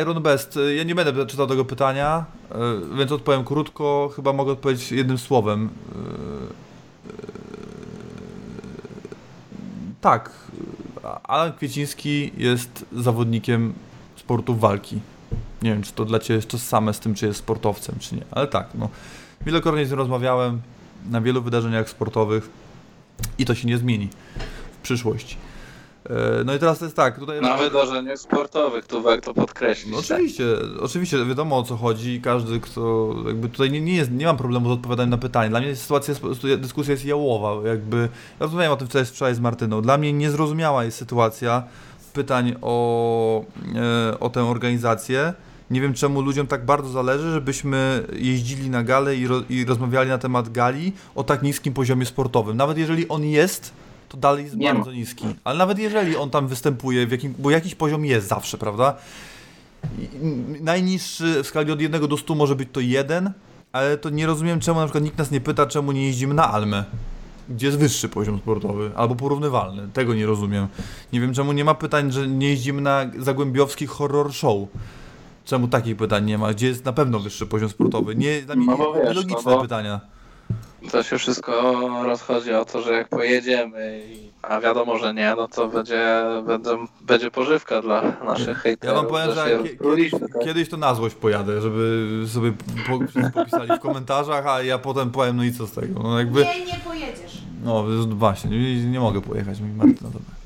Iron 0.00 0.22
Best, 0.22 0.56
yy, 0.56 0.74
ja 0.74 0.82
nie 0.82 0.94
będę 0.94 1.26
czytał 1.26 1.46
tego 1.46 1.64
pytania, 1.64 2.24
yy, 2.50 2.96
więc 2.98 3.12
odpowiem 3.12 3.44
krótko, 3.44 4.10
chyba 4.16 4.32
mogę 4.32 4.52
odpowiedzieć 4.52 4.92
jednym 4.92 5.18
słowem. 5.18 5.68
Tak, 10.00 10.30
Alan 11.22 11.52
Kwieciński 11.52 12.32
jest 12.36 12.84
zawodnikiem 12.92 13.74
sportów 14.16 14.60
walki. 14.60 15.00
Nie 15.62 15.70
wiem, 15.70 15.82
czy 15.82 15.92
to 15.92 16.04
dla 16.04 16.18
Ciebie 16.18 16.36
jest 16.36 16.48
to 16.48 16.58
same 16.58 16.94
z 16.94 17.00
tym, 17.00 17.14
czy 17.14 17.26
jest 17.26 17.38
sportowcem, 17.38 17.94
czy 17.98 18.14
nie, 18.14 18.22
ale 18.30 18.46
tak, 18.46 18.68
no. 18.74 18.88
Wielokrotnie 19.46 19.86
z 19.86 19.90
nim 19.90 19.98
rozmawiałem 19.98 20.60
na 21.10 21.20
wielu 21.20 21.42
wydarzeniach 21.42 21.90
sportowych 21.90 22.50
i 23.38 23.44
to 23.44 23.54
się 23.54 23.68
nie 23.68 23.78
zmieni 23.78 24.08
w 24.78 24.82
przyszłości. 24.82 25.36
E, 26.10 26.44
No 26.44 26.54
i 26.54 26.58
teraz 26.58 26.78
to 26.78 26.84
jest 26.84 26.96
tak, 26.96 27.18
tutaj... 27.18 27.40
Na 27.40 27.56
wydarzeniach 27.56 28.18
sportowych, 28.18 28.86
tu 28.86 29.02
warto 29.02 29.34
podkreślić. 29.34 29.92
No 29.92 30.02
tak? 30.02 30.10
oczywiście, 30.10 30.44
oczywiście 30.80 31.24
wiadomo 31.24 31.58
o 31.58 31.62
co 31.62 31.76
chodzi. 31.76 32.20
Każdy, 32.20 32.60
kto 32.60 33.14
jakby 33.26 33.48
tutaj 33.48 33.70
nie, 33.70 33.80
nie, 33.80 33.96
jest, 33.96 34.10
nie 34.10 34.26
mam 34.26 34.36
problemu 34.36 34.68
z 34.68 34.72
odpowiadaniem 34.72 35.10
na 35.10 35.18
pytanie. 35.18 35.50
Dla 35.50 35.60
mnie 35.60 35.76
sytuacja, 35.76 36.14
dyskusja 36.58 36.92
jest 36.92 37.04
jałowa. 37.04 37.68
Jakby, 37.68 37.96
ja 37.96 38.08
rozmawiałem 38.40 38.72
o 38.72 38.76
tym 38.76 38.88
wczoraj, 38.88 39.06
wczoraj 39.06 39.34
z 39.34 39.40
Martyną. 39.40 39.82
Dla 39.82 39.98
mnie 39.98 40.12
niezrozumiała 40.12 40.84
jest 40.84 40.98
sytuacja 40.98 41.62
pytań 42.12 42.54
o, 42.62 43.44
e, 44.10 44.20
o 44.20 44.30
tę 44.30 44.44
organizację. 44.44 45.34
Nie 45.70 45.80
wiem 45.80 45.94
czemu 45.94 46.20
ludziom 46.20 46.46
tak 46.46 46.64
bardzo 46.64 46.88
zależy, 46.88 47.32
żebyśmy 47.32 48.06
jeździli 48.16 48.70
na 48.70 48.82
galę 48.82 49.16
i, 49.16 49.26
ro, 49.26 49.42
i 49.50 49.64
rozmawiali 49.64 50.08
na 50.08 50.18
temat 50.18 50.48
gali 50.52 50.92
o 51.14 51.24
tak 51.24 51.42
niskim 51.42 51.74
poziomie 51.74 52.06
sportowym. 52.06 52.56
Nawet 52.56 52.78
jeżeli 52.78 53.08
on 53.08 53.24
jest, 53.24 53.72
to 54.08 54.16
dalej 54.16 54.44
jest 54.44 54.56
Nie 54.56 54.68
ma. 54.68 54.74
bardzo 54.74 54.92
niski. 54.92 55.24
Ale 55.44 55.58
nawet 55.58 55.78
jeżeli 55.78 56.16
on 56.16 56.30
tam 56.30 56.48
występuje, 56.48 57.06
w 57.06 57.10
jakim, 57.12 57.34
bo 57.38 57.50
jakiś 57.50 57.74
poziom 57.74 58.04
jest 58.04 58.28
zawsze, 58.28 58.58
prawda? 58.58 58.96
Najniższy 60.60 61.42
w 61.42 61.46
skali 61.46 61.72
od 61.72 61.80
1 61.80 62.08
do 62.08 62.16
100 62.16 62.34
może 62.34 62.56
być 62.56 62.68
to 62.72 62.80
1, 62.80 63.32
ale 63.72 63.98
to 63.98 64.10
nie 64.10 64.26
rozumiem 64.26 64.60
czemu 64.60 64.80
na 64.80 64.86
przykład 64.86 65.04
nikt 65.04 65.18
nas 65.18 65.30
nie 65.30 65.40
pyta, 65.40 65.66
czemu 65.66 65.92
nie 65.92 66.06
jeździmy 66.06 66.34
na 66.34 66.52
Almę. 66.52 66.84
Gdzie 67.48 67.66
jest 67.66 67.78
wyższy 67.78 68.08
poziom 68.08 68.38
sportowy, 68.38 68.90
albo 68.96 69.14
porównywalny. 69.16 69.88
Tego 69.92 70.14
nie 70.14 70.26
rozumiem. 70.26 70.68
Nie 71.12 71.20
wiem 71.20 71.34
czemu 71.34 71.52
nie 71.52 71.64
ma 71.64 71.74
pytań, 71.74 72.12
że 72.12 72.28
nie 72.28 72.48
jeździmy 72.48 72.82
na 72.82 73.06
Zagłębiowski 73.18 73.86
horror 73.86 74.32
show. 74.32 74.68
Czemu 75.44 75.68
takich 75.68 75.96
pytań 75.96 76.24
nie 76.24 76.38
ma? 76.38 76.52
Gdzie 76.52 76.66
jest 76.66 76.84
na 76.84 76.92
pewno 76.92 77.18
wyższy 77.18 77.46
poziom 77.46 77.68
sportowy? 77.68 78.16
Nie, 78.16 78.42
dla 78.42 78.54
mnie 78.56 78.66
No 78.66 78.76
bo 78.76 78.92
wiesz, 78.94 79.04
nielogiczne 79.08 79.36
no 79.46 79.56
bo- 79.56 79.62
pytania. 79.62 80.00
To 80.92 81.02
się 81.02 81.18
wszystko 81.18 81.80
rozchodzi 82.04 82.52
o 82.52 82.64
to, 82.64 82.82
że 82.82 82.92
jak 82.92 83.08
pojedziemy, 83.08 84.02
a 84.42 84.60
wiadomo, 84.60 84.98
że 84.98 85.14
nie, 85.14 85.34
no 85.36 85.48
to 85.48 85.68
będzie, 85.68 86.22
będą, 86.46 86.86
będzie 87.00 87.30
pożywka 87.30 87.82
dla 87.82 88.02
naszych 88.24 88.58
hejterów. 88.58 88.96
Ja 88.96 89.02
wam 89.02 89.10
powiem, 89.10 89.34
że 89.34 89.58
kiedyś, 89.84 90.10
tak? 90.10 90.44
kiedyś 90.44 90.68
to 90.68 90.76
na 90.76 90.94
złość 90.94 91.14
pojadę, 91.14 91.60
żeby 91.60 92.08
sobie 92.28 92.52
po, 92.86 92.98
popisali 93.40 93.70
w 93.76 93.80
komentarzach, 93.80 94.46
a 94.46 94.62
ja 94.62 94.78
potem 94.78 95.10
powiem, 95.10 95.36
no 95.36 95.44
i 95.44 95.52
co 95.52 95.66
z 95.66 95.72
tego? 95.72 96.02
No 96.02 96.18
jakby, 96.18 96.44
Nie, 96.44 96.64
nie 96.64 96.80
pojedziesz. 96.84 97.38
no 97.64 97.84
właśnie, 98.08 98.50
nie, 98.50 98.84
nie 98.84 99.00
mogę 99.00 99.20
pojechać, 99.20 99.60
mówi 99.60 99.72
Martyna, 99.72 100.10
dobra. 100.10 100.39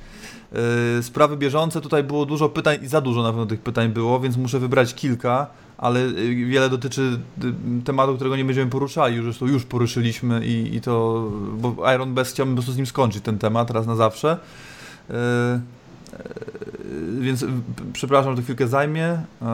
Yy, 0.52 1.02
sprawy 1.02 1.36
bieżące, 1.36 1.80
tutaj 1.80 2.04
było 2.04 2.26
dużo 2.26 2.48
pytań 2.48 2.78
i 2.82 2.86
za 2.86 3.00
dużo 3.00 3.22
na 3.22 3.28
pewno 3.28 3.46
tych 3.46 3.60
pytań 3.60 3.88
było, 3.88 4.20
więc 4.20 4.36
muszę 4.36 4.58
wybrać 4.58 4.94
kilka, 4.94 5.46
ale 5.78 6.00
yy, 6.00 6.46
wiele 6.46 6.70
dotyczy 6.70 7.18
y, 7.44 7.82
tematu, 7.84 8.14
którego 8.14 8.36
nie 8.36 8.44
będziemy 8.44 8.70
poruszali, 8.70 9.16
już 9.16 9.24
zresztą 9.24 9.46
już 9.46 9.64
poruszyliśmy 9.64 10.46
i, 10.46 10.76
i 10.76 10.80
to, 10.80 11.24
bo 11.56 11.92
Iron 11.94 12.14
Best 12.14 12.32
chciałbym 12.32 12.54
po 12.54 12.56
prostu 12.56 12.72
z 12.72 12.76
nim 12.76 12.86
skończyć 12.86 13.24
ten 13.24 13.38
temat 13.38 13.70
raz 13.70 13.86
na 13.86 13.96
zawsze. 13.96 14.38
Yy, 15.08 15.14
yy, 15.14 17.20
więc 17.20 17.44
przepraszam, 17.92 18.32
że 18.32 18.36
to 18.36 18.42
chwilkę 18.42 18.68
zajmie. 18.68 19.22
Yy, 19.42 19.46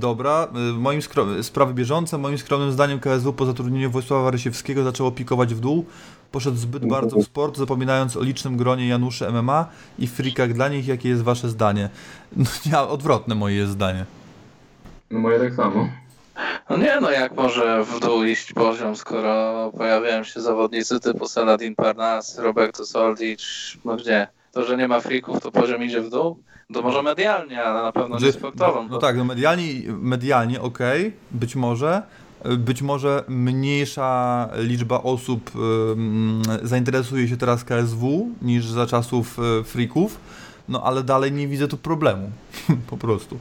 Dobra, 0.00 0.48
moim 0.74 1.00
sprawy 1.42 1.74
bieżące, 1.74 2.18
moim 2.18 2.38
skromnym 2.38 2.72
zdaniem 2.72 3.00
KSW 3.00 3.32
po 3.32 3.46
zatrudnieniu 3.46 3.90
Wojsława 3.90 4.30
Rysiewskiego 4.30 4.84
zaczęło 4.84 5.10
pikować 5.10 5.54
w 5.54 5.60
dół. 5.60 5.86
Poszedł 6.32 6.56
zbyt 6.56 6.86
bardzo 6.86 7.16
w 7.16 7.24
sport, 7.24 7.56
zapominając 7.56 8.16
o 8.16 8.22
licznym 8.22 8.56
gronie 8.56 8.88
Januszy 8.88 9.30
MMA 9.30 9.66
i 9.98 10.06
frikach 10.06 10.52
dla 10.52 10.68
nich. 10.68 10.86
Jakie 10.86 11.08
jest 11.08 11.22
wasze 11.22 11.48
zdanie? 11.48 11.88
No, 12.36 12.44
ja, 12.72 12.88
odwrotne 12.88 13.34
moje 13.34 13.56
jest 13.56 13.72
zdanie. 13.72 14.04
No 15.10 15.18
moje 15.18 15.38
tak 15.38 15.54
samo. 15.54 15.88
No 16.70 16.76
nie, 16.76 17.00
no 17.00 17.10
jak 17.10 17.36
może 17.36 17.84
w 17.84 18.00
dół 18.00 18.24
iść 18.24 18.52
poziom, 18.52 18.96
skoro 18.96 19.70
pojawiają 19.78 20.24
się 20.24 20.40
zawodnicy 20.40 21.00
typu 21.00 21.28
Saladin 21.28 21.74
Parnas, 21.74 22.38
Roberto 22.38 22.86
Soldic, 22.86 23.42
no 23.84 23.96
gdzie? 23.96 24.28
To, 24.52 24.64
że 24.64 24.76
nie 24.76 24.88
ma 24.88 25.00
frików, 25.00 25.40
to 25.40 25.52
poziom 25.52 25.82
idzie 25.82 26.00
w 26.00 26.10
dół? 26.10 26.42
To 26.72 26.82
może 26.82 27.02
medialnie, 27.02 27.62
ale 27.64 27.82
na 27.82 27.92
pewno 27.92 28.18
nie 28.18 28.32
sportowo. 28.32 28.82
No, 28.82 28.88
no 28.88 28.98
tak, 28.98 29.16
no 29.16 29.24
medialnie, 29.24 29.64
medialnie 29.88 30.60
okej, 30.60 31.12
być 31.30 31.56
może. 31.56 32.02
Być 32.58 32.82
może 32.82 33.24
mniejsza 33.28 34.48
liczba 34.56 35.02
osób 35.02 35.50
zainteresuje 36.62 37.28
się 37.28 37.36
teraz 37.36 37.64
KSW 37.64 38.28
niż 38.42 38.66
za 38.66 38.86
czasów 38.86 39.38
y, 39.60 39.64
freaków, 39.64 40.20
no 40.68 40.82
ale 40.82 41.02
dalej 41.02 41.32
nie 41.32 41.48
widzę 41.48 41.68
tu 41.68 41.76
problemu. 41.76 42.30
po 42.90 42.96
prostu. 42.96 43.38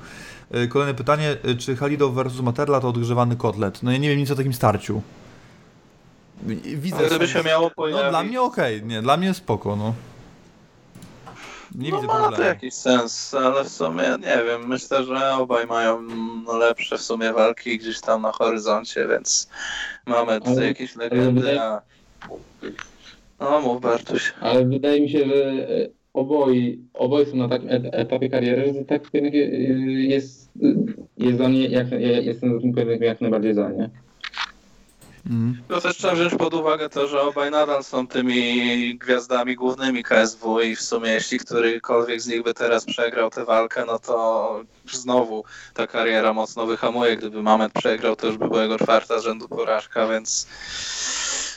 Y, 0.56 0.68
Kolejne 0.68 0.94
pytanie, 0.94 1.38
y, 1.46 1.56
czy 1.56 1.76
Halidow 1.76 2.14
versus 2.14 2.42
Materla 2.42 2.80
to 2.80 2.90
odgrzewany 2.90 3.36
kotlet? 3.36 3.84
No 3.84 3.92
ja 3.92 3.98
nie 3.98 4.10
wiem 4.10 4.20
nic 4.20 4.32
o 4.32 4.36
takim 4.36 4.54
starciu. 4.54 5.02
Widzę. 6.76 7.06
Gdyby 7.08 7.28
się 7.28 7.44
miało 7.44 7.64
No 7.68 7.76
pojawić... 7.76 8.10
dla 8.10 8.24
mnie 8.24 8.42
okej, 8.42 8.84
nie, 8.84 9.02
dla 9.02 9.18
mnie 9.18 9.34
spoko, 9.34 9.76
no. 9.76 9.94
Nie 11.76 11.90
no 11.90 11.96
widzę 11.96 12.08
ma 12.08 12.14
problemu. 12.14 12.36
to 12.44 12.44
jakiś 12.44 12.74
sens, 12.74 13.34
ale 13.34 13.64
w 13.64 13.70
sumie 13.70 14.04
nie 14.20 14.44
wiem, 14.46 14.68
myślę, 14.68 15.04
że 15.04 15.34
obaj 15.34 15.68
mają 15.68 16.02
no, 16.46 16.58
lepsze 16.58 16.98
w 16.98 17.02
sumie 17.02 17.34
walki 17.34 17.78
gdzieś 17.78 18.02
tam 18.02 18.22
na 18.22 18.32
horyzoncie, 18.32 19.08
więc 19.08 19.50
mamy 20.08 20.40
tutaj 20.40 20.58
Ale- 20.58 20.66
jakieś 20.66 20.96
legendy, 20.96 21.62
a... 21.62 21.82
No 23.40 23.62
mów 23.62 23.82
Bartuś. 23.82 24.34
Ale 24.42 24.66
wydaje 24.66 25.02
mi 25.02 25.10
się, 25.10 25.26
że 25.26 25.36
e, 25.36 25.90
oboje, 26.14 27.26
są 27.26 27.38
na 27.38 27.50
takim 27.50 27.70
et- 27.70 27.90
etapie 27.96 28.30
kariery, 28.30 28.74
że 28.74 28.86
tak 28.86 29.02
e, 29.14 29.20
jest, 29.28 30.52
jest 31.18 31.38
dla 31.38 31.50
mnie, 31.50 31.68
jak, 31.68 31.92
ja 31.92 32.20
jestem 32.20 32.54
za 32.54 32.60
tym 32.60 32.74
jak 33.02 33.22
najbardziej 33.22 33.54
za, 33.54 33.70
nie? 33.70 33.90
Mhm. 35.26 35.64
To 35.68 35.82
też 35.82 35.98
trzeba 35.98 36.16
wziąć 36.16 36.36
pod 36.36 36.54
uwagę 36.54 36.90
to, 36.90 37.08
że 37.08 37.22
obaj 37.22 37.52
nadal 37.52 37.84
są 37.84 38.08
tymi 38.08 38.98
gwiazdami 38.98 39.56
głównymi 39.56 40.04
KSW 40.04 40.60
i 40.62 40.76
w 40.76 40.82
sumie 40.82 41.10
jeśli 41.10 41.40
którykolwiek 41.40 42.22
z 42.22 42.28
nich 42.28 42.44
by 42.44 42.54
teraz 42.54 42.86
przegrał 42.86 43.30
tę 43.30 43.46
walkę, 43.46 43.84
no 43.88 44.00
to 44.00 44.64
znowu 44.92 45.44
ta 45.74 45.88
kariera 45.88 46.34
mocno 46.34 46.66
wyhamuje. 46.66 47.18
Gdyby 47.18 47.44
Mamet 47.44 47.74
przegrał, 47.74 48.16
to 48.16 48.28
już 48.28 48.38
by 48.38 48.48
była 48.48 48.64
jego 48.64 48.78
czwarta 48.78 49.20
z 49.20 49.24
rzędu 49.24 49.48
porażka, 49.48 50.08
więc 50.08 50.48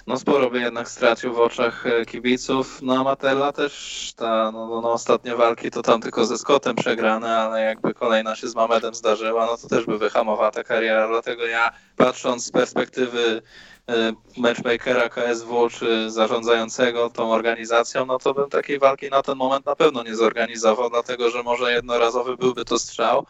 no 0.07 0.19
sporo 0.19 0.51
by 0.51 0.61
jednak 0.61 0.89
stracił 0.89 1.35
w 1.35 1.41
oczach 1.41 1.87
e, 1.87 2.05
kibiców. 2.05 2.83
No 2.83 3.01
a 3.01 3.05
Matella 3.05 3.53
też 3.53 4.13
ta, 4.17 4.51
no, 4.53 4.67
no, 4.67 4.81
no 4.81 4.93
ostatnie 4.93 5.37
walki 5.37 5.71
to 5.71 5.83
tam 5.83 6.01
tylko 6.01 6.27
ze 6.27 6.39
Scottem 6.39 6.77
przegrane, 6.77 7.37
ale 7.37 7.61
jakby 7.61 7.95
kolejna 7.95 8.37
się 8.37 8.49
z 8.49 8.55
Mamedem 8.55 8.95
zdarzyła, 8.95 9.47
no 9.47 9.57
to 9.57 9.69
też 9.69 9.87
by 9.87 9.99
wyhamowała 9.99 10.51
ta 10.51 10.65
kariera, 10.65 11.09
dlatego 11.09 11.47
ja 11.47 11.73
patrząc 11.97 12.45
z 12.45 12.51
perspektywy 12.51 13.43
e, 13.89 14.13
matchmakera 14.37 15.09
KSW 15.09 15.69
czy 15.69 16.11
zarządzającego 16.11 17.11
tą 17.11 17.33
organizacją, 17.33 18.07
no 18.07 18.19
to 18.19 18.35
bym 18.35 18.51
takiej 18.51 18.79
walki 18.79 19.11
na 19.11 19.23
ten 19.23 19.37
moment 19.37 19.67
na 19.67 19.77
pewno 19.77 20.03
nie 20.03 20.17
zorganizował, 20.17 20.91
dlatego 20.91 21.31
że 21.31 21.43
może 21.43 21.73
jednorazowy 21.73 22.37
byłby 22.37 22.65
to 22.65 22.79
strzał, 22.79 23.27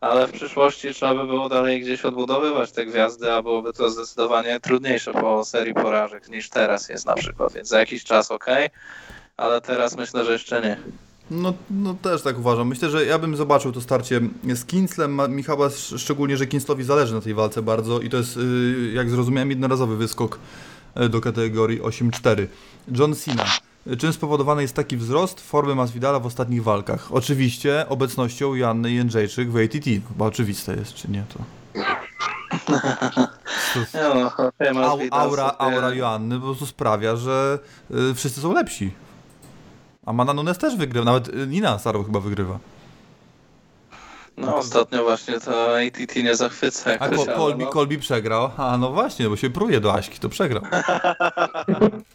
ale 0.00 0.26
w 0.28 0.32
przyszłości 0.32 0.94
trzeba 0.94 1.14
by 1.14 1.26
było 1.26 1.48
dalej 1.48 1.80
gdzieś 1.80 2.04
odbudowywać 2.04 2.72
te 2.72 2.86
gwiazdy, 2.86 3.32
a 3.32 3.42
byłoby 3.42 3.72
to 3.72 3.90
zdecydowanie 3.90 4.60
trudniejsze 4.60 5.12
po 5.12 5.44
serii 5.44 5.74
porażek 5.74 6.28
niż 6.28 6.48
teraz 6.48 6.88
jest 6.88 7.06
na 7.06 7.14
przykład, 7.14 7.52
więc 7.52 7.68
za 7.68 7.78
jakiś 7.80 8.04
czas 8.04 8.30
ok, 8.30 8.46
ale 9.36 9.60
teraz 9.60 9.96
myślę, 9.96 10.24
że 10.24 10.32
jeszcze 10.32 10.60
nie. 10.62 10.76
No, 11.30 11.54
no 11.70 11.94
też 12.02 12.22
tak 12.22 12.38
uważam. 12.38 12.68
Myślę, 12.68 12.90
że 12.90 13.04
ja 13.06 13.18
bym 13.18 13.36
zobaczył 13.36 13.72
to 13.72 13.80
starcie 13.80 14.20
z 14.54 14.64
Kinslem, 14.64 15.14
Ma- 15.14 15.28
Michała, 15.28 15.66
sz- 15.66 16.00
szczególnie, 16.00 16.36
że 16.36 16.46
Kinslowi 16.46 16.84
zależy 16.84 17.14
na 17.14 17.20
tej 17.20 17.34
walce 17.34 17.62
bardzo 17.62 18.00
i 18.00 18.08
to 18.10 18.16
jest, 18.16 18.36
y, 18.36 18.92
jak 18.94 19.10
zrozumiałem, 19.10 19.50
jednorazowy 19.50 19.96
wyskok 19.96 20.38
y, 21.00 21.08
do 21.08 21.20
kategorii 21.20 21.80
8-4. 21.82 22.46
John 22.92 23.14
Cena. 23.14 23.44
Czym 23.98 24.12
spowodowany 24.12 24.62
jest 24.62 24.74
taki 24.74 24.96
wzrost 24.96 25.40
formy 25.40 25.74
Masvidala 25.74 26.20
w 26.20 26.26
ostatnich 26.26 26.62
walkach? 26.62 27.12
Oczywiście 27.12 27.86
obecnością 27.88 28.54
Joanny 28.54 28.92
Jędrzejczyk 28.92 29.50
w 29.50 29.56
ATT. 29.56 29.84
Chyba 30.08 30.26
oczywiste 30.26 30.74
jest, 30.74 30.94
czy 30.94 31.10
nie? 31.10 31.24
To... 31.28 31.38
au, 34.84 35.00
aura, 35.10 35.54
aura 35.58 35.94
Joanny 35.94 36.40
po 36.40 36.46
prostu 36.46 36.66
sprawia, 36.66 37.16
że 37.16 37.58
y, 37.90 38.14
wszyscy 38.14 38.40
są 38.40 38.52
lepsi. 38.52 38.90
A 40.06 40.12
Mana 40.12 40.34
Nunes 40.34 40.58
też 40.58 40.76
wygrywa, 40.76 41.04
nawet 41.04 41.28
y, 41.28 41.46
Nina 41.46 41.78
Sarow 41.78 42.06
chyba 42.06 42.20
wygrywa. 42.20 42.58
No 44.36 44.56
ostatnio 44.56 45.02
właśnie 45.02 45.40
to 45.40 45.78
ATT 45.78 46.16
nie 46.16 46.36
zachwyca 46.36 46.90
A 46.98 47.08
Kolbi, 47.08 47.64
no. 47.64 47.70
Kolbi 47.70 47.98
przegrał. 47.98 48.50
A 48.56 48.78
no 48.78 48.92
właśnie, 48.92 49.28
bo 49.28 49.36
się 49.36 49.50
pruje 49.50 49.80
do 49.80 49.94
Aśki, 49.94 50.18
to 50.18 50.28
przegrał. 50.28 50.62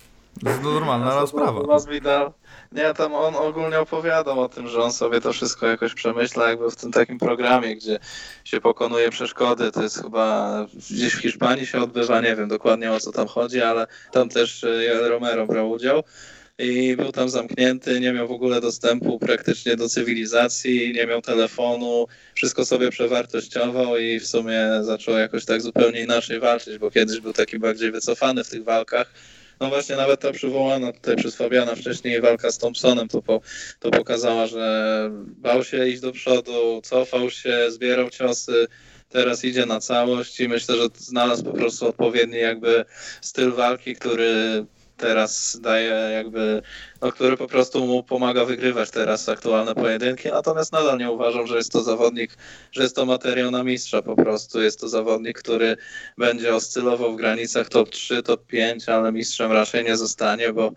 To 0.45 0.51
jest 0.51 0.63
normalna 0.63 1.27
sprawa. 1.27 1.63
Masvidal. 1.63 2.31
Nie, 2.71 2.93
tam 2.93 3.13
on 3.13 3.35
ogólnie 3.35 3.79
opowiadał 3.79 4.39
o 4.39 4.49
tym, 4.49 4.67
że 4.67 4.83
on 4.83 4.93
sobie 4.93 5.21
to 5.21 5.33
wszystko 5.33 5.67
jakoś 5.67 5.93
przemyśla, 5.93 6.49
jakby 6.49 6.71
w 6.71 6.75
tym 6.75 6.91
takim 6.91 7.17
programie, 7.17 7.75
gdzie 7.75 7.99
się 8.43 8.61
pokonuje 8.61 9.09
przeszkody. 9.09 9.71
To 9.71 9.83
jest 9.83 10.01
chyba 10.01 10.67
gdzieś 10.89 11.15
w 11.15 11.21
Hiszpanii 11.21 11.65
się 11.65 11.81
odbywa, 11.81 12.21
nie 12.21 12.35
wiem 12.35 12.47
dokładnie 12.47 12.91
o 12.91 12.99
co 12.99 13.11
tam 13.11 13.27
chodzi, 13.27 13.61
ale 13.61 13.87
tam 14.11 14.29
też 14.29 14.63
e, 14.63 15.09
Romero 15.09 15.47
brał 15.47 15.71
udział. 15.71 16.03
I 16.59 16.95
był 16.95 17.11
tam 17.11 17.29
zamknięty, 17.29 17.99
nie 17.99 18.13
miał 18.13 18.27
w 18.27 18.31
ogóle 18.31 18.61
dostępu 18.61 19.19
praktycznie 19.19 19.75
do 19.75 19.89
cywilizacji, 19.89 20.93
nie 20.93 21.07
miał 21.07 21.21
telefonu, 21.21 22.07
wszystko 22.33 22.65
sobie 22.65 22.89
przewartościował 22.89 23.97
i 23.97 24.19
w 24.19 24.27
sumie 24.27 24.69
zaczął 24.81 25.17
jakoś 25.17 25.45
tak 25.45 25.61
zupełnie 25.61 26.01
inaczej 26.01 26.39
walczyć, 26.39 26.77
bo 26.77 26.91
kiedyś 26.91 27.19
był 27.19 27.33
taki 27.33 27.59
bardziej 27.59 27.91
wycofany 27.91 28.43
w 28.43 28.49
tych 28.49 28.63
walkach. 28.63 29.11
No 29.59 29.69
właśnie 29.69 29.95
nawet 29.95 30.21
ta 30.21 30.31
przywołana 30.31 30.91
tutaj 30.93 31.15
przez 31.15 31.35
Fabiana 31.35 31.75
wcześniej 31.75 32.21
walka 32.21 32.51
z 32.51 32.57
Thompsonem 32.57 33.07
to, 33.07 33.21
po, 33.21 33.41
to 33.79 33.91
pokazała, 33.91 34.47
że 34.47 35.09
bał 35.27 35.63
się 35.63 35.87
iść 35.87 36.01
do 36.01 36.11
przodu, 36.11 36.81
cofał 36.83 37.29
się, 37.29 37.71
zbierał 37.71 38.09
ciosy, 38.09 38.67
teraz 39.09 39.45
idzie 39.45 39.65
na 39.65 39.79
całość 39.79 40.39
i 40.39 40.47
myślę, 40.47 40.75
że 40.75 40.87
znalazł 40.97 41.43
po 41.43 41.53
prostu 41.53 41.87
odpowiedni 41.87 42.37
jakby 42.37 42.85
styl 43.21 43.51
walki, 43.51 43.95
który 43.95 44.65
teraz 44.97 45.59
daje 45.61 45.89
jakby, 46.13 46.61
no 47.01 47.11
który 47.11 47.37
po 47.37 47.47
prostu 47.47 47.85
mu 47.87 48.03
pomaga 48.03 48.45
wygrywać 48.45 48.91
teraz 48.91 49.29
aktualne 49.29 49.75
pojedynki, 49.75 50.29
natomiast 50.29 50.73
nadal 50.73 50.97
nie 50.97 51.11
uważam, 51.11 51.47
że 51.47 51.57
jest 51.57 51.71
to 51.71 51.83
zawodnik, 51.83 52.37
że 52.71 52.83
jest 52.83 52.95
to 52.95 53.05
materiał 53.05 53.51
na 53.51 53.63
mistrza 53.63 54.01
po 54.01 54.15
prostu, 54.15 54.61
jest 54.61 54.79
to 54.79 54.89
zawodnik, 54.89 55.39
który 55.39 55.77
będzie 56.17 56.55
oscylował 56.55 57.13
w 57.13 57.17
granicach 57.17 57.69
top 57.69 57.89
3, 57.89 58.23
top 58.23 58.45
5, 58.45 58.89
ale 58.89 59.11
mistrzem 59.11 59.51
raczej 59.51 59.83
nie 59.83 59.97
zostanie, 59.97 60.53
bo 60.53 60.71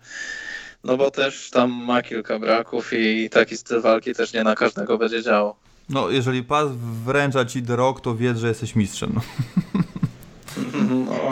no 0.83 0.97
bo 0.97 1.11
też 1.11 1.49
tam 1.49 1.71
ma 1.71 2.01
kilka 2.01 2.39
braków 2.39 2.93
i 2.93 3.29
taki 3.29 3.57
styl 3.57 3.81
walki 3.81 4.13
też 4.13 4.33
nie 4.33 4.43
na 4.43 4.55
każdego 4.55 4.97
będzie 4.97 5.23
działał. 5.23 5.55
No, 5.89 6.09
jeżeli 6.09 6.43
pas 6.43 6.67
wręcza 7.05 7.45
ci 7.45 7.63
Rock, 7.67 8.01
to 8.01 8.15
wiedz, 8.15 8.37
że 8.37 8.47
jesteś 8.47 8.75
mistrzem. 8.75 9.11
No. 9.15 9.21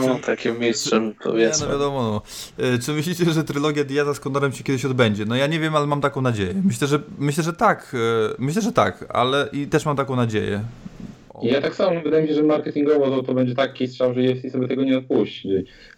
No, 0.08 0.20
takim 0.26 0.60
mistrzem 0.60 1.08
Nie, 1.08 1.14
powiedzmy. 1.24 1.66
no 1.68 1.74
wiadomo. 1.74 2.22
No. 2.60 2.66
Y, 2.66 2.80
Czy 2.80 2.94
myślicie, 2.94 3.26
że 3.26 3.44
trylogia 3.44 3.84
Diaza 3.84 4.14
z 4.14 4.20
Konorem 4.20 4.52
się 4.52 4.64
kiedyś 4.64 4.86
odbędzie? 4.86 5.26
No 5.26 5.36
ja 5.36 5.48
nie 5.48 5.60
wiem, 5.60 5.76
ale 5.76 5.88
mam 5.88 6.02
taką 6.02 6.22
nadzieję. 6.22 6.54
Myślę, 6.66 6.88
że 6.88 7.00
myślę, 7.20 7.44
że 7.44 7.54
tak. 7.54 7.94
y, 7.94 7.98
Myślę, 8.40 8.62
że 8.62 8.72
tak, 8.72 9.06
ale 9.10 9.50
i 9.54 9.68
też 9.68 9.86
mam 9.86 9.96
taką 9.98 10.16
nadzieję. 10.16 10.62
Ja 11.42 11.62
tak 11.62 11.76
samo, 11.76 12.02
wydaje 12.02 12.24
mi 12.24 12.30
się, 12.30 12.36
że 12.36 12.44
marketingowo 12.44 13.10
to, 13.10 13.24
to 13.24 13.34
będzie 13.34 13.56
taki 13.56 13.88
strzał, 13.88 14.14
że 14.14 14.22
UFC 14.22 14.52
sobie 14.52 14.68
tego 14.68 14.84
nie 14.84 14.98
odpuści. 14.98 15.50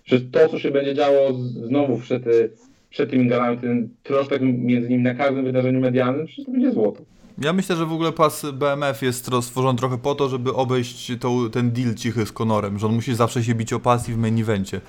Że 0.05 0.21
to, 0.21 0.49
co 0.49 0.59
się 0.59 0.71
będzie 0.71 0.93
działo 0.95 1.33
znowu 1.67 1.97
przed, 1.97 2.27
y, 2.27 2.49
przed 2.89 3.09
tymi 3.09 3.27
galami, 3.27 3.57
ten 3.57 3.89
troszkę 4.03 4.39
między 4.39 4.89
nimi 4.89 5.03
na 5.03 5.15
każdym 5.15 5.45
wydarzeniu 5.45 5.79
medialnym, 5.79 6.25
przecież 6.27 6.45
to 6.45 6.51
będzie 6.51 6.71
złoto. 6.71 7.01
Ja 7.41 7.53
myślę, 7.53 7.75
że 7.75 7.85
w 7.85 7.93
ogóle 7.93 8.11
pas 8.11 8.45
BMF 8.53 9.01
jest 9.01 9.31
stworzony 9.41 9.79
trochę 9.79 9.97
po 9.97 10.15
to, 10.15 10.29
żeby 10.29 10.53
obejść 10.53 11.11
tą, 11.19 11.49
ten 11.49 11.71
deal 11.71 11.95
cichy 11.95 12.25
z 12.25 12.31
Konorem, 12.31 12.79
że 12.79 12.87
on 12.87 12.93
musi 12.93 13.15
zawsze 13.15 13.43
się 13.43 13.55
bić 13.55 13.73
o 13.73 13.79
pas 13.79 14.09
i 14.09 14.13
w 14.13 14.17
main 14.17 14.39
evencie. 14.41 14.81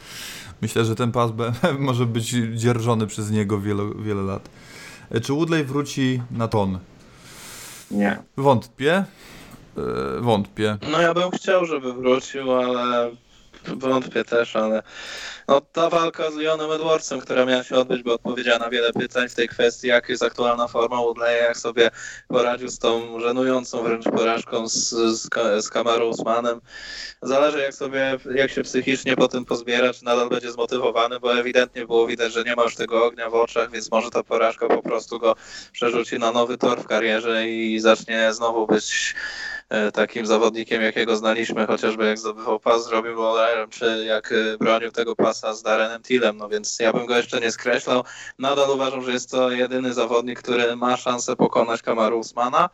Myślę, 0.62 0.84
że 0.84 0.94
ten 0.94 1.12
pas 1.12 1.30
BMF 1.30 1.78
może 1.78 2.06
być 2.06 2.28
dzierżony 2.54 3.06
przez 3.06 3.30
niego 3.30 3.60
wiele, 3.60 3.82
wiele 4.02 4.22
lat. 4.22 4.48
E, 5.10 5.20
Czy 5.20 5.32
Woodley 5.32 5.64
wróci 5.64 6.22
na 6.30 6.48
ton? 6.48 6.78
Nie. 7.90 8.18
Wątpię. 8.36 9.04
E, 9.76 10.20
Wątpię. 10.20 10.78
No 10.92 11.00
ja 11.00 11.14
bym 11.14 11.30
chciał, 11.30 11.66
żeby 11.66 11.92
wrócił, 11.92 12.52
ale 12.52 13.10
wątpię 13.66 14.24
też, 14.24 14.56
ale 14.56 14.82
no, 15.48 15.60
ta 15.60 15.90
walka 15.90 16.30
z 16.30 16.34
Leonem 16.34 16.72
Edwardsem, 16.72 17.20
która 17.20 17.44
miała 17.44 17.62
się 17.62 17.76
odbyć, 17.76 18.02
bo 18.02 18.14
odpowiedziała 18.14 18.58
na 18.58 18.70
wiele 18.70 18.92
pytań 18.92 19.28
w 19.28 19.34
tej 19.34 19.48
kwestii, 19.48 19.86
jak 19.86 20.08
jest 20.08 20.22
aktualna 20.22 20.68
forma 20.68 20.96
Woodleya, 20.96 21.42
jak 21.42 21.56
sobie 21.56 21.90
poradził 22.28 22.68
z 22.68 22.78
tą 22.78 23.20
żenującą 23.20 23.82
wręcz 23.82 24.04
porażką 24.04 24.68
z, 24.68 24.90
z, 24.90 25.28
z 25.64 25.68
Kamarą 25.68 26.06
Usmanem. 26.06 26.60
Zależy 27.22 27.58
jak 27.58 27.74
sobie, 27.74 28.18
jak 28.34 28.50
się 28.50 28.62
psychicznie 28.62 29.16
po 29.16 29.28
tym 29.28 29.44
pozbiera, 29.44 29.92
czy 29.92 30.04
nadal 30.04 30.28
będzie 30.28 30.52
zmotywowany, 30.52 31.20
bo 31.20 31.38
ewidentnie 31.38 31.86
było 31.86 32.06
widać, 32.06 32.32
że 32.32 32.44
nie 32.44 32.56
ma 32.56 32.62
już 32.62 32.76
tego 32.76 33.04
ognia 33.04 33.30
w 33.30 33.34
oczach, 33.34 33.70
więc 33.70 33.90
może 33.90 34.10
ta 34.10 34.22
porażka 34.22 34.66
po 34.66 34.82
prostu 34.82 35.18
go 35.18 35.36
przerzuci 35.72 36.18
na 36.18 36.32
nowy 36.32 36.58
tor 36.58 36.82
w 36.82 36.86
karierze 36.86 37.48
i 37.48 37.80
zacznie 37.80 38.32
znowu 38.32 38.66
być 38.66 39.14
takim 39.92 40.26
zawodnikiem, 40.26 40.82
jakiego 40.82 41.16
znaliśmy, 41.16 41.66
chociażby 41.66 42.06
jak 42.06 42.18
zdobywał 42.18 42.60
pas 42.60 42.84
z 42.84 42.88
Robbie 42.88 43.10
Lawlerem, 43.10 43.70
czy 43.70 44.04
jak 44.06 44.32
e, 44.32 44.58
bronił 44.58 44.90
tego 44.90 45.16
pasa 45.16 45.54
z 45.54 45.62
Darrenem 45.62 46.02
Tillem, 46.02 46.36
no 46.36 46.48
więc 46.48 46.78
ja 46.78 46.92
bym 46.92 47.06
go 47.06 47.16
jeszcze 47.16 47.40
nie 47.40 47.52
skreślał. 47.52 48.04
Nadal 48.38 48.70
uważam, 48.70 49.02
że 49.02 49.12
jest 49.12 49.30
to 49.30 49.50
jedyny 49.50 49.92
zawodnik, 49.92 50.42
który 50.42 50.76
ma 50.76 50.96
szansę 50.96 51.36
pokonać 51.36 51.82
Kamaru 51.82 52.18
Usmana, 52.18 52.68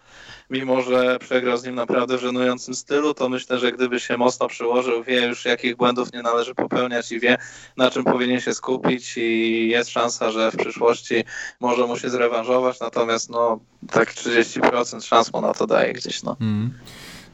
mimo 0.51 0.83
że 0.83 1.19
przegrał 1.19 1.57
z 1.57 1.65
nim 1.65 1.75
naprawdę 1.75 2.19
w 2.19 2.21
żenującym 2.21 2.75
stylu, 2.75 3.15
to 3.15 3.29
myślę, 3.29 3.59
że 3.59 3.73
gdyby 3.73 4.01
się 4.01 4.17
mocno 4.17 4.49
przyłożył, 4.49 5.03
wie 5.03 5.27
już 5.27 5.45
jakich 5.45 5.77
błędów 5.77 6.13
nie 6.13 6.23
należy 6.23 6.55
popełniać 6.55 7.13
i 7.13 7.21
wie 7.21 7.39
na 7.77 7.91
czym 7.91 8.05
powinien 8.05 8.41
się 8.41 8.55
skupić 8.55 9.17
i 9.17 9.69
jest 9.69 9.91
szansa, 9.91 10.31
że 10.31 10.51
w 10.51 10.57
przyszłości 10.57 11.25
może 11.61 11.87
mu 11.87 11.99
się 11.99 12.11
zrewanżować, 12.11 12.81
natomiast 12.81 13.31
no 13.31 13.61
tak 13.91 14.15
30% 14.15 15.05
szans 15.05 15.33
mu 15.33 15.41
na 15.41 15.55
to 15.55 15.67
daje 15.67 15.93
gdzieś, 15.93 16.23
no. 16.23 16.37
Mm. 16.41 16.71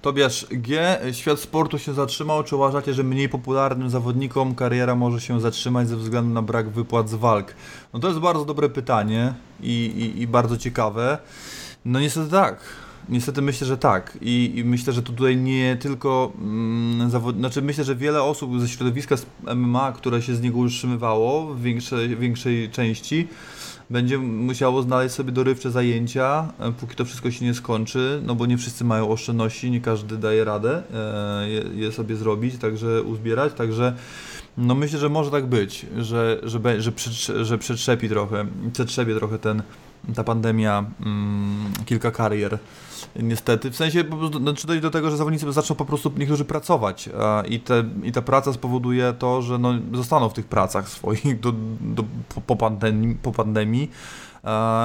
Tobiasz 0.03 0.47
G. 0.51 0.99
Świat 1.13 1.41
sportu 1.41 1.79
się 1.79 1.95
zatrzymał. 1.95 2.45
Czy 2.45 2.57
uważacie, 2.57 2.95
że 2.95 3.03
mniej 3.03 3.29
popularnym 3.29 3.91
zawodnikom 3.91 4.55
kariera 4.55 4.95
może 4.95 5.21
się 5.21 5.41
zatrzymać 5.41 5.89
ze 5.89 5.97
względu 5.97 6.35
na 6.35 6.43
brak 6.43 6.71
wypłat 6.71 7.09
z 7.09 7.15
walk? 7.15 7.55
No 7.93 8.01
to 8.01 8.09
jest 8.09 8.21
bardzo 8.21 8.45
dobre 8.45 8.69
pytanie. 8.69 9.35
i, 9.61 9.73
i, 10.17 10.23
i 10.23 10.27
bardzo 10.27 10.57
ciekawe. 10.57 11.19
No 11.85 12.01
niestety 12.01 12.31
tak. 12.31 12.61
Niestety 13.09 13.43
myślę, 13.43 13.67
że 13.67 13.79
tak. 13.79 14.19
I, 14.21 14.53
i 14.57 14.65
myślę, 14.65 14.93
że 14.93 15.03
tutaj 15.03 15.37
nie 15.37 15.77
tylko 15.77 16.33
mm, 16.39 17.11
zawod... 17.11 17.37
znaczy 17.37 17.63
myślę, 17.63 17.85
że 17.85 17.97
wiele 17.97 18.23
osób 18.23 18.61
ze 18.61 18.69
środowiska 18.69 19.17
MMA, 19.57 19.93
które 19.93 20.23
się 20.23 20.35
z 20.35 20.41
niego 20.41 20.59
utrzymywało 20.59 21.55
w 21.55 21.63
większej, 21.63 22.17
większej 22.17 22.71
części, 22.71 23.29
będzie 23.93 24.19
musiało 24.19 24.83
znaleźć 24.83 25.15
sobie 25.15 25.33
dorywcze 25.33 25.71
zajęcia, 25.71 26.49
e, 26.59 26.73
póki 26.73 26.97
to 26.97 27.05
wszystko 27.05 27.31
się 27.31 27.45
nie 27.45 27.55
skończy, 27.55 28.23
no 28.27 28.35
bo 28.35 28.47
nie 28.47 28.59
wszyscy 28.59 28.85
mają 28.85 29.09
oszczędności, 29.11 29.71
nie 29.71 29.81
każdy 29.81 30.17
daje 30.17 30.45
radę 30.45 30.83
e, 30.95 31.49
je, 31.75 31.93
sobie 31.93 32.17
zrobić, 32.17 32.59
także 32.59 33.03
uzbierać, 33.03 33.53
także 33.53 33.97
no 34.57 34.75
myślę, 34.75 34.99
że 34.99 35.09
może 35.09 35.31
tak 35.31 35.47
być, 35.47 35.87
że, 35.99 36.41
że, 36.43 36.61
że, 36.81 37.45
że 37.45 37.59
przetrzepi 37.59 38.09
trochę, 38.09 38.47
przetrzepie 38.73 39.15
trochę 39.15 39.39
ten, 39.39 39.63
ta 40.15 40.25
pandemia 40.25 40.85
mm, 41.07 41.73
kilka 41.87 42.11
karier. 42.11 42.59
Niestety, 43.17 43.71
w 43.71 43.77
sensie 43.77 44.05
po 44.05 44.17
prostu 44.17 44.39
znaczy 44.39 44.67
dojdzie 44.67 44.81
do 44.81 44.91
tego, 44.91 45.11
że 45.11 45.17
zawodnicy 45.17 45.53
zaczną 45.53 45.77
po 45.77 45.85
prostu 45.85 46.13
niektórzy 46.17 46.45
pracować 46.45 47.09
a, 47.21 47.43
i, 47.49 47.61
te, 47.61 47.85
i 48.03 48.13
ta 48.13 48.23
praca 48.23 48.53
spowoduje 48.53 49.15
to, 49.19 49.43
że 49.43 49.59
no, 49.59 49.75
zostaną 49.93 50.29
w 50.29 50.33
tych 50.33 50.47
pracach 50.47 50.89
swoich 50.89 51.41
do, 51.41 51.53
do, 51.81 52.05
po, 52.47 52.57
pandemii, 52.57 53.15
po 53.15 53.33
pandemii. 53.33 53.91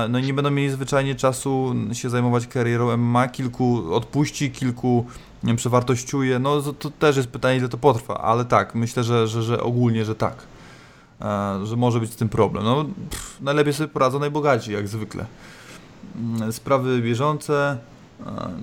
No 0.10 0.20
i 0.20 0.24
nie 0.24 0.34
będą 0.34 0.52
mieli 0.52 0.70
zwyczajnie 0.70 1.16
czasu 1.16 1.76
się 1.94 2.10
zajmować 2.10 2.48
karierą 2.48 2.98
MMA, 2.98 3.28
kilku 3.28 3.94
odpuści, 3.94 4.52
kilku 4.52 5.06
nie 5.44 5.48
wiem, 5.48 5.58
przewartościuje, 5.58 6.40
no 6.40 6.62
to, 6.62 6.90
też 6.90 7.18
jest 7.18 7.30
pytanie, 7.30 7.58
ile 7.58 7.70
to 7.70 7.78
potrwa, 7.78 8.18
ale 8.18 8.46
tak, 8.46 8.76
myślę, 8.76 9.04
że, 9.04 9.28
że, 9.28 9.44
że 9.44 9.64
ogólnie, 9.64 10.06
że 10.06 10.16
tak, 10.16 10.36
że 11.64 11.76
może 11.76 12.00
być 12.00 12.12
z 12.12 12.16
tym 12.16 12.30
problem. 12.30 12.64
No, 12.64 12.86
pff, 13.10 13.42
najlepiej 13.42 13.74
sobie 13.74 13.88
poradzą 13.88 14.20
najbogaci, 14.20 14.72
jak 14.72 14.88
zwykle. 14.88 15.26
Mm, 16.16 16.52
sprawy 16.52 17.02
bieżące, 17.02 17.78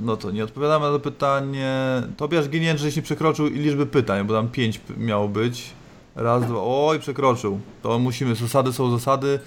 no 0.02 0.16
to 0.16 0.30
nie 0.30 0.44
odpowiadamy 0.44 0.86
na 0.86 0.92
to 0.92 1.00
pytanie. 1.00 2.02
Tobiasz 2.16 2.48
Ginięt, 2.48 2.80
żeś 2.80 2.96
nie 2.96 3.02
przekroczył 3.02 3.46
liczby 3.46 3.86
pytań, 3.86 4.26
bo 4.26 4.34
tam 4.34 4.48
pięć 4.48 4.80
miało 4.96 5.28
być. 5.28 5.70
Raz, 6.16 6.44
dwa, 6.46 6.58
oj, 6.62 7.00
przekroczył. 7.00 7.60
To 7.82 7.98
musimy, 7.98 8.34
zasady 8.34 8.72
są 8.72 8.90
zasady, 8.90 9.38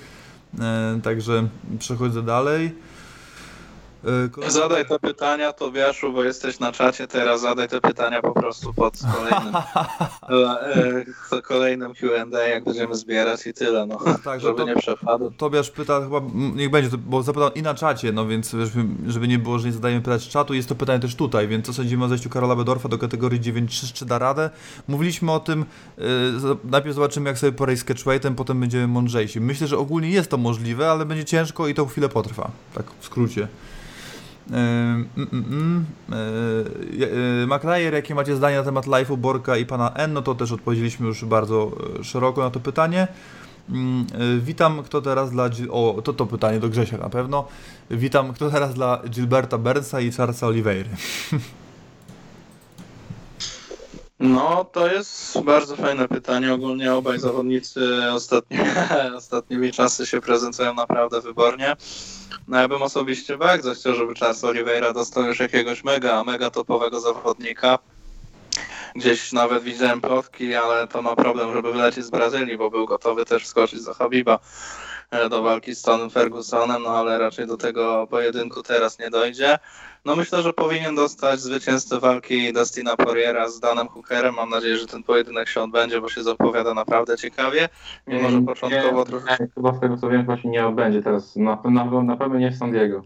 e, 0.59 0.99
także 1.03 1.47
przechodzę 1.79 2.23
dalej. 2.23 2.71
E, 4.45 4.51
zadaj 4.51 4.85
te 4.85 4.99
pytania, 4.99 5.53
Tobiaszu, 5.53 6.13
bo 6.13 6.23
jesteś 6.23 6.59
na 6.59 6.71
czacie 6.71 7.07
teraz, 7.07 7.41
zadaj 7.41 7.67
te 7.67 7.81
pytania 7.81 8.21
po 8.21 8.31
prostu 8.31 8.73
pod 8.73 8.93
kolejnym, 9.15 9.55
e, 11.37 11.41
kolejnym 11.41 11.93
Q&A, 11.93 12.39
jak 12.39 12.63
będziemy 12.63 12.95
zbierać 12.95 13.47
i 13.47 13.53
tyle, 13.53 13.85
no, 13.85 13.99
tak, 14.23 14.41
żeby 14.41 14.57
to, 14.57 14.65
nie 14.65 14.75
przepadł. 14.75 15.31
Tobiasz 15.37 15.71
pyta, 15.71 16.01
chyba, 16.01 16.21
niech 16.55 16.69
będzie, 16.69 16.97
bo 16.97 17.23
zapytał 17.23 17.51
i 17.51 17.61
na 17.61 17.73
czacie, 17.73 18.11
no 18.11 18.27
więc 18.27 18.51
żeby, 18.51 19.11
żeby 19.11 19.27
nie 19.27 19.39
było, 19.39 19.59
że 19.59 19.67
nie 19.67 19.73
zadajemy 19.73 20.01
pytać 20.01 20.21
z 20.21 20.27
czatu, 20.27 20.53
jest 20.53 20.69
to 20.69 20.75
pytanie 20.75 20.99
też 20.99 21.15
tutaj, 21.15 21.47
więc 21.47 21.65
co 21.65 21.73
sądzimy 21.73 22.05
o 22.05 22.07
zejściu 22.07 22.29
Karola 22.29 22.55
Bedorfa 22.55 22.89
do 22.89 22.97
kategorii 22.97 23.41
9.3, 23.41 23.93
czy 23.93 24.05
da 24.05 24.19
radę? 24.19 24.49
Mówiliśmy 24.87 25.31
o 25.31 25.39
tym, 25.39 25.65
yy, 25.97 26.05
najpierw 26.63 26.95
zobaczymy 26.95 27.29
jak 27.29 27.37
sobie 27.37 27.51
poradzi 27.51 27.81
z 27.81 27.83
catchweightem, 27.83 28.35
potem 28.35 28.59
będziemy 28.59 28.87
mądrzejsi. 28.87 29.41
Myślę, 29.41 29.67
że 29.67 29.77
ogólnie 29.77 30.09
jest 30.09 30.29
to 30.29 30.37
możliwe, 30.37 30.91
ale 30.91 31.05
będzie 31.05 31.25
ciężko 31.25 31.67
i 31.67 31.73
to 31.73 31.85
chwilę 31.85 32.09
potrwa, 32.09 32.51
tak 32.73 32.85
w 32.99 33.05
skrócie. 33.05 33.47
Mm, 34.49 35.07
mm, 35.17 35.45
mm. 35.51 35.85
McNair, 37.47 37.93
jakie 37.93 38.15
macie 38.15 38.35
zdanie 38.35 38.57
na 38.57 38.63
temat 38.63 38.85
live'u 38.85 39.17
Borka 39.17 39.57
i 39.57 39.65
pana 39.65 39.93
N, 39.93 40.13
no 40.13 40.21
to 40.21 40.35
też 40.35 40.51
odpowiedzieliśmy 40.51 41.07
już 41.07 41.25
bardzo 41.25 41.71
e, 41.99 42.03
szeroko 42.03 42.41
na 42.41 42.49
to 42.49 42.59
pytanie. 42.59 43.07
E, 43.07 44.39
witam, 44.39 44.83
kto 44.83 45.01
teraz 45.01 45.31
dla... 45.31 45.49
O, 45.71 46.01
to 46.03 46.13
to 46.13 46.25
pytanie 46.25 46.59
do 46.59 46.69
Grzesia 46.69 46.97
na 46.97 47.09
pewno. 47.09 47.47
Witam, 47.91 48.33
kto 48.33 48.49
teraz 48.49 48.73
dla 48.73 49.01
Gilberta 49.09 49.57
Bernsa 49.57 50.01
i 50.01 50.11
Charlesa 50.11 50.47
Oliveira. 50.47 50.89
No, 54.19 54.65
to 54.65 54.87
jest 54.87 55.41
bardzo 55.41 55.75
fajne 55.75 56.07
pytanie. 56.07 56.53
Ogólnie 56.53 56.93
obaj 56.93 57.19
zawodnicy 57.19 58.11
ostatni, 58.11 58.57
ostatnimi 59.17 59.71
czasy 59.71 60.05
się 60.05 60.21
prezentują 60.21 60.73
naprawdę 60.73 61.21
wybornie. 61.21 61.75
No 62.47 62.57
ja 62.59 62.67
bym 62.67 62.81
osobiście 62.81 63.37
bardzo 63.37 63.73
chciał, 63.73 63.95
żeby 63.95 64.15
Charles 64.15 64.43
Oliveira 64.43 64.93
dostał 64.93 65.23
już 65.23 65.39
jakiegoś 65.39 65.83
mega, 65.83 66.23
mega 66.23 66.49
topowego 66.49 66.99
zawodnika. 66.99 67.79
Gdzieś 68.95 69.33
nawet 69.33 69.63
widziałem 69.63 70.01
plotki, 70.01 70.55
ale 70.55 70.87
to 70.87 71.01
ma 71.01 71.15
problem, 71.15 71.53
żeby 71.53 71.71
wylecieć 71.71 72.05
z 72.05 72.09
Brazylii, 72.09 72.57
bo 72.57 72.69
był 72.69 72.85
gotowy 72.85 73.25
też 73.25 73.43
wskoczyć 73.43 73.81
za 73.81 73.93
Habiba 73.93 74.39
e, 75.11 75.29
do 75.29 75.41
walki 75.41 75.75
z 75.75 75.81
Tonem 75.81 76.09
Fergusonem, 76.09 76.83
no 76.83 76.89
ale 76.89 77.17
raczej 77.17 77.47
do 77.47 77.57
tego 77.57 78.07
pojedynku 78.07 78.63
teraz 78.63 78.99
nie 78.99 79.09
dojdzie. 79.09 79.59
No 80.07 80.15
myślę, 80.15 80.41
że 80.41 80.53
powinien 80.53 80.95
dostać 80.95 81.39
zwycięzcę 81.39 81.99
walki 81.99 82.53
Dustina 82.53 82.95
Poiriera 82.95 83.49
z 83.49 83.59
Danem 83.59 83.87
Hookerem. 83.87 84.35
Mam 84.35 84.49
nadzieję, 84.49 84.77
że 84.77 84.87
ten 84.87 85.03
pojedynek 85.03 85.49
się 85.49 85.61
odbędzie, 85.61 86.01
bo 86.01 86.09
się 86.09 86.23
zapowiada 86.23 86.73
naprawdę 86.73 87.17
ciekawie. 87.17 87.69
Mimo, 88.07 88.29
że 88.29 88.41
początkowo 88.41 88.99
nie, 88.99 89.05
trochę... 89.05 89.37
Nie, 89.39 89.47
chyba 89.55 89.73
z 89.73 89.79
tego 89.79 89.97
co 89.97 90.09
wiem, 90.09 90.25
właśnie 90.25 90.49
nie 90.49 90.67
odbędzie 90.67 91.01
teraz. 91.01 91.35
Na, 91.35 91.61
na, 91.63 92.03
na 92.03 92.17
pewno 92.17 92.39
nie 92.39 92.51
w 92.51 92.57
San 92.57 92.71
Diego. 92.71 93.03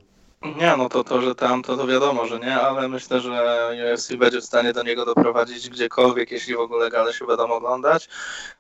Nie, 0.60 0.76
no 0.78 0.90
to 0.90 1.04
to, 1.04 1.22
że 1.22 1.36
tam, 1.36 1.64
to, 1.64 1.78
to 1.78 1.88
wiadomo, 1.88 2.26
że 2.26 2.40
nie, 2.40 2.56
ale 2.56 2.88
myślę, 2.88 3.20
że 3.20 3.70
UFC 3.94 4.16
będzie 4.16 4.42
w 4.42 4.46
stanie 4.46 4.74
do 4.74 4.84
niego 4.84 5.06
doprowadzić 5.06 5.70
gdziekolwiek, 5.70 6.32
jeśli 6.32 6.56
w 6.56 6.60
ogóle 6.60 6.90
gale 6.90 7.14
się 7.14 7.26
będą 7.26 7.44
oglądać, 7.44 8.10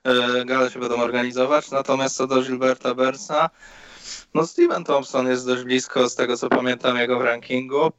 yy, 0.05 0.45
gale 0.45 0.71
się 0.71 0.79
będą 0.79 1.01
organizować. 1.01 1.71
Natomiast 1.71 2.15
co 2.15 2.27
do 2.27 2.41
Gilberta 2.41 2.95
Bersa, 2.95 3.49
no 4.33 4.45
Steven 4.47 4.83
Thompson 4.83 5.27
jest 5.27 5.47
dość 5.47 5.63
blisko, 5.63 6.09
z 6.09 6.15
tego 6.15 6.37
co 6.37 6.49
pamiętam, 6.49 6.97
jego 6.97 7.19
w 7.19 7.21
rankingu. 7.21 7.91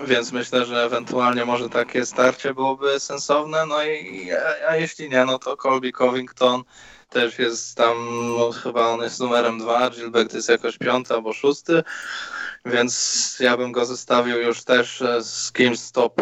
Więc 0.00 0.32
myślę, 0.32 0.64
że 0.64 0.84
ewentualnie 0.84 1.44
może 1.44 1.68
takie 1.68 2.06
starcie 2.06 2.54
byłoby 2.54 3.00
sensowne. 3.00 3.66
No 3.66 3.82
i 3.82 4.30
a, 4.32 4.68
a 4.68 4.76
jeśli 4.76 5.10
nie, 5.10 5.24
no 5.24 5.38
to 5.38 5.56
Colby 5.56 5.92
Covington 5.92 6.62
też 7.08 7.38
jest 7.38 7.76
tam, 7.76 7.96
no, 8.38 8.50
chyba 8.52 8.86
on 8.86 9.00
jest 9.00 9.20
numerem 9.20 9.58
dwa, 9.58 9.90
Gilbert 9.90 10.34
jest 10.34 10.48
jakoś 10.48 10.78
piąty 10.78 11.14
albo 11.14 11.32
szósty, 11.32 11.82
więc 12.64 13.36
ja 13.40 13.56
bym 13.56 13.72
go 13.72 13.86
zestawił 13.86 14.38
już 14.38 14.64
też 14.64 15.02
e, 15.02 15.22
z 15.22 15.52
kimś 15.52 15.78
z 15.78 15.92
top 15.92 16.14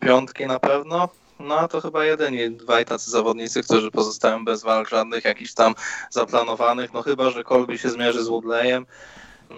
piątki 0.00 0.46
na 0.46 0.58
pewno. 0.58 1.08
No 1.40 1.58
a 1.58 1.68
to 1.68 1.80
chyba 1.80 2.04
jedyni 2.04 2.50
dwaj 2.50 2.84
tacy 2.84 3.10
zawodnicy, 3.10 3.62
którzy 3.62 3.90
pozostają 3.90 4.44
bez 4.44 4.62
walk 4.62 4.88
żadnych 4.88 5.24
jakichś 5.24 5.52
tam 5.52 5.74
zaplanowanych, 6.10 6.92
no 6.92 7.02
chyba, 7.02 7.30
że 7.30 7.44
Colby 7.44 7.78
się 7.78 7.90
zmierzy 7.90 8.24
z 8.24 8.28
Woodleyem, 8.28 8.86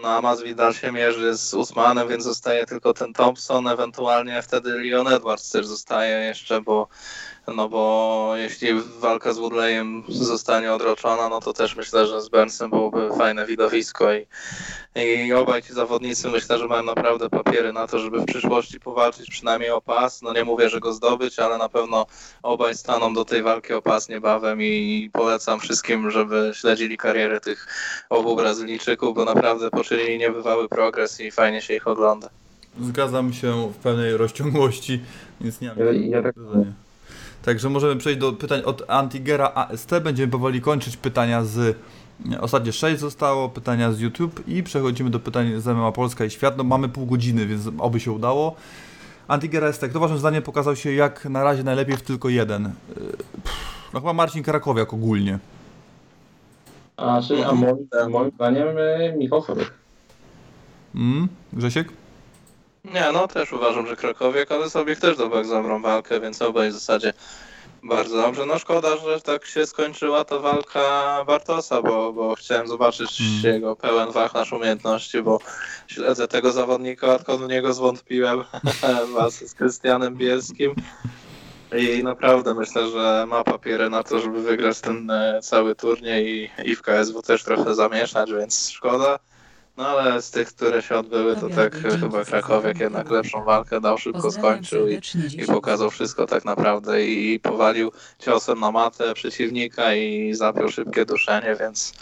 no 0.03 0.09
a 0.09 0.21
Masvidal 0.21 0.75
się 0.75 0.93
mierzy 0.93 1.37
z 1.37 1.55
Usmanem, 1.55 2.09
więc 2.09 2.25
zostaje 2.25 2.67
tylko 2.67 2.95
ten 2.95 3.13
Thompson, 3.13 3.69
ewentualnie 3.69 4.43
wtedy 4.43 4.71
Leon 4.71 5.09
Edwards 5.09 5.51
też 5.51 5.67
zostaje 5.67 6.19
jeszcze, 6.19 6.61
bo 6.61 6.89
no 7.57 7.69
bo 7.69 8.33
jeśli 8.37 8.69
walka 9.01 9.33
z 9.33 9.39
Woodleyem 9.39 10.03
zostanie 10.09 10.73
odroczona, 10.73 11.29
no 11.29 11.41
to 11.41 11.53
też 11.53 11.77
myślę, 11.77 12.07
że 12.07 12.23
z 12.23 12.29
Burnsem 12.29 12.71
byłoby 12.71 13.11
fajne 13.19 13.47
widowisko 13.47 14.15
i, 14.15 14.27
i 15.27 15.33
obaj 15.33 15.63
ci 15.63 15.73
zawodnicy 15.73 16.29
myślę, 16.29 16.59
że 16.59 16.67
mają 16.67 16.83
naprawdę 16.83 17.31
papiery 17.31 17.73
na 17.73 17.87
to, 17.87 17.99
żeby 17.99 18.21
w 18.21 18.25
przyszłości 18.25 18.81
powalczyć 18.81 19.31
przynajmniej 19.31 19.71
o 19.71 19.81
pas. 19.81 20.23
No 20.23 20.33
nie 20.33 20.45
mówię, 20.45 20.69
że 20.69 20.81
go 20.81 20.93
zdobyć, 20.93 21.39
ale 21.39 21.59
na 21.59 21.69
pewno 21.69 22.07
obaj 22.43 22.75
staną 22.75 23.15
do 23.15 23.25
tej 23.25 23.43
walki 23.43 23.73
o 23.73 23.83
pas 23.83 24.09
niebawem 24.09 24.63
i 24.63 25.11
polecam 25.13 25.61
wszystkim, 25.61 26.11
żeby 26.11 26.53
śledzili 26.55 26.97
karierę 26.97 27.41
tych 27.41 27.67
obu 28.11 28.37
Brazylijczyków, 28.37 29.15
bo 29.15 29.25
naprawdę 29.25 29.71
poczynili 29.71 30.19
niebywały 30.19 30.69
progres 30.69 31.21
i 31.21 31.31
fajnie 31.31 31.63
się 31.63 31.75
ich 31.75 31.89
ogląda. 31.89 32.29
Zgadzam 32.81 33.33
się 33.33 33.73
w 33.73 33.77
pełnej 33.77 34.17
rozciągłości, 34.17 35.01
więc 35.41 35.61
nie 35.61 35.69
mam 35.69 35.79
ja, 35.79 35.93
ja 35.93 36.23
tak... 36.23 36.35
Także 37.45 37.71
możemy 37.71 37.97
przejść 37.97 38.21
do 38.21 38.33
pytań 38.33 38.63
od 38.65 38.91
Antigera 38.91 39.53
AST. 39.55 39.91
Będziemy 40.05 40.33
powoli 40.33 40.61
kończyć 40.61 40.97
pytania 40.97 41.45
z. 41.45 41.77
Ostatnie 42.41 42.73
6 42.73 43.01
zostało, 43.01 43.49
pytania 43.49 43.93
z 43.93 44.01
YouTube 44.01 44.49
i 44.49 44.63
przechodzimy 44.63 45.11
do 45.11 45.21
pytań 45.21 45.61
z 45.61 45.67
MMA 45.67 45.93
Polska 45.93 46.25
i 46.25 46.31
Świat. 46.31 46.57
No 46.57 46.65
mamy 46.65 46.89
pół 46.89 47.07
godziny, 47.07 47.47
więc 47.47 47.69
oby 47.79 48.01
się 48.01 48.13
udało. 48.13 48.55
Antigera 49.29 49.69
AST, 49.69 49.87
kto 49.91 50.01
waszym 50.01 50.19
zdaniem 50.19 50.43
pokazał 50.43 50.77
się 50.77 50.93
jak 50.93 51.25
na 51.25 51.45
razie 51.45 51.63
najlepiej 51.63 51.97
w 51.97 52.03
tylko 52.03 52.29
jeden? 52.29 52.73
No 53.95 54.01
chyba 54.01 54.13
Marcin 54.13 54.43
Karakowiak 54.43 54.95
ogólnie. 54.95 55.39
A, 56.97 57.23
czy, 57.23 57.47
a 57.47 57.53
moim, 57.53 57.89
moim 58.11 58.31
zdaniem 58.31 58.69
e, 58.79 59.17
Michał 59.17 59.43
Sobek. 59.43 59.71
Mm, 60.95 61.29
Grzesiek? 61.53 61.89
Nie, 62.85 63.13
no 63.13 63.29
też 63.29 63.53
uważam, 63.53 63.87
że 63.87 63.97
Krakowiak, 63.97 64.53
ale 64.53 64.71
sobie 64.71 64.97
też 64.97 65.17
dobrą 65.17 65.49
dobrą 65.49 65.83
walkę, 65.83 66.21
więc 66.21 66.43
obaj 66.43 66.71
w 66.71 66.73
zasadzie 66.73 67.13
bardzo 67.83 68.17
dobrze. 68.17 68.47
No 68.47 68.59
szkoda, 68.59 68.97
że 68.97 69.21
tak 69.21 69.47
się 69.47 69.67
skończyła 69.67 70.25
ta 70.25 70.39
walka 70.39 71.25
Bartosa, 71.27 71.83
bo, 71.83 72.13
bo 72.13 72.35
chciałem 72.35 72.69
zobaczyć 72.69 73.21
mm. 73.21 73.55
jego 73.55 73.77
pełen 73.77 74.11
wachlarz 74.11 74.53
umiejętności, 74.53 75.23
bo 75.23 75.39
śledzę 75.87 76.29
tego 76.29 76.53
zawodnika, 76.53 77.15
odkąd 77.15 77.43
w 77.43 77.49
niego 77.49 77.75
zwątpiłem 77.75 78.45
walce 79.15 79.49
z 79.49 79.55
Krystianem 79.55 80.17
Bielskim. 80.17 80.75
I 81.79 82.05
naprawdę 82.05 82.55
myślę, 82.55 82.89
że 82.89 83.27
ma 83.29 83.45
papiery 83.45 83.91
na 83.91 84.03
to, 84.03 84.21
żeby 84.21 84.43
wygrać 84.43 84.81
ten 84.81 85.11
e, 85.11 85.41
cały 85.43 85.75
turniej 85.75 86.51
i, 86.67 86.71
i 86.71 86.77
w 86.77 86.83
KSW 86.83 87.23
też 87.23 87.45
trochę 87.45 87.75
zamieszać, 87.75 88.33
więc 88.33 88.71
szkoda. 88.71 89.19
No 89.77 89.89
ale 89.89 90.23
z 90.23 90.31
tych, 90.31 90.49
które 90.49 90.83
się 90.83 90.97
odbyły, 90.97 91.37
to 91.37 91.49
tak 91.49 91.77
chyba 91.77 92.25
Krakowiak 92.25 92.81
jednak 92.81 93.11
lepszą 93.11 93.45
walkę 93.45 93.81
dał, 93.81 93.99
szybko 93.99 94.33
skończył 94.33 94.89
i, 94.89 95.01
i 95.39 95.47
pokazał 95.47 95.91
wszystko 95.91 96.27
tak 96.27 96.45
naprawdę 96.45 97.07
i 97.07 97.41
powalił 97.41 97.93
ciosem 98.19 98.61
na 98.61 98.71
matę 98.71 99.15
przeciwnika 99.15 99.95
i 99.95 100.35
zapiął 100.35 100.69
szybkie 100.69 101.05
duszenie, 101.05 101.57
więc 101.61 101.93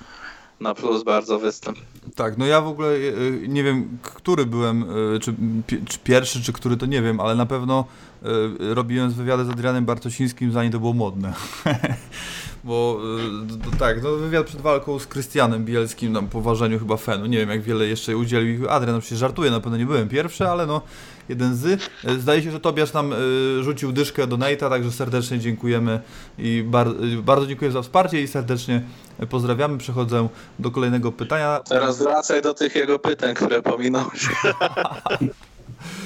na 0.61 0.75
plus 0.75 1.03
bardzo 1.03 1.39
występ. 1.39 1.79
Tak, 2.15 2.39
no 2.39 2.47
ja 2.47 2.61
w 2.61 2.67
ogóle 2.67 2.89
e, 2.89 3.49
nie 3.49 3.63
wiem, 3.65 3.99
który 4.03 4.47
byłem, 4.47 4.83
e, 5.17 5.19
czy, 5.19 5.35
czy, 5.89 5.99
pierwszy, 5.99 6.43
czy 6.43 6.53
który 6.53 6.77
to 6.77 6.87
nie 6.87 7.03
wiem, 7.03 7.21
ale 7.21 7.35
na 7.35 7.47
pewno 7.47 7.81
e, 7.81 8.12
robiłem 8.59 9.11
wywiady 9.11 9.45
z 9.45 9.51
Adrianem 9.51 9.85
Bartosińskim, 9.85 10.53
zanim 10.53 10.73
to 10.73 10.81
było 10.81 10.93
modne. 10.93 11.33
Bo 12.65 13.01
to, 13.65 13.77
tak, 13.79 14.03
no 14.03 14.11
wywiad 14.11 14.47
przed 14.47 14.61
walką 14.61 14.99
z 14.99 15.07
Krystianem 15.07 15.65
Bielskim 15.65 16.13
na 16.13 16.23
poważeniu 16.23 16.79
chyba 16.79 16.97
Fenu. 16.97 17.27
Nie 17.27 17.39
wiem, 17.39 17.51
jak 17.51 17.63
wiele 17.63 17.87
jeszcze 17.87 18.17
udzielił 18.17 18.71
Adrian, 18.71 18.97
oczywiście 18.97 19.17
żartuję, 19.17 19.51
na 19.51 19.61
pewno 19.61 19.79
nie 19.79 19.87
byłem 19.87 20.09
pierwszy, 20.09 20.49
ale 20.49 20.67
no 20.67 20.81
jeden 21.29 21.57
z. 21.57 21.83
Zdaje 22.19 22.43
się, 22.43 22.51
że 22.51 22.61
Tobiasz 22.61 22.93
nam 22.93 23.15
rzucił 23.61 23.93
dyszkę 23.93 24.27
do 24.27 24.37
Nate'a, 24.37 24.69
także 24.69 24.93
serdecznie 24.93 25.39
dziękujemy 25.39 26.01
i 26.39 26.65
bar 26.67 26.89
bardzo 27.23 27.47
dziękuję 27.47 27.71
za 27.71 27.83
wsparcie 27.83 28.23
i 28.23 28.29
serdecznie 28.29 28.83
pozdrawiamy. 29.31 29.79
Przechodzę 29.79 30.29
do 30.59 30.71
kolejnego 30.71 31.13
pytania. 31.13 31.61
Teraz 31.69 31.99
wracaj 31.99 32.43
do 32.43 32.55
tych 32.55 32.75
jego 32.75 32.99
pytań, 32.99 33.35
które 33.35 33.63
pominąłeś. 33.63 34.29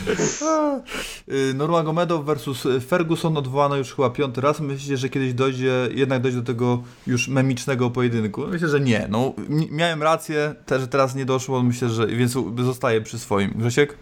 Nurmagomedov 1.54 2.24
versus 2.24 2.66
Ferguson 2.88 3.36
odwołano 3.36 3.76
już 3.76 3.94
chyba 3.94 4.10
piąty 4.10 4.40
raz. 4.40 4.60
Myślicie, 4.60 4.96
że 4.96 5.08
kiedyś 5.08 5.34
dojdzie, 5.34 5.88
jednak 5.90 6.22
dojdzie 6.22 6.38
do 6.38 6.44
tego 6.44 6.82
już 7.06 7.28
memicznego 7.28 7.90
pojedynku? 7.90 8.46
Myślę, 8.46 8.68
że 8.68 8.80
nie. 8.80 9.06
No, 9.10 9.34
miałem 9.70 10.02
rację, 10.02 10.54
też 10.66 10.82
teraz 10.90 11.14
nie 11.14 11.24
doszło, 11.24 11.62
myślę, 11.62 11.88
że 11.88 12.06
więc 12.06 12.34
zostaje 12.58 13.00
przy 13.00 13.18
swoim. 13.18 13.50
Grzesiek? 13.56 13.96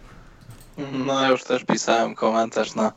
No 0.93 1.31
już 1.31 1.45
też 1.45 1.65
pisałem 1.65 2.15
komentarz 2.15 2.75
na, 2.75 2.93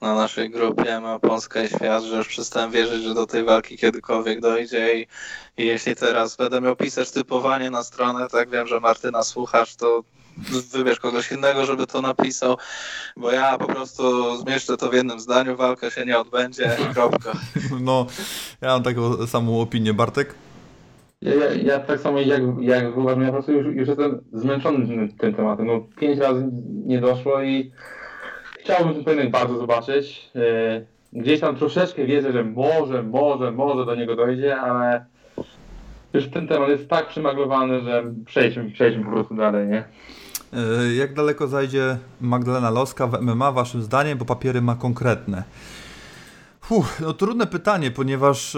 na 0.00 0.14
naszej 0.14 0.50
grupie 0.50 1.00
ma 1.00 1.18
Polska 1.18 1.62
i 1.62 1.68
Świat, 1.68 2.02
że 2.02 2.16
już 2.16 2.28
przestałem 2.28 2.70
wierzyć, 2.70 3.02
że 3.02 3.14
do 3.14 3.26
tej 3.26 3.44
walki 3.44 3.78
kiedykolwiek 3.78 4.40
dojdzie 4.40 4.94
i, 4.94 5.06
i 5.56 5.66
jeśli 5.66 5.96
teraz 5.96 6.36
będę 6.36 6.60
miał 6.60 6.76
pisać 6.76 7.10
typowanie 7.10 7.70
na 7.70 7.84
stronę, 7.84 8.28
tak 8.28 8.50
wiem, 8.50 8.66
że 8.66 8.80
Martyna 8.80 9.22
słuchasz, 9.22 9.76
to 9.76 10.04
wybierz 10.72 11.00
kogoś 11.00 11.32
innego, 11.32 11.66
żeby 11.66 11.86
to 11.86 12.02
napisał, 12.02 12.56
bo 13.16 13.30
ja 13.30 13.58
po 13.58 13.66
prostu 13.66 14.36
zmieszczę 14.36 14.76
to 14.76 14.90
w 14.90 14.94
jednym 14.94 15.20
zdaniu, 15.20 15.56
walka 15.56 15.90
się 15.90 16.04
nie 16.06 16.18
odbędzie, 16.18 16.76
kropka. 16.94 17.32
No, 17.80 18.06
ja 18.60 18.68
mam 18.68 18.82
taką 18.82 19.26
samą 19.26 19.60
opinię. 19.60 19.94
Bartek? 19.94 20.34
Ja, 21.22 21.34
ja, 21.34 21.54
ja 21.54 21.78
tak 21.80 22.00
samo 22.00 22.20
jak, 22.20 22.42
jak 22.60 22.96
uważam, 22.96 23.22
ja 23.22 23.26
po 23.26 23.32
prostu 23.32 23.52
już, 23.52 23.76
już 23.76 23.88
jestem 23.88 24.20
zmęczony 24.32 24.86
tym, 24.86 25.12
tym 25.12 25.34
tematem. 25.34 25.66
No, 25.66 25.80
pięć 26.00 26.18
razy 26.18 26.48
nie 26.86 27.00
doszło 27.00 27.42
i 27.42 27.72
chciałbym 28.60 28.94
ten 28.94 29.04
pojedynek 29.04 29.32
bardzo 29.32 29.58
zobaczyć. 29.58 30.30
Yy, 30.34 30.86
gdzieś 31.12 31.40
tam 31.40 31.56
troszeczkę 31.56 32.04
wiedzę, 32.04 32.32
że 32.32 32.44
może, 32.44 33.02
może, 33.02 33.52
może 33.52 33.86
do 33.86 33.94
niego 33.94 34.16
dojdzie, 34.16 34.56
ale 34.56 35.04
już 36.14 36.28
ten 36.30 36.48
temat 36.48 36.68
jest 36.68 36.88
tak 36.88 37.08
przymaglowany, 37.08 37.80
że 37.80 38.04
przejdźmy, 38.26 38.70
przejdźmy 38.70 39.04
po 39.04 39.10
prostu 39.10 39.34
dalej, 39.34 39.68
nie? 39.68 39.84
E, 40.52 40.94
jak 40.94 41.14
daleko 41.14 41.48
zajdzie 41.48 41.98
Magdalena 42.20 42.70
Loska 42.70 43.06
w 43.06 43.22
MMA 43.22 43.52
waszym 43.52 43.82
zdaniem, 43.82 44.18
bo 44.18 44.24
papiery 44.24 44.62
ma 44.62 44.74
konkretne? 44.74 45.44
Fuh, 46.60 47.00
no 47.00 47.12
trudne 47.12 47.46
pytanie, 47.46 47.90
ponieważ 47.90 48.56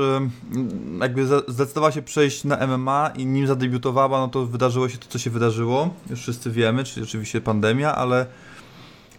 jakby 1.01 1.27
zdecydowała 1.27 1.93
się 1.93 2.03
przejść 2.03 2.45
na 2.45 2.67
MMA 2.67 3.11
i 3.17 3.27
nim 3.27 3.47
zadebiutowała, 3.47 4.19
no 4.19 4.29
to 4.29 4.47
wydarzyło 4.47 4.89
się 4.89 4.99
to, 4.99 5.07
co 5.09 5.19
się 5.19 5.31
wydarzyło. 5.31 5.91
Już 6.11 6.21
wszyscy 6.21 6.51
wiemy, 6.51 6.85
czyli 6.85 7.07
oczywiście 7.07 7.41
pandemia, 7.41 7.95
ale 7.95 8.27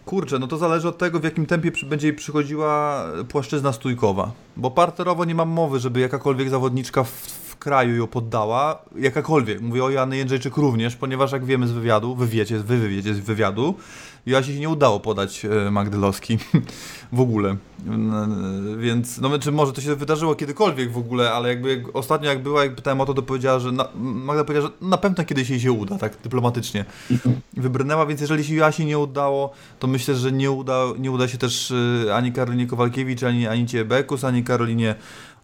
kurczę, 0.04 0.38
no 0.38 0.46
to 0.46 0.56
zależy 0.56 0.88
od 0.88 0.98
tego, 0.98 1.20
w 1.20 1.24
jakim 1.24 1.46
tempie 1.46 1.72
będzie 1.86 2.06
jej 2.06 2.16
przychodziła 2.16 3.04
płaszczyzna 3.28 3.72
stójkowa. 3.72 4.32
Bo 4.56 4.70
parterowo 4.70 5.24
nie 5.24 5.34
mam 5.34 5.48
mowy, 5.48 5.78
żeby 5.78 6.00
jakakolwiek 6.00 6.50
zawodniczka 6.50 7.04
w, 7.04 7.10
kraju 7.58 7.96
ją 7.96 8.06
poddała, 8.06 8.82
jakakolwiek. 8.96 9.60
Mówię 9.60 9.84
o 9.84 9.90
Jany 9.90 10.16
Jędrzejczyk 10.16 10.56
również, 10.56 10.96
ponieważ 10.96 11.32
jak 11.32 11.44
wiemy 11.44 11.68
z 11.68 11.72
wywiadu, 11.72 12.14
wy 12.14 12.26
wiecie, 12.26 12.58
wy 12.58 12.88
wiecie 12.88 13.14
z 13.14 13.20
wywiadu, 13.20 13.74
Joasi 14.26 14.54
się 14.54 14.60
nie 14.60 14.68
udało 14.68 15.00
podać 15.00 15.44
e, 15.44 15.70
Magdalowski 15.70 16.38
w 17.12 17.20
ogóle. 17.20 17.56
Więc, 18.78 19.18
no 19.18 19.38
czy 19.38 19.52
może 19.52 19.72
to 19.72 19.80
się 19.80 19.96
wydarzyło 19.96 20.34
kiedykolwiek 20.34 20.92
w 20.92 20.98
ogóle, 20.98 21.32
ale 21.32 21.48
jakby 21.48 21.76
jak, 21.76 21.96
ostatnio 21.96 22.28
jak 22.28 22.42
była, 22.42 22.64
jak 22.64 22.74
pytałem 22.74 23.00
o 23.00 23.06
to, 23.06 23.14
to 23.14 23.22
powiedziała, 23.22 23.58
że 23.58 23.72
na, 23.72 23.88
Magda 23.94 24.44
powiedziała, 24.44 24.68
że 24.68 24.88
na 24.88 24.98
pewno 24.98 25.24
kiedyś 25.24 25.50
jej 25.50 25.60
się 25.60 25.72
uda, 25.72 25.98
tak 25.98 26.16
dyplomatycznie. 26.22 26.84
Wybrnęła, 27.56 28.06
więc 28.06 28.20
jeżeli 28.20 28.44
się 28.44 28.54
Joasi 28.54 28.86
nie 28.86 28.98
udało, 28.98 29.52
to 29.78 29.86
myślę, 29.86 30.14
że 30.14 30.32
nie 30.32 30.50
uda, 30.50 30.84
nie 30.98 31.10
uda 31.10 31.28
się 31.28 31.38
też 31.38 31.72
e, 32.06 32.14
ani 32.14 32.32
Karolinie 32.32 32.66
Kowalkiewicz, 32.66 33.22
ani 33.22 33.46
Anicie 33.46 33.84
Bekus, 33.84 34.24
ani 34.24 34.44
Karolinie 34.44 34.94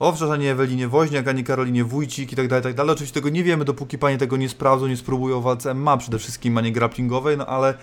Owszem, 0.03 0.31
ani 0.31 0.47
Ewelinie 0.47 0.89
Woźniak, 0.89 1.29
ani 1.29 1.45
Karolinie 1.45 1.85
Wójcik 1.85 2.33
i 2.33 2.37
tak 2.37 2.49
dalej, 2.49 2.63
tak 2.63 2.75
dalej. 2.75 2.93
Oczywiście 2.93 3.15
tego 3.15 3.29
nie 3.29 3.45
wiemy, 3.45 3.65
dopóki 3.65 3.99
panie 3.99 4.19
tego 4.19 4.37
nie 4.37 4.49
sprawdzą, 4.49 4.87
nie 4.87 4.97
spróbują 4.97 5.41
w 5.41 5.45
walce 5.45 5.75
MMA 5.75 5.97
przede 5.97 6.19
wszystkim, 6.19 6.59
a 6.59 6.61
nie 6.61 6.73
grapplingowej, 6.73 7.37
no 7.37 7.47
ale 7.47 7.75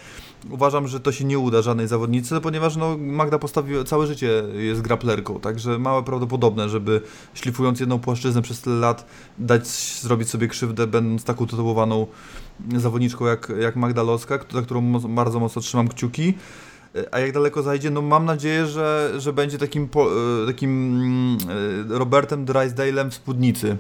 uważam, 0.50 0.88
że 0.88 1.00
to 1.00 1.12
się 1.12 1.26
nie 1.26 1.40
uda 1.40 1.62
żadnej 1.62 1.88
zawodnicy, 1.88 2.42
ponieważ 2.42 2.76
no, 2.76 2.98
Magda 2.98 3.40
postawiła, 3.40 3.84
całe 3.84 4.08
życie 4.08 4.44
jest 4.54 4.82
grapplerką, 4.82 5.40
także 5.40 5.80
małe 5.80 6.04
prawdopodobne, 6.04 6.70
żeby 6.70 7.02
szlifując 7.34 7.80
jedną 7.80 8.00
płaszczyznę 8.00 8.42
przez 8.42 8.62
tyle 8.62 8.76
lat 8.76 9.06
dać 9.38 9.68
zrobić 10.02 10.30
sobie 10.30 10.48
krzywdę, 10.48 10.88
będąc 10.88 11.24
taką 11.24 11.48
tytułowaną 11.48 12.08
zawodniczką 12.76 13.26
jak, 13.26 13.52
jak 13.60 13.76
Magda 13.76 14.04
Loska, 14.04 14.40
za 14.54 14.62
którą 14.62 14.92
bardzo 15.00 15.40
mocno 15.40 15.62
trzymam 15.62 15.88
kciuki. 15.88 16.34
A 17.11 17.19
jak 17.19 17.32
daleko 17.32 17.64
zajdzie? 17.64 17.90
No 17.90 18.01
mam 18.01 18.26
nadzieję, 18.26 18.66
że, 18.66 19.14
że 19.18 19.34
będzie 19.34 19.58
takim, 19.58 19.84
e, 20.43 20.48
takim 20.48 21.38
e, 21.90 21.98
Robertem 21.98 22.45
Drysdale'em 22.45 23.09
w 23.09 23.14
spódnicy. 23.14 23.77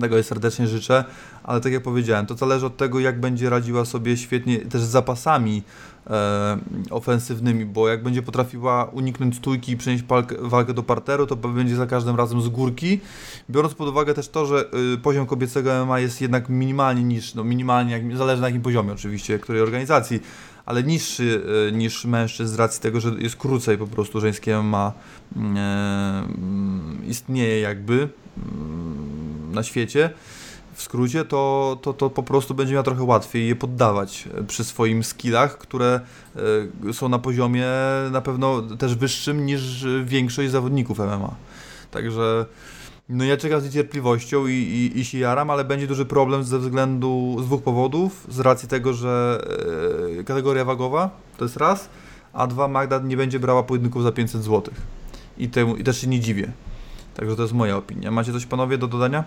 Tego 0.00 0.14
jej 0.14 0.24
serdecznie 0.24 0.66
życzę, 0.66 1.04
ale 1.44 1.60
tak 1.60 1.72
jak 1.72 1.82
powiedziałem, 1.82 2.26
to 2.26 2.34
zależy 2.34 2.66
od 2.66 2.76
tego, 2.76 3.00
jak 3.00 3.20
będzie 3.20 3.50
radziła 3.50 3.84
sobie 3.84 4.16
świetnie 4.16 4.58
też 4.58 4.82
z 4.82 4.88
zapasami 4.88 5.62
e, 6.06 6.58
ofensywnymi, 6.90 7.64
bo 7.64 7.88
jak 7.88 8.02
będzie 8.02 8.22
potrafiła 8.22 8.84
uniknąć 8.84 9.36
stójki 9.36 9.72
i 9.72 9.76
przenieść 9.76 10.04
walkę 10.40 10.74
do 10.74 10.82
parteru, 10.82 11.26
to 11.26 11.36
będzie 11.36 11.76
za 11.76 11.86
każdym 11.86 12.16
razem 12.16 12.42
z 12.42 12.48
górki. 12.48 13.00
Biorąc 13.50 13.74
pod 13.74 13.88
uwagę 13.88 14.14
też 14.14 14.28
to, 14.28 14.46
że 14.46 14.64
y, 14.94 14.98
poziom 14.98 15.26
kobiecego 15.26 15.86
MMA 15.86 16.00
jest 16.00 16.20
jednak 16.20 16.48
minimalnie 16.48 17.04
niż, 17.04 17.34
no 17.34 17.44
minimalnie, 17.44 17.92
jak, 17.92 18.16
zależy 18.16 18.42
na 18.42 18.48
jakim 18.48 18.62
poziomie 18.62 18.92
oczywiście, 18.92 19.38
której 19.38 19.62
organizacji, 19.62 20.20
ale 20.66 20.82
niższy 20.82 21.42
e, 21.68 21.72
niż 21.72 22.04
mężczyzn 22.04 22.54
z 22.54 22.58
racji 22.58 22.82
tego, 22.82 23.00
że 23.00 23.10
jest 23.18 23.36
krócej 23.36 23.78
po 23.78 23.86
prostu 23.86 24.20
żeńskie 24.20 24.62
ma 24.62 24.92
e, 25.36 26.24
istnieje 27.06 27.60
jakby 27.60 28.08
mm, 28.36 29.52
na 29.52 29.62
świecie 29.62 30.10
w 30.74 30.82
skrócie, 30.82 31.24
to, 31.24 31.78
to, 31.82 31.92
to 31.92 32.10
po 32.10 32.22
prostu 32.22 32.54
będzie 32.54 32.74
miał 32.74 32.82
trochę 32.82 33.02
łatwiej 33.02 33.48
je 33.48 33.56
poddawać 33.56 34.28
przy 34.46 34.64
swoim 34.64 35.04
skillach, 35.04 35.58
które 35.58 36.00
e, 36.88 36.92
są 36.92 37.08
na 37.08 37.18
poziomie 37.18 37.66
na 38.10 38.20
pewno 38.20 38.62
też 38.62 38.94
wyższym 38.94 39.46
niż 39.46 39.86
większość 40.04 40.50
zawodników 40.50 40.98
MMA. 40.98 41.34
Także 41.90 42.46
no 43.08 43.24
ja 43.24 43.36
czekam 43.36 43.60
z 43.60 43.64
niecierpliwością 43.64 44.46
i, 44.46 44.52
i, 44.52 45.00
i 45.00 45.04
się 45.04 45.18
jaram, 45.18 45.50
ale 45.50 45.64
będzie 45.64 45.86
duży 45.86 46.06
problem 46.06 46.44
ze 46.44 46.58
względu, 46.58 47.36
z 47.40 47.46
dwóch 47.46 47.62
powodów. 47.62 48.26
Z 48.28 48.40
racji 48.40 48.68
tego, 48.68 48.92
że 48.92 49.44
e, 50.20 50.24
kategoria 50.24 50.64
wagowa 50.64 51.10
to 51.36 51.44
jest 51.44 51.56
raz, 51.56 51.88
a 52.32 52.46
dwa 52.46 52.68
Magda 52.68 52.98
nie 52.98 53.16
będzie 53.16 53.40
brała 53.40 53.62
pojedynków 53.62 54.02
za 54.02 54.12
500 54.12 54.42
zł. 54.42 54.74
I, 55.38 55.48
temu, 55.48 55.76
I 55.76 55.84
też 55.84 56.00
się 56.00 56.06
nie 56.06 56.20
dziwię. 56.20 56.52
Także 57.14 57.36
to 57.36 57.42
jest 57.42 57.54
moja 57.54 57.76
opinia. 57.76 58.10
Macie 58.10 58.32
coś 58.32 58.46
panowie 58.46 58.78
do 58.78 58.86
dodania? 58.86 59.24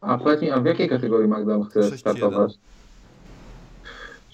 A 0.00 0.18
powiedz 0.18 0.42
mi, 0.42 0.50
a 0.50 0.60
w 0.60 0.64
jakiej 0.64 0.88
kategorii 0.88 1.28
Magda 1.28 1.64
chce 1.70 1.98
startować? 1.98 2.54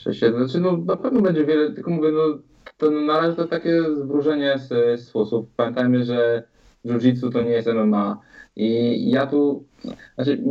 6-1. 0.07 0.37
Znaczy 0.37 0.61
no 0.61 0.77
na 0.77 0.97
pewno 0.97 1.21
będzie 1.21 1.45
wiele, 1.45 1.73
tylko 1.73 1.91
mówię, 1.91 2.09
no 2.13 2.39
to 2.77 2.91
na 2.91 3.21
razie 3.21 3.37
to 3.37 3.49
takie 3.49 3.83
zwróżenie 3.97 4.59
z, 4.59 4.69
z 5.01 5.09
sposób. 5.09 5.51
Pamiętajmy, 5.57 6.05
że 6.05 6.43
jiu-jitsu 6.85 7.33
to 7.33 7.43
nie 7.43 7.51
jest 7.51 7.69
MMA 7.69 8.19
i 8.57 9.11
ja 9.11 9.27
tu, 9.27 9.65
znaczy, 10.15 10.43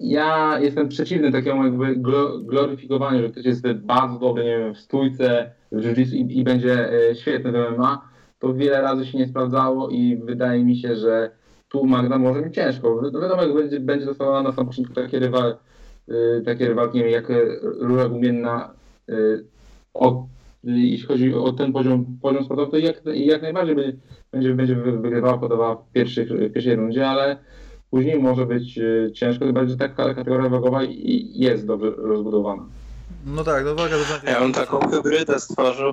ja 0.00 0.58
jestem 0.60 0.88
przeciwny 0.88 1.32
takiemu 1.32 1.64
jakby 1.64 1.96
gloryfikowaniu, 2.44 3.22
że 3.22 3.28
ktoś 3.28 3.44
jest 3.44 3.72
bardzo 3.72 4.18
dobry, 4.18 4.44
nie 4.44 4.58
wiem, 4.58 4.74
w 4.74 4.78
stójce, 4.78 5.50
w 5.72 5.82
jiu 5.82 6.16
i, 6.16 6.38
i, 6.38 6.44
będzie 6.44 6.92
e, 7.10 7.14
świetny 7.14 7.52
w 7.52 7.76
MMA. 7.76 8.08
To 8.38 8.54
wiele 8.54 8.80
razy 8.80 9.06
się 9.06 9.18
nie 9.18 9.26
sprawdzało 9.26 9.88
i 9.88 10.16
wydaje 10.16 10.64
mi 10.64 10.76
się, 10.76 10.96
że 10.96 11.30
tu 11.68 11.86
Magda 11.86 12.18
może 12.18 12.42
mieć 12.42 12.54
ciężko. 12.54 13.00
No 13.12 13.20
wiadomo, 13.20 13.42
jak 13.42 13.54
będzie, 13.54 13.80
będzie 13.80 14.06
dostawała 14.06 14.42
na 14.42 14.52
samym 14.52 14.66
początku 14.66 14.94
takie, 14.94 15.18
rywal, 15.18 15.56
e, 16.08 16.40
takie 16.40 16.68
rywalki, 16.68 16.98
jak 16.98 17.32
Róża 17.62 18.08
Gumienna, 18.08 18.74
od, 19.94 20.14
jeśli 20.66 21.06
chodzi 21.06 21.34
o 21.34 21.52
ten 21.52 21.72
poziom, 21.72 22.18
poziom 22.22 22.44
sportowy, 22.44 22.70
to 22.70 22.78
jak, 22.78 23.02
jak 23.04 23.42
najbardziej 23.42 23.76
będzie 24.32 24.54
będzie, 24.54 24.74
wygrywała, 24.74 25.38
podawała 25.38 25.76
w, 25.76 25.92
pierwszych, 25.92 26.28
w 26.28 26.52
pierwszej 26.52 26.76
rundzie, 26.76 27.08
ale 27.08 27.36
później 27.90 28.18
może 28.18 28.46
być 28.46 28.78
e, 28.78 29.12
ciężko, 29.12 29.44
tym 29.44 29.54
bardziej, 29.54 29.70
że 29.70 29.76
ta 29.76 29.88
kategoria 29.88 30.48
wagowa 30.48 30.80
jest 31.32 31.66
dobrze 31.66 31.90
rozbudowana. 31.96 32.66
No 33.26 33.44
tak, 33.44 33.64
no 33.64 33.74
walka 33.74 33.96
to 33.96 34.30
Ja 34.30 34.40
bym 34.40 34.52
taką 34.52 34.80
hybrydę 34.80 35.40
stworzył. 35.40 35.92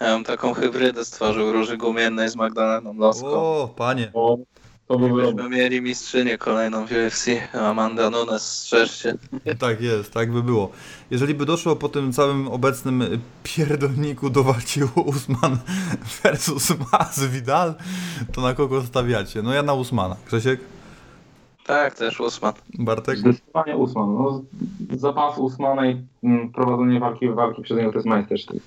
Ja 0.00 0.14
bym 0.14 0.24
taką 0.24 0.54
hybrydę 0.54 1.04
stworzył 1.04 1.52
róży 1.52 1.76
gumiennej 1.76 2.28
z 2.28 2.36
Magdaleną 2.36 2.94
Loską. 2.94 3.28
O, 3.28 3.74
panie. 3.76 4.10
O, 4.14 4.38
to. 4.98 4.98
Byśmy 4.98 5.48
mieli 5.48 5.82
mistrzynię 5.82 6.38
kolejną 6.38 6.86
w 6.86 6.90
UFC, 6.90 7.26
Amanda 7.52 8.10
Nunes, 8.10 8.42
strzeżcie. 8.42 9.14
Tak 9.58 9.80
jest, 9.80 10.12
tak 10.12 10.32
by 10.32 10.42
było. 10.42 10.70
Jeżeli 11.10 11.34
by 11.34 11.46
doszło 11.46 11.76
po 11.76 11.88
tym 11.88 12.12
całym 12.12 12.48
obecnym 12.48 13.20
pierdolniku 13.42 14.30
do 14.30 14.44
walki 14.44 14.80
Usman 14.94 15.58
versus 16.22 16.72
Masvidal, 16.92 17.74
to 18.32 18.40
na 18.40 18.54
kogo 18.54 18.82
stawiacie? 18.82 19.42
No 19.42 19.54
ja 19.54 19.62
na 19.62 19.74
Usmana. 19.74 20.16
Grzesiek? 20.26 20.60
Tak, 21.66 21.94
też 21.94 22.20
Usman. 22.20 22.52
Bartek? 22.78 23.18
Zdecydowanie 23.18 23.76
Usman. 23.76 24.14
No, 24.14 24.42
zapas 24.96 25.38
Usmana 25.38 25.86
i 25.86 26.02
mm, 26.24 26.52
prowadzenie 26.52 27.00
walki, 27.00 27.28
walki 27.28 27.62
przez 27.62 27.78
niego 27.78 27.92
to 27.92 27.98
jest 27.98 28.08
majstersztyk. 28.08 28.62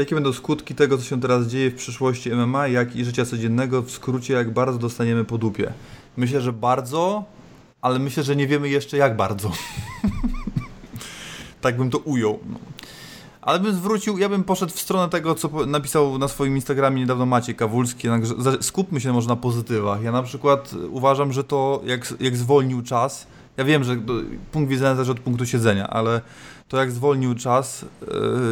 Jakie 0.00 0.14
będą 0.14 0.32
skutki 0.32 0.74
tego, 0.74 0.98
co 0.98 1.04
się 1.04 1.20
teraz 1.20 1.46
dzieje 1.46 1.70
w 1.70 1.74
przyszłości 1.74 2.30
MMA, 2.30 2.68
jak 2.68 2.96
i 2.96 3.04
życia 3.04 3.24
codziennego? 3.24 3.82
W 3.82 3.90
skrócie, 3.90 4.34
jak 4.34 4.52
bardzo 4.52 4.78
dostaniemy 4.78 5.24
po 5.24 5.38
dupie? 5.38 5.72
Myślę, 6.16 6.40
że 6.40 6.52
bardzo, 6.52 7.24
ale 7.82 7.98
myślę, 7.98 8.22
że 8.22 8.36
nie 8.36 8.46
wiemy 8.46 8.68
jeszcze 8.68 8.96
jak 8.96 9.16
bardzo. 9.16 9.52
tak 11.60 11.76
bym 11.76 11.90
to 11.90 11.98
ujął. 11.98 12.38
No. 12.50 12.58
Ale 13.42 13.60
bym 13.60 13.74
zwrócił, 13.74 14.18
ja 14.18 14.28
bym 14.28 14.44
poszedł 14.44 14.72
w 14.72 14.80
stronę 14.80 15.08
tego, 15.08 15.34
co 15.34 15.66
napisał 15.66 16.18
na 16.18 16.28
swoim 16.28 16.54
Instagramie 16.54 17.00
niedawno 17.00 17.26
Maciej 17.26 17.54
Kawulski. 17.54 18.08
Skupmy 18.60 19.00
się 19.00 19.12
może 19.12 19.28
na 19.28 19.36
pozytywach. 19.36 20.02
Ja 20.02 20.12
na 20.12 20.22
przykład 20.22 20.74
uważam, 20.90 21.32
że 21.32 21.44
to 21.44 21.82
jak, 21.84 22.14
jak 22.20 22.36
zwolnił 22.36 22.82
czas, 22.82 23.26
ja 23.56 23.64
wiem, 23.64 23.84
że 23.84 23.96
punkt 24.52 24.70
widzenia 24.70 24.94
zależy 24.94 25.12
od 25.12 25.20
punktu 25.20 25.46
siedzenia, 25.46 25.88
ale 25.88 26.20
to 26.70 26.76
jak 26.76 26.92
zwolnił 26.92 27.34
czas 27.34 27.84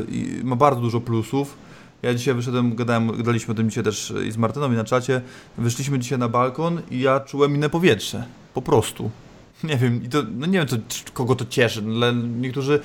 yy, 0.09 0.45
ma 0.45 0.57
bardzo 0.57 0.81
dużo 0.81 1.01
plusów. 1.01 1.57
Ja 2.03 2.15
dzisiaj 2.15 2.35
wyszedłem, 2.35 2.77
gadałem, 2.77 3.17
gadaliśmy 3.17 3.53
o 3.53 3.55
tym 3.55 3.71
dzisiaj 3.71 3.85
też 3.85 4.15
i 4.27 4.31
z 4.31 4.37
Martyną 4.37 4.73
i 4.73 4.77
na 4.77 4.85
czacie. 4.85 5.21
Wyszliśmy 5.59 5.99
dzisiaj 5.99 6.19
na 6.19 6.29
balkon 6.29 6.81
i 6.91 7.01
ja 7.01 7.21
czułem 7.21 7.55
inne 7.55 7.71
powietrze. 7.71 8.25
Po 8.55 8.63
prostu. 8.63 9.11
Nie 9.65 9.77
wiem, 9.77 10.05
i 10.05 10.09
to, 10.09 10.23
no 10.37 10.47
nie 10.47 10.59
wiem, 10.59 10.69
to, 10.69 10.77
kogo 11.13 11.35
to 11.35 11.45
cieszy, 11.45 11.83
no, 11.83 12.07
ale 12.07 12.15
niektórzy 12.15 12.81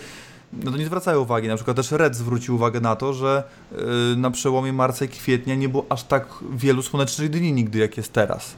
no 0.53 0.71
to 0.71 0.77
nie 0.77 0.85
zwracają 0.85 1.19
uwagi. 1.19 1.47
Na 1.47 1.55
przykład 1.55 1.77
też 1.77 1.91
Red 1.91 2.15
zwrócił 2.15 2.55
uwagę 2.55 2.81
na 2.81 2.95
to, 2.95 3.13
że 3.13 3.43
yy, 3.71 4.15
na 4.17 4.31
przełomie 4.31 4.73
marca 4.73 5.05
i 5.05 5.07
kwietnia 5.07 5.55
nie 5.55 5.69
było 5.69 5.85
aż 5.89 6.03
tak 6.03 6.27
wielu 6.51 6.81
słonecznych 6.81 7.29
dni 7.29 7.53
nigdy, 7.53 7.79
jak 7.79 7.97
jest 7.97 8.13
teraz. 8.13 8.55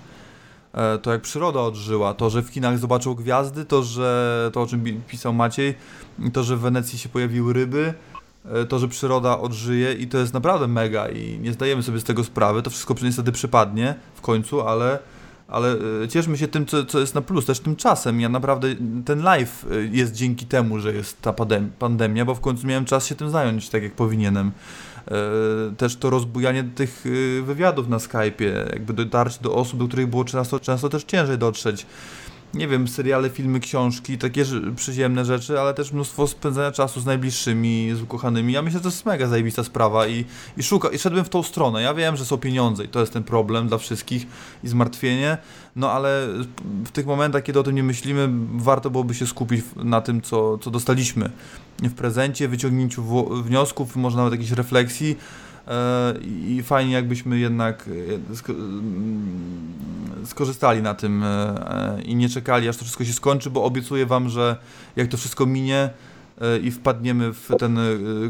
E, 0.75 0.97
to 0.97 1.11
jak 1.11 1.21
przyroda 1.21 1.59
odżyła, 1.59 2.13
to, 2.13 2.29
że 2.29 2.41
w 2.41 2.49
Chinach 2.49 2.77
zobaczył 2.77 3.15
gwiazdy, 3.15 3.65
to, 3.65 3.83
że 3.83 4.49
to 4.53 4.61
o 4.61 4.67
czym 4.67 5.01
pisał 5.07 5.33
Maciej, 5.33 5.75
to, 6.33 6.43
że 6.43 6.57
w 6.57 6.59
Wenecji 6.59 6.99
się 6.99 7.09
pojawiły 7.09 7.53
ryby, 7.53 7.93
e, 8.45 8.65
to, 8.65 8.79
że 8.79 8.87
przyroda 8.87 9.39
odżyje 9.39 9.93
i 9.93 10.07
to 10.07 10.17
jest 10.17 10.33
naprawdę 10.33 10.67
mega 10.67 11.09
i 11.09 11.39
nie 11.39 11.53
zdajemy 11.53 11.83
sobie 11.83 11.99
z 11.99 12.03
tego 12.03 12.23
sprawy. 12.23 12.61
To 12.61 12.69
wszystko 12.69 12.95
niestety 13.03 13.31
przypadnie 13.31 13.95
w 14.15 14.21
końcu, 14.21 14.61
ale, 14.61 14.99
ale 15.47 15.75
e, 16.03 16.07
cieszmy 16.07 16.37
się 16.37 16.47
tym, 16.47 16.65
co, 16.65 16.85
co 16.85 16.99
jest 16.99 17.15
na 17.15 17.21
plus, 17.21 17.45
też 17.45 17.59
tym 17.59 17.75
czasem. 17.75 18.21
Ja 18.21 18.29
naprawdę, 18.29 18.67
ten 19.05 19.23
live 19.23 19.65
jest 19.91 20.13
dzięki 20.13 20.45
temu, 20.45 20.79
że 20.79 20.93
jest 20.93 21.21
ta 21.21 21.33
pandemia, 21.79 22.25
bo 22.25 22.35
w 22.35 22.41
końcu 22.41 22.67
miałem 22.67 22.85
czas 22.85 23.05
się 23.05 23.15
tym 23.15 23.29
zająć 23.29 23.69
tak, 23.69 23.83
jak 23.83 23.93
powinienem. 23.93 24.51
E, 25.07 25.75
też 25.77 25.95
to 25.95 26.09
rozbujanie 26.09 26.63
tych 26.63 27.03
e, 27.05 27.41
wywiadów 27.41 27.87
na 27.87 27.97
Skype'ie, 27.97 28.69
jakby 28.73 28.93
dotarcie 28.93 29.37
do 29.41 29.55
osób, 29.55 29.79
do 29.79 29.87
których 29.87 30.07
było 30.07 30.25
często, 30.25 30.59
często 30.59 30.89
też 30.89 31.03
ciężej 31.03 31.37
dotrzeć. 31.37 31.85
Nie 32.53 32.67
wiem, 32.67 32.87
seriale, 32.87 33.29
filmy, 33.29 33.59
książki, 33.59 34.17
takie 34.17 34.45
przyziemne 34.75 35.25
rzeczy, 35.25 35.59
ale 35.59 35.73
też 35.73 35.91
mnóstwo 35.91 36.27
spędzania 36.27 36.71
czasu 36.71 37.01
z 37.01 37.05
najbliższymi, 37.05 37.91
z 37.95 38.01
ukochanymi. 38.01 38.53
Ja 38.53 38.61
myślę, 38.61 38.79
że 38.79 38.83
to 38.83 38.89
jest 38.89 39.05
mega 39.05 39.27
zajebista 39.27 39.63
sprawa 39.63 40.07
i, 40.07 40.25
i 40.57 40.63
szuka, 40.63 40.89
i 40.89 40.99
szedłem 40.99 41.25
w 41.25 41.29
tą 41.29 41.43
stronę. 41.43 41.81
Ja 41.81 41.93
wiem, 41.93 42.15
że 42.17 42.25
są 42.25 42.37
pieniądze 42.37 42.83
i 42.83 42.87
to 42.87 42.99
jest 42.99 43.13
ten 43.13 43.23
problem 43.23 43.67
dla 43.67 43.77
wszystkich 43.77 44.27
i 44.63 44.67
zmartwienie, 44.67 45.37
no 45.75 45.91
ale 45.91 46.27
w 46.85 46.91
tych 46.91 47.05
momentach, 47.05 47.43
kiedy 47.43 47.59
o 47.59 47.63
tym 47.63 47.75
nie 47.75 47.83
myślimy, 47.83 48.29
warto 48.57 48.89
byłoby 48.89 49.13
się 49.13 49.27
skupić 49.27 49.65
na 49.75 50.01
tym, 50.01 50.21
co, 50.21 50.57
co 50.57 50.71
dostaliśmy 50.71 51.29
w 51.79 51.93
prezencie, 51.93 52.47
wyciągnięciu 52.47 53.03
wniosków, 53.43 53.95
może 53.95 54.17
nawet 54.17 54.33
jakiejś 54.33 54.51
refleksji 54.51 55.15
e, 55.67 56.13
i 56.47 56.63
fajnie 56.63 56.93
jakbyśmy 56.93 57.39
jednak 57.39 57.89
e, 58.49 58.51
mm, 58.53 59.73
skorzystali 60.25 60.81
na 60.81 60.93
tym 60.93 61.23
e, 61.23 62.01
i 62.05 62.15
nie 62.15 62.29
czekali 62.29 62.69
aż 62.69 62.77
to 62.77 62.83
wszystko 62.83 63.05
się 63.05 63.13
skończy, 63.13 63.49
bo 63.49 63.63
obiecuję 63.63 64.05
wam, 64.05 64.29
że 64.29 64.57
jak 64.95 65.07
to 65.07 65.17
wszystko 65.17 65.45
minie, 65.45 65.89
i 66.63 66.71
wpadniemy 66.71 67.33
w 67.33 67.49
ten 67.59 67.79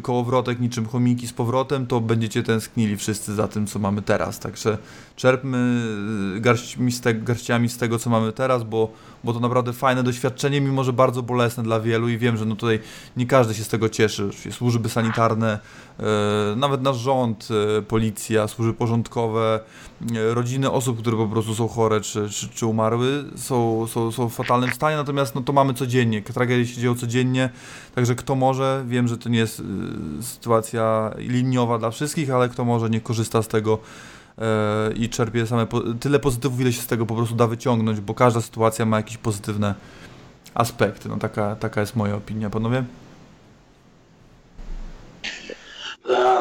kołowrotek 0.01 0.59
niczym 0.59 0.85
chomiki 0.85 1.27
z 1.27 1.33
powrotem, 1.33 1.87
to 1.87 2.01
będziecie 2.01 2.43
tęsknili 2.43 2.97
wszyscy 2.97 3.35
za 3.35 3.47
tym, 3.47 3.67
co 3.67 3.79
mamy 3.79 4.01
teraz. 4.01 4.39
Także 4.39 4.77
czerpmy 5.15 5.83
e, 6.37 6.39
garściami 6.39 6.91
z, 6.91 7.01
te, 7.01 7.13
garściami 7.13 7.69
z 7.69 7.77
tego, 7.77 7.99
co 7.99 8.09
mamy 8.09 8.31
teraz, 8.31 8.63
bo, 8.63 8.91
bo 9.23 9.33
to 9.33 9.39
naprawdę 9.39 9.73
fajne 9.73 10.03
doświadczenie, 10.03 10.61
mimo 10.61 10.83
że 10.83 10.93
bardzo 10.93 11.21
bolesne 11.23 11.63
dla 11.63 11.79
wielu 11.79 12.09
i 12.09 12.17
wiem, 12.17 12.37
że 12.37 12.45
no 12.45 12.55
tutaj 12.55 12.79
nie 13.17 13.25
każdy 13.25 13.53
się 13.53 13.63
z 13.63 13.67
tego 13.67 13.89
cieszy. 13.89 14.29
Służby 14.51 14.89
sanitarne, 14.89 15.59
nawet 16.55 16.81
nasz 16.81 16.97
rząd, 16.97 17.47
policja, 17.87 18.47
służby 18.47 18.73
porządkowe, 18.73 19.59
rodziny 20.33 20.71
osób, 20.71 20.99
które 20.99 21.17
po 21.17 21.27
prostu 21.27 21.55
są 21.55 21.67
chore 21.67 22.01
czy, 22.01 22.29
czy, 22.29 22.49
czy 22.49 22.65
umarły, 22.65 23.23
są, 23.35 23.87
są, 23.87 24.11
są 24.11 24.29
w 24.29 24.33
fatalnym 24.33 24.71
stanie, 24.71 24.97
natomiast 24.97 25.35
no 25.35 25.41
to 25.41 25.53
mamy 25.53 25.73
codziennie, 25.73 26.21
tragedie 26.21 26.67
się 26.67 26.81
dzieją 26.81 26.95
codziennie, 26.95 27.49
Także 27.95 28.15
kto 28.15 28.35
może, 28.35 28.83
wiem, 28.87 29.07
że 29.07 29.17
to 29.17 29.29
nie 29.29 29.39
jest 29.39 29.59
y, 29.59 29.63
sytuacja 30.21 31.11
liniowa 31.17 31.77
dla 31.77 31.91
wszystkich, 31.91 32.31
ale 32.31 32.49
kto 32.49 32.65
może, 32.65 32.89
nie 32.89 33.01
korzysta 33.01 33.41
z 33.41 33.47
tego 33.47 33.73
y, 33.73 34.14
i 34.95 35.09
czerpie 35.09 35.47
same 35.47 35.67
tyle 35.99 36.19
pozytywów, 36.19 36.59
ile 36.59 36.73
się 36.73 36.81
z 36.81 36.87
tego 36.87 37.05
po 37.05 37.15
prostu 37.15 37.35
da 37.35 37.47
wyciągnąć, 37.47 37.99
bo 37.99 38.13
każda 38.13 38.41
sytuacja 38.41 38.85
ma 38.85 38.97
jakieś 38.97 39.17
pozytywne 39.17 39.75
aspekty. 40.53 41.09
No 41.09 41.17
taka, 41.17 41.55
taka 41.55 41.81
jest 41.81 41.95
moja 41.95 42.15
opinia, 42.15 42.49
panowie. 42.49 42.83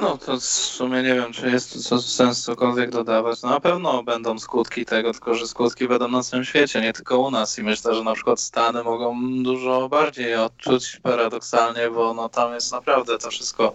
No, 0.03 0.19
to 0.19 0.37
w 0.37 0.45
sumie 0.45 1.03
nie 1.03 1.15
wiem, 1.15 1.33
czy 1.33 1.51
jest 1.51 1.89
co, 1.89 2.03
sens 2.03 2.43
cokolwiek 2.43 2.91
dodawać. 2.91 3.43
No, 3.43 3.51
na 3.51 3.61
pewno 3.61 4.03
będą 4.03 4.39
skutki 4.39 4.85
tego, 4.85 5.13
tylko 5.13 5.35
że 5.35 5.47
skutki 5.47 5.89
będą 5.89 6.09
na 6.09 6.23
całym 6.23 6.45
świecie, 6.45 6.81
nie 6.81 6.93
tylko 6.93 7.19
u 7.19 7.31
nas. 7.31 7.59
I 7.59 7.63
myślę, 7.63 7.95
że 7.95 8.05
na 8.05 8.15
przykład 8.15 8.41
Stany 8.41 8.83
mogą 8.83 9.17
dużo 9.43 9.89
bardziej 9.89 10.35
odczuć 10.35 11.01
paradoksalnie, 11.03 11.91
bo 11.91 12.15
no, 12.15 12.29
tam 12.29 12.55
jest 12.55 12.73
naprawdę 12.73 13.19
to 13.19 13.31
wszystko 13.31 13.75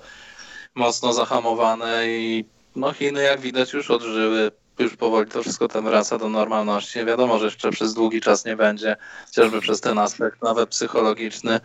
mocno 0.76 1.14
zahamowane 1.14 2.08
i 2.08 2.46
no, 2.76 2.94
Chiny 2.94 3.24
jak 3.24 3.40
widać 3.40 3.74
już 3.74 3.92
odżyły 3.92 4.52
już 4.80 4.96
powoli 4.96 5.32
to 5.32 5.42
wszystko 5.42 5.68
tam 5.68 5.84
wraca 5.84 6.18
do 6.18 6.30
normalności. 6.30 7.06
Wiadomo, 7.06 7.40
że 7.40 7.46
jeszcze 7.46 7.72
przez 7.72 7.94
długi 7.94 8.22
czas 8.22 8.46
nie 8.46 8.56
będzie, 8.56 8.98
chociażby 9.26 9.62
przez 9.62 9.82
ten 9.82 10.00
aspekt 10.00 10.42
nawet 10.42 10.70
psychologiczny, 10.70 11.60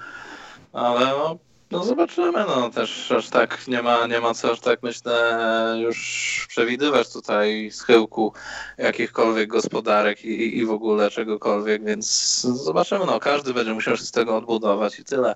ale 0.72 1.06
no, 1.06 1.38
no 1.70 1.84
zobaczymy, 1.84 2.44
no 2.48 2.70
też 2.70 3.12
aż 3.12 3.28
tak 3.28 3.68
nie 3.68 3.82
ma, 3.82 4.06
nie 4.06 4.20
ma 4.20 4.34
co 4.34 4.52
aż 4.52 4.60
tak 4.60 4.82
myślę 4.82 5.76
już 5.82 6.46
przewidywać 6.48 7.12
tutaj 7.12 7.70
schyłku 7.70 8.32
jakichkolwiek 8.78 9.48
gospodarek 9.48 10.24
i, 10.24 10.58
i 10.58 10.66
w 10.66 10.70
ogóle 10.70 11.10
czegokolwiek, 11.10 11.84
więc 11.84 12.40
zobaczymy, 12.40 13.06
no 13.06 13.20
każdy 13.20 13.54
będzie 13.54 13.74
musiał 13.74 13.96
się 13.96 14.04
z 14.04 14.10
tego 14.10 14.36
odbudować 14.36 14.98
i 14.98 15.04
tyle. 15.04 15.34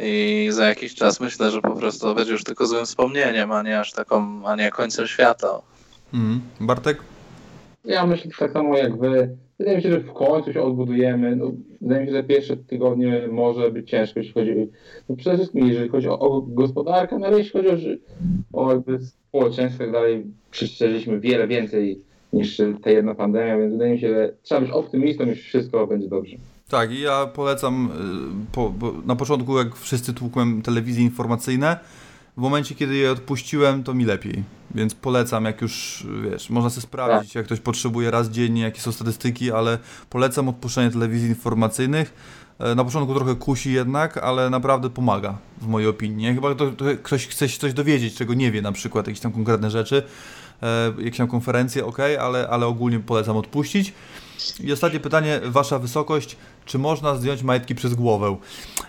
I 0.00 0.48
za 0.50 0.68
jakiś 0.68 0.94
czas 0.94 1.20
myślę, 1.20 1.50
że 1.50 1.60
po 1.60 1.76
prostu 1.76 2.14
będzie 2.14 2.32
już 2.32 2.44
tylko 2.44 2.66
złym 2.66 2.86
wspomnieniem, 2.86 3.52
a 3.52 3.62
nie 3.62 3.80
aż 3.80 3.92
taką, 3.92 4.46
a 4.46 4.56
nie 4.56 4.70
końcem 4.70 5.06
świata. 5.06 5.60
Mm. 6.14 6.40
Bartek? 6.60 6.98
Ja 7.84 8.06
myślę 8.06 8.30
tak 8.38 8.52
samo 8.52 8.76
jak 8.76 8.98
wy. 8.98 9.36
Wydaje 9.58 9.76
mi 9.76 9.82
się, 9.82 9.90
że 9.90 10.00
w 10.00 10.12
końcu 10.12 10.52
się 10.52 10.62
odbudujemy. 10.62 11.36
No, 11.36 11.52
wydaje 11.80 12.00
mi 12.00 12.06
się, 12.06 12.12
że 12.12 12.24
pierwsze 12.24 12.56
tygodnie 12.56 13.28
może 13.30 13.70
być 13.70 13.90
ciężko, 13.90 14.20
jeśli 14.20 14.34
chodzi 14.34 14.68
no 15.08 15.16
przede 15.16 15.36
wszystkim 15.36 15.68
jeżeli 15.68 15.88
chodzi 15.88 16.08
o, 16.08 16.18
o 16.18 16.40
gospodarkę, 16.40 17.18
no 17.18 17.26
ale 17.26 17.38
jeśli 17.38 17.52
chodzi 17.52 18.00
o, 18.52 18.66
o 18.66 18.72
jakby 18.72 18.98
społeczeństwo 19.00 19.82
i 19.82 19.86
tak 19.86 19.92
dalej, 19.92 20.26
przeżyliśmy 20.50 21.20
wiele 21.20 21.48
więcej 21.48 22.00
niż 22.32 22.60
ta 22.82 22.90
jedna 22.90 23.14
pandemia, 23.14 23.58
więc 23.58 23.72
wydaje 23.72 23.92
mi 23.92 24.00
się, 24.00 24.08
że 24.08 24.32
trzeba 24.42 24.60
być 24.60 24.70
optymistą 24.70 25.26
i 25.26 25.34
wszystko 25.34 25.86
będzie 25.86 26.08
dobrze. 26.08 26.36
Tak, 26.68 26.92
i 26.92 27.00
ja 27.00 27.26
polecam 27.26 27.90
y, 28.46 28.52
po, 28.52 28.72
na 29.04 29.16
początku, 29.16 29.58
jak 29.58 29.76
wszyscy 29.76 30.14
tłukłem 30.14 30.62
telewizje 30.62 31.02
informacyjne, 31.02 31.78
w 32.36 32.40
momencie, 32.40 32.74
kiedy 32.74 32.96
je 32.96 33.12
odpuściłem, 33.12 33.84
to 33.84 33.94
mi 33.94 34.04
lepiej. 34.04 34.42
Więc 34.74 34.94
polecam, 34.94 35.44
jak 35.44 35.62
już, 35.62 36.06
wiesz, 36.30 36.50
można 36.50 36.70
sobie 36.70 36.82
sprawdzić, 36.82 37.30
tak. 37.30 37.34
jak 37.34 37.46
ktoś 37.46 37.60
potrzebuje 37.60 38.10
raz 38.10 38.28
dziennie, 38.28 38.62
jakie 38.62 38.80
są 38.80 38.92
statystyki, 38.92 39.52
ale 39.52 39.78
polecam 40.10 40.48
odpuszczenie 40.48 40.90
telewizji 40.90 41.28
informacyjnych. 41.28 42.14
E, 42.58 42.74
na 42.74 42.84
początku 42.84 43.14
trochę 43.14 43.34
kusi 43.34 43.72
jednak, 43.72 44.16
ale 44.16 44.50
naprawdę 44.50 44.90
pomaga, 44.90 45.38
w 45.60 45.66
mojej 45.66 45.88
opinii. 45.88 46.34
Chyba 46.34 46.54
to, 46.54 46.70
to 46.70 46.84
ktoś 47.02 47.26
chce 47.26 47.48
się 47.48 47.58
coś 47.58 47.72
dowiedzieć, 47.72 48.14
czego 48.14 48.34
nie 48.34 48.52
wie, 48.52 48.62
na 48.62 48.72
przykład 48.72 49.06
jakieś 49.06 49.20
tam 49.20 49.32
konkretne 49.32 49.70
rzeczy, 49.70 50.02
e, 50.62 50.92
jakieś 50.98 51.18
tam 51.18 51.28
konferencje, 51.28 51.86
ok, 51.86 51.98
ale, 52.20 52.48
ale 52.48 52.66
ogólnie 52.66 53.00
polecam 53.00 53.36
odpuścić. 53.36 53.92
I 54.60 54.72
ostatnie 54.72 55.00
pytanie, 55.00 55.40
wasza 55.44 55.78
wysokość, 55.78 56.36
czy 56.64 56.78
można 56.78 57.14
zdjąć 57.14 57.42
majtki 57.42 57.74
przez 57.74 57.94
głowę? 57.94 58.36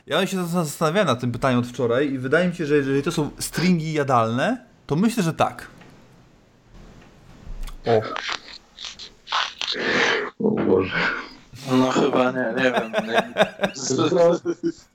Ja 0.07 0.27
się 0.27 0.47
zastanawiałem 0.47 1.07
nad 1.07 1.19
tym 1.19 1.31
pytaniem 1.31 1.59
od 1.59 1.67
wczoraj 1.67 2.11
i 2.11 2.19
wydaje 2.19 2.49
mi 2.49 2.55
się, 2.55 2.65
że 2.65 2.75
jeżeli 2.75 3.03
to 3.03 3.11
są 3.11 3.29
stringi 3.39 3.93
jadalne, 3.93 4.65
to 4.87 4.95
myślę, 4.95 5.23
że 5.23 5.33
tak. 5.33 5.67
O. 7.85 8.01
O 10.39 10.51
Boże. 10.51 10.97
No 11.71 11.91
chyba 11.91 12.31
nie, 12.31 12.53
nie 12.57 12.71
wiem. 12.71 12.91
Nie. 13.07 13.29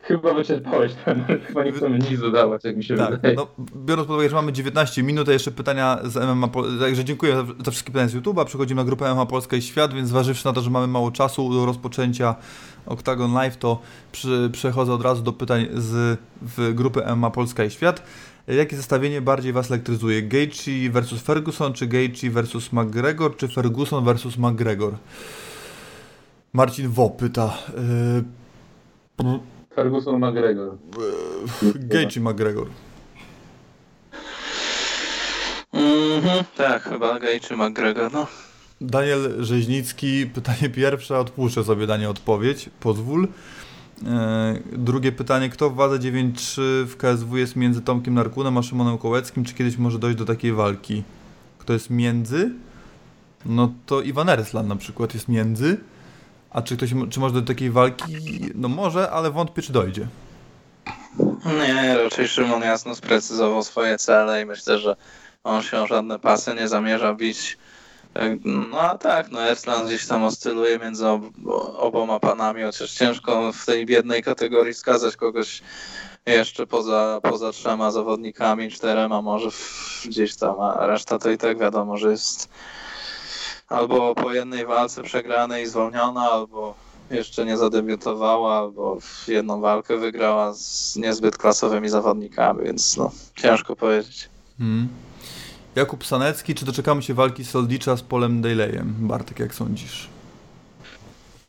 chyba 0.01 0.35
wyczerpałeś 0.35 0.93
ten, 1.05 1.25
chyba 1.47 1.65
nie 1.65 1.73
chcemy 1.73 1.99
nic 1.99 2.21
dodawać, 2.21 2.65
jak 2.65 2.77
mi 2.77 2.85
się 2.85 2.97
tak, 2.97 3.11
wydaje. 3.11 3.35
No, 3.35 3.47
biorąc 3.77 4.09
pod 4.09 4.15
uwagę, 4.15 4.29
że 4.29 4.35
mamy 4.37 4.53
19 4.53 5.03
minut, 5.03 5.29
a 5.29 5.33
jeszcze 5.33 5.51
pytania 5.51 5.99
z 6.05 6.17
MMA, 6.17 6.49
także 6.81 7.05
dziękuję 7.05 7.37
za, 7.37 7.45
za 7.65 7.71
wszystkie 7.71 7.93
pytania 7.93 8.09
z 8.09 8.15
YouTube'a, 8.15 8.45
przechodzimy 8.45 8.81
na 8.81 8.85
grupę 8.85 9.15
MMA 9.15 9.27
Polska 9.27 9.57
i 9.57 9.63
Świat, 9.63 9.95
więc 9.95 10.09
zważywszy 10.09 10.47
na 10.47 10.53
to, 10.53 10.61
że 10.61 10.71
mamy 10.71 10.87
mało 10.87 11.11
czasu 11.11 11.55
do 11.55 11.67
rozpoczęcia 11.67 12.35
Octagon 12.87 13.33
Live, 13.33 13.57
to 13.57 13.81
przy, 14.13 14.51
przechodzę 14.53 14.93
od 14.93 15.03
razu 15.03 15.23
do 15.23 15.33
pytań 15.33 15.67
z 15.75 16.19
w 16.43 16.75
grupy 16.75 17.03
MMA 17.17 17.31
Polska 17.31 17.65
i 17.65 17.71
Świat. 17.71 18.03
Jakie 18.49 18.77
zestawienie 18.77 19.21
bardziej 19.21 19.53
Was 19.53 19.71
elektryzuje? 19.71 20.23
Gaethje 20.23 20.91
versus 20.91 21.23
Ferguson, 21.23 21.73
czy 21.73 21.87
Gaethje 21.87 22.31
versus 22.31 22.73
McGregor, 22.73 23.37
czy 23.37 23.49
Ferguson 23.49 24.05
versus 24.05 24.39
McGregor? 24.39 24.95
Marcin 26.55 26.89
Wo 26.89 27.11
pyta. 27.11 27.59
Yy... 29.19 29.39
Ferguson 29.75 30.19
McGregor. 30.19 30.77
Yy, 31.63 31.73
Gaethje 31.75 32.23
McGregor. 32.23 32.67
Mhm, 35.73 36.45
tak, 36.57 36.83
chyba 36.83 37.19
Gaethje 37.19 37.57
McGregor, 37.57 38.13
no. 38.13 38.27
Daniel 38.81 39.45
Rzeźnicki, 39.45 40.27
pytanie 40.27 40.71
pierwsze, 40.71 41.19
odpuszczę 41.19 41.65
sobie 41.65 41.87
danie 41.87 42.11
odpowiedź, 42.11 42.71
pozwól. 42.81 43.29
E, 44.07 44.59
drugie 44.73 45.13
pytanie, 45.13 45.51
kto 45.51 45.71
w 45.71 45.75
wadze 45.75 45.99
9-3 45.99 46.61
w 46.87 46.97
KSW 46.97 47.37
jest 47.37 47.57
między 47.57 47.81
Tomkiem 47.83 48.15
Narkunem 48.15 48.59
a 48.59 48.63
Szymonem 48.63 48.99
Kołeckim? 48.99 49.45
Czy 49.45 49.55
kiedyś 49.55 49.77
może 49.77 49.99
dojść 49.99 50.19
do 50.19 50.25
takiej 50.25 50.53
walki? 50.53 51.03
Kto 51.59 51.73
jest 51.73 51.91
między? 51.91 52.51
No 53.47 53.73
to 53.87 54.03
Iwan 54.03 54.29
Erslan 54.29 54.69
na 54.69 54.77
przykład 54.77 55.15
jest 55.15 55.29
między. 55.29 55.79
A 56.55 56.63
czy 56.63 56.77
ktoś, 56.77 56.91
czy 57.11 57.21
może 57.21 57.35
do 57.35 57.43
takiej 57.43 57.71
walki? 57.71 58.05
No 58.55 58.69
może, 58.69 59.11
ale 59.11 59.31
wątpię, 59.31 59.63
czy 59.63 59.73
dojdzie. 59.73 60.07
Nie, 61.45 61.99
raczej 61.99 62.29
Szymon 62.29 62.63
jasno 62.63 62.95
sprecyzował 62.95 63.63
swoje 63.63 63.99
cele 63.99 64.43
i 64.43 64.47
myślę, 64.47 64.79
że 64.79 64.97
on 65.45 65.63
się 65.63 65.79
o 65.79 65.87
żadne 65.87 66.19
pasy 66.19 66.55
nie 66.55 66.69
zamierza 66.69 67.15
bić. 67.15 67.59
No 68.45 68.81
a 68.81 68.99
tak, 68.99 69.31
no 69.31 69.43
Ersland 69.43 69.87
gdzieś 69.87 70.07
tam 70.07 70.25
oscyluje 70.25 70.79
między 70.79 71.09
ob 71.09 71.23
oboma 71.77 72.21
panami, 72.21 72.63
chociaż 72.63 72.93
ciężko 72.93 73.53
w 73.53 73.67
tej 73.67 73.87
biednej 73.87 74.23
kategorii 74.23 74.75
wskazać 74.75 75.17
kogoś 75.17 75.63
jeszcze 76.27 76.67
poza, 76.67 77.21
poza 77.23 77.53
trzema 77.53 77.91
zawodnikami, 77.91 78.71
czterema 78.71 79.23
może 79.23 79.49
gdzieś 80.05 80.37
tam, 80.37 80.61
a 80.61 80.87
reszta 80.87 81.19
to 81.19 81.31
i 81.31 81.39
tak 81.39 81.59
wiadomo, 81.59 81.97
że 81.97 82.11
jest 82.11 82.49
albo 83.69 84.15
po 84.15 84.33
jednej 84.33 84.67
walce 84.67 85.03
przegranej 85.03 85.65
i 85.65 85.67
zwolniona, 85.67 86.21
albo 86.21 86.75
jeszcze 87.11 87.45
nie 87.45 87.57
zadebiutowała, 87.57 88.59
albo 88.59 88.99
jedną 89.29 89.61
walkę 89.61 89.97
wygrała 89.97 90.53
z 90.53 90.97
niezbyt 90.97 91.37
klasowymi 91.37 91.89
zawodnikami, 91.89 92.65
więc 92.65 92.97
no, 92.97 93.11
ciężko 93.37 93.77
powiedzieć. 93.77 94.29
Hmm. 94.59 94.89
Jakub 95.77 96.07
Sanecki, 96.07 96.55
czy 96.55 96.65
doczekamy 96.65 97.03
się 97.03 97.15
walki 97.15 97.45
Soldicza 97.45 97.97
z 97.97 98.03
Polem 98.03 98.43
Daleyem? 98.43 98.95
Bartek, 98.99 99.39
jak 99.39 99.55
sądzisz? 99.55 100.09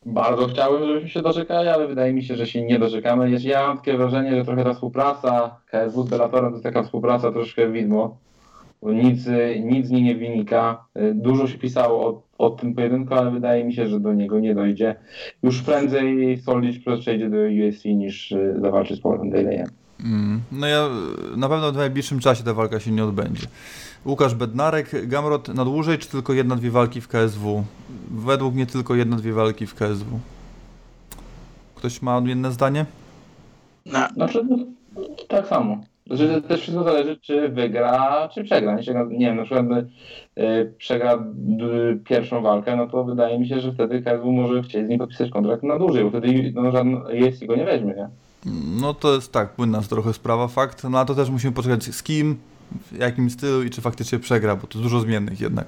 Bardzo 0.06 0.48
chciałbym, 0.48 0.88
żebyśmy 0.88 1.10
się 1.10 1.22
doczekali, 1.22 1.69
ale 1.69 1.88
wydaje 1.88 2.14
mi 2.14 2.24
się, 2.24 2.35
że 2.35 2.48
się 2.48 2.61
nie 2.61 2.80
doczekamy. 2.80 3.32
Ja 3.40 3.68
mam 3.68 3.77
takie 3.77 3.98
wrażenie, 3.98 4.35
że 4.35 4.45
trochę 4.45 4.64
ta 4.64 4.74
współpraca 4.74 5.60
KSW 5.66 6.03
z 6.03 6.10
Bellatorem 6.10 6.50
to 6.50 6.56
jest 6.56 6.64
taka 6.64 6.84
współpraca 6.84 7.32
troszkę 7.32 7.72
widmo 7.72 8.18
nic, 8.94 9.20
nic 9.64 9.88
z 9.88 9.92
niej 9.92 10.04
nie 10.04 10.16
wynika. 10.16 10.86
Dużo 11.14 11.48
się 11.48 11.58
pisało 11.58 12.08
o, 12.08 12.22
o 12.38 12.50
tym 12.50 12.76
pojedynku, 12.76 13.14
ale 13.14 13.32
wydaje 13.32 13.64
mi 13.64 13.74
się, 13.74 13.88
że 13.88 14.00
do 14.00 14.14
niego 14.14 14.40
nie 14.40 14.56
dojdzie. 14.56 14.96
Już 15.44 15.62
prędzej 15.62 16.38
Solic 16.38 16.84
przejdzie 17.00 17.30
do 17.30 17.38
UFC 17.38 17.86
niż 17.86 18.32
y, 18.32 18.56
zawalczy 18.62 18.96
z 18.96 19.02
Paulem 19.02 19.30
Daleyem. 19.30 19.68
Mm, 20.04 20.42
no 20.52 20.68
ja 20.68 20.90
na 21.38 21.50
pewno 21.50 21.72
w 21.72 21.76
najbliższym 21.76 22.20
czasie 22.20 22.44
ta 22.44 22.54
walka 22.54 22.80
się 22.80 22.92
nie 22.92 23.04
odbędzie. 23.04 23.48
Łukasz 24.06 24.36
Bednarek, 24.36 25.08
Gamrot 25.08 25.48
na 25.48 25.66
dłużej, 25.66 25.98
czy 25.98 26.10
tylko 26.10 26.34
jedna, 26.34 26.56
dwie 26.56 26.72
walki 26.72 27.02
w 27.02 27.08
KSW? 27.08 27.64
Według 28.12 28.56
mnie 28.56 28.66
tylko 28.66 28.96
jedna, 28.96 29.16
dwie 29.16 29.34
walki 29.34 29.68
w 29.68 29.76
KSW. 29.76 30.20
Ktoś 31.76 32.02
ma 32.02 32.18
odmienne 32.18 32.52
zdanie? 32.52 32.86
No. 33.86 34.00
Znaczy, 34.14 34.48
tak 35.28 35.48
samo. 35.48 35.78
Że 36.09 36.42
też 36.42 36.61
wszystko 36.61 36.84
zależy, 36.84 37.17
czy 37.17 37.50
wygra, 37.50 38.30
czy 38.34 38.43
przegra. 38.43 38.77
Nie, 39.09 39.25
wiem, 39.25 39.35
na 39.35 39.43
przykład 39.43 39.66
y, 40.38 40.74
przegra 40.77 41.24
pierwszą 42.06 42.42
walkę, 42.42 42.75
no 42.75 42.88
to 42.88 43.03
wydaje 43.03 43.40
mi 43.40 43.48
się, 43.48 43.59
że 43.59 43.72
wtedy 43.72 44.01
KSW 44.01 44.32
może 44.32 44.64
chcieć 44.64 44.85
z 44.85 44.90
nim 44.90 45.00
podpisać 45.00 45.30
kontrakt 45.30 45.64
na 45.64 45.80
dłużej, 45.80 46.03
bo 46.03 46.09
wtedy 46.09 46.51
no, 46.56 46.72
żaden 46.72 47.01
jest 47.09 47.45
go 47.45 47.56
nie 47.56 47.66
weźmie, 47.66 47.93
nie? 47.93 48.09
No 48.82 48.93
to 48.93 49.16
jest 49.16 49.32
tak, 49.32 49.53
płynna 49.53 49.82
trochę 49.82 50.14
sprawa, 50.14 50.48
fakt. 50.48 50.84
No 50.84 51.00
a 51.00 51.06
to 51.06 51.16
też 51.16 51.30
musimy 51.30 51.53
poczekać 51.53 51.84
z 51.84 52.03
kim, 52.03 52.38
w 52.92 52.98
jakim 53.00 53.30
stylu 53.30 53.64
i 53.64 53.69
czy 53.69 53.82
faktycznie 53.82 54.19
przegra, 54.19 54.56
bo 54.56 54.67
to 54.67 54.80
dużo 54.80 55.00
zmiennych 55.00 55.42
jednak. 55.42 55.67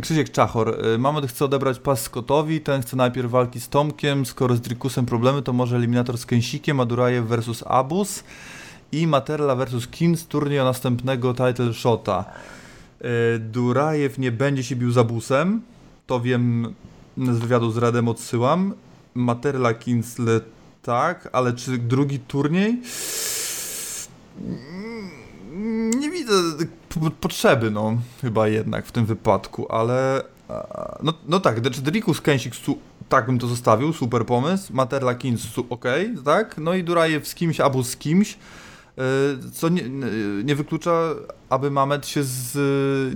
Krzysiek 0.00 0.30
Czachor, 0.30 0.86
y, 0.94 0.98
Mamet 0.98 1.26
chce 1.26 1.44
odebrać 1.44 1.78
pas 1.78 2.02
Scottowi, 2.02 2.60
ten 2.60 2.82
chce 2.82 2.96
najpierw 2.96 3.30
walki 3.30 3.60
z 3.60 3.68
Tomkiem, 3.68 4.26
skoro 4.26 4.56
z 4.56 4.60
Drikusem 4.60 5.06
problemy, 5.06 5.42
to 5.42 5.52
może 5.52 5.76
eliminator 5.76 6.18
z 6.18 6.26
Kęsikiem, 6.26 6.80
Adurajew 6.80 7.26
versus 7.26 7.64
Abus 7.66 8.24
i 8.92 9.06
Materla 9.06 9.54
versus 9.54 9.88
Kins, 9.88 10.26
turniej 10.26 10.60
o 10.60 10.64
następnego 10.64 11.34
title 11.34 11.74
shota. 11.74 12.24
E, 13.00 13.38
Durajew 13.38 14.18
nie 14.18 14.32
będzie 14.32 14.64
się 14.64 14.76
bił 14.76 14.92
za 14.92 15.04
busem, 15.04 15.62
to 16.06 16.20
wiem 16.20 16.74
z 17.18 17.38
wywiadu 17.38 17.70
z 17.70 17.76
Radem 17.76 18.08
odsyłam. 18.08 18.74
Materla 19.14 19.74
Kinsle 19.74 20.40
tak, 20.82 21.28
ale 21.32 21.52
czy 21.52 21.78
drugi 21.78 22.18
turniej? 22.18 22.82
Nie 26.00 26.10
widzę 26.10 26.34
potrzeby, 27.20 27.70
no, 27.70 27.96
chyba 28.20 28.48
jednak 28.48 28.86
w 28.86 28.92
tym 28.92 29.06
wypadku, 29.06 29.72
ale 29.72 30.22
no, 31.02 31.14
no 31.28 31.40
tak, 31.40 31.60
Drikus 31.60 32.20
Kensik, 32.20 32.52
tak 33.08 33.26
bym 33.26 33.38
to 33.38 33.46
zostawił, 33.46 33.92
super 33.92 34.26
pomysł, 34.26 34.72
Materla 34.74 35.14
Kins, 35.14 35.46
ok, 35.70 35.84
tak, 36.24 36.58
no 36.58 36.74
i 36.74 36.84
Durajew 36.84 37.28
z 37.28 37.34
kimś, 37.34 37.60
albo 37.60 37.84
z 37.84 37.96
kimś, 37.96 38.38
co 39.52 39.68
nie, 39.68 39.82
nie 40.44 40.56
wyklucza, 40.56 41.14
aby 41.48 41.70
Mamet 41.70 42.06
się 42.06 42.22
z. 42.22 42.56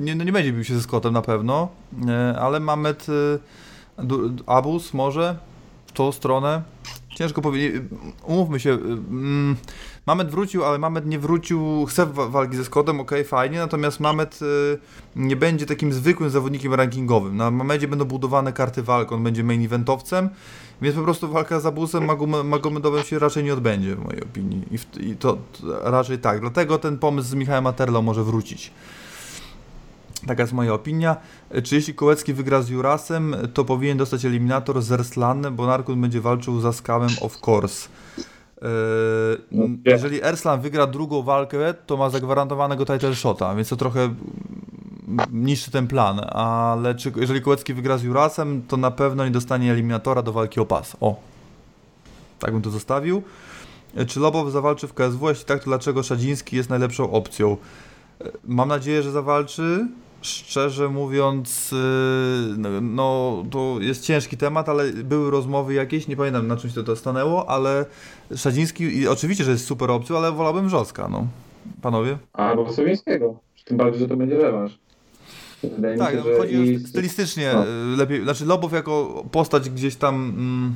Nie, 0.00 0.14
no 0.14 0.24
nie 0.24 0.32
będzie 0.32 0.52
bił 0.52 0.64
się 0.64 0.74
ze 0.74 0.82
Scottem 0.82 1.12
na 1.12 1.22
pewno, 1.22 1.68
e, 2.08 2.38
ale 2.40 2.60
Mamet. 2.60 3.06
E, 3.08 3.38
Abus 4.46 4.94
może 4.94 5.36
w 5.86 5.92
tą 5.92 6.12
stronę. 6.12 6.62
Ciężko 7.16 7.42
powiedzieć. 7.42 7.82
Umówmy 8.24 8.60
się. 8.60 8.78
Mamet 10.06 10.30
wrócił, 10.30 10.64
ale 10.64 10.78
Mamet 10.78 11.06
nie 11.06 11.18
wrócił. 11.18 11.86
Chce 11.86 12.06
walki 12.06 12.56
ze 12.56 12.64
Scottem, 12.64 13.00
ok, 13.00 13.10
fajnie. 13.28 13.58
Natomiast 13.58 14.00
Mamet 14.00 14.40
nie 15.16 15.36
będzie 15.36 15.66
takim 15.66 15.92
zwykłym 15.92 16.30
zawodnikiem 16.30 16.74
rankingowym. 16.74 17.36
Na 17.36 17.50
Mamedzie 17.50 17.88
będą 17.88 18.04
budowane 18.04 18.52
karty 18.52 18.82
walk. 18.82 19.12
On 19.12 19.24
będzie 19.24 19.44
main 19.44 19.64
eventowcem 19.64 20.28
więc 20.82 20.96
po 20.96 21.02
prostu 21.02 21.28
walka 21.28 21.60
z 21.60 21.66
Abusem 21.66 22.04
Magomedowym 22.44 23.04
się 23.04 23.18
raczej 23.18 23.44
nie 23.44 23.52
odbędzie, 23.52 23.96
w 23.96 24.04
mojej 24.04 24.22
opinii. 24.22 24.62
I, 24.70 24.78
w, 24.78 25.00
i 25.00 25.16
to, 25.16 25.38
to, 25.52 25.90
raczej 25.90 26.18
tak. 26.18 26.40
Dlatego 26.40 26.78
ten 26.78 26.98
pomysł 26.98 27.28
z 27.28 27.34
Michałem 27.34 27.64
Materlą 27.64 28.02
może 28.02 28.24
wrócić. 28.24 28.70
Taka 30.26 30.42
jest 30.42 30.52
moja 30.52 30.74
opinia. 30.74 31.16
Czy 31.64 31.74
jeśli 31.74 31.94
Kołecki 31.94 32.34
wygra 32.34 32.62
z 32.62 32.68
Jurasem, 32.68 33.36
to 33.54 33.64
powinien 33.64 33.98
dostać 33.98 34.24
eliminator 34.24 34.82
z 34.82 34.92
Erslanem, 34.92 35.56
bo 35.56 35.66
Narkun 35.66 36.00
będzie 36.00 36.20
walczył 36.20 36.60
za 36.60 36.72
Skamem 36.72 37.10
of 37.20 37.48
course. 37.48 37.88
Yy, 38.62 39.78
jeżeli 39.84 40.22
Erslan 40.24 40.60
wygra 40.60 40.86
drugą 40.86 41.22
walkę, 41.22 41.74
to 41.86 41.96
ma 41.96 42.10
zagwarantowanego 42.10 42.86
title 42.86 43.14
shota, 43.14 43.54
więc 43.54 43.68
to 43.68 43.76
trochę 43.76 44.14
niszczy 45.32 45.70
ten 45.70 45.86
plan, 45.86 46.20
ale 46.30 46.94
czy, 46.94 47.12
jeżeli 47.16 47.40
Kołecki 47.40 47.74
wygra 47.74 47.98
z 47.98 48.02
Jurasem, 48.02 48.62
to 48.68 48.76
na 48.76 48.90
pewno 48.90 49.24
nie 49.24 49.30
dostanie 49.30 49.72
eliminatora 49.72 50.22
do 50.22 50.32
walki 50.32 50.60
o 50.60 50.66
pas. 50.66 50.96
O, 51.00 51.16
tak 52.38 52.52
bym 52.52 52.62
to 52.62 52.70
zostawił. 52.70 53.22
Czy 54.06 54.20
Lobow 54.20 54.52
zawalczy 54.52 54.88
w 54.88 54.94
KSW? 54.94 55.28
Jeśli 55.28 55.44
tak, 55.44 55.58
to 55.58 55.64
dlaczego 55.64 56.02
Szadziński 56.02 56.56
jest 56.56 56.70
najlepszą 56.70 57.12
opcją? 57.12 57.56
Mam 58.44 58.68
nadzieję, 58.68 59.02
że 59.02 59.12
zawalczy. 59.12 59.88
Szczerze 60.26 60.88
mówiąc, 60.88 61.72
y, 61.72 61.76
no, 62.58 62.68
no, 62.80 63.42
to 63.50 63.76
jest 63.80 64.04
ciężki 64.04 64.36
temat, 64.36 64.68
ale 64.68 64.92
były 64.92 65.30
rozmowy 65.30 65.74
jakieś, 65.74 66.08
nie 66.08 66.16
pamiętam 66.16 66.46
na 66.46 66.56
czymś 66.56 66.74
to, 66.74 66.82
to 66.82 66.96
stanęło, 66.96 67.50
ale 67.50 67.86
Szadziński 68.36 69.08
oczywiście, 69.08 69.44
że 69.44 69.50
jest 69.50 69.66
super 69.66 69.90
opcją, 69.90 70.16
ale 70.18 70.32
wolałbym 70.32 70.66
Wrzoska, 70.66 71.08
no. 71.08 71.26
Panowie? 71.82 72.18
Albo 72.32 72.72
Sowińskiego. 72.72 73.38
Tym 73.64 73.76
bardziej, 73.76 74.00
że 74.00 74.08
to 74.08 74.16
będzie 74.16 74.36
rewanż. 74.38 74.78
Wydaje 75.62 75.98
Tak, 75.98 76.14
mi 76.16 76.22
się, 76.22 76.28
no, 76.30 76.38
chodzi 76.38 76.54
i- 76.54 76.76
o 76.84 76.88
stylistycznie 76.88 77.50
no. 77.54 77.62
e, 77.66 77.96
lepiej. 77.96 78.22
Znaczy 78.22 78.46
Lobow 78.46 78.72
jako 78.72 79.24
postać 79.32 79.70
gdzieś 79.70 79.96
tam 79.96 80.14
mm, 80.14 80.74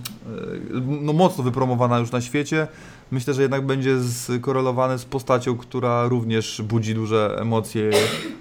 e, 0.76 0.80
no, 1.02 1.12
mocno 1.12 1.44
wypromowana 1.44 1.98
już 1.98 2.12
na 2.12 2.20
świecie. 2.20 2.66
Myślę, 3.10 3.34
że 3.34 3.42
jednak 3.42 3.66
będzie 3.66 3.96
skorelowany 4.02 4.98
z 4.98 5.04
postacią, 5.04 5.56
która 5.56 6.08
również 6.08 6.62
budzi 6.62 6.94
duże 6.94 7.36
emocje 7.40 7.90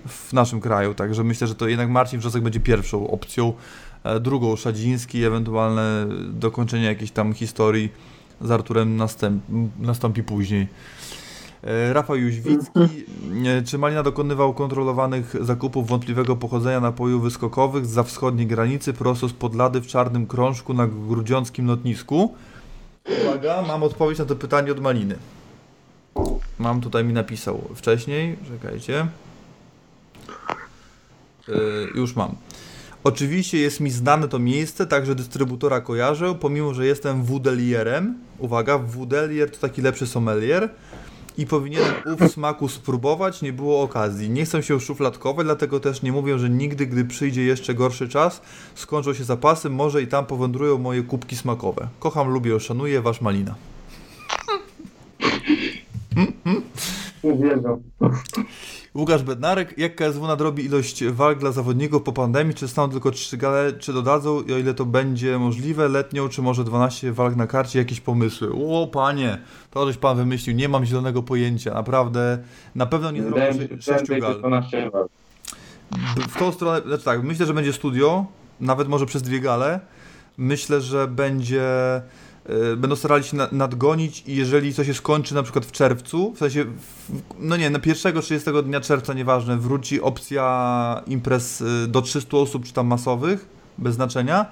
w 0.07 0.33
naszym 0.33 0.61
kraju. 0.61 0.93
Także 0.93 1.23
myślę, 1.23 1.48
że 1.48 1.56
to 1.56 1.67
jednak 1.67 1.89
Marcin 1.89 2.19
Wrzosek 2.19 2.43
będzie 2.43 2.59
pierwszą 2.59 3.09
opcją. 3.09 3.53
E, 4.03 4.19
Drugą 4.19 4.56
Szadziński, 4.56 5.23
ewentualne 5.23 6.07
dokończenie 6.33 6.85
jakiejś 6.85 7.11
tam 7.11 7.33
historii 7.33 7.89
z 8.41 8.51
Arturem 8.51 8.98
następ, 8.98 9.43
nastąpi 9.80 10.23
później. 10.23 10.67
E, 11.64 11.93
Rafał 11.93 12.15
Jóźwicki. 12.15 12.80
E, 13.45 13.64
Czy 13.64 13.77
Malina 13.77 14.03
dokonywał 14.03 14.53
kontrolowanych 14.53 15.35
zakupów 15.41 15.88
wątpliwego 15.88 16.35
pochodzenia 16.35 16.80
napojów 16.80 17.23
wyskokowych 17.23 17.85
za 17.85 18.03
wschodniej 18.03 18.48
granicy 18.48 18.93
prosto 18.93 19.30
z 19.30 19.33
Podlady 19.33 19.81
w 19.81 19.88
czarnym 19.88 20.27
krążku 20.27 20.73
na 20.73 20.88
grudziąckim 20.88 21.67
lotnisku? 21.67 22.33
Uwaga, 23.10 23.62
mam 23.62 23.84
odpowiedź 23.84 24.20
na 24.20 24.26
to 24.26 24.36
pytanie 24.36 24.72
od 24.72 24.80
Maliny. 24.80 25.16
Mam 26.60 26.82
tutaj 26.82 27.04
mi 27.04 27.14
napisał 27.14 27.62
wcześniej, 27.76 28.38
czekajcie. 28.48 29.08
E, 31.50 31.52
już 31.96 32.16
mam. 32.16 32.36
Oczywiście 33.04 33.58
jest 33.58 33.80
mi 33.80 33.92
znane 33.92 34.28
to 34.28 34.40
miejsce, 34.40 34.88
także 34.88 35.16
dystrybutora 35.16 35.82
kojarzę, 35.82 36.36
pomimo 36.36 36.74
że 36.74 36.86
jestem 36.86 37.24
wudelierem. 37.24 38.18
Uwaga, 38.38 38.78
wudelier 38.78 39.52
to 39.52 39.58
taki 39.58 39.82
lepszy 39.82 40.08
sommelier 40.08 40.70
i 41.40 41.45
powinienem 41.45 41.93
ów 42.06 42.32
smaku 42.32 42.68
spróbować, 42.68 43.42
nie 43.42 43.53
było 43.53 43.82
okazji. 43.82 44.30
Nie 44.30 44.45
chcę 44.45 44.64
się 44.64 44.80
szufladkować, 44.80 45.45
dlatego 45.45 45.80
też 45.80 46.01
nie 46.01 46.11
mówię, 46.11 46.40
że 46.40 46.50
nigdy, 46.50 46.88
gdy 46.88 47.06
przyjdzie 47.06 47.43
jeszcze 47.43 47.74
gorszy 47.74 48.09
czas, 48.09 48.42
skończą 48.76 49.14
się 49.14 49.24
zapasy, 49.24 49.69
może 49.69 50.01
i 50.01 50.08
tam 50.08 50.26
powędrują 50.26 50.77
moje 50.77 51.03
kubki 51.03 51.35
smakowe. 51.35 51.88
Kocham, 52.00 52.30
lubię, 52.30 52.59
szanuję, 52.59 53.01
wasz 53.01 53.22
Malina. 53.22 53.56
Uwielbiam. 57.22 57.80
Łukasz 58.95 59.24
Bednarek, 59.24 59.77
jak 59.77 59.95
KSW 59.95 60.27
nadrobi 60.27 60.66
ilość 60.66 61.03
walk 61.06 61.40
dla 61.40 61.51
zawodników 61.51 62.03
po 62.03 62.14
pandemii? 62.14 62.53
Czy 62.56 62.66
zostaną 62.68 62.90
tylko 62.90 63.11
trzy 63.11 63.38
gale, 63.38 63.74
czy 63.74 63.93
dodadzą, 63.93 64.42
i 64.42 64.53
o 64.53 64.58
ile 64.58 64.74
to 64.74 64.85
będzie 64.85 65.40
możliwe, 65.40 65.90
letnią, 65.90 66.30
czy 66.30 66.42
może 66.42 66.64
12 66.64 67.11
walk 67.14 67.35
na 67.35 67.48
karcie? 67.48 67.80
Jakieś 67.80 68.01
pomysły? 68.01 68.50
O 68.53 68.88
panie, 68.88 69.38
to 69.72 69.88
żeś 69.88 69.98
pan 69.98 70.18
wymyślił, 70.18 70.56
nie 70.56 70.69
mam 70.69 70.85
zielonego 70.85 71.24
pojęcia, 71.24 71.74
naprawdę, 71.74 72.38
na 72.76 72.85
pewno 72.85 73.11
nie 73.11 73.24
zrobię 73.24 73.53
się, 73.53 73.59
sze- 73.59 73.68
że 73.76 73.82
sześciu 73.82 74.08
będzie 74.08 74.19
gal. 74.22 74.40
12 74.40 74.90
walk. 74.92 75.08
W 76.30 76.38
tą 76.40 76.51
stronę, 76.51 76.82
znaczy 76.88 77.03
tak, 77.03 77.24
myślę, 77.24 77.45
że 77.45 77.53
będzie 77.53 77.74
studio, 77.74 78.26
nawet 78.59 78.88
może 78.88 79.06
przez 79.06 79.22
dwie 79.22 79.40
gale. 79.40 79.80
Myślę, 80.38 80.82
że 80.82 81.08
będzie. 81.08 81.64
Y, 82.74 82.78
Będą 82.78 82.95
starali 82.95 83.24
się 83.24 83.38
na- 83.38 83.48
nadgonić 83.52 84.24
i 84.28 84.36
jeżeli 84.36 84.74
coś 84.74 84.88
się 84.88 84.94
skończy 84.94 85.36
na 85.36 85.44
przykład 85.44 85.66
w 85.66 85.72
czerwcu, 85.72 86.34
w 86.34 86.38
sensie, 86.38 86.66
no 87.40 87.58
nie, 87.58 87.69
na 87.69 87.80
1 87.86 88.22
30 88.22 88.50
dnia 88.64 88.82
czerwca, 88.82 89.14
nieważne, 89.14 89.58
wróci 89.58 90.02
opcja 90.02 91.03
imprez 91.08 91.61
y, 91.61 91.88
do 91.88 92.02
300 92.02 92.38
osób 92.38 92.66
czy 92.66 92.74
tam 92.74 92.88
masowych, 92.88 93.48
bez 93.78 93.95
znaczenia, 93.95 94.45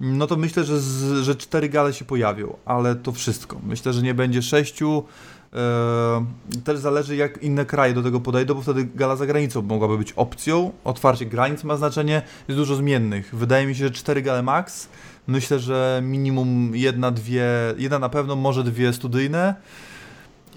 no 0.00 0.26
to 0.26 0.36
myślę, 0.36 0.64
że, 0.64 0.80
z, 0.80 1.22
że 1.24 1.36
cztery 1.36 1.68
gale 1.68 1.92
się 1.92 2.04
pojawią, 2.04 2.56
ale 2.64 2.96
to 2.96 3.12
wszystko. 3.12 3.60
Myślę, 3.66 3.92
że 3.92 4.02
nie 4.02 4.14
będzie 4.14 4.42
sześciu. 4.42 5.04
Eee, 5.52 6.60
też 6.64 6.78
zależy, 6.78 7.16
jak 7.16 7.42
inne 7.42 7.66
kraje 7.66 7.94
do 7.94 8.02
tego 8.02 8.20
podejdą, 8.20 8.54
bo 8.54 8.62
wtedy 8.62 8.88
gala 8.94 9.16
za 9.16 9.26
granicą 9.26 9.62
mogłaby 9.62 9.98
być 9.98 10.12
opcją. 10.12 10.72
Otwarcie 10.84 11.26
granic 11.26 11.64
ma 11.64 11.76
znaczenie, 11.76 12.22
jest 12.48 12.60
dużo 12.60 12.76
zmiennych. 12.76 13.30
Wydaje 13.34 13.66
mi 13.66 13.74
się, 13.74 13.84
że 13.84 13.90
cztery 13.90 14.22
gale 14.22 14.42
max. 14.42 14.88
Myślę, 15.30 15.58
że 15.58 16.00
minimum 16.04 16.70
jedna, 16.74 17.10
dwie, 17.10 17.44
jedna 17.78 17.98
na 17.98 18.08
pewno, 18.08 18.36
może 18.36 18.64
dwie 18.64 18.92
studyjne 18.92 19.54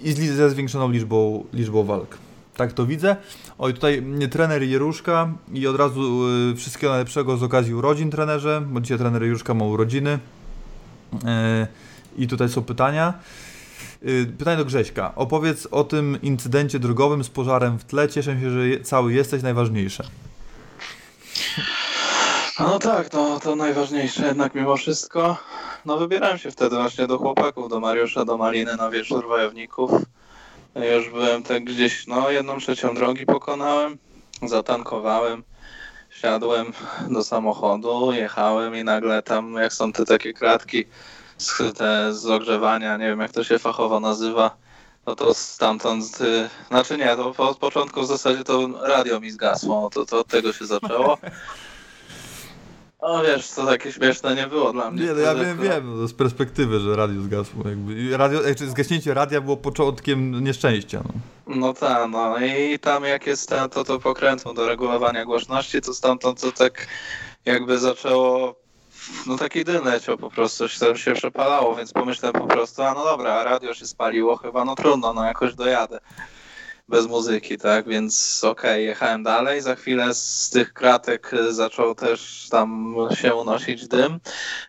i 0.00 0.12
ze 0.12 0.50
zwiększoną 0.50 0.90
liczbą, 0.90 1.44
liczbą 1.52 1.84
walk. 1.84 2.18
Tak 2.56 2.72
to 2.72 2.86
widzę. 2.86 3.16
Oj, 3.58 3.74
tutaj 3.74 4.02
trener 4.30 4.62
Jeruszka 4.62 5.32
i 5.52 5.66
od 5.66 5.76
razu 5.76 6.28
y, 6.52 6.56
wszystkiego 6.56 6.90
najlepszego 6.92 7.36
z 7.36 7.42
okazji 7.42 7.74
urodzin 7.74 8.10
trenerze, 8.10 8.62
bo 8.66 8.80
dzisiaj 8.80 8.98
trener 8.98 9.22
Jeruszka 9.22 9.54
ma 9.54 9.64
urodziny. 9.64 10.18
E, 11.24 11.66
I 12.18 12.26
tutaj 12.28 12.48
są 12.48 12.62
pytania. 12.62 13.14
Y, 14.08 14.32
Pytanie 14.38 14.56
do 14.56 14.64
Grześka. 14.64 15.14
Opowiedz 15.14 15.68
o 15.70 15.84
tym 15.84 16.18
incydencie 16.22 16.78
drogowym 16.78 17.24
z 17.24 17.28
pożarem 17.28 17.78
w 17.78 17.84
tle. 17.84 18.08
Cieszę 18.08 18.40
się, 18.40 18.50
że 18.50 18.68
je- 18.68 18.80
cały 18.80 19.12
jesteś, 19.12 19.42
najważniejsze. 19.42 20.04
No 22.58 22.78
tak, 22.78 23.12
no 23.12 23.40
to 23.40 23.56
najważniejsze 23.56 24.26
jednak 24.26 24.54
mimo 24.54 24.76
wszystko. 24.76 25.36
No 25.84 25.96
wybierałem 25.96 26.38
się 26.38 26.50
wtedy 26.50 26.76
właśnie 26.76 27.06
do 27.06 27.18
chłopaków, 27.18 27.68
do 27.68 27.80
Mariusza, 27.80 28.24
do 28.24 28.36
Maliny 28.36 28.76
na 28.76 28.90
wieczór 28.90 29.28
wojowników. 29.28 29.90
Już 30.96 31.10
byłem 31.10 31.42
tak 31.42 31.64
gdzieś, 31.64 32.06
no 32.06 32.30
jedną 32.30 32.58
trzecią 32.58 32.94
drogi 32.94 33.26
pokonałem, 33.26 33.98
zatankowałem, 34.42 35.42
siadłem 36.10 36.72
do 37.08 37.24
samochodu, 37.24 38.12
jechałem 38.12 38.76
i 38.76 38.84
nagle 38.84 39.22
tam, 39.22 39.54
jak 39.54 39.72
są 39.72 39.92
te 39.92 40.04
takie 40.04 40.32
kratki 40.32 40.84
z, 41.38 41.78
te 41.78 42.14
z 42.14 42.26
ogrzewania, 42.26 42.96
nie 42.96 43.06
wiem 43.06 43.20
jak 43.20 43.32
to 43.32 43.44
się 43.44 43.58
fachowo 43.58 44.00
nazywa, 44.00 44.56
no 45.06 45.14
to 45.16 45.34
stamtąd, 45.34 46.20
y, 46.20 46.48
znaczy 46.68 46.98
nie, 46.98 47.16
to 47.16 47.34
od 47.36 47.58
początku 47.58 48.00
w 48.02 48.06
zasadzie 48.06 48.44
to 48.44 48.68
radio 48.82 49.20
mi 49.20 49.30
zgasło, 49.30 49.90
to, 49.90 50.06
to 50.06 50.18
od 50.18 50.28
tego 50.28 50.52
się 50.52 50.66
zaczęło. 50.66 51.18
No 53.04 53.22
wiesz, 53.22 53.50
to 53.50 53.66
takie 53.66 53.92
śmieszne 53.92 54.34
nie 54.34 54.46
było 54.46 54.72
dla 54.72 54.90
mnie. 54.90 55.04
Nie, 55.04 55.12
no 55.12 55.18
ja 55.18 55.34
wiem, 55.34 55.50
akurat. 55.50 55.68
wiem, 55.74 56.00
no, 56.00 56.08
z 56.08 56.12
perspektywy, 56.12 56.80
że 56.80 56.96
radio 56.96 57.22
zgasło. 57.22 57.68
Jakby. 57.68 58.16
Radio, 58.16 58.42
znaczy 58.42 58.70
zgaśnięcie 58.70 59.14
radia 59.14 59.40
było 59.40 59.56
początkiem 59.56 60.44
nieszczęścia. 60.44 61.02
No. 61.04 61.14
No 61.56 61.72
tak, 61.72 62.10
no 62.10 62.38
i 62.38 62.78
tam 62.78 63.04
jak 63.04 63.26
jest 63.26 63.48
ten, 63.48 63.70
to, 63.70 63.84
to 63.84 63.98
pokrętło 63.98 64.54
do 64.54 64.68
regulowania 64.68 65.24
głośności, 65.24 65.80
to 65.80 65.94
stamtąd 65.94 66.40
to 66.40 66.52
tak 66.52 66.86
jakby 67.44 67.78
zaczęło, 67.78 68.56
no 69.26 69.36
taki 69.38 69.64
dym 69.64 69.84
leciał 69.84 70.18
po 70.18 70.30
prostu, 70.30 70.68
się, 70.68 70.96
się 70.96 71.14
przepalało, 71.14 71.76
więc 71.76 71.92
pomyślałem 71.92 72.40
po 72.40 72.46
prostu, 72.46 72.82
a 72.82 72.94
no 72.94 73.04
dobra, 73.04 73.44
radio 73.44 73.74
się 73.74 73.86
spaliło, 73.86 74.36
chyba 74.36 74.64
no 74.64 74.74
trudno, 74.74 75.12
no 75.12 75.24
jakoś 75.24 75.54
dojadę. 75.54 76.00
Bez 76.88 77.06
muzyki, 77.06 77.58
tak, 77.58 77.88
więc 77.88 78.44
okej, 78.44 78.86
jechałem 78.86 79.22
dalej, 79.22 79.60
za 79.60 79.74
chwilę 79.74 80.14
z 80.14 80.50
tych 80.50 80.72
kratek 80.72 81.34
y, 81.34 81.52
zaczął 81.52 81.94
też 81.94 82.48
tam 82.50 82.94
się 83.14 83.34
unosić 83.34 83.88
dym. 83.88 84.20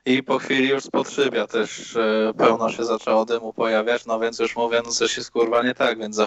I 0.06 0.24
po 0.24 0.40
chwili 0.40 0.70
już 0.70 0.84
z 0.84 0.90
podszybia 0.90 1.48
też 1.48 1.96
y, 1.96 2.34
pełno 2.38 2.72
się 2.72 2.86
zaczęło 2.86 3.26
dymu 3.26 3.54
pojawiać, 3.54 4.06
no 4.06 4.20
więc 4.20 4.40
już 4.40 4.56
mówię, 4.56 4.82
no 4.86 4.92
coś 4.92 5.18
jest 5.18 5.32
kurwa 5.32 5.64
nie 5.64 5.74
tak, 5.74 6.00
więc 6.00 6.22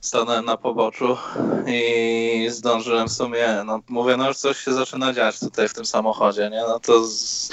stanąłem 0.00 0.44
na 0.44 0.56
poboczu 0.56 1.16
i 1.66 2.46
zdążyłem 2.50 3.08
w 3.08 3.12
sumie, 3.12 3.62
no 3.66 3.80
mówię, 3.88 4.16
no 4.16 4.28
już 4.28 4.36
coś 4.36 4.58
się 4.58 4.72
zaczyna 4.72 5.12
dziać 5.12 5.40
tutaj 5.40 5.68
w 5.68 5.74
tym 5.74 5.86
samochodzie, 5.86 6.50
nie, 6.50 6.60
no 6.68 6.80
to 6.80 7.04
z, 7.04 7.52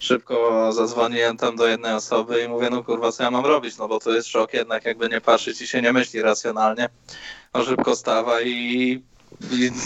szybko 0.00 0.72
zadzwoniłem 0.72 1.36
tam 1.36 1.56
do 1.56 1.66
jednej 1.66 1.94
osoby 1.94 2.42
i 2.42 2.48
mówię, 2.48 2.70
no 2.70 2.84
kurwa, 2.84 3.12
co 3.12 3.22
ja 3.22 3.30
mam 3.30 3.46
robić, 3.46 3.76
no 3.78 3.88
bo 3.88 4.00
to 4.00 4.10
jest 4.10 4.28
szok 4.28 4.54
jednak, 4.54 4.84
jakby 4.84 5.08
nie 5.08 5.20
patrzeć 5.20 5.60
i 5.60 5.66
się 5.66 5.82
nie 5.82 5.92
myśli 5.92 6.22
racjonalnie, 6.22 6.88
no 7.54 7.64
szybko 7.64 7.96
stawa 7.96 8.40
i, 8.40 9.02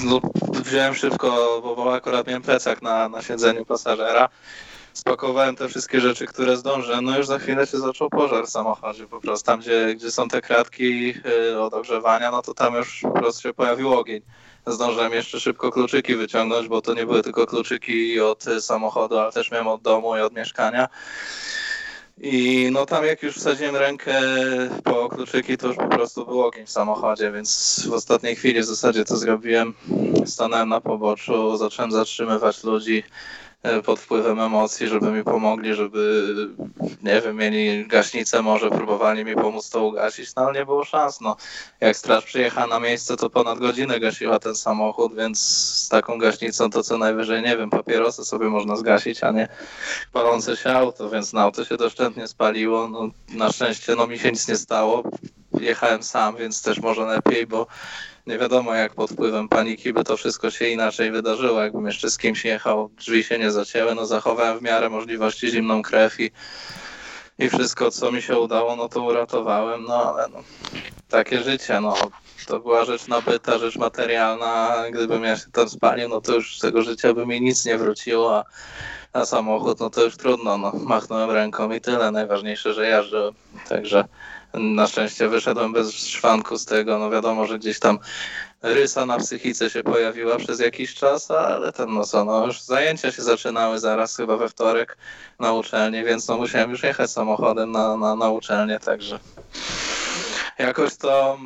no, 0.05 0.21
wziąłem 0.51 0.95
szybko, 0.95 1.61
bo, 1.63 1.77
bo 1.77 1.95
akurat 1.95 2.27
miałem 2.27 2.43
plecak 2.43 2.83
na, 2.83 3.09
na 3.09 3.23
siedzeniu 3.23 3.65
pasażera, 3.65 4.29
spakowałem 4.99 5.57
te 5.57 5.69
wszystkie 5.69 6.01
rzeczy, 6.01 6.27
które 6.27 6.57
zdążyłem, 6.57 7.05
no 7.05 7.19
już 7.19 7.27
za 7.27 7.39
chwilę 7.39 7.67
się 7.67 7.79
zaczął 7.79 8.11
pożar 8.11 8.47
w 8.47 8.51
samochodzie, 8.51 9.07
po 9.07 9.21
prostu 9.21 9.47
tam, 9.47 9.61
gdzie, 9.61 9.95
gdzie 9.95 10.11
są 10.11 10.29
te 10.29 10.41
kratki 10.41 11.15
y, 11.51 11.61
od 11.61 11.75
ogrzewania, 11.75 12.31
no 12.31 12.43
to 12.43 12.55
tam 12.55 12.75
już 12.75 13.01
po 13.03 13.11
prostu 13.11 13.43
się 13.43 13.55
pojawił 13.55 13.95
ogień. 13.95 14.23
Zdążyłem 14.67 15.13
jeszcze 15.13 15.41
szybko 15.41 15.71
kluczyki 15.73 16.17
wyciągnąć, 16.17 16.69
bo 16.69 16.83
to 16.83 16.95
nie 16.95 17.07
były 17.07 17.23
tylko 17.23 17.47
kluczyki 17.47 18.21
od 18.21 18.47
y, 18.47 18.61
samochodu, 18.61 19.19
ale 19.19 19.33
też 19.33 19.51
miałem 19.51 19.69
od 19.69 19.83
domu 19.83 20.17
i 20.17 20.21
od 20.21 20.35
mieszkania. 20.35 20.89
I 22.21 22.69
no 22.73 22.87
tam 22.87 23.05
jak 23.05 23.23
już 23.23 23.37
wsadziłem 23.37 23.77
rękę 23.77 24.21
po 24.85 25.09
kluczyki, 25.09 25.57
to 25.57 25.67
już 25.67 25.77
po 25.77 25.89
prostu 25.89 26.27
był 26.27 26.43
ogień 26.43 26.67
w 26.67 26.71
samochodzie, 26.71 27.33
więc 27.33 27.83
w 27.89 27.93
ostatniej 27.93 28.37
chwili 28.37 28.61
w 28.61 28.65
zasadzie 28.65 29.05
to 29.05 29.17
zrobiłem. 29.17 29.75
Stanąłem 30.27 30.69
na 30.69 30.81
poboczu, 30.81 31.57
zacząłem 31.57 31.93
zatrzymywać 31.93 32.65
ludzi 32.65 33.03
pod 33.85 34.01
wpływem 34.01 34.41
emocji, 34.41 34.89
żeby 34.89 35.11
mi 35.11 35.25
pomogli, 35.25 35.75
żeby, 35.75 36.35
nie 37.03 37.21
wiem, 37.21 37.37
mieli 37.37 37.87
gaśnicę, 37.87 38.43
może 38.43 38.71
próbowali 38.71 39.25
mi 39.25 39.35
pomóc 39.35 39.71
to 39.71 39.85
ugasić, 39.85 40.35
no 40.35 40.43
ale 40.43 40.59
nie 40.59 40.65
było 40.65 40.85
szans, 40.85 41.21
no. 41.21 41.37
Jak 41.81 41.97
straż 41.97 42.25
przyjechała 42.25 42.67
na 42.67 42.81
miejsce, 42.81 43.17
to 43.17 43.31
ponad 43.31 43.59
godzinę 43.59 44.01
gasiła 44.01 44.39
ten 44.39 44.55
samochód, 44.55 45.15
więc 45.17 45.41
z 45.41 45.89
taką 45.89 46.19
gaśnicą 46.19 46.71
to 46.71 46.83
co 46.83 46.99
najwyżej, 46.99 47.43
nie 47.43 47.57
wiem, 47.57 47.71
papierosy 47.71 48.25
sobie 48.25 48.49
można 48.49 48.77
zgasić, 48.77 49.23
a 49.23 49.31
nie 49.31 49.49
palące 50.13 50.57
się 50.57 50.71
auto, 50.71 51.11
więc 51.11 51.33
na 51.33 51.43
auto 51.43 51.65
się 51.65 51.77
doszczętnie 51.77 52.29
spaliło, 52.29 52.89
no 52.89 53.11
na 53.29 53.53
szczęście 53.53 53.95
no 53.95 54.07
mi 54.07 54.19
się 54.19 54.31
nic 54.31 54.49
nie 54.49 54.57
stało, 54.57 55.03
jechałem 55.61 56.03
sam, 56.03 56.37
więc 56.37 56.63
też 56.63 56.81
może 56.81 57.07
lepiej, 57.07 57.47
bo 57.47 57.67
nie 58.29 58.39
wiadomo 58.39 58.75
jak 58.75 58.95
pod 58.95 59.11
wpływem 59.11 59.49
paniki 59.49 59.93
by 59.93 60.05
to 60.05 60.17
wszystko 60.17 60.51
się 60.51 60.69
inaczej 60.69 61.11
wydarzyło, 61.11 61.63
jakbym 61.63 61.87
jeszcze 61.87 62.11
z 62.11 62.19
kimś 62.19 62.45
jechał, 62.45 62.89
drzwi 62.89 63.25
się 63.25 63.39
nie 63.39 63.51
zacięły, 63.51 63.95
no 63.95 64.07
zachowałem 64.07 64.59
w 64.59 64.63
miarę 64.63 64.91
możliwości 64.91 65.51
zimną 65.51 65.83
krew 65.83 66.21
i, 66.21 66.31
i 67.39 67.49
wszystko 67.49 67.91
co 67.91 68.13
mi 68.13 68.23
się 68.23 68.39
udało, 68.39 68.77
no 68.77 68.89
to 68.89 69.03
uratowałem, 69.03 69.85
no 69.89 70.15
ale 70.15 70.29
no, 70.29 70.43
takie 71.09 71.43
życie, 71.43 71.81
no. 71.81 71.95
To 72.47 72.61
była 72.61 72.85
rzecz 72.85 73.09
nabyta, 73.09 73.59
rzecz 73.59 73.77
materialna, 73.77 74.75
gdybym 74.93 75.25
ja 75.25 75.37
się 75.37 75.51
tam 75.53 75.69
spalił, 75.69 76.09
no 76.09 76.21
to 76.21 76.35
już 76.35 76.59
z 76.59 76.61
tego 76.61 76.83
życia 76.83 77.15
by 77.15 77.27
mi 77.27 77.41
nic 77.41 77.65
nie 77.65 77.79
wróciło, 77.79 78.45
a, 79.13 79.25
samochód, 79.25 79.81
no 79.81 79.91
to 79.91 80.05
już 80.05 80.17
trudno, 80.17 80.59
no. 80.59 80.73
Machnąłem 80.75 81.31
ręką 81.31 81.73
i 81.73 81.81
tyle, 81.81 82.11
najważniejsze, 82.11 82.75
że 82.75 82.89
jeżdżę, 82.89 83.31
także 83.69 84.05
na 84.55 84.87
szczęście 84.87 85.29
wyszedłem 85.29 85.73
bez 85.73 85.93
szwanku 85.93 86.59
z 86.59 86.65
tego, 86.65 86.99
no 86.99 87.11
wiadomo, 87.11 87.47
że 87.47 87.59
gdzieś 87.59 87.79
tam 87.79 87.99
rysa 88.63 89.07
na 89.07 89.19
psychice 89.19 89.71
się 89.71 89.83
pojawiła 89.83 90.37
przez 90.37 90.61
jakiś 90.61 90.95
czas, 90.95 91.31
ale 91.31 91.73
ten 91.73 91.95
no 91.95 92.05
co, 92.05 92.25
no 92.25 92.47
już 92.47 92.61
zajęcia 92.61 93.13
się 93.13 93.23
zaczynały 93.23 93.79
zaraz 93.79 94.17
chyba 94.17 94.37
we 94.37 94.49
wtorek 94.49 94.97
na 95.41 95.53
uczelni, 95.53 96.05
więc 96.05 96.29
no 96.29 96.37
musiałem 96.37 96.71
już 96.71 96.83
jechać 96.83 97.11
samochodem 97.11 97.73
na, 97.73 97.97
na, 97.97 98.17
na 98.17 98.31
uczelnię, 98.31 98.81
także 98.81 99.19
jakoś 100.59 100.97
to 100.97 101.39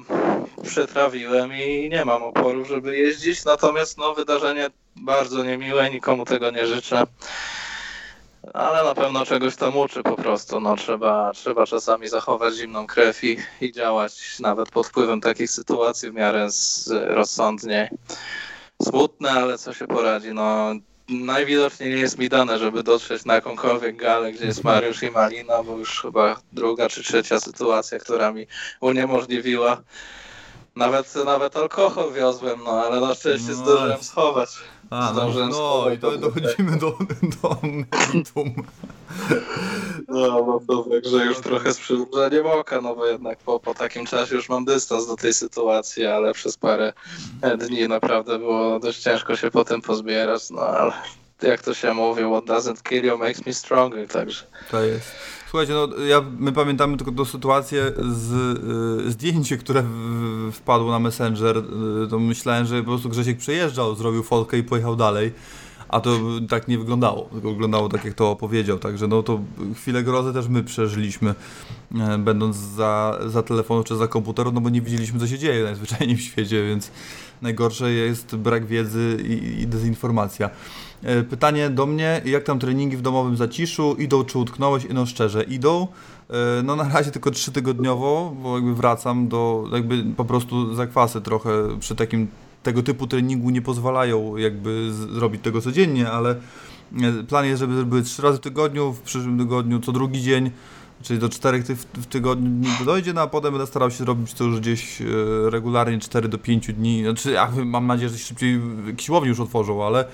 przetrawiłem 0.63 1.53
i 1.55 1.89
nie 1.89 2.05
mam 2.05 2.23
oporu, 2.23 2.65
żeby 2.65 2.97
jeździć, 2.97 3.45
natomiast 3.45 3.99
no 3.99 4.15
wydarzenie 4.15 4.71
bardzo 4.97 5.45
niemiłe, 5.45 5.91
nikomu 5.91 6.25
tego 6.25 6.51
nie 6.51 6.67
życzę 6.67 7.03
ale 8.55 8.85
na 8.85 8.95
pewno 8.95 9.27
czegoś 9.27 9.57
tam 9.57 9.77
uczy 9.77 10.03
po 10.03 10.17
prostu. 10.17 10.61
No, 10.61 10.77
trzeba, 10.77 11.33
trzeba 11.35 11.67
czasami 11.67 12.09
zachować 12.09 12.55
zimną 12.55 12.87
krew 12.87 13.25
i, 13.25 13.37
i 13.61 13.73
działać 13.73 14.41
nawet 14.41 14.71
pod 14.71 14.87
wpływem 14.87 15.21
takich 15.21 15.51
sytuacji 15.51 16.11
w 16.11 16.15
miarę 16.15 16.51
z, 16.51 16.89
rozsądnie. 16.91 17.91
Smutne, 18.83 19.31
ale 19.31 19.59
co 19.59 19.73
się 19.73 19.87
poradzi. 19.87 20.35
No, 20.35 20.75
najwidoczniej 21.09 21.91
nie 21.91 22.01
jest 22.01 22.19
mi 22.19 22.29
dane, 22.29 22.59
żeby 22.59 22.83
dotrzeć 22.83 23.25
na 23.25 23.35
jakąkolwiek 23.35 23.97
galę, 23.97 24.33
gdzie 24.33 24.47
jest 24.47 24.65
Mariusz 24.65 25.03
i 25.03 25.11
Malina, 25.11 25.63
bo 25.63 25.79
już 25.79 26.03
chyba 26.03 26.37
druga 26.53 26.89
czy 26.89 27.03
trzecia 27.03 27.41
sytuacja, 27.41 27.99
która 27.99 28.33
mi 28.33 28.47
uniemożliwiła. 28.81 29.83
Nawet, 30.77 31.15
nawet 31.25 31.57
alkohol 31.57 32.13
wiozłem, 32.13 32.61
no 32.65 32.71
ale 32.71 33.01
na 33.01 33.15
szczęście 33.15 33.49
no. 33.49 33.55
zdążyłem 33.55 34.03
schować. 34.03 34.49
A, 34.93 35.13
no, 35.13 35.49
no 35.49 35.91
i 35.91 35.99
to 35.99 36.19
dochodzimy 36.19 36.79
do, 36.79 36.99
do 37.43 37.57
meritum. 37.63 38.55
No, 40.09 40.29
no 40.47 40.61
to 40.69 40.91
także 40.91 41.25
już 41.25 41.41
trochę 41.41 41.73
z 41.73 41.79
przymrużeniem 41.79 42.47
oka, 42.47 42.81
no 42.81 42.97
bo 42.97 43.07
jednak 43.07 43.39
po, 43.39 43.61
po 43.61 43.75
takim 43.75 44.07
czasie 44.07 44.35
już 44.35 44.49
mam 44.49 44.65
dystans 44.65 45.07
do 45.07 45.17
tej 45.17 45.35
sytuacji, 45.35 46.07
ale 46.07 46.33
przez 46.33 46.57
parę 46.57 46.93
dni 47.59 47.89
naprawdę 47.89 48.39
było 48.39 48.81
dość 48.81 49.03
ciężko 49.03 49.37
się 49.37 49.51
potem 49.51 49.83
pozbierać, 49.83 50.51
no 50.51 50.61
ale 50.61 50.93
jak 51.43 51.63
to 51.63 51.75
się 51.75 51.95
mówi, 51.95 52.23
what 52.23 52.45
doesn't 52.45 52.83
kill 52.83 53.05
you 53.05 53.19
makes 53.19 53.47
me 53.47 53.55
stronger, 53.55 54.09
także. 54.09 54.45
To 54.71 54.83
jest. 54.83 55.13
Słuchajcie, 55.53 55.73
no 55.73 56.05
ja, 56.05 56.25
my 56.39 56.53
pamiętamy 56.53 56.97
tylko 56.97 57.13
tą 57.13 57.25
sytuację 57.25 57.93
z 58.11 58.33
y, 59.07 59.11
zdjęcie, 59.11 59.57
które 59.57 59.83
w, 59.83 60.53
wpadło 60.53 60.91
na 60.91 60.99
Messenger, 60.99 61.57
y, 62.05 62.09
to 62.11 62.19
myślałem, 62.19 62.67
że 62.67 62.79
po 62.79 62.85
prostu 62.85 63.09
Grzesiek 63.09 63.39
przejeżdżał, 63.39 63.95
zrobił 63.95 64.23
fotkę 64.23 64.59
i 64.59 64.63
pojechał 64.63 64.97
dalej. 64.97 65.33
A 65.89 66.01
to 66.01 66.19
tak 66.49 66.69
nie 66.69 66.79
wyglądało, 66.79 67.29
tylko 67.33 67.51
wyglądało 67.51 67.89
tak, 67.89 68.05
jak 68.05 68.15
to 68.15 68.31
opowiedział. 68.31 68.79
Także 68.79 69.09
no 69.09 69.23
to 69.23 69.41
chwilę 69.77 70.03
grozy 70.03 70.33
też 70.33 70.49
my 70.49 70.65
przeżyliśmy, 70.65 71.35
e, 71.95 72.19
będąc 72.19 72.57
za, 72.57 73.19
za 73.27 73.43
czy 73.85 73.97
za 73.97 74.09
komputeru, 74.09 74.53
no 74.53 74.61
bo 74.61 74.71
nie 74.71 74.81
widzieliśmy, 74.81 75.21
co 75.21 75.27
się 75.27 75.39
dzieje 75.39 75.65
najzwyczajniej 75.65 76.17
w 76.17 76.21
świecie, 76.21 76.67
więc 76.67 76.91
najgorsze 77.43 77.93
jest 77.93 78.37
brak 78.37 78.67
wiedzy 78.67 79.19
i, 79.25 79.63
i 79.63 79.67
dezinformacja. 79.67 80.51
E, 81.03 81.23
pytanie 81.23 81.71
do 81.71 81.87
mnie, 81.87 82.21
jak 82.25 82.45
tam 82.45 82.59
treningi 82.59 82.97
w 82.97 83.03
domowym 83.03 83.37
zaciszu? 83.37 83.97
Idą 83.99 84.25
czy 84.25 84.39
utknąłeś? 84.39 84.87
No 84.95 85.07
szczerze, 85.07 85.43
idą. 85.43 85.89
E, 86.31 86.63
no 86.63 86.77
na 86.77 86.89
razie 86.89 87.11
tylko 87.11 87.31
trzytygodniowo, 87.31 88.37
bo 88.43 88.55
jakby 88.57 88.75
wracam 88.75 89.29
do, 89.29 89.65
jakby 89.73 90.05
po 90.17 90.25
prostu 90.25 90.75
zakwasy 90.75 91.21
trochę 91.21 91.51
przy 91.81 91.97
takim 91.97 92.29
tego 92.63 92.83
typu 92.83 93.07
treningu 93.07 93.51
nie 93.51 93.63
pozwalają 93.63 94.37
jakby 94.37 94.93
zrobić 94.93 95.43
tego 95.43 95.61
codziennie, 95.61 96.11
ale 96.11 96.31
e, 96.31 97.23
plan 97.29 97.47
jest, 97.47 97.61
żeby 97.61 97.87
były 97.87 98.03
trzy 98.03 98.23
razy 98.23 98.39
w 98.39 98.41
tygodniu, 98.41 98.93
w 98.93 99.01
przyszłym 99.01 99.39
tygodniu 99.39 99.81
co 99.81 99.93
drugi 99.93 100.23
dzień, 100.23 100.51
czyli 101.03 101.19
do 101.19 101.29
czterech 101.29 101.65
ty 101.65 101.77
w 101.77 102.07
tygodniu 102.07 102.49
dni 102.49 102.87
dojdzie, 102.87 103.13
no 103.13 103.21
a 103.21 103.27
potem 103.27 103.53
będę 103.53 103.67
starał 103.67 103.91
się 103.91 104.05
robić 104.05 104.35
to 104.35 104.45
już 104.45 104.61
gdzieś 104.61 105.03
regularnie 105.51 105.99
4 105.99 106.29
do 106.29 106.39
5 106.39 106.73
dni, 106.73 107.03
znaczy 107.05 107.31
ja 107.31 107.53
mam 107.65 107.87
nadzieję, 107.87 108.09
że 108.09 108.19
szybciej 108.19 108.61
siłowni 108.99 109.29
już 109.29 109.41
otworzą, 109.41 109.87
ale 109.87 110.05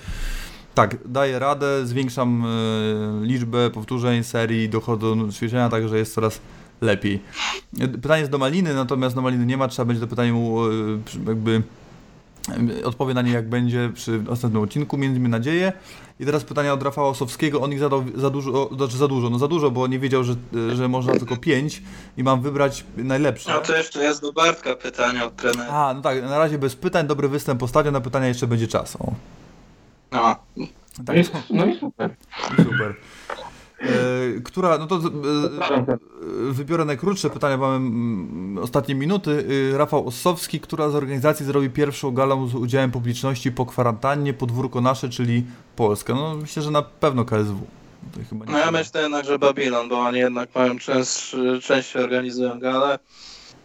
tak, 0.78 0.96
daję 1.04 1.38
radę, 1.38 1.86
zwiększam 1.86 2.44
y, 2.44 3.26
liczbę 3.26 3.70
powtórzeń, 3.70 4.24
serii, 4.24 4.68
dochodzą 4.68 5.26
do 5.26 5.32
ćwiczenia, 5.32 5.68
także 5.68 5.98
jest 5.98 6.14
coraz 6.14 6.40
lepiej. 6.80 7.20
Pytanie 8.02 8.20
jest 8.20 8.32
do 8.32 8.38
Maliny, 8.38 8.74
natomiast 8.74 9.14
do 9.14 9.22
Maliny 9.22 9.46
nie 9.46 9.56
ma, 9.56 9.68
trzeba 9.68 9.86
będzie 9.86 10.00
to 10.00 10.06
pytanie 10.06 10.32
mu 10.32 10.66
y, 10.66 10.98
jakby 11.26 11.62
odpowie 12.84 13.14
na 13.14 13.22
nie 13.22 13.32
jak 13.32 13.48
będzie 13.48 13.90
przy 13.94 14.22
następnym 14.22 14.62
odcinku, 14.62 14.98
miejmy 14.98 15.28
nadzieję. 15.28 15.72
I 16.20 16.24
teraz 16.24 16.44
pytania 16.44 16.72
od 16.72 16.82
Rafała 16.82 17.08
Osowskiego, 17.08 17.60
on 17.60 17.72
ich 17.72 17.78
zadał 17.78 18.04
za 18.14 18.30
dużo, 18.30 18.70
znaczy 18.76 18.96
za 18.96 19.08
dużo, 19.08 19.30
no 19.30 19.38
za 19.38 19.48
dużo, 19.48 19.70
bo 19.70 19.86
nie 19.86 19.98
wiedział, 19.98 20.24
że, 20.24 20.34
że 20.74 20.88
można 20.88 21.12
tylko 21.12 21.36
pięć 21.36 21.82
i 22.16 22.22
mam 22.22 22.42
wybrać 22.42 22.84
najlepsze. 22.96 23.50
No 23.52 23.60
to 23.60 23.76
jeszcze 23.76 24.02
jest 24.02 24.22
do 24.22 24.32
Bartka 24.32 24.74
pytanie 24.74 25.24
od 25.24 25.36
trenera. 25.36 25.72
A, 25.72 25.94
no 25.94 26.02
tak, 26.02 26.22
na 26.22 26.38
razie 26.38 26.58
bez 26.58 26.76
pytań, 26.76 27.06
dobry 27.06 27.28
występ 27.28 27.60
postawię, 27.60 27.90
na 27.90 28.00
pytania 28.00 28.28
jeszcze 28.28 28.46
będzie 28.46 28.68
czas. 28.68 28.96
O. 28.96 29.12
No. 30.12 30.36
Tak. 31.06 31.16
No 31.50 31.66
i 31.66 31.78
super. 31.78 32.14
Super. 32.56 32.94
E, 33.80 34.40
która, 34.44 34.78
no 34.78 34.86
to 34.86 34.96
e, 34.96 35.00
wybiorę 36.52 36.84
najkrótsze 36.84 37.30
pytania, 37.30 37.56
mamy 37.56 37.76
mm, 37.76 38.58
ostatnie 38.58 38.94
minuty. 38.94 39.44
E, 39.74 39.78
Rafał 39.78 40.06
Ossowski, 40.06 40.60
która 40.60 40.90
z 40.90 40.94
organizacji 40.94 41.46
zrobi 41.46 41.70
pierwszą 41.70 42.10
galę 42.10 42.48
z 42.50 42.54
udziałem 42.54 42.90
publiczności 42.90 43.52
po 43.52 43.66
kwarantannie, 43.66 44.34
podwórko 44.34 44.80
nasze, 44.80 45.08
czyli 45.08 45.44
Polska. 45.76 46.14
No 46.14 46.36
myślę, 46.36 46.62
że 46.62 46.70
na 46.70 46.82
pewno 46.82 47.24
KSW. 47.24 47.66
no 48.46 48.58
ja 48.58 48.70
myślę 48.70 49.02
jednak, 49.02 49.24
że 49.24 49.38
Babylon, 49.38 49.88
bo 49.88 49.98
oni 49.98 50.18
jednak 50.18 50.54
mają 50.54 50.78
część, 50.78 51.36
częściej 51.62 52.02
organizują 52.02 52.58
galę. 52.58 52.98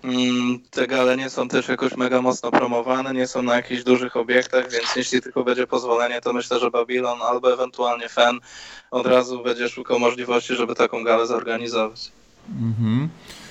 Mm, 0.04 0.60
te 0.72 0.88
gale 0.88 1.18
nie 1.18 1.30
są 1.30 1.48
też 1.48 1.68
jakoś 1.68 1.98
mega 1.98 2.22
mocno 2.22 2.52
promowane, 2.52 3.14
nie 3.14 3.28
są 3.28 3.42
na 3.42 3.56
jakichś 3.56 3.84
dużych 3.84 4.18
obiektach, 4.18 4.72
więc 4.72 4.96
jeśli 4.96 5.22
tylko 5.22 5.44
będzie 5.44 5.68
pozwolenie, 5.68 6.22
to 6.22 6.34
myślę, 6.34 6.60
że 6.60 6.72
Babylon 6.72 7.22
albo 7.22 7.54
ewentualnie 7.54 8.10
Fan 8.10 8.40
od 8.92 9.08
razu 9.08 9.44
będzie 9.44 9.70
szukał 9.70 10.00
możliwości, 10.00 10.56
żeby 10.56 10.76
taką 10.76 11.04
galę 11.04 11.28
zorganizować. 11.28 12.12
Mhm. 12.50 13.10
E, 13.40 13.43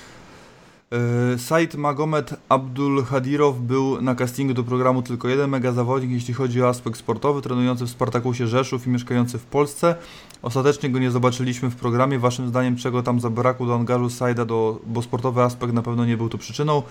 Said 1.37 1.75
Magomed 1.75 2.35
Abdul 2.49 3.05
Hadirow 3.05 3.61
był 3.61 4.03
na 4.03 4.15
castingu 4.15 4.55
do 4.55 4.65
programu 4.65 5.03
tylko 5.03 5.29
jeden 5.29 5.51
mega 5.51 5.73
zawodnik, 5.73 6.11
jeśli 6.11 6.35
chodzi 6.35 6.63
o 6.63 6.69
aspekt 6.69 6.99
sportowy, 6.99 7.43
trenujący 7.43 7.85
w 7.85 7.91
Spartakusie 7.91 8.47
Rzeszów 8.47 8.87
i 8.87 8.91
mieszkający 8.91 9.39
w 9.39 9.45
Polsce. 9.45 9.95
Ostatecznie 10.43 10.91
go 10.91 10.99
nie 10.99 11.11
zobaczyliśmy 11.11 11.71
w 11.71 11.77
programie. 11.77 12.19
Waszym 12.19 12.49
zdaniem 12.49 12.77
czego 12.77 13.03
tam 13.03 13.21
zabrakło 13.21 13.67
do 13.67 13.75
angażu 13.75 14.11
Saida, 14.11 14.45
do, 14.45 14.81
bo 14.87 15.03
sportowy 15.03 15.43
aspekt 15.43 15.73
na 15.73 15.83
pewno 15.83 16.05
nie 16.05 16.17
był 16.17 16.29
tu 16.29 16.39
przyczyną. 16.39 16.83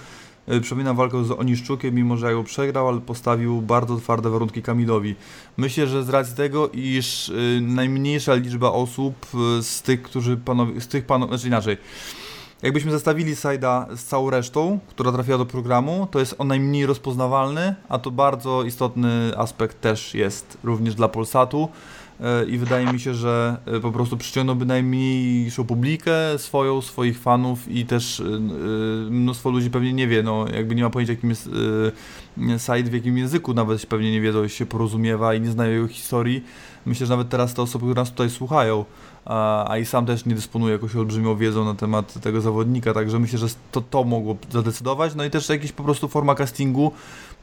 E, 0.48 0.60
przypominam 0.60 0.96
walkę 0.96 1.26
z 1.26 1.32
Oniszczukiem, 1.32 1.96
mimo 1.96 2.18
że 2.18 2.32
ją 2.32 2.44
przegrał, 2.44 2.88
ale 2.88 3.02
postawił 3.02 3.62
bardzo 3.62 3.98
twarde 3.98 4.30
warunki 4.30 4.62
Kamilowi. 4.62 5.16
Myślę, 5.58 5.88
że 5.88 6.04
z 6.04 6.10
racji 6.10 6.36
tego, 6.36 6.70
iż 6.74 7.30
e, 7.30 7.62
najmniejsza 7.62 8.36
liczba 8.36 8.72
osób 8.72 9.28
z 9.62 9.82
tych, 9.82 10.02
którzy 10.02 10.38
panowie, 10.38 10.82
z 10.82 10.88
tych 10.88 11.06
panów, 11.06 11.30
znaczy 11.30 11.48
inaczej, 11.48 11.78
Jakbyśmy 12.62 12.92
zestawili 12.92 13.36
Sajda 13.36 13.88
z 13.96 14.04
całą 14.04 14.30
resztą, 14.30 14.80
która 14.88 15.12
trafiła 15.12 15.38
do 15.38 15.46
programu, 15.46 16.08
to 16.12 16.20
jest 16.20 16.36
on 16.38 16.48
najmniej 16.48 16.86
rozpoznawalny, 16.86 17.76
a 17.90 18.00
to 18.00 18.12
bardzo 18.12 18.64
istotny 18.64 19.32
aspekt 19.38 19.82
też 19.82 20.16
jest 20.16 20.58
również 20.64 20.96
dla 20.96 21.08
Polsatu 21.08 21.70
e, 22.20 22.46
i 22.46 22.58
wydaje 22.58 22.94
mi 22.94 23.00
się, 23.00 23.14
że 23.14 23.58
e, 23.66 23.80
po 23.80 23.92
prostu 23.92 24.18
przyciągnąłby 24.18 24.66
najmniejszą 24.66 25.66
publikę 25.66 26.14
swoją, 26.38 26.82
swoich 26.82 27.20
fanów 27.20 27.68
i 27.68 27.86
też 27.86 28.20
e, 28.20 28.24
mnóstwo 29.10 29.50
ludzi 29.50 29.70
pewnie 29.70 29.94
nie 29.94 30.08
wie, 30.08 30.24
no 30.24 30.46
jakby 30.54 30.76
nie 30.76 30.84
ma 30.84 30.90
pojęcia 30.90 31.14
jakim 31.14 31.30
jest 31.30 31.50
site, 32.58 32.84
w 32.84 32.94
jakim 32.94 33.18
języku 33.18 33.54
nawet 33.54 33.86
pewnie 33.86 34.12
nie 34.12 34.22
wiedzą, 34.22 34.48
się 34.48 34.66
porozumiewa 34.66 35.34
i 35.36 35.42
nie 35.42 35.52
znają 35.52 35.72
jego 35.72 35.88
historii. 35.88 36.44
Myślę, 36.86 37.06
że 37.06 37.14
nawet 37.14 37.30
teraz 37.30 37.54
te 37.54 37.62
osoby, 37.62 37.86
które 37.86 38.02
nas 38.02 38.10
tutaj 38.10 38.30
słuchają, 38.30 38.86
a, 39.26 39.70
a 39.72 39.78
i 39.78 39.86
sam 39.86 40.06
też 40.06 40.26
nie 40.26 40.36
dysponuje 40.36 40.74
jakąś 40.74 40.96
olbrzymią 40.96 41.36
wiedzą 41.36 41.66
na 41.66 41.74
temat 41.74 42.14
tego 42.14 42.42
zawodnika, 42.42 42.94
także 42.94 43.20
myślę, 43.20 43.40
że 43.40 43.48
to, 43.72 43.82
to 43.82 44.04
mogło 44.04 44.36
zadecydować. 44.52 45.16
No 45.16 45.26
i 45.26 45.30
też 45.30 45.50
jakaś 45.50 45.72
po 45.72 45.84
prostu 45.84 46.08
forma 46.08 46.36
castingu 46.36 46.92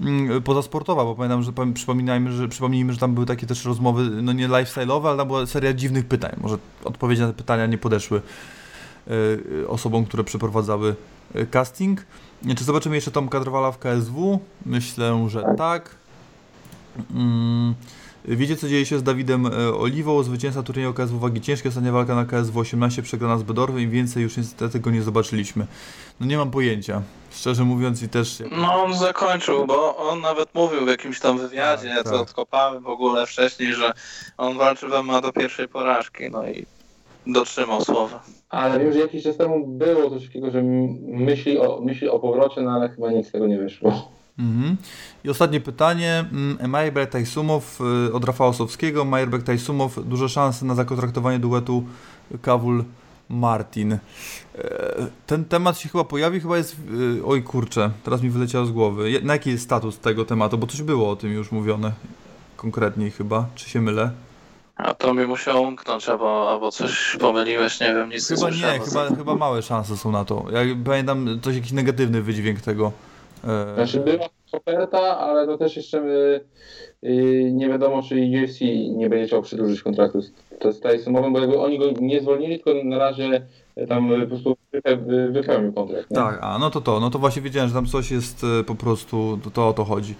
mm, 0.01 0.43
pozasportowa, 0.43 1.05
bo 1.05 1.15
pamiętam, 1.15 1.43
że 1.43 1.53
przypominajmy, 1.75 2.33
że 2.33 2.49
przypomnijmy, 2.49 2.93
że 2.93 2.99
tam 2.99 3.15
były 3.15 3.27
takie 3.27 3.47
też 3.47 3.65
rozmowy, 3.65 4.11
no 4.23 4.33
nie 4.33 4.49
lifestyle'owe, 4.49 5.09
ale 5.09 5.19
tam 5.19 5.27
była 5.27 5.47
seria 5.47 5.73
dziwnych 5.73 6.07
pytań. 6.07 6.33
Może 6.41 6.59
odpowiedzi 6.85 7.23
na 7.23 7.29
te 7.29 7.35
pytania 7.35 7.67
nie 7.67 7.79
podeszły 7.79 8.23
y, 9.09 9.69
osobom, 9.69 10.05
które 10.05 10.25
przeprowadzały 10.25 10.97
y, 11.37 11.47
casting. 11.47 12.05
Czy 12.57 12.65
zobaczymy 12.65 12.95
jeszcze 12.95 13.11
Tomka 13.11 13.41
Drwala 13.41 13.73
w 13.73 13.79
KSW? 13.79 14.41
Myślę, 14.67 15.29
że 15.29 15.45
tak. 15.57 15.95
Mm. 17.15 17.75
Wiecie, 18.31 18.57
co 18.57 18.69
dzieje 18.69 18.87
się 18.87 18.99
z 18.99 19.03
Dawidem 19.03 19.47
e, 19.47 19.75
Oliwą, 19.75 20.23
zwycięzca 20.23 20.63
turnieju 20.63 20.95
KSW 20.95 21.19
Wagi 21.19 21.41
Ciężkie, 21.41 21.69
ostatnia 21.69 21.93
walka 21.93 22.15
na 22.15 22.25
KSW 22.25 22.61
18 22.61 23.03
przegrana 23.03 23.39
z 23.39 23.43
Bedorwem 23.43 23.81
i 23.83 23.89
więcej 23.89 24.23
już 24.23 24.37
niestety 24.37 24.81
go 24.81 24.91
nie 24.91 25.03
zobaczyliśmy. 25.03 25.67
No 26.21 26.27
nie 26.27 26.37
mam 26.37 26.51
pojęcia, 26.51 27.03
szczerze 27.31 27.65
mówiąc 27.65 28.03
i 28.03 28.09
też... 28.09 28.43
No 28.51 28.83
on 28.83 28.95
zakończył, 28.95 29.67
bo 29.67 29.97
on 29.97 30.21
nawet 30.21 30.55
mówił 30.55 30.85
w 30.85 30.89
jakimś 30.89 31.21
tam 31.21 31.39
wywiadzie, 31.39 31.89
tak, 31.89 32.05
co 32.05 32.11
tak. 32.11 32.21
odkopałem 32.21 32.83
w 32.83 32.89
ogóle 32.89 33.27
wcześniej, 33.27 33.75
że 33.75 33.93
on 34.39 34.59
walczy 34.59 34.89
w 34.89 35.03
MMA 35.03 35.21
do 35.21 35.33
pierwszej 35.33 35.69
porażki, 35.69 36.31
no 36.31 36.49
i 36.49 36.67
dotrzymał 37.27 37.85
słowa. 37.85 38.23
Ale 38.49 38.85
już 38.85 38.97
jakiś 38.97 39.23
czas 39.23 39.37
temu 39.37 39.67
było 39.67 40.11
coś 40.11 40.27
takiego, 40.27 40.51
że 40.51 40.63
myśli 41.03 41.59
o, 41.59 41.81
myśli 41.81 42.09
o 42.09 42.19
powrocie, 42.19 42.61
no 42.61 42.71
ale 42.71 42.89
chyba 42.89 43.11
nic 43.11 43.29
z 43.29 43.33
tego 43.33 43.47
nie 43.47 43.59
wyszło. 43.59 44.18
Mhm. 44.39 44.77
I 45.25 45.31
ostatnie 45.31 45.61
pytanie. 45.61 46.25
Mm, 46.33 46.71
Majerbek 46.71 47.11
Tajsumow 47.11 47.81
y, 48.09 48.13
od 48.13 48.25
Rafała 48.25 48.51
Osowskiego. 48.51 49.05
Majerbek 49.05 49.43
Tajsumow, 49.43 49.99
duże 50.05 50.29
szanse 50.29 50.67
na 50.67 50.75
zakontraktowanie 50.75 51.39
duetu 51.39 51.85
Kawul 52.43 52.85
Martin. 53.29 53.93
E, 53.93 53.99
ten 55.27 55.45
temat 55.45 55.79
się 55.79 55.89
chyba 55.89 56.05
pojawi, 56.05 56.41
chyba 56.41 56.57
jest. 56.57 56.77
Y, 57.19 57.25
oj 57.25 57.43
kurczę, 57.43 57.91
teraz 58.05 58.23
mi 58.23 58.31
wyleciało 58.31 58.67
z 58.67 58.71
głowy. 58.71 59.21
Na 59.23 59.33
jaki 59.33 59.51
jest 59.51 59.65
status 59.65 59.99
tego 59.99 60.25
tematu? 60.25 60.59
Bo 60.59 60.67
coś 60.67 60.83
było 60.83 61.11
o 61.11 61.17
tym 61.17 61.33
już 61.33 61.53
mówione 61.53 61.93
konkretniej 62.57 63.11
chyba. 63.11 63.47
Czy 63.55 63.71
się 63.71 63.81
mylę? 63.81 64.11
A 64.77 64.95
to 64.95 65.15
mi 65.15 65.27
musiało 65.27 65.61
umknąć, 65.61 66.09
albo, 66.09 66.51
albo 66.51 66.71
coś 66.71 67.17
pomyliłeś, 67.21 67.81
nie 67.81 67.95
wiem, 67.95 68.11
nic 68.11 68.29
Chyba 68.29 68.51
nie, 68.51 68.81
chyba, 68.81 69.09
chyba 69.17 69.35
małe 69.35 69.63
szanse 69.63 69.97
są 69.97 70.13
na 70.13 70.25
to. 70.25 70.45
Ja 70.53 70.61
pamiętam 70.85 71.41
coś, 71.43 71.55
jakiś 71.55 71.73
negatywny 71.73 72.23
wydźwięk 72.23 72.61
tego. 72.61 72.93
E, 73.45 73.75
znaczy 73.75 74.01
była 74.01 74.29
oferta, 74.53 75.19
ale 75.19 75.47
to 75.47 75.59
też 75.59 75.77
jeszcze 75.77 75.99
y, 75.99 76.41
y, 77.05 77.51
nie 77.53 77.69
wiadomo, 77.69 78.03
czy 78.03 78.15
UFC 78.15 78.61
nie 78.97 79.09
będzie 79.09 79.27
chciał 79.27 79.43
przedłużyć 79.43 79.83
kontraktu 79.83 80.23
z, 80.23 80.33
z 80.71 80.81
Tysonowym, 80.81 81.33
bo 81.33 81.41
jakby 81.41 81.59
oni 81.59 81.79
go 81.79 81.85
nie 82.01 82.21
zwolnili, 82.21 82.61
tylko 82.61 82.85
na 82.85 82.99
razie 82.99 83.47
tam 83.89 84.11
po 84.21 84.27
prostu 84.27 84.57
wypełnił 85.31 85.73
kontrakt. 85.73 86.11
Nie? 86.11 86.17
Tak, 86.17 86.39
a 86.43 86.59
no 86.59 86.71
to 86.71 86.81
to, 86.81 87.01
no 87.01 87.11
to 87.11 87.19
właśnie 87.19 87.43
wiedziałem, 87.43 87.69
że 87.69 87.75
tam 87.75 87.87
coś 87.87 88.11
jest 88.11 88.47
po 88.67 88.75
prostu, 88.75 89.39
to, 89.45 89.51
to 89.51 89.69
o 89.69 89.73
to 89.73 89.85
chodzi. 89.85 90.15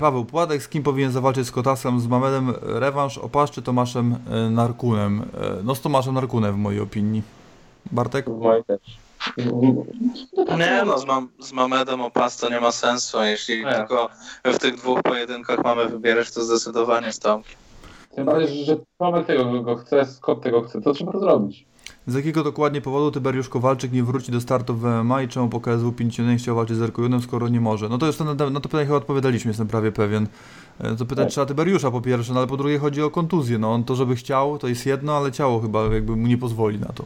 Paweł 0.00 0.24
Pładek, 0.24 0.62
z 0.62 0.68
kim 0.68 0.82
powinien 0.82 1.10
zawalczyć 1.10 1.46
z 1.46 1.50
Kotasem, 1.50 2.00
z 2.00 2.06
Mamedem 2.06 2.52
rewanż, 2.62 3.18
Opasz 3.18 3.50
czy 3.50 3.62
Tomaszem 3.62 4.16
Narkunem? 4.50 5.22
No 5.64 5.74
z 5.74 5.80
Tomaszem 5.80 6.14
Narkunem 6.14 6.54
w 6.54 6.58
mojej 6.58 6.80
opinii. 6.80 7.22
Bartek? 7.92 8.30
W 8.30 8.38
mojej 8.38 8.64
też. 8.64 9.03
Nie 10.58 10.82
no, 10.86 10.98
z, 10.98 11.06
mam, 11.06 11.28
z 11.40 11.52
Mamedem 11.52 12.00
o 12.00 12.10
pas 12.10 12.36
to 12.36 12.50
nie 12.50 12.60
ma 12.60 12.72
sensu, 12.72 13.22
jeśli 13.22 13.64
nie. 13.64 13.72
tylko 13.72 14.08
w 14.44 14.58
tych 14.58 14.76
dwóch 14.76 15.02
pojedynkach 15.02 15.64
mamy 15.64 15.88
wybierać, 15.88 16.30
to 16.30 16.44
zdecydowanie 16.44 17.12
z 17.12 17.18
Tomkiem. 17.18 17.56
Tym 18.14 18.24
bardziej, 18.24 18.64
że 18.64 18.76
Tomek 18.98 19.26
tego 19.26 19.62
go 19.62 19.76
chce, 19.76 20.06
Scott 20.06 20.42
tego 20.42 20.62
chce, 20.62 20.80
to 20.80 20.92
trzeba 20.92 21.18
zrobić. 21.18 21.66
Z 22.06 22.14
jakiego 22.14 22.44
dokładnie 22.44 22.80
powodu 22.80 23.10
Tyberiusz 23.10 23.48
Kowalczyk 23.48 23.92
nie 23.92 24.02
wróci 24.02 24.32
do 24.32 24.40
startu 24.40 24.74
w 24.74 24.84
MMA 24.84 25.22
i 25.22 25.28
czemu 25.28 25.48
po 25.48 25.60
KSW 25.60 25.92
5 25.92 26.18
nie 26.18 26.36
chciał 26.36 26.56
walczyć 26.56 26.76
z 26.76 26.82
Erkojunem, 26.82 27.22
skoro 27.22 27.48
nie 27.48 27.60
może? 27.60 27.88
No 27.88 27.98
to 27.98 28.06
już 28.06 28.18
na, 28.18 28.34
na 28.34 28.60
to 28.60 28.68
pytanie 28.68 28.84
chyba 28.84 28.96
odpowiadaliśmy, 28.96 29.50
jestem 29.50 29.66
prawie 29.66 29.92
pewien. 29.92 30.26
E, 30.78 30.96
to 30.96 31.06
pytać 31.06 31.24
tak. 31.24 31.30
trzeba 31.32 31.46
Tyberiusza 31.46 31.90
po 31.90 32.00
pierwsze, 32.00 32.32
no 32.32 32.38
ale 32.38 32.48
po 32.48 32.56
drugie 32.56 32.78
chodzi 32.78 33.02
o 33.02 33.10
kontuzję. 33.10 33.58
No 33.58 33.72
on 33.72 33.84
to, 33.84 33.94
żeby 33.94 34.16
chciał, 34.16 34.58
to 34.58 34.68
jest 34.68 34.86
jedno, 34.86 35.16
ale 35.16 35.32
ciało 35.32 35.60
chyba 35.60 35.84
jakby 35.84 36.16
mu 36.16 36.26
nie 36.26 36.38
pozwoli 36.38 36.78
na 36.78 36.88
to. 36.88 37.04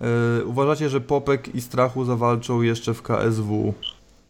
Yy, 0.00 0.46
uważacie, 0.46 0.88
że 0.88 1.00
Popek 1.00 1.54
i 1.54 1.60
Strachu 1.60 2.04
zawalczą 2.04 2.62
jeszcze 2.62 2.94
w 2.94 3.02
KSW? 3.02 3.74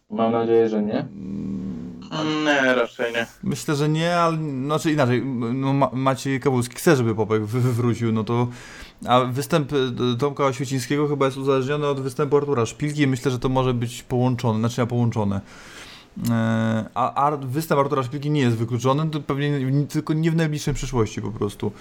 Mam 0.09 0.31
nadzieję, 0.31 0.69
że 0.69 0.83
nie. 0.83 0.99
Mm, 0.99 1.97
nie, 2.45 2.75
raczej 2.75 3.13
nie. 3.13 3.25
Myślę, 3.43 3.75
że 3.75 3.89
nie, 3.89 4.15
ale 4.15 4.37
znaczy 4.37 4.91
inaczej. 4.91 5.25
No, 5.53 5.89
Maciej 5.93 6.39
Kawulski 6.39 6.75
chce, 6.75 6.95
żeby 6.95 7.15
Popek 7.15 7.45
wrócił, 7.45 8.11
no 8.11 8.23
to. 8.23 8.47
A 9.07 9.19
występ 9.19 9.73
y, 9.73 10.17
Tomka 10.19 10.45
Oświecińskiego 10.45 11.07
chyba 11.07 11.25
jest 11.25 11.37
uzależniony 11.37 11.87
od 11.87 12.01
występu 12.01 12.37
Artura 12.37 12.65
Szpilki 12.65 13.01
i 13.01 13.07
myślę, 13.07 13.31
że 13.31 13.39
to 13.39 13.49
może 13.49 13.73
być 13.73 14.03
połączone, 14.03 14.59
znaczy 14.59 14.81
ja 14.81 14.87
połączone. 14.87 15.41
Yy, 16.17 16.23
a, 16.93 17.25
a 17.27 17.37
występ 17.37 17.81
Artura 17.81 18.03
Szpilki 18.03 18.29
nie 18.31 18.41
jest 18.41 18.57
wykluczony, 18.57 19.09
to 19.09 19.19
pewnie 19.19 19.59
tylko 19.89 20.13
nie 20.13 20.31
w 20.31 20.35
najbliższej 20.35 20.73
przyszłości 20.73 21.21
po 21.21 21.31
prostu. 21.31 21.71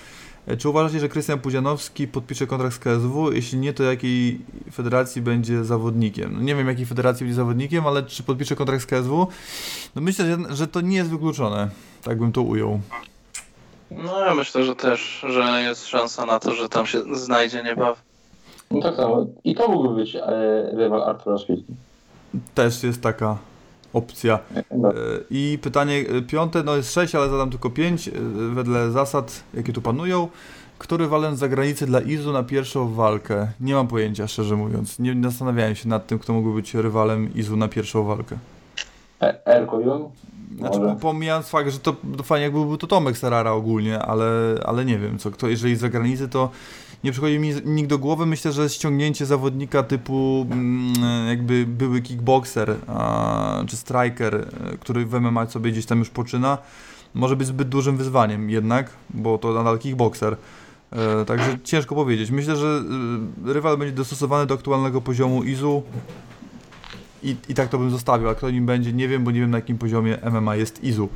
Czy 0.59 0.69
uważacie, 0.69 1.01
że 1.01 1.09
Krystian 1.09 1.39
Pudzianowski 1.39 2.09
podpisze 2.09 2.47
kontrakt 2.47 2.75
z 2.75 2.79
KSW? 2.79 3.33
Jeśli 3.33 3.59
nie, 3.59 3.73
to 3.73 3.83
jakiej 3.83 4.41
federacji 4.73 5.23
będzie 5.23 5.65
zawodnikiem? 5.65 6.35
No 6.35 6.41
nie 6.41 6.55
wiem, 6.55 6.69
jakiej 6.69 6.87
federacji 6.87 7.25
będzie 7.27 7.37
zawodnikiem, 7.37 7.87
ale 7.87 8.03
czy 8.03 8.23
podpisze 8.23 8.57
kontrakt 8.57 8.83
z 8.83 8.87
KSW? 8.87 9.27
No 9.95 10.03
myślę, 10.03 10.25
że, 10.27 10.55
że 10.55 10.67
to 10.67 10.81
nie 10.81 10.97
jest 10.97 11.11
wykluczone. 11.11 11.71
Tak 12.03 12.19
bym 12.19 12.33
to 12.33 12.43
ujął. 12.43 12.81
No 13.91 14.21
ja 14.21 14.35
myślę, 14.35 14.65
że 14.65 14.77
też, 14.77 15.25
że 15.29 15.63
jest 15.63 15.87
szansa 15.87 16.27
na 16.27 16.39
to, 16.39 16.55
że 16.55 16.69
tam 16.69 16.87
się 16.87 17.03
znajdzie 17.13 17.63
niebawem. 17.63 18.03
No 18.71 18.83
tak 18.83 18.97
samo. 18.97 19.27
I 19.45 19.55
to 19.55 19.69
mógłby 19.69 19.95
być 19.95 20.17
e, 20.17 20.23
rywal 20.73 21.03
Artura 21.03 21.39
Szpilki. 21.39 21.75
Też 22.55 22.83
jest 22.83 23.03
taka 23.03 23.39
opcja. 23.97 24.39
E, 24.57 24.63
I 25.31 25.59
pytanie 25.63 26.05
e, 26.19 26.23
piąte, 26.23 26.63
no 26.63 26.77
jest 26.77 26.93
sześć, 26.93 27.15
ale 27.15 27.29
zadam 27.29 27.51
tylko 27.51 27.71
pięć, 27.71 28.09
e, 28.09 28.13
wedle 28.55 28.91
zasad, 28.91 29.43
jakie 29.55 29.73
tu 29.73 29.83
panują. 29.83 30.29
Który 30.79 31.07
walent 31.07 31.39
za 31.39 31.49
granicę 31.49 31.87
dla 31.87 32.01
Izu 32.01 32.33
na 32.33 32.43
pierwszą 32.43 32.95
walkę? 32.95 33.49
Nie 33.61 33.75
mam 33.75 33.89
pojęcia, 33.89 34.27
szczerze 34.27 34.57
mówiąc. 34.57 34.99
Nie 34.99 35.17
zastanawiałem 35.23 35.75
się 35.75 35.89
nad 35.89 36.07
tym, 36.07 36.19
kto 36.19 36.33
mógłby 36.33 36.55
być 36.55 36.75
rywalem 36.75 37.35
Izu 37.35 37.57
na 37.57 37.69
pierwszą 37.69 38.05
walkę. 38.05 38.37
Erko 39.47 39.81
Jun? 39.81 40.09
Znaczy, 40.59 40.81
pomijając 41.01 41.49
fakt, 41.49 41.71
że 41.71 41.79
to, 41.79 41.97
to 42.17 42.23
fajnie 42.23 42.45
jakby 42.45 42.59
był 42.59 42.77
to 42.77 42.87
Tomek 42.87 43.19
Serara 43.19 43.53
ogólnie, 43.53 43.99
ale, 43.99 44.27
ale 44.65 44.85
nie 44.85 44.99
wiem, 44.99 45.19
co 45.19 45.31
kto, 45.31 45.49
jeżeli 45.49 45.77
z 45.77 45.81
zagranicy, 45.81 46.29
to 46.29 46.51
nie 47.05 47.13
przychodzi 47.13 47.39
mi 47.39 47.53
nikt 47.65 47.89
do 47.89 47.99
głowy. 47.99 48.27
Myślę, 48.27 48.53
że 48.53 48.69
ściągnięcie 48.69 49.27
zawodnika 49.27 49.83
typu 49.83 50.47
mm, 50.51 51.29
jakby 51.29 51.67
były 51.67 52.03
kickboxer 52.03 52.77
a, 52.87 53.63
czy 53.67 53.77
striker, 53.77 54.35
e, 54.35 54.79
który 54.79 55.07
w 55.07 55.21
MMA 55.21 55.47
sobie 55.47 55.73
gdzieś 55.73 55.87
tam 55.87 55.99
już 55.99 56.11
poczyna, 56.11 56.59
może 57.15 57.37
być 57.37 57.47
zbyt 57.49 57.69
dużym 57.69 57.97
wyzwaniem 57.97 58.51
jednak, 58.51 58.91
bo 59.11 59.39
to 59.39 59.53
nadal 59.53 59.79
kickboxer. 59.79 60.37
E, 60.93 61.25
także 61.25 61.59
ciężko 61.65 61.95
powiedzieć. 61.95 62.31
Myślę, 62.31 62.57
że 62.57 62.83
e, 63.47 63.53
rywal 63.53 63.79
będzie 63.79 63.95
dostosowany 63.95 64.47
do 64.47 64.55
aktualnego 64.55 65.01
poziomu 65.01 65.45
IZU 65.45 65.83
i, 67.23 67.37
i 67.49 67.55
tak 67.55 67.69
to 67.69 67.79
bym 67.79 67.91
zostawił, 67.91 68.29
a 68.29 68.35
kto 68.35 68.51
nim 68.51 68.67
będzie, 68.67 68.93
nie 68.93 69.09
wiem, 69.09 69.25
bo 69.25 69.31
nie 69.31 69.41
wiem 69.41 69.51
na 69.51 69.59
jakim 69.59 69.79
poziomie 69.79 70.19
MMA 70.31 70.57
jest 70.57 70.85
IZU. 70.85 71.09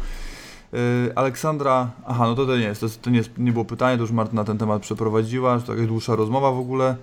Yy, 0.72 1.14
Aleksandra, 1.14 1.90
aha, 2.06 2.26
no 2.26 2.34
to, 2.34 2.46
to 2.46 2.56
nie 2.56 2.64
jest, 2.64 2.80
to, 2.80 2.86
to 3.02 3.10
nie, 3.10 3.18
jest, 3.18 3.38
nie 3.38 3.52
było 3.52 3.64
pytanie, 3.64 3.96
to 3.96 4.02
już 4.02 4.10
Marta 4.12 4.34
na 4.34 4.44
ten 4.44 4.58
temat 4.58 4.82
przeprowadziła, 4.82 5.60
to 5.60 5.72
jakaś 5.72 5.86
dłuższa 5.86 6.16
rozmowa 6.16 6.52
w 6.52 6.58
ogóle, 6.58 6.96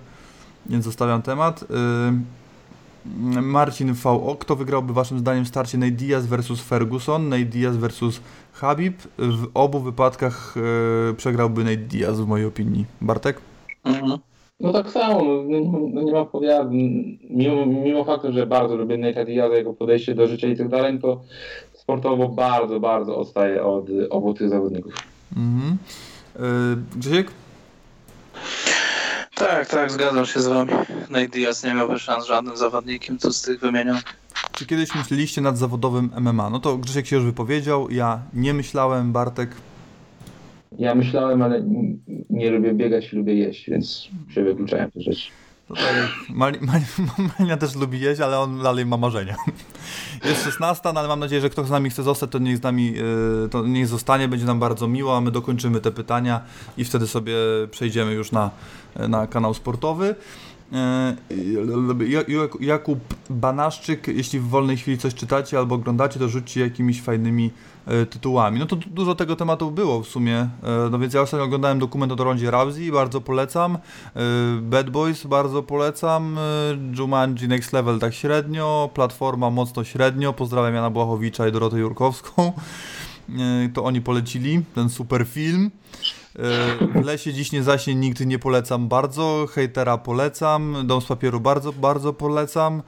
więc 0.66 0.84
zostawiam 0.84 1.22
temat. 1.22 1.64
Yy, 1.70 3.42
Marcin 3.42 3.94
VO, 3.94 4.36
kto 4.40 4.56
wygrałby 4.56 4.92
waszym 4.92 5.18
zdaniem 5.18 5.46
starcie 5.46 5.78
Nate 5.78 5.92
Diaz 5.92 6.26
versus 6.26 6.60
Ferguson, 6.60 7.28
Nate 7.28 7.44
Diaz 7.44 7.76
versus 7.76 8.20
Habib? 8.52 9.02
W 9.18 9.46
obu 9.54 9.80
wypadkach 9.80 10.54
yy, 11.08 11.14
przegrałby 11.14 11.64
Nate 11.64 11.76
Diaz 11.76 12.20
w 12.20 12.26
mojej 12.26 12.46
opinii. 12.46 12.86
Bartek? 13.00 13.40
Mhm. 13.84 14.18
No 14.60 14.72
tak 14.72 14.90
samo, 14.90 15.24
no, 15.24 15.60
no, 15.60 15.78
no 15.92 16.02
nie 16.02 16.12
ma 16.12 16.24
powiadu. 16.24 16.70
Mimo, 17.30 17.66
mimo 17.66 18.04
faktu, 18.04 18.32
że 18.32 18.46
bardzo 18.46 18.76
lubię 18.76 18.98
Nate'a 18.98 19.24
Diaza, 19.24 19.54
jego 19.54 19.74
podejście 19.74 20.14
do 20.14 20.26
życia 20.26 20.48
i 20.48 20.56
tak 20.56 20.68
dalej, 20.68 20.98
to 20.98 21.20
sportowo 21.88 22.28
bardzo, 22.28 22.80
bardzo 22.80 23.16
odstaje 23.16 23.64
od 23.64 23.86
obu 24.10 24.34
tych 24.34 24.48
zawodników. 24.48 24.92
Mhm. 25.36 25.76
Yy, 26.38 26.42
Grzesiek? 26.96 27.30
Tak, 29.34 29.66
tak, 29.68 29.90
zgadzam 29.90 30.26
się 30.26 30.40
z 30.40 30.46
wami. 30.46 30.70
Nate 31.10 31.28
Diaz 31.28 31.64
nie 31.64 31.74
miałby 31.74 31.98
szans 31.98 32.26
żadnym 32.26 32.56
zawodnikiem 32.56 33.18
tu 33.18 33.32
z 33.32 33.42
tych 33.42 33.60
wymienionych. 33.60 34.02
Czy 34.52 34.66
kiedyś 34.66 34.94
myśleliście 34.94 35.40
nad 35.40 35.58
zawodowym 35.58 36.10
MMA? 36.20 36.50
No 36.50 36.60
to 36.60 36.76
Grzesiek 36.76 37.06
się 37.06 37.16
już 37.16 37.24
wypowiedział, 37.24 37.90
ja 37.90 38.20
nie 38.34 38.54
myślałem, 38.54 39.12
Bartek? 39.12 39.50
Ja 40.78 40.94
myślałem, 40.94 41.42
ale 41.42 41.64
nie 42.30 42.50
lubię 42.50 42.74
biegać, 42.74 43.12
lubię 43.12 43.34
jeść, 43.34 43.70
więc 43.70 44.08
się 44.28 44.44
wykluczałem 44.44 44.90
te 44.90 45.00
rzeczy. 45.00 45.30
Malina 47.38 47.56
też 47.56 47.74
lubi 47.74 48.00
jeść, 48.00 48.20
ale 48.20 48.38
on 48.38 48.62
dalej 48.62 48.86
ma 48.86 48.96
marzenia. 48.96 49.36
Jest 50.24 50.44
16, 50.44 50.92
no 50.94 51.00
ale 51.00 51.08
mam 51.08 51.20
nadzieję, 51.20 51.40
że 51.40 51.50
ktoś 51.50 51.66
z 51.66 51.70
nami 51.70 51.90
chce 51.90 52.02
zostać, 52.02 52.30
to 52.30 52.38
niech 52.38 52.56
z 52.56 52.62
nami 52.62 52.94
y, 53.44 53.48
to 53.48 53.66
niech 53.66 53.86
zostanie, 53.86 54.28
będzie 54.28 54.46
nam 54.46 54.60
bardzo 54.60 54.88
miło, 54.88 55.16
a 55.16 55.20
my 55.20 55.30
dokończymy 55.30 55.80
te 55.80 55.90
pytania 55.90 56.40
i 56.76 56.84
wtedy 56.84 57.06
sobie 57.06 57.34
przejdziemy 57.70 58.12
już 58.12 58.32
na, 58.32 58.50
na 58.96 59.26
kanał 59.26 59.54
sportowy. 59.54 60.14
E, 60.72 61.16
Jakub 62.60 62.98
Banaszczyk, 63.30 64.08
jeśli 64.08 64.40
w 64.40 64.48
wolnej 64.48 64.76
chwili 64.76 64.98
coś 64.98 65.14
czytacie 65.14 65.58
albo 65.58 65.74
oglądacie, 65.74 66.20
to 66.20 66.28
rzućcie 66.28 66.60
jakimiś 66.60 67.02
fajnymi 67.02 67.50
e, 67.86 68.06
tytułami. 68.06 68.58
No 68.58 68.66
to 68.66 68.76
dużo 68.76 69.14
tego 69.14 69.36
tematu 69.36 69.70
było 69.70 70.02
w 70.02 70.08
sumie. 70.08 70.36
E, 70.36 70.48
no 70.90 70.98
więc 70.98 71.14
ja 71.14 71.20
ostatnio 71.20 71.44
oglądałem 71.44 71.78
dokument 71.78 72.12
o 72.12 72.24
Rondzie 72.24 72.50
Rousey, 72.50 72.92
bardzo 72.92 73.20
polecam. 73.20 73.78
Bad 74.62 74.90
Boys 74.90 75.26
bardzo 75.26 75.62
polecam. 75.62 76.38
Jumanji 76.98 77.48
Next 77.48 77.72
Level 77.72 77.98
tak 77.98 78.14
średnio. 78.14 78.90
Platforma 78.94 79.50
mocno 79.50 79.84
średnio. 79.84 80.32
Pozdrawiam 80.32 80.74
Jana 80.74 80.90
Błachowicza 80.90 81.48
i 81.48 81.52
Dorotę 81.52 81.78
Jurkowską. 81.78 82.52
To 83.74 83.84
oni 83.84 84.00
polecili 84.00 84.62
ten 84.74 84.88
super 84.88 85.26
film. 85.26 85.70
W 86.34 87.04
lesie 87.04 87.32
dziś 87.32 87.52
nie 87.52 87.62
zaśnie, 87.62 87.94
nigdy 87.94 88.26
nie 88.26 88.38
polecam 88.38 88.88
bardzo. 88.88 89.46
Hejtera 89.50 89.98
polecam. 89.98 90.86
Dom 90.86 91.00
z 91.00 91.06
papieru 91.06 91.40
bardzo, 91.40 91.72
bardzo 91.72 92.12
polecam. 92.12 92.82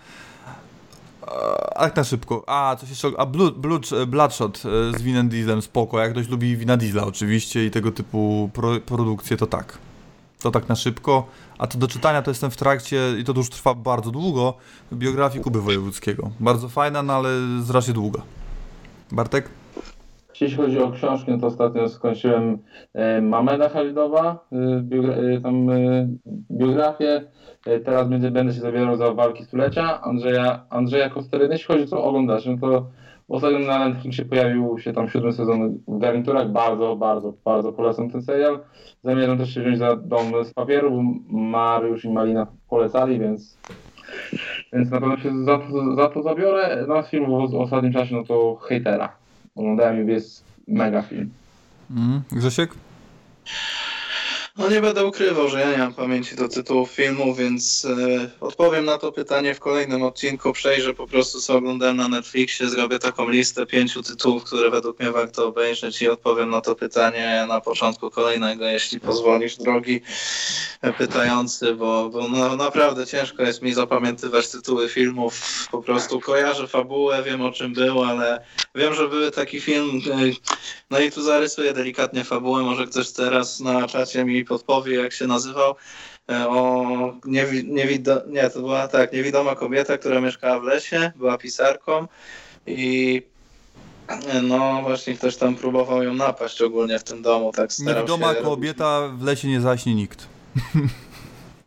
A 1.77 1.81
tak 1.81 1.97
na 1.97 2.05
szybko. 2.05 2.45
A, 2.47 2.77
coś 2.77 2.91
jeszcze. 2.91 3.09
A 3.19 3.27
Blood, 3.27 3.59
Blood, 3.59 3.91
Bloodshot 4.07 4.63
e, 4.65 4.99
z 4.99 5.03
Winem 5.03 5.29
Dieslem, 5.29 5.63
spoko. 5.63 5.99
Jak 5.99 6.13
ktoś 6.13 6.29
lubi 6.29 6.57
Wina 6.57 6.77
Diesla 6.77 7.07
oczywiście 7.07 7.67
i 7.67 7.71
tego 7.71 7.93
typu 7.93 8.51
pro, 8.53 8.81
produkcje, 8.81 9.37
to 9.37 9.47
tak. 9.47 9.79
To 10.41 10.51
tak 10.51 10.69
na 10.69 10.77
szybko. 10.77 11.27
A 11.59 11.67
to 11.67 11.79
do 11.79 11.89
czytania 11.89 12.23
to 12.23 12.31
jestem 12.31 12.51
w 12.51 12.57
trakcie 12.57 13.15
i 13.19 13.25
to 13.25 13.33
już 13.33 13.51
trwa 13.51 13.75
bardzo 13.75 14.11
długo. 14.11 14.55
Biografii 14.93 15.45
Kuby 15.45 15.61
Wojewódzkiego. 15.61 16.31
Bardzo 16.41 16.69
fajna, 16.69 17.03
no 17.03 17.13
ale 17.13 17.31
strasznie 17.65 17.95
długa. 17.95 18.23
Bartek? 19.13 19.60
Jeśli 20.41 20.57
chodzi 20.57 20.79
o 20.79 20.91
książkę, 20.91 21.39
to 21.41 21.47
ostatnio 21.47 21.89
skończyłem 21.89 22.59
e, 22.95 23.21
Mameda 23.21 23.69
Halidowa, 23.69 24.47
e, 24.53 25.37
e, 25.37 25.41
tam 25.41 25.67
biografię. 26.51 27.23
Teraz 27.85 28.09
będzie, 28.09 28.31
będę 28.31 28.53
się 28.53 28.61
zabierał 28.61 28.97
za 28.97 29.15
walki 29.15 29.45
stulecia 29.45 30.01
Andrzeja, 30.03 30.67
Andrzeja 30.71 31.11
Kosteryny. 31.11 31.55
Jeśli 31.55 31.67
chodzi 31.67 31.85
o 31.85 31.87
co 31.87 32.23
no 32.47 32.59
to 32.61 32.87
ostatnio 33.29 33.59
na 33.59 33.89
Netflixie 33.89 34.25
pojawił 34.25 34.79
się 34.79 34.93
tam 34.93 35.09
siódmy 35.09 35.33
sezon 35.33 35.79
w 35.89 35.99
garniturach. 35.99 36.53
Bardzo, 36.53 36.97
bardzo, 36.97 37.35
bardzo 37.45 37.73
polecam 37.73 38.11
ten 38.11 38.23
serial. 38.23 38.59
Zamierzam 39.05 39.39
też 39.39 39.55
się 39.55 39.61
wziąć 39.61 39.79
za 39.79 39.97
Dom 39.97 40.45
z 40.45 40.55
papieru, 40.55 40.91
bo 40.91 41.03
Mariusz 41.39 42.05
i 42.05 42.11
Malina 42.11 42.47
polecali, 42.69 43.19
więc 43.19 43.59
więc 44.73 44.91
na 44.91 45.01
pewno 45.01 45.17
się 45.17 45.45
za 45.45 45.59
to, 45.59 45.95
za 45.95 46.09
to 46.09 46.23
zabiorę. 46.23 46.87
Na 46.89 47.03
film 47.03 47.27
w 47.27 47.55
ostatnim 47.55 47.93
czasie, 47.93 48.15
no 48.15 48.25
to 48.25 48.57
hejtera. 48.57 49.20
Oglądałem 49.55 50.09
i 50.09 50.13
jest 50.13 50.45
mega 50.69 51.03
film. 51.03 51.31
Mm, 51.91 52.23
Grzesiek? 52.33 52.71
No 54.61 54.71
nie 54.71 54.81
będę 54.81 55.05
ukrywał, 55.05 55.49
że 55.49 55.61
ja 55.61 55.71
nie 55.71 55.79
mam 55.79 55.95
pamięci 55.95 56.37
do 56.37 56.49
tytułów 56.49 56.91
filmu, 56.91 57.35
więc 57.35 57.85
e, 57.85 58.31
odpowiem 58.41 58.85
na 58.85 58.99
to 58.99 59.13
pytanie 59.13 59.55
w 59.55 59.61
kolejnym 59.61 60.03
odcinku. 60.03 60.53
Przejrzę 60.53 60.95
po 60.95 61.07
prostu 61.07 61.41
co 61.41 61.57
oglądałem 61.57 61.97
na 61.97 62.09
Netflixie, 62.09 62.69
zrobię 62.69 62.99
taką 62.99 63.29
listę 63.29 63.67
pięciu 63.67 64.03
tytułów, 64.03 64.45
które 64.45 64.71
według 64.71 65.01
mnie 65.01 65.11
warto 65.11 65.47
obejrzeć 65.47 66.03
i 66.03 66.09
odpowiem 66.09 66.51
na 66.51 66.61
to 66.61 66.75
pytanie 66.75 67.47
na 67.49 67.61
początku 67.61 68.11
kolejnego, 68.11 68.65
jeśli 68.65 69.01
pozwolisz, 69.01 69.57
drogi 69.57 70.01
pytający, 70.99 71.75
bo, 71.75 72.09
bo 72.09 72.29
no, 72.29 72.57
naprawdę 72.57 73.07
ciężko 73.07 73.43
jest 73.43 73.63
mi 73.63 73.73
zapamiętywać 73.73 74.49
tytuły 74.49 74.89
filmów. 74.89 75.67
Po 75.71 75.83
prostu 75.83 76.21
kojarzę 76.21 76.69
fabułę, 76.69 77.23
wiem 77.23 77.41
o 77.41 77.53
czym 77.53 77.73
był, 77.73 78.03
ale 78.03 78.45
wiem, 78.75 78.95
że 78.95 79.09
były 79.09 79.31
taki 79.31 79.61
film. 79.61 80.01
E, 80.11 80.17
no 80.91 80.99
i 80.99 81.13
tu 81.13 81.23
zarysuję 81.23 81.73
delikatnie 81.73 82.25
fabułę, 82.25 82.63
może 82.63 82.87
ktoś 82.87 83.11
teraz 83.11 83.61
na 83.61 83.89
czacie 83.89 84.25
mi 84.25 84.45
podpowie, 84.51 84.97
jak 84.97 85.13
się 85.13 85.27
nazywał. 85.27 85.75
E, 86.31 86.49
o 86.49 86.85
niewi, 87.25 87.65
niewido, 87.65 88.23
nie, 88.27 88.51
to 88.51 88.61
była 88.61 88.89
tak, 88.89 89.13
niewidoma 89.13 89.55
kobieta, 89.55 89.99
która 89.99 90.21
mieszkała 90.21 90.61
w 90.61 90.65
lesie, 90.65 91.13
była 91.17 91.39
pisarką 91.39 92.07
i 92.67 93.23
e, 94.09 94.43
no 94.43 94.83
właśnie 94.83 95.15
ktoś 95.15 95.37
tam 95.37 95.57
próbował 95.57 96.03
ją 96.03 96.15
napaść 96.15 96.63
ogólnie 96.63 96.99
w 96.99 97.05
tym 97.05 97.23
domu, 97.23 97.53
tak 97.53 97.71
Niewidoma 97.79 98.35
kobieta, 98.35 99.09
w 99.09 99.23
lesie 99.23 99.49
nie 99.49 99.61
zaśnie 99.61 99.95
nikt. 99.95 100.27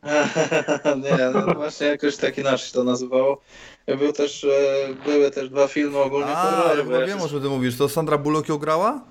nie, 1.04 1.32
no 1.34 1.54
właśnie 1.54 1.88
jakoś 1.88 2.18
tak 2.18 2.38
inaczej 2.38 2.72
to 2.74 2.84
nazywało. 2.84 3.42
Był 3.88 4.14
też, 4.14 4.44
e, 4.44 4.94
były 5.06 5.32
też 5.32 5.50
dwa 5.50 5.68
filmy 5.68 5.98
ogólnie 5.98 6.38
A. 6.38 6.74
Ja 6.92 7.06
wiem, 7.06 7.22
o 7.22 7.30
czym 7.30 7.42
ty 7.42 7.50
mówisz. 7.50 7.78
To 7.78 7.90
Sandra 7.90 8.18
Bullock 8.18 8.50
ją 8.50 8.58
grała? 8.58 9.02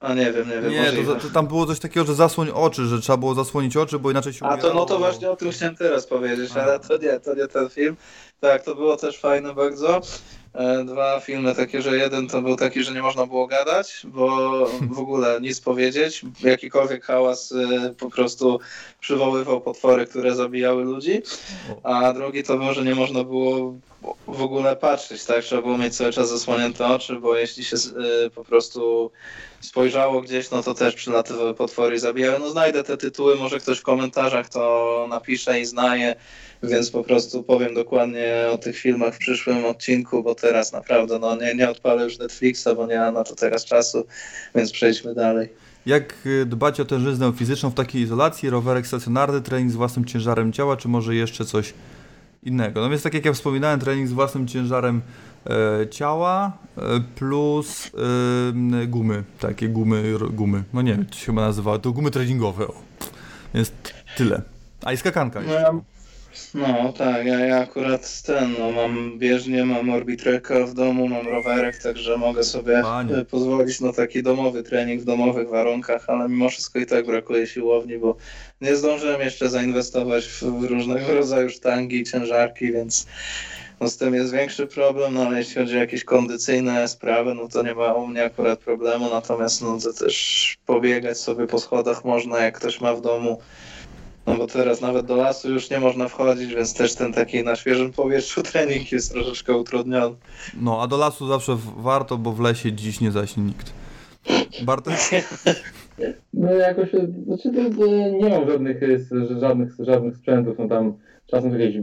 A 0.00 0.14
nie 0.14 0.32
wiem, 0.32 0.48
nie 0.48 0.60
wiem. 0.60 0.70
Nie, 0.70 1.04
to, 1.04 1.14
to, 1.14 1.28
tam 1.34 1.46
było 1.46 1.66
coś 1.66 1.80
takiego, 1.80 2.06
że 2.06 2.14
zasłoń 2.14 2.50
oczy, 2.54 2.86
że 2.86 3.00
trzeba 3.00 3.16
było 3.16 3.34
zasłonić 3.34 3.76
oczy, 3.76 3.98
bo 3.98 4.10
inaczej 4.10 4.32
się 4.32 4.46
A 4.46 4.56
to 4.56 4.74
no 4.74 4.84
to 4.84 4.98
właśnie 4.98 5.30
o 5.30 5.36
tym 5.36 5.50
chciałem 5.50 5.76
teraz 5.76 6.06
powiedzieć, 6.06 6.50
A. 6.56 6.62
ale 6.62 6.80
to 6.80 6.96
nie, 6.96 7.20
to 7.20 7.34
nie 7.34 7.48
ten 7.48 7.68
film. 7.68 7.96
Tak, 8.40 8.62
to 8.62 8.74
było 8.74 8.96
też 8.96 9.20
fajne 9.20 9.54
bardzo. 9.54 10.00
E, 10.54 10.84
dwa 10.84 11.20
filmy 11.20 11.54
takie, 11.54 11.82
że 11.82 11.96
jeden 11.96 12.28
to 12.28 12.42
był 12.42 12.56
taki, 12.56 12.82
że 12.84 12.92
nie 12.92 13.02
można 13.02 13.26
było 13.26 13.46
gadać, 13.46 14.02
bo 14.04 14.50
w 14.90 14.98
ogóle 14.98 15.40
nic 15.40 15.60
powiedzieć. 15.60 16.22
Jakikolwiek 16.42 17.04
hałas 17.04 17.52
e, 17.52 17.94
po 17.94 18.10
prostu 18.10 18.60
przywoływał 19.00 19.60
potwory, 19.60 20.06
które 20.06 20.34
zabijały 20.34 20.84
ludzi. 20.84 21.22
A 21.82 22.12
drugi 22.12 22.42
to 22.42 22.58
był, 22.58 22.74
że 22.74 22.84
nie 22.84 22.94
można 22.94 23.24
było 23.24 23.74
w 24.26 24.42
ogóle 24.42 24.76
patrzeć, 24.76 25.24
tak? 25.24 25.44
Trzeba 25.44 25.62
było 25.62 25.78
mieć 25.78 25.96
cały 25.96 26.12
czas 26.12 26.28
zasłonięte 26.28 26.86
oczy, 26.86 27.16
bo 27.20 27.36
jeśli 27.36 27.64
się 27.64 27.76
e, 27.76 28.30
po 28.30 28.44
prostu 28.44 29.10
spojrzało 29.60 30.20
gdzieś, 30.20 30.50
no 30.50 30.62
to 30.62 30.74
też 30.74 30.94
przylatywały 30.94 31.54
potwory 31.54 31.96
i 31.96 31.98
zabijały. 31.98 32.38
No 32.38 32.50
znajdę 32.50 32.84
te 32.84 32.96
tytuły, 32.96 33.36
może 33.36 33.60
ktoś 33.60 33.78
w 33.78 33.82
komentarzach 33.82 34.48
to 34.48 35.06
napisze 35.10 35.60
i 35.60 35.66
znaje 35.66 36.16
więc 36.68 36.90
po 36.90 37.04
prostu 37.04 37.42
powiem 37.42 37.74
dokładnie 37.74 38.34
o 38.52 38.58
tych 38.58 38.78
filmach 38.78 39.14
w 39.14 39.18
przyszłym 39.18 39.64
odcinku, 39.64 40.22
bo 40.22 40.34
teraz 40.34 40.72
naprawdę 40.72 41.18
no, 41.18 41.36
nie, 41.36 41.54
nie 41.54 41.70
odpalę 41.70 42.04
już 42.04 42.18
Netflixa, 42.18 42.68
bo 42.76 42.86
nie 42.86 42.98
mam 42.98 43.14
na 43.14 43.24
to 43.24 43.34
teraz 43.34 43.64
czasu, 43.64 44.06
więc 44.54 44.72
przejdźmy 44.72 45.14
dalej. 45.14 45.48
Jak 45.86 46.14
y, 46.26 46.46
dbać 46.46 46.80
o 46.80 46.84
tężyznę 46.84 47.32
fizyczną 47.36 47.70
w 47.70 47.74
takiej 47.74 48.02
izolacji? 48.02 48.50
Rowerek 48.50 48.86
stacjonarny, 48.86 49.40
trening 49.40 49.72
z 49.72 49.74
własnym 49.74 50.04
ciężarem 50.04 50.52
ciała, 50.52 50.76
czy 50.76 50.88
może 50.88 51.14
jeszcze 51.14 51.44
coś 51.44 51.74
innego? 52.42 52.80
No 52.80 52.90
więc 52.90 53.02
tak 53.02 53.14
jak 53.14 53.24
ja 53.24 53.32
wspominałem, 53.32 53.80
trening 53.80 54.08
z 54.08 54.12
własnym 54.12 54.48
ciężarem 54.48 55.02
e, 55.46 55.88
ciała 55.88 56.52
e, 56.76 56.80
plus 57.14 57.90
e, 58.82 58.86
gumy, 58.86 59.24
takie 59.40 59.68
gumy, 59.68 60.02
gumy, 60.30 60.62
no 60.72 60.82
nie 60.82 60.92
wiem, 60.92 61.06
to 61.06 61.14
się 61.14 61.26
chyba 61.26 61.42
nazywa, 61.42 61.78
to 61.78 61.92
gumy 61.92 62.10
treningowe, 62.10 62.68
o. 62.68 62.74
Więc 63.54 63.72
tyle. 64.16 64.42
A 64.82 64.92
i 64.92 64.96
skakanka. 64.96 65.40
No, 65.40 65.82
no 66.54 66.92
tak, 66.92 67.26
ja, 67.26 67.40
ja 67.40 67.58
akurat 67.58 68.22
ten, 68.22 68.54
no 68.58 68.72
mam 68.72 69.18
bieżnię, 69.18 69.64
mam 69.64 69.90
orbitreka 69.90 70.66
w 70.66 70.74
domu, 70.74 71.08
mam 71.08 71.28
rowerek, 71.28 71.82
także 71.82 72.16
mogę 72.16 72.44
sobie 72.44 72.82
Panie. 72.82 73.16
E, 73.16 73.24
pozwolić 73.24 73.80
na 73.80 73.92
taki 73.92 74.22
domowy 74.22 74.62
trening 74.62 75.02
w 75.02 75.04
domowych 75.04 75.48
warunkach, 75.48 76.04
ale 76.08 76.28
mimo 76.28 76.48
wszystko 76.48 76.78
i 76.78 76.86
tak 76.86 77.06
brakuje 77.06 77.46
siłowni, 77.46 77.98
bo 77.98 78.16
nie 78.60 78.76
zdążyłem 78.76 79.20
jeszcze 79.20 79.50
zainwestować 79.50 80.26
w 80.26 80.64
różnego 80.64 81.14
rodzaju 81.20 81.50
sztangi 81.50 82.00
i 82.00 82.04
ciężarki, 82.04 82.72
więc 82.72 83.06
no 83.80 83.88
z 83.88 83.96
tym 83.96 84.14
jest 84.14 84.32
większy 84.32 84.66
problem, 84.66 85.14
no 85.14 85.26
ale 85.26 85.38
jeśli 85.38 85.54
chodzi 85.54 85.76
o 85.76 85.80
jakieś 85.80 86.04
kondycyjne 86.04 86.88
sprawy, 86.88 87.34
no 87.34 87.48
to 87.48 87.62
nie 87.62 87.74
ma 87.74 87.92
u 87.92 88.06
mnie 88.06 88.24
akurat 88.24 88.58
problemu, 88.58 89.10
natomiast 89.10 89.62
no 89.62 89.78
to 89.80 89.92
też 89.92 90.56
pobiegać 90.66 91.18
sobie 91.18 91.46
po 91.46 91.58
schodach 91.58 92.04
można, 92.04 92.38
jak 92.38 92.58
ktoś 92.58 92.80
ma 92.80 92.94
w 92.94 93.00
domu 93.00 93.40
no 94.26 94.36
bo 94.36 94.46
teraz 94.46 94.80
nawet 94.80 95.06
do 95.06 95.16
lasu 95.16 95.52
już 95.52 95.70
nie 95.70 95.80
można 95.80 96.08
wchodzić, 96.08 96.54
więc 96.54 96.74
też 96.74 96.94
ten 96.94 97.12
taki 97.12 97.44
na 97.44 97.56
świeżym 97.56 97.92
powietrzu 97.92 98.42
trening 98.52 98.92
jest 98.92 99.12
troszeczkę 99.12 99.56
utrudniony. 99.56 100.16
No, 100.60 100.82
a 100.82 100.86
do 100.86 100.96
lasu 100.96 101.28
zawsze 101.28 101.56
warto, 101.76 102.18
bo 102.18 102.32
w 102.32 102.40
lesie 102.40 102.72
dziś 102.72 103.00
nie 103.00 103.10
zaśnie 103.10 103.42
nikt. 103.42 103.72
Bartek? 104.64 104.94
No 106.34 106.52
jakoś, 106.52 106.88
znaczy 107.26 107.52
to, 107.52 107.86
nie 107.86 108.28
mam 108.28 108.48
żadnych, 108.50 108.80
żadnych, 109.40 109.74
żadnych 109.78 110.16
sprzętów, 110.16 110.58
no 110.58 110.68
tam 110.68 110.94
czasem 111.26 111.60
jakieś 111.60 111.76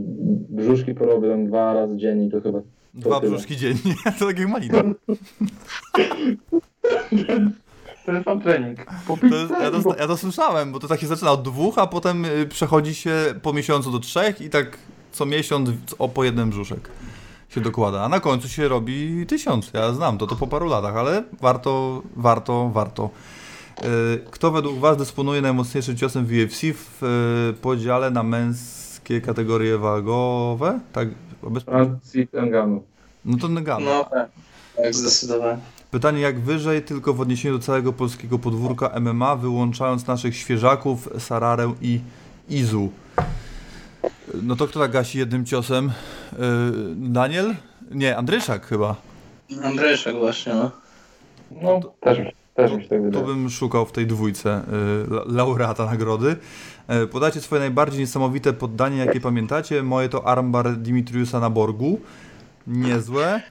brzuszki 0.48 0.94
porobię 0.94 1.28
tam 1.28 1.46
dwa 1.46 1.74
razy 1.74 1.96
dziennie 1.96 2.30
to 2.30 2.40
chyba. 2.40 2.60
Dwa 2.94 3.20
brzuszki 3.20 3.56
dziennie, 3.56 3.94
to 4.18 4.26
tak 4.26 4.38
jak 4.38 4.48
malina. 4.48 4.82
To 8.18 8.24
sam 8.24 8.40
trening. 8.40 8.78
Jest, 9.22 9.50
ja, 9.50 9.70
to, 9.70 9.96
ja, 9.98 10.06
to, 10.06 10.16
słyszałem, 10.16 10.72
bo 10.72 10.78
to 10.78 10.88
tak 10.88 11.00
się 11.00 11.06
zaczyna 11.06 11.30
od 11.30 11.42
dwóch, 11.42 11.78
a 11.78 11.86
potem 11.86 12.24
y, 12.24 12.46
przechodzi 12.46 12.94
się 12.94 13.12
po 13.42 13.52
miesiącu 13.52 13.90
do 13.90 13.98
trzech 13.98 14.40
i 14.40 14.50
tak 14.50 14.78
co 15.12 15.26
miesiąc 15.26 15.70
o 15.98 16.08
po 16.08 16.24
jednym 16.24 16.50
brzuszek 16.50 16.88
się 17.48 17.60
dokłada, 17.60 18.02
a 18.02 18.08
na 18.08 18.20
końcu 18.20 18.48
się 18.48 18.68
robi 18.68 19.26
tysiąc. 19.26 19.70
Ja 19.74 19.92
znam 19.92 20.18
to, 20.18 20.26
to 20.26 20.36
po 20.36 20.46
paru 20.46 20.66
latach, 20.66 20.96
ale 20.96 21.24
warto, 21.40 22.02
warto, 22.16 22.70
warto. 22.72 23.10
Y, 23.78 23.84
kto 24.30 24.50
według 24.50 24.78
Was 24.78 24.96
dysponuje 24.96 25.42
najmocniejszym 25.42 25.96
ciosem 25.96 26.26
w 26.26 26.30
UFC 26.30 26.60
w 26.74 27.02
y, 27.02 27.60
podziale 27.60 28.10
na 28.10 28.22
męskie 28.22 29.20
kategorie 29.20 29.78
wagowe? 29.78 30.80
Tak, 30.92 31.08
bez... 31.50 31.64
No 33.24 33.38
to 33.38 33.48
Ngannou. 33.48 33.90
No 33.90 34.04
tak, 34.04 34.30
tak 34.76 34.94
zdecydowanie. 34.94 35.58
Pytanie 35.92 36.20
jak 36.20 36.40
wyżej, 36.40 36.82
tylko 36.82 37.14
w 37.14 37.20
odniesieniu 37.20 37.58
do 37.58 37.64
całego 37.64 37.92
polskiego 37.92 38.38
podwórka 38.38 39.00
MMA, 39.00 39.36
wyłączając 39.36 40.06
naszych 40.06 40.36
świeżaków, 40.36 41.08
Sararę 41.18 41.72
i 41.82 42.00
Izu. 42.48 42.90
No 44.42 44.56
to 44.56 44.66
kto 44.68 44.80
tak 44.80 44.90
gasi 44.90 45.18
jednym 45.18 45.44
ciosem? 45.44 45.92
Yy, 46.32 46.38
Daniel? 46.96 47.54
Nie, 47.90 48.16
Andryszak 48.16 48.66
chyba. 48.66 48.96
Andryszak 49.64 50.16
właśnie, 50.16 50.54
no. 50.54 50.70
No, 51.62 51.80
też, 52.00 52.18
też 52.54 52.72
mi 52.72 52.82
się 52.82 52.88
tak 52.88 52.98
To 52.98 53.04
wydaje. 53.04 53.24
bym 53.24 53.50
szukał 53.50 53.86
w 53.86 53.92
tej 53.92 54.06
dwójce 54.06 54.62
y, 55.08 55.10
la- 55.14 55.24
laureata 55.26 55.86
nagrody. 55.86 56.36
E, 56.88 57.06
Podajcie 57.06 57.40
swoje 57.40 57.60
najbardziej 57.60 58.00
niesamowite 58.00 58.52
poddanie, 58.52 58.96
jakie 58.96 59.20
pamiętacie. 59.20 59.82
Moje 59.82 60.08
to 60.08 60.26
armbar 60.26 60.76
Dimitriusa 60.76 61.40
na 61.40 61.50
Borgu. 61.50 62.00
Niezłe. 62.66 63.42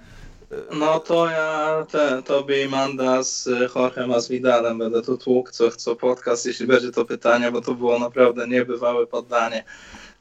No 0.72 1.00
to 1.00 1.30
ja 1.30 1.86
te, 1.92 2.22
tobie 2.24 2.66
i 2.66 2.70
Manda 2.70 3.24
z 3.24 3.48
y, 3.48 3.70
Jorge 3.76 4.08
Masvidalem 4.08 4.78
będę 4.78 5.02
tu 5.02 5.18
tłukł 5.18 5.52
co, 5.52 5.72
co 5.72 5.96
podcast, 5.96 6.46
jeśli 6.46 6.68
będzie 6.68 6.92
to 6.92 7.06
pytanie, 7.06 7.52
bo 7.52 7.62
to 7.62 7.74
było 7.74 8.00
naprawdę 8.00 8.48
niebywałe 8.48 9.08
poddanie. 9.08 9.64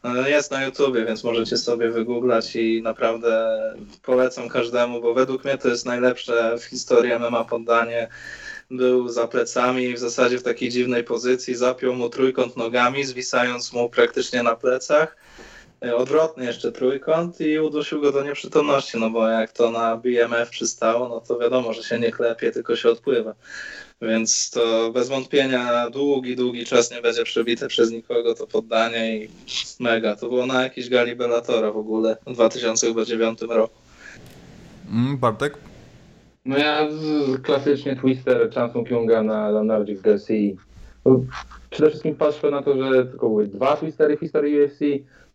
No, 0.03 0.29
Jest 0.29 0.51
na 0.51 0.65
YouTubie, 0.65 1.05
więc 1.05 1.25
możecie 1.25 1.57
sobie 1.57 1.91
wygooglać 1.91 2.57
i 2.57 2.83
naprawdę 2.83 3.61
polecam 4.03 4.49
każdemu, 4.49 5.01
bo 5.01 5.15
według 5.15 5.45
mnie 5.45 5.59
to 5.59 5.69
jest 5.69 5.87
najlepsze 5.87 6.59
w 6.59 6.65
historii 6.65 7.13
MMA 7.19 7.45
poddanie. 7.45 8.09
Był 8.71 9.09
za 9.09 9.29
plecami 9.29 9.95
w 9.95 9.99
zasadzie 9.99 10.39
w 10.39 10.43
takiej 10.43 10.69
dziwnej 10.69 11.05
pozycji, 11.05 11.55
zapiął 11.55 11.95
mu 11.95 12.09
trójkąt 12.09 12.57
nogami, 12.57 13.05
zwisając 13.05 13.73
mu 13.73 13.91
praktycznie 13.91 14.43
na 14.43 14.57
plecach. 14.57 15.17
E, 15.85 15.97
Odwrotny 15.97 16.45
jeszcze 16.45 16.73
trójkąt 16.73 17.41
i 17.41 17.59
udusił 17.59 18.01
go 18.01 18.13
do 18.13 18.25
nieprzytomności, 18.25 18.99
no 18.99 19.11
bo 19.11 19.29
jak 19.29 19.53
to 19.53 19.71
na 19.71 19.97
BMF 19.97 20.51
przystało, 20.51 21.09
no 21.09 21.21
to 21.21 21.39
wiadomo, 21.39 21.73
że 21.73 21.83
się 21.83 21.99
nie 21.99 22.11
klepie, 22.11 22.51
tylko 22.51 22.77
się 22.77 22.91
odpływa. 22.91 23.35
Więc 24.03 24.51
to 24.51 24.91
bez 24.93 25.09
wątpienia 25.09 25.91
długi, 25.91 26.37
długi 26.37 26.65
czas 26.65 26.91
nie 26.91 27.03
będzie 27.03 27.25
przebite 27.25 27.69
przez 27.69 27.91
nikogo 27.91 28.35
to 28.35 28.47
poddanie 28.47 29.17
i 29.17 29.29
mega. 29.81 30.17
To 30.17 30.29
było 30.29 30.47
na 30.47 30.63
jakiejś 30.63 30.89
gali 30.89 31.17
Bellatora 31.17 31.73
w 31.73 31.77
ogóle 31.77 32.17
w 32.27 32.33
2009 32.33 33.41
roku. 33.43 33.75
Mm, 34.91 35.19
Bartek? 35.19 35.59
No 36.45 36.59
ja 36.59 36.91
z, 36.91 37.01
z 37.01 37.43
klasycznie 37.43 37.97
Twister 37.97 38.51
Chansung 38.55 38.89
Kyunga 38.89 39.23
na, 39.23 39.51
na 39.53 39.63
Nordic 39.63 40.01
Garcia. 40.01 40.35
Przede 41.71 41.91
wszystkim 41.91 42.15
patrzę 42.15 42.51
na 42.51 42.63
to, 42.63 42.77
że 42.77 43.07
tylko 43.07 43.29
były 43.29 43.47
dwa 43.47 43.77
Twistery 43.77 44.17
w 44.17 44.21
historii 44.21 44.63
UFC. 44.63 44.81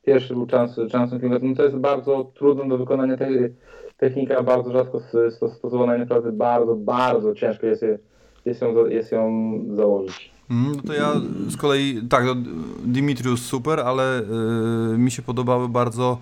Pierwszy 0.05 0.33
był 0.33 0.47
Chansung 0.91 1.21
Kyunga. 1.21 1.39
No 1.41 1.55
to 1.55 1.63
jest 1.63 1.75
bardzo 1.75 2.31
trudno 2.35 2.65
do 2.65 2.77
wykonania 2.77 3.17
te, 3.17 3.27
technika, 3.97 4.43
bardzo 4.43 4.71
rzadko 4.71 5.01
stosowana 5.57 5.95
i 5.95 5.99
naprawdę 5.99 6.31
bardzo, 6.31 6.75
bardzo 6.75 7.35
ciężko 7.35 7.67
jest, 7.67 7.81
je, 7.81 7.99
jest, 8.45 8.61
ją, 8.61 8.85
jest 8.85 9.11
ją 9.11 9.31
założyć. 9.75 10.31
Mm, 10.51 10.75
No 10.75 10.81
to 10.87 10.93
ja 10.93 11.13
z 11.49 11.57
kolei, 11.57 12.01
tak, 12.09 12.25
no, 12.25 12.35
Dimitrius 12.85 13.41
super, 13.41 13.79
ale 13.79 14.21
y, 14.93 14.97
mi 14.97 15.11
się 15.11 15.21
podobały 15.21 15.69
bardzo 15.69 16.17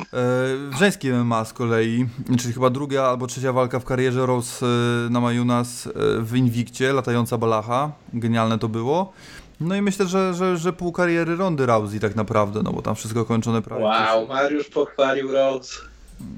y, 0.00 0.76
żeńskie 0.78 1.12
MMA 1.14 1.44
z 1.44 1.52
kolei, 1.52 2.06
czyli 2.38 2.54
chyba 2.54 2.70
druga 2.70 3.02
albo 3.02 3.26
trzecia 3.26 3.52
walka 3.52 3.78
w 3.80 3.84
karierze 3.84 4.26
Rose 4.26 4.66
y, 5.06 5.10
Namajunas 5.10 5.86
y, 5.86 5.92
w 6.22 6.36
Invictie, 6.36 6.92
latająca 6.92 7.38
balacha, 7.38 7.92
genialne 8.14 8.58
to 8.58 8.68
było. 8.68 9.12
No 9.60 9.76
i 9.76 9.82
myślę, 9.82 10.06
że, 10.06 10.34
że, 10.34 10.56
że 10.56 10.72
pół 10.72 10.92
kariery 10.92 11.36
Rondy 11.36 11.66
Rousey 11.66 12.00
tak 12.00 12.16
naprawdę, 12.16 12.62
no 12.62 12.72
bo 12.72 12.82
tam 12.82 12.94
wszystko 12.94 13.24
kończone 13.24 13.62
prawie. 13.62 13.84
Wow, 13.84 14.26
Mariusz 14.26 14.68
pochwalił 14.68 15.32
Rose. 15.32 15.80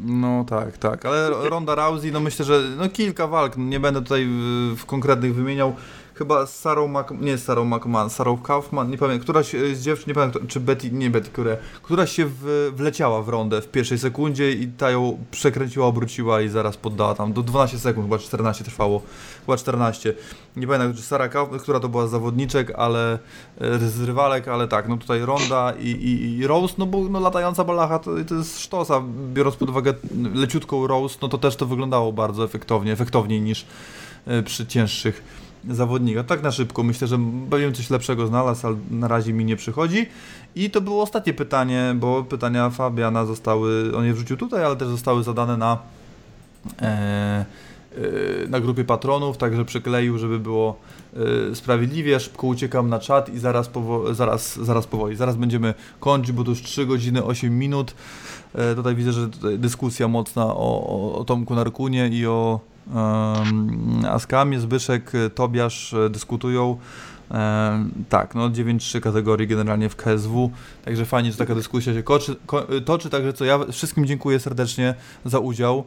No 0.05 0.45
tak, 0.49 0.79
tak, 0.79 1.07
ale 1.07 1.31
Ronda 1.31 1.75
Rousey, 1.75 2.13
no 2.13 2.21
myślę, 2.21 2.45
że 2.45 2.63
no 2.79 2.89
kilka 2.89 3.27
walk, 3.27 3.57
nie 3.57 3.81
będę 3.81 4.03
tutaj 4.03 4.27
w 4.77 4.85
konkretnych 4.87 5.35
wymieniał. 5.35 5.75
Chyba 6.15 6.47
z 6.47 6.59
Sarą 6.59 6.89
Mac, 6.89 7.07
nie 7.21 7.39
z 7.39 7.45
Sarą 7.45 7.65
McMahon, 7.65 8.11
Sarą 8.11 8.39
Kaufman, 8.39 8.91
nie 8.91 8.99
pamiętam, 8.99 9.23
któraś 9.23 9.55
e, 9.55 9.75
z 9.75 9.83
dziewczyn, 9.83 10.09
nie 10.09 10.15
pamiętam, 10.15 10.47
czy 10.47 10.61
Betty, 10.61 10.91
nie 10.91 11.11
Betty, 11.11 11.31
które, 11.31 11.57
któraś 11.83 12.13
się 12.13 12.27
w, 12.27 12.73
wleciała 12.77 13.23
w 13.23 13.29
rondę 13.29 13.63
w 13.63 13.69
pierwszej 13.69 13.99
sekundzie 13.99 14.53
i 14.53 14.69
ta 14.69 14.91
ją 14.91 15.19
przekręciła, 15.31 15.87
obróciła 15.87 16.41
i 16.41 16.49
zaraz 16.49 16.77
poddała 16.77 17.15
tam, 17.15 17.33
do 17.33 17.43
12 17.43 17.79
sekund, 17.79 18.07
chyba 18.07 18.19
14 18.19 18.65
trwało, 18.65 19.03
chyba 19.47 19.57
14. 19.57 20.15
Nie 20.57 20.67
pamiętam, 20.67 20.95
czy 20.95 21.03
Sara 21.03 21.29
Kaufman, 21.29 21.61
która 21.61 21.81
to 21.81 21.89
była 21.89 22.07
z 22.07 22.11
zawodniczek, 22.11 22.73
ale 22.77 23.19
e, 23.61 23.79
z 23.79 24.03
rywalek, 24.03 24.49
ale 24.49 24.69
tak, 24.69 24.89
no 24.89 24.97
tutaj 24.97 25.21
Ronda 25.21 25.73
i, 25.81 25.89
i, 25.89 26.39
i 26.39 26.47
Rose, 26.47 26.75
no 26.79 26.87
bo 26.87 27.09
no, 27.09 27.21
latająca 27.21 27.65
balacha 27.65 27.99
to, 27.99 28.11
to 28.29 28.35
jest 28.35 28.61
sztosa, 28.61 29.03
biorąc 29.33 29.57
pod 29.57 29.71
uwagę 29.71 29.95
leciutką 30.35 30.87
Rose, 30.87 31.19
no 31.23 31.29
to 31.29 31.39
też 31.39 31.57
to 31.57 31.67
wyglądało 31.67 32.13
bardzo 32.13 32.45
efektownie, 32.45 32.93
efektowniej 32.93 33.41
niż 33.41 33.67
e, 34.27 34.43
przy 34.43 34.67
cięższych 34.67 35.23
zawodnikach. 35.71 36.27
Tak 36.27 36.43
na 36.43 36.51
szybko, 36.51 36.83
myślę, 36.83 37.07
że 37.09 37.19
bym 37.19 37.75
coś 37.75 37.91
lepszego 37.91 38.27
znalazł, 38.27 38.67
ale 38.67 38.77
na 38.91 39.09
razie 39.09 39.33
mi 39.33 39.45
nie 39.45 39.57
przychodzi. 39.57 40.07
I 40.55 40.71
to 40.71 40.81
było 40.81 41.03
ostatnie 41.03 41.35
pytanie, 41.35 41.95
bo 41.97 42.25
pytania 42.25 42.71
Fabiana 42.71 43.27
zostały, 43.27 43.97
on 43.97 44.05
je 44.05 44.15
wrzucił 44.15 44.37
tutaj, 44.37 44.65
ale 44.65 44.77
też 44.77 44.89
zostały 44.89 45.23
zadane 45.23 45.57
na 45.57 45.79
e, 46.83 46.87
e, 46.87 47.45
na 48.49 48.61
grupie 48.61 48.85
patronów, 48.85 49.37
także 49.37 49.65
przykleił, 49.65 50.19
żeby 50.19 50.39
było 50.39 50.77
e, 51.51 51.55
sprawiedliwie. 51.55 52.21
Szybko 52.21 52.47
uciekam 52.47 52.89
na 52.89 52.99
czat 52.99 53.29
i 53.29 53.39
zaraz, 53.39 53.71
powo- 53.71 54.15
zaraz, 54.15 54.59
zaraz 54.59 54.87
powoli. 54.87 55.17
Zaraz 55.17 55.37
będziemy 55.37 55.75
kończyć, 56.01 56.33
bo 56.33 56.45
to 56.45 56.51
już 56.51 56.63
3 56.63 56.87
godziny 56.87 57.25
8 57.25 57.59
minut. 57.59 57.95
E, 58.55 58.75
tutaj 58.75 58.95
widzę, 58.95 59.13
że 59.13 59.29
dyskusja 59.59 60.09
mocna 60.09 60.47
o, 60.47 60.87
o, 60.87 61.19
o 61.19 61.25
Tomku 61.25 61.55
Narkunie 61.55 62.09
i 62.09 62.27
o 62.27 62.61
um, 62.87 64.05
Askamie. 64.09 64.61
Zbyszek, 64.61 65.15
e, 65.15 65.31
Tobiasz 65.31 65.95
e, 65.95 66.11
dyskutują. 66.11 66.77
E, 67.31 67.85
tak, 68.09 68.35
no 68.35 68.51
9-3 68.51 69.01
kategorii 69.01 69.49
generalnie 69.49 69.89
w 69.89 69.97
KSW, 69.97 70.51
także 70.85 71.05
fajnie, 71.05 71.33
że 71.33 71.39
taka 71.39 71.55
dyskusja 71.55 71.95
się 71.95 72.03
koczy, 72.03 72.37
ko, 72.47 72.67
toczy, 72.85 73.11
także 73.11 73.33
co 73.33 73.45
ja 73.45 73.59
wszystkim 73.73 74.07
dziękuję 74.07 74.41
serdecznie 74.41 74.95
za 75.25 75.39
udział. 75.39 75.85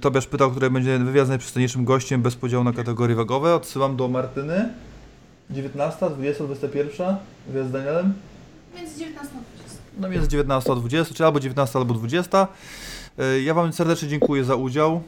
Tobiasz 0.00 0.26
pytał, 0.26 0.50
który 0.50 0.70
będzie 0.70 0.98
wywiad 0.98 1.26
z 1.26 1.28
najprzystojniejszym 1.28 1.84
gościem 1.84 2.22
bez 2.22 2.36
podziału 2.36 2.64
na 2.64 2.72
kategorie 2.72 3.16
wagowe. 3.16 3.54
Odsyłam 3.54 3.96
do 3.96 4.08
Martyny. 4.08 4.68
19, 5.50 6.10
20, 6.10 6.44
21? 6.44 7.16
Wywiad 7.48 7.68
z 7.68 7.72
Danielem? 7.72 8.12
Między 8.76 8.98
19 8.98 9.34
a 9.36 9.40
20. 9.40 9.78
No 9.98 10.08
jest 10.08 10.28
19 10.28 10.72
a 10.72 10.74
20, 10.74 11.14
czy 11.14 11.24
albo 11.24 11.40
19 11.40 11.78
albo 11.78 11.94
20. 11.94 12.48
E, 13.18 13.40
Ja 13.40 13.54
Wam 13.54 13.72
serdecznie 13.72 14.08
dziękuję 14.08 14.44
za 14.44 14.54
udział. 14.54 15.02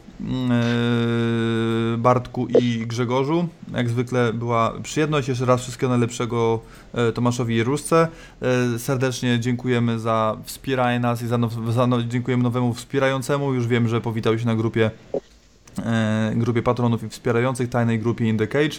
e, 1.95 1.97
Bartku 1.99 2.47
i 2.47 2.87
Grzegorzu. 2.87 3.49
Jak 3.75 3.89
zwykle 3.91 4.33
była 4.33 4.73
przyjemność. 4.83 5.29
Jeszcze 5.29 5.45
raz 5.45 5.63
wszystkiego 5.63 5.91
najlepszego 5.91 6.61
e, 6.95 7.13
Tomaszowi 7.13 7.57
Jeruszce. 7.57 8.09
Serdecznie 8.79 9.41
dziękujemy 9.41 9.99
za 9.99 10.37
wspieranie 10.45 11.01
nas 11.01 11.23
i 11.23 11.27
za, 11.27 11.39
now, 11.39 11.53
za 11.71 11.87
now, 11.87 12.03
dziękujemy 12.03 12.43
nowemu 12.43 12.75
wspierającemu. 12.75 13.55
Już 13.55 13.67
wiem, 13.67 13.89
że 13.89 14.01
powitał 14.01 14.39
się 14.39 14.47
na 14.47 14.57
grupie 14.57 14.91
grupie 16.35 16.63
patronów 16.63 17.03
i 17.03 17.09
wspierających, 17.09 17.71
tajnej 17.71 17.99
grupie 17.99 18.29
In 18.29 18.39
The 18.39 18.47
Cage. 18.47 18.77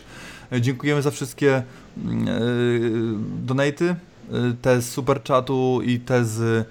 Dziękujemy 0.62 1.02
za 1.02 1.12
wszystkie 1.12 1.64
mm, 2.06 2.26
donaty, 3.46 3.96
te 4.62 4.82
z 4.82 4.90
super 4.90 5.24
chatu 5.24 5.82
i 5.86 6.00
te 6.00 6.26
z 6.26 6.68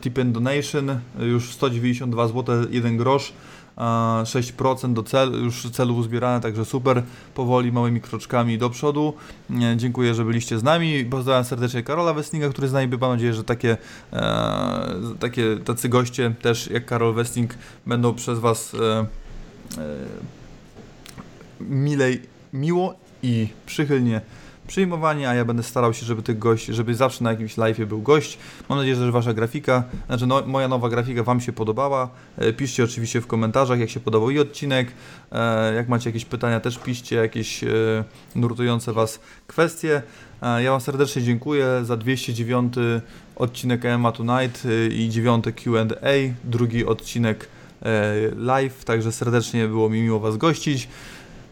tip 0.00 0.18
and 0.18 0.32
donation, 0.32 0.90
e, 0.90 1.00
już 1.24 1.50
192 1.50 2.28
zł, 2.28 2.66
1 2.70 2.96
grosz, 2.96 3.32
a 3.76 4.22
6% 4.24 4.94
do 4.94 5.02
celu, 5.02 5.38
już 5.38 5.70
celu 5.70 5.96
uzbierane, 5.96 6.40
także 6.40 6.64
super, 6.64 7.02
powoli, 7.34 7.72
małymi 7.72 8.00
kroczkami 8.00 8.58
do 8.58 8.70
przodu. 8.70 9.14
E, 9.50 9.76
Dziękuję, 9.76 10.14
że 10.14 10.24
byliście 10.24 10.58
z 10.58 10.62
nami. 10.62 11.04
Pozdrawiam 11.04 11.44
serdecznie 11.44 11.82
Karola 11.82 12.14
Westlinga, 12.14 12.48
który 12.48 12.68
z 12.68 12.72
nami 12.72 12.88
był. 12.88 12.98
Mam 12.98 13.10
nadzieję, 13.10 13.34
że 13.34 13.44
takie, 13.44 13.76
e, 14.12 14.96
takie 15.20 15.56
tacy 15.56 15.88
goście 15.88 16.34
też 16.42 16.70
jak 16.70 16.86
Karol 16.86 17.14
Westling 17.14 17.54
będą 17.86 18.14
przez 18.14 18.38
Was 18.38 18.74
e, 18.74 18.98
e, 18.98 19.06
milej, 21.60 22.22
miło 22.52 22.94
i 23.22 23.48
przychylnie 23.66 24.20
przyjmowani, 24.66 25.26
a 25.26 25.34
ja 25.34 25.44
będę 25.44 25.62
starał 25.62 25.94
się, 25.94 26.06
żeby 26.06 26.22
tych 26.22 26.38
gości, 26.38 26.74
żeby 26.74 26.94
zawsze 26.94 27.24
na 27.24 27.30
jakimś 27.30 27.56
live'ie 27.56 27.86
był 27.86 28.02
gość. 28.02 28.38
Mam 28.68 28.78
nadzieję, 28.78 28.96
że 28.96 29.12
wasza 29.12 29.34
grafika, 29.34 29.84
znaczy 30.06 30.26
no, 30.26 30.42
moja 30.46 30.68
nowa 30.68 30.88
grafika 30.88 31.22
wam 31.22 31.40
się 31.40 31.52
podobała. 31.52 32.08
E, 32.38 32.52
Piszcie 32.52 32.84
oczywiście 32.84 33.20
w 33.20 33.26
komentarzach, 33.26 33.78
jak 33.78 33.90
się 33.90 34.00
podobał 34.00 34.30
i 34.30 34.38
odcinek. 34.38 34.92
E, 35.32 35.74
Jak 35.74 35.88
macie 35.88 36.10
jakieś 36.10 36.24
pytania, 36.24 36.60
też 36.60 36.78
piszcie 36.78 37.16
jakieś 37.16 37.64
e, 37.64 37.68
nurtujące 38.34 38.92
was 38.92 39.20
kwestie. 39.46 40.02
Ja 40.58 40.70
wam 40.70 40.80
serdecznie 40.80 41.22
dziękuję 41.22 41.66
za 41.82 41.96
209 41.96 42.74
odcinek 43.36 43.84
EMA 43.84 44.12
Tonight 44.12 44.62
i 44.90 45.08
9 45.10 45.44
Q&A, 45.64 46.34
drugi 46.44 46.86
odcinek 46.86 47.48
live, 48.36 48.84
także 48.84 49.12
serdecznie 49.12 49.68
było 49.68 49.88
mi 49.88 50.02
miło 50.02 50.20
was 50.20 50.36
gościć. 50.36 50.88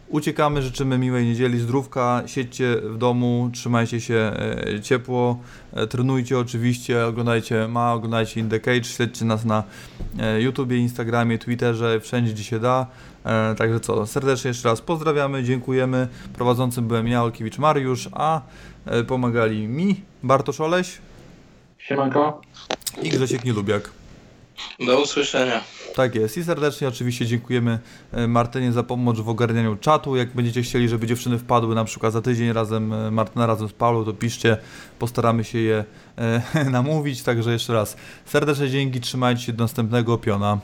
Uciekamy, 0.08 0.62
życzymy 0.62 0.98
miłej 0.98 1.26
niedzieli, 1.26 1.58
zdrówka, 1.58 2.22
siedźcie 2.26 2.76
w 2.76 2.98
domu, 2.98 3.50
trzymajcie 3.52 4.00
się 4.00 4.14
e, 4.14 4.80
ciepło, 4.80 5.38
e, 5.72 5.86
trenujcie 5.86 6.38
oczywiście, 6.38 7.06
oglądajcie 7.06 7.68
ma, 7.68 7.92
oglądajcie 7.92 8.40
In 8.40 8.48
The 8.48 8.60
Cage, 8.60 8.84
śledźcie 8.84 9.24
nas 9.24 9.44
na 9.44 9.62
e, 10.18 10.42
YouTubie, 10.42 10.76
Instagramie, 10.76 11.38
Twitterze, 11.38 12.00
wszędzie 12.00 12.32
gdzie 12.32 12.44
się 12.44 12.58
da. 12.58 12.86
Także 13.58 13.80
co, 13.80 14.06
serdecznie 14.06 14.48
jeszcze 14.48 14.68
raz 14.68 14.80
pozdrawiamy, 14.80 15.44
dziękujemy. 15.44 16.08
Prowadzącym 16.32 16.88
byłem 16.88 17.08
ja, 17.08 17.22
Olkiewicz 17.22 17.58
Mariusz, 17.58 18.08
a 18.12 18.40
pomagali 19.06 19.68
mi 19.68 20.00
Bartosz 20.22 20.60
Oleś, 20.60 20.98
Siemanko. 21.78 22.40
I 23.02 23.08
Grzesiek 23.10 23.44
Nielubiak. 23.44 24.03
Do 24.86 25.02
usłyszenia. 25.02 25.60
Tak 25.94 26.14
jest. 26.14 26.36
I 26.36 26.44
serdecznie 26.44 26.88
oczywiście 26.88 27.26
dziękujemy 27.26 27.78
e, 28.12 28.28
Martynie 28.28 28.72
za 28.72 28.82
pomoc 28.82 29.20
w 29.20 29.28
ogarnianiu 29.28 29.76
czatu. 29.76 30.16
Jak 30.16 30.34
będziecie 30.34 30.62
chcieli, 30.62 30.88
żeby 30.88 31.06
dziewczyny 31.06 31.38
wpadły 31.38 31.74
na 31.74 31.84
przykład 31.84 32.12
za 32.12 32.22
tydzień 32.22 32.52
razem, 32.52 32.92
e, 32.92 33.10
Martyna 33.10 33.46
razem 33.46 33.68
z 33.68 33.72
Paulą, 33.72 34.04
to 34.04 34.12
piszcie. 34.12 34.56
Postaramy 34.98 35.44
się 35.44 35.58
je 35.58 35.84
e, 36.16 36.42
namówić. 36.70 37.22
Także 37.22 37.52
jeszcze 37.52 37.72
raz 37.72 37.96
serdeczne 38.26 38.70
dzięki, 38.70 39.00
trzymajcie 39.00 39.42
się 39.42 39.52
do 39.52 39.64
następnego 39.64 40.18
piona. 40.18 40.58